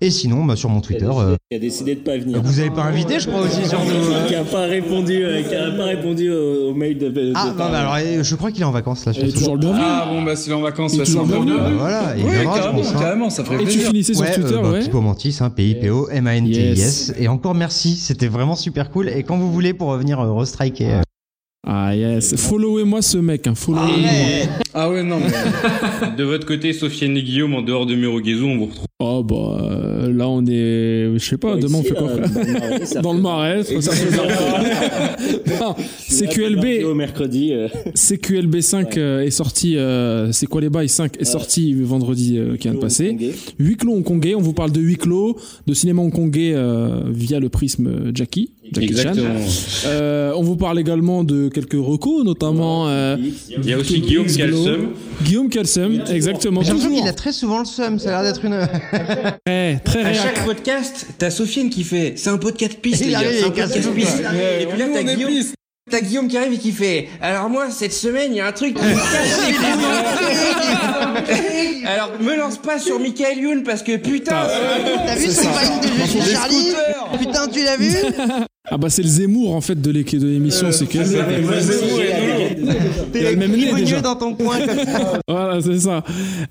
Et 0.02 0.10
sinon, 0.10 0.46
bah, 0.46 0.56
sur 0.56 0.70
mon 0.70 0.82
Twitter, 0.82 1.08
euh, 1.10 1.36
qui 1.50 1.58
a 1.58 1.60
décidé 1.60 1.96
de 1.96 2.00
pas 2.02 2.18
venir. 2.18 2.42
vous 2.42 2.60
avez 2.60 2.70
pas 2.72 2.84
invité, 2.84 3.20
je 3.20 3.28
crois 3.28 3.42
aussi 3.42 3.68
sur 3.68 3.80
nous. 3.86 4.28
qui 4.28 4.36
a 4.36 4.44
pas 4.44 4.62
répondu, 4.66 5.24
euh, 5.24 5.42
qui 5.44 5.56
a 5.56 5.72
pas 5.72 5.86
répondu 5.86 6.32
au, 6.32 6.70
au 6.70 6.74
mail 6.74 6.98
de. 6.98 7.10
de 7.10 7.34
Ah, 7.36 7.54
bah, 7.58 7.66
alors, 7.74 7.96
euh, 8.00 8.24
je 8.24 8.36
crois 8.36 8.52
qu'il 8.52 8.62
est 8.62 8.66
en 8.66 8.72
vacances 8.72 9.06
là. 9.06 9.12
Et 9.12 9.16
sur 9.30 9.34
toujours 9.34 9.54
le 9.56 9.60
bienvenu. 9.60 9.82
Ah 9.84 10.08
bon 10.10 10.22
bah 10.24 10.36
s'il 10.36 10.52
est 10.52 10.56
en 10.56 10.62
vacances, 10.62 10.94
Il 10.94 10.96
est 10.96 11.00
bah, 11.00 11.06
c'est 11.06 11.12
toujours 11.14 11.26
encore 11.28 11.44
bienvenu. 11.44 11.64
Bah, 11.64 11.72
voilà, 11.78 12.16
il 12.18 12.24
Oui, 12.26 12.32
je 12.40 12.44
carrément, 12.44 12.74
pense. 12.82 12.90
hein. 12.96 13.00
carrément, 13.00 13.30
ça 13.30 13.44
ferait 13.44 13.56
Et 13.56 13.60
tu 13.60 13.66
plaisir. 13.66 13.88
finissais 13.88 14.14
sur 14.14 14.24
Ouais, 14.24 14.32
Twitter, 14.34 14.54
euh, 14.56 14.62
bah, 14.62 14.72
ouais. 14.72 14.80
Pipo 14.80 15.02
Mantis, 15.02 15.38
hein, 15.42 15.50
P-I-P-O, 15.50 16.10
M-A-N-T-I-S. 16.10 16.78
Yes. 16.78 17.14
Et 17.20 17.28
encore 17.28 17.54
merci, 17.56 17.96
c'était 17.96 18.28
vraiment 18.28 18.56
super 18.56 18.90
cool. 18.90 19.10
Et 19.10 19.24
quand 19.24 19.38
vous 19.38 19.52
voulez 19.52 19.74
pour 19.74 19.90
revenir 19.90 20.20
euh, 20.20 20.34
restriker. 20.34 21.02
Euh, 21.68 21.70
Ah 21.72 21.96
yes. 21.96 22.36
Followez-moi 22.36 23.02
ce 23.02 23.18
mec, 23.18 23.48
hein. 23.48 23.56
Followez-moi. 23.56 24.10
Ah 24.74 24.90
ouais, 24.90 25.04
non, 25.04 25.20
mais... 25.20 26.12
De 26.18 26.24
votre 26.24 26.46
côté, 26.46 26.74
Sofiane 26.74 27.16
et 27.18 27.24
Guillaume, 27.24 27.54
en 27.56 27.62
dehors 27.62 27.86
de 27.86 27.96
Merogezo, 27.96 28.46
on 28.46 28.58
vous 28.58 28.66
retrouve. 28.68 28.86
Oh 29.04 29.24
bah 29.24 29.58
euh, 29.64 30.14
là 30.14 30.30
on 30.30 30.44
est, 30.46 31.18
je 31.18 31.18
sais 31.18 31.38
pas, 31.40 31.56
demain 31.58 31.80
on 31.80 31.84
fait 31.84 31.96
quoi 31.96 32.08
frère 32.08 33.02
Dans 33.02 33.14
le 33.14 33.20
marais, 33.20 33.64
ça 33.64 33.92
fait 33.94 34.16
Non, 35.60 35.76
CQLB, 36.08 36.86
Au 36.86 36.94
mercredi. 36.94 37.52
euh, 37.52 37.68
CQLB 37.96 38.62
5 38.62 38.98
euh, 38.98 39.22
est 39.22 39.32
sorti, 39.32 39.76
euh, 39.76 40.32
c'est 40.32 40.46
quoi 40.46 40.62
les 40.62 40.70
bails 40.70 40.88
5 40.88 41.20
est 41.20 41.26
sorti 41.26 41.74
vendredi 41.74 42.38
euh, 42.38 42.58
qui 42.58 42.68
vient 42.68 42.76
de 42.76 42.80
passer. 42.80 43.18
Huis 43.58 43.76
clos 43.76 43.94
hongkongais, 43.94 44.36
on 44.36 44.42
vous 44.42 44.54
parle 44.54 44.72
de 44.72 44.82
huis 44.82 44.98
clos, 44.98 45.36
de 45.66 45.74
cinéma 45.74 46.04
hongkongais 46.04 46.52
euh, 46.54 47.02
via 47.10 47.40
le 47.40 47.50
prisme 47.50 47.88
euh, 47.88 48.12
Jackie. 48.72 48.96
Chan. 48.96 49.14
Euh, 49.86 50.34
on 50.36 50.42
vous 50.44 50.56
parle 50.56 50.80
également 50.80 51.24
de 51.24 51.50
quelques 51.50 51.74
recos, 51.74 52.24
notamment 52.24 52.88
euh, 52.88 53.18
Il 53.50 53.66
y 53.70 53.74
a 53.74 53.78
aussi 53.78 54.00
Guillaume 54.00 54.28
seum. 54.30 54.90
Guillaume 55.24 55.50
Calsum, 55.50 56.02
exactement. 56.10 56.62
J'ai 56.62 56.70
l'impression 56.70 56.96
qu'il 56.96 57.08
a 57.08 57.14
très 57.14 57.32
souvent 57.32 57.60
le 57.60 57.66
seum, 57.66 58.00
ça 58.00 58.18
a 58.20 58.24
l'air 58.24 58.34
d'être 58.34 58.46
une. 58.46 58.68
très, 59.46 59.80
très 59.84 60.02
À 60.02 60.08
réac. 60.10 60.16
chaque 60.24 60.46
podcast, 60.46 61.08
t'as 61.18 61.30
Sofiane 61.32 61.70
qui 61.70 61.84
fait 61.84 62.14
c'est 62.16 62.30
un 62.30 62.38
podcast 62.38 62.80
piste, 62.82 63.02
Il 63.06 63.08
les 63.08 63.14
gars, 63.14 63.20
c'est 63.30 63.44
un 63.44 63.50
podcast 63.50 63.94
piste. 63.94 64.22
Et 64.62 64.66
puis 64.66 64.80
là, 64.80 64.86
t'as 64.94 65.04
Guillaume, 65.04 65.32
piste. 65.32 65.56
T'as 65.92 66.02
Guillaume 66.02 66.28
qui 66.28 66.38
arrive 66.38 66.54
et 66.54 66.58
qui 66.58 66.72
fait 66.72 67.10
alors 67.22 67.50
moi, 67.50 67.70
cette 67.70 67.94
semaine, 67.94 68.32
il 68.32 68.38
y 68.38 68.40
a 68.40 68.48
un 68.48 68.52
truc 68.52 68.76
qui 68.76 68.84
me 68.84 68.94
casse 68.94 69.48
les 69.48 69.54
couilles. 69.54 69.66
Alors, 71.86 72.12
me 72.20 72.36
lance 72.36 72.58
pas 72.58 72.80
sur 72.80 73.00
Michael 73.00 73.40
Youn 73.40 73.64
parce 73.64 73.84
que 73.84 73.98
putain, 73.98 74.48
T'as 75.06 75.16
vu 75.16 75.28
ce 75.28 75.42
fight 75.42 75.84
de 75.84 76.08
suis 76.08 76.22
Charlie 76.34 76.72
Putain, 77.20 77.48
tu 77.48 77.64
l'as 77.64 77.78
vu 77.78 77.92
Ah 78.70 78.78
bah 78.78 78.90
c'est 78.90 79.02
le 79.02 79.08
Zemmour 79.08 79.56
en 79.56 79.62
fait 79.62 79.80
de 79.82 79.92
l'émission, 79.92 80.72
c'est 80.72 80.86
que 80.86 81.00
T'es 83.12 83.36
déjà. 83.36 84.02
dans 84.02 84.16
ton 84.16 84.34
coin 84.34 84.60
comme 84.60 84.78
ça. 84.78 85.20
Voilà, 85.28 85.62
c'est 85.62 85.80
ça. 85.80 86.04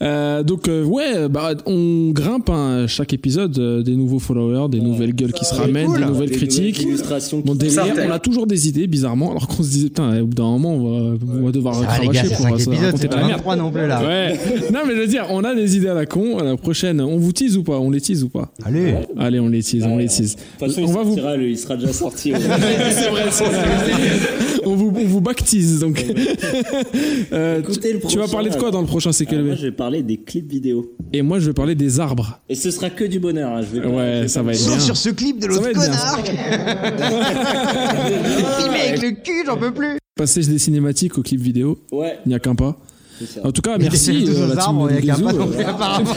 Euh, 0.02 0.43
donc 0.43 0.69
euh, 0.69 0.85
ouais, 0.85 1.28
bah 1.28 1.52
on 1.67 2.10
grimpe 2.12 2.49
hein, 2.51 2.86
chaque 2.86 3.12
épisode 3.12 3.59
euh, 3.59 3.83
des 3.83 3.94
nouveaux 3.94 4.19
followers, 4.19 4.69
des 4.70 4.81
nouvelles 4.81 5.15
gueules 5.15 5.33
qui 5.33 5.44
se 5.44 5.55
ramènent, 5.55 5.86
cool. 5.86 6.01
des 6.01 6.07
nouvelles 6.07 6.31
Des 6.31 6.36
critiques. 6.36 6.86
nouvelles 6.86 7.57
délire, 7.57 7.94
on 8.07 8.10
a 8.10 8.19
toujours 8.19 8.47
des 8.47 8.69
idées 8.69 8.86
bizarrement, 8.86 9.31
alors 9.31 9.47
qu'on 9.49 9.62
se 9.62 9.70
disait 9.70 9.89
putain, 9.89 10.20
au 10.20 10.27
bout 10.27 10.35
d'un 10.35 10.44
moment 10.44 10.75
on 10.75 10.78
va, 10.78 11.19
on 11.41 11.44
va 11.47 11.52
devoir 11.52 11.83
Ah 11.89 11.99
les 12.01 12.09
gars, 12.09 12.23
pour 12.23 12.39
5 12.39 12.59
se 12.59 12.70
épisodes, 12.70 12.85
raconter 12.85 13.02
c'est 13.02 13.09
pas 13.09 13.17
la 13.17 13.27
merde. 13.27 13.39
23 13.39 13.57
non 13.57 13.70
plus 13.70 13.86
là. 13.86 14.02
Ouais. 14.02 14.39
Non 14.73 14.81
mais 14.86 14.94
je 14.94 15.01
veux 15.01 15.07
dire, 15.07 15.27
on 15.31 15.43
a 15.44 15.55
des 15.55 15.77
idées 15.77 15.89
à 15.89 15.94
la 15.94 16.07
con. 16.07 16.39
À 16.39 16.44
la 16.44 16.57
prochaine, 16.57 17.01
on 17.01 17.17
vous 17.17 17.33
tease 17.33 17.57
ou 17.57 17.62
pas? 17.62 17.78
On 17.78 17.91
les 17.91 18.01
tease 18.01 18.23
ou 18.23 18.28
pas? 18.28 18.51
Allez. 18.65 18.94
Allez, 19.19 19.41
on 19.41 19.49
les 19.49 19.62
tease, 19.62 19.85
on 19.85 19.97
les 19.97 20.07
tease. 20.07 20.36
De 20.36 20.41
toute 20.67 20.75
façon, 20.75 20.83
on 20.83 20.89
il, 20.89 20.94
va 20.94 21.02
vous 21.02 21.17
il 21.43 21.59
sera 21.59 21.77
déjà 21.77 21.93
sorti. 21.93 22.33
c'est 22.91 23.10
vrai, 23.10 23.25
c'est 23.31 23.44
vrai. 23.44 24.60
On 24.65 24.75
vous 24.75 24.93
on 24.97 25.05
vous 25.05 25.21
baptise 25.21 25.81
donc. 25.81 26.05
Euh, 27.33 27.61
Écoutez 27.61 27.99
tu 28.09 28.19
vas 28.19 28.27
parler 28.27 28.49
de 28.51 28.55
quoi 28.55 28.69
alors. 28.69 28.73
dans 28.73 28.81
le 28.81 28.87
prochain 28.87 29.11
Alors, 29.11 29.21
moi, 29.45 29.55
CQLB 29.55 29.57
je 29.61 29.67
vais 29.67 29.73
parler 29.73 30.03
des 30.03 30.17
clips 30.17 30.51
vidéo. 30.51 30.93
Et 31.13 31.23
moi 31.23 31.39
je 31.39 31.47
vais 31.47 31.53
parler 31.53 31.75
des 31.77 32.01
arbres. 32.01 32.41
Et 32.49 32.55
ce 32.57 32.71
sera 32.71 32.91
que 32.91 33.05
du 33.05 33.21
bonheur. 33.21 33.53
hein, 33.53 33.61
Je 33.63 33.81
vais 33.81 33.87
Ouais, 33.87 34.27
ça 34.29 34.43
va 34.43 34.53
être 34.53 34.59
Sauf 34.59 34.77
bien. 34.77 34.81
sur 34.85 34.97
ce 34.97 35.11
clip 35.11 35.39
de 35.39 35.47
l'autre 35.47 35.71
connard. 35.73 36.19
Filmé 38.59 38.81
avec 38.89 39.03
le 39.03 39.11
cul, 39.13 39.45
j'en 39.47 39.57
peux 39.57 39.73
plus. 39.73 39.99
Passage 40.17 40.49
des 40.49 40.59
cinématiques 40.59 41.17
au 41.19 41.23
clip 41.23 41.41
vidéo. 41.41 41.79
Ouais. 41.93 42.19
Il 42.27 42.31
n'y 42.31 42.35
a 42.35 42.39
qu'un 42.41 42.55
pas. 42.55 42.77
En 43.45 43.53
tout 43.53 43.61
cas, 43.63 43.77
merci. 43.79 44.25
euh, 44.29 44.47
la 44.49 44.57
team 44.57 44.59
arbres, 44.61 44.89
il 44.91 44.95
y 44.95 45.11
a 45.11 45.15
Grisou, 45.15 45.25
qu'un 45.27 45.33
pas 45.33 45.39
non 45.39 45.49
euh, 45.49 45.53
plus, 45.55 45.65
apparemment. 45.67 46.11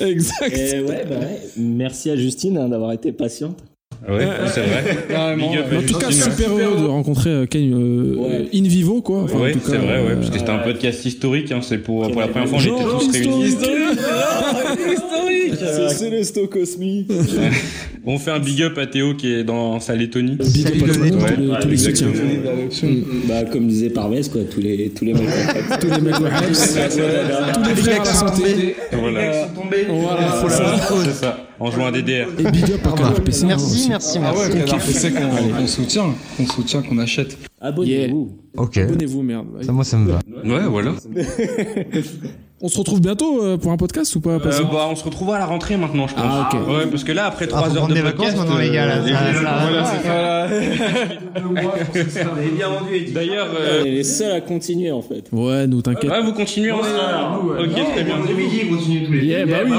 exact. 0.00 0.56
Et 0.56 0.80
ouais, 0.80 1.04
bah 1.08 1.16
ouais. 1.20 1.40
Merci 1.58 2.10
à 2.10 2.16
Justine 2.16 2.56
hein, 2.56 2.68
d'avoir 2.68 2.92
été 2.92 3.12
patiente. 3.12 3.58
Ouais, 4.06 4.26
c'est 4.52 4.60
vrai. 4.60 4.98
Carrément. 5.08 5.50
Big 5.50 5.58
up 5.58 5.66
à 5.72 5.76
En 5.78 5.82
tout 5.82 5.98
cas, 5.98 6.10
super 6.10 6.50
heureux 6.52 6.80
de 6.82 6.86
rencontrer 6.86 7.30
euh, 7.30 7.46
Ken 7.46 7.72
euh, 7.72 8.14
Ouais. 8.16 8.48
in 8.54 8.62
vivo, 8.62 9.02
quoi. 9.02 9.26
Cas, 9.26 9.32
c'est 9.64 9.76
vrai, 9.76 9.86
ouais, 10.02 10.10
euh, 10.10 10.16
parce 10.16 10.30
que 10.30 10.38
c'était 10.38 10.50
un 10.50 10.58
podcast 10.58 11.04
historique, 11.04 11.50
hein, 11.52 11.60
c'est 11.62 11.78
pour, 11.78 12.08
pour 12.10 12.20
la 12.20 12.28
première 12.28 12.48
fois, 12.48 12.58
on 12.58 12.62
était 12.62 12.84
tous 12.84 13.10
réunis. 13.12 13.56
C'est 15.56 16.10
le 16.10 16.22
stock 16.24 16.50
cosmique. 16.50 17.10
On 18.06 18.18
fait 18.18 18.30
un 18.30 18.38
big 18.38 18.62
up 18.62 18.78
à 18.78 18.86
Théo 18.86 19.14
qui 19.14 19.32
est 19.32 19.44
dans 19.44 19.80
sa 19.80 19.94
Lettonie. 19.94 20.36
big 20.36 20.66
up 20.66 20.72
à 20.82 21.52
Ouais, 21.52 21.60
tous 21.60 21.68
les- 21.68 21.76
soutiens. 21.76 22.06
Bah, 23.26 23.44
comme 23.44 23.66
disait 23.68 23.90
Parvez, 23.90 24.22
quoi, 24.32 24.42
tous 24.50 24.60
les, 24.60 24.90
tous 24.90 25.04
les 25.04 25.12
mecs. 25.14 25.28
Tous 25.80 25.86
les 25.90 26.00
mecs, 26.00 26.18
ouais, 26.20 26.30
tous 26.40 27.68
les 27.68 27.74
frères 27.82 28.00
à 28.00 28.04
la 28.04 28.12
santé. 28.14 28.76
Voilà, 28.92 29.48
Voilà, 30.40 30.80
c'est 31.04 31.12
ça, 31.12 31.46
en 31.58 31.70
jouant 31.70 31.86
à 31.86 31.92
DDR. 31.92 32.28
Et 32.38 32.50
big 32.50 32.64
up 32.72 32.80
à 32.86 32.92
Canard 32.96 33.14
PC. 33.22 33.46
Merci, 33.46 33.64
aussi. 33.66 33.88
merci, 33.88 34.18
Ah 34.18 34.32
merci. 34.32 34.52
ouais, 34.52 34.60
Canard 34.64 34.84
PC 34.84 35.10
qu'on 35.12 35.52
qu'on 35.60 35.66
soutient, 35.66 36.14
qu'on 36.36 36.46
soutient, 36.46 36.82
qu'on 36.82 36.98
achète. 36.98 37.36
Abonnez-vous. 37.60 38.30
Ok. 38.56 38.78
Abonnez-vous, 38.78 39.22
merde. 39.22 39.46
Ça, 39.62 39.72
moi, 39.72 39.84
ça 39.84 39.96
me 39.98 40.10
va. 40.10 40.18
Ouais, 40.44 40.66
voilà. 40.68 40.92
On 42.60 42.66
se 42.66 42.76
retrouve 42.76 43.00
bientôt 43.00 43.40
euh, 43.44 43.56
pour 43.56 43.70
un 43.70 43.76
podcast 43.76 44.16
ou 44.16 44.20
pas 44.20 44.30
Euh, 44.30 44.38
bah, 44.40 44.88
on 44.90 44.96
se 44.96 45.04
retrouvera 45.04 45.36
à 45.36 45.38
la 45.38 45.46
rentrée 45.46 45.76
maintenant, 45.76 46.08
je 46.08 46.14
pense. 46.14 46.24
Ah, 46.26 46.50
ok. 46.52 46.58
Ouais, 46.68 46.86
parce 46.90 47.04
que 47.04 47.12
là, 47.12 47.26
après 47.26 47.44
Ah, 47.44 47.48
3 47.50 47.60
faut 47.60 47.66
heures 47.68 47.74
prendre 47.76 47.90
de 47.90 47.94
des 47.94 48.00
vacances 48.02 48.34
maintenant, 48.34 48.58
les 48.58 48.70
gars, 48.70 48.84
là. 48.86 48.96
euh, 48.96 49.06
Ça- 49.06 49.32
ça- 49.32 49.58
voilà, 49.62 50.48
c'est 51.92 52.10
ça. 52.10 52.24
D'ailleurs, 53.14 53.46
On 53.80 53.84
est 53.84 53.90
les 53.90 54.02
seuls 54.02 54.32
à 54.32 54.40
continuer 54.40 54.90
en 54.90 55.02
fait. 55.02 55.28
Ouais, 55.30 55.68
nous 55.68 55.82
t'inquiète. 55.82 56.10
ouais, 56.10 56.20
vous 56.22 56.32
continuez 56.32 56.72
en 56.72 56.78
Ok, 56.78 56.84
très 57.94 58.02
bien. 58.02 58.16
midi, 58.18 58.58
ils 58.62 58.68
continuent 58.68 59.06
tous 59.06 59.12
les 59.12 59.24
Yeah, 59.24 59.46
bah 59.46 59.52
oui. 59.64 59.70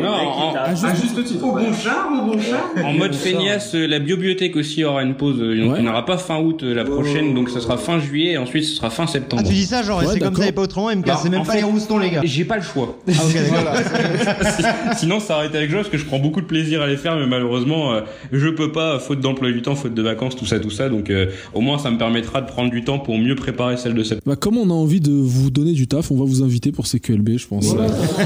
Non, 0.00 0.08
en, 0.08 0.54
Ah, 0.56 0.74
juste- 0.74 1.42
Au 1.42 1.52
bon 1.52 1.72
char, 1.72 2.08
au 2.12 2.26
bon 2.30 2.38
char. 2.40 2.70
en 2.84 2.92
mode 2.92 3.14
feignasse, 3.14 3.74
la 3.74 3.98
bibliothèque 3.98 4.54
aussi 4.56 4.84
aura 4.84 5.02
une 5.02 5.14
pause. 5.14 5.40
euh, 5.40 5.56
Donc, 5.60 5.72
Ouais. 5.72 5.78
il 5.78 5.82
n'y 5.82 5.88
aura 5.88 6.04
pas 6.04 6.18
fin 6.18 6.38
août 6.40 6.62
la 6.62 6.84
prochaine, 6.90 7.34
donc 7.34 7.50
ça 7.50 7.60
sera 7.60 7.76
fin 7.76 7.98
juillet 7.98 8.32
et 8.32 8.38
ensuite 8.38 8.64
ce 8.64 8.74
sera 8.76 8.90
fin 8.90 9.04
Ah, 9.06 9.12
septembre. 9.12 9.42
tu 9.46 9.52
dis 9.54 9.64
ça, 9.64 9.82
genre, 9.82 10.00
Ouais, 10.00 10.06
c'est 10.12 10.18
comme 10.20 10.34
ça 10.36 10.46
et 10.46 10.52
pas 10.52 10.62
autrement, 10.62 10.90
MK, 10.90 11.06
Bah, 11.06 11.18
c'est 11.22 11.28
même 11.30 11.40
en 11.40 11.44
pas 11.44 11.52
fait- 11.52 11.58
les 11.58 11.64
roustons, 11.64 11.98
les 11.98 12.10
gars. 12.10 12.20
J'ai 12.24 12.44
pas 12.44 12.56
le 12.56 12.62
choix. 12.62 12.98
Ah, 13.08 13.12
ok, 13.24 13.34
d'accord. 13.50 14.66
Sinon, 14.98 15.20
ça 15.20 15.36
aurait 15.36 15.46
été 15.46 15.58
avec 15.58 15.70
joie 15.70 15.80
parce 15.80 15.90
que 15.90 15.98
je 15.98 16.04
prends 16.04 16.18
beaucoup 16.18 16.40
de 16.40 16.46
plaisir 16.46 16.82
à 16.82 16.86
les 16.86 16.96
faire, 16.96 17.16
mais 17.16 17.26
malheureusement, 17.26 17.92
euh, 17.92 18.00
je 18.32 18.48
peux 18.48 18.72
pas, 18.72 18.98
faute 18.98 19.20
d'emploi 19.20 19.50
du 19.50 19.62
temps, 19.62 19.74
faute 19.74 19.94
de 19.94 20.02
vacances, 20.02 20.36
tout 20.36 20.46
ça, 20.46 20.58
tout 20.60 20.70
ça. 20.70 20.88
Donc, 20.88 21.10
euh, 21.10 21.26
au 21.54 21.60
moins, 21.60 21.78
ça 21.78 21.90
me 21.90 21.98
permettra 21.98 22.40
de 22.40 22.46
prendre 22.46 22.70
du 22.70 22.82
temps 22.84 22.98
pour 22.98 23.18
mieux 23.18 23.34
préparer 23.34 23.76
celle 23.76 23.94
de 23.94 24.02
septembre. 24.02 24.22
Bah, 24.26 24.36
comme 24.36 24.58
on 24.58 24.70
a 24.70 24.74
envie 24.74 25.00
de 25.00 25.12
vous 25.12 25.50
donner 25.50 25.72
du 25.72 25.86
taf, 25.86 26.10
on 26.10 26.16
va 26.16 26.24
vous 26.24 26.42
inviter 26.42 26.72
pour 26.72 26.86
CQLB, 26.86 27.38
je 27.38 27.46
pense. 27.46 27.66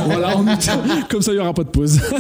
Voilà, 0.07 0.37
en 0.37 0.47
août. 0.47 0.69
comme 1.09 1.23
ça, 1.23 1.33
il 1.33 1.37
y 1.37 1.41
aura 1.41 1.55
pas 1.55 1.65
de 1.65 1.69
pause. 1.71 2.01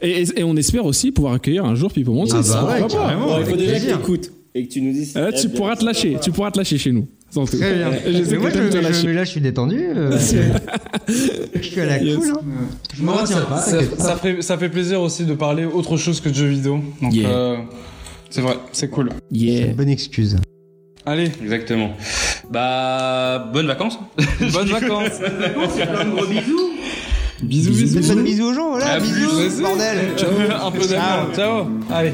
Et, 0.00 0.22
et- 0.22 0.40
et 0.40 0.44
on 0.44 0.56
espère 0.56 0.84
aussi 0.84 1.10
pouvoir 1.10 1.34
accueillir 1.34 1.64
un 1.64 1.74
jour 1.74 1.90
Pipo 1.92 2.12
Montis. 2.12 2.32
Ah 2.34 2.40
bah 2.42 2.64
ouais, 2.80 2.82
carrément. 3.18 3.36
Bon, 3.36 3.40
il 3.40 3.50
faut 3.50 3.56
déjà 3.56 3.78
que 3.80 3.86
t'écoutes 3.86 4.30
et 4.54 4.66
que 4.66 4.72
tu 4.72 4.80
nous 4.82 4.92
dises. 4.92 5.12
si 5.12 5.18
Euh, 5.18 5.30
tu 5.32 5.48
bien. 5.48 5.56
pourras 5.56 5.76
te 5.76 5.84
lâcher, 5.84 6.16
tu 6.22 6.30
pourras 6.32 6.50
te 6.50 6.58
lâcher 6.58 6.78
chez 6.78 6.92
nous. 6.92 7.06
Très 7.30 7.74
bien. 7.74 7.90
Je 8.06 8.12
sais 8.12 8.18
Mais 8.22 8.36
que 8.36 8.36
moi, 8.40 8.50
je, 8.50 8.70
je- 8.72 8.78
lâcher. 8.78 9.12
là, 9.12 9.24
je 9.24 9.30
suis 9.30 9.40
détendu. 9.42 9.78
euh, 9.78 10.18
je 11.08 11.60
suis 11.62 11.80
à 11.80 11.84
la 11.86 11.98
Yes. 12.02 12.16
cool. 12.16 12.28
Hein. 12.30 12.40
Je 12.96 13.02
me 13.02 13.10
retiens 13.10 13.40
pas. 13.42 13.58
Ça, 13.60 14.16
fait, 14.16 14.40
ça 14.42 14.56
fait 14.56 14.68
plaisir 14.70 15.02
aussi 15.02 15.24
de 15.26 15.34
parler 15.34 15.66
autre 15.66 15.96
chose 15.98 16.20
que 16.22 16.30
de 16.30 16.34
jeux 16.34 16.46
vidéo. 16.48 16.80
Donc, 17.02 17.12
Yeah. 17.14 17.28
euh, 17.28 17.56
c'est 18.30 18.40
vrai, 18.40 18.56
c'est 18.72 18.88
cool. 18.88 19.10
C'est 19.30 19.36
Yeah. 19.38 19.66
une 19.66 19.74
bonne 19.74 19.90
excuse. 19.90 20.36
Allez, 21.04 21.30
Exactement. 21.42 21.90
Bah, 22.50 23.50
bonnes 23.52 23.66
vacances. 23.66 23.98
bonnes 24.52 24.68
vacances. 24.68 25.20
Gros 25.20 26.26
bisous. 26.26 26.70
bisous, 27.42 27.74
Faites 27.74 27.98
bisous. 28.00 28.14
de 28.14 28.22
bisous 28.22 28.44
aux 28.46 28.54
gens, 28.54 28.70
voilà. 28.70 28.98
Bisous, 29.00 29.60
bordel. 29.62 29.98
Un 30.62 30.70
peu 30.70 30.86
d'amour. 30.86 31.34
Ciao. 31.34 31.66
Allez. 31.90 32.12